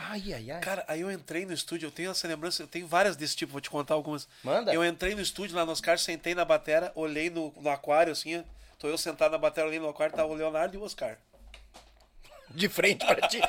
Ai, 0.00 0.32
ai, 0.32 0.50
ai. 0.52 0.60
Cara, 0.60 0.84
aí 0.86 1.00
eu 1.00 1.10
entrei 1.10 1.44
no 1.44 1.52
estúdio, 1.52 1.88
eu 1.88 1.90
tenho 1.90 2.12
essa 2.12 2.28
lembrança, 2.28 2.62
eu 2.62 2.68
tenho 2.68 2.86
várias 2.86 3.16
desse 3.16 3.34
tipo, 3.34 3.50
vou 3.50 3.60
te 3.60 3.68
contar 3.68 3.94
algumas. 3.94 4.28
Manda. 4.44 4.72
Eu 4.72 4.84
entrei 4.84 5.14
no 5.14 5.20
estúdio 5.20 5.56
lá 5.56 5.66
no 5.66 5.72
Oscar, 5.72 5.98
sentei 5.98 6.36
na 6.36 6.44
batera, 6.44 6.92
olhei 6.94 7.28
no, 7.28 7.52
no 7.56 7.68
aquário, 7.68 8.12
assim, 8.12 8.44
tô 8.78 8.86
eu 8.86 8.96
sentado 8.96 9.32
na 9.32 9.38
batera, 9.38 9.66
olhei 9.66 9.80
no 9.80 9.88
aquário, 9.88 10.14
tava 10.14 10.28
o 10.28 10.34
Leonardo 10.34 10.76
e 10.76 10.78
o 10.78 10.84
Oscar. 10.84 11.18
De 12.48 12.68
frente 12.68 13.04
pra 13.04 13.26
ti. 13.26 13.40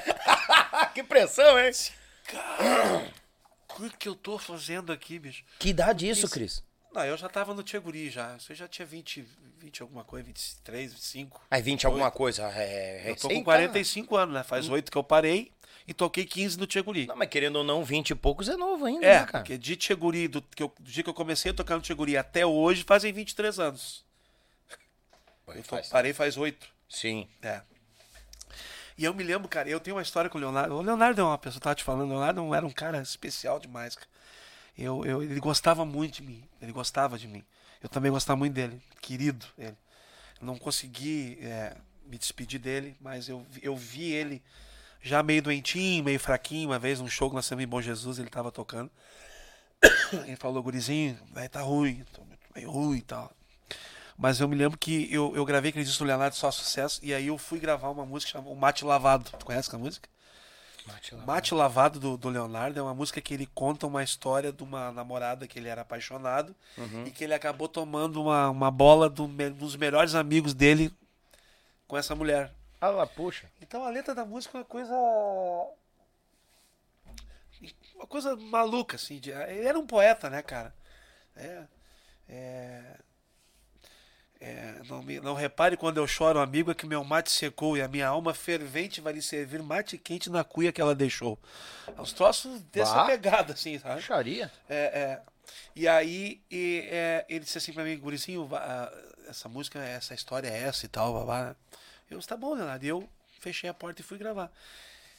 que 0.96 1.04
pressão, 1.04 1.60
hein? 1.60 1.72
Cara, 2.26 3.14
o 3.80 3.90
que 3.92 4.10
eu 4.10 4.16
tô 4.16 4.40
fazendo 4.40 4.92
aqui, 4.92 5.20
bicho? 5.20 5.44
Que 5.60 5.70
idade 5.70 6.10
isso, 6.10 6.28
Cris? 6.28 6.64
Não, 6.92 7.06
eu 7.06 7.16
já 7.16 7.30
tava 7.30 7.54
no 7.54 7.62
Tcheguri 7.62 8.10
já. 8.10 8.38
Você 8.40 8.56
já 8.56 8.68
tinha 8.68 8.86
20, 8.88 9.24
20 9.60 9.84
alguma 9.84 10.04
coisa, 10.04 10.26
23, 10.26 10.94
25. 10.94 11.46
Aí 11.52 11.62
20 11.62 11.86
alguma 11.86 12.10
coisa. 12.10 12.52
É, 12.52 13.04
é, 13.06 13.12
eu 13.12 13.16
tô 13.16 13.30
com 13.30 13.44
45 13.44 14.18
anos, 14.18 14.34
né? 14.34 14.44
Faz 14.44 14.68
hum. 14.68 14.74
8 14.74 14.92
que 14.92 14.98
eu 14.98 15.04
parei 15.04 15.52
e 15.88 15.94
toquei 15.94 16.26
15 16.26 16.58
no 16.58 16.68
Tcheguri. 16.68 17.08
Não, 17.08 17.16
mas 17.16 17.30
querendo 17.30 17.58
ou 17.58 17.64
não, 17.64 17.84
20 17.84 18.12
e 18.12 18.16
poucos 18.16 18.48
é 18.48 18.56
novo 18.56 18.86
ainda, 18.86 19.06
é, 19.06 19.20
né, 19.20 19.26
cara? 19.26 19.40
porque 19.40 19.58
de 19.58 19.76
Tcheguri, 19.76 20.28
do, 20.28 20.42
que 20.42 20.64
eu, 20.64 20.74
do 20.80 20.92
dia 20.92 21.04
que 21.04 21.10
eu 21.10 21.14
comecei 21.14 21.52
a 21.52 21.54
tocar 21.54 21.76
no 21.76 21.82
Tcheguri 21.82 22.18
até 22.18 22.46
hoje, 22.46 22.84
fazem 22.84 23.12
23 23.12 23.60
anos. 23.60 24.06
Eu 25.48 25.64
tô, 25.64 25.78
parei 25.90 26.14
faz 26.14 26.38
8. 26.38 26.68
Sim. 26.88 27.28
É. 27.42 27.62
E 28.98 29.06
eu 29.06 29.14
me 29.14 29.24
lembro, 29.24 29.48
cara, 29.48 29.70
eu 29.70 29.80
tenho 29.80 29.96
uma 29.96 30.02
história 30.02 30.30
com 30.30 30.38
o 30.38 30.42
Leonardo. 30.42 30.76
O 30.76 30.82
Leonardo 30.82 31.22
é 31.22 31.24
uma 31.24 31.38
pessoa, 31.38 31.62
tava 31.62 31.76
te 31.76 31.84
falando, 31.84 32.10
o 32.10 32.14
Leonardo 32.14 32.54
era 32.54 32.66
um 32.66 32.72
cara 32.72 33.02
especial 33.02 33.60
demais, 33.60 33.96
cara. 33.96 34.10
Eu, 34.78 35.06
eu, 35.06 35.24
ele 35.24 35.40
gostava 35.40 35.86
muito 35.86 36.16
de 36.16 36.24
mim. 36.24 36.44
Ele 36.62 36.72
gostava 36.72 37.18
de 37.18 37.28
mim. 37.28 37.44
Eu 37.82 37.90
também 37.90 38.12
gostava 38.12 38.38
muito 38.38 38.54
dele. 38.54 38.82
Querido 39.02 39.46
ele. 39.58 39.78
Não 40.42 40.58
consegui 40.58 41.38
é, 41.42 41.76
me 42.06 42.18
despedir 42.18 42.60
dele, 42.60 42.96
mas 43.02 43.28
eu, 43.28 43.46
eu 43.62 43.76
vi 43.76 44.12
ele 44.12 44.42
já 45.02 45.24
meio 45.24 45.42
doentinho, 45.42 46.04
meio 46.04 46.20
fraquinho. 46.20 46.70
Uma 46.70 46.80
vez, 46.80 47.00
num 47.00 47.08
show 47.08 47.30
que 47.30 47.36
nós 47.36 47.48
temos 47.48 47.64
em 47.64 47.68
Bom 47.68 47.82
Jesus, 47.82 48.20
ele 48.20 48.30
tava 48.30 48.52
tocando. 48.52 48.92
Ele 50.28 50.36
falou, 50.36 50.62
gurizinho, 50.62 51.18
vai 51.32 51.48
tá 51.48 51.62
ruim, 51.62 52.04
tô 52.12 52.22
meio 52.54 52.70
ruim 52.70 52.98
e 52.98 53.02
tal. 53.02 53.32
Mas 54.18 54.42
eu 54.42 54.48
me 54.50 54.56
lembro 54.56 54.78
que 54.78 55.08
eu, 55.10 55.34
eu 55.34 55.46
gravei 55.46 55.70
aquele 55.70 55.86
disco 55.86 56.04
do 56.04 56.08
Leonardo 56.08 56.36
Só 56.36 56.52
Sucesso, 56.52 57.00
e 57.02 57.14
aí 57.14 57.28
eu 57.28 57.38
fui 57.38 57.60
gravar 57.60 57.90
uma 57.90 58.06
música 58.06 58.34
chamada 58.34 58.50
O 58.50 58.56
Mate 58.56 58.84
Lavado. 58.84 59.32
Tu 59.40 59.46
conhece 59.46 59.74
a 59.74 59.80
música? 59.80 60.10
Mate 61.26 61.54
Lavado 61.54 62.00
do, 62.00 62.18
do 62.18 62.30
Leonardo 62.30 62.80
é 62.80 62.82
uma 62.82 62.94
música 62.94 63.22
que 63.22 63.34
ele 63.34 63.48
conta 63.54 63.88
uma 63.88 64.04
história 64.04 64.52
de 64.52 64.64
uma 64.64 64.92
namorada 64.92 65.48
que 65.48 65.60
ele 65.60 65.70
era 65.70 65.82
apaixonado 65.84 66.54
e 67.06 67.12
que 67.12 67.24
ele 67.24 67.34
acabou 67.34 67.68
tomando 67.70 68.22
uma, 68.22 68.50
uma 68.50 68.72
bola 68.72 69.10
do, 69.10 69.28
dos 69.28 69.76
melhores 69.76 70.16
amigos 70.16 70.54
dele 70.54 70.92
com 71.88 71.98
essa 71.98 72.14
mulher. 72.16 72.52
Ah 72.82 72.90
lá, 72.90 73.06
puxa. 73.08 73.50
Então 73.62 73.84
a 73.84 73.90
letra 73.90 74.16
da 74.16 74.26
música 74.26 74.58
é 74.58 74.62
uma 74.62 74.66
coisa. 74.66 74.94
Uma 77.96 78.08
coisa 78.08 78.36
maluca, 78.36 78.96
assim. 78.96 79.20
de- 79.20 79.32
ele 79.32 79.66
era 79.68 79.78
um 79.78 79.86
poeta, 79.86 80.30
né, 80.30 80.42
cara? 80.42 80.74
É. 81.36 81.64
é, 82.30 82.84
é, 84.42 84.76
não, 84.88 85.04
me- 85.04 85.20
não 85.20 85.34
repare 85.34 85.76
quando 85.76 85.98
eu 85.98 86.08
choro, 86.08 86.40
amigo, 86.40 86.72
é 86.72 86.76
que 86.76 86.86
meu 86.86 87.04
mate 87.04 87.30
secou 87.30 87.76
e 87.78 87.82
a 87.82 87.88
minha 87.90 88.08
alma 88.08 88.34
fervente 88.34 89.02
vai 89.02 89.12
lhe 89.14 89.22
servir 89.22 89.62
mate 89.62 89.98
quente 89.98 90.30
na 90.30 90.44
cuia 90.46 90.72
que 90.72 90.80
ela 90.80 90.96
deixou. 90.96 91.38
É 91.88 92.00
uns 92.02 92.14
troços 92.14 92.62
dessa 92.72 92.96
Bah. 92.96 93.06
pegada, 93.06 93.54
assim, 93.54 93.78
sabe? 93.80 93.96
Puxaria. 94.02 94.50
É, 94.70 94.76
é. 94.78 95.22
E 95.76 95.88
aí 95.88 96.42
e, 96.50 96.88
é, 96.90 97.26
ele 97.28 97.42
disse 97.44 97.58
assim 97.58 97.74
pra 97.74 97.84
mim, 97.84 97.98
Gurizinho, 98.00 98.50
essa 99.28 99.50
música, 99.50 99.80
essa 99.80 100.14
história 100.14 100.48
é 100.48 100.58
essa 100.64 100.86
e 100.86 100.90
tal, 100.90 101.14
babá. 101.14 101.56
Eu 102.10 102.18
disse, 102.18 102.28
tá 102.28 102.38
bom, 102.38 102.54
Leonardo. 102.54 102.86
E 102.86 102.90
eu 102.90 103.10
fechei 103.40 103.70
a 103.70 103.74
porta 103.74 104.02
e 104.02 104.04
fui 104.04 104.18
gravar. 104.18 104.52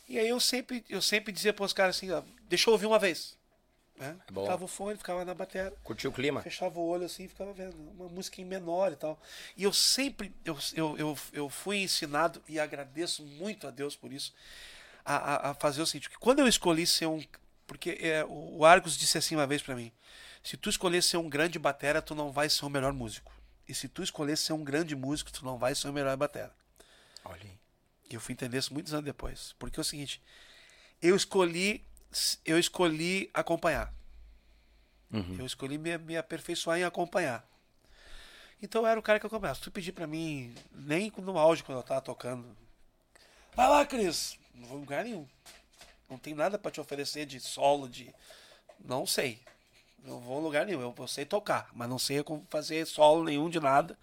E 0.09 0.19
aí 0.19 0.29
eu 0.29 0.41
sempre, 0.41 0.85
eu 0.89 1.01
sempre 1.01 1.33
dizia 1.33 1.53
pros 1.53 1.73
caras 1.73 1.97
assim, 1.97 2.11
ó, 2.11 2.23
deixa 2.49 2.69
eu 2.69 2.73
ouvir 2.73 2.87
uma 2.87 2.99
vez. 2.99 3.39
Né? 3.97 4.17
É 4.29 4.33
bom. 4.33 4.47
Tava 4.47 4.65
o 4.65 4.69
fone, 4.69 4.97
ficava 4.97 5.25
na 5.25 5.35
bateria, 5.35 5.73
Curtiu 5.85 6.11
o 6.11 6.13
clima? 6.13 6.41
fechava 6.41 6.81
o 6.81 6.89
olho 6.89 7.05
assim 7.05 7.25
e 7.25 7.29
ficava 7.29 7.53
vendo. 7.53 7.77
Uma 7.77 8.09
música 8.09 8.41
em 8.41 8.45
menor 8.45 8.93
e 8.93 8.97
tal. 8.97 9.21
E 9.57 9.63
eu 9.63 9.73
sempre, 9.73 10.35
eu, 10.45 10.59
eu, 10.75 10.99
eu, 10.99 11.19
eu 11.33 11.49
fui 11.51 11.83
ensinado, 11.83 12.43
e 12.49 12.59
agradeço 12.59 13.23
muito 13.23 13.69
a 13.69 13.71
Deus 13.71 13.95
por 13.95 14.11
isso, 14.11 14.35
a, 15.05 15.17
a, 15.17 15.51
a 15.51 15.55
fazer 15.55 15.83
o 15.83 15.87
seguinte, 15.87 16.09
que 16.09 16.19
quando 16.19 16.41
eu 16.41 16.49
escolhi 16.49 16.87
ser 16.87 17.07
um... 17.07 17.23
Porque 17.67 17.99
é, 18.01 18.25
o 18.27 18.65
Argos 18.65 18.97
disse 18.97 19.17
assim 19.17 19.37
uma 19.37 19.47
vez 19.47 19.63
pra 19.63 19.77
mim, 19.77 19.93
se 20.43 20.57
tu 20.57 20.71
escolher 20.71 21.03
ser 21.03 21.19
um 21.19 21.29
grande 21.29 21.59
batera, 21.59 22.03
tu 22.03 22.15
não 22.15 22.33
vai 22.33 22.49
ser 22.49 22.65
o 22.65 22.71
melhor 22.71 22.93
músico. 22.93 23.31
E 23.69 23.75
se 23.75 23.87
tu 23.87 24.03
escolher 24.03 24.37
ser 24.37 24.55
um 24.55 24.65
grande 24.65 24.97
músico, 24.97 25.31
tu 25.31 25.45
não 25.45 25.57
vai 25.57 25.75
ser 25.75 25.89
o 25.89 25.93
melhor 25.93 26.17
batera. 26.17 26.53
Olha 27.25 27.43
aí. 27.43 27.59
E 28.11 28.15
eu 28.15 28.21
fui 28.21 28.33
entender 28.33 28.59
isso 28.59 28.73
muitos 28.73 28.93
anos 28.93 29.05
depois. 29.05 29.55
Porque 29.59 29.79
é 29.79 29.83
o 29.83 29.85
seguinte, 29.85 30.21
eu 31.01 31.15
escolhi, 31.15 31.85
eu 32.45 32.59
escolhi 32.59 33.31
acompanhar. 33.33 33.93
Eu 35.39 35.47
escolhi 35.47 35.77
me, 35.77 35.97
me 35.99 36.17
aperfeiçoar 36.17 36.79
em 36.79 36.85
acompanhar. 36.85 37.45
Então 38.63 38.83
eu 38.83 38.87
era 38.87 39.01
o 39.01 39.03
cara 39.03 39.19
que 39.19 39.27
eu. 39.27 39.55
Se 39.55 39.61
tu 39.61 39.71
pedir 39.71 39.93
pra 39.93 40.07
mim, 40.07 40.55
nem 40.73 41.13
no 41.19 41.39
auge 41.39 41.63
quando 41.65 41.79
eu 41.79 41.83
tava 41.83 42.01
tocando, 42.01 42.57
vai 43.55 43.69
lá, 43.69 43.85
Cris, 43.87 44.39
não 44.55 44.69
vou 44.69 44.79
em 44.79 44.81
lugar 44.81 45.05
nenhum. 45.05 45.27
Não 46.09 46.19
tem 46.19 46.35
nada 46.35 46.59
pra 46.59 46.71
te 46.71 46.81
oferecer 46.81 47.27
de 47.27 47.41
solo, 47.41 47.89
de. 47.89 48.13
Não 48.79 49.07
sei. 49.07 49.41
Não 50.05 50.21
vou 50.21 50.41
em 50.41 50.43
lugar 50.43 50.67
nenhum. 50.67 50.81
Eu, 50.81 50.95
eu 50.97 51.09
sei 51.09 51.25
tocar, 51.25 51.71
mas 51.73 51.89
não 51.89 51.99
sei 51.99 52.23
como 52.23 52.47
fazer 52.51 52.87
solo 52.87 53.25
nenhum 53.25 53.49
de 53.49 53.61
nada. 53.61 53.99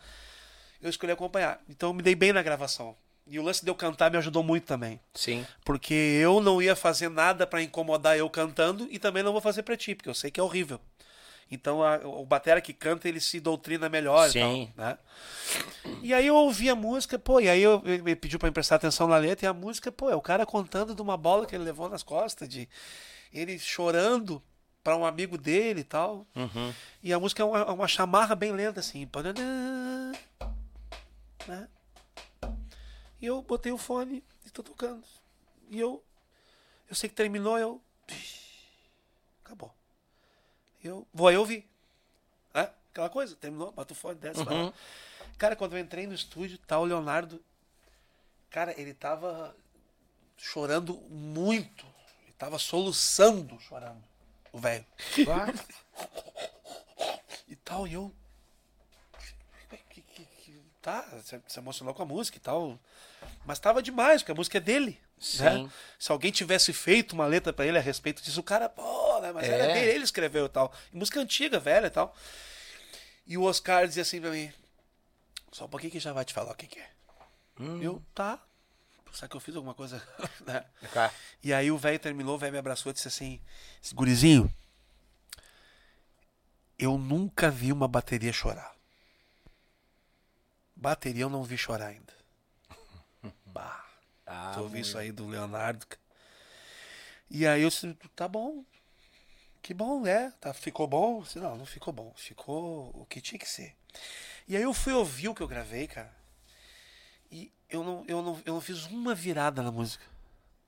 Eu 0.81 0.89
escolhi 0.89 1.11
acompanhar. 1.11 1.61
Então 1.69 1.89
eu 1.89 1.93
me 1.93 2.01
dei 2.01 2.15
bem 2.15 2.33
na 2.33 2.41
gravação. 2.41 2.97
E 3.29 3.39
o 3.39 3.43
lance 3.43 3.63
de 3.63 3.69
eu 3.69 3.75
cantar 3.75 4.09
me 4.09 4.17
ajudou 4.17 4.41
muito 4.43 4.65
também. 4.65 4.99
Sim. 5.13 5.45
Porque 5.65 5.93
eu 5.93 6.39
não 6.39 6.61
ia 6.61 6.75
fazer 6.75 7.09
nada 7.09 7.45
pra 7.45 7.61
incomodar 7.61 8.17
eu 8.17 8.29
cantando 8.29 8.87
e 8.89 8.97
também 8.99 9.21
não 9.23 9.31
vou 9.33 9.41
fazer 9.41 9.63
pra 9.63 9.75
ti, 9.77 9.93
porque 9.95 10.09
eu 10.09 10.13
sei 10.13 10.31
que 10.31 10.39
é 10.39 10.43
horrível. 10.43 10.79
Então 11.49 11.81
a- 11.81 11.97
o 12.03 12.25
batera 12.25 12.59
que 12.59 12.73
canta, 12.73 13.07
ele 13.07 13.19
se 13.21 13.39
doutrina 13.39 13.87
melhor 13.87 14.29
Sim. 14.29 14.39
e 14.63 14.73
tal, 14.75 14.85
né? 14.85 14.97
E 16.01 16.13
aí 16.13 16.27
eu 16.27 16.35
ouvi 16.35 16.69
a 16.69 16.75
música, 16.75 17.17
pô, 17.17 17.39
e 17.39 17.49
aí 17.49 17.61
eu, 17.63 17.81
ele 17.85 18.15
pediu 18.15 18.37
pra 18.37 18.49
me 18.49 18.53
prestar 18.53 18.75
atenção 18.75 19.07
na 19.07 19.17
letra 19.17 19.45
e 19.45 19.49
a 19.49 19.53
música, 19.53 19.91
pô, 19.91 20.09
é 20.09 20.15
o 20.15 20.21
cara 20.21 20.45
contando 20.45 20.93
de 20.93 21.01
uma 21.01 21.15
bola 21.15 21.45
que 21.45 21.55
ele 21.55 21.63
levou 21.63 21.87
nas 21.89 22.03
costas, 22.03 22.49
de 22.49 22.67
ele 23.33 23.57
chorando 23.59 24.41
pra 24.83 24.95
um 24.97 25.05
amigo 25.05 25.37
dele 25.37 25.81
e 25.81 25.83
tal. 25.85 26.25
Uhum. 26.35 26.73
E 27.03 27.13
a 27.13 27.19
música 27.19 27.41
é 27.43 27.45
uma, 27.45 27.65
uma 27.73 27.87
chamarra 27.87 28.35
bem 28.35 28.51
lenta, 28.51 28.79
assim. 28.81 29.09
Né? 31.47 31.67
E 33.21 33.25
eu 33.25 33.41
botei 33.41 33.71
o 33.71 33.77
fone 33.77 34.23
e 34.45 34.49
tô 34.49 34.61
tocando. 34.63 35.03
E 35.69 35.79
eu. 35.79 36.03
Eu 36.89 36.95
sei 36.95 37.09
que 37.09 37.15
terminou, 37.15 37.57
eu. 37.57 37.81
Acabou. 39.43 39.73
Eu 40.83 41.07
vou 41.13 41.27
aí 41.27 41.37
ouvir. 41.37 41.67
Né? 42.53 42.71
Aquela 42.91 43.09
coisa, 43.09 43.35
terminou, 43.35 43.71
bota 43.71 43.93
o 43.93 43.95
fone, 43.95 44.19
desce, 44.19 44.43
lá. 44.43 44.73
Cara, 45.37 45.55
quando 45.55 45.73
eu 45.75 45.79
entrei 45.79 46.07
no 46.07 46.13
estúdio, 46.13 46.57
tá 46.59 46.79
o 46.79 46.85
Leonardo. 46.85 47.43
Cara, 48.49 48.79
ele 48.79 48.93
tava 48.93 49.55
chorando 50.37 50.95
muito. 51.09 51.85
Ele 52.23 52.33
tava 52.37 52.57
soluçando 52.59 53.59
chorando. 53.59 54.03
O 54.53 54.59
velho 54.59 54.85
e 57.47 57.55
tal, 57.57 57.85
e 57.87 57.93
eu. 57.93 58.11
que- 59.89 60.01
que- 60.01 60.25
que- 60.25 60.61
Tá, 60.81 61.03
se, 61.21 61.41
se 61.47 61.59
emocionou 61.59 61.93
com 61.93 62.01
a 62.03 62.05
música 62.05 62.37
e 62.37 62.39
tal. 62.39 62.79
Mas 63.47 63.59
tava 63.59 63.81
demais, 63.81 64.21
porque 64.21 64.33
a 64.33 64.35
música 64.35 64.57
é 64.57 64.61
dele. 64.61 64.99
né? 65.39 65.69
Se 65.97 66.11
alguém 66.11 66.31
tivesse 66.33 66.73
feito 66.73 67.13
uma 67.13 67.25
letra 67.25 67.53
pra 67.53 67.65
ele 67.65 67.77
a 67.77 67.81
respeito 67.81 68.21
disso, 68.21 68.41
o 68.41 68.43
cara, 68.43 68.67
pô, 68.67 69.19
né? 69.21 69.31
Mas 69.31 69.47
É. 69.47 69.51
era 69.53 69.73
dele, 69.73 69.91
ele 69.91 70.03
escreveu 70.03 70.47
e 70.47 70.49
tal. 70.49 70.71
E 70.91 70.97
música 70.97 71.21
antiga, 71.21 71.57
velha 71.57 71.87
e 71.87 71.89
tal. 71.89 72.13
E 73.25 73.37
o 73.37 73.43
Oscar 73.43 73.87
dizia 73.87 74.01
assim 74.03 74.19
pra 74.19 74.31
mim: 74.31 74.51
Só 75.53 75.63
um 75.63 75.69
pouquinho 75.69 75.93
que 75.93 75.99
já 75.99 76.11
vai 76.11 76.25
te 76.25 76.33
falar 76.33 76.51
o 76.51 76.55
que, 76.55 76.67
que 76.67 76.77
é. 76.77 76.89
Eu, 77.81 78.03
tá. 78.13 78.37
Será 79.13 79.29
que 79.29 79.37
eu 79.37 79.39
fiz 79.39 79.55
alguma 79.55 79.73
coisa? 79.73 80.05
né? 80.45 80.65
Cá. 80.91 81.09
E 81.41 81.53
aí 81.53 81.71
o 81.71 81.77
velho 81.77 81.97
terminou, 81.97 82.35
o 82.35 82.37
velho 82.37 82.51
me 82.51 82.59
abraçou 82.59 82.89
e 82.89 82.93
disse 82.93 83.07
assim: 83.07 83.39
"Esse 83.81 83.95
Gurizinho, 83.95 84.53
eu 86.77 86.97
nunca 86.97 87.49
vi 87.49 87.71
uma 87.71 87.87
bateria 87.87 88.33
chorar. 88.33 88.75
Bateria 90.75 91.23
eu 91.23 91.29
não 91.29 91.43
vi 91.45 91.57
chorar 91.57 91.87
ainda. 91.87 92.16
Bah. 93.57 93.83
Ah, 94.25 94.51
tu 94.53 94.61
ouvi 94.61 94.81
isso 94.81 94.97
aí 94.97 95.11
do 95.11 95.25
Leonardo. 95.27 95.85
E 97.29 97.47
aí 97.47 97.63
eu 97.63 97.69
disse, 97.69 97.91
tá 98.15 98.27
bom. 98.27 98.63
Que 99.63 99.73
bom, 99.73 100.05
é. 100.05 100.31
Tá, 100.39 100.53
ficou 100.53 100.85
bom? 100.85 101.21
Disse, 101.21 101.39
não, 101.39 101.57
não 101.57 101.65
ficou 101.65 101.91
bom. 101.91 102.13
Ficou 102.15 102.91
o 102.93 103.05
que 103.05 103.19
tinha 103.19 103.39
que 103.39 103.49
ser. 103.49 103.75
E 104.47 104.55
aí 104.55 104.61
eu 104.61 104.73
fui 104.73 104.93
ouvir 104.93 105.29
o 105.29 105.35
que 105.35 105.41
eu 105.41 105.47
gravei, 105.47 105.87
cara. 105.87 106.13
E 107.31 107.51
eu 107.69 107.83
não, 107.83 108.05
eu 108.07 108.21
não, 108.21 108.41
eu 108.45 108.53
não 108.53 108.61
fiz 108.61 108.85
uma 108.85 109.15
virada 109.15 109.63
na 109.63 109.71
música. 109.71 110.05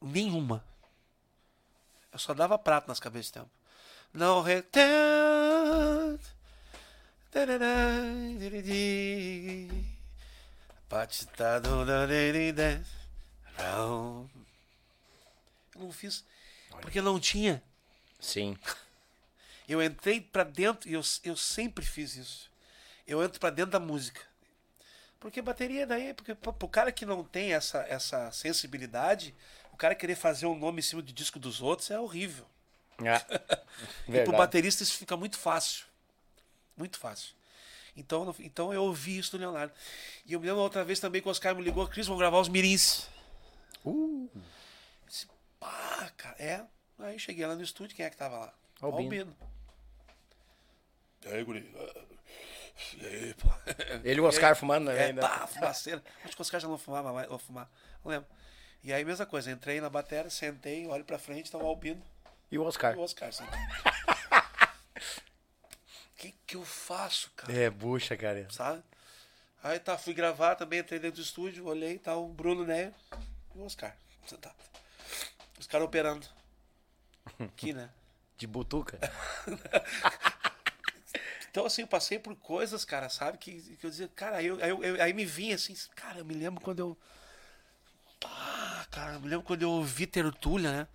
Nenhuma. 0.01 0.63
Eu 2.11 2.17
só 2.17 2.33
dava 2.33 2.57
prato 2.57 2.87
nas 2.87 2.99
cabeças 2.99 3.27
de 3.27 3.33
tempo. 3.33 3.51
Não 4.11 4.41
retorno. 4.41 6.19
Derida. 12.07 12.83
Eu 15.75 15.83
não 15.83 15.91
fiz. 15.91 16.25
Porque 16.81 16.99
não 17.01 17.19
tinha. 17.19 17.61
Sim. 18.19 18.57
Eu 19.67 19.83
entrei 19.83 20.19
pra 20.19 20.43
dentro 20.43 20.89
e 20.89 20.93
eu, 20.93 21.01
eu 21.23 21.37
sempre 21.37 21.85
fiz 21.85 22.15
isso. 22.15 22.49
Eu 23.05 23.23
entro 23.23 23.39
pra 23.39 23.51
dentro 23.51 23.69
da 23.69 23.79
música. 23.79 24.19
Porque 25.19 25.43
bateria 25.43 25.85
daí, 25.85 26.11
porque 26.11 26.33
pro 26.33 26.67
cara 26.67 26.91
que 26.91 27.05
não 27.05 27.23
tem 27.23 27.53
essa, 27.53 27.81
essa 27.87 28.31
sensibilidade, 28.31 29.35
o 29.71 29.77
cara 29.77 29.93
querer 29.93 30.15
fazer 30.15 30.47
um 30.47 30.57
nome 30.57 30.79
em 30.79 30.81
cima 30.81 31.03
de 31.03 31.13
disco 31.13 31.37
dos 31.37 31.61
outros 31.61 31.91
é 31.91 31.99
horrível. 31.99 32.47
Ah, 32.97 33.23
E 34.09 34.23
pro 34.23 34.35
baterista 34.35 34.81
isso 34.81 34.97
fica 34.97 35.15
muito 35.15 35.37
fácil. 35.37 35.85
Muito 36.75 36.97
fácil. 36.97 37.35
Então, 37.95 38.35
então 38.39 38.73
eu 38.73 38.83
ouvi 38.83 39.17
isso 39.17 39.31
do 39.31 39.37
Leonardo. 39.37 39.73
E 40.25 40.33
eu 40.33 40.39
me 40.39 40.47
lembro 40.47 40.61
outra 40.61 40.83
vez 40.83 40.99
também 40.99 41.21
que 41.21 41.27
o 41.27 41.31
Oscar 41.31 41.55
me 41.55 41.61
ligou, 41.63 41.87
Cris, 41.87 42.07
vamos 42.07 42.19
gravar 42.19 42.39
os 42.39 42.47
mirins. 42.49 43.07
Uh, 43.85 44.29
Eu 44.33 44.41
disse, 45.07 45.27
pá, 45.59 46.11
cara, 46.17 46.35
é. 46.39 46.61
Aí 46.99 47.17
cheguei 47.19 47.45
lá 47.45 47.55
no 47.55 47.63
estúdio, 47.63 47.95
quem 47.95 48.05
é 48.05 48.09
que 48.09 48.17
tava 48.17 48.37
lá? 48.37 48.53
Albino. 48.81 49.03
Albino. 49.05 49.37
E 51.25 51.29
aí, 51.29 51.43
guri? 51.43 51.75
E 52.97 53.05
aí, 53.05 53.33
pô? 53.33 53.47
ele 54.03 54.19
e 54.19 54.21
o 54.21 54.25
Oscar 54.25 54.55
fumando, 54.55 54.85
né? 54.85 54.97
É, 54.97 55.05
ainda. 55.07 55.21
pá, 55.21 55.47
fumaceira. 55.47 56.01
Acho 56.23 56.35
que 56.35 56.41
os 56.41 56.49
caras 56.49 56.63
já 56.63 56.69
não 56.69 56.77
fumavam 56.77 57.13
mais, 57.13 57.29
ou 57.29 57.37
fumar. 57.37 57.69
Não 58.03 58.11
lembro. 58.11 58.27
E 58.83 58.93
aí, 58.93 59.03
mesma 59.03 59.25
coisa, 59.25 59.51
entrei 59.51 59.81
na 59.81 59.89
bateria, 59.89 60.29
sentei, 60.29 60.87
olho 60.87 61.03
pra 61.03 61.19
frente, 61.19 61.51
tá 61.51 61.57
o 61.57 61.65
Albino 61.67 62.01
E 62.49 62.57
o 62.57 62.63
Oscar. 62.63 62.93
e 62.93 62.97
o 62.97 63.01
Oscar. 63.01 63.27
Assim. 63.29 63.43
O 66.19 66.21
que 66.21 66.35
que 66.45 66.55
eu 66.57 66.65
faço, 66.65 67.31
cara? 67.31 67.53
É, 67.53 67.69
bucha, 67.69 68.17
cara. 68.17 68.45
Sabe? 68.51 68.83
Aí 69.63 69.79
tá, 69.79 69.97
fui 69.97 70.13
gravar 70.13 70.55
também, 70.55 70.79
entrei 70.79 70.99
dentro 70.99 71.15
do 71.21 71.23
estúdio, 71.23 71.65
olhei, 71.65 71.97
tá 71.97 72.13
o 72.17 72.27
Bruno 72.27 72.65
Neio 72.65 72.93
e 73.55 73.59
o 73.59 73.65
Oscar. 73.65 73.95
Sentado. 74.27 74.55
Os 75.57 75.65
caras 75.65 75.87
operando. 75.87 76.27
Aqui, 77.39 77.71
né? 77.71 77.89
De 78.37 78.45
butuca. 78.45 78.99
Então, 81.49 81.65
assim, 81.65 81.81
eu 81.81 81.87
passei 81.87 82.19
por 82.19 82.35
coisas, 82.35 82.85
cara, 82.85 83.09
sabe? 83.09 83.39
Que, 83.39 83.59
que 83.77 83.83
eu 83.83 83.89
dizia, 83.89 84.07
cara, 84.09 84.37
aí, 84.37 84.45
eu, 84.45 84.63
aí, 84.63 84.69
eu- 84.69 85.01
aí 85.01 85.13
me 85.13 85.25
vinha 85.25 85.55
assim, 85.55 85.75
cara, 85.95 86.19
eu 86.19 86.25
me 86.25 86.35
lembro 86.35 86.61
quando 86.61 86.77
eu. 86.79 86.97
Pá, 88.19 88.85
cara, 88.91 89.13
eu 89.13 89.19
me 89.19 89.27
lembro 89.27 89.43
quando 89.45 89.63
eu 89.63 89.71
ouvi 89.71 90.05
Tertúlia, 90.05 90.71
né? 90.71 90.87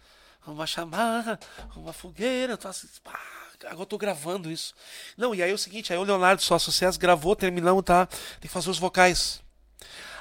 Uma 0.47 0.65
chamada, 0.65 1.41
uma 1.75 1.93
fogueira, 1.93 2.57
tô 2.57 2.69
assim, 2.69 2.87
pá, 3.03 3.19
agora 3.67 3.83
eu 3.83 3.87
tô 3.87 3.99
gravando 3.99 4.51
isso. 4.51 4.75
Não, 5.17 5.35
e 5.35 5.43
aí 5.43 5.51
é 5.51 5.55
o 5.55 5.59
seguinte, 5.59 5.93
aí 5.93 5.99
o 5.99 6.05
Leonardo 6.05 6.43
Só 6.43 6.59
Sucesso 6.59 6.99
gravou, 6.99 7.35
terminamos, 7.37 7.83
tá? 7.83 8.07
Tem 8.07 8.43
que 8.43 8.49
fazer 8.49 8.71
os 8.71 8.79
vocais. 8.79 9.43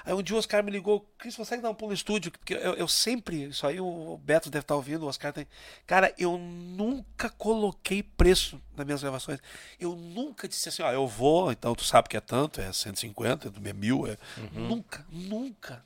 Aí 0.06 0.14
um 0.14 0.22
dia 0.22 0.36
o 0.36 0.40
Oscar 0.40 0.62
me 0.62 0.70
ligou, 0.70 1.00
Cris, 1.18 1.36
consegue 1.36 1.62
dar 1.62 1.70
um 1.70 1.74
pulo 1.74 1.92
no 1.92 1.96
estúdio? 1.96 2.30
Porque 2.30 2.54
eu, 2.54 2.74
eu 2.74 2.88
sempre, 2.90 3.46
isso 3.46 3.66
aí 3.66 3.80
o 3.80 4.20
Beto 4.22 4.50
deve 4.50 4.64
estar 4.64 4.76
ouvindo, 4.76 5.04
o 5.04 5.08
Oscar 5.08 5.32
tem. 5.32 5.48
Cara, 5.88 6.14
eu 6.18 6.38
nunca 6.38 7.30
coloquei 7.30 8.04
preço 8.04 8.62
nas 8.76 8.86
minhas 8.86 9.02
gravações. 9.02 9.40
Eu 9.80 9.96
nunca 9.96 10.46
disse 10.46 10.68
assim, 10.68 10.82
ó, 10.82 10.92
eu 10.92 11.08
vou, 11.08 11.54
então 11.54 11.74
tu 11.74 11.86
sabe 11.86 12.10
que 12.10 12.18
é 12.18 12.22
tanto, 12.22 12.60
é 12.60 12.74
150, 12.74 13.54
é 13.64 13.74
mil, 13.74 14.06
é. 14.06 14.18
Nunca, 14.52 15.06
nunca, 15.10 15.86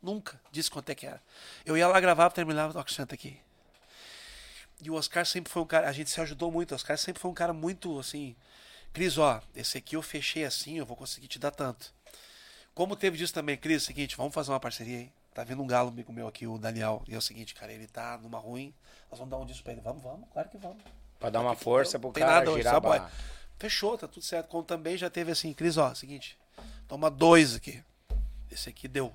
nunca 0.00 0.40
disse 0.52 0.70
quanto 0.70 0.90
é 0.90 0.94
que 0.94 1.06
era. 1.06 1.20
Eu 1.66 1.76
ia 1.76 1.88
lá, 1.88 1.98
gravava, 1.98 2.32
terminava, 2.32 2.72
toca, 2.72 2.92
senta 2.92 3.16
aqui. 3.16 3.36
E 4.82 4.90
o 4.90 4.94
Oscar 4.94 5.26
sempre 5.26 5.52
foi 5.52 5.62
um 5.62 5.66
cara, 5.66 5.88
a 5.88 5.92
gente 5.92 6.10
se 6.10 6.20
ajudou 6.20 6.50
muito, 6.50 6.72
o 6.72 6.74
Oscar 6.74 6.96
sempre 6.96 7.20
foi 7.20 7.30
um 7.30 7.34
cara 7.34 7.52
muito 7.52 7.98
assim, 7.98 8.34
Cris, 8.92 9.18
ó, 9.18 9.40
esse 9.54 9.78
aqui 9.78 9.94
eu 9.94 10.02
fechei 10.02 10.44
assim, 10.44 10.78
eu 10.78 10.86
vou 10.86 10.96
conseguir 10.96 11.28
te 11.28 11.38
dar 11.38 11.50
tanto. 11.50 11.92
Como 12.74 12.96
teve 12.96 13.16
disso 13.16 13.34
também, 13.34 13.56
Cris, 13.56 13.82
é 13.82 13.84
o 13.84 13.86
seguinte, 13.86 14.16
vamos 14.16 14.34
fazer 14.34 14.50
uma 14.50 14.60
parceria 14.60 14.98
aí. 14.98 15.12
Tá 15.32 15.44
vindo 15.44 15.62
um 15.62 15.66
galo 15.66 15.90
amigo 15.90 16.12
meu 16.12 16.26
aqui, 16.26 16.46
o 16.46 16.58
Daniel. 16.58 17.02
E 17.06 17.14
é 17.14 17.18
o 17.18 17.20
seguinte, 17.20 17.54
cara, 17.54 17.72
ele 17.72 17.86
tá 17.86 18.18
numa 18.18 18.38
ruim. 18.38 18.74
Nós 19.10 19.18
vamos 19.18 19.30
dar 19.30 19.38
um 19.38 19.46
disco 19.46 19.62
pra 19.62 19.72
ele. 19.72 19.80
Vamos, 19.80 20.02
vamos, 20.02 20.28
claro 20.32 20.48
que 20.48 20.58
vamos. 20.58 20.82
Pra 21.20 21.30
dar 21.30 21.40
uma 21.40 21.54
força 21.54 21.98
pro 21.98 22.10
Tem 22.12 22.22
cara 22.22 22.44
nada 22.44 22.52
girar 22.52 22.74
só 22.74 22.80
boy. 22.80 23.00
Fechou, 23.58 23.96
tá 23.96 24.08
tudo 24.08 24.24
certo. 24.24 24.48
Como 24.48 24.64
também 24.64 24.96
já 24.96 25.08
teve 25.08 25.30
assim, 25.30 25.52
Cris, 25.52 25.76
ó, 25.76 25.94
seguinte, 25.94 26.36
toma 26.88 27.10
dois 27.10 27.54
aqui. 27.54 27.82
Esse 28.50 28.70
aqui 28.70 28.88
deu. 28.88 29.14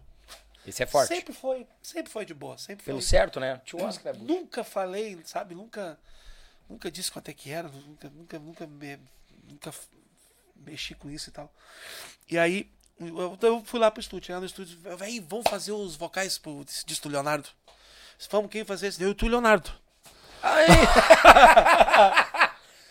Esse 0.66 0.84
é 0.84 0.86
forte. 0.86 1.08
Sempre 1.08 1.34
foi, 1.34 1.68
sempre 1.82 2.12
foi 2.12 2.26
de 2.26 2.34
boa, 2.34 2.58
sempre 2.58 2.86
Pelo 2.86 3.00
foi. 3.00 3.08
certo, 3.08 3.40
né? 3.40 3.62
Tio 3.64 3.84
Oscar 3.84 4.16
é 4.16 4.18
Nunca 4.18 4.64
falei, 4.64 5.20
sabe? 5.26 5.54
Nunca, 5.54 6.00
nunca 6.70 6.90
disse 6.90 7.12
quanto 7.12 7.30
é 7.30 7.34
que 7.34 7.52
era, 7.52 7.68
nunca, 7.68 8.10
nunca, 8.10 8.40
nunca, 8.40 8.68
me, 8.68 9.00
nunca 9.44 9.74
mexi 10.56 10.96
com 10.96 11.10
isso 11.10 11.30
e 11.30 11.32
tal. 11.32 11.54
E 12.30 12.38
aí, 12.38 12.72
eu, 13.00 13.38
eu 13.42 13.64
fui 13.64 13.80
lá 13.80 13.92
pro 13.92 14.02
estúdio, 14.02 14.28
chegar 14.28 14.40
no 14.40 14.46
estúdio, 14.46 14.80
véi, 14.98 15.20
vamos 15.20 15.46
fazer 15.50 15.72
os 15.72 15.96
vocais 15.96 16.38
pro 16.38 16.66
disco 16.86 17.08
do 17.08 17.12
Leonardo. 17.12 17.48
Vamos, 18.32 18.50
quem 18.50 18.66
fazer 18.66 18.88
esse? 18.88 19.04
Eu 19.04 19.12
e 19.12 19.16
tu, 19.16 19.28
Leonardo. 19.28 19.72
Aí, 20.42 20.68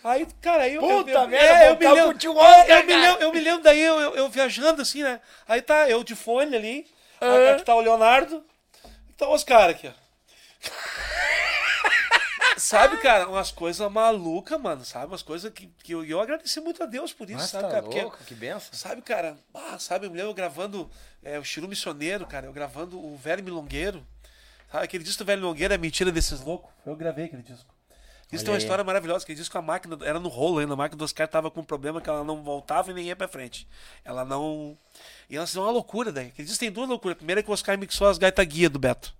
Aí, 0.05 0.27
cara, 0.43 0.65
aí 0.65 0.75
eu. 0.75 0.83
Puta 0.83 1.11
eu, 1.11 1.21
eu, 1.21 1.29
merda, 1.29 1.65
é, 1.65 1.71
eu 1.71 1.79
me 1.79 1.87
lembro, 1.89 2.37
Oscar, 2.37 2.69
eu, 2.69 2.87
me 2.87 2.95
lembro, 2.95 3.23
eu 3.23 3.33
me 3.33 3.41
lembro 3.41 3.63
daí, 3.63 3.81
eu, 3.81 3.99
eu, 3.99 4.17
eu 4.17 4.29
viajando 4.29 4.83
assim, 4.83 5.03
né? 5.03 5.19
Aí 5.49 5.63
tá 5.63 5.89
eu 5.89 6.05
de 6.05 6.15
fone 6.15 6.55
ali, 6.55 6.87
É. 7.27 7.53
aqui 7.53 7.65
tá 7.65 7.75
o 7.75 7.81
Leonardo, 7.81 8.45
e 9.09 9.13
tá 9.13 9.29
os 9.29 9.45
caras 9.45 9.77
aqui, 9.77 9.89
ó. 9.89 9.93
sabe, 12.57 12.97
cara, 12.99 13.29
umas 13.29 13.51
coisas 13.51 13.91
malucas, 13.91 14.61
mano, 14.61 14.85
sabe? 14.85 15.07
Umas 15.07 15.23
coisas 15.23 15.53
que, 15.53 15.67
que 15.83 15.93
eu, 15.93 16.05
eu 16.05 16.21
agradeci 16.21 16.61
muito 16.61 16.83
a 16.83 16.87
Deus 16.87 17.13
por 17.13 17.29
isso, 17.29 17.39
Mas 17.39 17.51
sabe, 17.51 17.65
tá 17.65 17.71
cara? 17.71 17.83
Porque, 17.83 18.03
louco, 18.03 18.19
que 18.25 18.35
benção. 18.35 18.73
sabe, 18.73 19.03
cara, 19.03 19.37
ah, 19.53 19.79
sabe, 19.79 20.07
eu 20.07 20.11
me 20.11 20.17
lembro 20.17 20.31
eu 20.31 20.35
gravando 20.35 20.91
é, 21.23 21.39
o 21.39 21.45
Chiru 21.45 21.69
Missioneiro, 21.69 22.27
cara, 22.27 22.47
eu 22.47 22.53
gravando 22.53 22.99
o 22.99 23.17
Velho 23.17 23.43
Milongueiro. 23.43 24.07
Sabe, 24.71 24.85
aquele 24.85 25.05
disco 25.05 25.23
do 25.23 25.27
Velho 25.27 25.41
Milongueiro 25.43 25.75
é 25.75 25.79
mentira 25.79 26.11
desses 26.11 26.41
loucos. 26.41 26.71
Eu 26.87 26.97
gravei 26.97 27.27
aquele 27.27 27.43
disco. 27.43 27.74
Isso 28.33 28.37
Olha 28.37 28.45
tem 28.45 28.51
uma 28.53 28.57
aí. 28.57 28.63
história 28.63 28.83
maravilhosa, 28.85 29.23
aquele 29.25 29.39
disco 29.39 29.57
a 29.57 29.63
máquina 29.63 29.97
era 30.03 30.19
no 30.19 30.29
rolo 30.29 30.59
ainda, 30.59 30.73
a 30.73 30.77
máquina 30.77 30.99
dos 30.99 31.13
caras 31.13 31.31
tava 31.31 31.51
com 31.51 31.61
um 31.61 31.65
problema 31.65 32.01
que 32.01 32.09
ela 32.09 32.25
não 32.25 32.43
voltava 32.43 32.91
e 32.91 32.95
nem 32.95 33.07
ia 33.07 33.15
pra 33.17 33.29
frente. 33.29 33.67
Ela 34.05 34.25
não. 34.25 34.77
E 35.31 35.37
ela 35.37 35.47
deu 35.47 35.63
uma 35.63 35.71
loucura 35.71 36.11
daí. 36.11 36.29
Aquele 36.29 36.47
disco 36.47 36.61
tem 36.61 36.71
duas 36.73 36.89
loucuras. 36.89 37.15
A 37.15 37.19
primeira 37.19 37.41
é 37.41 37.43
que 37.43 37.51
o 37.51 37.53
Oscar 37.55 37.79
mixou 37.79 38.09
as 38.09 38.19
gaitas 38.19 38.45
guia 38.47 38.69
do 38.69 38.79
Beto. 38.79 39.15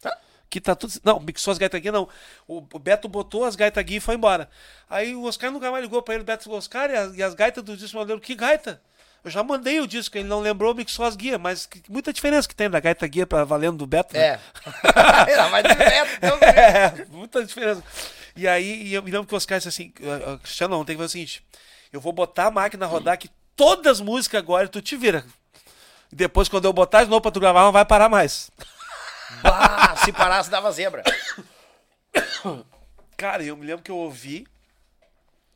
Tá. 0.00 0.16
Que 0.50 0.60
tá 0.60 0.74
tudo. 0.74 0.92
Não, 1.04 1.18
mixou 1.20 1.50
as 1.52 1.58
gaitas 1.58 1.80
guia, 1.80 1.92
não. 1.92 2.08
O, 2.46 2.58
o 2.58 2.78
Beto 2.78 3.08
botou 3.08 3.44
as 3.44 3.56
gaitas 3.56 3.82
guia 3.84 3.96
e 3.96 4.00
foi 4.00 4.16
embora. 4.16 4.50
Aí 4.90 5.14
o 5.14 5.24
Oscar 5.24 5.50
nunca 5.50 5.70
mais 5.70 5.82
ligou 5.84 6.02
pra 6.02 6.14
ele. 6.14 6.22
O 6.22 6.26
Beto 6.26 6.44
falou: 6.44 6.58
Oscar, 6.58 6.90
e 6.90 6.96
as, 6.96 7.16
e 7.16 7.22
as 7.22 7.34
gaitas 7.34 7.62
do 7.64 7.76
disco 7.76 7.96
modelo? 7.96 8.20
Que 8.20 8.34
gaita? 8.34 8.82
Eu 9.24 9.30
já 9.30 9.40
mandei 9.44 9.78
o 9.80 9.86
disco, 9.86 10.18
ele 10.18 10.26
não 10.26 10.40
lembrou, 10.40 10.74
mixou 10.74 11.04
as 11.04 11.14
guias, 11.14 11.40
mas 11.40 11.64
que- 11.64 11.80
muita 11.88 12.12
diferença 12.12 12.48
que 12.48 12.56
tem 12.56 12.68
da 12.68 12.80
gaita 12.80 13.06
guia 13.06 13.24
pra 13.24 13.44
valendo 13.44 13.78
do 13.78 13.86
Beto. 13.86 14.14
né? 14.14 14.20
É. 14.20 14.40
Era 15.30 15.48
mais 15.48 15.64
direto, 15.64 16.10
então. 16.16 16.38
É, 16.42 17.06
muita 17.08 17.44
diferença. 17.44 17.84
E 18.34 18.48
aí, 18.48 18.84
e 18.84 18.94
eu 18.94 19.02
me 19.02 19.10
lembro 19.10 19.26
que 19.26 19.34
o 19.34 19.36
Oscar 19.36 19.58
disse 19.58 19.68
assim: 19.68 19.92
"Ah, 20.02 20.32
ah, 20.34 20.38
Cristiano, 20.38 20.76
não, 20.76 20.84
tem 20.84 20.96
que 20.96 21.02
fazer 21.02 21.06
o 21.06 21.12
seguinte: 21.12 21.44
eu 21.92 22.00
vou 22.00 22.12
botar 22.12 22.46
a 22.46 22.50
máquina 22.50 22.86
rodar 22.86 23.14
aqui, 23.14 23.30
todas 23.54 23.86
as 23.92 24.00
músicas 24.00 24.38
agora, 24.38 24.64
e 24.66 24.68
tu 24.68 24.80
te 24.80 24.96
vira. 24.96 25.24
E 26.10 26.16
depois, 26.16 26.48
quando 26.48 26.64
eu 26.64 26.72
botar 26.72 27.04
de 27.04 27.10
novo 27.10 27.20
pra 27.20 27.30
tu 27.30 27.40
gravar, 27.40 27.62
não 27.62 27.72
vai 27.72 27.84
parar 27.84 28.08
mais. 28.08 28.50
Bah, 29.42 29.96
se 29.96 30.12
parasse, 30.12 30.50
dava 30.50 30.70
zebra. 30.72 31.02
Cara, 33.16 33.42
eu 33.42 33.56
me 33.56 33.64
lembro 33.66 33.82
que 33.82 33.90
eu 33.90 33.96
ouvi. 33.96 34.46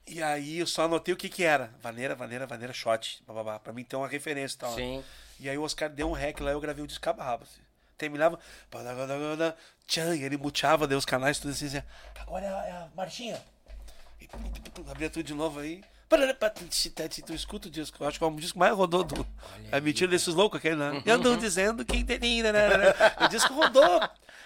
E 0.06 0.22
aí 0.22 0.60
eu 0.60 0.66
só 0.66 0.84
anotei 0.84 1.12
o 1.12 1.16
que 1.16 1.28
que 1.28 1.42
era. 1.42 1.74
Vaneira, 1.82 2.14
vaneira, 2.14 2.46
vaneira, 2.46 2.72
shot. 2.72 3.22
Bababá, 3.26 3.58
pra 3.58 3.72
mim 3.72 3.82
ter 3.84 3.96
uma 3.96 4.06
referência 4.06 4.54
e 4.54 4.58
tal. 4.58 4.70
né? 4.70 4.76
Sim. 4.76 5.04
E 5.40 5.48
aí 5.48 5.58
o 5.58 5.62
Oscar 5.62 5.90
deu 5.90 6.08
um 6.08 6.12
rec 6.12 6.40
lá, 6.40 6.52
eu 6.52 6.60
gravei 6.60 6.82
o 6.84 6.86
disco 6.86 7.10
assim. 7.10 7.60
Terminava. 7.96 8.38
Tchan, 9.86 10.16
e 10.16 10.24
ele 10.24 10.36
muteava, 10.36 10.86
os 10.96 11.04
canais, 11.04 11.38
tudo 11.38 11.52
assim, 11.52 11.66
assim. 11.66 11.82
Agora 12.20 12.44
é 12.44 12.48
a, 12.48 12.66
é 12.66 12.72
a 12.72 12.88
marchinha. 12.96 13.40
E 14.20 14.28
abria 14.90 15.08
tudo 15.08 15.24
de 15.24 15.34
novo 15.34 15.60
aí. 15.60 15.82
Tu 17.26 17.34
escuta 17.34 17.66
o 17.66 17.70
disco, 17.70 18.02
eu 18.02 18.06
acho 18.06 18.18
que 18.18 18.24
é 18.24 18.26
o 18.26 18.36
disco 18.36 18.58
mais 18.58 18.72
rodou 18.72 19.02
do. 19.02 19.26
É 19.72 19.80
mentira 19.80 20.08
desses 20.08 20.32
loucos 20.32 20.58
aquele, 20.58 20.76
né? 20.76 21.02
Eu 21.04 21.16
ando 21.16 21.36
dizendo 21.36 21.84
que. 21.84 22.04
O 23.24 23.28
disco 23.28 23.52
rodou. 23.52 24.00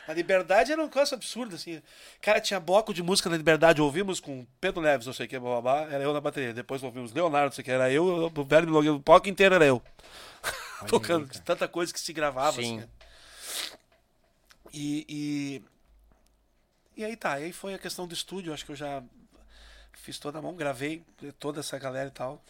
A 0.09 0.13
liberdade 0.13 0.73
era 0.73 0.81
um 0.81 0.87
negócio 0.87 1.15
absurdo, 1.15 1.55
assim. 1.55 1.81
Cara, 2.21 2.41
tinha 2.41 2.59
bloco 2.59 2.95
de 2.95 3.03
música 3.03 3.29
na 3.29 3.37
liberdade. 3.37 3.81
Ouvimos 3.81 4.21
com 4.21 4.47
Pedro 4.61 4.81
Neves, 4.81 5.07
não 5.07 5.13
sei 5.13 5.27
o 5.27 5.29
que, 5.29 5.39
blá, 5.39 5.61
blá, 5.61 5.85
blá, 5.85 5.95
era 5.95 6.03
eu 6.03 6.13
na 6.13 6.21
bateria. 6.21 6.55
Depois 6.55 6.83
ouvimos 6.83 7.13
Leonardo, 7.13 7.47
não 7.47 7.53
sei 7.53 7.63
o 7.63 7.65
que, 7.65 7.71
era 7.71 7.93
eu, 7.93 8.33
o 8.35 8.45
velho 8.45 8.67
Milongueiro, 8.67 8.97
o 8.97 9.01
bloco 9.01 9.29
inteiro 9.29 9.55
era 9.55 9.65
eu. 9.67 9.83
Tocando 10.89 11.29
de 11.29 11.41
tanta 11.43 11.69
coisa 11.69 11.93
que 11.93 12.01
se 12.01 12.13
gravava, 12.13 12.61
Sim. 12.61 12.79
assim. 12.79 12.89
E, 14.73 15.05
e. 15.09 15.63
E 16.97 17.05
aí 17.05 17.17
tá, 17.17 17.35
aí 17.35 17.53
foi 17.53 17.75
a 17.75 17.79
questão 17.79 18.07
do 18.07 18.13
estúdio, 18.15 18.53
acho 18.53 18.65
que 18.65 18.73
eu 18.73 18.77
já 18.77 19.03
fiz 19.95 20.19
toda 20.19 20.39
a 20.39 20.43
mão, 20.43 20.55
gravei 20.55 21.03
toda 21.39 21.61
essa 21.61 21.79
galera 21.79 22.09
e 22.09 22.13
tal. 22.13 22.43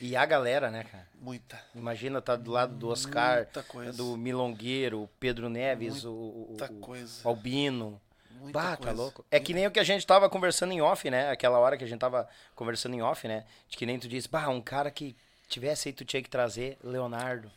E 0.00 0.16
a 0.16 0.24
galera, 0.24 0.70
né, 0.70 0.84
cara? 0.84 1.06
Muita. 1.20 1.60
Imagina 1.74 2.22
tá 2.22 2.34
do 2.34 2.50
lado 2.50 2.74
do 2.74 2.88
Oscar, 2.88 3.46
Muita 3.74 3.92
do 3.92 4.16
Milongueiro, 4.16 5.02
o 5.02 5.08
Pedro 5.20 5.50
Neves, 5.50 6.04
o, 6.04 6.12
o, 6.12 6.46
Muita 6.50 6.72
o- 6.72 6.80
coisa. 6.80 7.28
Albino. 7.28 8.00
Muita 8.30 8.58
Bah, 8.58 8.70
tá 8.70 8.86
coisa. 8.86 8.92
louco. 9.02 9.24
É 9.30 9.38
que 9.38 9.52
nem 9.52 9.66
o 9.66 9.70
que 9.70 9.78
a 9.80 9.84
gente 9.84 10.06
tava 10.06 10.30
conversando 10.30 10.72
em 10.72 10.80
off, 10.80 11.10
né? 11.10 11.28
Aquela 11.30 11.58
hora 11.58 11.76
que 11.76 11.84
a 11.84 11.86
gente 11.86 11.98
tava 12.00 12.26
conversando 12.54 12.94
em 12.94 13.02
off, 13.02 13.28
né? 13.28 13.44
De 13.68 13.76
que 13.76 13.84
nem 13.84 13.98
tu 13.98 14.08
disse, 14.08 14.26
bah, 14.28 14.48
um 14.48 14.62
cara 14.62 14.90
que 14.90 15.14
tivesse 15.48 15.88
aí, 15.88 15.92
tu 15.92 16.04
tinha 16.06 16.22
que 16.22 16.30
trazer 16.30 16.78
Leonardo, 16.82 17.50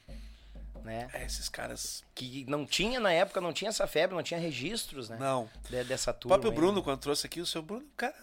né? 0.84 1.10
É, 1.14 1.24
esses 1.26 1.50
caras. 1.50 2.04
Que 2.16 2.46
não 2.48 2.66
tinha 2.66 3.00
na 3.00 3.12
época, 3.12 3.40
não 3.42 3.54
tinha 3.54 3.70
essa 3.70 3.88
febre, 3.88 4.16
não 4.16 4.24
tinha 4.24 4.40
registros, 4.40 5.10
né? 5.10 5.18
Não. 5.20 5.50
De- 5.70 5.84
dessa 5.84 6.12
O 6.12 6.14
turma. 6.14 6.36
próprio 6.36 6.52
aí, 6.52 6.56
Bruno, 6.56 6.78
né? 6.78 6.84
quando 6.84 7.00
trouxe 7.00 7.26
aqui, 7.26 7.42
o 7.42 7.46
seu 7.46 7.62
Bruno, 7.62 7.86
cara. 7.98 8.16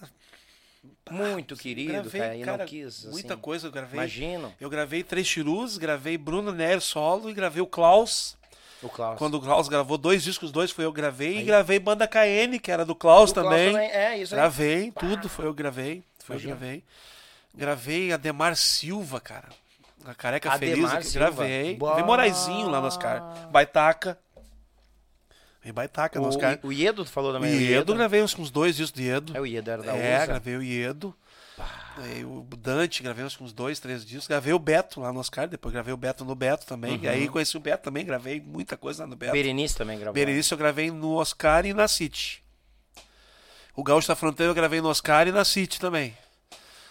Muito 1.11 1.57
querido, 1.57 1.93
gravei, 1.93 2.21
cara, 2.21 2.37
e 2.37 2.43
cara, 2.45 2.59
não 2.59 2.67
quis. 2.67 3.05
muita 3.05 3.35
assim. 3.35 3.43
coisa 3.43 3.67
eu 3.67 3.73
gravei. 3.73 3.99
Imagino. 3.99 4.55
Eu 4.61 4.71
gravei 4.71 5.03
Três 5.03 5.27
Chirus, 5.27 5.77
gravei 5.77 6.17
Bruno 6.17 6.53
Nery 6.53 6.81
solo 6.81 7.29
e 7.29 7.35
gravei 7.35 7.61
o 7.61 7.67
Klaus. 7.67 8.37
O 8.81 8.89
Klaus. 8.89 9.19
Quando 9.19 9.35
o 9.35 9.41
Klaus 9.43 9.69
gravou 9.69 9.99
dois 9.99 10.23
discos, 10.23 10.51
dois 10.51 10.71
foi 10.71 10.87
eu 10.87 10.93
que 10.93 10.97
gravei. 11.01 11.37
Aí. 11.37 11.41
E 11.41 11.45
gravei 11.45 11.79
Banda 11.79 12.09
KN, 12.09 12.59
que 12.63 12.71
era 12.73 12.85
do 12.87 12.95
Klaus 12.95 13.31
O 13.31 13.35
Klaus 13.35 13.49
também. 13.49 13.77
É, 13.77 14.17
isso 14.17 14.35
aí. 14.35 14.41
Gravei, 14.41 14.91
tudo 14.93 15.29
foi 15.29 15.45
eu 15.47 15.53
que 15.53 15.59
gravei. 15.59 16.03
Foi 16.21 16.37
eu 16.37 16.41
Imagina. 16.41 16.57
gravei. 16.57 16.85
Gravei 17.55 18.13
Ademar 18.13 18.57
Silva, 18.57 19.21
cara. 19.21 19.49
A 20.05 20.15
Careca 20.15 20.51
Ademar 20.53 20.91
Feliz. 20.93 21.09
Silva. 21.09 21.27
Gravei. 21.31 21.77
Bah. 21.77 21.87
Gravei 21.89 22.05
Moraizinho 22.05 22.69
lá 22.69 22.81
no 22.81 22.87
Oscar. 22.87 23.49
Baitaca. 23.51 24.19
Em 25.65 25.73
Baitaca 25.73 26.19
no 26.19 26.27
Oscar. 26.27 26.59
O, 26.63 26.69
o 26.69 26.73
Iedo, 26.73 27.05
falou 27.05 27.31
O 27.31 27.35
também. 27.35 27.53
Iedo, 27.55 27.95
gravei 27.95 28.23
uns, 28.23 28.37
uns 28.39 28.51
dois 28.51 28.77
discos 28.77 28.93
do 28.99 29.03
Iedo. 29.03 29.37
É, 29.37 29.41
o 29.41 29.47
Iedo 29.47 29.71
era 29.71 29.83
da 29.83 29.95
É, 29.95 30.17
USA. 30.17 30.27
gravei 30.27 30.57
o 30.57 30.63
Iedo. 30.63 31.15
Aí 31.99 32.25
o 32.25 32.47
Dante, 32.57 33.03
gravei 33.03 33.23
uns, 33.23 33.39
uns 33.39 33.53
dois, 33.53 33.79
três 33.79 34.03
discos. 34.07 34.27
Gravei 34.27 34.55
o 34.55 34.59
Beto 34.59 35.01
lá 35.03 35.13
no 35.13 35.21
Oscar, 35.21 35.47
depois 35.47 35.71
gravei 35.75 35.93
o 35.93 35.97
Beto 35.99 36.25
no 36.25 36.35
Beto 36.35 36.65
também. 36.65 36.99
E 37.03 37.07
aí 37.09 37.29
conheci 37.29 37.59
o 37.59 37.61
Beto 37.61 37.83
também, 37.85 38.07
gravei 38.07 38.41
muita 38.41 38.75
coisa 38.79 39.03
lá 39.03 39.07
no 39.11 39.17
Beto. 39.17 39.33
Berenice 39.33 39.77
também 39.77 39.99
gravou. 39.99 40.15
Berenice 40.15 40.51
eu 40.51 40.57
gravei 40.57 40.91
no 40.91 41.17
Oscar 41.17 41.67
e 41.67 41.75
na 41.75 41.87
City. 41.87 42.43
O 43.77 43.83
Gaúcho 43.85 44.09
da 44.09 44.17
Fronteira 44.17 44.51
eu 44.51 44.55
gravei 44.55 44.81
no 44.81 44.89
Oscar 44.89 45.29
e 45.29 45.33
na 45.33 45.45
City 45.45 45.79
também. 45.79 46.17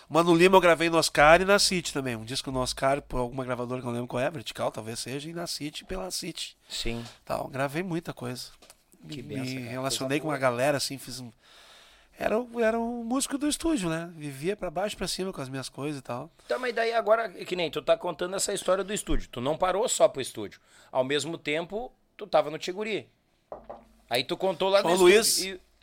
Mano 0.10 0.36
Lima 0.36 0.58
eu 0.58 0.62
gravei 0.62 0.90
no 0.90 0.98
Oscar 0.98 1.40
e 1.40 1.46
na 1.46 1.60
City 1.60 1.94
também. 1.94 2.16
Um 2.16 2.26
disco 2.26 2.50
no 2.52 2.60
Oscar 2.60 3.00
por 3.00 3.20
alguma 3.20 3.46
gravadora 3.46 3.80
que 3.80 3.86
eu 3.86 3.92
não 3.92 4.00
lembro 4.00 4.08
qual 4.08 4.24
é, 4.24 4.30
Vertical 4.32 4.72
talvez 4.72 5.00
seja, 5.00 5.30
e 5.30 5.34
na 5.34 5.46
City 5.46 5.86
pela 5.86 6.10
City. 6.10 6.58
Sim. 6.68 7.06
Tal. 7.24 7.48
Gravei 7.48 7.84
muita 7.84 8.12
coisa. 8.12 8.48
Que 9.08 9.22
me 9.22 9.36
benção, 9.36 9.54
cara. 9.54 9.70
relacionei 9.70 10.20
Coisa 10.20 10.22
com 10.24 10.28
uma 10.30 10.38
galera 10.40 10.78
assim, 10.78 10.98
fiz 10.98 11.20
um. 11.20 11.32
Era, 12.18 12.36
era 12.60 12.80
um 12.80 13.04
músico 13.04 13.38
do 13.38 13.48
estúdio, 13.48 13.88
né? 13.88 14.12
Vivia 14.16 14.58
pra 14.58 14.72
baixo 14.72 14.96
e 14.96 14.98
pra 14.98 15.08
cima 15.08 15.32
com 15.32 15.42
as 15.42 15.48
minhas 15.48 15.70
coisas 15.70 16.00
e 16.00 16.04
tal. 16.04 16.32
Tá, 16.48 16.58
mas 16.58 16.74
daí 16.74 16.92
agora, 16.92 17.30
que 17.30 17.56
nem 17.56 17.70
tu 17.70 17.80
tá 17.80 17.96
contando 17.96 18.36
essa 18.36 18.52
história 18.52 18.84
do 18.84 18.92
estúdio. 18.92 19.30
Tu 19.32 19.40
não 19.40 19.56
parou 19.56 19.88
só 19.88 20.08
pro 20.08 20.22
estúdio. 20.22 20.60
Ao 20.92 21.04
mesmo 21.04 21.38
tempo, 21.38 21.94
tu 22.18 22.26
tava 22.26 22.50
no 22.50 22.58
Tiguri. 22.58 23.08
Aí 24.10 24.24
tu 24.24 24.36
contou 24.36 24.70
lá 24.70 24.82
no 24.82 24.90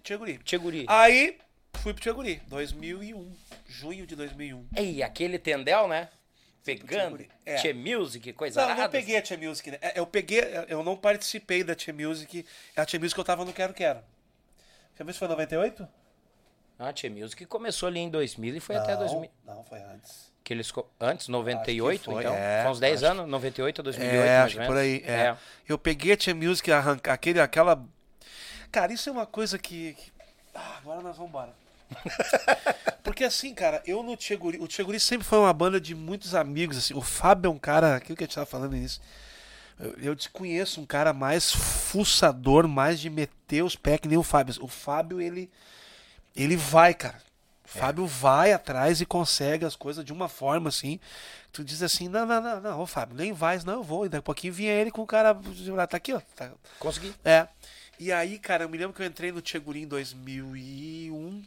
Tcheguri. 0.03 0.33
e 0.33 0.39
Tcheguri. 0.39 0.85
Aí 0.89 1.39
fui 1.77 1.93
pro 1.93 2.03
Tcheguri, 2.03 2.43
2001, 2.49 3.33
junho 3.69 4.07
de 4.07 4.17
2001. 4.17 4.67
Ei, 4.77 5.03
aquele 5.03 5.39
tendel, 5.39 5.89
né? 5.89 6.09
Pegando. 6.65 7.25
É. 7.45 7.57
Tchê 7.57 7.73
Music, 7.73 8.33
coisa 8.33 8.61
Não, 8.61 8.71
eu 8.71 8.77
não 8.77 8.89
peguei 8.91 9.17
a 9.17 9.23
Tia 9.23 9.39
Music, 9.39 9.71
né? 9.71 9.79
Eu 9.95 10.05
peguei, 10.05 10.41
eu 10.69 10.83
não 10.83 10.97
participei 10.97 11.63
da 11.63 11.77
Tia 11.77 11.95
Music. 11.95 12.45
A 12.75 12.85
Tia 12.85 12.99
Music 12.99 13.17
eu 13.17 13.25
tava 13.25 13.45
no 13.45 13.53
Quero 13.53 13.73
Quero. 13.73 14.01
Tia 14.97 15.05
Music 15.05 15.19
foi 15.19 15.29
98? 15.29 15.87
Ah, 16.79 16.93
Tchê 16.93 17.09
Music 17.09 17.47
começou 17.47 17.87
ali 17.87 18.01
em 18.01 18.11
2000 18.11 18.57
e 18.57 18.61
foi 18.61 18.77
até 18.77 18.93
Não, 18.93 18.99
2000. 18.99 19.31
Não, 19.47 19.65
foi 19.65 19.79
antes. 19.81 20.31
Que 20.45 20.53
eles, 20.53 20.71
antes, 21.01 21.27
98, 21.29 22.05
foi, 22.05 22.23
então? 22.23 22.35
é, 22.35 22.63
foi 22.63 22.71
uns 22.73 22.81
10 22.81 23.03
acho 23.03 23.13
anos, 23.13 23.29
98 23.31 23.81
a 23.81 23.85
2008, 23.85 24.15
É, 24.17 24.39
mais 24.41 24.57
acho 24.57 24.67
por 24.67 24.77
aí. 24.77 25.03
É. 25.07 25.37
Eu 25.69 25.79
peguei 25.79 26.13
a 26.13 26.17
Tia 26.17 26.35
Music, 26.35 26.71
arranca, 26.71 27.13
aquele, 27.13 27.41
aquela. 27.41 27.83
Cara, 28.71 28.93
isso 28.93 29.09
é 29.09 29.13
uma 29.13 29.27
coisa 29.27 29.59
que. 29.59 29.95
que- 29.95 30.13
Ah, 30.55 30.79
agora 30.79 31.01
nós 31.01 31.17
vamos 31.17 31.31
embora. 31.31 31.55
Porque 33.02 33.24
assim, 33.24 33.55
cara, 33.55 33.82
eu 33.86 34.02
no 34.02 34.16
Tcheguri. 34.16 34.58
O 34.58 34.66
Tcheguri 34.66 34.98
sempre 34.98 35.26
foi 35.26 35.39
uma 35.39 35.52
banda 35.52 35.81
de 35.81 35.94
muitos 35.94 36.34
amigos. 36.34 36.76
Assim. 36.76 36.94
O 36.94 37.00
Fábio 37.00 37.48
é 37.48 37.52
um 37.52 37.58
cara. 37.58 37.97
Aquilo 37.97 38.16
que 38.16 38.24
a 38.24 38.26
gente 38.26 38.34
tava 38.34 38.47
falando 38.47 38.73
nisso. 38.73 39.00
Eu, 39.78 39.94
eu 39.98 40.15
desconheço 40.15 40.81
um 40.81 40.86
cara 40.86 41.12
mais 41.12 41.52
fuçador, 41.52 42.66
mais 42.66 42.98
de 42.98 43.10
meter 43.10 43.62
os 43.62 43.76
pés 43.76 44.00
que 44.00 44.08
nem 44.08 44.18
o 44.18 44.23
Fábio. 44.23 44.55
O 44.60 44.68
Fábio, 44.68 45.20
ele. 45.20 45.50
Ele 46.34 46.56
vai, 46.56 46.94
cara. 46.94 47.23
O 47.65 47.68
Fábio 47.68 48.06
vai 48.06 48.52
atrás 48.52 49.00
e 49.00 49.06
consegue 49.06 49.65
as 49.65 49.74
coisas 49.74 50.05
de 50.05 50.12
uma 50.12 50.28
forma 50.28 50.68
assim. 50.68 51.00
Tu 51.52 51.65
diz 51.65 51.82
assim: 51.82 52.08
não, 52.08 52.26
não, 52.26 52.40
não, 52.40 52.60
não, 52.60 52.81
ô 52.81 52.86
Fábio, 52.86 53.16
nem 53.16 53.32
vai, 53.32 53.58
não, 53.65 53.74
eu 53.74 53.82
vou. 53.82 54.06
E 54.06 54.08
daqui 54.08 54.20
a 54.20 54.23
pouquinho 54.23 54.52
vinha 54.52 54.73
ele 54.73 54.90
com 54.90 55.02
o 55.02 55.06
cara. 55.06 55.34
Tá 55.89 55.97
aqui, 55.97 56.12
ó. 56.12 56.20
Tá, 56.34 56.50
Consegui. 56.78 57.15
é. 57.24 57.48
E 57.98 58.12
aí, 58.12 58.39
cara, 58.39 58.65
eu 58.65 58.68
me 58.68 58.76
lembro 58.76 58.94
que 58.94 59.02
eu 59.02 59.06
entrei 59.06 59.32
no 59.32 59.40
Tcheguri 59.40 59.82
em 59.82 59.89
2001 59.89 61.42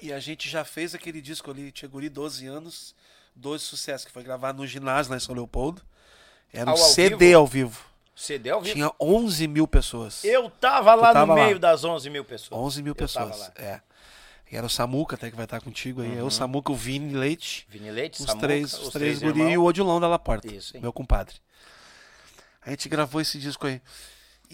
e 0.00 0.12
a 0.12 0.20
gente 0.20 0.48
já 0.48 0.64
fez 0.64 0.94
aquele 0.94 1.20
disco 1.20 1.50
ali, 1.50 1.70
Tcheguri 1.72 2.08
12 2.08 2.46
anos, 2.46 2.94
12 3.34 3.64
sucessos, 3.64 4.04
que 4.06 4.12
foi 4.12 4.22
gravado 4.22 4.58
no 4.58 4.66
ginásio 4.66 5.10
lá 5.10 5.16
em 5.16 5.20
São 5.20 5.34
Leopoldo. 5.34 5.82
Era 6.52 6.70
um 6.70 6.74
Ao- 6.74 6.78
ao 6.80 6.84
CD 6.90 7.16
vivo? 7.26 7.38
ao 7.38 7.46
vivo. 7.46 7.84
CD 8.16 8.50
ao 8.50 8.60
vivo. 8.62 8.74
Tinha 8.74 8.92
11 9.00 9.48
mil 9.48 9.66
pessoas. 9.66 10.22
Eu 10.24 10.48
tava 10.48 10.94
lá 10.94 11.12
tava 11.12 11.26
no 11.34 11.38
lá. 11.40 11.46
meio 11.46 11.58
das 11.58 11.82
11 11.84 12.08
mil 12.10 12.24
pessoas. 12.24 12.60
11 12.60 12.82
mil 12.82 12.92
Eu 12.92 12.94
pessoas. 12.96 13.50
É. 13.56 13.80
E 14.52 14.56
era 14.56 14.64
o 14.66 14.70
Samuca 14.70 15.16
até 15.16 15.30
que 15.30 15.36
vai 15.36 15.46
estar 15.46 15.60
contigo 15.60 16.00
aí. 16.02 16.16
É 16.16 16.22
o 16.22 16.30
Samuca, 16.30 16.70
o 16.70 16.76
Vini 16.76 17.12
Leite, 17.14 17.66
Vini 17.68 17.90
Leite, 17.90 18.20
os 18.20 18.26
Samuca, 18.26 18.46
três, 18.46 18.72
os 18.74 18.86
os 18.86 18.92
três 18.92 19.18
três 19.18 19.32
guri 19.32 19.50
e 19.50 19.58
o. 19.58 19.64
Odilon 19.64 19.98
da 19.98 20.06
La 20.06 20.18
Porta. 20.18 20.46
Isso. 20.54 20.78
Meu 20.80 20.92
compadre. 20.92 21.36
A 22.64 22.70
gente 22.70 22.88
gravou 22.88 23.20
esse 23.20 23.38
disco 23.38 23.66
aí. 23.66 23.80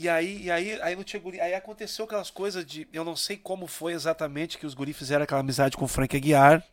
E 0.01 0.09
aí, 0.09 0.45
e 0.45 0.51
aí, 0.51 0.81
aí 0.81 0.97
no 0.97 1.05
Tia 1.05 1.21
Guri, 1.21 1.39
aí 1.43 1.55
aconteceu 1.55 2.07
aquelas 2.07 2.31
coisas 2.31 2.65
de. 2.65 2.89
Eu 2.91 3.05
não 3.05 3.15
sei 3.15 3.37
como 3.37 3.67
foi 3.67 3.93
exatamente 3.93 4.57
que 4.57 4.65
os 4.65 4.73
guri 4.73 4.95
fizeram 4.95 5.25
aquela 5.25 5.43
amizade 5.43 5.77
com 5.77 5.85
o 5.85 5.89
Frank 5.89 6.17
Aguiar. 6.17 6.65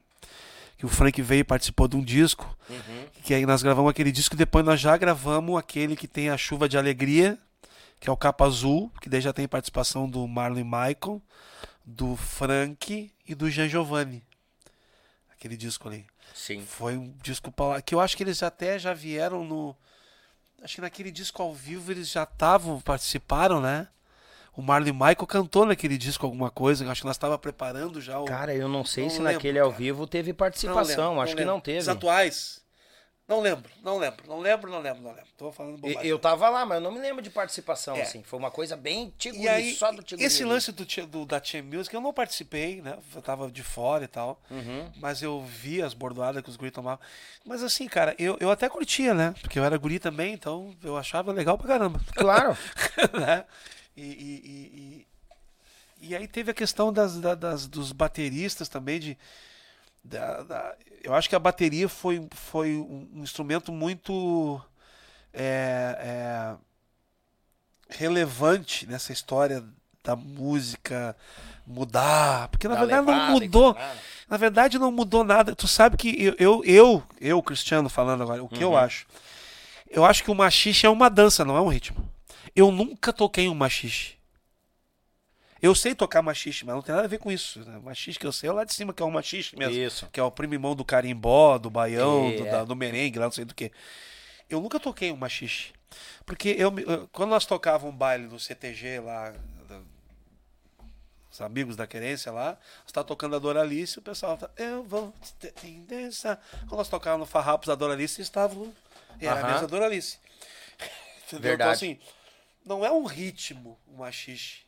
Que 0.78 0.86
o 0.86 0.88
Frank 0.88 1.22
veio 1.22 1.42
e 1.42 1.44
participou 1.44 1.90
de 1.90 1.98
um 1.98 2.02
disco. 2.02 2.58
Uhum. 2.70 3.06
Que 3.26 3.34
aí 3.34 3.46
nós 3.46 3.62
gravamos 3.62 3.92
aquele 3.92 4.14
disco 4.14 4.34
e 4.34 4.38
depois 4.38 4.64
nós 4.64 4.80
já 4.80 4.96
gravamos 4.96 5.60
aquele 5.60 5.98
que 5.98 6.08
tem 6.08 6.30
a 6.30 6.38
Chuva 6.38 6.70
de 6.70 6.78
Alegria, 6.78 7.38
que 8.00 8.08
é 8.08 8.12
o 8.14 8.16
Capa 8.16 8.46
Azul, 8.46 8.90
que 9.02 9.10
daí 9.10 9.20
já 9.20 9.34
tem 9.34 9.46
participação 9.46 10.10
do 10.10 10.26
Marlon 10.26 10.64
Michael, 10.64 11.22
do 11.84 12.16
Frank 12.16 13.12
e 13.28 13.36
do 13.36 13.50
Jean 13.50 13.68
Giovanni. 13.68 14.24
Aquele 15.34 15.58
disco 15.58 15.90
ali. 15.90 16.06
Sim. 16.34 16.64
Foi 16.66 16.96
um 16.96 17.14
disco 17.22 17.54
que 17.86 17.94
eu 17.94 18.00
acho 18.00 18.16
que 18.16 18.24
eles 18.24 18.42
até 18.42 18.80
já 18.80 18.94
vieram 18.94 19.44
no. 19.44 19.76
Acho 20.62 20.76
que 20.76 20.82
naquele 20.82 21.12
disco 21.12 21.42
ao 21.42 21.54
vivo 21.54 21.92
eles 21.92 22.10
já 22.10 22.24
estavam, 22.24 22.80
participaram, 22.82 23.62
né? 23.62 23.88
O 24.56 24.62
Marlon 24.62 24.92
Michael 24.94 25.28
cantou 25.28 25.66
naquele 25.68 25.98
disco 26.00 26.26
alguma 26.26 26.50
coisa. 26.50 26.90
Acho 26.90 27.02
que 27.02 27.08
nós 27.08 27.16
estava 27.16 27.38
preparando 27.38 28.02
já 28.02 28.20
o. 28.20 28.26
Cara, 28.26 28.56
eu 28.56 28.68
não 28.68 28.84
sei 28.84 29.04
Não 29.04 29.10
se 29.12 29.18
lembro, 29.20 29.34
naquele 29.34 29.60
ao 29.60 29.70
cara. 29.70 29.78
vivo 29.78 30.08
teve 30.08 30.32
Não 30.32 30.36
participação. 30.38 31.10
lembro, 31.10 31.22
Acho 31.22 31.34
que 31.36 31.40
lembro. 31.42 31.54
não 31.54 31.62
teve. 31.62 31.78
Os 31.80 31.88
atuais? 31.88 32.62
Não 33.28 33.42
lembro, 33.42 33.70
não 33.84 33.98
lembro, 33.98 34.26
não 34.26 34.40
lembro, 34.40 34.72
não 34.72 34.80
lembro, 34.80 35.02
não 35.04 35.10
lembro. 35.12 35.28
Tô 35.38 35.52
falando 35.52 35.78
bobagem. 35.78 36.06
Eu 36.10 36.18
tava 36.18 36.48
lá, 36.48 36.66
mas 36.66 36.78
eu 36.78 36.82
não 36.82 36.94
me 36.94 37.00
lembro 37.00 37.22
de 37.22 37.30
participação, 37.30 37.98
É. 37.98 38.04
assim. 38.04 38.24
Foi 38.24 38.40
uma 38.40 38.50
coisa 38.50 38.78
bem 38.78 39.14
Tiguri, 39.18 39.44
E 39.44 39.50
aí, 39.50 39.74
só 39.76 39.92
do 39.92 40.02
Tiguri. 40.02 40.26
esse 40.26 40.46
lance 40.46 40.72
do, 40.72 40.86
Tia- 40.86 41.06
do- 41.06 41.26
da 41.26 41.38
Team 41.42 41.66
Music, 41.66 41.94
eu 41.94 42.00
não 42.00 42.14
participei, 42.14 42.82
né? 42.82 42.98
Eu 43.14 43.22
tava 43.22 43.52
de 43.52 43.62
fora 43.64 44.06
e 44.06 44.08
tal. 44.08 44.42
Uhum. 44.50 44.90
Mas 44.96 45.22
eu 45.22 45.42
vi 45.44 45.82
as 45.82 45.94
bordoadas 45.94 46.42
que 46.42 46.50
os 46.50 46.56
guri 46.56 46.72
tomavam. 46.72 47.06
Mas 47.46 47.62
assim, 47.62 47.86
cara, 47.90 48.16
eu, 48.18 48.38
eu 48.40 48.50
até 48.50 48.70
curtia, 48.70 49.14
né? 49.14 49.36
Porque 49.42 49.60
eu 49.60 49.64
era 49.66 49.78
guri 49.78 50.00
também, 50.00 50.34
então 50.34 50.74
eu 50.82 50.96
achava 50.96 51.34
legal 51.34 51.58
pra 51.58 51.68
caramba. 51.68 52.00
Claro. 52.16 52.58
né? 53.20 53.44
E, 53.98 54.04
e, 54.04 55.06
e, 56.02 56.08
e- 56.12 56.16
aí 56.16 56.28
teve 56.30 56.52
a 56.52 56.54
questão 56.54 56.94
das, 56.94 57.20
da- 57.20 57.36
das- 57.36 57.68
dos 57.68 57.92
bateristas 57.92 58.70
também, 58.70 59.02
de. 59.02 59.18
da- 60.02 60.44
da- 60.44 60.76
eu 61.04 61.14
acho 61.14 61.30
que 61.30 61.36
a 61.36 61.40
bateria 61.40 61.88
foi, 61.88 62.28
foi 62.32 62.76
um, 62.76 63.08
um 63.16 63.24
instrumento 63.24 63.72
muito 63.72 64.62
é, 65.34 65.98
é, 66.00 66.56
relevante 67.90 68.86
nessa 68.88 69.14
história 69.14 69.64
da 70.04 70.16
música 70.16 71.16
mudar. 71.66 72.48
Porque 72.48 72.68
na 72.68 72.76
Da 72.76 72.82
verdade 72.82 73.06
não 73.06 73.14
levada 73.14 73.32
e 73.32 73.48
mudou. 73.48 73.78
Na 74.30 74.38
verdade 74.38 74.80
não 74.80 74.92
mudou 74.92 75.24
nada. 75.24 75.56
Tu 75.56 75.68
sabe 75.68 75.98
que 75.98 76.10
eu, 76.22 76.36
eu, 76.38 76.64
eu, 76.66 77.04
eu, 77.20 77.44
Cristiano, 77.44 77.90
falando 77.90 78.24
agora, 78.24 78.44
o 78.44 78.50
que 78.50 78.64
eu 78.64 78.76
acho? 78.76 79.06
Eu 79.90 80.04
acho 80.06 80.24
que 80.24 80.32
o 80.32 80.36
machixe 80.36 80.86
é 80.86 80.90
uma 80.90 81.10
dança, 81.10 81.46
não 81.46 81.56
é 81.56 81.62
um 81.62 81.70
ritmo. 81.70 82.10
Eu 82.56 82.72
nunca 82.72 83.14
toquei 83.14 83.48
um 83.48 83.56
machixe. 83.56 84.17
Eu 85.62 85.74
sei 85.74 85.96
tocar 85.96 86.22
machixe, 86.22 86.66
mas 86.66 86.76
não 86.76 86.82
tem 86.82 86.94
nada 86.94 87.06
a 87.06 87.10
ver 87.10 87.18
com 87.20 87.32
isso. 87.32 87.60
Né? 87.68 87.78
O 87.78 87.82
machixe 87.84 88.20
que 88.20 88.26
eu 88.28 88.32
sei 88.32 88.50
é 88.50 88.54
lá 88.54 88.64
de 88.64 88.74
cima, 88.74 88.94
que 88.94 89.02
é 89.02 89.06
o 89.06 89.12
machixe 89.12 89.56
mesmo. 89.58 89.74
Isso. 89.76 90.08
Que 90.12 90.20
é 90.20 90.24
o 90.24 90.30
primimão 90.32 90.76
do 90.76 90.86
carimbó, 90.86 91.58
do 91.58 91.70
baião, 91.70 92.36
do, 92.36 92.46
É. 92.48 92.52
da- 92.52 92.64
do 92.64 92.76
merengue, 92.76 93.18
lá 93.20 93.26
não 93.26 93.32
sei 93.32 93.46
do 93.46 93.56
que. 93.56 93.72
Eu 94.50 94.62
nunca 94.62 94.80
toquei 94.80 95.12
um 95.12 95.18
machixe. 95.18 95.74
Porque 96.26 96.50
eu, 96.58 96.72
quando 97.12 97.30
nós 97.30 97.46
tocávamos 97.46 97.94
um 97.94 97.98
baile 97.98 98.28
no 98.28 98.40
CTG 98.40 99.00
lá, 99.00 99.34
os 101.32 101.42
amigos 101.42 101.76
da 101.76 101.86
querência 101.86 102.32
lá, 102.32 102.58
você 102.86 102.94
tá 102.94 103.04
tocando 103.04 103.36
a 103.36 103.40
Doralice, 103.40 104.00
o 104.00 104.02
pessoal 104.02 104.38
tá, 104.38 104.50
eu 104.58 104.84
vou 104.84 105.14
te 105.40 105.52
dançar. 105.82 106.42
Quando 106.62 106.78
nós 106.78 106.90
tocávamos 106.90 107.28
no 107.28 107.32
Farrapos 107.32 107.68
da 107.68 107.76
Doralice, 107.76 108.22
estavam, 108.22 108.74
era 109.20 109.34
a 109.34 109.40
Aham. 109.44 109.52
mesma 109.54 109.68
Doralice. 109.68 110.20
Entendeu? 111.28 111.42
Verdade. 111.50 111.54
Então 111.54 111.72
assim, 111.72 112.00
não 112.66 112.86
é 112.86 112.92
um 112.92 113.06
ritmo 113.06 113.80
o 113.88 113.98
machixe. 113.98 114.67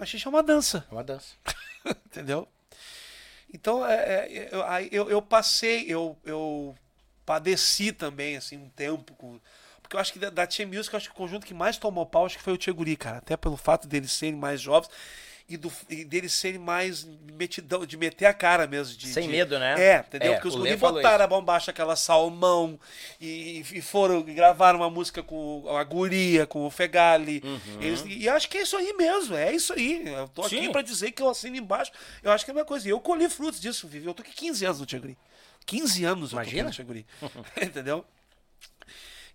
Machixe 0.00 0.26
é 0.26 0.30
uma 0.30 0.42
dança. 0.42 0.86
É 0.90 0.94
uma 0.94 1.04
dança. 1.04 1.34
Entendeu? 2.06 2.48
Então, 3.52 3.86
é, 3.86 3.94
é, 3.94 4.48
eu, 4.50 4.60
eu, 4.90 5.10
eu 5.10 5.22
passei, 5.22 5.84
eu, 5.86 6.16
eu 6.24 6.74
padeci 7.26 7.92
também, 7.92 8.36
assim, 8.36 8.56
um 8.56 8.70
tempo 8.70 9.14
com. 9.14 9.38
Porque 9.82 9.96
eu 9.96 10.00
acho 10.00 10.12
que 10.12 10.18
da, 10.18 10.30
da 10.30 10.46
Tia 10.46 10.66
Music, 10.66 10.94
eu 10.94 10.96
acho 10.96 11.08
que 11.08 11.14
o 11.14 11.16
conjunto 11.16 11.44
que 11.44 11.52
mais 11.52 11.76
tomou 11.76 12.06
pau, 12.06 12.24
acho 12.24 12.38
que 12.38 12.42
foi 12.42 12.54
o 12.54 12.56
Tia 12.56 12.72
Guri, 12.72 12.96
cara. 12.96 13.18
Até 13.18 13.36
pelo 13.36 13.58
fato 13.58 13.86
deles 13.86 14.10
serem 14.12 14.36
mais 14.36 14.60
jovens 14.60 14.90
e, 15.50 15.56
do, 15.56 15.70
e 15.88 16.04
deles 16.04 16.32
serem 16.32 16.58
mais 16.60 17.04
metidão, 17.34 17.84
de 17.84 17.96
meter 17.96 18.26
a 18.26 18.32
cara 18.32 18.66
mesmo. 18.66 18.96
De, 18.96 19.08
Sem 19.08 19.24
de- 19.26 19.32
medo, 19.32 19.58
né? 19.58 19.74
É, 19.78 19.98
entendeu? 20.06 20.32
É, 20.32 20.34
Porque 20.36 20.48
os 20.48 20.54
o 20.54 20.58
Guri 20.58 20.70
Lê 20.70 20.76
falou 20.78 20.96
botaram 21.02 21.24
a 21.24 21.26
bombacha, 21.26 21.70
aquela 21.70 21.96
salmão, 21.96 22.78
e, 23.20 23.64
e 23.72 23.82
foram, 23.82 24.20
e 24.20 24.32
gravaram 24.34 24.78
uma 24.78 24.88
música 24.90 25.22
com 25.22 25.64
a 25.76 25.82
Guria, 25.84 26.46
com 26.46 26.64
o 26.64 26.70
Fegali. 26.70 27.42
Uhum. 27.44 27.82
Eles- 27.82 28.04
e 28.06 28.28
acho 28.28 28.48
que 28.48 28.58
é 28.58 28.62
isso 28.62 28.76
aí 28.76 28.92
mesmo, 28.94 29.34
é 29.36 29.52
isso 29.52 29.72
aí. 29.72 30.06
Eu 30.06 30.28
tô 30.28 30.42
aqui 30.42 30.60
Sim. 30.60 30.72
pra 30.72 30.82
dizer 30.82 31.10
que 31.10 31.20
eu 31.20 31.28
assino 31.28 31.56
embaixo. 31.56 31.90
Eu 32.22 32.30
acho 32.32 32.44
que 32.44 32.50
é 32.50 32.52
a 32.52 32.54
mesma 32.54 32.66
coisa. 32.68 32.86
E 32.86 32.90
eu 32.90 33.00
colhi 33.00 33.28
frutos 33.28 33.60
disso, 33.60 33.88
Vivi. 33.88 34.06
Eu 34.06 34.14
tô 34.14 34.22
aqui 34.22 34.32
15 34.32 34.64
anos 34.64 34.80
no 34.80 34.86
Tigre. 34.86 35.18
15 35.66 36.04
anos 36.04 36.32
Imagina. 36.32 36.70
eu 36.70 36.74
tô 36.86 36.92
aqui. 36.92 37.06
Entendeu? 37.66 38.04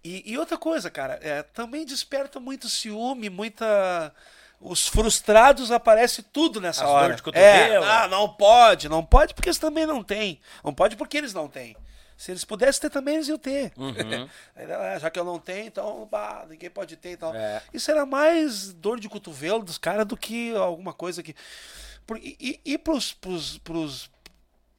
E, 0.03 0.23
e 0.31 0.37
outra 0.37 0.57
coisa, 0.57 0.89
cara, 0.91 1.19
é, 1.23 1.41
também 1.41 1.83
desperta 1.85 2.39
muito 2.39 2.69
ciúme, 2.69 3.29
muita. 3.29 4.13
Os 4.59 4.87
frustrados 4.87 5.69
aparece 5.71 6.23
tudo 6.23 6.59
nessa 6.61 6.83
As 6.83 6.89
hora. 6.89 7.07
dor 7.09 7.15
de 7.17 7.23
cotovelo. 7.23 7.83
É, 7.83 7.87
ah, 8.03 8.07
não 8.07 8.29
pode, 8.29 8.87
não 8.89 9.03
pode 9.05 9.33
porque 9.33 9.49
eles 9.49 9.59
também 9.59 9.85
não 9.85 10.03
têm. 10.03 10.39
Não 10.63 10.73
pode 10.73 10.95
porque 10.95 11.17
eles 11.17 11.33
não 11.33 11.47
têm. 11.47 11.75
Se 12.17 12.31
eles 12.31 12.45
pudessem 12.45 12.81
ter 12.81 12.89
também, 12.89 13.15
eles 13.15 13.27
iam 13.27 13.37
ter. 13.37 13.73
Uhum. 13.75 14.29
"Ah, 14.55 14.97
Já 14.97 15.09
que 15.09 15.19
eu 15.19 15.25
não 15.25 15.37
tenho, 15.37 15.67
então 15.67 16.07
bah, 16.09 16.45
ninguém 16.49 16.69
pode 16.69 16.95
ter. 16.95 17.11
Então. 17.11 17.35
É. 17.35 17.61
Isso 17.73 17.91
era 17.91 18.05
mais 18.05 18.71
dor 18.73 18.99
de 18.99 19.09
cotovelo 19.09 19.61
dos 19.63 19.77
caras 19.77 20.05
do 20.05 20.15
que 20.15 20.55
alguma 20.55 20.93
coisa 20.93 21.21
que. 21.21 21.35
E 22.21 22.37
e, 22.65 22.73
e 22.73 22.77
pros, 22.77 23.11
pros, 23.11 23.57
pros, 23.57 24.09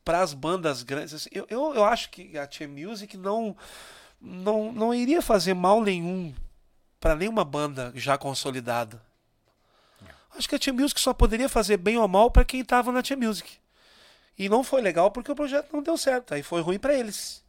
pras 0.04 0.32
bandas 0.32 0.82
grandes, 0.82 1.12
assim, 1.12 1.28
eu, 1.32 1.46
eu, 1.50 1.74
eu 1.74 1.84
acho 1.84 2.08
que 2.10 2.38
a 2.38 2.46
Tia 2.46 2.66
Music 2.68 3.16
não, 3.18 3.54
não, 4.20 4.72
não 4.72 4.94
iria 4.94 5.20
fazer 5.20 5.52
mal 5.52 5.82
nenhum 5.82 6.32
para 6.98 7.14
nenhuma 7.14 7.44
banda 7.44 7.92
já 7.94 8.16
consolidada. 8.16 9.02
Acho 10.36 10.48
que 10.48 10.54
a 10.54 10.58
Tia 10.58 10.72
Music 10.72 11.00
só 11.00 11.14
poderia 11.14 11.48
fazer 11.48 11.76
bem 11.76 11.96
ou 11.96 12.06
mal 12.06 12.30
para 12.30 12.44
quem 12.44 12.64
tava 12.64 12.92
na 12.92 13.02
Tia 13.02 13.16
Music. 13.16 13.50
E 14.38 14.48
não 14.48 14.62
foi 14.62 14.82
legal 14.82 15.10
porque 15.10 15.32
o 15.32 15.34
projeto 15.34 15.72
não 15.72 15.82
deu 15.82 15.96
certo. 15.96 16.34
Aí 16.34 16.42
foi 16.42 16.60
ruim 16.60 16.78
para 16.78 16.94
eles. 16.94 17.42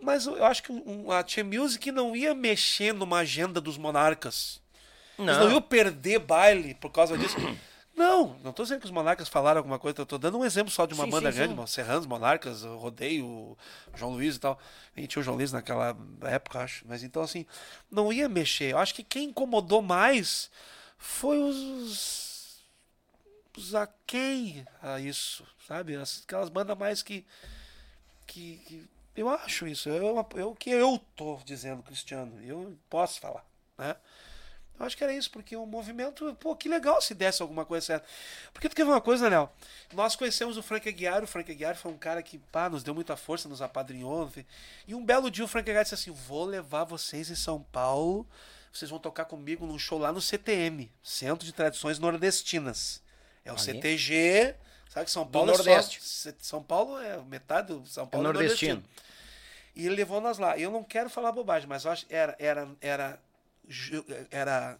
Mas 0.00 0.26
eu 0.26 0.44
acho 0.44 0.62
que 0.62 0.72
a 1.10 1.22
Tia 1.22 1.44
Music 1.44 1.90
não 1.92 2.16
ia 2.16 2.34
mexer 2.34 2.92
numa 2.94 3.18
agenda 3.18 3.60
dos 3.60 3.76
monarcas. 3.76 4.60
Eles 5.18 5.36
Não. 5.36 5.44
não 5.44 5.52
iam 5.52 5.62
perder 5.62 6.18
baile 6.20 6.74
por 6.74 6.90
causa 6.90 7.16
disso. 7.18 7.36
Não, 7.94 8.38
não 8.42 8.54
tô 8.54 8.62
dizendo 8.62 8.80
que 8.80 8.86
os 8.86 8.90
monarcas 8.90 9.28
falaram 9.28 9.58
alguma 9.58 9.78
coisa, 9.78 10.00
eu 10.00 10.06
tô 10.06 10.16
dando 10.16 10.38
um 10.38 10.44
exemplo 10.46 10.70
só 10.72 10.86
de 10.86 10.94
uma 10.94 11.04
Sim, 11.04 11.10
banda 11.10 11.30
sim, 11.30 11.36
grande, 11.36 11.54
sim. 11.54 11.66
Serranos, 11.66 12.06
Monarcas, 12.06 12.64
o 12.64 12.78
Rodeio, 12.78 13.26
o 13.26 13.56
João 13.94 14.12
Luiz 14.12 14.36
e 14.36 14.40
tal. 14.40 14.58
A 14.96 14.98
gente 14.98 15.10
tinha 15.10 15.20
o 15.20 15.22
João 15.22 15.36
Luiz 15.36 15.52
naquela 15.52 15.94
época, 16.22 16.60
acho. 16.60 16.86
Mas 16.88 17.02
então, 17.02 17.22
assim, 17.22 17.44
não 17.90 18.10
ia 18.10 18.30
mexer. 18.30 18.72
Eu 18.72 18.78
acho 18.78 18.94
que 18.94 19.04
quem 19.04 19.24
incomodou 19.28 19.82
mais 19.82 20.50
foi 21.02 21.38
os. 21.38 22.62
os 23.56 23.74
aquém 23.74 24.66
a 24.82 25.00
isso, 25.00 25.46
sabe? 25.66 25.96
As- 25.96 26.22
Aquelas 26.24 26.48
bandas 26.48 26.76
mais 26.78 27.02
que. 27.02 27.24
que, 28.26 28.58
que- 28.66 28.88
eu 29.14 29.28
acho 29.28 29.66
isso. 29.66 29.88
Eu, 29.88 30.26
eu, 30.36 30.54
que 30.54 30.70
eu 30.70 30.98
tô 31.16 31.38
dizendo, 31.44 31.82
Cristiano. 31.82 32.40
Eu 32.42 32.76
posso 32.88 33.20
falar, 33.20 33.44
né? 33.76 33.96
Eu 34.78 34.86
acho 34.86 34.96
que 34.96 35.04
era 35.04 35.14
isso, 35.14 35.30
porque 35.30 35.56
o 35.56 35.66
movimento, 35.66 36.34
pô, 36.40 36.56
que 36.56 36.68
legal 36.68 37.00
se 37.02 37.14
desse 37.14 37.42
alguma 37.42 37.64
coisa 37.64 37.86
certa. 37.86 38.06
Porque 38.52 38.68
tu 38.68 38.76
quer 38.76 38.84
ver 38.84 38.90
uma 38.92 39.00
coisa, 39.00 39.24
Daniel? 39.24 39.52
Nós 39.94 40.16
conhecemos 40.16 40.56
o 40.56 40.62
Frank 40.62 40.88
Aguiar, 40.88 41.22
o 41.22 41.26
Frank 41.26 41.50
Aguiar 41.52 41.76
foi 41.76 41.92
um 41.92 41.98
cara 41.98 42.22
que, 42.22 42.38
pá, 42.38 42.68
nos 42.70 42.82
deu 42.82 42.94
muita 42.94 43.16
força, 43.16 43.48
nos 43.48 43.62
apadrinhou. 43.62 44.30
E 44.88 44.94
um 44.94 45.04
belo 45.04 45.30
dia 45.30 45.44
o 45.44 45.48
Frank 45.48 45.70
Aguiar 45.70 45.84
disse 45.84 45.94
assim: 45.94 46.10
vou 46.10 46.44
levar 46.46 46.84
vocês 46.84 47.30
em 47.30 47.36
São 47.36 47.62
Paulo, 47.72 48.26
vocês 48.72 48.90
vão 48.90 48.98
tocar 48.98 49.24
comigo 49.26 49.66
num 49.66 49.78
show 49.78 49.98
lá 49.98 50.10
no 50.12 50.20
CTM, 50.20 50.90
Centro 51.02 51.44
de 51.46 51.52
Tradições 51.52 51.98
Nordestinas. 51.98 53.02
É 53.44 53.50
o 53.52 53.54
Aí. 53.56 53.60
CTG, 53.60 54.54
sabe 54.88 55.06
que 55.06 55.10
São 55.12 55.26
Paulo 55.26 55.50
é 55.50 55.56
só- 55.56 55.62
Nordeste. 55.64 56.00
São 56.40 56.62
Paulo 56.62 56.98
é 56.98 57.18
metade 57.24 57.68
do 57.74 57.86
São 57.86 58.04
É 58.04 58.06
Paulo 58.06 58.28
é 58.28 58.32
nordestino. 58.32 58.82
e 59.74 59.86
ele 59.86 59.96
levou 59.96 60.20
nós 60.20 60.38
lá. 60.38 60.56
Eu 60.56 60.70
não 60.70 60.82
quero 60.84 61.10
falar 61.10 61.32
bobagem, 61.32 61.68
mas 61.68 61.84
eu 61.84 61.90
acho 61.90 62.06
era, 62.08 62.34
era, 62.38 62.68
era, 62.80 63.20
era 64.30 64.78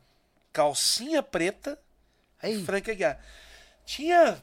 calcinha 0.53 1.23
preta 1.23 1.79
Aí. 2.41 2.65
Frank 2.65 2.91
Aguiar. 2.91 3.23
Tinha 3.85 4.43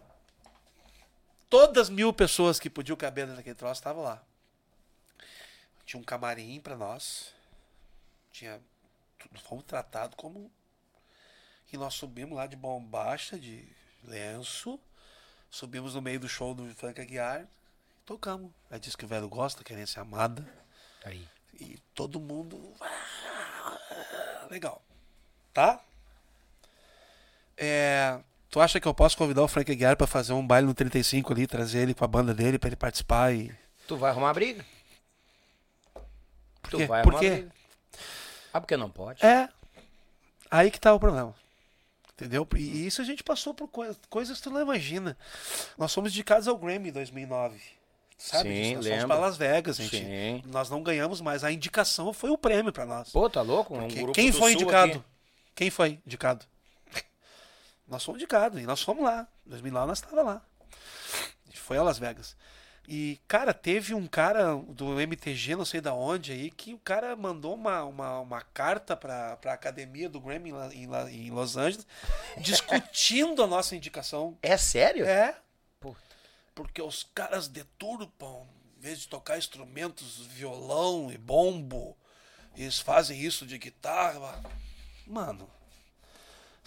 todas 1.50 1.90
mil 1.90 2.12
pessoas 2.14 2.60
que 2.60 2.70
podiam 2.70 2.96
caber 2.96 3.26
naquele 3.28 3.56
troço, 3.56 3.80
estavam 3.80 4.04
lá. 4.04 4.22
Tinha 5.86 6.00
um 6.00 6.04
camarim 6.04 6.60
para 6.62 6.76
nós. 6.76 7.34
Tinha. 8.32 8.60
Fomos 9.44 9.64
tratados 9.66 10.16
como. 10.16 10.52
E 11.72 11.78
nós 11.78 11.94
subimos 11.94 12.36
lá 12.36 12.48
de 12.48 12.56
bombacha, 12.56 13.38
de 13.40 13.68
lenço. 14.04 14.80
Subimos 15.52 15.96
no 15.96 16.02
meio 16.02 16.20
do 16.20 16.28
show 16.30 16.54
do 16.54 16.66
Frank 16.76 17.00
Aguiar. 17.00 17.42
E 17.42 17.48
tocamos. 18.06 18.52
Aí 18.70 18.80
disse 18.80 18.98
que 18.98 19.06
o 19.06 19.08
velho 19.08 19.28
gosta, 19.30 19.64
querendo 19.64 19.88
ser 19.88 20.00
amada. 20.00 20.48
Aí. 21.06 21.28
E 21.60 21.78
todo 21.94 22.20
mundo. 22.20 22.74
"Ah, 22.82 24.48
Legal. 24.50 24.82
Tá? 25.54 25.84
É, 27.58 28.20
tu 28.50 28.60
acha 28.62 28.80
que 28.80 28.88
eu 28.88 28.94
posso 28.94 29.18
convidar 29.18 29.44
o 29.44 29.48
Frank 29.48 29.70
Aguiar 29.72 29.98
pra 29.98 30.08
fazer 30.08 30.34
um 30.34 30.46
baile 30.46 30.66
no 30.68 30.74
35 30.74 31.34
ali, 31.34 31.46
trazer 31.46 31.80
ele 31.80 31.94
com 31.94 32.06
a 32.06 32.08
banda 32.08 32.34
dele 32.34 32.58
pra 32.58 32.70
ele 32.70 32.76
participar 32.76 33.34
e. 33.34 33.54
Tu 33.88 33.98
vai 33.98 34.12
arrumar 34.12 34.34
briga? 34.34 34.66
Por 36.62 36.72
Tu 36.72 36.78
quê? 36.78 36.86
vai 36.88 37.04
Por 37.04 37.20
quê? 37.20 37.30
briga. 37.32 37.59
Ah, 38.54 38.60
porque 38.62 38.78
não 38.78 38.90
pode? 38.90 39.26
É. 39.26 39.50
Aí 40.50 40.72
que 40.72 40.80
tá 40.80 40.94
o 40.94 41.00
problema. 41.00 41.34
Entendeu? 42.14 42.48
E 42.58 42.86
isso 42.86 43.02
a 43.02 43.06
gente 43.06 43.24
passou 43.24 43.54
por 43.54 43.68
coi- 43.70 43.96
coisas 44.10 44.38
que 44.38 44.44
tu 44.44 44.50
não 44.52 44.62
imagina. 44.62 45.18
Nós 45.78 45.94
fomos 45.94 46.12
dedicados 46.12 46.48
ao 46.48 46.58
Grammy 46.58 46.90
em 46.90 46.92
2009. 46.92 47.62
Sabe? 48.18 48.50
Sim? 48.50 48.76
Nós 48.76 48.84
lembro. 48.86 49.02
fomos 49.02 49.16
pra 49.16 49.26
Las 49.28 49.38
Vegas, 49.38 49.78
gente. 49.78 49.98
Sim. 49.98 50.44
Nós 50.48 50.70
não 50.70 50.84
ganhamos, 50.84 51.22
mas 51.22 51.44
a 51.46 51.52
indicação 51.52 52.12
foi 52.12 52.30
o 52.30 52.38
prêmio 52.38 52.74
pra 52.74 52.86
nós. 52.86 53.10
Pô, 53.12 53.30
tá 53.30 53.42
louco? 53.42 53.74
Um 53.78 53.88
Quem- 53.88 53.98
grupo 54.04 54.12
Quem 54.14 54.32
foi 54.34 54.52
Sul 54.52 54.62
indicado? 54.62 54.92
aqui. 54.92 55.04
Quem 55.56 55.70
foi 55.70 56.00
indicado? 56.06 56.46
Nós 57.88 58.04
fomos 58.04 58.20
indicados 58.20 58.60
e 58.62 58.66
nós 58.66 58.82
fomos 58.82 59.04
lá. 59.04 59.28
Em 59.48 59.50
2009 59.52 59.88
nós 59.88 59.98
estávamos 60.00 60.26
lá. 60.26 60.42
A 60.62 61.46
gente 61.48 61.60
foi 61.60 61.78
a 61.78 61.84
Las 61.84 61.98
Vegas. 61.98 62.36
E, 62.92 63.20
cara, 63.28 63.54
teve 63.54 63.94
um 63.94 64.08
cara 64.08 64.56
do 64.56 65.00
MTG, 65.00 65.56
não 65.56 65.64
sei 65.64 65.80
da 65.80 65.94
onde 65.94 66.32
aí, 66.32 66.50
que 66.50 66.74
o 66.74 66.80
cara 66.80 67.16
mandou 67.16 67.54
uma, 67.54 67.84
uma, 67.84 68.20
uma 68.20 68.42
carta 68.42 68.98
pra, 68.98 69.38
pra 69.38 69.54
academia 69.54 70.10
do 70.10 70.20
Grammy 70.20 70.50
em, 70.50 70.86
em, 70.86 71.28
em 71.28 71.30
Los 71.30 71.56
Angeles, 71.56 71.86
discutindo 72.42 73.44
a 73.44 73.48
nossa 73.48 73.76
indicação. 73.76 74.36
É 74.42 74.58
sério? 74.58 75.06
É. 75.06 75.38
Puta. 75.80 76.02
Porque 76.56 76.82
os 76.82 77.08
caras 77.14 77.48
deturpam, 77.48 78.48
em 78.80 78.82
vez 78.82 79.02
de 79.02 79.08
tocar 79.08 79.38
instrumentos, 79.38 80.26
violão 80.26 81.12
e 81.12 81.18
bombo, 81.20 81.96
eles 82.58 82.80
fazem 82.80 83.22
isso 83.22 83.46
de 83.46 83.60
guitarra. 83.60 84.42
Mano, 85.06 85.48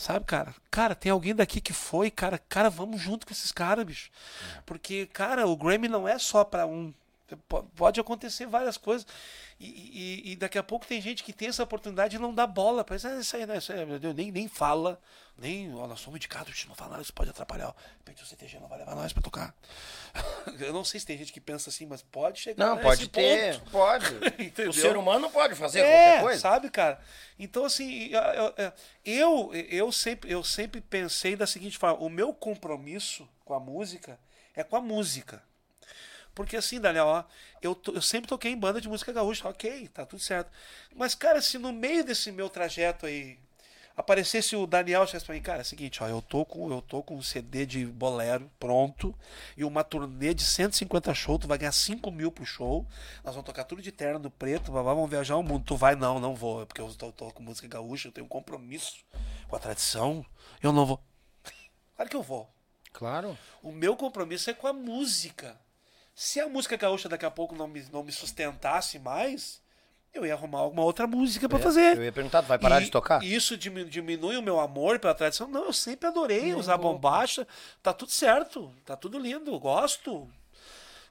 sabe, 0.03 0.25
cara? 0.27 0.55
Cara, 0.71 0.95
tem 0.95 1.13
alguém 1.13 1.35
daqui 1.35 1.61
que 1.61 1.73
foi, 1.73 2.11
cara. 2.11 2.39
Cara, 2.49 2.69
vamos 2.69 3.01
junto 3.01 3.27
com 3.27 3.33
esses 3.33 3.53
caras, 3.53 3.85
bicho. 3.85 4.11
Porque, 4.67 5.07
cara, 5.07 5.47
o 5.47 5.57
Grammy 5.57 5.89
não 5.89 6.07
é 6.07 6.19
só 6.19 6.45
pra 6.45 6.67
um. 6.67 6.93
Po- 7.37 7.63
Pode 7.77 8.01
acontecer 8.01 8.47
várias 8.47 8.77
coisas. 8.77 9.07
E, 9.61 9.67
e- 9.67 10.33
e 10.33 10.37
daqui 10.37 10.59
a 10.59 10.63
pouco 10.63 10.87
tem 10.87 11.01
gente 11.01 11.23
que 11.23 11.33
tem 11.33 11.49
essa 11.49 11.63
oportunidade 11.63 12.17
e 12.17 12.19
não 12.19 12.35
dá 12.35 12.47
bola. 12.47 12.85
Parece, 12.85 13.07
ah, 13.07 13.19
isso 13.21 13.37
aí, 13.37 13.47
né? 13.47 13.59
Isso 13.59 13.73
aí, 13.73 13.85
meu 13.87 13.99
Deus, 13.99 14.15
nem, 14.15 14.31
nem 14.33 14.49
fala. 14.49 15.01
Nem, 15.39 15.75
ó, 15.75 15.87
nós 15.87 16.01
somos 16.01 16.17
indicados, 16.19 16.49
a 16.49 16.55
gente 16.55 16.69
não 16.69 16.75
fala 16.75 16.91
nada, 16.91 17.03
isso 17.03 17.13
pode 17.13 17.31
atrapalhar. 17.31 17.75
repente 17.99 18.23
o 18.23 18.27
CTG 18.27 18.59
não 18.61 18.69
vai 18.69 18.79
levar 18.79 18.95
nós 18.95 19.13
pra 19.13 19.23
tocar. 19.23 19.55
Eu 20.61 20.73
não 20.73 20.85
sei 20.85 21.01
se 21.01 21.07
tem 21.07 21.17
gente 21.17 21.33
que 21.33 21.41
pensa 21.41 21.71
assim, 21.71 21.87
mas 21.87 22.03
pode 22.03 22.39
chegar 22.41 22.67
Não, 22.67 22.79
pode 22.79 23.09
ter. 23.09 23.59
ponto. 23.59 23.71
Pode. 23.71 24.07
O 24.69 24.73
ser 24.73 24.97
humano 24.97 25.31
pode 25.31 25.55
fazer 25.55 25.81
É, 25.81 25.83
qualquer 25.85 26.21
coisa. 26.23 26.41
sabe, 26.41 26.71
cara? 26.71 27.01
Então, 27.39 27.65
assim, 27.65 28.09
eu, 28.09 28.21
eu- 28.21 28.73
eu, 29.05 29.51
eu, 29.71 29.93
sempre, 29.93 30.31
eu 30.31 30.45
sempre 30.45 30.81
pensei 30.81 31.35
da 31.37 31.47
seguinte 31.47 31.79
forma: 31.79 31.99
o 32.05 32.11
meu 32.11 32.33
compromisso 32.35 33.29
com 33.45 33.55
a 33.55 33.61
música 33.61 34.19
é 34.55 34.63
com 34.63 34.77
a 34.77 34.81
música. 34.81 35.43
Porque 36.35 36.57
assim, 36.57 36.81
Daniel, 36.81 37.07
ó, 37.07 37.25
eu, 37.61 37.75
to- 37.75 37.93
eu 37.93 38.03
sempre 38.03 38.29
toquei 38.29 38.53
em 38.53 38.59
banda 38.59 38.81
de 38.81 38.89
música 38.89 39.13
gaúcha, 39.13 39.49
ok, 39.49 39.89
tá 39.89 40.07
tudo 40.07 40.21
certo. 40.23 40.51
Mas, 40.97 41.15
cara, 41.15 41.41
se 41.43 41.59
no 41.59 41.73
meio 41.73 42.05
desse 42.05 42.33
meu 42.33 42.49
trajeto 42.49 43.07
aí 43.07 43.39
aparecesse 43.95 44.57
o 44.57 44.67
Daniel 44.67 45.05
e 45.05 45.21
pra 45.21 45.35
mim, 45.35 45.43
cara, 45.43 45.59
é 45.59 45.63
o 45.63 45.65
seguinte, 45.67 46.03
ó, 46.03 46.09
eu 46.09 46.23
tô 46.23 46.47
com 46.47 46.71
eu 46.73 46.81
tô 46.81 47.03
com 47.03 47.17
um 47.17 47.23
CD 47.23 47.67
de 47.67 47.85
bolero 47.85 48.51
pronto 48.59 49.15
e 49.55 49.65
uma 49.65 49.85
turnê 49.85 50.33
de 50.33 50.43
150 50.43 51.13
shows, 51.13 51.41
tu 51.41 51.47
vai 51.47 51.59
ganhar 51.59 51.73
5 51.73 52.11
mil 52.11 52.33
pro 52.33 52.47
show, 52.47 52.87
nós 53.23 53.35
vamos 53.35 53.45
tocar 53.45 53.65
tudo 53.65 53.83
de 53.83 53.93
terno 53.93 54.31
preto, 54.31 54.73
babá, 54.73 54.95
vamos 54.95 55.11
viajar 55.11 55.37
o 55.37 55.43
mundo. 55.43 55.65
Tu 55.67 55.77
vai, 55.77 55.95
não, 55.95 56.19
não 56.19 56.35
vou, 56.35 56.65
porque 56.67 56.81
eu 56.81 56.93
tô, 56.95 57.13
tô 57.13 57.31
com 57.33 57.43
música 57.43 57.69
gaúcha, 57.69 58.09
eu 58.09 58.13
tenho 58.13 58.25
um 58.25 58.29
compromisso 58.31 59.05
com 59.47 59.57
a 59.57 59.59
tradição, 59.59 60.25
eu 60.63 60.73
não 60.73 60.87
vou. 60.87 61.01
Claro 61.95 62.11
que 62.11 62.17
eu 62.17 62.23
vou. 62.23 62.51
Claro. 62.93 63.39
O 63.63 63.71
meu 63.71 63.95
compromisso 63.95 64.49
é 64.51 64.55
com 64.55 64.67
a 64.67 64.73
música. 64.73 65.61
Se 66.15 66.41
a 66.41 66.49
música 66.49 66.77
gaúcha 66.77 67.09
daqui 67.09 67.25
a 67.25 67.31
pouco 67.31 67.55
não 67.55 67.67
me, 67.67 67.83
não 67.93 68.03
me 68.03 68.13
sustentasse 68.13 68.99
mais, 68.99 69.61
eu 70.13 70.27
ia 70.27 70.35
arrumar 70.35 70.59
alguma 70.61 70.83
outra 70.85 71.07
música 71.07 71.49
pra 71.49 71.59
fazer. 71.59 71.97
Eu 71.97 72.05
ia 72.05 72.13
perguntar, 72.13 72.43
vai 72.43 72.59
parar 72.59 72.83
E 72.83 72.85
de 72.85 72.91
tocar? 72.91 73.25
Isso 73.25 73.57
dimi- 73.57 73.85
diminui 73.87 74.37
o 74.37 74.43
meu 74.43 74.61
amor 74.61 74.99
pela 74.99 75.15
tradição? 75.15 75.49
Não, 75.49 75.65
eu 75.65 75.73
sempre 75.73 76.07
adorei 76.09 76.55
um 76.55 76.59
usar 76.59 76.79
pouco. 76.79 76.95
bombacha. 76.99 77.47
Tá 77.83 77.93
tudo 77.95 78.13
certo, 78.13 78.75
tá 78.85 78.95
tudo 78.95 79.19
lindo, 79.19 79.59
gosto. 79.59 80.29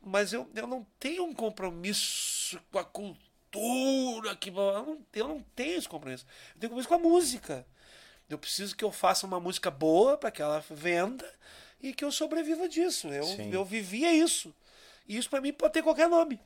Mas 0.04 0.34
eu, 0.34 0.48
eu 0.56 0.68
não 0.68 0.86
tenho 1.00 1.26
um 1.26 1.34
compromisso 1.34 2.60
com 2.72 2.78
a 2.80 2.84
cultura. 2.84 4.36
Que, 4.36 4.50
eu, 4.50 4.54
não, 4.54 5.00
eu 5.14 5.28
não 5.28 5.46
tenho 5.56 5.78
esse 5.78 5.90
compromisso. 5.90 6.26
Eu 6.56 6.60
tenho 6.60 6.70
compromisso 6.72 6.88
com 6.90 6.96
a 6.96 7.00
música. 7.00 7.66
Eu 8.30 8.38
preciso 8.38 8.76
que 8.76 8.84
eu 8.84 8.92
faça 8.92 9.26
uma 9.28 9.40
música 9.40 9.70
boa 9.70 10.18
para 10.18 10.32
que 10.32 10.42
ela 10.42 10.64
venda 10.70 11.30
e 11.82 11.92
que 11.94 12.06
eu 12.06 12.12
sobreviva 12.12 12.70
disso. 12.70 13.08
Eu, 13.10 13.24
Sim. 13.24 13.52
eu 13.52 13.66
vivia 13.66 14.14
isso. 14.14 14.54
E 15.12 15.18
isso 15.18 15.30
para 15.30 15.42
mim 15.42 15.52
pode 15.52 15.74
ter 15.74 15.84
qualquer 15.84 16.08
nome. 16.08 16.40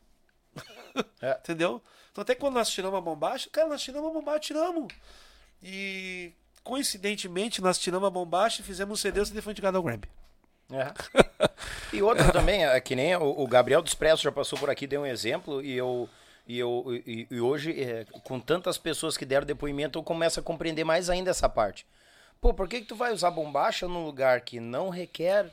É. 1.22 1.38
Entendeu? 1.38 1.80
Então 2.12 2.24
até 2.24 2.34
quando 2.34 2.56
nós 2.56 2.68
tiramos 2.68 2.98
a 2.98 3.02
bombacha, 3.02 3.48
cara, 3.52 3.68
nós 3.68 3.84
tiramos 3.84 4.10
a 4.10 4.14
bombacha, 4.14 4.40
tiramos. 4.40 4.92
E 5.62 6.34
coincidentemente 6.64 7.62
nós 7.62 7.78
tiramos 7.78 8.08
a 8.08 8.10
bombacha 8.10 8.62
e 8.62 8.66
fizemos 8.66 9.00
um 9.00 9.00
CD, 9.00 9.24
CD 9.24 9.40
foi 9.40 9.52
indicado 9.52 9.78
ao 9.78 9.84
Grammy. 9.84 10.10
É. 10.72 10.92
E 11.94 12.02
outra 12.02 12.32
também, 12.32 12.66
é 12.66 12.82
que 12.82 12.96
nem 12.96 13.16
o, 13.16 13.40
o 13.40 13.48
Gabriel 13.48 13.84
do 13.84 13.88
Expresso 13.88 14.24
já 14.24 14.32
passou 14.32 14.58
por 14.58 14.68
aqui, 14.68 14.88
deu 14.88 15.02
um 15.02 15.06
exemplo, 15.06 15.64
e 15.64 15.78
eu. 15.78 16.10
E, 16.48 16.60
eu, 16.60 16.86
e, 17.06 17.28
e 17.30 17.40
hoje, 17.40 17.72
é, 17.80 18.06
com 18.24 18.40
tantas 18.40 18.78
pessoas 18.78 19.18
que 19.18 19.26
deram 19.26 19.48
depoimento, 19.48 19.98
eu 19.98 20.04
começo 20.04 20.40
a 20.40 20.44
compreender 20.44 20.84
mais 20.84 21.10
ainda 21.10 21.32
essa 21.32 21.50
parte. 21.50 21.86
Pô, 22.46 22.54
por 22.54 22.68
que, 22.70 22.80
que 22.82 22.86
tu 22.86 22.96
vai 22.96 23.12
usar 23.12 23.32
bombacha 23.32 23.88
num 23.88 24.06
lugar 24.06 24.40
que 24.42 24.60
não 24.60 24.90
requer 24.92 25.48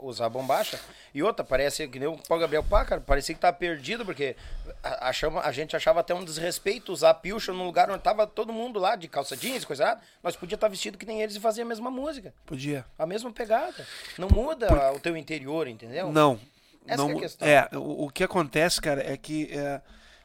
usar 0.00 0.30
bombacha? 0.30 0.80
E 1.12 1.22
outra, 1.22 1.44
parece 1.44 1.86
que 1.86 1.98
nem 1.98 2.08
o 2.08 2.16
Paulo 2.26 2.40
Gabriel 2.40 2.64
Pá, 2.64 2.86
cara, 2.86 3.02
parecia 3.02 3.34
que 3.34 3.40
tá 3.40 3.52
perdido, 3.52 4.02
porque 4.02 4.34
a, 4.82 5.10
achava- 5.10 5.42
a 5.42 5.52
gente 5.52 5.76
achava 5.76 6.00
até 6.00 6.14
um 6.14 6.24
desrespeito 6.24 6.90
usar 6.90 7.12
pilcha 7.12 7.52
num 7.52 7.66
lugar 7.66 7.90
onde 7.90 8.02
tava 8.02 8.26
todo 8.26 8.50
mundo 8.50 8.78
lá 8.80 8.96
de 8.96 9.08
calça 9.08 9.36
jeans, 9.36 9.66
coisa 9.66 9.82
errada, 9.84 10.00
mas 10.22 10.36
podia 10.36 10.54
estar 10.54 10.68
vestido 10.68 10.96
que 10.96 11.04
nem 11.04 11.20
eles 11.20 11.36
e 11.36 11.40
fazer 11.40 11.60
a 11.60 11.64
mesma 11.66 11.90
música. 11.90 12.32
Podia. 12.46 12.82
A 12.98 13.04
mesma 13.04 13.30
pegada. 13.30 13.86
Não 14.16 14.28
muda 14.30 14.90
o 14.94 14.98
teu 14.98 15.18
interior, 15.18 15.68
entendeu? 15.68 16.10
Não. 16.10 16.40
Essa 16.86 16.96
não 17.02 17.10
é 17.10 17.12
a 17.12 17.18
questão. 17.18 17.46
é, 17.46 17.68
o, 17.74 18.06
o 18.06 18.10
que 18.10 18.24
acontece, 18.24 18.80
cara, 18.80 19.02
é 19.06 19.18
que 19.18 19.50
é, 19.52 19.82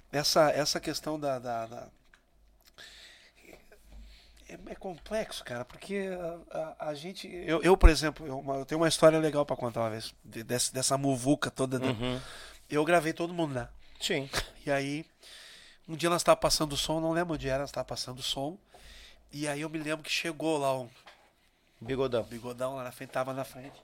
essa, 0.10 0.50
essa 0.52 0.80
questão 0.80 1.20
da. 1.20 1.38
da, 1.38 1.66
da- 1.66 1.88
é, 4.54 4.72
é 4.72 4.76
complexo, 4.76 5.44
cara, 5.44 5.64
porque 5.66 6.10
a, 6.52 6.58
a- 6.58 6.90
a 6.90 6.94
gente. 6.94 7.28
Eu, 7.28 7.62
eu, 7.62 7.76
por 7.78 7.90
exemplo, 7.90 8.26
eu, 8.26 8.44
eu 8.56 8.66
tenho 8.66 8.80
uma 8.82 8.88
história 8.88 9.18
legal 9.20 9.46
pra 9.46 9.56
contar 9.56 9.82
uma 9.82 9.90
vez. 9.90 10.14
de- 10.24 10.44
dessa, 10.44 10.74
dessa 10.74 10.98
muvuca 10.98 11.50
toda. 11.52 11.80
né? 11.80 11.88
Uhum. 11.88 12.20
Eu 12.70 12.84
gravei 12.86 13.14
todo 13.14 13.34
mundo 13.34 13.56
lá. 13.56 13.70
Sim. 14.00 14.30
E 14.66 14.72
aí, 14.72 15.06
um 15.88 15.96
dia 15.96 16.10
nós 16.10 16.22
estávamos 16.22 16.42
passando 16.42 16.74
o 16.74 16.78
som, 16.78 17.00
não 17.00 17.12
lembro 17.12 17.34
onde 17.36 17.48
era, 17.50 17.60
nós 17.60 17.70
estávamos 17.70 17.90
passando 17.90 18.20
o 18.20 18.24
som. 18.24 18.58
E 19.32 19.48
aí 19.48 19.62
eu 19.62 19.70
me 19.70 19.78
lembro 19.80 20.04
que 20.04 20.12
chegou 20.12 20.58
lá 20.58 20.78
um 20.80 20.90
Bigodão. 21.82 22.24
bigodão 22.24 22.76
lá 22.76 22.84
na 22.84 22.92
frente, 22.92 23.10
tava 23.10 23.34
na 23.34 23.44
frente. 23.44 23.76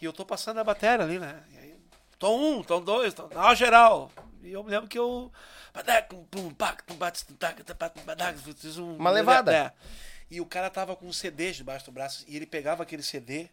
E 0.00 0.04
eu 0.04 0.12
tô 0.12 0.24
passando 0.26 0.58
a 0.60 0.64
bateria 0.64 1.04
ali, 1.04 1.18
né? 1.18 1.42
Tom 2.20 2.58
um, 2.58 2.62
tom 2.62 2.82
dois, 2.82 3.14
tom... 3.14 3.28
geral. 3.56 4.12
E 4.42 4.52
eu 4.52 4.62
me 4.62 4.70
lembro 4.70 4.86
que 4.88 4.98
eu. 4.98 5.32
Um- 8.78 8.96
Uma 8.96 9.10
levada. 9.10 9.56
É. 9.56 9.72
E 10.30 10.40
o 10.40 10.46
cara 10.46 10.68
tava 10.70 10.94
com 10.94 11.06
um 11.06 11.12
CD 11.12 11.50
debaixo 11.50 11.86
do 11.86 11.92
braço. 11.92 12.24
E 12.28 12.36
ele 12.36 12.46
pegava 12.46 12.82
aquele 12.82 13.02
CD 13.02 13.48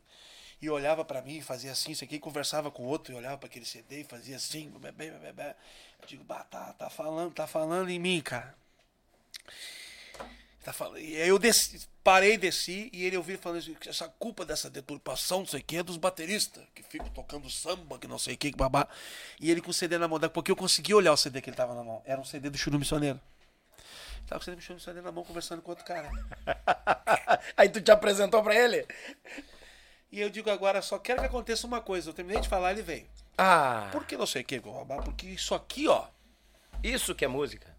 e 0.61 0.69
olhava 0.69 1.05
pra 1.05 1.21
mim, 1.21 1.39
fazia 1.41 1.71
assim, 1.71 1.91
isso 1.91 2.03
aqui, 2.03 2.15
e 2.15 2.19
conversava 2.19 2.69
com 2.69 2.83
o 2.83 2.87
outro, 2.87 3.13
e 3.13 3.15
olhava 3.15 3.37
pra 3.37 3.47
aquele 3.47 3.65
CD 3.65 4.01
e 4.01 4.03
fazia 4.03 4.35
assim. 4.35 4.69
bê, 4.79 4.91
bê, 4.91 5.11
bê, 5.11 5.31
bê. 5.31 5.55
Eu 6.01 6.07
digo, 6.07 6.23
bah, 6.23 6.43
tá, 6.43 6.73
tá 6.73 6.89
falando, 6.89 7.33
tá 7.33 7.47
falando 7.47 7.89
em 7.89 7.97
mim, 7.99 8.21
cara. 8.21 8.53
Tá 10.67 10.73
falando. 10.73 10.99
E 10.99 11.15
aí 11.15 11.29
eu 11.29 11.39
desci, 11.39 11.87
parei, 12.03 12.37
desci, 12.37 12.89
e 12.91 13.05
ele 13.05 13.15
ouviu 13.15 13.37
falando 13.37 13.59
assim, 13.59 13.73
que 13.73 13.87
essa 13.87 14.09
culpa 14.19 14.43
dessa 14.43 14.69
deturpação, 14.69 15.39
não 15.39 15.45
sei 15.45 15.61
o 15.61 15.63
que, 15.63 15.77
é 15.77 15.81
dos 15.81 15.95
bateristas, 15.95 16.61
que 16.75 16.83
ficam 16.83 17.07
tocando 17.07 17.49
samba, 17.49 17.97
que 17.97 18.05
não 18.05 18.19
sei 18.19 18.33
o 18.33 18.37
que, 18.37 18.51
que 18.51 18.57
babá. 18.57 18.85
E 19.39 19.49
ele 19.49 19.61
com 19.61 19.71
o 19.71 19.73
CD 19.73 19.97
na 19.97 20.09
mão, 20.09 20.19
daqui 20.19 20.33
pouco 20.33 20.51
eu 20.51 20.57
consegui 20.57 20.93
olhar 20.93 21.13
o 21.13 21.15
CD 21.15 21.39
que 21.39 21.49
ele 21.49 21.55
tava 21.55 21.73
na 21.73 21.85
mão. 21.85 22.01
Era 22.05 22.19
um 22.19 22.25
CD 22.25 22.49
do 22.49 22.57
Churu 22.57 22.77
Missioneiro. 22.77 23.17
Tava 24.27 24.39
com 24.39 24.41
o 24.41 24.43
CD 24.43 24.57
do 24.57 24.61
Churu 24.61 24.75
Missioneiro 24.75 25.05
na 25.05 25.11
mão, 25.13 25.23
conversando 25.23 25.61
com 25.61 25.71
outro 25.71 25.85
cara. 25.85 26.11
Aí 27.55 27.69
tu 27.69 27.79
te 27.79 27.89
apresentou 27.89 28.43
pra 28.43 28.53
ele? 28.53 28.85
E 30.11 30.19
eu 30.19 30.29
digo 30.29 30.49
agora, 30.49 30.81
só 30.81 30.99
quero 30.99 31.21
que 31.21 31.27
aconteça 31.27 31.65
uma 31.65 31.79
coisa. 31.79 32.09
Eu 32.09 32.13
terminei 32.13 32.41
de 32.41 32.49
falar, 32.49 32.71
ele 32.71 32.81
veio. 32.81 33.07
Ah, 33.37 33.87
Por 33.93 34.05
que 34.05 34.17
não 34.17 34.27
sei 34.27 34.41
o 34.41 34.45
que, 34.45 34.59
babá? 34.59 34.97
Porque 34.97 35.27
isso 35.27 35.55
aqui, 35.55 35.87
ó. 35.87 36.07
isso 36.83 37.15
que 37.15 37.23
é 37.23 37.27
música. 37.29 37.73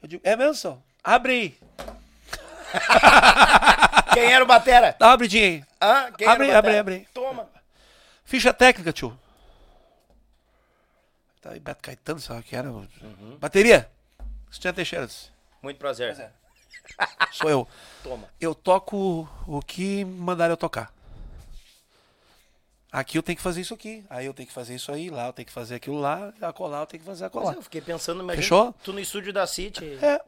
Eu 0.00 0.08
digo, 0.08 0.22
é 0.24 0.34
mesmo, 0.34 0.54
senhor? 0.54 0.93
Abre 1.04 1.32
aí. 1.32 1.58
Quem 4.14 4.32
era 4.32 4.42
o 4.42 4.46
Batera? 4.46 4.96
Abridinha 4.98 5.44
aí. 5.44 5.64
Hã? 5.80 6.12
Quem 6.12 6.26
Abre, 6.26 6.44
era 6.48 6.54
o 6.54 6.58
abre, 6.58 6.70
Batera? 6.72 6.80
abre. 6.80 7.08
Toma. 7.12 7.48
Ficha 8.24 8.52
técnica, 8.54 8.92
tio. 8.92 9.16
Tá 11.42 11.50
aí, 11.50 11.60
Beto 11.60 11.82
Caetano, 11.82 12.18
sabe 12.20 12.40
o 12.40 12.42
que 12.42 12.56
era? 12.56 12.70
Bateria. 13.38 13.90
Cristian 14.48 14.72
Teixeira. 14.72 15.08
Muito 15.62 15.76
prazer. 15.78 16.18
é. 16.18 16.30
Sou 17.32 17.50
eu. 17.50 17.68
Toma. 18.02 18.28
Eu 18.40 18.54
toco 18.54 19.28
o 19.46 19.60
que 19.62 20.04
mandaram 20.04 20.52
eu 20.52 20.56
tocar. 20.56 20.92
Aqui 22.92 23.18
eu 23.18 23.22
tenho 23.22 23.36
que 23.36 23.42
fazer 23.42 23.60
isso 23.60 23.74
aqui. 23.74 24.04
Aí 24.08 24.24
eu 24.26 24.32
tenho 24.32 24.46
que 24.46 24.52
fazer 24.54 24.74
isso 24.74 24.92
aí. 24.92 25.10
Lá 25.10 25.26
eu 25.26 25.32
tenho 25.32 25.44
que 25.46 25.52
fazer 25.52 25.74
aquilo 25.74 25.98
lá. 26.00 26.32
Acolá 26.40 26.80
eu 26.80 26.86
tenho 26.86 27.00
que 27.02 27.06
fazer 27.06 27.24
Mas 27.24 27.36
acolá. 27.36 27.52
eu 27.54 27.62
fiquei 27.62 27.80
pensando, 27.80 28.22
imagina 28.22 28.42
Fechou? 28.42 28.72
tu 28.84 28.92
no 28.92 29.00
estúdio 29.00 29.32
da 29.32 29.46
City. 29.46 29.98
É, 30.00 30.20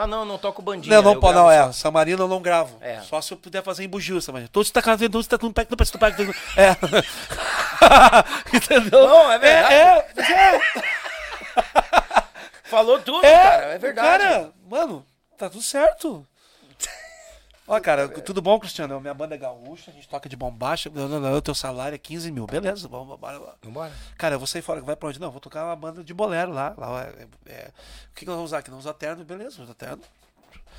Ah, 0.00 0.06
não, 0.06 0.24
não 0.24 0.38
toco 0.38 0.62
bandinha. 0.62 0.94
não, 0.94 1.02
não, 1.14 1.20
pode, 1.20 1.36
não, 1.36 1.50
é. 1.50 1.64
só. 1.64 1.72
Samarina 1.72 2.22
eu 2.22 2.28
não 2.28 2.40
gravo. 2.40 2.76
É. 2.80 3.00
Só 3.00 3.20
se 3.20 3.32
eu 3.32 3.36
puder 3.36 3.64
fazer 3.64 3.82
em 3.82 3.88
bugio, 3.88 4.22
Samarina. 4.22 4.48
Todos 4.52 4.68
está 4.68 4.80
cantando, 4.80 5.10
todos 5.10 5.26
está 5.26 5.36
tudo 5.36 5.52
perto, 5.52 5.70
tudo 5.70 5.98
perto, 5.98 6.16
tudo 6.16 6.32
perto. 6.32 6.36
É. 6.56 6.76
Entendeu? 8.56 9.08
Não, 9.08 9.32
é 9.32 9.38
verdade. 9.38 9.74
É, 9.74 10.06
é, 10.22 10.60
Falou 12.62 13.00
tudo, 13.00 13.26
É, 13.26 13.32
cara. 13.42 13.64
É 13.64 13.78
verdade. 13.78 14.24
Cara, 14.24 14.50
mano, 14.70 15.04
tá 15.36 15.50
tudo 15.50 15.62
certo. 15.62 16.24
Ó, 17.68 17.78
cara, 17.80 18.08
tudo 18.08 18.40
bom, 18.40 18.58
Cristiano? 18.58 18.98
Minha 18.98 19.12
banda 19.12 19.34
é 19.34 19.38
gaúcha, 19.38 19.90
a 19.90 19.94
gente 19.94 20.08
toca 20.08 20.26
de 20.26 20.34
bombacha. 20.36 20.90
Não, 20.92 21.06
não, 21.06 21.20
não, 21.20 21.34
o 21.34 21.42
teu 21.42 21.54
salário 21.54 21.94
é 21.94 21.98
15 21.98 22.32
mil. 22.32 22.46
Beleza, 22.46 22.88
vamos, 22.88 23.18
bora 23.18 23.38
lá. 23.38 23.54
Vambora. 23.62 23.92
Cara, 24.16 24.36
eu 24.36 24.38
vou 24.38 24.46
sair 24.46 24.62
fora, 24.62 24.80
vai 24.80 24.96
pra 24.96 25.10
onde? 25.10 25.20
Não, 25.20 25.30
vou 25.30 25.40
tocar 25.40 25.64
uma 25.66 25.76
banda 25.76 26.02
de 26.02 26.14
bolero 26.14 26.50
lá. 26.50 26.74
lá 26.78 27.02
é, 27.04 27.26
é- 27.46 27.72
o 28.10 28.14
que, 28.14 28.20
que 28.20 28.26
nós 28.26 28.36
vamos 28.36 28.50
usar 28.50 28.58
aqui? 28.58 28.70
Nós 28.70 28.82
vamos 28.82 28.86
usar 28.86 28.94
terno, 28.94 29.22
beleza, 29.24 29.56
vamos 29.56 29.68
usar 29.68 29.74
terno. 29.74 30.02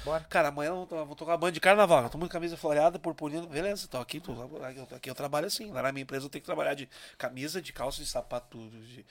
Bora. 0.03 0.23
Cara, 0.29 0.47
amanhã 0.47 0.69
eu 0.69 0.85
vou, 0.85 1.05
vou 1.05 1.15
tocar 1.15 1.33
uma 1.33 1.37
banda 1.37 1.51
de 1.51 1.59
carnaval. 1.59 2.03
Eu 2.03 2.09
tô 2.09 2.17
muito 2.17 2.31
camisa 2.31 2.57
floreada, 2.57 2.97
purpurina, 2.97 3.45
beleza, 3.45 3.87
tô 3.87 3.97
aqui, 3.97 4.19
tô, 4.19 4.31
aqui, 4.63 4.95
aqui 4.95 5.09
eu 5.09 5.15
trabalho 5.15 5.45
assim. 5.45 5.71
Lá 5.71 5.83
na 5.83 5.91
minha 5.91 6.03
empresa 6.03 6.25
eu 6.25 6.29
tenho 6.29 6.41
que 6.41 6.45
trabalhar 6.47 6.73
de 6.73 6.89
camisa, 7.17 7.61
de 7.61 7.71
calça, 7.71 8.01
de 8.01 8.09
sapato, 8.09 8.57
de, 8.57 9.05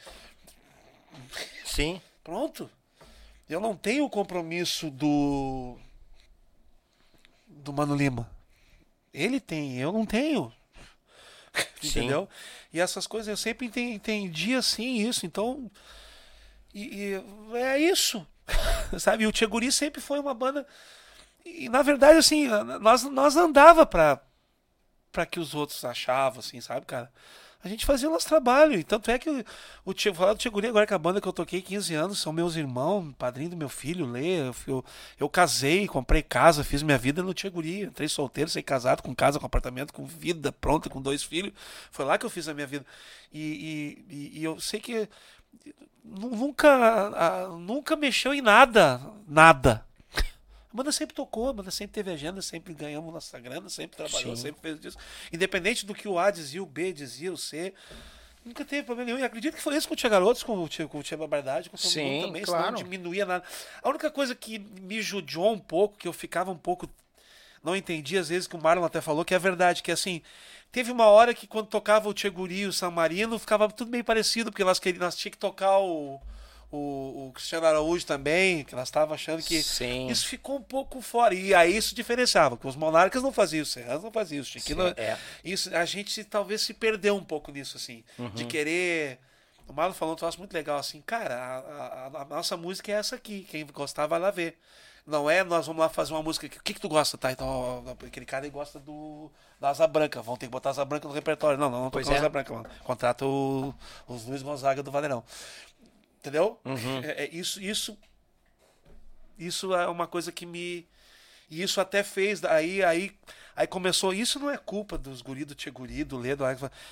Sim. 1.64 2.00
Pronto. 2.24 2.70
Eu 3.48 3.60
não 3.60 3.76
tenho 3.76 4.04
o 4.04 4.10
compromisso 4.10 4.90
do. 4.90 5.78
Do 7.58 7.72
Mano 7.72 7.94
Lima. 7.94 8.28
Ele 9.12 9.40
tem, 9.40 9.78
eu 9.78 9.92
não 9.92 10.04
tenho. 10.06 10.52
Entendeu? 11.82 12.28
E 12.72 12.80
essas 12.80 13.06
coisas 13.06 13.28
eu 13.28 13.36
sempre 13.36 13.66
enten- 13.66 13.94
entendi 13.94 14.54
assim 14.54 14.96
isso. 15.08 15.26
Então. 15.26 15.70
E, 16.74 17.14
e 17.52 17.56
é 17.56 17.78
isso. 17.78 18.26
Sabe? 18.98 19.24
E 19.24 19.26
o 19.26 19.32
Tcheguri 19.32 19.70
sempre 19.72 20.00
foi 20.00 20.18
uma 20.18 20.34
banda. 20.34 20.66
E 21.44 21.68
na 21.68 21.82
verdade, 21.82 22.18
assim, 22.18 22.46
nós, 22.80 23.04
nós 23.04 23.36
andava 23.36 23.86
pra, 23.86 24.20
pra 25.10 25.24
que 25.26 25.40
os 25.40 25.54
outros 25.54 25.84
achavam, 25.84 26.40
assim, 26.40 26.60
sabe, 26.60 26.84
cara? 26.86 27.10
A 27.62 27.68
gente 27.68 27.84
fazia 27.84 28.08
o 28.08 28.12
nosso 28.12 28.28
trabalho. 28.28 28.74
E 28.78 28.84
tanto 28.84 29.10
é 29.10 29.18
que 29.18 29.28
o, 29.28 29.44
o 29.84 29.92
Tchê, 29.92 30.14
falar 30.14 30.32
do 30.32 30.38
Tcheguri 30.38 30.68
agora 30.68 30.86
que 30.86 30.94
a 30.94 30.98
banda 30.98 31.20
que 31.20 31.26
eu 31.26 31.32
toquei 31.32 31.60
15 31.60 31.92
anos 31.94 32.20
são 32.20 32.32
meus 32.32 32.54
irmãos, 32.54 33.12
padrinho 33.18 33.50
do 33.50 33.56
meu 33.56 33.68
filho, 33.68 34.06
Lê. 34.06 34.40
Eu, 34.40 34.54
eu, 34.66 34.84
eu 35.18 35.28
casei, 35.28 35.86
comprei 35.88 36.22
casa, 36.22 36.62
fiz 36.62 36.82
minha 36.84 36.96
vida 36.98 37.22
no 37.22 37.34
Tcheguri. 37.34 37.82
Entrei 37.82 38.08
solteiro, 38.08 38.48
saí 38.48 38.62
casado, 38.62 39.02
com 39.02 39.14
casa, 39.14 39.40
com 39.40 39.46
apartamento, 39.46 39.92
com 39.92 40.06
vida 40.06 40.52
pronta, 40.52 40.88
com 40.88 41.02
dois 41.02 41.22
filhos. 41.24 41.52
Foi 41.90 42.04
lá 42.04 42.16
que 42.16 42.24
eu 42.24 42.30
fiz 42.30 42.46
a 42.48 42.54
minha 42.54 42.66
vida. 42.66 42.86
E, 43.32 44.04
e, 44.08 44.38
e- 44.40 44.44
eu 44.44 44.60
sei 44.60 44.78
que 44.80 45.08
nu- 46.04 46.30
nunca, 46.30 47.48
nunca 47.58 47.96
mexeu 47.96 48.32
em 48.34 48.40
nada. 48.40 49.00
Nada. 49.26 49.84
A 50.72 50.76
banda 50.76 50.92
sempre 50.92 51.14
tocou, 51.14 51.48
a 51.48 51.52
banda 51.52 51.70
sempre 51.70 51.94
teve 51.94 52.10
agenda, 52.10 52.42
sempre 52.42 52.74
ganhamos 52.74 53.12
nossa 53.12 53.38
grana, 53.40 53.68
sempre 53.70 53.96
trabalhou, 53.96 54.36
Sim. 54.36 54.42
sempre 54.42 54.60
fez 54.60 54.84
isso. 54.84 54.98
Independente 55.32 55.86
do 55.86 55.94
que 55.94 56.06
o 56.06 56.18
A 56.18 56.30
dizia, 56.30 56.62
o 56.62 56.66
B 56.66 56.92
dizia, 56.92 57.32
o 57.32 57.38
C. 57.38 57.72
Nunca 58.44 58.64
teve 58.64 58.82
problema 58.82 59.06
nenhum. 59.10 59.18
E 59.18 59.24
acredito 59.24 59.54
que 59.54 59.62
foi 59.62 59.76
isso 59.76 59.88
com 59.88 59.94
o 59.94 59.96
Tia 59.96 60.10
Garotos, 60.10 60.42
com 60.42 60.62
o 60.62 60.68
Tia, 60.68 60.86
com 60.86 60.98
o 60.98 61.02
tia 61.02 61.16
Barbardade, 61.16 61.70
com 61.70 61.76
todo 61.76 61.90
Sim, 61.90 62.04
mundo 62.04 62.26
também. 62.26 62.42
claro. 62.42 62.64
Isso 62.64 62.72
não 62.72 62.82
diminuía 62.82 63.24
nada. 63.24 63.44
A 63.82 63.88
única 63.88 64.10
coisa 64.10 64.34
que 64.34 64.58
me 64.58 65.00
judiou 65.00 65.52
um 65.52 65.58
pouco, 65.58 65.96
que 65.96 66.06
eu 66.06 66.12
ficava 66.12 66.50
um 66.50 66.56
pouco. 66.56 66.88
Não 67.62 67.74
entendi, 67.74 68.16
às 68.16 68.28
vezes, 68.28 68.46
que 68.46 68.54
o 68.54 68.62
Marlon 68.62 68.84
até 68.84 69.00
falou, 69.00 69.24
que 69.24 69.34
é 69.34 69.38
verdade, 69.38 69.82
que 69.82 69.90
assim. 69.90 70.22
Teve 70.70 70.92
uma 70.92 71.06
hora 71.06 71.32
que 71.32 71.46
quando 71.46 71.66
tocava 71.66 72.10
o 72.10 72.14
Tcheguri 72.14 72.60
e 72.60 72.66
o 72.66 72.72
San 72.74 72.90
Marino, 72.90 73.38
ficava 73.38 73.70
tudo 73.70 73.90
meio 73.90 74.04
parecido, 74.04 74.50
porque 74.50 74.62
nós, 74.62 74.78
nós 74.98 75.16
tínhamos 75.16 75.34
que 75.34 75.38
tocar 75.38 75.78
o, 75.78 76.20
o, 76.70 77.28
o 77.28 77.32
Cristiano 77.32 77.66
Araújo 77.66 78.04
também, 78.04 78.62
que 78.64 78.74
nós 78.74 78.88
estávamos 78.88 79.14
achando 79.14 79.42
que. 79.42 79.62
Sim. 79.62 80.08
Isso 80.08 80.26
ficou 80.26 80.56
um 80.56 80.62
pouco 80.62 81.00
fora. 81.00 81.34
E 81.34 81.54
aí 81.54 81.76
isso 81.76 81.94
diferenciava, 81.94 82.56
porque 82.56 82.68
os 82.68 82.76
monarcas 82.76 83.22
não 83.22 83.32
faziam, 83.32 83.62
os 83.62 83.70
serranos 83.72 84.02
não 84.04 84.10
faziam, 84.10 84.42
os 84.42 84.48
chiquinos. 84.48 84.88
Sim, 84.88 84.94
é. 84.98 85.18
Isso, 85.44 85.74
a 85.74 85.84
gente 85.84 86.22
talvez 86.24 86.60
se 86.62 86.74
perdeu 86.74 87.16
um 87.16 87.24
pouco 87.24 87.50
nisso, 87.50 87.76
assim, 87.76 88.04
de 88.34 88.44
querer. 88.44 89.18
O 89.66 89.72
Marlon 89.72 89.92
falou 89.94 90.14
um 90.14 90.16
troço 90.16 90.38
muito 90.38 90.52
legal, 90.54 90.78
assim, 90.78 91.02
cara, 91.02 91.34
a, 91.34 91.58
a- 92.18 92.22
a 92.22 92.24
nossa 92.26 92.56
música 92.56 92.90
é 92.90 92.94
essa 92.94 93.16
aqui, 93.16 93.46
quem 93.50 93.66
gostar 93.66 94.06
vai 94.06 94.18
lá 94.18 94.30
ver. 94.30 94.58
Não 95.06 95.28
é, 95.30 95.42
nós 95.42 95.66
vamos 95.66 95.80
lá 95.80 95.88
fazer 95.88 96.12
uma 96.12 96.22
música. 96.22 96.46
O 96.46 96.50
que, 96.50 96.74
que 96.74 96.80
tu 96.80 96.86
gosta, 96.86 97.16
tá? 97.16 97.32
Então, 97.32 97.82
aquele 98.06 98.26
cara 98.26 98.44
aí 98.44 98.50
gosta 98.50 98.78
do, 98.78 99.30
da 99.58 99.70
Asa 99.70 99.86
Branca. 99.86 100.20
Vão 100.20 100.36
ter 100.36 100.44
que 100.44 100.50
botar 100.52 100.68
Asa 100.68 100.84
Branca 100.84 101.08
no 101.08 101.14
repertório. 101.14 101.58
Não, 101.58 101.70
não, 101.70 101.84
não 101.84 101.90
Pois 101.90 102.06
é. 102.10 102.18
Asa 102.18 102.28
Branca, 102.28 102.52
mano. 102.52 102.68
Contrata 102.84 103.24
o, 103.24 103.74
os 104.06 104.26
Luiz 104.26 104.42
Gonzaga 104.42 104.82
do 104.82 104.90
Valerão. 104.90 105.24
Entendeu? 106.18 106.60
É, 107.04 107.24
é 107.24 107.28
isso, 107.32 107.60
isso, 107.60 107.96
isso 109.38 109.74
é 109.74 109.86
uma 109.86 110.06
coisa 110.06 110.32
que 110.32 110.44
me. 110.44 110.86
E 111.50 111.62
isso 111.62 111.80
até 111.80 112.02
fez. 112.02 112.44
Aí, 112.44 112.82
aí, 112.82 113.16
aí 113.56 113.66
começou. 113.66 114.12
Isso 114.12 114.38
não 114.38 114.50
é 114.50 114.58
culpa 114.58 114.98
dos 114.98 115.22
guri 115.22 115.44
do 115.44 115.54
Tia 115.54 115.72
Guri, 115.72 116.04
do 116.04 116.18
Ledo. 116.18 116.44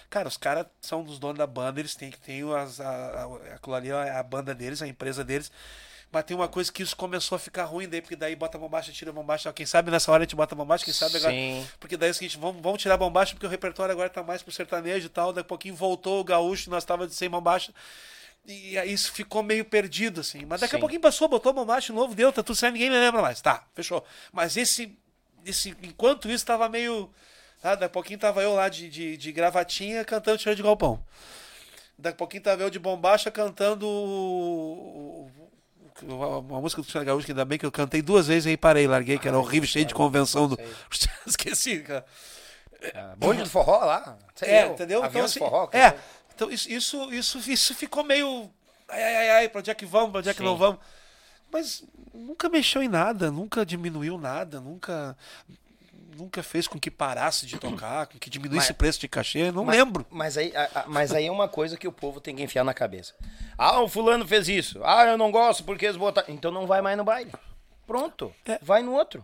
Cara, 0.09 0.29
os 0.29 0.37
caras 0.37 0.67
são 0.81 1.03
dos 1.03 1.19
donos 1.19 1.39
da 1.39 1.47
banda, 1.47 1.81
eles 1.81 1.95
têm 1.95 2.11
que 2.11 2.19
ter 2.19 2.45
as, 2.55 2.81
a, 2.81 2.89
a, 2.89 3.55
aquilo 3.55 3.75
ali 3.75 3.91
é 3.91 4.11
a 4.17 4.23
banda 4.23 4.55
deles, 4.55 4.81
a 4.81 4.87
empresa 4.87 5.23
deles. 5.25 5.51
Mas 6.11 6.25
tem 6.25 6.37
uma 6.37 6.49
coisa 6.49 6.73
que 6.73 6.83
isso 6.83 6.97
começou 6.97 7.37
a 7.37 7.39
ficar 7.39 7.65
ruim 7.65 7.89
daí, 7.89 8.01
porque 8.01 8.15
daí 8.15 8.37
bota 8.37 8.57
a 8.57 8.61
bombacha, 8.61 8.93
tira 8.93 9.11
a 9.11 9.15
bombacha. 9.15 9.53
Quem 9.53 9.67
sabe 9.67 9.91
nessa 9.91 10.11
hora 10.13 10.23
a 10.23 10.25
gente 10.25 10.37
bota 10.37 10.55
a 10.55 10.57
bombacha, 10.57 10.85
quem 10.85 10.95
sabe 10.95 11.17
agora. 11.17 11.33
Sim. 11.33 11.67
Porque 11.81 11.97
daí 11.97 12.09
é 12.09 12.13
o 12.13 12.15
seguinte, 12.15 12.39
vamos, 12.39 12.63
vamos 12.63 12.81
tirar 12.81 12.95
a 12.95 12.99
bombacha, 12.99 13.35
porque 13.35 13.47
o 13.47 13.51
repertório 13.51 13.93
agora 13.93 14.09
tá 14.09 14.23
mais 14.23 14.41
pro 14.41 14.53
sertanejo 14.53 15.07
e 15.07 15.09
tal. 15.11 15.33
Daqui 15.33 15.47
a 15.47 15.49
pouquinho 15.49 15.75
voltou 15.75 16.21
o 16.21 16.25
gaúcho, 16.25 16.71
nós 16.71 16.85
tava 16.85 17.09
sem 17.09 17.29
bombacha. 17.29 17.73
E 18.47 18.79
aí 18.79 18.93
isso 18.93 19.11
ficou 19.13 19.43
meio 19.43 19.65
perdido, 19.65 20.21
assim. 20.21 20.45
Mas 20.47 20.61
daqui 20.61 20.75
a 20.75 20.79
Sim. 20.79 20.81
pouquinho 20.81 21.01
passou, 21.01 21.29
botou 21.29 21.53
bombacha 21.53 21.89
de 21.89 21.93
novo, 21.93 22.15
deu, 22.15 22.33
tá 22.33 22.43
tudo 22.43 22.55
certo, 22.57 22.75
ninguém 22.75 22.91
me 22.91 22.97
lembra 22.99 23.21
mais. 23.21 23.41
Tá, 23.41 23.65
fechou. 23.75 24.05
Mas 24.33 24.57
esse. 24.57 24.97
esse 25.45 25.71
enquanto 25.83 26.31
isso, 26.31 26.47
tava 26.47 26.69
meio. 26.69 27.11
Ah, 27.63 27.71
daqui 27.75 27.85
a 27.85 27.89
pouquinho 27.89 28.19
tava 28.19 28.43
eu 28.43 28.55
lá 28.55 28.69
de, 28.69 28.89
de, 28.89 29.17
de 29.17 29.33
gravatinha 29.33 30.05
cantando 30.05 30.41
cheiro 30.41 30.57
de 30.57 30.63
galpão. 30.63 31.03
Daqui 31.99 32.15
a 32.15 32.19
pouquinho 32.19 32.43
tava 32.43 32.63
eu 32.63 32.71
de 32.71 32.79
bombacha 32.79 33.31
cantando 33.31 33.87
o, 33.87 35.31
o- 35.31 35.47
uma, 36.03 36.39
uma 36.39 36.61
música 36.61 36.81
do 36.81 36.85
Cristiano 36.85 37.07
Gaúcho 37.07 37.25
que 37.27 37.33
ainda 37.33 37.45
bem 37.45 37.59
que 37.59 37.65
eu 37.67 37.73
cantei 37.73 38.03
duas 38.03 38.27
vezes 38.27 38.45
e 38.47 38.51
aí 38.51 38.57
parei, 38.57 38.87
larguei, 38.87 39.19
que 39.19 39.27
era 39.27 39.39
horrível, 39.39 39.67
cheio 39.69 39.87
de 39.87 39.95
convenção 39.95 40.47
do. 40.47 40.59
Esqueci, 41.27 41.81
cara. 41.81 42.05
Ah, 42.95 43.15
bonde 43.17 43.43
do 43.43 43.49
forró 43.49 43.79
lá. 43.79 44.19
sei 44.35 44.51
É, 44.51 44.65
eu, 44.65 44.73
entendeu? 44.73 45.03
Avião 45.03 45.11
Então, 45.11 45.25
assim, 45.25 45.39
forró. 45.39 45.69
é. 45.73 45.97
Então 46.37 46.51
isso, 46.51 46.71
isso, 46.71 47.13
isso, 47.13 47.51
isso 47.51 47.75
ficou 47.75 48.05
meio. 48.05 48.51
Ai, 48.89 49.03
ai, 49.03 49.17
ai, 49.17 49.31
ai, 49.31 49.49
pra 49.49 49.59
onde 49.61 49.71
é 49.71 49.75
que 49.75 49.87
vamos, 49.87 50.11
pra 50.11 50.21
onde 50.21 50.29
é 50.29 50.33
que 50.35 50.39
Sim. 50.39 50.45
não 50.45 50.57
vamos. 50.57 50.79
Mas 51.51 51.83
nunca 52.15 52.49
mexeu 52.49 52.83
em 52.83 52.89
nada, 52.89 53.31
nunca 53.31 53.65
diminuiu 53.67 54.19
nada, 54.19 54.61
nunca. 54.61 55.17
Nunca 56.19 56.43
fez 56.43 56.67
com 56.67 56.81
que 56.81 56.91
parasse 56.91 57.45
de 57.45 57.59
tocar, 57.59 58.07
com 58.07 58.19
que 58.19 58.31
diminuísse 58.31 58.69
Mas- 58.69 58.71
o 58.71 58.75
preço 58.75 58.99
de 59.01 59.07
cachê, 59.07 59.53
não 59.53 59.67
Mas- 59.67 59.77
lembro. 59.77 60.07
Mas 60.09 60.39
aí, 60.39 60.51
a- 60.57 60.71
a- 60.75 60.85
mas 60.87 61.13
aí 61.13 61.27
é 61.27 61.31
uma 61.31 61.47
coisa 61.47 61.77
que 61.77 61.87
o 61.87 61.93
povo 61.93 62.23
tem 62.23 62.35
que 62.35 62.43
enfiar 62.43 62.65
na 62.65 62.73
cabeça. 62.73 63.13
Ah, 63.59 63.81
o 63.83 63.89
fulano 63.89 64.27
fez 64.27 64.49
isso. 64.49 64.81
Ah, 64.83 65.05
eu 65.05 65.19
não 65.19 65.31
gosto 65.31 65.63
porque 65.63 65.85
eles 65.85 65.99
botaram. 65.99 66.33
Então 66.33 66.51
não 66.51 66.67
vai 66.67 66.81
mais 66.81 66.97
no 66.97 67.05
baile. 67.05 67.31
Pronto. 67.87 68.35
É. 68.47 68.59
Vai 68.63 68.83
no 68.83 68.93
outro. 68.95 69.23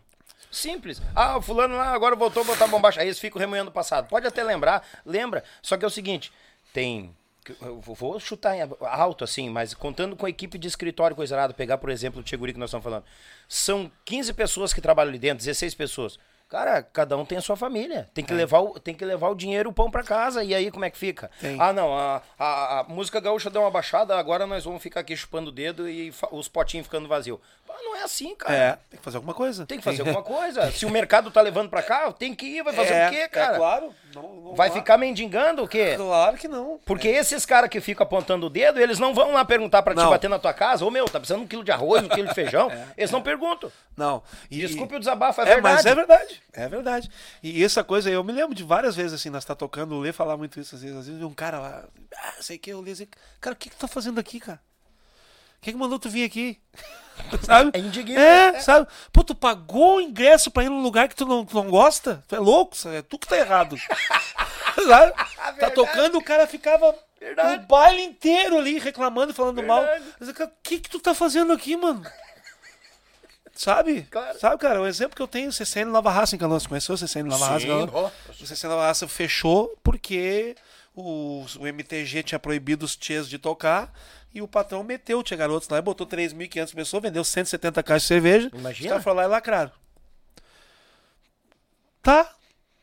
Simples. 0.50 1.00
Ah, 1.14 1.38
o 1.38 1.40
fulano 1.40 1.76
lá 1.78 1.94
agora 1.94 2.14
voltou 2.14 2.42
a 2.42 2.46
botar 2.46 2.66
bombacha. 2.66 3.00
Aí 3.00 3.06
eles 3.06 3.18
ficam 3.18 3.40
remoendo 3.40 3.70
o 3.70 3.72
passado. 3.72 4.06
Pode 4.08 4.26
até 4.26 4.42
lembrar, 4.44 4.86
lembra. 5.06 5.42
Só 5.62 5.78
que 5.78 5.84
é 5.86 5.88
o 5.88 5.90
seguinte, 5.90 6.30
tem. 6.72 7.14
Eu 7.60 7.80
vou- 7.80 8.20
chutar 8.20 8.54
alto 8.82 9.24
assim, 9.24 9.50
mas 9.50 9.74
contando 9.74 10.14
com 10.14 10.26
a 10.26 10.30
equipe 10.30 10.56
de 10.58 10.68
escritório 10.68 11.16
coisa 11.16 11.34
errada, 11.34 11.52
pegar, 11.52 11.76
por 11.78 11.90
exemplo, 11.90 12.20
o 12.20 12.22
Tcheguri 12.22 12.52
que 12.52 12.58
nós 12.58 12.68
estamos 12.70 12.84
falando. 12.84 13.04
São 13.48 13.90
15 14.04 14.32
pessoas 14.32 14.72
que 14.72 14.80
trabalham 14.80 15.08
ali 15.10 15.18
dentro, 15.18 15.38
16 15.38 15.74
pessoas. 15.74 16.18
Cara, 16.48 16.82
cada 16.82 17.16
um 17.16 17.24
tem 17.24 17.38
a 17.38 17.40
sua 17.40 17.56
família. 17.56 18.10
Tem 18.12 18.22
que, 18.22 18.34
levar, 18.34 18.60
o, 18.60 18.78
tem 18.78 18.94
que 18.94 19.02
levar 19.06 19.30
o 19.30 19.34
dinheiro, 19.34 19.70
o 19.70 19.72
pão 19.72 19.90
pra 19.90 20.02
casa. 20.02 20.44
E 20.44 20.54
aí, 20.54 20.70
como 20.70 20.84
é 20.84 20.90
que 20.90 20.98
fica? 20.98 21.30
Tem. 21.40 21.58
Ah, 21.58 21.72
não, 21.72 21.96
a, 21.96 22.22
a, 22.38 22.80
a 22.80 22.84
música 22.84 23.18
gaúcha 23.20 23.48
deu 23.48 23.62
uma 23.62 23.70
baixada, 23.70 24.14
agora 24.18 24.46
nós 24.46 24.62
vamos 24.62 24.82
ficar 24.82 25.00
aqui 25.00 25.16
chupando 25.16 25.48
o 25.48 25.52
dedo 25.52 25.88
e 25.88 26.12
os 26.30 26.48
potinhos 26.48 26.86
ficando 26.86 27.08
vazios. 27.08 27.38
Não 27.82 27.96
é 27.96 28.02
assim, 28.02 28.34
cara. 28.34 28.54
É, 28.54 28.78
tem 28.90 28.98
que 28.98 29.04
fazer 29.04 29.16
alguma 29.16 29.34
coisa. 29.34 29.66
Tem 29.66 29.78
que 29.78 29.84
fazer 29.84 30.02
alguma 30.02 30.22
coisa. 30.22 30.70
Se 30.72 30.84
o 30.86 30.90
mercado 30.90 31.30
tá 31.30 31.40
levando 31.40 31.68
pra 31.70 31.82
cá, 31.82 32.10
tem 32.12 32.34
que 32.34 32.46
ir, 32.46 32.62
vai 32.62 32.72
fazer 32.72 32.92
É, 32.92 33.06
o 33.06 33.10
quê, 33.10 33.28
cara? 33.28 33.54
É 33.54 33.58
claro. 33.58 33.94
Não, 34.14 34.22
não 34.34 34.54
Vai 34.54 34.68
dá. 34.68 34.74
ficar 34.74 34.98
mendigando 34.98 35.62
o 35.62 35.68
quê? 35.68 35.94
Claro 35.96 36.36
que 36.36 36.46
não. 36.48 36.78
Porque 36.84 37.08
esses 37.08 37.46
caras 37.46 37.70
que 37.70 37.80
ficam 37.80 38.04
apontando 38.04 38.46
o 38.46 38.50
dedo, 38.50 38.78
eles 38.80 38.98
não 38.98 39.14
vão 39.14 39.32
lá 39.32 39.44
perguntar 39.44 39.82
pra 39.82 39.94
te 39.94 39.98
Não. 39.98 40.10
bater 40.10 40.28
na 40.28 40.38
tua 40.38 40.52
casa, 40.52 40.84
ô 40.84 40.90
meu, 40.90 41.06
tá 41.06 41.18
precisando 41.18 41.38
de 41.40 41.44
um 41.44 41.48
quilo 41.48 41.64
de 41.64 41.72
arroz, 41.72 42.02
um 42.04 42.08
quilo 42.08 42.28
de 42.28 42.34
feijão. 42.34 42.70
Eles 42.96 43.10
não 43.10 43.22
perguntam. 43.22 43.72
Não. 43.96 44.22
E, 44.50 44.58
Desculpe 44.58 44.96
o 44.96 44.98
desabafo, 44.98 45.40
é, 45.40 45.44
É, 45.44 45.46
verdade. 45.54 45.74
mas 45.76 45.86
é 45.86 45.94
verdade. 45.94 46.42
É 46.52 46.68
verdade. 46.68 47.10
E 47.42 47.64
essa 47.64 47.82
coisa, 47.82 48.10
eu 48.10 48.22
me 48.22 48.32
lembro 48.32 48.54
de 48.54 48.62
várias 48.62 48.94
vezes 48.94 49.14
assim, 49.14 49.30
nós 49.30 49.44
tá 49.44 49.54
tocando, 49.54 49.94
o 49.94 50.00
Lê 50.00 50.12
falar 50.12 50.36
muito 50.36 50.60
isso, 50.60 50.74
às 50.74 50.82
vezes, 50.82 50.96
às 50.96 51.06
vezes 51.06 51.22
um 51.22 51.32
cara 51.32 51.58
lá, 51.58 51.84
ah, 52.16 52.34
sei 52.40 52.58
que, 52.58 52.72
o 52.74 52.80
Lê 52.80 52.92
cara, 53.40 53.54
o 53.54 53.56
que 53.56 53.70
que 53.70 53.76
tu 53.76 53.80
tá 53.80 53.88
fazendo 53.88 54.18
aqui, 54.20 54.38
cara? 54.40 54.60
Quem 55.62 55.72
que 55.72 55.78
mandou 55.78 55.98
tu 55.98 56.10
vir 56.10 56.24
aqui? 56.24 56.60
sabe? 57.44 57.70
É 57.74 57.78
indignante. 57.78 58.56
É, 58.56 58.60
sabe? 58.60 58.86
Pô, 59.12 59.22
tu 59.24 59.34
pagou 59.34 59.96
o 59.96 60.00
ingresso 60.00 60.50
pra 60.50 60.64
ir 60.64 60.68
num 60.68 60.82
lugar 60.82 61.08
que 61.08 61.14
tu 61.16 61.26
não, 61.26 61.44
tu 61.44 61.54
não 61.54 61.70
gosta? 61.70 62.22
Tu 62.28 62.34
é 62.34 62.38
louco? 62.38 62.76
sabe? 62.76 62.96
É 62.96 63.02
tu 63.02 63.18
que 63.18 63.26
tá 63.28 63.36
errado. 63.36 63.76
sabe? 64.86 65.12
Tá 65.58 65.70
tocando, 65.70 66.18
o 66.18 66.24
cara 66.24 66.46
ficava 66.46 66.94
Verdade. 67.20 67.62
o 67.64 67.66
baile 67.66 68.02
inteiro 68.02 68.58
ali 68.58 68.78
reclamando, 68.78 69.34
falando 69.34 69.62
mal. 69.62 69.80
Verdade. 69.82 70.32
Cara, 70.34 70.50
O 70.50 70.62
que 70.62 70.78
que 70.78 70.90
tu 70.90 70.98
tá 70.98 71.14
fazendo 71.14 71.52
aqui, 71.52 71.76
mano? 71.76 72.02
Sabe? 73.54 74.02
Claro. 74.10 74.38
Sabe, 74.38 74.58
cara, 74.58 74.80
o 74.80 74.86
exemplo 74.86 75.14
que 75.14 75.22
eu 75.22 75.28
tenho, 75.28 75.50
o 75.50 75.52
CCN 75.52 75.90
Nova 75.90 76.10
Raça 76.10 76.34
em 76.34 76.38
Canoas. 76.38 76.66
Conheceu 76.66 76.94
o 76.94 76.98
CCN 76.98 77.28
Nova 77.28 77.46
Raça. 77.46 77.66
O 77.66 78.46
CCN 78.46 78.70
Nova 78.72 78.86
Raça 78.86 79.06
fechou 79.06 79.76
porque 79.82 80.56
o, 80.94 81.44
o 81.58 81.66
MTG 81.66 82.22
tinha 82.22 82.38
proibido 82.38 82.84
os 82.84 82.96
tchês 82.96 83.28
de 83.28 83.38
tocar 83.38 83.92
e 84.34 84.40
o 84.42 84.48
patrão 84.48 84.82
meteu 84.82 85.18
o 85.18 85.22
Tchê 85.22 85.36
Garotos 85.36 85.68
lá 85.68 85.78
e 85.78 85.82
botou 85.82 86.06
3.500 86.06 86.74
pessoas, 86.74 87.02
vendeu 87.02 87.22
170 87.24 87.82
caixas 87.82 88.02
de 88.02 88.08
cerveja. 88.08 88.50
Imagina. 88.54 88.86
Os 88.86 88.88
caras 88.90 89.04
foram 89.04 89.16
lá 89.16 89.24
e 89.24 89.26
lacraram. 89.26 89.70
Tá. 92.02 92.34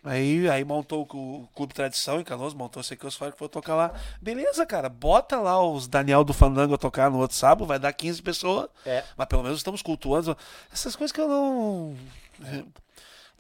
Aí, 0.02 0.50
aí 0.50 0.64
montou 0.64 1.06
o, 1.12 1.42
o 1.44 1.48
Clube 1.54 1.74
Tradição 1.74 2.22
em 2.22 2.24
Canoas, 2.24 2.54
montou 2.54 2.80
esse 2.80 2.94
aqui, 2.94 3.06
os 3.06 3.18
caras 3.18 3.34
que 3.34 3.38
foram 3.38 3.50
tocar 3.50 3.76
lá. 3.76 3.94
Beleza, 4.22 4.66
cara, 4.66 4.88
bota 4.88 5.38
lá 5.42 5.62
os 5.62 5.88
Daniel 5.90 6.24
do 6.24 6.34
Fandango 6.34 6.74
a 6.74 6.78
tocar 6.78 7.12
no 7.12 7.18
outro 7.20 7.36
sábado, 7.36 7.66
vai 7.66 7.78
dar 7.78 7.92
15 7.92 8.22
pessoas. 8.22 8.70
É. 8.86 9.04
Mas 9.18 9.28
pelo 9.28 9.44
menos 9.44 9.58
estamos 9.58 9.82
cultuando. 9.82 10.38
Essas 10.72 10.96
coisas 10.96 11.12
que 11.12 11.20
eu 11.20 11.28
não. 11.28 11.98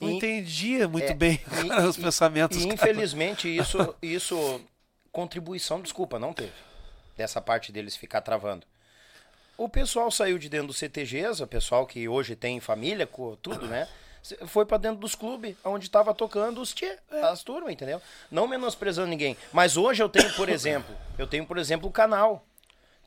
Não 0.01 0.09
E- 0.09 0.15
entendia 0.17 0.85
muito 0.87 1.11
é, 1.11 1.13
bem 1.13 1.39
e- 1.63 1.71
os 1.87 1.95
pensamentos. 1.95 2.57
E 2.61 2.67
infelizmente 2.67 3.47
isso, 3.47 3.95
isso, 4.01 4.59
contribuição, 5.13 5.81
desculpa, 5.81 6.19
não 6.19 6.33
teve. 6.33 6.51
Dessa 7.19 7.41
parte 7.41 7.69
deles 7.73 7.97
ficar 7.97 8.21
travando. 8.21 8.65
O 9.57 9.67
pessoal 9.67 10.09
saiu 10.09 10.37
de 10.37 10.47
dentro 10.47 10.67
do 10.67 10.73
CTGs, 10.73 11.43
o 11.43 11.47
pessoal 11.47 11.85
que 11.85 12.07
hoje 12.07 12.33
tem 12.33 12.61
família, 12.61 13.05
tudo, 13.41 13.67
né? 13.67 13.89
Foi 14.47 14.65
pra 14.65 14.77
dentro 14.77 15.01
dos 15.01 15.15
clubes, 15.15 15.57
onde 15.65 15.91
tava 15.91 16.13
tocando 16.13 16.61
os 16.61 16.73
tchê, 16.73 16.97
as 17.21 17.43
turmas, 17.43 17.73
entendeu? 17.73 18.01
Não 18.31 18.47
menosprezando 18.47 19.09
ninguém. 19.09 19.35
Mas 19.51 19.75
hoje 19.75 20.01
eu 20.01 20.07
tenho, 20.07 20.33
por 20.35 20.47
exemplo, 20.47 20.95
eu 21.17 21.27
tenho, 21.27 21.45
por 21.45 21.57
exemplo, 21.57 21.89
o 21.89 21.91
canal. 21.91 22.45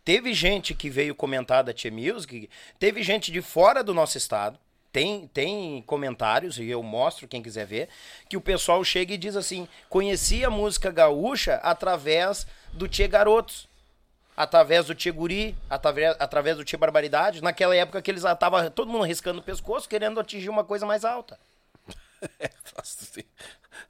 Teve 0.05 0.35
gente 0.35 0.75
que 0.75 0.91
veio 0.91 1.15
comentar 1.15 1.65
da 1.65 1.73
Tchê 1.73 1.91
Music, 1.91 2.51
teve 2.79 3.03
gente 3.03 3.33
de 3.33 3.41
fora 3.41 3.83
do 3.83 3.95
nosso 3.95 4.19
estado, 4.19 4.59
tem, 4.93 5.27
tem 5.29 5.83
comentários, 5.87 6.59
e 6.59 6.69
eu 6.69 6.83
mostro 6.83 7.27
quem 7.27 7.43
quiser 7.43 7.65
ver, 7.65 7.89
que 8.29 8.37
o 8.37 8.43
pessoal 8.43 8.85
chega 8.85 9.15
e 9.15 9.17
diz 9.17 9.37
assim: 9.37 9.67
conheci 9.89 10.45
a 10.45 10.51
música 10.51 10.91
gaúcha 10.91 11.55
através 11.63 12.47
do 12.75 12.87
Tchê 12.87 13.09
Garotos, 13.09 13.72
através 14.37 14.87
do 14.87 14.95
Tchê 14.95 15.11
Guri, 15.11 15.57
através, 15.69 16.17
através 16.19 16.57
do 16.57 16.65
Tchê 16.65 16.77
Barbaridade, 16.77 17.43
naquela 17.43 17.75
época 17.77 18.01
que 18.03 18.11
eles 18.11 18.25
estavam 18.25 18.71
todo 18.71 18.91
mundo 18.91 19.05
riscando 19.05 19.41
o 19.41 19.43
pescoço, 19.43 19.89
querendo 19.89 20.19
atingir 20.21 20.49
uma 20.49 20.65
coisa 20.65 20.87
mais 20.87 21.05
alta. 21.05 21.39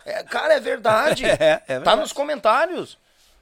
É, 0.05 0.23
cara, 0.25 0.55
é 0.55 0.61
verdade. 0.61 1.25
É, 1.27 1.35
é 1.35 1.57
Tá 1.59 1.65
verdade. 1.75 2.01
nos 2.01 2.13
comentários. 2.13 2.99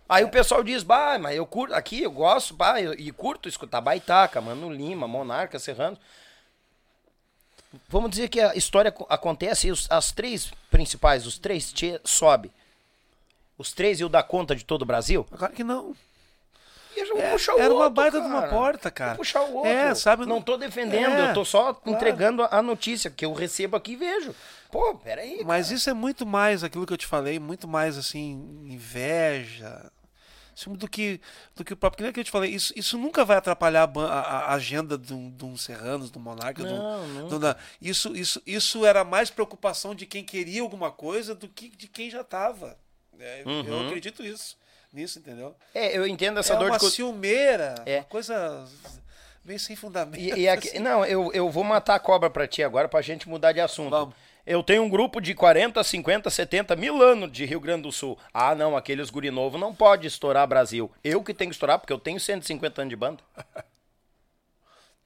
Aí 0.09 0.25
o 0.25 0.29
pessoal 0.29 0.63
diz, 0.65 0.83
bah, 0.83 1.19
mas 1.19 1.37
eu 1.37 1.47
curto, 1.47 1.73
aqui 1.75 2.03
eu 2.03 2.11
gosto, 2.11 2.53
bah, 2.55 2.81
eu- 2.81 2.95
e 2.95 3.13
curto 3.13 3.49
escutar 3.49 3.81
Baitaca, 3.81 4.41
Mano 4.41 4.71
Lima, 4.73 5.07
Monarca, 5.07 5.59
Serrano. 5.59 5.97
Vamos 7.89 8.11
dizer 8.11 8.29
que 8.29 8.41
a 8.41 8.55
história 8.57 8.91
co- 8.91 9.07
acontece 9.09 9.69
e 9.69 9.71
os- 9.71 9.87
as 9.91 10.11
três 10.11 10.53
principais, 10.71 11.27
os 11.27 11.39
três 11.39 11.73
tchê, 11.73 12.01
sobe. 12.05 12.51
Os 13.57 13.73
três 13.73 14.01
iam 14.01 14.11
dar 14.11 14.25
conta 14.25 14.57
de 14.57 14.65
todo 14.65 14.83
o 14.83 14.87
Brasil? 14.87 15.25
Claro 15.37 15.55
que 15.55 15.63
não. 15.63 15.95
É, 17.17 17.31
puxar 17.33 17.55
o 17.55 17.59
era 17.59 17.73
uma 17.73 17.85
outro, 17.85 17.95
baita 17.95 18.21
de 18.21 18.27
uma 18.27 18.41
cara. 18.41 18.53
porta, 18.53 18.91
cara. 18.91 19.15
Puxar 19.17 19.43
o 19.43 19.55
outro. 19.55 19.71
É, 19.71 19.95
sabe, 19.95 20.27
Não 20.27 20.43
tô 20.43 20.57
defendendo, 20.57 21.13
É, 21.13 21.31
eu 21.31 21.35
tô 21.35 21.45
só 21.45 21.73
claro. 21.75 21.97
entregando 21.97 22.43
a 22.51 22.61
notícia 22.63 23.11
que 23.11 23.25
eu 23.25 23.33
recebo 23.33 23.77
aqui 23.77 23.93
e 23.93 23.97
vejo. 23.97 24.35
Pô, 24.71 24.95
peraí. 24.97 25.43
Mas 25.45 25.71
isso 25.71 25.89
é 25.91 25.95
muito 25.95 26.25
mais 26.27 26.63
aquilo 26.65 26.87
que 26.87 26.93
eu 26.93 26.97
te 26.99 27.07
falei, 27.07 27.39
muito 27.39 27.67
mais 27.69 27.97
assim, 27.99 28.33
inveja. 28.69 29.91
Do 30.67 30.87
que, 30.89 31.19
do 31.57 31.65
que 31.65 31.73
o 31.73 31.77
próprio. 31.77 31.97
Que 31.99 32.03
nem 32.03 32.13
que 32.13 32.21
eu 32.21 32.25
te 32.25 32.31
falei, 32.31 32.51
isso, 32.51 32.71
isso 32.77 32.99
nunca 32.99 33.25
vai 33.25 33.39
atrapalhar 33.39 33.91
a, 33.97 34.01
a- 34.03 34.39
a 34.51 34.55
agenda 34.55 34.99
de 34.99 35.15
um, 35.15 35.31
de 35.31 35.43
um 35.47 35.57
Serranos, 35.57 36.11
do 36.11 36.21
Monarca. 36.21 36.63
do- 36.63 36.69
Não, 36.77 37.29
do, 37.29 37.39
da- 37.39 37.57
isso, 37.81 38.15
isso, 38.15 38.43
isso 38.47 38.85
era 38.85 39.03
mais 39.03 39.31
preocupação 39.31 39.95
de 39.95 40.05
quem 40.05 40.23
queria 40.23 40.61
alguma 40.61 40.91
coisa 40.91 41.35
do 41.35 41.49
que 41.49 41.71
de 41.71 41.89
quem 41.89 42.11
já 42.11 42.21
estava. 42.21 42.77
Eu 43.19 43.87
acredito 43.87 44.23
isso, 44.23 44.57
nisso, 44.93 45.19
entendeu? 45.19 45.55
É, 45.75 45.97
eu 45.97 46.07
entendo 46.07 46.39
essa 46.41 46.55
é 46.55 46.57
dor 46.57 46.71
uma 46.71 46.79
de 46.79 46.85
co- 46.85 46.91
ciumeira, 46.91 47.75
É. 47.87 47.99
uma 47.99 48.05
coisa 48.05 48.67
bem 49.45 49.59
sem 49.59 49.75
fundamento. 49.77 50.21
E, 50.21 50.41
e 50.41 50.49
aqui- 50.49 50.69
assim. 50.69 50.79
não, 50.79 51.05
eu, 51.05 51.33
eu 51.33 51.49
vou 51.51 51.65
matar 51.65 51.95
a 51.97 52.01
cobra 52.01 52.29
pra 52.31 52.47
ti 52.47 52.63
agora 52.63 52.89
pra 52.89 53.01
gente 53.03 53.29
mudar 53.29 53.53
de 53.53 53.61
assunto. 53.61 53.91
Vamos. 53.91 54.15
Eu 54.47 54.63
tenho 54.63 54.83
um 54.83 54.89
grupo 54.89 55.21
de 55.21 55.35
40, 55.35 55.85
50, 55.85 56.29
70 56.31 56.75
mil 56.75 57.01
anos 57.03 57.31
de 57.31 57.45
Rio 57.45 57.61
Grande 57.61 57.83
do 57.83 57.93
Sul. 57.93 58.19
Ah, 58.33 58.55
não, 58.55 58.77
aqueles 58.77 59.11
guri 59.11 59.31
novo 59.31 59.59
não 59.59 59.73
pode 59.75 60.07
estourar 60.07 60.47
Brasil. 60.49 60.91
Eu 61.05 61.23
que 61.23 61.35
tenho 61.35 61.51
que 61.51 61.55
estourar 61.55 61.79
porque 61.79 61.93
eu 61.93 61.99
tenho 61.99 62.19
150 62.19 62.81
anos 62.83 62.91
de 62.91 62.97
banda. 62.97 63.23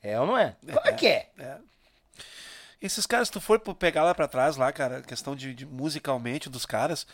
É 0.06 0.20
ou 0.20 0.26
não 0.26 0.36
é? 0.36 0.54
Claro 0.70 0.96
que 0.96 1.06
é. 1.06 1.30
Esses 2.84 3.06
caras, 3.06 3.28
se 3.28 3.32
tu 3.32 3.40
for 3.40 3.58
pegar 3.58 4.04
lá 4.04 4.14
pra 4.14 4.28
trás, 4.28 4.58
lá, 4.58 4.70
cara, 4.70 5.00
questão 5.00 5.34
de, 5.34 5.54
de 5.54 5.64
musicalmente 5.64 6.50
dos 6.50 6.66
caras, 6.66 7.06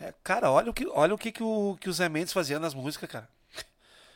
é, 0.00 0.12
cara, 0.24 0.50
olha 0.50 0.68
o 0.68 0.74
que, 0.74 0.84
olha 0.88 1.14
o 1.14 1.18
que, 1.18 1.30
que, 1.30 1.44
o, 1.44 1.78
que 1.80 1.88
o 1.88 1.92
Zé 1.92 2.08
Mendes 2.08 2.32
fazia 2.32 2.58
nas 2.58 2.74
músicas, 2.74 3.08
cara. 3.08 3.28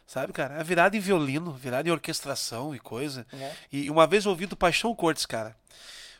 Sabe, 0.04 0.32
cara? 0.32 0.58
É 0.60 0.64
virada 0.64 0.96
em 0.96 1.00
violino, 1.00 1.52
virada 1.52 1.88
em 1.88 1.92
orquestração 1.92 2.74
e 2.74 2.80
coisa. 2.80 3.24
É. 3.32 3.54
E 3.70 3.88
uma 3.88 4.04
vez 4.04 4.24
eu 4.24 4.32
ouvi 4.32 4.46
do 4.46 4.56
Paixão 4.56 4.92
Cortes, 4.96 5.24
cara. 5.24 5.56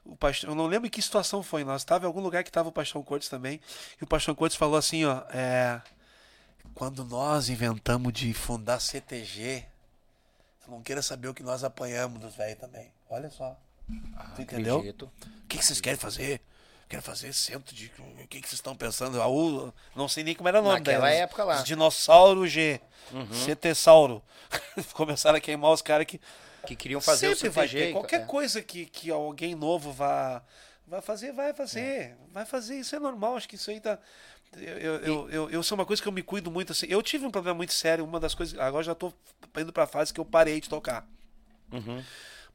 O 0.04 0.14
Paixão, 0.14 0.50
eu 0.50 0.54
não 0.54 0.68
lembro 0.68 0.86
em 0.86 0.90
que 0.90 1.02
situação 1.02 1.42
foi. 1.42 1.64
Nós 1.64 1.82
estava 1.82 2.04
em 2.04 2.06
algum 2.06 2.20
lugar 2.20 2.44
que 2.44 2.52
tava 2.52 2.68
o 2.68 2.72
Paixão 2.72 3.02
Cortes 3.02 3.28
também. 3.28 3.60
E 4.00 4.04
o 4.04 4.06
Paixão 4.06 4.36
Cortes 4.36 4.56
falou 4.56 4.76
assim, 4.76 5.04
ó. 5.04 5.24
É, 5.30 5.80
quando 6.74 7.04
nós 7.04 7.48
inventamos 7.48 8.12
de 8.12 8.32
fundar 8.32 8.78
CTG, 8.78 9.64
não 10.68 10.80
queira 10.80 11.02
saber 11.02 11.26
o 11.26 11.34
que 11.34 11.42
nós 11.42 11.64
apanhamos 11.64 12.20
dos 12.20 12.36
velhos 12.36 12.60
também. 12.60 12.92
Olha 13.10 13.30
só. 13.30 13.56
Tu 14.34 14.42
entendeu? 14.42 14.76
Acredito. 14.78 15.04
O 15.44 15.46
que, 15.48 15.58
que 15.58 15.64
vocês 15.64 15.80
querem 15.80 15.98
fazer? 15.98 16.40
Quero 16.88 17.02
fazer 17.02 17.32
centro 17.32 17.74
de. 17.74 17.90
O 18.22 18.28
que, 18.28 18.40
que 18.40 18.48
vocês 18.48 18.54
estão 18.54 18.76
pensando? 18.76 19.20
Ah, 19.20 19.28
o- 19.28 19.72
não 19.94 20.08
sei 20.08 20.22
nem 20.22 20.34
como 20.36 20.48
era 20.48 20.60
o 20.60 20.62
nome 20.62 20.78
Naquela 20.78 21.06
delas. 21.06 21.20
época 21.20 21.44
lá. 21.44 21.54
Uhum. 21.54 21.60
Os 21.60 21.66
dinossauro 21.66 22.46
G. 22.46 22.80
Sauro. 23.74 24.22
Começaram 24.94 25.36
a 25.36 25.40
queimar 25.40 25.72
os 25.72 25.82
caras 25.82 26.06
que. 26.06 26.20
Que 26.66 26.74
queriam 26.74 27.00
fazer 27.00 27.28
Sempre 27.34 27.48
o 27.48 27.52
vai 27.52 27.68
ter. 27.68 27.92
Qualquer 27.92 28.20
é. 28.22 28.24
coisa 28.24 28.60
que, 28.62 28.86
que 28.86 29.10
alguém 29.10 29.54
novo 29.54 29.92
vá, 29.92 30.42
vai 30.86 31.00
fazer, 31.00 31.32
vai 31.32 31.52
fazer. 31.54 32.16
Vai 32.32 32.44
fazer. 32.44 32.76
Isso 32.78 32.94
é 32.96 32.98
normal. 32.98 33.36
Acho 33.36 33.48
que 33.48 33.54
isso 33.54 33.70
aí 33.70 33.80
tá. 33.80 33.98
Eu, 34.56 34.78
eu, 34.78 34.94
eu, 35.00 35.30
eu, 35.30 35.50
eu 35.50 35.62
sou 35.62 35.76
uma 35.76 35.84
coisa 35.86 36.00
que 36.02 36.08
eu 36.08 36.12
me 36.12 36.22
cuido 36.22 36.50
muito 36.50 36.72
assim. 36.72 36.86
Eu 36.88 37.02
tive 37.02 37.24
um 37.26 37.30
problema 37.30 37.56
muito 37.56 37.72
sério. 37.72 38.04
Uma 38.04 38.18
das 38.18 38.34
coisas. 38.34 38.58
Agora 38.58 38.82
já 38.82 38.94
tô 38.94 39.12
indo 39.58 39.72
pra 39.72 39.86
fase 39.86 40.12
que 40.12 40.18
eu 40.20 40.24
parei 40.24 40.60
de 40.60 40.68
tocar. 40.68 41.06
Uhum. 41.72 42.02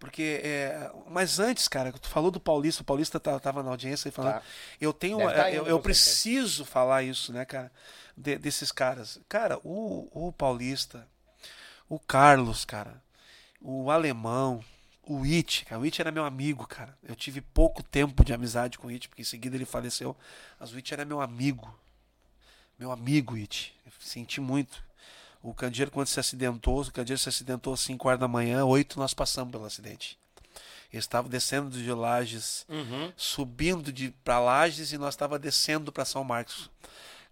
Porque. 0.01 0.41
É, 0.43 0.91
mas 1.07 1.39
antes, 1.39 1.67
cara, 1.67 1.93
tu 1.93 2.09
falou 2.09 2.31
do 2.31 2.39
Paulista. 2.39 2.81
O 2.81 2.85
Paulista 2.85 3.19
tava 3.19 3.61
na 3.61 3.69
audiência 3.69 4.09
e 4.09 4.11
falando. 4.11 4.33
Tá. 4.33 4.43
Eu 4.81 4.91
tenho. 4.91 5.19
Tá 5.19 5.51
eu 5.51 5.61
indo, 5.61 5.69
eu 5.69 5.77
com 5.77 5.83
preciso 5.83 6.65
falar 6.65 7.03
isso, 7.03 7.31
né, 7.31 7.45
cara? 7.45 7.71
de- 8.17 8.39
desses 8.39 8.71
caras. 8.71 9.19
Cara, 9.29 9.59
o, 9.63 10.09
o 10.11 10.33
Paulista, 10.33 11.07
o 11.87 11.99
Carlos, 11.99 12.65
cara, 12.65 12.99
o 13.61 13.91
Alemão, 13.91 14.65
o 15.03 15.23
It, 15.23 15.65
cara. 15.65 15.79
O 15.79 15.83
It 15.83 16.01
era 16.01 16.11
meu 16.11 16.25
amigo, 16.25 16.65
cara. 16.65 16.97
Eu 17.03 17.15
tive 17.15 17.39
pouco 17.39 17.83
tempo 17.83 18.25
de 18.25 18.33
amizade 18.33 18.79
com 18.79 18.87
o 18.87 18.89
It, 18.89 19.07
porque 19.07 19.21
em 19.21 19.25
seguida 19.25 19.55
ele 19.55 19.65
faleceu. 19.65 20.17
Mas 20.59 20.73
o 20.73 20.77
It 20.77 20.91
era 20.91 21.05
meu 21.05 21.21
amigo. 21.21 21.71
Meu 22.77 22.91
amigo, 22.91 23.35
It. 23.35 23.75
Eu 23.85 23.91
senti 23.99 24.41
muito. 24.41 24.83
O 25.43 25.53
Candeeiro, 25.53 25.89
quando 25.91 26.07
se 26.07 26.19
acidentou, 26.19 26.81
o 26.81 26.91
Candeeiro 26.91 27.17
se 27.19 27.29
acidentou 27.29 27.73
às 27.73 27.79
5 27.81 28.07
horas 28.07 28.19
da 28.19 28.27
manhã, 28.27 28.63
8 28.63 28.99
nós 28.99 29.13
passamos 29.13 29.51
pelo 29.51 29.65
acidente. 29.65 30.17
Ele 30.91 30.99
estava 30.99 31.27
descendo 31.29 31.69
de 31.71 31.91
Lages, 31.91 32.65
Uhum. 32.69 33.11
subindo 33.15 33.91
de 33.93 34.11
para 34.23 34.39
Lages 34.39 34.91
e 34.91 34.97
nós 34.97 35.13
estava 35.13 35.39
descendo 35.39 35.91
para 35.91 36.03
São 36.05 36.23
Marcos. 36.23 36.69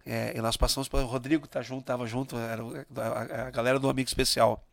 É, 0.04 0.32
e 0.34 0.40
nós 0.40 0.56
passamos 0.56 0.88
para 0.88 1.00
o 1.00 1.06
Rodrigo 1.06 1.46
tá 1.46 1.60
junto, 1.60 1.84
tava 1.84 2.06
junto, 2.06 2.36
era 2.38 2.62
a, 2.96 3.46
a 3.48 3.50
galera 3.50 3.78
do 3.78 3.88
amigo 3.88 4.08
especial. 4.08 4.64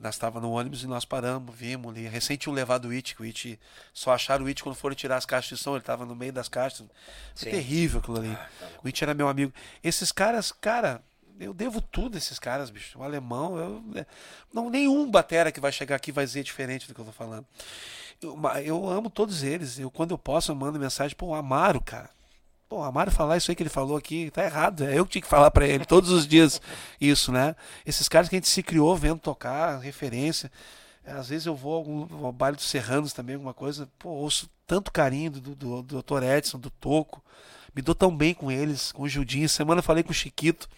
Nós 0.00 0.14
estava 0.16 0.40
no 0.40 0.50
ônibus 0.50 0.82
e 0.82 0.86
nós 0.86 1.04
paramos, 1.04 1.54
vimos 1.54 1.92
ali. 1.92 2.08
Recém 2.08 2.36
tinham 2.36 2.54
levado 2.54 2.86
o 2.88 2.90
It, 2.90 3.14
que 3.14 3.22
o 3.22 3.24
It 3.24 3.58
só 3.94 4.12
acharam 4.12 4.44
o 4.44 4.48
It 4.48 4.62
quando 4.62 4.74
foram 4.74 4.96
tirar 4.96 5.16
as 5.16 5.24
caixas 5.26 5.58
de 5.58 5.62
som, 5.62 5.72
ele 5.72 5.78
estava 5.80 6.04
no 6.04 6.14
meio 6.16 6.32
das 6.32 6.48
caixas. 6.48 6.78
Foi 6.80 6.88
Sim. 7.34 7.50
terrível 7.50 8.00
aquilo 8.00 8.18
ali. 8.18 8.36
O 8.82 8.86
It 8.88 9.02
era 9.04 9.14
meu 9.14 9.28
amigo. 9.28 9.52
Esses 9.82 10.10
caras, 10.10 10.50
cara, 10.50 11.02
eu 11.42 11.52
devo 11.52 11.80
tudo 11.80 12.14
a 12.14 12.18
esses 12.18 12.38
caras, 12.38 12.70
bicho. 12.70 12.98
O 12.98 13.02
alemão, 13.02 13.58
eu, 13.58 13.84
é, 13.96 14.06
não 14.52 14.70
nenhum 14.70 15.10
batera 15.10 15.50
que 15.50 15.60
vai 15.60 15.72
chegar 15.72 15.96
aqui 15.96 16.12
vai 16.12 16.24
dizer 16.24 16.42
diferente 16.42 16.86
do 16.86 16.94
que 16.94 17.00
eu 17.00 17.04
tô 17.04 17.12
falando. 17.12 17.46
Eu, 18.20 18.38
eu 18.64 18.88
amo 18.88 19.10
todos 19.10 19.42
eles. 19.42 19.78
Eu 19.78 19.90
quando 19.90 20.12
eu 20.12 20.18
posso 20.18 20.52
eu 20.52 20.56
mando 20.56 20.78
mensagem 20.78 21.16
pro 21.16 21.34
Amaro, 21.34 21.80
cara. 21.80 22.10
Pô, 22.68 22.82
Amaro 22.82 23.10
falar 23.10 23.36
isso 23.36 23.50
aí 23.50 23.54
que 23.54 23.62
ele 23.62 23.68
falou 23.68 23.96
aqui, 23.96 24.30
tá 24.30 24.44
errado. 24.44 24.84
É 24.84 24.98
eu 24.98 25.04
que 25.04 25.12
tinha 25.12 25.22
que 25.22 25.28
falar 25.28 25.50
pra 25.50 25.66
ele 25.66 25.84
todos 25.84 26.10
os 26.10 26.26
dias 26.26 26.60
isso, 27.00 27.30
né? 27.30 27.54
Esses 27.84 28.08
caras 28.08 28.28
que 28.28 28.36
a 28.36 28.38
gente 28.38 28.48
se 28.48 28.62
criou 28.62 28.96
vendo 28.96 29.18
tocar, 29.18 29.78
referência. 29.78 30.50
Às 31.04 31.28
vezes 31.28 31.46
eu 31.46 31.56
vou 31.56 31.74
a 31.74 31.76
algum 31.76 32.24
ao 32.24 32.32
baile 32.32 32.56
dos 32.56 32.66
Serranos 32.66 33.12
também, 33.12 33.34
alguma 33.34 33.52
coisa. 33.52 33.88
Pô, 33.98 34.10
ouço 34.10 34.48
tanto 34.66 34.92
carinho 34.92 35.32
do, 35.32 35.54
do, 35.54 35.82
do 35.82 36.02
Dr. 36.02 36.22
Edson, 36.22 36.58
do 36.58 36.70
Toco. 36.70 37.22
Me 37.74 37.82
dou 37.82 37.94
tão 37.94 38.14
bem 38.16 38.32
com 38.32 38.50
eles, 38.50 38.92
com 38.92 39.02
o 39.02 39.08
Judinho. 39.08 39.48
Semana 39.48 39.80
eu 39.80 39.82
falei 39.82 40.02
com 40.02 40.10
o 40.10 40.14
Chiquito. 40.14 40.68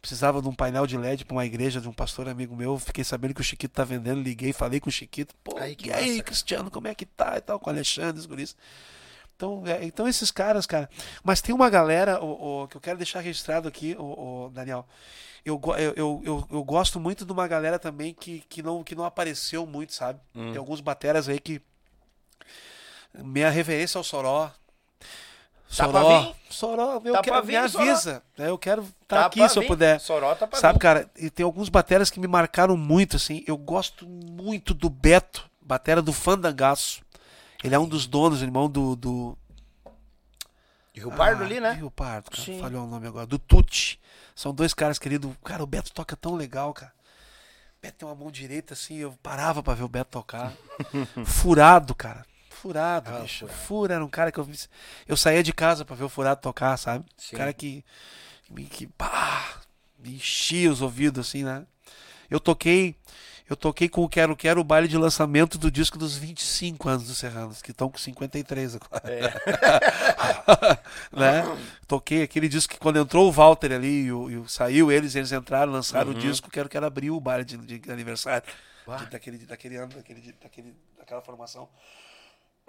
Precisava 0.00 0.40
de 0.40 0.48
um 0.48 0.54
painel 0.54 0.86
de 0.86 0.96
LED 0.96 1.26
para 1.26 1.34
uma 1.34 1.44
igreja 1.44 1.80
de 1.80 1.88
um 1.88 1.92
pastor 1.92 2.28
amigo 2.28 2.56
meu. 2.56 2.78
Fiquei 2.78 3.04
sabendo 3.04 3.34
que 3.34 3.40
o 3.40 3.44
Chiquito 3.44 3.72
tá 3.72 3.84
vendendo. 3.84 4.22
Liguei, 4.22 4.52
falei 4.52 4.80
com 4.80 4.88
o 4.88 4.92
Chiquito. 4.92 5.34
Pô, 5.44 5.58
Aí, 5.58 5.76
e 5.84 5.92
aí, 5.92 6.10
massa. 6.12 6.22
Cristiano, 6.22 6.70
como 6.70 6.88
é 6.88 6.94
que 6.94 7.04
tá? 7.04 7.36
E 7.36 7.40
tal, 7.40 7.60
com 7.60 7.68
o 7.68 7.72
Alexandre, 7.72 8.18
os. 8.18 8.56
Então, 9.36 9.62
é, 9.66 9.84
então 9.84 10.08
esses 10.08 10.30
caras, 10.30 10.66
cara. 10.66 10.88
Mas 11.22 11.40
tem 11.42 11.54
uma 11.54 11.68
galera 11.68 12.22
o, 12.22 12.62
o, 12.62 12.68
que 12.68 12.76
eu 12.76 12.80
quero 12.80 12.96
deixar 12.96 13.20
registrado 13.20 13.68
aqui, 13.68 13.94
o, 13.98 14.46
o 14.46 14.50
Daniel. 14.50 14.86
Eu, 15.44 15.60
eu, 15.78 15.94
eu, 15.96 16.22
eu, 16.24 16.48
eu 16.50 16.64
gosto 16.64 17.00
muito 17.00 17.24
de 17.24 17.32
uma 17.32 17.48
galera 17.48 17.78
também 17.78 18.12
que, 18.14 18.40
que, 18.48 18.62
não, 18.62 18.84
que 18.84 18.94
não 18.94 19.04
apareceu 19.04 19.66
muito, 19.66 19.94
sabe? 19.94 20.20
Tem 20.32 20.56
alguns 20.56 20.80
bateras 20.80 21.28
aí 21.28 21.38
que. 21.38 21.60
Minha 23.14 23.50
referência 23.50 23.98
ao 23.98 24.04
Soró. 24.04 24.50
Tá 25.76 25.84
Soró. 25.86 26.22
vir? 26.22 26.34
Soró, 26.50 27.00
eu 27.04 27.12
Tá 27.12 27.22
quero, 27.22 27.36
pra 27.36 27.42
me 27.42 27.46
vir, 27.60 27.70
Soró. 27.70 27.84
avisa. 27.84 28.22
né? 28.36 28.48
Eu 28.50 28.58
quero 28.58 28.82
estar 28.82 29.20
Tá 29.20 29.26
aqui 29.26 29.38
pra 29.38 29.48
se 29.48 29.56
eu 29.56 29.62
vir. 29.62 29.68
puder. 29.68 30.00
Soró 30.00 30.34
tá 30.34 30.46
pra 30.46 30.58
Sabe, 30.58 30.74
vir. 30.74 30.80
cara, 30.80 31.10
e 31.16 31.30
tem 31.30 31.44
alguns 31.44 31.68
bateras 31.68 32.10
que 32.10 32.18
me 32.18 32.26
marcaram 32.26 32.76
muito, 32.76 33.16
assim. 33.16 33.44
Eu 33.46 33.56
gosto 33.56 34.04
muito 34.08 34.74
do 34.74 34.90
Beto, 34.90 35.48
batera 35.62 36.02
do 36.02 36.12
Fandangaço. 36.12 37.02
Ele 37.62 37.74
é 37.74 37.78
um 37.78 37.86
dos 37.86 38.06
donos, 38.06 38.42
irmão 38.42 38.68
do. 38.68 38.96
do 38.96 39.38
De 40.92 41.00
Rio 41.00 41.12
Pardo 41.12 41.42
Ah, 41.42 41.46
ali, 41.46 41.60
né? 41.60 41.72
Rio 41.72 41.90
Pardo, 41.90 42.30
cara. 42.30 42.42
Sim. 42.42 42.58
Falhou 42.60 42.84
o 42.84 42.88
nome 42.88 43.06
agora. 43.06 43.26
Do 43.26 43.38
Tuti. 43.38 44.00
São 44.34 44.52
dois 44.52 44.74
caras 44.74 44.98
queridos. 44.98 45.30
Cara, 45.44 45.62
o 45.62 45.66
Beto 45.66 45.92
toca 45.92 46.16
tão 46.16 46.34
legal, 46.34 46.72
cara. 46.74 46.92
O 47.78 47.82
Beto 47.82 47.98
tem 47.98 48.08
uma 48.08 48.14
mão 48.14 48.30
direita, 48.30 48.74
assim. 48.74 48.96
Eu 48.96 49.12
parava 49.22 49.62
pra 49.62 49.74
ver 49.74 49.84
o 49.84 49.88
Beto 49.88 50.10
tocar. 50.10 50.52
Furado, 51.24 51.94
cara. 51.94 52.26
Furado, 52.60 53.10
Ah, 53.10 53.20
bicho. 53.20 53.46
Furado. 53.46 53.58
Fura 53.66 53.94
era 53.94 54.04
um 54.04 54.08
cara 54.08 54.30
que 54.32 54.38
eu. 54.38 54.48
Eu 55.08 55.16
saía 55.16 55.42
de 55.42 55.52
casa 55.52 55.84
pra 55.84 55.96
ver 55.96 56.04
o 56.04 56.08
Furado 56.08 56.40
tocar, 56.40 56.76
sabe? 56.76 57.04
Sim. 57.16 57.36
Um 57.36 57.38
cara 57.38 57.52
que. 57.52 57.84
Que, 58.54 58.64
que 58.64 58.86
pá, 58.86 59.60
me 59.98 60.14
enchia 60.16 60.70
os 60.70 60.82
ouvidos, 60.82 61.26
assim, 61.28 61.44
né? 61.44 61.64
Eu 62.28 62.40
toquei. 62.40 62.94
Eu 63.48 63.56
toquei 63.56 63.88
com 63.88 64.04
o 64.04 64.08
Quero 64.08 64.36
Quero 64.36 64.60
o 64.60 64.64
baile 64.64 64.86
de 64.86 64.96
lançamento 64.96 65.58
do 65.58 65.72
disco 65.72 65.98
dos 65.98 66.16
25 66.16 66.88
anos 66.88 67.08
dos 67.08 67.18
Serranos, 67.18 67.60
que 67.60 67.72
estão 67.72 67.90
com 67.90 67.98
53 67.98 68.76
agora. 68.76 69.02
né? 71.12 71.42
Toquei 71.88 72.22
aquele 72.22 72.48
disco 72.48 72.74
que 72.74 72.78
quando 72.78 72.98
entrou 73.00 73.28
o 73.28 73.32
Walter 73.32 73.72
ali 73.72 74.04
e, 74.04 74.12
o- 74.12 74.30
e 74.30 74.36
o- 74.36 74.48
saiu 74.48 74.92
eles, 74.92 75.14
eles 75.16 75.32
entraram, 75.32 75.72
lançaram 75.72 76.12
o 76.12 76.14
disco, 76.14 76.48
Quero 76.50 76.68
Quero 76.68 76.86
abriu 76.86 77.16
o 77.16 77.20
baile 77.20 77.44
de, 77.44 77.56
de 77.56 77.90
aniversário 77.90 78.46
de- 79.00 79.06
daquele, 79.10 79.38
daquele 79.38 79.76
ano, 79.76 79.92
daquele, 79.94 80.32
daquele, 80.40 80.76
daquela 80.98 81.20
formação. 81.20 81.68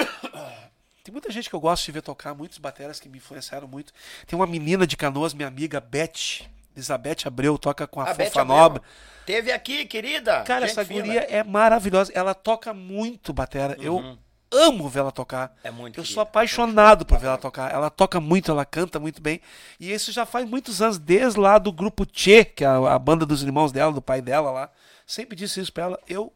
Tem 1.03 1.11
muita 1.11 1.31
gente 1.31 1.49
que 1.49 1.55
eu 1.55 1.59
gosto 1.59 1.85
de 1.85 1.91
ver 1.91 2.01
tocar, 2.03 2.35
muitos 2.35 2.59
bateras 2.59 2.99
que 2.99 3.09
me 3.09 3.17
influenciaram 3.17 3.67
muito. 3.67 3.91
Tem 4.27 4.37
uma 4.37 4.45
menina 4.45 4.85
de 4.85 4.95
canoas, 4.95 5.33
minha 5.33 5.47
amiga 5.47 5.79
Beth, 5.79 6.43
Elizabeth 6.75 7.25
Abreu, 7.25 7.57
toca 7.57 7.87
com 7.87 7.99
a, 7.99 8.11
A 8.11 8.13
Beth 8.13 8.27
Fofa. 8.27 8.45
Nobre. 8.45 8.81
Teve 9.25 9.51
aqui, 9.51 9.85
querida. 9.85 10.43
Cara, 10.43 10.67
Gente 10.67 10.79
essa 10.79 10.83
guria 10.83 11.21
é 11.21 11.43
maravilhosa. 11.43 12.11
Ela 12.13 12.33
toca 12.35 12.73
muito 12.73 13.33
batera. 13.33 13.75
Eu 13.79 14.17
amo 14.51 14.87
ver 14.89 14.99
ela 14.99 15.11
tocar. 15.11 15.55
É 15.63 15.71
muito 15.71 15.93
Eu 15.99 16.03
querida. 16.03 16.13
sou 16.13 16.21
apaixonado 16.21 17.05
por 17.05 17.17
ver 17.17 17.27
ela 17.27 17.37
tocar. 17.37 17.71
Ela 17.71 17.89
toca 17.89 18.19
muito, 18.19 18.51
ela 18.51 18.65
canta 18.65 18.99
muito 18.99 19.21
bem. 19.21 19.41
E 19.79 19.91
isso 19.91 20.11
já 20.11 20.25
faz 20.25 20.47
muitos 20.47 20.81
anos, 20.83 20.99
desde 20.99 21.39
lá 21.39 21.57
do 21.57 21.71
grupo 21.71 22.05
Tchê, 22.05 22.45
que 22.45 22.63
é 22.63 22.67
a, 22.67 22.93
a 22.93 22.99
banda 22.99 23.25
dos 23.25 23.41
irmãos 23.41 23.71
dela, 23.71 23.91
do 23.91 24.01
pai 24.01 24.21
dela 24.21 24.51
lá. 24.51 24.69
Sempre 25.07 25.35
disse 25.35 25.59
isso 25.59 25.73
pra 25.73 25.85
ela. 25.85 25.99
Eu 26.07 26.31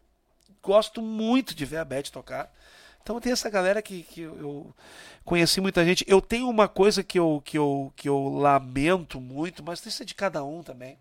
gosto 0.61 1.01
muito 1.01 1.53
de 1.53 1.65
ver 1.65 1.77
a 1.77 1.85
Beth 1.85 2.09
tocar. 2.11 2.51
Então 3.05 3.21
tem 3.21 3.31
essa 3.31 3.51
galera 3.51 3.83
que, 3.83 4.01
que 4.01 4.21
eu- 4.21 4.73
conheci 5.23 5.61
muita 5.61 5.85
gente. 5.85 6.03
Eu 6.07 6.19
tenho 6.19 6.49
uma 6.49 6.67
coisa 6.67 7.03
que 7.03 7.19
eu, 7.19 7.39
que, 7.45 7.55
eu, 7.55 7.93
que 7.95 8.09
eu 8.09 8.29
lamento 8.29 9.21
muito, 9.21 9.61
mas 9.63 9.85
isso 9.85 10.01
é 10.01 10.05
de 10.07 10.15
cada 10.15 10.43
um 10.43 10.63
também. 10.63 10.97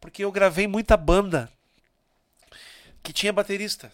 Porque 0.00 0.22
eu 0.24 0.30
gravei 0.30 0.68
muita 0.68 0.96
banda 0.96 1.50
que 3.02 3.12
tinha 3.12 3.32
baterista. 3.32 3.90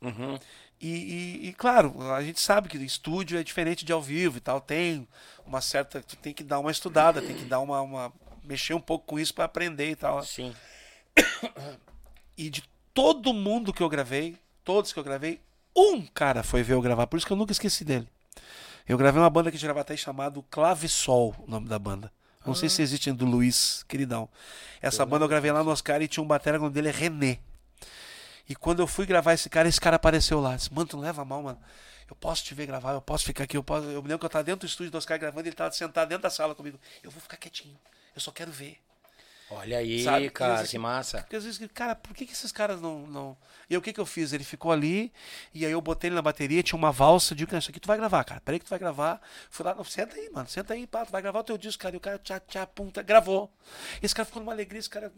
Uhum. 0.00 0.38
E, 0.80 0.88
e- 0.90 1.48
e, 1.48 1.52
claro, 1.54 2.00
a 2.12 2.22
gente 2.22 2.38
sabe 2.38 2.68
que 2.68 2.76
estúdio 2.78 3.36
é 3.36 3.42
diferente 3.42 3.84
de 3.84 3.92
ao 3.92 4.00
vivo 4.00 4.36
e 4.36 4.40
tal. 4.40 4.60
Tem 4.60 5.08
uma 5.44 5.60
certa. 5.60 6.04
Tu 6.04 6.14
tem 6.14 6.32
que 6.32 6.44
dar 6.44 6.60
uma 6.60 6.70
estudada, 6.70 7.20
tem 7.20 7.34
que 7.34 7.44
dar 7.46 7.58
uma. 7.58 7.80
uma- 7.82 8.12
mexer 8.44 8.74
um 8.74 8.80
pouco 8.80 9.06
com 9.06 9.18
isso 9.18 9.34
para 9.34 9.44
aprender 9.46 9.90
e 9.90 9.96
tal. 9.96 10.22
Sim. 10.22 10.54
E 12.38 12.48
de 12.50 12.62
todo 12.92 13.32
mundo 13.32 13.72
que 13.72 13.82
eu 13.82 13.88
gravei, 13.88 14.36
todos 14.64 14.92
que 14.92 14.98
eu 14.98 15.04
gravei, 15.04 15.40
um 15.76 16.06
cara 16.06 16.42
foi 16.42 16.62
ver 16.62 16.74
eu 16.74 16.82
gravar. 16.82 17.06
Por 17.06 17.16
isso 17.16 17.26
que 17.26 17.32
eu 17.32 17.36
nunca 17.36 17.52
esqueci 17.52 17.84
dele. 17.84 18.08
Eu 18.86 18.98
gravei 18.98 19.20
uma 19.20 19.30
banda 19.30 19.48
aqui 19.48 19.58
de 19.58 19.64
Gravataí 19.64 19.96
chamado 19.96 20.42
Clavissol, 20.50 21.34
o 21.38 21.50
nome 21.50 21.68
da 21.68 21.78
banda. 21.78 22.12
Não 22.46 22.54
sei 22.54 22.68
se 22.68 22.82
existe 22.82 23.10
do 23.10 23.24
Luiz, 23.24 23.82
queridão. 23.88 24.28
Essa 24.82 25.06
banda 25.06 25.24
eu 25.24 25.28
gravei 25.28 25.50
lá 25.50 25.64
no 25.64 25.70
Oscar 25.70 26.02
e 26.02 26.08
tinha 26.08 26.22
um 26.22 26.26
batera, 26.26 26.58
o 26.58 26.60
nome 26.60 26.74
dele 26.74 26.88
é 26.88 26.92
René. 26.92 27.38
E 28.46 28.54
quando 28.54 28.80
eu 28.80 28.86
fui 28.86 29.06
gravar 29.06 29.32
esse 29.32 29.48
cara, 29.48 29.66
esse 29.66 29.80
cara 29.80 29.96
apareceu 29.96 30.38
lá. 30.40 30.54
Disse, 30.54 30.72
mano, 30.72 30.86
tu 30.86 30.96
não 30.98 31.04
leva 31.04 31.24
mal, 31.24 31.42
mano. 31.42 31.58
Eu 32.08 32.14
posso 32.14 32.44
te 32.44 32.54
ver 32.54 32.66
gravar, 32.66 32.92
eu 32.92 33.00
posso 33.00 33.24
ficar 33.24 33.44
aqui. 33.44 33.56
Eu, 33.56 33.64
posso... 33.64 33.86
eu 33.86 34.02
me 34.02 34.08
lembro 34.08 34.18
que 34.18 34.26
eu 34.26 34.30
tava 34.30 34.44
dentro 34.44 34.66
do 34.66 34.70
estúdio 34.70 34.92
do 34.92 34.98
Oscar 34.98 35.18
gravando, 35.18 35.48
ele 35.48 35.56
tava 35.56 35.72
sentado 35.72 36.08
dentro 36.08 36.24
da 36.24 36.30
sala 36.30 36.54
comigo. 36.54 36.78
Eu 37.02 37.10
vou 37.10 37.22
ficar 37.22 37.38
quietinho. 37.38 37.78
Eu 38.14 38.20
só 38.20 38.30
quero 38.30 38.52
ver. 38.52 38.78
Olha 39.56 39.78
aí, 39.78 40.02
Sabe, 40.04 40.30
cara, 40.30 40.62
que- 40.62 40.68
que 40.70 40.78
massa. 40.78 41.18
Porque 41.22 41.36
às 41.36 41.44
vezes, 41.44 41.66
cara, 41.72 41.94
por 41.94 42.14
que, 42.14 42.26
que 42.26 42.32
esses 42.32 42.50
caras 42.52 42.80
não, 42.80 43.06
não. 43.06 43.36
E 43.68 43.74
aí, 43.74 43.78
o 43.78 43.82
que, 43.82 43.92
que 43.92 44.00
eu 44.00 44.06
fiz? 44.06 44.32
Ele 44.32 44.44
ficou 44.44 44.70
ali, 44.72 45.12
e 45.52 45.64
aí 45.64 45.72
eu 45.72 45.80
botei 45.80 46.08
ele 46.08 46.14
na 46.16 46.22
bateria, 46.22 46.62
tinha 46.62 46.76
uma 46.76 46.92
valsa, 46.92 47.34
digo, 47.34 47.50
cara, 47.50 47.60
isso 47.60 47.70
aqui 47.70 47.80
tu 47.80 47.86
vai 47.86 47.96
gravar, 47.96 48.24
cara. 48.24 48.40
Peraí 48.40 48.58
que 48.58 48.64
tu 48.66 48.70
vai 48.70 48.78
gravar. 48.78 49.20
Fui 49.50 49.64
lá, 49.64 49.74
não, 49.74 49.84
senta 49.84 50.16
aí, 50.16 50.28
mano, 50.30 50.48
senta 50.48 50.74
aí, 50.74 50.86
pá, 50.86 51.04
tu 51.06 51.12
vai 51.12 51.22
gravar 51.22 51.40
o 51.40 51.44
teu 51.44 51.56
disco, 51.58 51.82
cara. 51.82 51.94
E 51.94 51.98
o 51.98 52.00
cara, 52.00 52.18
tchá, 52.18 52.40
tchá, 52.40 52.66
pum, 52.66 52.90
tá, 52.90 53.00
gravou. 53.02 53.52
Esse 54.02 54.14
cara 54.14 54.26
ficou 54.26 54.40
numa 54.42 54.52
alegria, 54.52 54.78
esse 54.80 54.90
cara. 54.90 55.12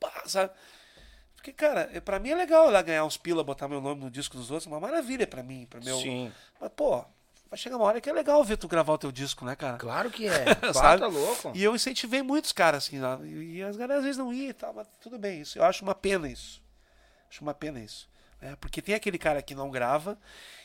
Pá, 0.00 0.22
sabe? 0.26 0.52
Porque, 1.36 1.52
cara, 1.52 1.88
é- 1.92 2.00
pra 2.00 2.18
mim 2.18 2.30
é 2.30 2.34
legal 2.34 2.68
lá 2.70 2.82
ganhar 2.82 3.04
uns 3.04 3.16
pila, 3.16 3.44
botar 3.44 3.68
meu 3.68 3.80
nome 3.80 4.00
no 4.02 4.10
disco 4.10 4.36
dos 4.36 4.50
outros, 4.50 4.66
uma 4.66 4.80
maravilha 4.80 5.26
pra 5.26 5.42
mim, 5.42 5.66
pra 5.70 5.80
meu. 5.80 5.98
Sim. 5.98 6.32
Mas, 6.60 6.70
pô, 6.74 7.04
vai 7.50 7.58
chegar 7.58 7.76
uma 7.76 7.84
hora 7.86 8.00
que 8.00 8.08
é 8.08 8.12
legal 8.12 8.42
ver 8.44 8.56
tu 8.56 8.68
gravar 8.68 8.92
o 8.94 8.98
teu 8.98 9.12
disco, 9.12 9.44
né, 9.44 9.56
cara? 9.56 9.76
Claro 9.78 10.10
que 10.10 10.26
é. 10.28 10.44
Sabe? 10.72 11.00
tá 11.00 11.06
louco. 11.08 11.52
E 11.54 11.62
eu 11.62 11.74
incentivei 11.74 12.22
muitos 12.22 12.52
caras, 12.52 12.84
assim, 12.84 12.98
lá, 12.98 13.18
e, 13.24 13.62
as 13.62 13.76
galera 13.76 13.98
às 13.98 14.04
vezes 14.04 14.18
não 14.18 14.32
iam 14.32 14.50
e 14.50 14.54
tal, 14.54 14.72
mas 14.74 14.86
tudo 15.00 15.18
bem, 15.18 15.40
isso. 15.40 15.58
Eu 15.58 15.64
acho 15.64 15.82
uma 15.82 15.94
pena 15.94 16.28
isso. 16.28 16.62
Acho 17.30 17.42
uma 17.42 17.54
pena 17.54 17.80
isso. 17.80 18.08
né? 18.40 18.56
Porque 18.60 18.80
tem 18.82 18.94
aquele 18.94 19.18
cara 19.18 19.42
que 19.42 19.54
não 19.54 19.70
grava 19.70 20.18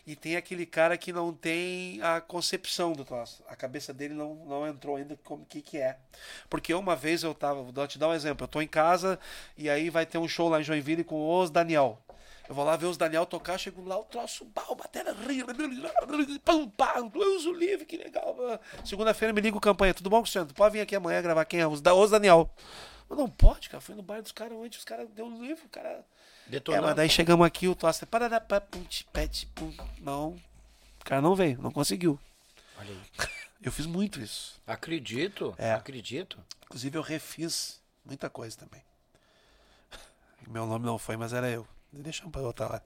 e 0.05 0.15
tem 0.15 0.35
aquele 0.35 0.65
cara 0.65 0.97
que 0.97 1.13
não 1.13 1.33
tem 1.33 2.01
a 2.01 2.19
concepção 2.19 2.91
do 2.93 3.05
troço. 3.05 3.43
A 3.47 3.55
cabeça 3.55 3.93
dele 3.93 4.13
não, 4.13 4.35
não 4.45 4.67
entrou 4.67 4.97
ainda 4.97 5.17
como 5.23 5.45
que 5.45 5.61
que 5.61 5.77
é. 5.77 5.97
Porque 6.49 6.73
uma 6.73 6.95
vez 6.95 7.23
eu 7.23 7.33
tava, 7.33 7.61
vou 7.63 7.87
te 7.87 7.97
dar 7.97 8.09
um 8.09 8.13
exemplo, 8.13 8.43
eu 8.43 8.47
tô 8.49 8.61
em 8.61 8.67
casa 8.67 9.17
e 9.57 9.69
aí 9.69 9.89
vai 9.89 10.05
ter 10.05 10.17
um 10.17 10.27
show 10.27 10.49
lá 10.49 10.59
em 10.59 10.63
Joinville 10.63 11.03
com 11.05 11.39
os 11.39 11.49
Daniel. 11.49 12.01
Eu 12.53 12.55
vou 12.55 12.65
lá 12.65 12.75
ver 12.77 12.85
os 12.85 12.97
Daniel 12.97 13.25
tocar, 13.25 13.57
chego 13.57 13.83
lá, 13.83 13.97
o 13.97 14.03
troço, 14.03 14.45
pau, 14.53 14.75
bateria, 14.75 15.43
pam, 16.45 16.69
pam, 16.69 17.07
Deus 17.07 17.45
o 17.47 17.51
livre, 17.51 17.83
que 17.83 17.97
legal. 17.97 18.37
Segunda-feira 18.85 19.33
me 19.33 19.41
liga 19.41 19.57
o 19.57 19.59
campanha, 19.59 19.91
tudo 19.91 20.07
bom, 20.07 20.21
Cristiano? 20.21 20.47
Tu 20.49 20.53
pode 20.53 20.73
vir 20.73 20.81
aqui 20.81 20.95
amanhã 20.95 21.19
gravar 21.19 21.45
quem 21.45 21.61
é? 21.61 21.65
Os, 21.67 21.81
da- 21.81 21.95
os 21.95 22.11
Daniel. 22.11 22.47
Eu, 23.09 23.15
não 23.15 23.27
pode, 23.27 23.69
cara, 23.71 23.81
fui 23.81 23.95
no 23.95 24.03
bar 24.03 24.21
dos 24.21 24.31
caras 24.31 24.55
ontem, 24.55 24.77
os 24.77 24.83
caras 24.85 25.09
deu 25.09 25.25
um 25.25 25.41
livro, 25.43 25.65
o 25.65 25.69
cara... 25.69 25.89
É, 25.89 26.03
Detonando. 26.45 26.85
mas 26.85 26.95
daí 26.95 27.09
chegamos 27.09 27.43
aqui, 27.43 27.67
o 27.67 27.73
Tosta, 27.73 28.05
parará, 28.05 28.39
pá, 28.39 28.61
pum, 28.61 28.85
pet, 29.11 29.47
pum. 29.55 29.73
não, 29.99 30.35
o 31.01 31.05
cara 31.05 31.21
não 31.23 31.33
veio, 31.35 31.59
não 31.59 31.71
conseguiu. 31.71 32.19
Olha 32.77 32.89
aí. 32.91 33.27
Eu 33.63 33.71
fiz 33.71 33.87
muito 33.87 34.19
isso. 34.21 34.61
Acredito, 34.67 35.55
É. 35.57 35.71
acredito. 35.73 36.37
Inclusive 36.65 36.97
eu 36.97 37.01
refiz 37.01 37.81
muita 38.05 38.29
coisa 38.29 38.55
também. 38.57 38.83
Meu 40.47 40.67
nome 40.67 40.85
não 40.85 40.99
foi, 40.99 41.15
mas 41.17 41.33
era 41.33 41.49
eu. 41.49 41.65
Deixamos 41.93 42.31
pra 42.33 42.41
outra 42.41 42.65
hora. 42.65 42.83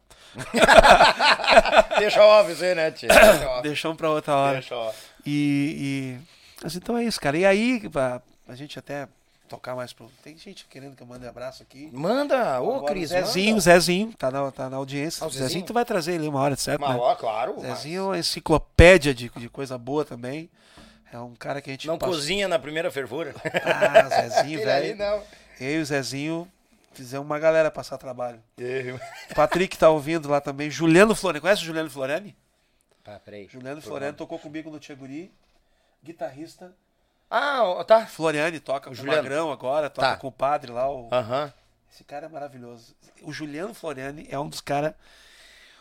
Deixa 2.00 2.22
isso 2.52 2.64
aí, 2.64 2.76
né, 2.76 2.92
off. 3.48 3.61
Deixamos 3.64 3.98
pra 3.98 4.10
outra 4.10 4.36
hora. 4.36 4.53
Deixa 4.60 4.76
off. 4.76 4.98
E, 5.26 6.18
e- 6.19 6.27
Mas 6.64 6.76
então 6.76 6.98
é 6.98 7.03
isso, 7.03 7.19
cara. 7.19 7.38
E 7.38 7.45
aí, 7.45 7.90
pra, 7.90 8.22
a 8.48 8.56
gente 8.56 8.77
até 8.77 9.08
tocar 9.48 9.76
mais 9.76 9.94
pro. 9.94 10.11
Tem 10.24 10.38
gente 10.38 10.66
querendo 10.69 10.95
que 10.95 11.02
eu 11.03 11.08
mande 11.08 11.26
abraço 11.26 11.64
aqui. 11.64 11.90
Manda, 11.94 12.61
ô 12.61 12.76
Agora, 12.76 12.94
Cris, 12.94 13.10
Zezinho, 13.10 13.50
manda. 13.52 13.61
Zezinho, 13.61 14.14
tá 14.18 14.30
na, 14.30 14.52
tá 14.52 14.69
na 14.69 14.77
audiência. 14.77 15.24
Ah, 15.24 15.27
o 15.27 15.30
Zezinho? 15.30 15.48
Zezinho? 15.48 15.66
tu 15.66 15.74
vai 15.74 15.86
trazer 15.86 16.14
ele 16.14 16.27
uma 16.27 16.42
hora, 16.42 16.56
certo? 16.56 16.82
Mas, 16.82 16.92
né? 16.95 17.00
ó, 17.02 17.16
claro. 17.16 17.56
mas 17.58 17.66
Zezinho 17.77 18.02
é 18.02 18.06
uma 18.06 18.19
enciclopédia 18.19 19.14
de, 19.14 19.30
de 19.30 19.50
coisa 19.50 19.77
boa 19.77 20.03
também. 20.03 20.50
É 21.11 21.18
um 21.18 21.34
cara 21.36 21.61
que 21.61 21.69
a 21.69 21.74
gente 21.74 21.88
Não 21.88 21.98
passou- 21.98 22.16
cozinha 22.16 22.48
na 22.50 22.60
primeira 22.60 22.92
fervura. 22.92 23.34
Ah, 23.64 24.10
Zezinho, 24.30 24.60
velho. 24.66 24.98
não. 24.98 25.22
Eu 25.60 25.80
e 25.80 25.82
o 25.82 25.86
Zezinho 25.86 26.48
fizemos 26.98 27.26
uma 27.26 27.40
galera 27.40 27.72
passar 27.72 27.98
trabalho. 27.98 28.42
Eu- 28.58 28.95
O 29.32 29.35
Patrick 29.35 29.77
tá 29.77 29.90
ouvindo 29.90 30.27
lá 30.30 30.42
também. 30.42 30.69
Juliano 30.69 31.16
Floriani. 31.16 31.42
Conhece 31.42 31.61
o 31.61 31.66
Juliano 31.66 31.90
Floriani? 31.90 32.35
Ah, 33.06 33.19
peraí. 33.24 33.48
Juliano 33.50 33.82
Floriani 33.82 34.16
tocou 34.17 34.38
comigo 34.40 34.69
no 34.69 34.80
Tcheguri. 34.80 35.32
Guitarrista. 36.03 36.74
Ah, 37.30 37.84
tá. 37.85 38.06
Floriani 38.06 38.59
toca 38.59 38.88
com 38.88 38.92
o 38.92 38.95
Juliano. 38.95 39.17
Magrão 39.24 39.51
agora, 39.51 39.90
toca 39.90 40.09
Tá. 40.11 40.17
com 40.17 40.27
o 40.27 40.32
padre 40.32 40.72
lá. 40.72 40.90
O... 40.92 41.09
Aham. 41.11 41.53
Esse 41.92 42.03
cara 42.03 42.26
é 42.26 42.30
maravilhoso. 42.30 42.95
O 43.24 43.32
Juliano 43.34 43.74
Floriani 43.74 44.27
é 44.30 44.38
um 44.40 44.48
dos 44.48 44.61
caras. 44.61 44.93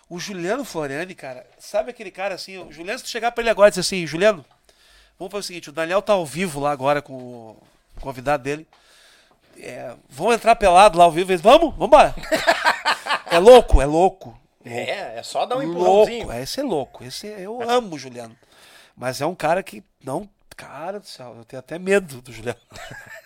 O 0.09 0.19
Juliano 0.21 0.65
Floriani, 0.65 1.15
cara, 1.15 1.45
sabe 1.59 1.91
aquele 1.91 2.11
cara 2.13 2.35
assim? 2.35 2.59
O 2.59 2.73
Juliano, 2.73 2.99
se 2.99 3.05
tu 3.05 3.11
chegar 3.11 3.33
pra 3.33 3.43
ele 3.43 3.51
agora 3.51 3.69
e 3.69 3.71
dizer 3.73 3.81
assim, 3.81 4.07
Juliano, 4.07 4.45
vamos 5.19 5.33
fazer 5.33 5.41
o 5.41 5.47
seguinte: 5.47 5.69
o 5.69 5.73
Daniel 5.73 6.01
tá 6.01 6.13
ao 6.13 6.25
vivo 6.25 6.61
lá 6.61 6.71
agora 6.71 7.03
com 7.03 7.13
o 7.13 7.63
convidado 8.01 8.43
dele. 8.45 8.67
É, 9.59 9.95
vamos 10.09 10.35
entrar 10.35 10.57
pelado 10.57 10.99
lá 10.99 11.05
ao 11.05 11.13
vivo. 11.13 11.33
Eles, 11.33 11.41
vamos, 11.41 11.75
vambora. 11.77 12.15
é 13.31 13.39
louco, 13.39 13.81
é 13.81 13.87
louco. 13.87 14.39
É, 14.65 15.19
é 15.19 15.23
só 15.23 15.47
dar 15.47 15.57
um 15.59 15.63
empurrãozinho. 15.63 16.25
louco. 16.27 16.41
Esse 16.41 16.61
é 16.61 16.63
louco. 16.63 17.05
Esse 17.05 17.27
é- 17.29 17.41
eu 17.41 17.63
amo 17.69 17.95
o 17.95 17.99
Juliano. 17.99 18.37
Mas 18.97 19.21
é 19.21 19.27
um 19.27 19.35
cara 19.35 19.63
que 19.63 19.83
não. 20.03 20.29
Cara 20.57 20.99
do 20.99 21.07
céu, 21.07 21.35
eu 21.37 21.45
tenho 21.45 21.61
até 21.61 21.79
medo 21.79 22.23
do 22.23 22.33
Juliano. 22.33 22.59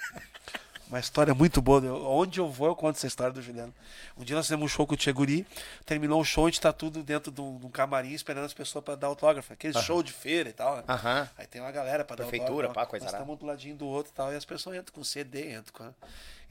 Uma 0.91 0.99
história 0.99 1.33
muito 1.33 1.62
boa. 1.62 1.81
Eu- 1.85 2.05
onde 2.05 2.41
eu 2.41 2.51
vou, 2.51 2.67
eu 2.67 2.75
conto 2.75 2.97
essa 2.97 3.07
história 3.07 3.33
do 3.33 3.41
Juliano. 3.41 3.73
Um 4.19 4.25
dia 4.25 4.35
nós 4.35 4.44
fizemos 4.47 4.65
um 4.65 4.69
show 4.69 4.85
com 4.86 4.94
o 4.94 4.97
Tcheguri. 4.97 5.47
Terminou 5.86 6.20
o 6.20 6.25
show, 6.25 6.47
a 6.47 6.49
gente 6.51 6.60
tá 6.60 6.73
tudo 6.73 7.02
dentro 7.05 7.31
de 7.31 7.41
um, 7.41 7.60
um 7.65 7.70
camarim 7.70 8.12
esperando 8.12 8.44
as 8.44 8.52
pessoas 8.52 8.85
pra 8.85 8.97
dar 8.97 9.07
autógrafo. 9.07 9.52
Aquele 9.52 9.81
show 9.81 10.02
de 10.02 10.12
feira 10.12 10.49
e 10.49 10.52
tal. 10.52 10.78
né? 10.78 10.85
Aham. 10.89 11.31
Aí 11.39 11.47
tem 11.47 11.60
uma 11.60 11.70
galera 11.70 12.05
pra 12.05 12.17
dar 12.17 12.25
Prefeitura, 12.25 12.67
autógrafo. 12.67 12.75
pá, 12.75 12.86
coisa 12.86 13.05
Nós 13.07 13.15
estamos 13.15 13.39
do 13.39 13.47
ladinho 13.47 13.77
do 13.77 13.86
outro 13.86 14.12
e 14.12 14.17
tal. 14.17 14.33
E 14.33 14.36
as 14.36 14.44
pessoas 14.44 14.77
entram 14.77 14.93
com 14.93 15.05
CD, 15.05 15.52
entram 15.55 15.73
com. 15.73 15.94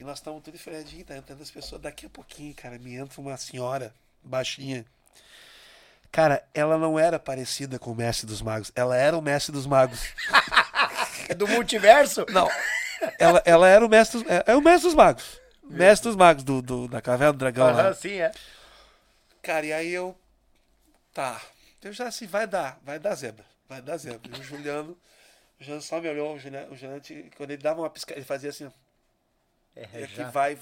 E 0.00 0.04
nós 0.04 0.16
estamos 0.18 0.42
tudo 0.42 0.54
enfiadinho, 0.54 1.04
tá 1.04 1.14
entrando 1.14 1.42
as 1.42 1.50
pessoas. 1.50 1.82
Daqui 1.82 2.06
a 2.06 2.08
pouquinho, 2.08 2.54
cara, 2.54 2.78
me 2.78 2.94
entra 2.94 3.20
uma 3.20 3.36
senhora 3.36 3.94
baixinha. 4.24 4.86
Cara, 6.10 6.42
ela 6.54 6.78
não 6.78 6.98
era 6.98 7.18
parecida 7.18 7.78
com 7.78 7.92
o 7.92 7.94
Mestre 7.94 8.26
dos 8.26 8.40
Magos. 8.40 8.72
Ela 8.74 8.96
era 8.96 9.16
o 9.16 9.20
Mestre 9.22 9.52
dos 9.52 9.66
Magos. 9.66 10.00
É 11.28 11.34
do 11.36 11.46
multiverso? 11.46 12.24
Não. 12.30 12.48
Ela, 13.18 13.42
ela 13.44 13.68
era 13.68 13.84
o 13.84 13.88
Mestre 13.88 14.22
dos, 14.22 14.30
é, 14.30 14.44
é 14.48 14.56
o 14.56 14.60
Mestre 14.60 14.88
dos 14.88 14.94
Magos. 14.94 15.40
Mestre 15.64 16.08
dos 16.08 16.16
Magos 16.16 16.42
do, 16.42 16.60
do- 16.60 16.88
da 16.88 17.00
Caverna 17.00 17.32
do 17.32 17.38
Dragão 17.38 17.70
lá. 17.72 17.82
Aham, 17.82 17.94
sim, 17.94 18.14
é. 18.20 18.32
Cara, 19.42 19.64
e 19.66 19.72
aí 19.72 19.90
eu. 19.90 20.16
Tá. 21.14 21.40
Eu 21.82 21.92
já 21.92 22.08
assim, 22.08 22.26
vai 22.26 22.46
dar, 22.46 22.78
vai 22.82 22.98
dar 22.98 23.14
zebra. 23.14 23.44
Vai 23.68 23.80
dar 23.80 23.96
zebra. 23.96 24.20
E 24.36 24.40
o 24.40 24.44
Juliano. 24.44 24.96
O 25.58 25.62
Juliano 25.64 25.82
só 25.82 26.00
me 26.00 26.08
olhou, 26.08 26.34
o 26.34 26.38
Juliano, 26.38 26.72
o 26.72 26.76
Juliano 26.76 27.02
quando 27.36 27.50
ele 27.50 27.62
dava 27.62 27.80
uma 27.80 27.90
piscada, 27.90 28.18
ele 28.18 28.26
fazia 28.26 28.50
assim, 28.50 28.66
ó. 28.66 28.70
É, 29.76 30.00
E 30.00 30.04
aqui 30.04 30.16
já. 30.16 30.30
vai. 30.30 30.58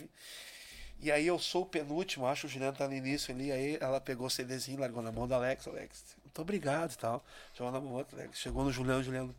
E 1.00 1.12
aí 1.12 1.26
eu 1.26 1.38
sou 1.38 1.62
o 1.62 1.66
penúltimo, 1.66 2.26
acho 2.26 2.42
que 2.42 2.46
o 2.48 2.50
Juliano 2.50 2.76
tá 2.76 2.88
no 2.88 2.94
início 2.94 3.32
ali, 3.32 3.52
aí 3.52 3.78
ela 3.80 4.00
pegou 4.00 4.26
o 4.26 4.30
CDzinho, 4.30 4.80
largou 4.80 5.00
na 5.02 5.12
mão 5.12 5.28
do 5.28 5.34
Alex, 5.34 5.66
Alex, 5.68 6.16
muito 6.24 6.42
obrigado 6.42 6.92
e 6.92 6.96
tal. 6.98 7.24
Jogou 7.54 7.72
na 7.72 7.80
mão 7.80 7.90
do 7.90 7.94
outro, 7.94 8.18
Alex. 8.18 8.36
Chegou 8.38 8.64
no 8.64 8.72
Juliano, 8.72 9.02
Juliano. 9.02 9.34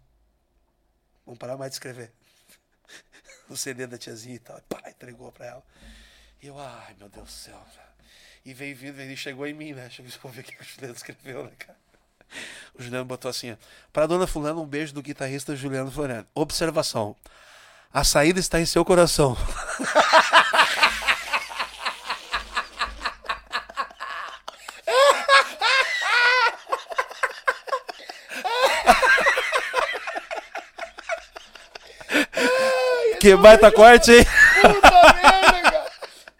Vamos 1.25 1.37
parar 1.37 1.57
mais 1.57 1.71
de 1.71 1.75
escrever. 1.75 2.11
o 3.49 3.57
CD 3.57 3.87
da 3.87 3.97
tiazinha 3.97 4.35
e 4.35 4.39
tal. 4.39 4.61
Pá, 4.69 4.81
entregou 4.87 5.31
pra 5.31 5.45
ela. 5.45 5.63
E 6.41 6.47
eu, 6.47 6.57
ai 6.59 6.95
meu 6.97 7.09
Deus 7.09 7.25
do 7.25 7.31
céu. 7.31 7.65
E 8.45 8.53
veio 8.53 8.75
vindo, 8.75 8.99
ele 8.99 9.15
chegou 9.15 9.45
em 9.45 9.53
mim, 9.53 9.73
né? 9.73 9.89
Chegou 9.89 10.11
pra 10.21 10.31
ver 10.31 10.41
o 10.41 10.43
que 10.43 10.61
o 10.61 10.63
Juliano 10.63 10.95
escreveu, 10.95 11.43
né, 11.43 11.51
cara? 11.57 11.77
O 12.73 12.81
Juliano 12.81 13.05
botou 13.05 13.29
assim, 13.29 13.51
ó. 13.51 13.55
Pra 13.91 14.07
dona 14.07 14.25
Fulana, 14.25 14.59
um 14.59 14.65
beijo 14.65 14.93
do 14.93 15.01
guitarrista 15.01 15.55
Juliano 15.55 15.91
Floriano. 15.91 16.27
Observação. 16.33 17.15
A 17.91 18.03
saída 18.03 18.39
está 18.39 18.59
em 18.59 18.65
seu 18.65 18.85
coração. 18.85 19.35
Que 33.19 33.35
baita 33.35 33.71
corte, 33.71 34.11
hein? 34.11 34.25
Puta 34.61 35.13
merda, 35.13 35.61
cara. 35.71 35.85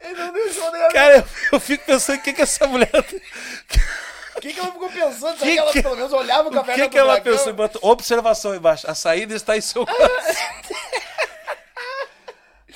Ele 0.01 0.14
não 0.16 0.33
deixou 0.33 0.72
nem... 0.72 0.90
Cara, 0.91 1.17
eu, 1.17 1.24
eu 1.53 1.59
fico 1.59 1.85
pensando 1.85 2.17
o 2.17 2.22
que, 2.22 2.33
que 2.33 2.41
essa 2.41 2.66
mulher. 2.67 2.90
O 2.93 4.41
que, 4.41 4.53
que 4.53 4.59
ela 4.59 4.72
ficou 4.72 4.90
pensando? 4.90 5.38
Será 5.38 5.45
Que 5.45 5.51
que, 5.51 5.59
ela 5.59 5.72
pelo 5.74 5.95
menos 5.98 6.14
olhava 6.14 6.48
o 6.48 6.51
O 6.51 6.53
café 6.53 6.74
que, 6.75 6.90
que 6.90 6.98
ela 6.98 7.19
pensou? 7.19 7.53
Botou 7.53 7.82
observação 7.83 8.56
embaixo. 8.56 8.90
A 8.90 8.95
saída 8.95 9.35
está 9.35 9.58
em 9.58 9.61
seu 9.61 9.83
coração. 9.88 10.35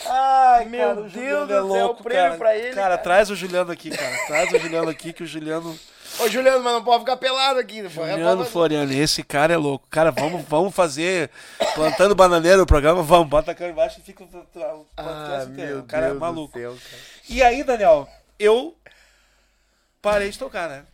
Ai, 0.06 0.66
Meu 0.66 0.80
cara, 0.82 0.92
o 1.00 1.04
Deus 1.04 1.14
Juliano 1.14 1.48
do 1.48 1.54
é 1.54 1.56
céu, 1.56 1.66
louco, 1.66 2.04
prêmio 2.04 2.24
cara. 2.26 2.38
pra 2.38 2.58
ele, 2.58 2.70
Cara, 2.76 2.82
cara. 2.90 2.98
traz 2.98 3.30
o 3.30 3.36
Juliano 3.36 3.72
aqui, 3.72 3.90
cara. 3.90 4.18
Traz 4.28 4.52
o 4.52 4.60
Juliano 4.60 4.90
aqui, 4.90 5.14
que 5.14 5.24
o 5.24 5.28
Juliano. 5.28 5.80
Ô, 6.20 6.28
Juliano, 6.30 6.64
mas 6.64 6.74
não 6.74 6.84
pode 6.84 7.00
ficar 7.00 7.18
pelado 7.18 7.60
aqui. 7.60 7.88
Juliano 7.90 8.44
É 8.44 8.46
Floriano, 8.46 8.92
esse 8.94 9.24
cara 9.24 9.54
é 9.54 9.58
louco. 9.58 9.88
Cara, 9.90 10.12
vamos, 10.12 10.44
vamos 10.48 10.74
fazer 10.74 11.30
plantando 11.74 12.14
bananeira 12.16 12.62
o 12.62 12.66
programa, 12.68 13.02
vamos, 13.02 13.28
bota 13.28 13.52
a 13.52 13.56
cara 13.56 13.72
embaixo 13.72 14.00
e 14.00 14.04
fica 14.04 14.24
o 14.24 14.28
o 14.28 14.86
Ah, 14.96 15.04
podcast 15.04 15.52
inteiro. 15.52 15.72
meu 15.76 15.80
O 15.80 15.84
cara 15.88 16.06
Deus 16.08 16.18
é 16.18 16.20
maluco. 16.20 16.58
céu, 16.60 16.72
cara. 16.72 17.02
E 17.30 17.42
aí, 17.44 17.64
Daniel, 17.64 18.08
eu 18.38 18.76
parei 20.02 20.30
de 20.30 20.38
tocar, 20.38 20.70
né? 20.70 20.86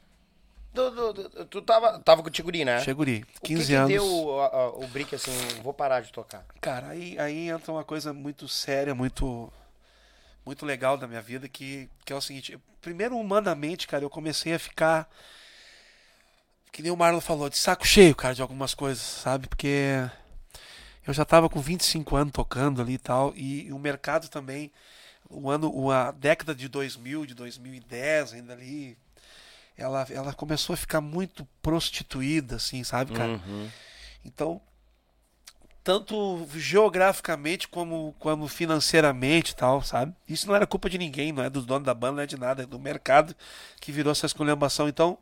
Tu, 0.73 0.91
tu, 0.91 1.13
tu, 1.29 1.45
tu 1.45 1.61
tava, 1.63 1.99
tava 1.99 2.21
com 2.21 2.27
o 2.27 2.31
Tiguri, 2.31 2.63
né? 2.63 2.79
Cheguri, 2.81 3.25
O 3.37 3.41
que 3.41 3.55
15 3.55 3.67
que 3.67 3.73
anos. 3.73 3.89
deu 3.89 4.05
o, 4.05 4.39
a- 4.39 4.69
o 4.69 4.87
brick 4.87 5.15
assim, 5.15 5.31
vou 5.63 5.73
parar 5.73 5.99
de 6.01 6.11
tocar? 6.13 6.45
Cara, 6.61 6.89
aí, 6.89 7.17
aí 7.19 7.49
entra 7.49 7.71
uma 7.71 7.83
coisa 7.83 8.13
muito 8.13 8.47
séria, 8.47 8.93
muito 8.93 9.51
muito 10.49 10.65
legal 10.65 10.97
da 10.97 11.07
minha 11.07 11.21
vida, 11.21 11.47
que, 11.47 11.87
que 12.03 12.11
é 12.11 12.15
o 12.15 12.21
seguinte. 12.21 12.53
eu- 12.53 12.61
Primeiro, 12.81 13.15
humanamente, 13.17 13.87
cara, 13.87 14.03
eu 14.03 14.09
comecei 14.09 14.53
a 14.53 14.57
ficar, 14.59 15.07
que 16.71 16.81
nem 16.81 16.91
o 16.91 16.97
Marlon 16.97 17.21
falou, 17.21 17.49
de 17.49 17.57
saco 17.57 17.85
cheio, 17.85 18.15
cara, 18.15 18.33
de 18.33 18.41
algumas 18.41 18.73
coisas, 18.73 19.03
sabe? 19.03 19.47
Porque 19.47 20.09
eu 21.05 21.13
já 21.13 21.23
tava 21.25 21.49
com 21.49 21.59
25 21.59 22.15
anos 22.15 22.33
tocando 22.33 22.81
ali 22.81 22.93
e 22.93 22.97
tal, 22.97 23.33
e 23.35 23.71
o 23.71 23.77
mercado 23.77 24.27
também, 24.29 24.71
o 25.29 25.49
ano, 25.51 25.91
a 25.91 26.11
década 26.11 26.55
de 26.55 26.67
2000, 26.67 27.25
de 27.27 27.33
2010 27.35 28.33
ainda 28.33 28.53
ali, 28.53 28.97
ela, 29.77 30.07
ela 30.09 30.33
começou 30.33 30.73
a 30.73 30.77
ficar 30.77 31.01
muito 31.01 31.45
prostituída, 31.61 32.55
assim, 32.55 32.83
sabe, 32.83 33.11
cara? 33.13 33.39
Então, 34.25 34.61
tanto 35.83 36.47
geograficamente 36.55 37.67
como, 37.67 38.15
como 38.19 38.47
financeiramente 38.47 39.55
tal, 39.55 39.81
sabe? 39.81 40.13
Isso 40.27 40.47
não 40.47 40.55
era 40.55 40.67
culpa 40.67 40.89
de 40.89 40.97
ninguém, 40.97 41.31
não 41.31 41.43
é 41.43 41.49
dos 41.49 41.65
donos 41.65 41.85
da 41.85 41.93
banda, 41.93 42.17
não 42.17 42.23
é 42.23 42.27
de 42.27 42.37
nada, 42.37 42.63
é 42.63 42.65
do 42.65 42.79
mercado 42.79 43.35
que 43.79 43.91
virou 43.91 44.11
essa 44.11 44.25
esculhambação. 44.25 44.87
Então, 44.87 45.17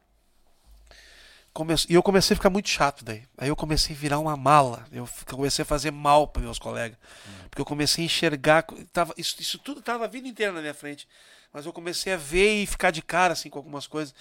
e 1.90 1.95
eu 1.95 2.03
comecei 2.03 2.36
a 2.36 2.38
ficar 2.38 2.52
muito 2.52 2.69
chato 2.69 3.03
daí. 3.03 3.24
Aí 3.36 3.50
eu 3.50 3.56
comecei 3.56 3.95
a 3.95 3.98
virar 3.98 4.19
uma 4.19 4.38
mala. 4.38 4.86
Eu 4.92 5.10
comecei 5.26 5.64
a 5.64 5.66
fazer 5.66 5.90
mal 5.90 6.27
para 6.27 6.44
meus 6.44 6.60
colegas. 6.60 6.98
Porque 7.50 7.61
eu 7.61 7.66
comecei 7.66 8.03
a 8.03 8.06
enxergar. 8.06 8.64
Tava... 8.94 9.14
Isso, 9.18 9.42
isso 9.42 9.58
tudo 9.58 9.82
tava 9.82 10.06
a 10.06 10.08
vida 10.08 10.27
inteira 10.27 10.52
na 10.52 10.61
minha 10.61 10.74
frente. 10.74 11.08
Mas 11.52 11.66
eu 11.66 11.74
comecei 11.74 12.14
a 12.14 12.18
ver 12.18 12.61
e 12.61 12.68
ficar 12.68 12.92
de 12.92 13.02
cara 13.02 13.34
assim 13.34 13.50
com 13.50 13.58
algumas 13.58 13.88
coisas. 13.88 14.14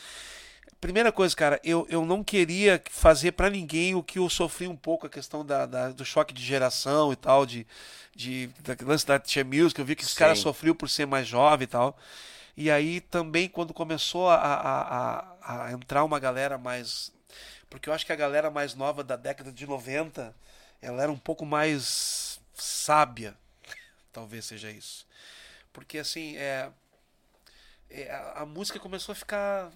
Primeira 0.81 1.11
coisa, 1.11 1.35
cara, 1.35 1.61
eu, 1.65 1.87
eu 1.89 2.05
não 2.05 2.23
queria 2.23 2.83
fazer 2.91 3.33
para 3.33 3.49
ninguém 3.49 3.95
o 3.95 4.03
que 4.03 4.19
eu 4.19 4.29
sofri 4.29 4.69
um 4.69 4.77
pouco, 4.77 5.07
a 5.07 5.11
questão 5.11 5.45
da, 5.45 5.67
da 5.67 5.89
do 5.89 6.05
choque 6.05 6.35
de 6.35 6.45
geração 6.45 7.13
e 7.13 7.17
tal, 7.17 7.47
de, 7.47 7.67
de 8.15 8.49
da 8.61 8.77
lance 8.85 9.07
da 9.07 9.19
Tia 9.19 9.45
Music, 9.45 9.79
eu 9.79 9.87
vi 9.87 9.97
que 9.97 10.05
esse 10.05 10.15
cara 10.15 10.35
sofreu 10.35 10.75
por 10.75 10.89
ser 10.89 11.07
mais 11.07 11.27
jovem 11.27 11.65
e 11.65 11.69
tal. 11.69 11.99
E 12.57 12.71
aí 12.71 13.01
também 13.01 13.49
quando 13.49 13.75
começou 13.75 14.29
a, 14.31 14.37
a, 14.37 15.19
a, 15.43 15.67
a 15.67 15.73
entrar 15.73 16.05
uma 16.05 16.19
galera 16.19 16.57
mais. 16.57 17.13
Porque 17.69 17.89
eu 17.89 17.93
acho 17.93 18.07
que 18.07 18.13
a 18.13 18.17
galera 18.17 18.51
mais 18.51 18.75
nova 18.75 19.03
da 19.05 19.17
década 19.17 19.53
de 19.53 19.67
90, 19.67 20.35
ela 20.81 21.03
era 21.03 21.13
um 21.13 21.19
pouco 21.19 21.45
mais 21.45 22.41
sábia. 22.55 23.35
Talvez 24.13 24.45
seja 24.47 24.71
isso. 24.71 25.07
Porque 25.73 25.99
assim, 25.99 26.37
é, 26.37 26.71
é, 27.91 28.33
a 28.35 28.47
música 28.47 28.79
começou 28.79 29.13
a 29.13 29.17
ficar. 29.17 29.71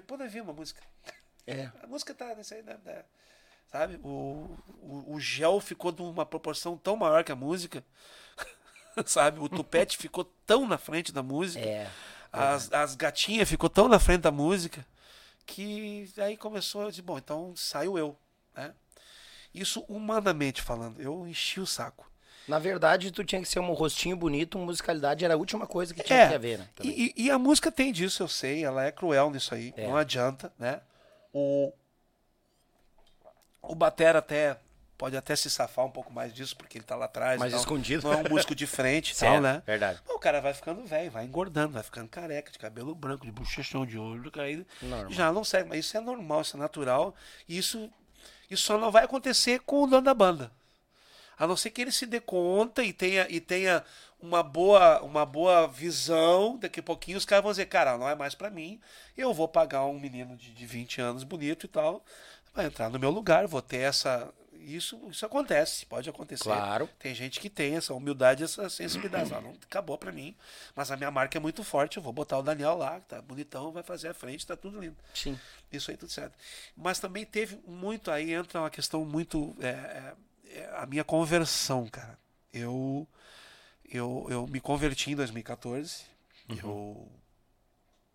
Depois 0.00 0.20
nós 0.20 0.32
vimos 0.32 0.50
a 0.50 0.52
música. 0.52 0.80
É. 1.46 1.70
A 1.82 1.86
música 1.86 2.14
tá 2.14 2.34
nesse 2.34 2.54
aí, 2.54 2.62
né? 2.62 2.78
né? 2.84 3.04
Sabe? 3.70 3.98
O, 4.02 4.56
o, 4.80 5.14
o 5.14 5.20
gel 5.20 5.60
ficou 5.60 5.90
de 5.90 6.02
uma 6.02 6.24
proporção 6.24 6.76
tão 6.76 6.96
maior 6.96 7.24
que 7.24 7.32
a 7.32 7.36
música. 7.36 7.84
Sabe? 9.06 9.40
O 9.40 9.48
tupete 9.48 9.96
ficou 9.98 10.24
tão 10.46 10.66
na 10.66 10.78
frente 10.78 11.12
da 11.12 11.22
música. 11.22 11.64
É. 11.64 11.90
As, 12.32 12.72
as 12.72 12.94
gatinhas 12.94 13.48
ficou 13.48 13.68
tão 13.68 13.88
na 13.88 13.98
frente 13.98 14.22
da 14.22 14.30
música 14.30 14.86
que 15.46 16.12
aí 16.18 16.36
começou 16.36 16.86
a 16.86 16.90
dizer, 16.90 17.02
bom, 17.02 17.16
então 17.16 17.56
saiu 17.56 17.98
eu, 17.98 18.16
né? 18.54 18.74
Isso 19.52 19.80
humanamente 19.88 20.60
falando, 20.60 21.00
eu 21.00 21.26
enchi 21.26 21.58
o 21.58 21.66
saco. 21.66 22.08
Na 22.48 22.58
verdade, 22.58 23.10
tu 23.10 23.22
tinha 23.22 23.42
que 23.42 23.48
ser 23.48 23.60
um 23.60 23.72
rostinho 23.72 24.16
bonito, 24.16 24.58
musicalidade 24.58 25.24
era 25.24 25.34
a 25.34 25.36
última 25.36 25.66
coisa 25.66 25.92
que 25.94 26.02
tinha 26.02 26.18
É, 26.20 26.28
que 26.28 26.34
haver, 26.34 26.58
né? 26.58 26.68
e, 26.82 27.12
e- 27.16 27.30
a 27.30 27.38
música 27.38 27.70
tem 27.70 27.92
disso, 27.92 28.22
eu 28.22 28.28
sei, 28.28 28.64
ela 28.64 28.84
é 28.84 28.90
cruel 28.90 29.30
nisso 29.30 29.54
aí, 29.54 29.72
É. 29.76 29.86
não 29.86 29.96
adianta, 29.96 30.50
né? 30.58 30.80
O, 31.32 31.72
o 33.62 33.74
Batera 33.74 34.18
até 34.20 34.56
pode 34.96 35.16
até 35.16 35.36
se 35.36 35.48
safar 35.48 35.84
um 35.84 35.90
pouco 35.90 36.12
mais 36.12 36.32
disso, 36.34 36.56
porque 36.56 36.78
ele 36.78 36.84
tá 36.84 36.96
lá 36.96 37.04
atrás. 37.04 37.38
Mais 37.38 37.52
tal. 37.52 37.60
escondido. 37.60 38.02
Não 38.02 38.12
é 38.14 38.16
um 38.16 38.28
músico 38.30 38.54
de 38.54 38.66
frente 38.66 39.12
e 39.12 39.14
tal, 39.18 39.40
né? 39.40 39.62
verdade. 39.64 40.00
O 40.08 40.18
cara 40.18 40.40
vai 40.40 40.52
ficando 40.54 40.84
velho, 40.84 41.10
vai 41.10 41.24
engordando, 41.24 41.74
vai 41.74 41.82
ficando 41.82 42.08
careca, 42.08 42.50
de 42.50 42.58
cabelo 42.58 42.94
branco, 42.94 43.24
de 43.24 43.30
bochechão 43.30 43.86
de 43.86 43.96
olho 43.98 44.30
caído. 44.32 44.66
Normal. 44.82 45.12
Já 45.12 45.30
não 45.32 45.44
serve, 45.44 45.68
mas 45.68 45.80
isso 45.84 45.96
é 45.96 46.00
normal, 46.00 46.40
isso 46.40 46.56
é 46.56 46.60
natural. 46.60 47.14
E 47.48 47.56
isso, 47.56 47.88
isso 48.50 48.64
só 48.64 48.76
não 48.78 48.90
vai 48.90 49.04
acontecer 49.04 49.60
com 49.60 49.84
o 49.84 49.86
dono 49.86 50.02
da 50.02 50.14
banda. 50.14 50.50
A 51.38 51.46
não 51.46 51.56
ser 51.56 51.70
que 51.70 51.80
ele 51.80 51.92
se 51.92 52.04
dê 52.04 52.20
conta 52.20 52.82
e 52.82 52.92
tenha, 52.92 53.26
e 53.30 53.40
tenha 53.40 53.84
uma, 54.20 54.42
boa, 54.42 55.00
uma 55.02 55.24
boa 55.24 55.68
visão. 55.68 56.56
Daqui 56.58 56.80
a 56.80 56.82
pouquinho 56.82 57.16
os 57.16 57.24
caras 57.24 57.42
vão 57.42 57.52
dizer, 57.52 57.66
cara, 57.66 57.96
não 57.96 58.08
é 58.08 58.14
mais 58.14 58.34
pra 58.34 58.50
mim. 58.50 58.80
Eu 59.16 59.32
vou 59.32 59.46
pagar 59.46 59.84
um 59.84 59.98
menino 59.98 60.36
de, 60.36 60.52
de 60.52 60.66
20 60.66 61.00
anos 61.00 61.24
bonito 61.24 61.66
e 61.66 61.68
tal. 61.68 62.04
Vai 62.54 62.66
entrar 62.66 62.90
no 62.90 62.98
meu 62.98 63.10
lugar, 63.10 63.46
vou 63.46 63.62
ter 63.62 63.78
essa. 63.78 64.28
Isso, 64.60 65.00
isso 65.08 65.24
acontece, 65.24 65.86
pode 65.86 66.10
acontecer. 66.10 66.42
Claro. 66.42 66.90
Tem 66.98 67.14
gente 67.14 67.40
que 67.40 67.48
tem 67.48 67.76
essa 67.76 67.94
humildade, 67.94 68.42
essa 68.42 68.68
sensibilidade. 68.68 69.32
Ah, 69.32 69.40
não 69.40 69.52
acabou 69.62 69.96
pra 69.96 70.10
mim, 70.10 70.34
mas 70.74 70.90
a 70.90 70.96
minha 70.96 71.10
marca 71.10 71.38
é 71.38 71.40
muito 71.40 71.62
forte. 71.62 71.96
Eu 71.96 72.02
vou 72.02 72.12
botar 72.12 72.36
o 72.36 72.42
Daniel 72.42 72.76
lá, 72.76 73.00
que 73.00 73.06
tá 73.06 73.22
bonitão, 73.22 73.70
vai 73.70 73.82
fazer 73.82 74.08
a 74.08 74.14
frente, 74.14 74.46
tá 74.46 74.56
tudo 74.56 74.80
lindo. 74.80 74.96
Sim. 75.14 75.38
Isso 75.72 75.90
aí 75.90 75.96
tudo 75.96 76.10
certo. 76.10 76.36
Mas 76.76 76.98
também 76.98 77.24
teve 77.24 77.58
muito 77.66 78.10
aí 78.10 78.34
entra 78.34 78.60
uma 78.60 78.70
questão 78.70 79.04
muito 79.04 79.56
é, 79.60 79.68
é 79.68 80.12
a 80.76 80.86
minha 80.86 81.04
conversão, 81.04 81.86
cara. 81.88 82.18
Eu 82.52 83.06
eu, 83.90 84.26
eu 84.30 84.46
me 84.46 84.60
converti 84.60 85.10
em 85.12 85.16
2014. 85.16 86.02
Eu 86.62 87.08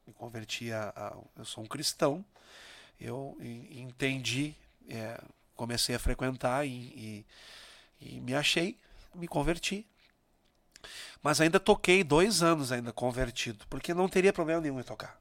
me 0.08 0.14
converti 0.14 0.72
a, 0.72 0.90
a- 0.96 1.18
eu 1.38 1.46
sou 1.46 1.64
um 1.64 1.68
cristão. 1.68 2.24
Eu 3.00 3.38
en- 3.42 3.82
entendi, 3.82 4.56
é, 4.90 5.20
comecei 5.56 5.96
a 5.96 6.00
frequentar 6.00 6.66
e, 6.66 6.70
e, 8.02 8.06
e 8.16 8.20
me 8.22 8.34
achei, 8.36 8.78
me 9.16 9.28
converti. 9.28 9.86
Mas 11.22 11.40
ainda 11.40 11.60
toquei 11.60 12.04
dois 12.04 12.44
anos 12.44 12.72
ainda 12.72 12.92
convertido, 12.92 13.66
porque 13.70 13.94
não 13.94 14.10
teria 14.10 14.34
problema 14.34 14.62
nenhum 14.62 14.80
em 14.80 14.84
tocar. 14.84 15.20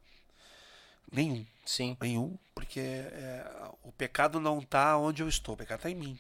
Nenhum. 1.11 1.47
Sim. 1.65 1.97
Nenhum, 2.01 2.37
porque 2.55 2.81
é, 2.81 3.45
o 3.83 3.93
pecado 3.93 4.41
não 4.41 4.59
está 4.59 4.97
onde 4.97 5.23
eu 5.23 5.29
estou, 5.29 5.55
o 5.55 5.57
pecado 5.59 5.79
está 5.79 5.91
em 5.91 5.95
mim. 5.95 6.19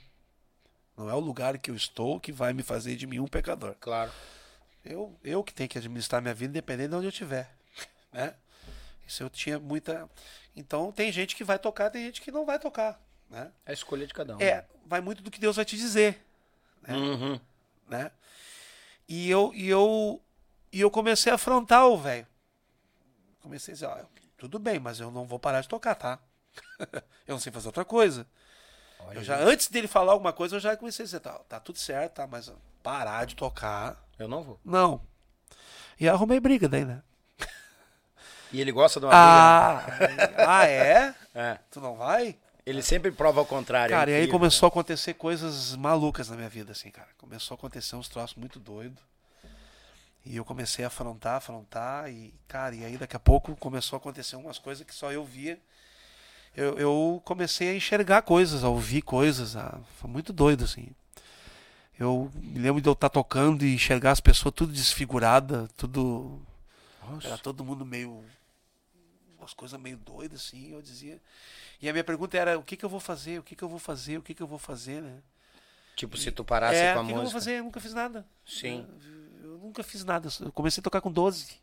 Não 1.02 1.10
é 1.10 1.14
o 1.14 1.20
lugar 1.20 1.58
que 1.58 1.68
eu 1.68 1.74
estou 1.74 2.20
que 2.20 2.31
vai 2.31 2.52
me 2.52 2.62
fazer 2.62 2.94
de 2.94 3.08
mim 3.08 3.18
um 3.18 3.26
pecador. 3.26 3.74
Claro. 3.81 4.12
Eu, 4.84 5.18
eu 5.24 5.42
que 5.42 5.52
tenho 5.52 5.68
que 5.68 5.76
administrar 5.76 6.22
minha 6.22 6.32
vida 6.32 6.50
independente 6.50 6.90
de 6.90 6.94
onde 6.94 7.06
eu 7.06 7.10
estiver. 7.10 7.52
Né? 8.12 8.32
Isso 9.05 9.20
eu 9.24 9.28
tinha 9.28 9.58
muita. 9.58 10.08
Então 10.55 10.92
tem 10.92 11.10
gente 11.10 11.34
que 11.34 11.42
vai 11.42 11.58
tocar, 11.58 11.90
tem 11.90 12.05
gente 12.05 12.20
que 12.20 12.31
não 12.31 12.47
vai 12.47 12.56
tocar. 12.56 13.00
Né? 13.28 13.50
É 13.66 13.72
a 13.72 13.74
escolha 13.74 14.06
de 14.06 14.14
cada 14.14 14.36
um. 14.36 14.40
É, 14.40 14.64
vai 14.86 15.00
muito 15.00 15.24
do 15.24 15.31
que 15.31 15.40
Deus 15.40 15.56
vai 15.56 15.64
te 15.64 15.76
dizer. 15.76 16.24
Uhum. 16.89 17.40
Né? 17.89 18.12
E 19.08 19.28
eu, 19.28 19.52
e 19.55 19.68
eu, 19.68 20.22
e 20.72 20.81
eu 20.81 20.90
comecei 20.90 21.32
a 21.32 21.34
afrontar 21.34 21.84
o 21.89 21.98
velho. 21.98 22.26
Comecei 23.40 23.72
a 23.72 23.74
dizer, 23.74 23.86
ó, 23.86 23.98
tudo 24.39 24.60
bem, 24.60 24.78
mas 24.78 25.00
eu 25.00 25.10
não 25.10 25.26
vou 25.26 25.40
parar 25.40 25.62
de 25.62 25.68
tocar, 25.68 25.97
tá? 25.97 26.20
eu 27.26 27.34
não 27.34 27.40
sei 27.40 27.50
fazer 27.50 27.66
outra 27.66 27.84
coisa. 27.84 28.24
Olha 29.06 29.18
Eu 29.18 29.24
já, 29.24 29.36
aí. 29.36 29.44
antes 29.44 29.68
dele 29.68 29.86
falar 29.89 30.12
alguma 30.12 30.32
coisa, 30.32 30.56
eu 30.56 30.60
já 30.60 30.76
comecei 30.76 31.02
a 31.02 31.06
dizer, 31.06 31.20
tá, 31.20 31.32
tá 31.48 31.60
tudo 31.60 31.78
certo, 31.78 32.14
tá, 32.14 32.26
mas 32.26 32.52
parar 32.82 33.24
de 33.26 33.34
tocar, 33.36 33.97
Eu 34.18 34.28
não 34.28 34.42
vou. 34.42 34.60
não. 34.64 35.00
E 36.00 36.08
arrumei 36.08 36.40
briga 36.40 36.68
daí, 36.68 36.84
né? 36.84 37.00
E 38.52 38.60
ele 38.60 38.72
gosta 38.72 38.98
de 39.00 39.06
uma 39.06 39.12
briga, 39.12 40.34
Ah, 40.44 40.58
ah 40.60 40.66
é? 40.66 41.06
né? 41.06 41.14
É. 41.34 41.58
Tu 41.70 41.81
não 41.81 41.97
vai? 41.97 42.36
Ele 42.66 42.82
sempre 42.82 43.10
prova 43.10 43.40
ao 43.40 43.47
contrário. 43.47 43.94
é 43.94 43.97
Cara, 43.97 44.10
e 44.10 44.14
aí 44.14 44.28
começou 44.28 44.66
a 44.66 44.68
acontecer 44.68 45.14
coisas 45.14 45.74
malucas 45.76 46.28
na 46.28 46.36
minha 46.36 46.48
vida, 46.48 46.72
assim, 46.72 46.90
cara. 46.90 47.08
Começou 47.18 47.55
a 47.55 47.58
acontecer 47.58 47.97
uns 47.97 48.08
troços 48.08 48.36
muito 48.36 48.58
doidos. 48.60 49.02
E 50.24 50.36
eu 50.36 50.44
comecei 50.44 50.84
a 50.84 50.89
afrontar, 50.89 51.36
afrontar, 51.36 52.08
e, 52.10 52.32
cara, 52.47 52.74
e 52.74 52.84
aí 52.84 52.97
daqui 52.97 53.16
a 53.16 53.20
pouco 53.20 53.56
começou 53.56 53.97
a 53.97 54.00
acontecer 54.00 54.36
umas 54.36 54.58
coisas 54.58 54.86
que 54.86 54.94
só 54.94 55.10
eu 55.10 55.24
via. 55.24 55.58
Eu, 56.55 56.78
eu 56.78 57.22
comecei 57.24 57.70
a 57.70 57.74
enxergar 57.74 58.22
coisas, 58.22 58.62
a 58.62 58.68
ouvir 58.68 59.02
coisas, 59.02 59.56
a... 59.56 59.81
foi 59.98 60.10
muito 60.10 60.32
doido, 60.32 60.64
assim. 60.64 60.89
Eu 61.98 62.31
me 62.34 62.58
lembro 62.58 62.81
de 62.81 62.89
eu 62.89 62.92
estar 62.94 63.08
tocando 63.08 63.64
e 63.64 63.74
enxergar 63.74 64.10
as 64.10 64.20
pessoas 64.20 64.55
tudo 64.55 64.72
desfigurada, 64.72 65.68
tudo. 65.76 66.40
Nossa. 67.08 67.28
Era 67.28 67.39
todo 67.39 67.64
mundo 67.64 67.86
meio. 67.86 68.24
umas 69.39 69.55
coisas 69.55 69.78
meio 69.81 69.97
doidas, 69.98 70.40
assim. 70.40 70.72
Eu 70.72 70.82
dizia. 70.82 71.20
E 71.81 71.89
a 71.89 71.92
minha 71.92 72.05
pergunta 72.05 72.36
era: 72.36 72.58
o 72.58 72.62
que, 72.62 72.76
que 72.76 72.84
eu 72.84 72.89
vou 72.89 73.00
fazer? 73.00 73.39
O 73.39 73.42
que, 73.42 73.55
que 73.55 73.62
eu 73.62 73.68
vou 73.68 73.78
fazer? 73.78 74.18
O 74.18 74.22
que, 74.22 74.34
que 74.34 74.42
eu 74.42 74.47
vou 74.47 74.58
fazer, 74.58 75.00
né? 75.00 75.18
Tipo, 75.94 76.16
se 76.16 76.31
tu 76.32 76.44
parasse 76.44 76.78
é, 76.78 76.94
com 76.94 77.00
a 77.00 77.02
o 77.02 77.06
que, 77.06 77.12
eu 77.12 77.14
vou 77.14 77.24
música. 77.24 77.40
fazer? 77.40 77.58
Eu 77.58 77.64
nunca 77.64 77.81
fiz 77.81 77.94
nada. 77.94 78.26
Sim. 78.44 78.86
Eu, 79.42 79.52
eu 79.52 79.58
nunca 79.58 79.82
fiz 79.82 80.05
nada. 80.05 80.28
Eu 80.40 80.50
comecei 80.50 80.81
a 80.81 80.84
tocar 80.84 81.00
com 81.00 81.12
12. 81.12 81.61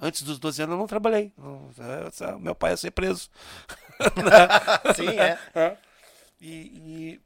Antes 0.00 0.22
dos 0.22 0.38
12 0.38 0.62
anos 0.62 0.74
eu 0.74 0.78
não 0.78 0.86
trabalhei. 0.86 1.32
Eu- 1.38 2.38
meu 2.40 2.54
pai 2.54 2.72
ia 2.72 2.76
ser 2.76 2.90
preso. 2.90 3.30
Sim, 4.84 5.16
é. 5.18 5.38
E, 6.40 7.20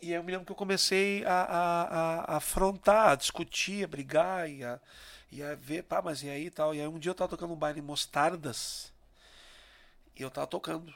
e, 0.00 0.08
e 0.08 0.12
eu 0.12 0.22
me 0.22 0.32
lembro 0.32 0.46
que 0.46 0.52
eu 0.52 0.56
comecei 0.56 1.24
a, 1.24 1.42
a, 1.42 1.82
a- 1.82 2.34
a 2.34 2.36
afrontar, 2.36 3.10
a 3.10 3.14
discutir, 3.14 3.84
a 3.84 3.88
brigar 3.88 4.48
e 4.48 4.64
a, 4.64 4.80
e 5.30 5.42
a 5.42 5.54
ver, 5.54 5.82
pá, 5.84 6.00
mas 6.02 6.22
e 6.22 6.30
aí 6.30 6.50
tal. 6.50 6.74
E 6.74 6.80
aí 6.80 6.86
um 6.88 6.98
dia 6.98 7.10
eu 7.10 7.14
tava 7.14 7.30
tocando 7.30 7.52
um 7.52 7.56
baile 7.56 7.80
em 7.80 7.82
Mostardas 7.82 8.92
e 10.16 10.22
eu 10.22 10.30
tava 10.30 10.46
tocando. 10.46 10.92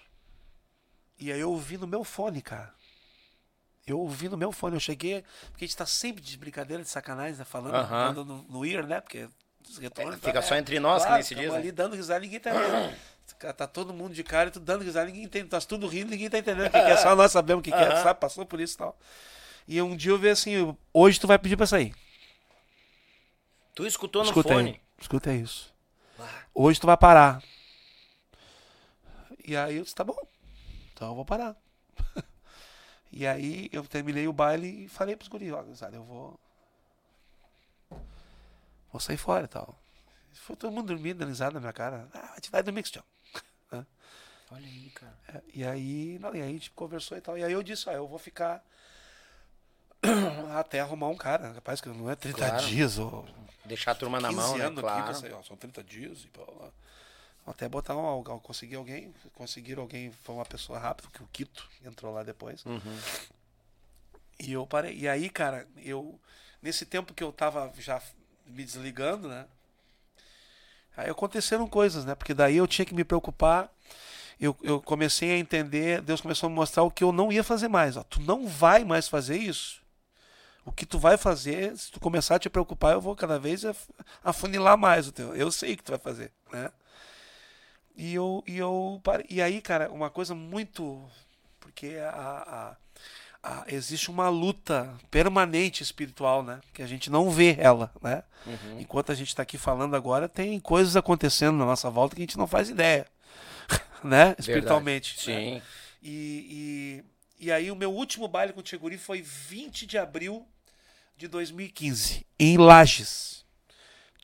E 1.19 1.33
aí 1.33 1.41
eu 1.41 1.51
ouvi 1.51 1.77
no 1.77 1.87
meu 1.89 2.05
fone, 2.05 2.41
cara. 2.41 2.73
Eu 3.87 3.99
ouvi 4.01 4.29
no 4.29 4.37
meu 4.37 4.51
fone, 4.51 4.77
eu 4.77 4.81
cheguei, 4.81 5.23
porque 5.51 5.65
a 5.65 5.69
gente 5.69 5.77
tá 5.77 5.85
sempre 5.87 6.23
de 6.23 6.37
brincadeira, 6.39 6.83
de 6.83 6.89
sacanagem, 6.89 7.37
né? 7.39 7.45
Falando, 7.45 7.83
Aham. 7.83 7.95
falando 7.99 8.25
no, 8.25 8.43
no 8.45 8.65
ear, 8.65 8.87
né? 8.87 9.01
Porque 9.01 9.29
os 9.71 9.79
retornos. 9.79 10.17
fica 10.17 10.33
tá- 10.35 10.43
só 10.43 10.57
entre 10.57 10.79
nós, 10.79 11.03
que 11.03 11.09
claro, 11.09 11.15
nem 11.15 11.23
se 11.23 11.35
diz, 11.35 11.53
né? 11.53 11.59
ali 11.59 11.73
dando 11.73 11.97
risada, 11.97 12.21
ninguém 12.21 12.41
tá 12.41 12.53
vendo. 12.53 12.95
Tá 13.57 13.67
todo 13.67 13.93
mundo 13.93 14.15
de 14.15 14.23
cara, 14.23 14.51
tu 14.51 14.61
dando 14.61 14.85
risada, 14.85 15.07
ninguém 15.07 15.25
entende, 15.25 15.49
tá 15.49 15.61
tudo 15.61 15.87
rindo, 15.87 16.11
ninguém 16.11 16.31
tá 16.31 16.39
entendendo 16.39 16.67
o 16.67 16.71
que, 16.71 16.81
que 16.81 16.91
é, 16.91 16.97
só 16.97 17.15
nós 17.17 17.33
sabemos 17.33 17.61
o 17.61 17.63
que, 17.63 17.71
que 17.71 17.77
é, 17.77 18.03
sabe? 18.03 18.21
Passou 18.21 18.47
por 18.47 18.61
isso 18.61 18.75
e 18.75 18.79
tal. 18.79 18.99
E 19.67 19.81
um 19.81 19.97
dia 19.97 20.13
eu 20.13 20.19
vi 20.19 20.29
assim, 20.29 20.77
hoje 20.93 21.19
tu 21.19 21.27
vai 21.27 21.39
pedir 21.39 21.57
pra 21.57 21.67
sair. 21.67 21.95
Tu 23.75 23.87
escutou 23.87 24.23
no 24.23 24.29
Escuta 24.29 24.51
fone. 24.51 24.71
aí, 24.71 24.81
escuta 25.01 25.33
isso. 25.33 25.75
Hoje 26.55 26.81
tu 26.81 26.87
vai 26.87 26.97
parar. 26.97 27.43
E 29.45 29.57
aí 29.57 29.77
eu 29.77 29.83
disse, 29.83 29.95
tá 29.95 30.05
bom, 30.05 30.17
então 30.93 31.09
eu 31.09 31.15
vou 31.15 31.25
parar. 31.25 31.57
e 33.13 33.27
aí 33.27 33.69
eu 33.73 33.85
terminei 33.85 34.29
o 34.29 34.33
baile 34.33 34.85
e 34.85 34.89
falei 34.89 35.17
pros 35.17 35.29
guris, 35.29 35.53
ó, 35.53 35.65
eu 35.93 36.05
vou... 36.05 36.41
Vou 38.95 39.01
sair 39.01 39.17
fora 39.17 39.45
e 39.47 39.49
tal. 39.49 39.77
Foi 40.35 40.55
todo 40.55 40.73
mundo 40.73 40.87
dormindo, 40.87 41.19
dando 41.19 41.31
risada 41.31 41.55
na 41.55 41.59
minha 41.59 41.73
cara. 41.73 42.09
Ah, 42.15 42.37
vai 42.53 42.63
dormir, 42.63 42.83
Cristiano. 42.83 43.05
Olha 43.73 44.67
aí, 44.69 44.91
cara. 44.91 45.19
É, 45.27 45.43
E 45.53 45.65
aí, 45.65 46.17
não, 46.21 46.33
e 46.33 46.41
aí 46.41 46.49
a 46.49 46.53
gente 46.53 46.71
conversou 46.71 47.19
e 47.19 47.21
tal. 47.21 47.37
E 47.37 47.43
aí 47.43 47.53
eu 47.53 47.61
disse, 47.61 47.89
ó, 47.89 47.93
eu 47.93 48.07
vou 48.07 48.21
ficar. 48.21 48.65
Até 50.57 50.79
arrumar 50.79 51.09
um 51.09 51.17
cara, 51.17 51.51
rapaz, 51.55 51.81
que 51.81 51.89
não 51.89 52.09
é 52.09 52.15
30 52.15 52.39
Claro. 52.39 52.67
dias 52.67 52.97
ou 52.97 53.27
Deixar 53.65 53.91
a 53.91 53.95
turma 53.97 54.21
na 54.21 54.29
15 54.29 54.41
mão, 54.41 54.59
né? 54.59 54.71
Claro. 54.81 55.11
aqui, 55.11 55.21
sair, 55.21 55.33
ó, 55.33 55.43
são 55.43 55.57
30 55.57 55.83
dias 55.83 56.23
e 56.23 56.29
blá. 56.29 56.71
Até 57.45 57.69
botar 57.69 57.97
um, 57.97 58.23
conseguir 58.23 58.77
alguém, 58.77 59.13
conseguir 59.35 59.77
alguém, 59.81 60.13
foi 60.23 60.37
uma 60.37 60.45
pessoa 60.45 60.79
rápida, 60.79 61.09
que 61.13 61.21
o 61.21 61.29
Quito 61.33 61.69
entrou 61.85 62.15
lá 62.15 62.23
depois. 62.23 62.65
Uhum. 62.65 62.99
E 64.39 64.53
eu 64.53 64.65
parei. 64.69 64.97
E 64.97 65.09
aí, 65.09 65.29
cara, 65.29 65.67
eu. 65.79 66.17
Nesse 66.63 66.87
tempo 66.87 67.13
que 67.13 67.25
eu 67.25 67.33
tava 67.33 67.73
já 67.79 68.01
me 68.47 68.65
desligando, 68.65 69.29
né? 69.29 69.47
Aí 70.97 71.11
aconteceram 71.11 71.67
coisas, 71.67 72.05
né? 72.05 72.15
Porque 72.15 72.35
daí 72.35 72.57
eu 72.57 72.67
tinha 72.67 72.85
que 72.85 72.95
me 72.95 73.05
preocupar. 73.05 73.71
Eu, 74.41 74.57
eu 74.63 74.81
comecei 74.81 75.33
a 75.33 75.39
entender, 75.39 76.01
Deus 76.03 76.21
começou 76.21 76.47
a 76.47 76.51
me 76.51 76.57
mostrar 76.57 76.83
o 76.83 76.91
que 76.91 77.03
eu 77.05 77.13
não 77.13 77.33
ia 77.33 77.43
fazer 77.45 77.69
mais. 77.69 77.97
Ó. 77.97 78.03
Tu 78.05 78.21
não 78.21 78.47
vai 78.47 78.85
mais 78.85 79.09
fazer 79.09 79.37
isso. 79.37 79.83
O 80.65 80.73
que 80.73 80.87
tu 80.87 80.99
vai 80.99 81.17
fazer, 81.17 81.77
se 81.77 81.91
tu 81.93 82.01
começar 82.01 82.37
a 82.37 82.39
te 82.39 82.49
preocupar, 82.49 82.95
eu 82.95 83.01
vou 83.01 83.15
cada 83.15 83.39
vez 83.39 83.65
af- 83.65 83.89
afunilar 84.23 84.79
mais 84.79 85.07
o 85.07 85.13
teu. 85.13 85.35
Eu 85.37 85.51
sei 85.53 85.75
o 85.75 85.77
que 85.77 85.83
tu 85.83 85.93
vai 85.93 85.99
fazer, 85.99 86.33
né? 86.53 86.71
E 87.97 88.15
eu, 88.15 88.43
e 88.47 88.59
eu. 88.59 89.01
E 89.29 89.41
aí, 89.41 89.61
cara, 89.61 89.91
uma 89.91 90.11
coisa 90.11 90.35
muito. 90.35 91.03
Porque 91.61 91.97
a, 92.01 92.77
a, 93.45 93.61
a- 93.61 93.65
existe 93.69 94.11
uma 94.11 94.29
luta 94.29 94.95
permanente 95.11 95.83
espiritual, 95.83 96.43
né? 96.43 96.61
Que 96.73 96.83
a 96.83 96.87
gente 96.87 97.11
não 97.11 97.31
vê 97.31 97.57
ela, 97.59 97.93
né? 98.03 98.23
Enquanto 98.79 99.11
a 99.11 99.15
gente 99.15 99.29
está 99.29 99.43
aqui 99.43 99.57
falando 99.57 99.95
agora, 99.97 100.29
tem 100.29 100.59
coisas 100.61 100.97
acontecendo 100.97 101.57
na 101.57 101.65
nossa 101.65 101.89
volta 101.91 102.15
que 102.17 102.23
a 102.23 102.27
gente 102.27 102.37
não 102.39 102.47
faz 102.47 102.69
ideia, 102.69 103.07
né? 104.05 104.35
Espiritualmente. 104.39 105.17
né? 105.31 105.35
Sim. 105.61 105.63
E, 106.03 107.03
e, 107.41 107.47
e 107.47 107.53
aí 107.53 107.71
o 107.71 107.77
meu 107.77 107.91
último 107.93 108.29
baile 108.29 108.53
com 108.53 108.61
o 108.61 108.63
Tcheguri 108.63 108.99
foi 108.99 109.23
20 109.23 109.87
de 109.87 109.97
abril 109.97 110.47
de 111.17 111.29
2015, 111.29 112.27
em 112.39 112.59
Lages. 112.59 113.45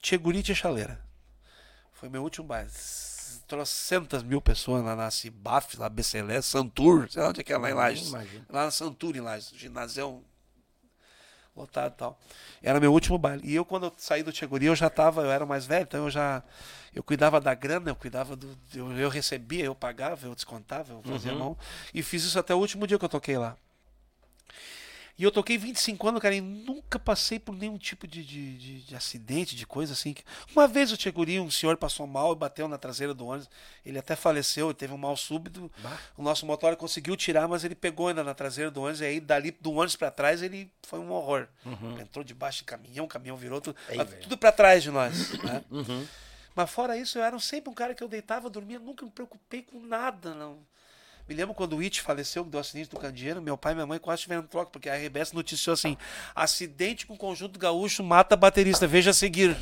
Tcheguri 0.02 0.42
e 0.47 0.55
Chaleira. 0.55 1.00
Foi 1.92 2.08
meu 2.08 2.23
último 2.23 2.47
baile. 2.47 2.70
Trocentas 3.51 4.23
mil 4.23 4.41
pessoas 4.41 4.85
lá 4.85 4.95
na 4.95 5.11
Cibaf, 5.11 5.77
lá 5.77 5.89
Becelé, 5.89 6.41
Santur, 6.41 7.11
sei 7.11 7.20
lá 7.20 7.31
onde 7.31 7.41
é 7.41 7.43
que 7.43 7.53
é 7.53 7.59
lá 7.59 7.69
em 7.69 7.75
Lages. 7.75 8.12
Lá 8.49 8.67
na 8.67 8.70
Santur, 8.70 9.17
em 9.17 9.20
Lages, 9.20 9.51
ginásio 9.57 10.23
lotado 11.57 11.93
e 11.93 11.97
tal. 11.97 12.20
Era 12.62 12.79
meu 12.79 12.93
último 12.93 13.19
baile. 13.19 13.43
E 13.45 13.53
eu, 13.53 13.65
quando 13.65 13.87
eu 13.87 13.93
saí 13.97 14.23
do 14.23 14.31
Tcheguri, 14.31 14.67
eu 14.67 14.77
já 14.77 14.89
tava, 14.89 15.23
eu 15.23 15.33
era 15.33 15.45
mais 15.45 15.67
velho, 15.67 15.83
então 15.83 16.05
eu 16.05 16.11
já. 16.11 16.45
Eu 16.95 17.03
cuidava 17.03 17.41
da 17.41 17.53
grana, 17.53 17.91
eu 17.91 17.97
cuidava 17.97 18.37
do. 18.37 18.57
Eu, 18.73 18.93
eu 18.97 19.09
recebia, 19.09 19.65
eu 19.65 19.75
pagava, 19.75 20.29
eu 20.29 20.35
descontava, 20.37 20.93
eu 20.93 21.03
fazia 21.03 21.35
mão. 21.35 21.59
E 21.93 22.05
fiz 22.05 22.23
isso 22.23 22.39
até 22.39 22.55
o 22.55 22.59
último 22.59 22.87
dia 22.87 23.01
que 23.01 23.05
eu 23.05 23.09
toquei 23.09 23.37
lá. 23.37 23.57
E 25.20 25.23
eu 25.23 25.31
toquei 25.31 25.58
25 25.58 26.08
anos, 26.08 26.23
cara, 26.23 26.34
e 26.34 26.40
nunca 26.40 26.99
passei 26.99 27.39
por 27.39 27.55
nenhum 27.55 27.76
tipo 27.76 28.07
de, 28.07 28.24
de, 28.24 28.57
de- 28.57 28.81
de 28.84 28.97
acidente, 28.97 29.55
de 29.55 29.66
coisa 29.66 29.92
assim. 29.92 30.15
Uma 30.57 30.66
vez 30.66 30.90
o 30.92 30.97
Tcheguri, 30.97 31.39
um 31.39 31.50
senhor 31.50 31.76
passou 31.76 32.07
mal 32.07 32.32
e 32.32 32.36
bateu 32.36 32.66
na 32.66 32.78
traseira 32.78 33.12
do 33.12 33.26
ônibus. 33.26 33.50
Ele 33.84 33.99
até 33.99 34.16
faleceu, 34.16 34.73
teve 34.73 34.94
um 34.94 34.97
mal 34.97 35.15
súbito. 35.18 35.70
O 36.16 36.23
nosso 36.23 36.47
motor 36.47 36.74
conseguiu 36.74 37.15
tirar, 37.18 37.47
mas 37.47 37.65
ele 37.65 37.74
pegou 37.74 38.08
ainda 38.08 38.24
na 38.24 38.32
traseira 38.32 38.70
do 38.70 38.81
ônibus. 38.81 39.02
E 39.02 39.05
aí, 39.05 39.20
dali 39.20 39.50
do 39.50 39.73
ônibus 39.73 39.94
pra 39.94 40.10
trás, 40.10 40.40
ele 40.40 40.73
foi 40.84 40.99
um 40.99 41.12
horror. 41.12 41.47
Entrou 42.00 42.24
debaixo 42.24 42.60
de 42.60 42.65
caminhão, 42.65 43.05
o 43.05 43.08
caminhão 43.08 43.36
virou 43.36 43.60
tudo, 43.60 43.76
Ei, 43.90 43.99
mas 43.99 44.08
velho. 44.08 44.23
tudo 44.23 44.39
pra 44.39 44.50
trás 44.50 44.82
de 44.82 44.90
nós. 44.90 45.32
né? 45.42 45.62
Mas 46.57 46.70
fora 46.70 46.97
isso, 46.97 47.18
eu 47.18 47.23
era 47.23 47.39
sempre 47.39 47.70
um 47.70 47.74
cara 47.74 47.94
que 47.94 48.02
eu 48.02 48.08
deitava, 48.08 48.49
dormia, 48.49 48.78
nunca 48.78 49.05
me 49.05 49.10
preocupei 49.10 49.60
com 49.62 49.78
nada, 49.81 50.34
não. 50.34 50.58
Me 51.31 51.36
lembro 51.36 51.55
quando 51.55 51.76
o 51.76 51.81
It 51.81 52.02
faleceu, 52.02 52.44
que 52.44 52.50
deu 52.50 52.59
acidente 52.59 52.91
do 52.91 52.99
Candeeiro, 52.99 53.41
meu 53.41 53.57
pai 53.57 53.70
e 53.70 53.75
minha 53.76 53.86
mãe 53.86 54.00
quase 54.00 54.23
tiveram 54.23 54.42
troca, 54.42 54.68
porque 54.73 54.91
a 54.91 54.97
RBS 54.97 55.33
noticiou 55.33 55.75
assim: 55.75 55.97
acidente 56.34 57.07
com 57.07 57.17
conjunto 57.17 57.57
gaúcho 57.57 58.02
mata 58.02 58.34
baterista, 58.36 58.84
veja 58.84 59.10
a 59.10 59.15
seguir. 59.15 59.57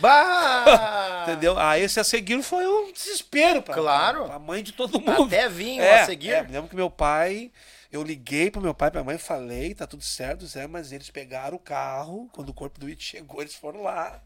Bah! 0.00 1.22
Entendeu? 1.22 1.56
Ah, 1.56 1.78
esse 1.78 2.00
a 2.00 2.02
seguir 2.02 2.42
foi 2.42 2.66
um 2.66 2.90
desespero 2.90 3.62
pra, 3.62 3.72
Claro. 3.72 4.24
pra 4.24 4.40
mãe 4.40 4.64
de 4.64 4.72
todo 4.72 5.00
mundo. 5.00 5.22
Até 5.26 5.48
vinho 5.48 5.80
é, 5.80 6.00
a 6.00 6.06
seguir. 6.06 6.32
é, 6.32 6.42
me 6.42 6.50
lembro 6.50 6.68
que 6.68 6.74
meu 6.74 6.90
pai, 6.90 7.52
eu 7.92 8.02
liguei 8.02 8.50
pro 8.50 8.60
meu 8.60 8.74
pai 8.74 8.88
e 8.88 8.90
pra 8.90 9.00
minha 9.00 9.12
mãe, 9.12 9.16
falei, 9.18 9.76
tá 9.76 9.86
tudo 9.86 10.02
certo, 10.02 10.44
Zé, 10.44 10.66
mas 10.66 10.90
eles 10.90 11.08
pegaram 11.08 11.54
o 11.56 11.60
carro, 11.60 12.28
quando 12.32 12.48
o 12.48 12.54
corpo 12.54 12.80
do 12.80 12.86
It 12.88 13.00
chegou, 13.00 13.40
eles 13.40 13.54
foram 13.54 13.84
lá 13.84 14.20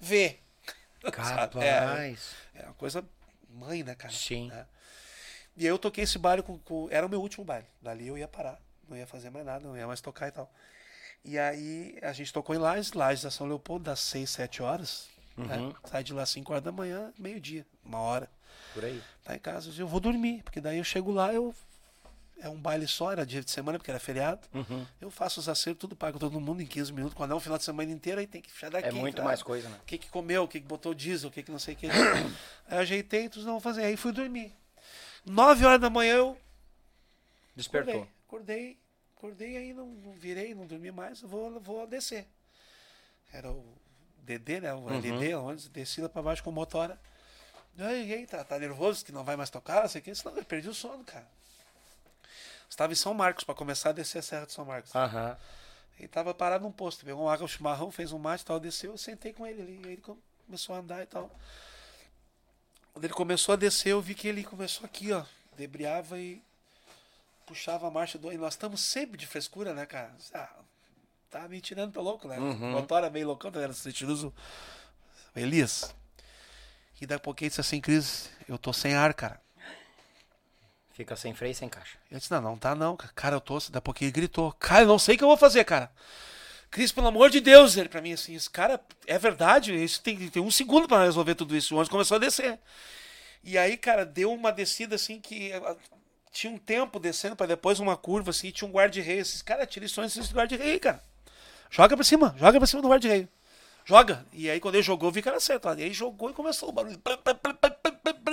ver. 0.00 0.40
É, 1.02 1.10
Capaz. 1.10 2.34
é 2.54 2.62
uma 2.66 2.74
coisa 2.74 3.02
mãe, 3.48 3.82
né, 3.82 3.96
cara? 3.96 4.12
Sim. 4.14 4.48
Né? 4.48 4.64
E 5.60 5.64
aí 5.64 5.68
eu 5.68 5.78
toquei 5.78 6.04
esse 6.04 6.18
baile 6.18 6.42
com, 6.42 6.58
com- 6.58 6.88
Era 6.90 7.04
o 7.04 7.08
meu 7.08 7.20
último 7.20 7.44
baile. 7.44 7.66
Dali 7.82 8.08
eu 8.08 8.16
ia 8.16 8.26
parar. 8.26 8.58
Não 8.88 8.96
ia 8.96 9.06
fazer 9.06 9.28
mais 9.28 9.44
nada, 9.44 9.68
não 9.68 9.76
ia 9.76 9.86
mais 9.86 10.00
tocar 10.00 10.28
e 10.28 10.30
tal. 10.32 10.50
E 11.22 11.38
aí 11.38 11.98
a 12.00 12.14
gente 12.14 12.32
tocou 12.32 12.56
em 12.56 12.58
Lages, 12.58 12.94
Lages 12.94 13.24
da 13.24 13.30
São 13.30 13.46
Leopoldo, 13.46 13.84
das 13.84 14.00
6, 14.00 14.30
7 14.30 14.62
horas. 14.62 15.06
né? 15.36 15.58
Uhum. 15.58 15.74
Sai 15.84 16.02
de 16.02 16.14
lá 16.14 16.22
às 16.22 16.30
5 16.30 16.50
horas 16.50 16.64
da 16.64 16.72
manhã, 16.72 17.12
meio-dia, 17.18 17.66
uma 17.84 17.98
hora. 17.98 18.30
Por 18.72 18.86
aí. 18.86 19.02
Tá 19.22 19.36
em 19.36 19.38
casa, 19.38 19.70
eu 19.76 19.86
vou 19.86 20.00
dormir, 20.00 20.42
porque 20.42 20.62
daí 20.62 20.78
eu 20.78 20.84
chego 20.84 21.12
lá, 21.12 21.30
eu. 21.32 21.54
É 22.38 22.48
um 22.48 22.56
baile 22.56 22.88
só, 22.88 23.12
era 23.12 23.26
dia 23.26 23.42
de 23.42 23.50
semana, 23.50 23.76
porque 23.78 23.90
era 23.90 24.00
feriado. 24.00 24.48
Uhum. 24.54 24.86
Eu 24.98 25.10
faço 25.10 25.40
os 25.40 25.48
acertos, 25.48 25.78
tudo 25.78 25.94
pago 25.94 26.18
todo 26.18 26.40
mundo 26.40 26.62
em 26.62 26.66
15 26.66 26.90
minutos. 26.90 27.14
Quando 27.14 27.32
é 27.32 27.36
um 27.36 27.40
final 27.40 27.58
de 27.58 27.64
semana 27.64 27.92
inteiro, 27.92 28.18
aí 28.18 28.26
tem 28.26 28.40
que 28.40 28.50
fechar 28.50 28.70
daqui. 28.70 28.88
É 28.88 28.92
muito 28.92 29.16
cara. 29.16 29.28
mais 29.28 29.42
coisa, 29.42 29.68
né? 29.68 29.76
O 29.82 29.84
que, 29.84 29.98
que 29.98 30.08
comeu, 30.08 30.44
o 30.44 30.48
que, 30.48 30.58
que 30.58 30.66
botou 30.66 30.94
diesel, 30.94 31.28
o 31.28 31.32
que, 31.32 31.42
que 31.42 31.52
não 31.52 31.58
sei 31.58 31.74
o 31.74 31.76
que. 31.76 31.86
aí 31.92 32.24
eu 32.70 32.78
ajeitei, 32.78 33.28
tudo 33.28 33.44
não 33.44 33.52
vou 33.52 33.60
fazer. 33.60 33.84
Aí 33.84 33.94
fui 33.94 34.10
dormir. 34.10 34.54
9 35.24 35.64
horas 35.64 35.80
da 35.80 35.90
manhã 35.90 36.14
eu 36.16 36.38
Despertou. 37.54 38.02
acordei. 38.02 38.20
Acordei, 38.26 38.78
acordei 39.16 39.56
aí 39.56 39.74
não, 39.74 39.86
não 39.86 40.12
virei, 40.12 40.54
não 40.54 40.66
dormi 40.66 40.90
mais, 40.90 41.20
vou, 41.20 41.60
vou 41.60 41.86
descer. 41.86 42.26
Era 43.32 43.50
o 43.50 43.64
DD, 44.22 44.60
né? 44.60 44.74
O 44.74 44.80
Uhum. 44.80 44.94
LD, 44.96 45.34
onde 45.34 45.68
desci 45.68 46.00
lá 46.00 46.08
pra 46.08 46.22
baixo 46.22 46.42
com 46.42 46.50
o 46.50 46.52
motora. 46.52 46.98
E 47.76 47.82
aí, 47.82 48.08
e 48.08 48.14
aí, 48.14 48.26
tá, 48.26 48.42
tá 48.44 48.58
nervoso 48.58 49.04
que 49.04 49.12
não 49.12 49.24
vai 49.24 49.36
mais 49.36 49.50
tocar, 49.50 49.82
não 49.82 49.88
sei 49.88 50.00
o 50.00 50.04
que. 50.04 50.14
Senão 50.14 50.36
eu 50.36 50.44
perdi 50.44 50.68
o 50.68 50.74
sono, 50.74 51.04
cara. 51.04 51.26
Estava 52.68 52.92
em 52.92 52.96
São 52.96 53.14
Marcos 53.14 53.44
para 53.44 53.54
começar 53.54 53.90
a 53.90 53.92
descer 53.92 54.18
a 54.18 54.22
Serra 54.22 54.46
de 54.46 54.52
São 54.52 54.64
Marcos. 54.64 54.94
Aham. 54.94 55.36
Ele 55.98 56.08
tava 56.08 56.32
parado 56.32 56.64
num 56.64 56.72
posto, 56.72 57.04
pegou 57.04 57.24
uma 57.24 57.32
água, 57.32 57.44
um 57.44 57.48
chimarrão, 57.48 57.90
fez 57.90 58.10
um 58.12 58.18
mate 58.18 58.42
e 58.42 58.46
tal, 58.46 58.58
desceu, 58.58 58.92
eu 58.92 58.98
sentei 58.98 59.32
com 59.32 59.46
ele 59.46 59.60
ali. 59.60 59.80
Aí 59.84 59.92
ele 59.92 60.02
começou 60.46 60.74
a 60.74 60.78
andar 60.78 61.02
e 61.02 61.06
tal. 61.06 61.30
Quando 62.92 63.04
ele 63.04 63.14
começou 63.14 63.52
a 63.52 63.56
descer, 63.56 63.90
eu 63.90 64.00
vi 64.00 64.14
que 64.14 64.28
ele 64.28 64.44
começou 64.44 64.84
aqui, 64.84 65.12
ó. 65.12 65.24
Debriava 65.56 66.18
e 66.18 66.42
puxava 67.46 67.88
a 67.88 67.90
marcha 67.90 68.18
do. 68.18 68.32
E 68.32 68.38
nós 68.38 68.54
estamos 68.54 68.80
sempre 68.80 69.16
de 69.16 69.26
frescura, 69.26 69.74
né, 69.74 69.86
cara? 69.86 70.14
Ah, 70.34 70.48
tá 71.30 71.48
me 71.48 71.60
tirando 71.60 71.92
pra 71.92 72.02
louco, 72.02 72.28
né? 72.28 72.38
Uhum. 72.38 72.70
O 72.70 72.72
motor 72.72 72.98
era 72.98 73.10
meio 73.10 73.26
loucão, 73.26 73.50
tá 73.50 73.60
vendo? 73.60 73.74
Sentiroso. 73.74 74.32
Elias. 75.34 75.94
E 77.00 77.06
daqui 77.06 77.20
a 77.20 77.24
pouquinho 77.24 77.48
disse 77.48 77.60
assim, 77.60 77.80
Cris, 77.80 78.30
eu 78.48 78.58
tô 78.58 78.72
sem 78.72 78.94
ar, 78.94 79.14
cara. 79.14 79.40
Fica 80.92 81.16
sem 81.16 81.32
freio 81.32 81.52
e 81.52 81.54
sem 81.54 81.68
caixa. 81.68 81.96
Eu 82.10 82.18
disse, 82.18 82.30
não, 82.30 82.42
não 82.42 82.58
tá 82.58 82.74
não, 82.74 82.94
cara. 82.96 83.12
Cara, 83.14 83.36
eu 83.36 83.40
tô. 83.40 83.58
Daqui 83.58 83.78
a 83.78 83.80
pouquinho 83.80 84.08
ele 84.08 84.12
gritou. 84.12 84.52
Cara, 84.52 84.82
eu 84.82 84.88
não 84.88 84.98
sei 84.98 85.14
o 85.14 85.18
que 85.18 85.24
eu 85.24 85.28
vou 85.28 85.36
fazer, 85.36 85.64
cara. 85.64 85.90
Cris, 86.70 86.92
pelo 86.92 87.08
amor 87.08 87.30
de 87.30 87.40
Deus, 87.40 87.76
ele 87.76 87.88
pra 87.88 88.00
mim 88.00 88.12
assim, 88.12 88.34
esse 88.34 88.48
cara, 88.48 88.80
é 89.06 89.18
verdade, 89.18 89.74
isso 89.74 90.00
tem, 90.00 90.16
tem 90.28 90.40
um 90.40 90.50
segundo 90.50 90.86
pra 90.86 91.02
resolver 91.04 91.34
tudo 91.34 91.56
isso. 91.56 91.74
O 91.74 91.78
ônibus 91.78 91.90
começou 91.90 92.14
a 92.16 92.20
descer. 92.20 92.58
E 93.42 93.58
aí, 93.58 93.76
cara, 93.76 94.04
deu 94.06 94.32
uma 94.32 94.52
descida 94.52 94.94
assim 94.94 95.20
que 95.20 95.52
ah, 95.52 95.76
tinha 96.30 96.52
um 96.52 96.58
tempo 96.58 97.00
descendo 97.00 97.34
pra 97.34 97.46
depois 97.46 97.80
uma 97.80 97.96
curva 97.96 98.30
assim, 98.30 98.48
e 98.48 98.52
tinha 98.52 98.68
um 98.68 98.72
guarda-rei. 98.72 99.18
Esses 99.18 99.42
cara, 99.42 99.66
tira 99.66 99.84
isso 99.84 100.00
antes 100.00 100.32
guarda-rei, 100.32 100.78
cara. 100.78 101.02
Joga 101.70 101.96
pra 101.96 102.04
cima, 102.04 102.34
joga 102.38 102.58
pra 102.58 102.66
cima 102.66 102.82
do 102.82 102.88
guarda-rei. 102.88 103.28
Joga. 103.84 104.24
E 104.32 104.48
aí 104.48 104.60
quando 104.60 104.76
ele 104.76 104.84
jogou, 104.84 105.08
eu 105.08 105.12
vi 105.12 105.22
que 105.22 105.28
era 105.28 105.40
certo. 105.40 105.68
E 105.76 105.82
aí 105.82 105.92
jogou 105.92 106.30
e 106.30 106.34
começou 106.34 106.68
o 106.68 106.72
barulho. 106.72 107.00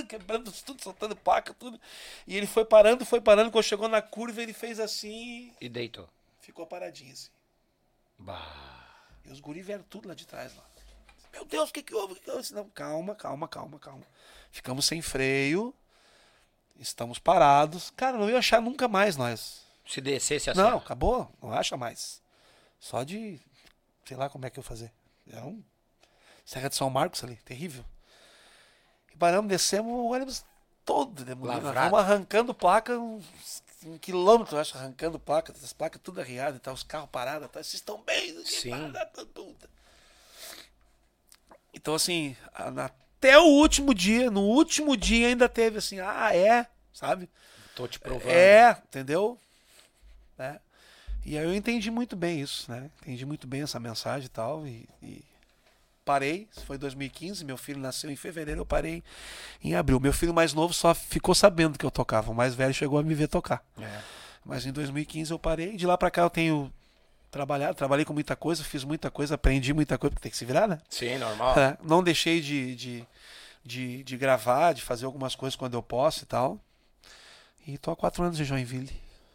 Quebrando 0.07 0.51
tudo, 0.51 0.83
soltando 0.83 1.15
placa, 1.15 1.55
tudo. 1.57 1.79
E 2.27 2.37
ele 2.37 2.45
foi 2.45 2.65
parando, 2.65 3.05
foi 3.05 3.19
parando. 3.19 3.49
Quando 3.49 3.63
chegou 3.63 3.87
na 3.87 4.01
curva, 4.01 4.41
ele 4.43 4.53
fez 4.53 4.79
assim 4.79 5.51
E 5.59 5.67
deitou. 5.67 6.07
ficou 6.39 6.65
paradinho 6.67 7.13
assim. 7.13 7.29
Bah. 8.17 8.67
E 9.25 9.31
os 9.31 9.39
guri 9.39 9.61
vieram 9.61 9.83
tudo 9.83 10.07
lá 10.07 10.13
de 10.15 10.25
trás 10.25 10.55
lá. 10.55 10.63
Meu 11.33 11.45
Deus, 11.45 11.69
o 11.69 11.73
que 11.73 11.83
que 11.83 11.93
houve? 11.93 12.15
Que 12.15 12.21
que 12.21 12.53
Não, 12.53 12.69
calma, 12.69 13.13
calma, 13.15 13.47
calma, 13.47 13.79
calma. 13.79 14.03
Ficamos 14.51 14.85
sem 14.85 15.01
freio. 15.01 15.73
Estamos 16.79 17.19
parados. 17.19 17.91
Cara, 17.91 18.17
não 18.17 18.29
ia 18.29 18.37
achar 18.37 18.61
nunca 18.61 18.87
mais 18.87 19.17
nós. 19.17 19.65
Se 19.85 20.01
descesse 20.01 20.49
assim. 20.49 20.59
Não, 20.59 20.77
acabou. 20.77 21.31
Não 21.41 21.51
acha 21.51 21.77
mais. 21.77 22.21
Só 22.79 23.03
de. 23.03 23.39
Sei 24.05 24.15
lá 24.15 24.29
como 24.29 24.45
é 24.45 24.49
que 24.49 24.59
eu 24.59 24.63
fazer. 24.63 24.91
É 25.31 25.41
um. 25.41 25.63
Serra 26.45 26.69
de 26.69 26.75
São 26.75 26.89
Marcos 26.89 27.23
ali, 27.23 27.35
terrível. 27.37 27.83
E 29.13 29.17
paramos, 29.17 29.49
descemos 29.49 29.91
o 29.91 30.11
ônibus 30.11 30.45
todo 30.85 31.25
demolido. 31.25 31.73
Vamos 31.73 31.99
arrancando 31.99 32.53
placa, 32.53 32.97
uns, 32.97 33.25
um 33.85 33.97
quilômetro, 33.97 34.55
eu 34.55 34.61
acho, 34.61 34.77
arrancando 34.77 35.19
placa, 35.19 35.51
as 35.51 35.73
placas 35.73 36.01
tudo 36.01 36.19
arriadas 36.19 36.57
e 36.57 36.59
tal, 36.59 36.73
os 36.73 36.83
carros 36.83 37.09
parados, 37.09 37.47
tá, 37.49 37.61
vocês 37.61 37.75
estão 37.75 38.01
bem? 38.03 38.43
Sim. 38.45 38.71
puta. 39.33 39.69
Então, 41.73 41.93
assim, 41.93 42.35
até 42.53 43.37
o 43.37 43.45
último 43.45 43.93
dia, 43.93 44.31
no 44.31 44.41
último 44.41 44.97
dia 44.97 45.27
ainda 45.27 45.47
teve 45.47 45.77
assim, 45.77 45.99
ah, 45.99 46.35
é, 46.35 46.65
sabe? 46.91 47.29
Tô 47.75 47.87
te 47.87 47.99
provando. 47.99 48.31
É, 48.31 48.71
entendeu? 48.87 49.39
Né? 50.37 50.59
E 51.23 51.37
aí 51.37 51.43
eu 51.43 51.53
entendi 51.53 51.91
muito 51.91 52.15
bem 52.15 52.41
isso, 52.41 52.71
né? 52.71 52.89
Entendi 53.01 53.25
muito 53.25 53.45
bem 53.45 53.61
essa 53.61 53.79
mensagem 53.79 54.25
e 54.25 54.29
tal. 54.29 54.65
E, 54.65 54.87
e 55.03 55.23
parei. 56.07 56.47
Foi 56.65 56.77
2015. 56.77 57.43
Meu 57.45 57.57
filho 57.57 57.79
nasceu 57.79 58.09
em 58.09 58.15
fevereiro. 58.15 58.61
Eu 58.61 58.65
parei 58.65 59.03
em 59.63 59.75
abril. 59.75 59.99
Meu 59.99 60.13
filho 60.13 60.33
mais 60.33 60.53
novo 60.53 60.73
só 60.73 60.95
ficou 60.95 61.35
sabendo 61.35 61.77
que 61.77 61.85
eu 61.85 61.91
tocava. 61.91 62.31
O 62.31 62.35
mais 62.35 62.55
velho 62.55 62.73
chegou 62.73 62.97
a 62.97 63.03
me 63.03 63.13
ver 63.13 63.27
tocar. 63.27 63.63
É. 63.79 63.99
Mas 64.45 64.65
em 64.65 64.71
2015 64.71 65.31
eu 65.31 65.37
parei. 65.37 65.75
De 65.75 65.85
lá 65.85 65.97
pra 65.97 66.09
cá 66.09 66.21
eu 66.21 66.29
tenho 66.29 66.71
trabalhado. 67.29 67.75
Trabalhei 67.75 68.05
com 68.05 68.13
muita 68.13 68.35
coisa, 68.35 68.63
fiz 68.63 68.83
muita 68.83 69.11
coisa, 69.11 69.35
aprendi 69.35 69.73
muita 69.73 69.97
coisa, 69.97 70.11
porque 70.11 70.23
tem 70.23 70.31
que 70.31 70.37
se 70.37 70.45
virar, 70.45 70.67
né? 70.67 70.79
Sim, 70.89 71.17
normal. 71.17 71.59
É, 71.59 71.77
não 71.83 72.01
deixei 72.01 72.41
de, 72.41 72.75
de, 72.75 73.07
de, 73.63 74.03
de 74.03 74.17
gravar, 74.17 74.73
de 74.73 74.81
fazer 74.81 75.05
algumas 75.05 75.35
coisas 75.35 75.55
quando 75.55 75.73
eu 75.73 75.83
posso 75.83 76.23
e 76.23 76.27
tal. 76.27 76.59
E 77.67 77.77
tô 77.77 77.91
há 77.91 77.95
quatro 77.95 78.23
anos 78.23 78.39
em 78.39 78.45
Joinville. 78.45 78.89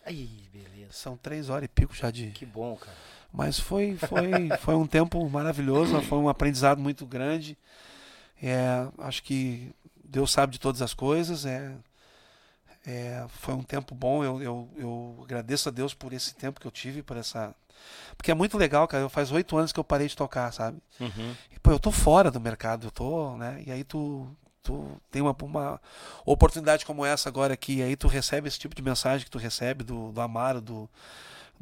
Aí, 0.05 0.49
beleza. 0.53 0.93
São 0.93 1.17
três 1.17 1.49
horas 1.49 1.65
e 1.65 1.69
pico 1.69 1.95
já 1.95 2.11
de. 2.11 2.31
Que 2.31 2.47
bom, 2.47 2.77
cara. 2.77 2.97
Mas 3.33 3.59
foi, 3.59 3.97
foi, 3.97 4.57
foi 4.61 4.75
um 4.75 4.87
tempo 4.87 5.29
maravilhoso, 5.29 6.01
foi 6.03 6.19
um 6.19 6.29
aprendizado 6.29 6.81
muito 6.81 7.07
grande. 7.07 7.57
É, 8.43 8.87
acho 8.99 9.23
que 9.23 9.73
Deus 10.05 10.31
sabe 10.31 10.53
de 10.53 10.61
todas 10.61 10.83
as 10.83 10.93
coisas. 10.93 11.47
É, 11.47 11.73
é, 12.87 13.25
foi 13.29 13.55
um 13.55 13.63
tempo 13.63 13.95
bom. 13.95 14.23
Eu, 14.23 14.43
eu, 14.43 14.69
eu 14.77 15.21
agradeço 15.25 15.69
a 15.69 15.73
Deus 15.73 15.95
por 15.95 16.13
esse 16.13 16.35
tempo 16.35 16.61
que 16.61 16.67
eu 16.67 16.71
tive, 16.71 17.03
por 17.03 17.17
essa. 17.17 17.55
Porque 18.17 18.31
é 18.31 18.35
muito 18.35 18.59
legal, 18.59 18.87
cara. 18.87 19.03
Eu 19.05 19.09
faz 19.09 19.33
oito 19.33 19.57
anos 19.57 19.73
que 19.73 19.81
eu 19.81 19.85
parei 19.85 20.09
de 20.09 20.17
tocar, 20.17 20.53
sabe? 20.53 20.79
Uhum. 21.01 21.35
E, 21.51 21.59
pô, 21.59 21.71
eu 21.71 21.79
tô 21.79 21.91
fora 21.91 22.31
do 22.31 22.41
mercado, 22.41 22.89
eu 22.89 22.91
tô, 22.91 23.37
né? 23.37 23.63
E 23.67 23.73
aí 23.73 23.83
tu, 23.83 24.29
tu 24.63 25.01
tem 25.11 25.23
uma, 25.23 25.35
uma 25.41 25.81
oportunidade 26.27 26.85
como 26.85 27.07
essa 27.07 27.29
agora 27.29 27.55
aqui, 27.55 27.77
e 27.77 27.83
aí 27.83 27.97
tu 27.97 28.09
recebe 28.09 28.47
esse 28.47 28.59
tipo 28.59 28.75
de 28.75 28.83
mensagem 28.83 29.25
que 29.25 29.31
tu 29.31 29.39
recebe 29.39 29.83
do, 29.83 30.13
do 30.13 30.21
Amaro, 30.21 30.61
do, 30.61 30.89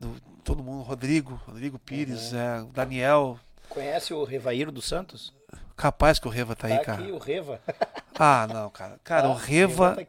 do 0.00 0.16
todo 0.42 0.62
mundo, 0.62 0.82
Rodrigo, 0.82 1.40
Rodrigo 1.46 1.78
Pires, 1.78 2.32
é, 2.32 2.64
Daniel. 2.72 3.38
Conhece 3.68 4.12
o 4.12 4.24
Revaíro 4.24 4.72
dos 4.72 4.86
Santos? 4.86 5.32
Capaz 5.76 6.18
que 6.18 6.26
o 6.26 6.30
Reva 6.30 6.56
tá 6.56 6.66
aí, 6.66 6.76
tá 6.78 6.84
cara. 6.84 7.02
aqui 7.02 7.12
o 7.12 7.18
Reva. 7.18 7.60
Ah, 8.22 8.46
não, 8.52 8.68
cara. 8.68 8.98
Cara, 9.02 9.28
o 9.30 9.34
Tá, 9.34 9.40
Reva. 9.40 9.96
tá. 9.96 10.04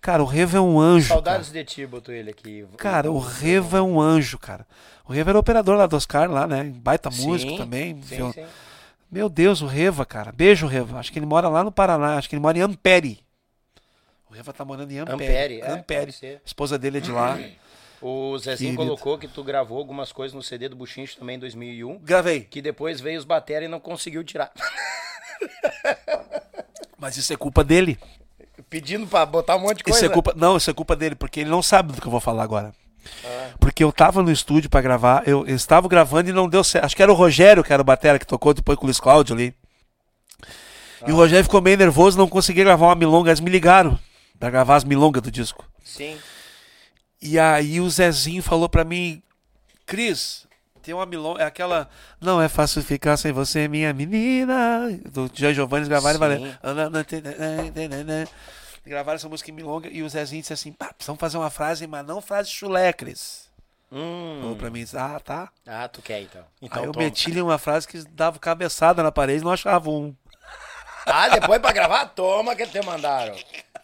Cara, 0.00 0.22
o 0.22 0.26
Reva 0.26 0.58
é 0.58 0.60
um 0.60 0.78
anjo. 0.78 1.08
Saudades 1.08 1.48
cara. 1.48 1.64
de 1.64 1.64
ti, 1.64 1.84
botou 1.84 2.14
ele 2.14 2.30
aqui. 2.30 2.64
Cara, 2.76 3.10
o 3.10 3.18
Reva 3.18 3.78
é 3.78 3.82
um 3.82 4.00
anjo, 4.00 4.38
cara. 4.38 4.64
O 5.08 5.12
Reva 5.12 5.30
era 5.30 5.38
operador 5.38 5.76
lá 5.76 5.86
do 5.88 5.96
Oscar, 5.96 6.30
lá, 6.30 6.46
né? 6.46 6.62
Baita 6.76 7.10
Sim, 7.10 7.26
músico 7.26 7.56
também. 7.56 7.94
Sim, 8.02 8.16
viol- 8.16 8.32
sim. 8.32 8.44
Meu 9.10 9.28
Deus, 9.28 9.62
o 9.62 9.66
Reva, 9.66 10.06
cara. 10.06 10.30
Beijo, 10.30 10.68
Reva. 10.68 10.98
Acho 11.00 11.10
que 11.10 11.18
ele 11.18 11.26
mora 11.26 11.48
lá 11.48 11.64
no 11.64 11.72
Paraná. 11.72 12.18
Acho 12.18 12.28
que 12.28 12.36
ele 12.36 12.42
mora 12.42 12.56
em 12.56 12.60
Ampere. 12.60 13.18
O 14.30 14.34
Reva 14.34 14.52
tá 14.52 14.64
morando 14.64 14.92
em 14.92 14.98
Ampere. 14.98 15.14
Ampere, 15.24 15.60
é, 15.60 15.70
Ampere. 15.72 16.00
pode 16.06 16.12
ser. 16.12 16.36
A 16.36 16.46
esposa 16.46 16.78
dele 16.78 16.98
é 16.98 17.00
de 17.00 17.10
lá. 17.10 17.36
O 18.02 18.36
Zezinho 18.38 18.72
Querido. 18.76 18.84
colocou 18.96 19.18
que 19.18 19.26
tu 19.28 19.42
gravou 19.42 19.78
algumas 19.78 20.12
coisas 20.12 20.34
no 20.34 20.42
CD 20.42 20.68
do 20.68 20.76
Buchincho 20.76 21.16
também 21.18 21.36
em 21.36 21.38
2001, 21.38 21.98
Gravei. 21.98 22.40
que 22.42 22.60
depois 22.60 23.00
veio 23.00 23.18
os 23.18 23.24
batera 23.24 23.64
e 23.64 23.68
não 23.68 23.80
conseguiu 23.80 24.22
tirar. 24.22 24.52
Mas 26.98 27.16
isso 27.16 27.32
é 27.32 27.36
culpa 27.36 27.62
dele. 27.64 27.98
Pedindo 28.68 29.06
pra 29.06 29.24
botar 29.26 29.56
um 29.56 29.60
monte 29.60 29.78
de 29.78 29.84
coisa. 29.84 29.98
Isso 29.98 30.06
é 30.06 30.08
culpa. 30.08 30.32
Não, 30.36 30.56
isso 30.56 30.70
é 30.70 30.74
culpa 30.74 30.96
dele, 30.96 31.14
porque 31.14 31.40
ele 31.40 31.50
não 31.50 31.62
sabe 31.62 31.92
do 31.92 32.00
que 32.00 32.06
eu 32.06 32.10
vou 32.10 32.20
falar 32.20 32.42
agora. 32.42 32.72
Ah. 33.24 33.50
Porque 33.60 33.84
eu 33.84 33.92
tava 33.92 34.22
no 34.22 34.32
estúdio 34.32 34.68
pra 34.68 34.80
gravar, 34.80 35.22
eu, 35.28 35.46
eu 35.46 35.54
estava 35.54 35.86
gravando 35.88 36.30
e 36.30 36.32
não 36.32 36.48
deu 36.48 36.64
certo. 36.64 36.84
Acho 36.84 36.96
que 36.96 37.02
era 37.02 37.12
o 37.12 37.14
Rogério, 37.14 37.62
que 37.62 37.72
era 37.72 37.80
o 37.82 37.84
batera 37.84 38.18
que 38.18 38.26
tocou 38.26 38.52
depois 38.52 38.76
com 38.76 38.84
o 38.84 38.86
Luiz 38.88 38.98
Cláudio 38.98 39.34
ali. 39.34 39.54
E 41.06 41.10
Ah. 41.10 41.12
o 41.12 41.16
Rogério 41.16 41.44
ficou 41.44 41.60
meio 41.62 41.76
nervoso, 41.76 42.18
não 42.18 42.28
conseguia 42.28 42.64
gravar 42.64 42.86
uma 42.86 42.94
milonga. 42.96 43.30
Eles 43.30 43.40
me 43.40 43.50
ligaram 43.50 43.98
pra 44.40 44.50
gravar 44.50 44.76
as 44.76 44.84
milongas 44.84 45.22
do 45.22 45.30
disco. 45.30 45.64
Sim. 45.84 46.16
E 47.20 47.38
aí 47.38 47.80
o 47.80 47.88
Zezinho 47.88 48.42
falou 48.42 48.68
pra 48.68 48.84
mim, 48.84 49.22
Cris, 49.84 50.46
tem 50.82 50.94
uma 50.94 51.06
milonga, 51.06 51.42
é 51.42 51.46
aquela 51.46 51.88
Não 52.20 52.40
é 52.40 52.48
fácil 52.48 52.82
ficar 52.82 53.16
sem 53.16 53.32
você, 53.32 53.66
minha 53.66 53.92
menina, 53.92 54.88
do 55.10 55.30
Jean 55.32 55.52
Giovanni 55.52 55.86
e 55.86 56.18
valeu. 56.18 56.40
Gravaram 58.84 59.16
essa 59.16 59.28
música 59.28 59.50
em 59.50 59.54
milonga 59.54 59.88
e 59.88 60.02
o 60.02 60.08
Zezinho 60.08 60.42
disse 60.42 60.52
assim, 60.52 60.72
pá, 60.72 60.92
precisamos 60.92 61.18
fazer 61.18 61.36
uma 61.36 61.50
frase, 61.50 61.86
mas 61.88 62.06
não 62.06 62.20
frase 62.20 62.50
chulé, 62.50 62.92
Cris. 62.92 63.46
Hum. 63.90 64.38
Falou 64.40 64.56
pra 64.56 64.70
mim, 64.70 64.84
ah, 64.94 65.18
tá. 65.18 65.50
Ah, 65.66 65.88
tu 65.88 66.02
quer 66.02 66.20
então. 66.20 66.44
Então 66.62 66.82
aí 66.82 66.88
eu 66.88 66.92
toma. 66.92 67.04
meti-lhe 67.04 67.40
uma 67.40 67.58
frase 67.58 67.86
que 67.86 68.02
dava 68.08 68.38
cabeçada 68.38 69.02
na 69.02 69.10
parede 69.10 69.40
e 69.42 69.44
não 69.44 69.52
achava 69.52 69.90
um. 69.90 70.14
Ah, 71.06 71.28
depois 71.28 71.60
pra 71.60 71.72
gravar? 71.72 72.06
Toma 72.06 72.54
que 72.56 72.66
te 72.66 72.80
mandaram. 72.82 73.34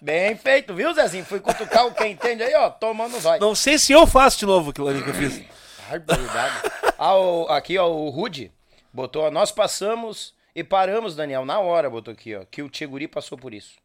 Bem 0.00 0.36
feito, 0.36 0.74
viu, 0.74 0.92
Zezinho? 0.92 1.24
Fui 1.24 1.38
cutucar 1.40 1.86
o 1.86 1.94
quem 1.94 2.12
entende 2.12 2.42
aí, 2.42 2.54
ó, 2.54 2.68
tomando 2.68 3.18
vai. 3.20 3.38
Não 3.38 3.54
sei 3.54 3.78
se 3.78 3.92
eu 3.92 4.06
faço 4.06 4.40
de 4.40 4.46
novo 4.46 4.70
aquilo 4.70 4.88
ali 4.88 5.02
que 5.02 5.10
eu 5.10 5.14
fiz. 5.14 5.42
Barbaridade. 5.88 6.54
Ah, 6.98 7.16
o- 7.16 7.46
aqui, 7.48 7.78
ó, 7.78 7.86
o 7.88 8.08
Rude 8.10 8.50
botou, 8.92 9.24
ó, 9.24 9.30
nós 9.30 9.52
passamos 9.52 10.34
e 10.54 10.64
paramos, 10.64 11.14
Daniel, 11.14 11.44
na 11.44 11.60
hora, 11.60 11.88
botou 11.88 12.12
aqui, 12.12 12.34
ó, 12.34 12.44
que 12.44 12.62
o 12.62 12.68
Tcheguri 12.68 13.06
passou 13.06 13.38
por 13.38 13.54
isso. 13.54 13.76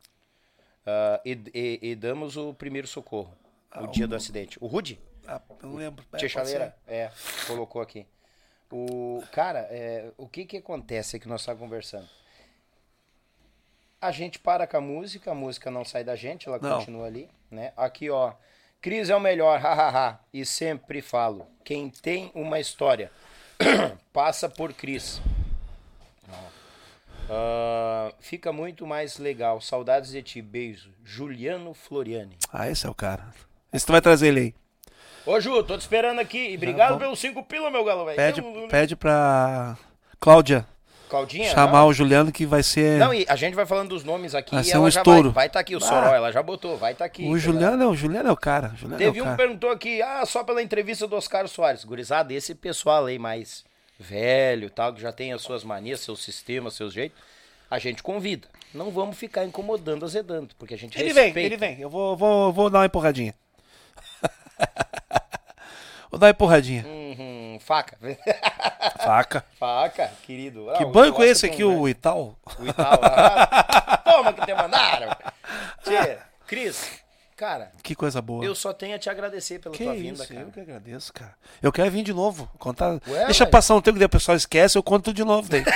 Ah, 0.85 1.22
e, 1.24 1.38
e- 1.53 1.80
e 1.91 1.95
damos 1.95 2.35
o 2.38 2.53
primeiro 2.53 2.88
socorro 2.88 3.32
no 3.80 3.88
dia 3.88 4.07
do 4.07 4.16
acidente. 4.16 4.57
O 4.59 4.66
Rude? 4.67 4.99
Ah, 5.27 5.41
eu 5.61 5.69
não 5.69 5.75
lembro. 5.75 6.03
É, 6.14 6.17
Tia 6.17 6.30
Chaleira? 6.30 6.75
É, 6.88 7.11
colocou 7.45 7.82
aqui. 7.82 8.07
O, 8.72 9.22
cara, 9.32 9.59
é, 9.69 10.09
o 10.17 10.27
que 10.27 10.45
que 10.45 10.57
acontece 10.57 11.19
que 11.19 11.27
nós 11.27 11.41
estamos 11.41 11.59
conversando? 11.61 12.07
A 14.00 14.11
gente 14.11 14.38
para 14.40 14.67
com 14.67 14.77
a 14.77 14.82
música, 14.82 15.32
a 15.32 15.35
música 15.35 15.72
não 15.72 15.84
sai 15.84 16.03
da 16.03 16.16
gente, 16.16 16.48
ela 16.48 16.59
Não. 16.61 16.77
continua 16.77 17.08
ali, 17.08 17.30
né? 17.50 17.72
Aqui, 17.76 18.09
ó. 18.09 18.34
Cris 18.80 19.09
é 19.09 19.16
o 19.16 19.19
melhor, 19.19 19.58
hahaha. 19.61 20.19
E 20.32 20.45
sempre 20.45 21.01
falo, 21.01 21.48
quem 21.64 21.90
tem 21.90 22.32
uma 22.35 22.59
história 22.59 23.11
passa 24.14 24.48
por 24.48 24.72
Cris. 24.74 25.19
Ah, 27.30 28.11
fica 28.19 28.53
muito 28.53 28.85
mais 28.88 29.17
legal. 29.17 29.59
Saudades 29.59 30.11
de 30.11 30.22
ti. 30.22 30.42
Beijo. 30.42 30.92
Juliano 31.03 31.74
Floriani. 31.74 32.38
Ah, 32.53 32.69
esse 32.69 32.85
é 32.85 32.90
o 32.90 32.93
cara. 32.95 33.34
Esse 33.74 33.85
tu 33.85 33.92
vai 33.92 34.00
trazer 34.01 34.27
ele 34.27 34.40
aí. 34.40 34.56
Ô, 35.26 35.40
Ju, 35.42 35.61
tô 35.64 35.77
te 35.77 35.82
esperando 35.82 36.19
aqui. 36.19 36.51
E 36.51 36.56
obrigado 36.56 36.93
bom. 36.93 37.00
pelos 37.00 37.19
cinco 37.19 37.43
pila, 37.43 37.69
meu 37.69 37.84
galo, 37.84 38.06
velho. 38.06 38.16
Pede, 38.16 38.40
Eu- 38.40 38.67
pede 38.69 38.95
pra 38.95 39.77
Cláudia 40.22 40.66
Claudinha? 41.08 41.50
chamar 41.52 41.80
não? 41.82 41.88
o 41.88 41.94
Juliano 41.94 42.32
que 42.32 42.45
vai 42.45 42.61
ser. 42.64 43.00
Não, 43.00 43.14
e 43.14 43.26
a 43.30 43.36
gente 43.36 43.53
vai 43.56 43.66
falando 43.66 43.90
dos 43.90 44.03
nomes 44.03 44.36
aqui 44.36 44.52
Vai 44.53 44.61
e 44.61 44.66
ser 44.66 44.76
ela 44.76 44.86
um 44.86 44.90
já 44.92 45.00
estouro. 45.02 45.32
vai. 45.32 45.44
Vai 45.45 45.50
tá 45.50 45.60
aqui 45.60 45.76
o 45.76 45.80
Ah. 45.80 45.82
Soró, 45.82 46.14
ela 46.14 46.32
já 46.32 46.44
botou, 46.44 46.77
vai 46.77 46.94
tá 46.95 47.06
aqui. 47.06 47.24
o 47.26 47.38
Juliano 47.38 47.82
é 47.84 47.88
o 47.88 47.95
Juliano 47.95 48.30
é 48.30 48.32
o 48.32 48.38
cara. 48.38 48.72
o 48.74 48.77
Juliano 48.77 48.98
Teve 48.98 49.19
é 49.19 49.22
um 49.22 49.26
o 49.26 49.30
que 49.30 49.36
cara. 49.36 49.38
perguntou 49.38 49.69
aqui, 49.72 50.02
ah, 50.02 50.26
só 50.26 50.44
pela 50.44 50.61
entrevista 50.61 51.08
do 51.08 51.16
Oscar 51.16 51.48
Soares. 51.48 51.84
Gurizada, 51.84 52.34
esse 52.34 52.53
pessoal 52.53 53.06
aí 53.06 53.18
mais 53.18 53.64
velho, 54.00 54.69
tal, 54.69 54.94
que 54.94 55.02
já 55.02 55.11
tem 55.11 55.34
as 55.34 55.42
suas 55.42 55.64
manias, 55.64 56.02
seus 56.02 56.22
sistemas, 56.24 56.74
seus 56.76 56.94
jeitos, 56.94 57.18
a 57.69 57.80
gente 57.80 58.03
convida. 58.03 58.48
Não 58.74 58.92
vamos 58.92 59.18
ficar 59.18 59.44
incomodando, 59.45 60.06
azedando, 60.06 60.50
porque 60.60 60.74
a 60.74 60.77
gente 60.77 61.00
Ele 61.00 61.14
vem, 61.14 61.24
respeita. 61.26 61.48
ele 61.48 61.58
vem. 61.58 61.80
Eu 61.82 61.90
vou, 61.90 62.16
vou, 62.16 62.53
vou 62.53 62.69
dar 62.69 62.80
uma 62.80 62.86
empurradinha. 62.86 63.34
vou 66.11 66.19
dar 66.19 66.27
uma 66.27 66.32
empurradinha. 66.32 66.86
Uhum, 66.86 67.36
faca. 67.60 67.98
Faca. 69.03 69.45
faca, 69.60 70.11
querido. 70.24 70.69
Ah, 70.72 70.77
Que 70.77 70.86
banco 70.86 71.22
é 71.24 71.27
esse 71.27 71.45
aqui, 71.45 71.58
velho. 71.64 71.80
o 71.80 71.88
Ital? 71.88 72.36
O 72.60 72.66
Itaú. 72.66 73.00
Ah, 73.03 73.98
toma 74.03 74.34
que 74.34 74.45
te 74.45 74.53
mandaram. 74.53 75.10
Tchê, 75.84 76.18
Cris, 76.48 77.02
cara, 77.38 77.72
Que 77.83 77.93
coisa 77.95 78.22
boa. 78.22 78.43
eu 78.43 78.56
só 78.56 78.74
tenho 78.74 78.95
a 78.95 78.99
te 78.99 79.09
agradecer 79.09 79.59
pela 79.59 79.74
Que 79.75 79.83
tua 79.83 79.93
isso, 79.95 80.03
vinda, 80.03 80.25
cara. 80.27 80.40
eu 80.41 80.48
que 80.51 80.59
agradeço, 80.59 81.14
cara. 81.14 81.33
Eu 81.61 81.72
quero 81.72 81.91
vir 81.91 82.03
de 82.03 82.11
novo. 82.14 82.49
Contar... 82.57 82.99
Ué, 83.07 83.25
Deixa 83.25 83.43
mas- 83.45 83.51
passar 83.51 83.75
um 83.75 83.82
tempo 83.82 83.99
que 83.99 84.03
o 84.06 84.09
pessoal 84.09 84.35
esquece, 84.35 84.77
eu 84.77 84.83
conto 84.83 85.14
de 85.14 85.24
novo 85.24 85.48
daí. 85.49 85.64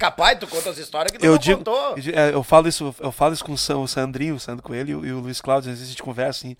Capaz, 0.00 0.38
tu 0.38 0.46
conta 0.46 0.70
as 0.70 0.78
histórias 0.78 1.12
que 1.12 1.18
tu 1.18 1.24
eu 1.24 1.32
não 1.32 1.38
digo, 1.38 1.58
contou. 1.58 1.94
é, 2.12 2.30
eu 2.32 2.42
falo 2.42 2.68
isso, 2.68 2.94
eu 3.00 3.12
falo 3.12 3.34
isso 3.34 3.44
com 3.44 3.52
o, 3.52 3.58
San- 3.58 3.76
o 3.76 3.86
Sandrinho, 3.86 4.34
o 4.34 4.40
Sandro 4.40 4.62
Coelho 4.62 4.90
e 4.90 4.94
o, 4.94 5.06
e 5.06 5.12
o 5.12 5.20
Luiz 5.20 5.40
Cláudio, 5.40 5.70
às 5.70 5.76
vezes 5.78 5.88
a 5.88 5.90
gente 5.92 6.02
conversa 6.02 6.30
assim. 6.46 6.56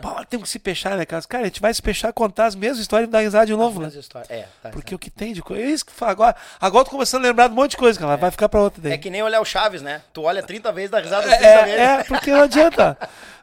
Pô, 0.00 0.24
temos 0.26 0.44
que 0.44 0.50
se 0.52 0.58
fechar, 0.58 0.96
né, 0.96 1.04
cara? 1.04 1.22
Cara, 1.22 1.42
a 1.44 1.46
gente 1.46 1.60
vai 1.60 1.72
se 1.74 1.82
fechar, 1.82 2.12
contar 2.12 2.46
as 2.46 2.54
mesmas 2.54 2.78
histórias 2.80 3.08
e 3.08 3.10
dar 3.10 3.20
risada 3.20 3.46
de 3.46 3.52
novo, 3.54 3.80
né? 3.80 3.88
As 3.88 3.94
histórias. 3.94 4.30
É, 4.30 4.46
tá, 4.62 4.70
Porque 4.70 4.90
tá. 4.90 4.96
o 4.96 4.98
que 4.98 5.10
tem 5.10 5.32
de 5.32 5.42
coisa. 5.42 5.62
É 5.62 5.66
isso 5.66 5.84
que. 5.86 5.92
Agora, 6.04 6.36
agora 6.60 6.84
tô 6.84 6.90
começando 6.92 7.24
a 7.24 7.28
lembrar 7.28 7.48
de 7.48 7.52
um 7.54 7.56
monte 7.56 7.72
de 7.72 7.76
coisa, 7.76 7.98
cara. 7.98 8.16
Vai 8.16 8.30
ficar 8.30 8.48
pra 8.48 8.60
outra 8.60 8.80
daí. 8.82 8.92
É 8.92 8.98
que 8.98 9.10
nem 9.10 9.22
olhar 9.22 9.40
o 9.40 9.44
Chaves, 9.44 9.82
né? 9.82 10.02
Tu 10.12 10.22
olha 10.22 10.42
30 10.42 10.72
vezes, 10.72 10.90
dá 10.90 11.00
risada 11.00 11.22
30 11.26 11.38
vezes. 11.38 11.78
É, 11.80 11.82
é, 12.00 12.04
porque 12.04 12.30
não 12.32 12.42
adianta. 12.42 12.96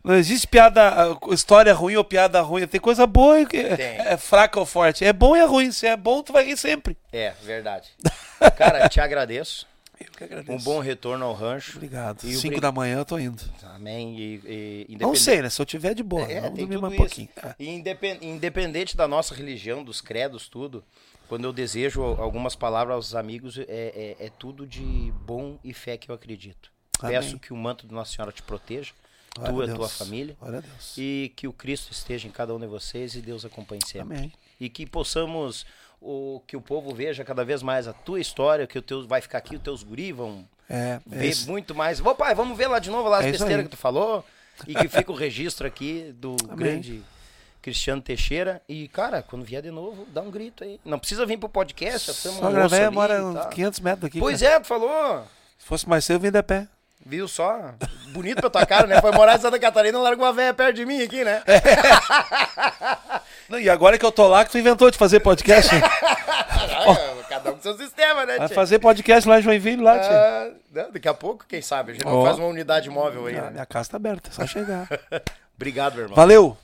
Não 0.04 0.16
existe 0.28 0.48
piada, 0.48 0.82
ah, 1.14 1.18
história 1.34 1.74
ruim 1.74 1.96
ou 1.96 2.04
piada 2.04 2.42
ruim. 2.42 2.66
Tem 2.68 2.80
coisa 2.80 3.06
boa 3.08 3.40
e 3.42 3.46
que- 3.46 3.64
Tem. 3.76 3.98
é 4.00 4.18
fraca 4.18 4.60
ou 4.60 4.66
forte. 4.66 5.04
É 5.06 5.12
bom 5.14 5.36
e 5.36 5.40
é 5.40 5.46
ruim. 5.46 5.72
Se 5.72 5.88
é 5.88 5.96
bom, 5.98 6.22
tu 6.22 6.34
vai 6.34 6.46
rir 6.46 6.58
sempre. 6.58 6.98
É, 7.12 7.34
verdade. 7.44 7.90
Cara, 8.58 8.88
te 8.90 9.00
agradeço. 9.00 9.66
Eu 10.00 10.12
que 10.12 10.24
agradeço. 10.24 10.52
Um 10.52 10.62
bom 10.64 10.80
retorno 10.80 11.26
ao 11.26 11.34
rancho. 11.34 11.78
Obrigado. 11.78 12.24
E 12.24 12.36
o 12.36 12.40
Cinco 12.40 12.54
bri- 12.54 12.62
da 12.62 12.72
manhã 12.72 13.00
eu 13.00 13.06
tô 13.06 13.18
indo. 13.18 13.42
Amém. 13.74 14.16
E, 14.20 14.34
e 14.46 14.86
Não 14.90 15.10
independente- 15.10 15.20
sei, 15.24 15.42
né? 15.42 15.50
Se 15.50 15.60
eu 15.60 15.66
tiver 15.66 15.96
de 15.96 16.04
boa. 16.04 16.32
É, 16.32 16.42
vamos 16.42 16.60
dormir 16.60 16.78
mais 16.80 16.94
um 16.94 16.98
pouquinho. 16.98 17.30
É. 17.44 17.56
E 17.58 17.70
indepen- 17.70 18.20
independente 18.22 18.96
da 18.96 19.08
nossa 19.08 19.34
religião, 19.34 19.84
dos 19.84 20.00
credos, 20.00 20.48
tudo, 20.48 20.84
quando 21.28 21.46
eu 21.46 21.52
desejo 21.52 22.04
algumas 22.04 22.56
palavras 22.56 22.96
aos 22.96 23.16
amigos, 23.16 23.58
é, 23.58 23.64
é, 23.68 24.26
é 24.28 24.32
tudo 24.38 24.68
de 24.68 25.12
bom 25.26 25.58
e 25.64 25.74
fé 25.74 25.98
que 25.98 26.12
eu 26.12 26.16
acredito. 26.16 26.72
Amém. 27.00 27.14
Peço 27.16 27.40
que 27.40 27.52
o 27.52 27.58
manto 27.58 27.88
de 27.88 27.94
Nossa 27.94 28.12
Senhora 28.14 28.32
te 28.32 28.44
proteja, 28.44 28.94
Glória 29.38 29.68
tu 29.68 29.70
e 29.70 29.72
a 29.72 29.76
tua 29.76 29.90
família. 29.90 30.36
Glória 30.40 30.60
a 30.60 30.62
Deus. 30.62 30.94
E 30.98 31.32
que 31.36 31.48
o 31.48 31.54
Cristo 31.54 31.92
esteja 31.92 32.28
em 32.28 32.32
cada 32.32 32.54
um 32.54 32.60
de 32.60 32.68
vocês 32.68 33.16
e 33.16 33.22
Deus 33.22 33.46
acompanhe 33.46 33.82
sempre. 33.86 34.18
Amém. 34.18 34.34
E 34.60 34.70
que 34.70 34.86
possamos, 34.86 35.66
o, 36.02 36.42
que 36.48 36.56
o 36.58 36.62
povo 36.62 36.94
veja 36.94 37.24
cada 37.24 37.46
vez 37.46 37.62
mais 37.62 37.88
a 37.88 37.94
tua 37.94 38.20
história, 38.20 38.66
que 38.68 38.78
o 38.78 38.82
teu 38.82 39.08
vai 39.08 39.22
ficar 39.22 39.38
aqui, 39.38 39.56
os 39.56 39.62
teus 39.62 39.84
guri 39.84 40.12
vão 40.12 40.48
É, 40.70 41.00
é 41.12 41.16
ver 41.16 41.36
muito 41.48 41.74
mais. 41.76 42.00
Ô 42.00 42.16
pai, 42.16 42.34
vamos 42.34 42.58
ver 42.58 42.68
lá 42.68 42.80
de 42.80 42.90
novo 42.90 43.08
lá 43.10 43.20
as 43.20 43.26
É 43.26 43.32
besteiras 43.32 43.64
que 43.66 43.72
tu 43.72 43.78
falou. 43.78 44.26
E 44.66 44.74
que 44.74 44.88
fica 44.88 45.12
o 45.12 45.16
registro 45.16 45.68
aqui 45.68 46.12
do 46.18 46.36
Amém. 46.46 46.56
grande 46.56 47.04
Cristiano 47.62 48.02
Teixeira. 48.02 48.62
E, 48.68 48.88
cara, 48.88 49.22
quando 49.22 49.44
vier 49.44 49.62
de 49.62 49.70
novo, 49.70 50.08
dá 50.14 50.22
um 50.22 50.32
grito 50.32 50.64
aí. 50.64 50.80
Não 50.86 50.98
precisa 50.98 51.26
vir 51.26 51.38
pro 51.38 51.50
podcast, 51.50 52.08
já 52.08 52.14
estamos 52.14 52.42
ali 52.42 52.96
mora 52.96 53.26
uns 53.26 53.36
tal. 53.36 53.50
500 53.50 53.80
metros 53.82 54.02
daqui. 54.04 54.20
Pois 54.20 54.42
cara. 54.42 54.54
é, 54.56 54.60
tu 54.60 54.68
falou. 54.68 55.24
Se 55.58 55.66
fosse 55.66 55.90
mais 55.90 56.06
cedo, 56.06 56.16
eu 56.16 56.20
vim 56.22 56.32
de 56.32 56.42
pé. 56.44 56.68
Viu 57.08 57.26
só? 57.26 57.74
Bonito 58.10 58.42
pra 58.42 58.50
tua 58.50 58.66
cara, 58.66 58.86
né? 58.86 59.00
Foi 59.00 59.12
morar 59.14 59.38
em 59.38 59.40
Santa 59.42 59.58
Catarina, 59.58 59.98
largou 59.98 60.26
uma 60.26 60.34
velha 60.34 60.54
perto 60.54 60.76
de 60.76 60.86
mim 60.86 61.02
aqui, 61.02 61.24
né? 61.24 61.42
É. 61.48 61.62
Não, 63.48 63.58
e 63.58 63.70
agora 63.70 63.98
que 63.98 64.06
eu 64.06 64.12
tô 64.12 64.28
lá, 64.28 64.44
que 64.44 64.52
tu 64.52 64.58
inventou 64.58 64.92
de 64.92 64.98
fazer 64.98 65.20
podcast. 65.22 65.72
Ah, 66.50 67.24
Cada 67.30 67.52
um 67.52 67.56
com 67.56 67.62
seu 67.62 67.78
sistema, 67.78 68.26
né, 68.26 68.38
Vai 68.38 68.48
fazer 68.48 68.80
podcast 68.80 69.28
lá 69.28 69.40
em 69.40 69.42
Joinville, 69.42 69.82
lá. 69.84 69.96
Ah, 69.96 70.50
não, 70.72 70.92
daqui 70.92 71.08
a 71.08 71.14
pouco, 71.14 71.46
quem 71.48 71.62
sabe? 71.62 71.92
A 71.92 71.94
gente 71.96 72.08
Ó. 72.08 72.24
faz 72.26 72.38
uma 72.38 72.48
unidade 72.48 72.90
móvel 72.90 73.26
aí, 73.28 73.38
Ah, 73.38 73.42
né? 73.44 73.50
minha 73.52 73.66
casa 73.66 73.90
tá 73.92 73.98
aberta, 73.98 74.30
é 74.30 74.34
só 74.34 74.46
chegar. 74.48 74.88
Obrigado, 75.56 75.94
meu 75.96 76.04
irmão. 76.04 76.16
Valeu. 76.16 76.58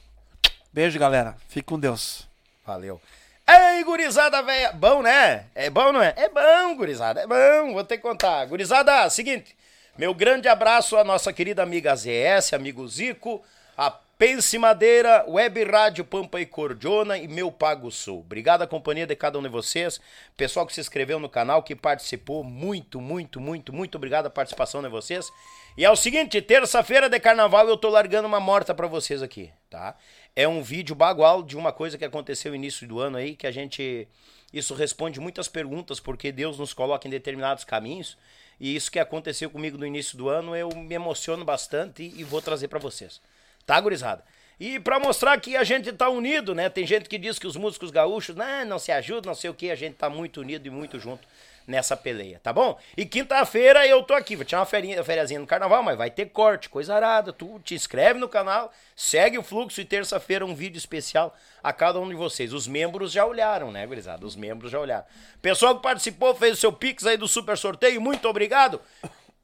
Beijo, 0.71 0.97
galera. 0.99 1.35
Fique 1.49 1.65
com 1.67 1.79
Deus. 1.79 2.27
Valeu. 2.65 3.01
Ei, 3.47 3.83
gurizada 3.83 4.41
velha. 4.41 4.71
Bom, 4.71 5.01
né? 5.01 5.45
É 5.53 5.69
bom, 5.69 5.91
não 5.91 6.01
é? 6.01 6.13
É 6.15 6.29
bom, 6.29 6.75
gurizada. 6.75 7.21
É 7.21 7.27
bom. 7.27 7.73
Vou 7.73 7.83
ter 7.83 7.97
que 7.97 8.03
contar. 8.03 8.45
Gurizada, 8.45 9.09
seguinte. 9.09 9.55
Meu 9.95 10.11
grande 10.11 10.47
abraço 10.47 10.97
à 10.97 11.03
nossa 11.03 11.31
querida 11.31 11.61
amiga 11.61 11.95
ZS, 11.95 12.53
amigo 12.53 12.87
Zico, 12.87 13.43
a 13.77 13.91
Pense 13.91 14.57
Madeira, 14.57 15.23
Web 15.27 15.63
Rádio 15.65 16.03
Pampa 16.03 16.41
e 16.41 16.47
Cordiona 16.47 17.15
e 17.15 17.27
Meu 17.27 17.51
Pago 17.51 17.91
Sul. 17.91 18.21
Obrigado 18.21 18.63
à 18.63 18.67
companhia 18.67 19.05
de 19.05 19.15
cada 19.15 19.37
um 19.37 19.43
de 19.43 19.49
vocês. 19.49 20.01
Pessoal 20.35 20.65
que 20.65 20.73
se 20.73 20.81
inscreveu 20.81 21.19
no 21.19 21.29
canal, 21.29 21.61
que 21.61 21.75
participou. 21.75 22.43
Muito, 22.43 22.99
muito, 22.99 23.39
muito, 23.39 23.71
muito 23.71 23.95
obrigado 23.95 24.25
a 24.25 24.31
participação 24.31 24.81
de 24.81 24.89
vocês. 24.89 25.31
E 25.77 25.85
é 25.85 25.91
o 25.91 25.95
seguinte, 25.95 26.41
terça-feira 26.41 27.07
de 27.07 27.19
carnaval 27.19 27.69
eu 27.69 27.77
tô 27.77 27.89
largando 27.89 28.27
uma 28.27 28.39
morta 28.39 28.73
pra 28.73 28.87
vocês 28.87 29.21
aqui, 29.21 29.51
tá? 29.69 29.95
É 30.35 30.47
um 30.47 30.63
vídeo 30.63 30.95
bagual 30.95 31.43
de 31.43 31.55
uma 31.55 31.71
coisa 31.71 31.99
que 31.99 32.05
aconteceu 32.05 32.49
no 32.49 32.55
início 32.55 32.87
do 32.87 32.99
ano 32.99 33.17
aí, 33.17 33.35
que 33.35 33.45
a 33.45 33.51
gente. 33.51 34.07
Isso 34.51 34.73
responde 34.73 35.19
muitas 35.19 35.47
perguntas, 35.47 35.99
porque 35.99 36.31
Deus 36.31 36.57
nos 36.57 36.73
coloca 36.73 37.07
em 37.07 37.11
determinados 37.11 37.63
caminhos. 37.63 38.17
E 38.59 38.75
isso 38.75 38.91
que 38.91 38.99
aconteceu 38.99 39.49
comigo 39.49 39.77
no 39.77 39.85
início 39.85 40.17
do 40.17 40.29
ano, 40.29 40.55
eu 40.55 40.69
me 40.69 40.95
emociono 40.95 41.43
bastante 41.43 42.03
e, 42.03 42.21
e 42.21 42.23
vou 42.23 42.41
trazer 42.41 42.67
pra 42.67 42.79
vocês. 42.79 43.21
Tá, 43.65 43.79
gurizada? 43.79 44.23
E 44.59 44.79
pra 44.79 44.99
mostrar 44.99 45.39
que 45.39 45.55
a 45.55 45.63
gente 45.63 45.91
tá 45.91 46.09
unido, 46.09 46.53
né? 46.53 46.69
Tem 46.69 46.85
gente 46.85 47.09
que 47.09 47.17
diz 47.17 47.39
que 47.39 47.47
os 47.47 47.55
músicos 47.55 47.91
gaúchos 47.91 48.35
não, 48.35 48.65
não 48.65 48.79
se 48.79 48.91
ajudam, 48.91 49.31
não 49.31 49.35
sei 49.35 49.49
o 49.49 49.53
que, 49.53 49.71
a 49.71 49.75
gente 49.75 49.95
tá 49.95 50.09
muito 50.09 50.41
unido 50.41 50.67
e 50.67 50.69
muito 50.69 50.99
junto 50.99 51.27
nessa 51.65 51.95
peleia, 51.95 52.39
tá 52.41 52.51
bom? 52.51 52.77
E 52.95 53.05
quinta-feira 53.05 53.85
eu 53.87 54.03
tô 54.03 54.13
aqui, 54.13 54.35
vou 54.35 54.45
tirar 54.45 54.59
uma 54.59 54.65
ferinha, 54.65 55.03
fériazinha 55.03 55.39
no 55.39 55.47
carnaval, 55.47 55.81
mas 55.81 55.97
vai 55.97 56.09
ter 56.09 56.27
corte, 56.27 56.69
coisa 56.69 56.95
arada. 56.95 57.31
Tu 57.31 57.59
te 57.63 57.73
inscreve 57.75 58.19
no 58.19 58.27
canal, 58.27 58.71
segue 58.95 59.37
o 59.37 59.43
fluxo 59.43 59.81
e 59.81 59.85
terça-feira 59.85 60.45
um 60.45 60.53
vídeo 60.53 60.77
especial 60.77 61.35
a 61.63 61.71
cada 61.71 61.99
um 61.99 62.07
de 62.07 62.15
vocês. 62.15 62.53
Os 62.53 62.67
membros 62.67 63.11
já 63.11 63.25
olharam, 63.25 63.71
né, 63.71 63.85
gurizada? 63.85 64.25
Os 64.25 64.35
membros 64.35 64.71
já 64.71 64.79
olharam. 64.79 65.05
Pessoal 65.41 65.75
que 65.75 65.83
participou, 65.83 66.35
fez 66.35 66.57
o 66.57 66.61
seu 66.61 66.73
pix 66.73 67.05
aí 67.05 67.17
do 67.17 67.27
super 67.27 67.57
sorteio, 67.57 68.01
muito 68.01 68.27
obrigado. 68.27 68.81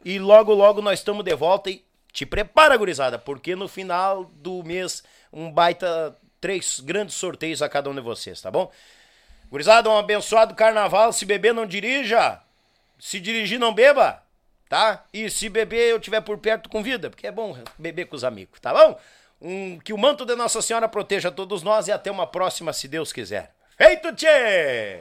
E 0.03 0.19
logo, 0.19 0.53
logo 0.53 0.81
nós 0.81 0.99
estamos 0.99 1.23
de 1.23 1.35
volta 1.35 1.69
e 1.69 1.83
te 2.11 2.25
prepara, 2.25 2.75
gurizada, 2.77 3.19
porque 3.19 3.55
no 3.55 3.67
final 3.67 4.25
do 4.25 4.63
mês 4.63 5.03
um 5.31 5.51
baita 5.51 6.17
três 6.41 6.79
grandes 6.79 7.15
sorteios 7.15 7.61
a 7.61 7.69
cada 7.69 7.89
um 7.89 7.95
de 7.95 8.01
vocês, 8.01 8.41
tá 8.41 8.49
bom? 8.49 8.71
Gurizada, 9.49 9.89
um 9.89 9.97
abençoado 9.97 10.53
carnaval. 10.53 11.11
Se 11.11 11.25
beber, 11.25 11.53
não 11.53 11.65
dirija. 11.65 12.39
Se 12.99 13.19
dirigir, 13.19 13.59
não 13.59 13.73
beba. 13.73 14.21
Tá? 14.67 15.03
E 15.11 15.29
se 15.29 15.49
beber, 15.49 15.89
eu 15.89 15.99
tiver 15.99 16.21
por 16.21 16.37
perto, 16.37 16.69
convida. 16.69 17.09
Porque 17.09 17.25
é 17.25 17.31
bom 17.31 17.57
beber 17.77 18.05
com 18.05 18.15
os 18.15 18.23
amigos, 18.23 18.59
tá 18.59 18.73
bom? 18.73 18.99
Um, 19.41 19.79
que 19.79 19.93
o 19.93 19.97
manto 19.97 20.25
de 20.25 20.35
Nossa 20.35 20.61
Senhora 20.61 20.87
proteja 20.87 21.31
todos 21.31 21.63
nós 21.63 21.87
e 21.87 21.91
até 21.91 22.11
uma 22.11 22.27
próxima, 22.27 22.73
se 22.73 22.87
Deus 22.87 23.11
quiser. 23.11 23.51
Feito, 23.75 24.13
tchê! 24.13 24.99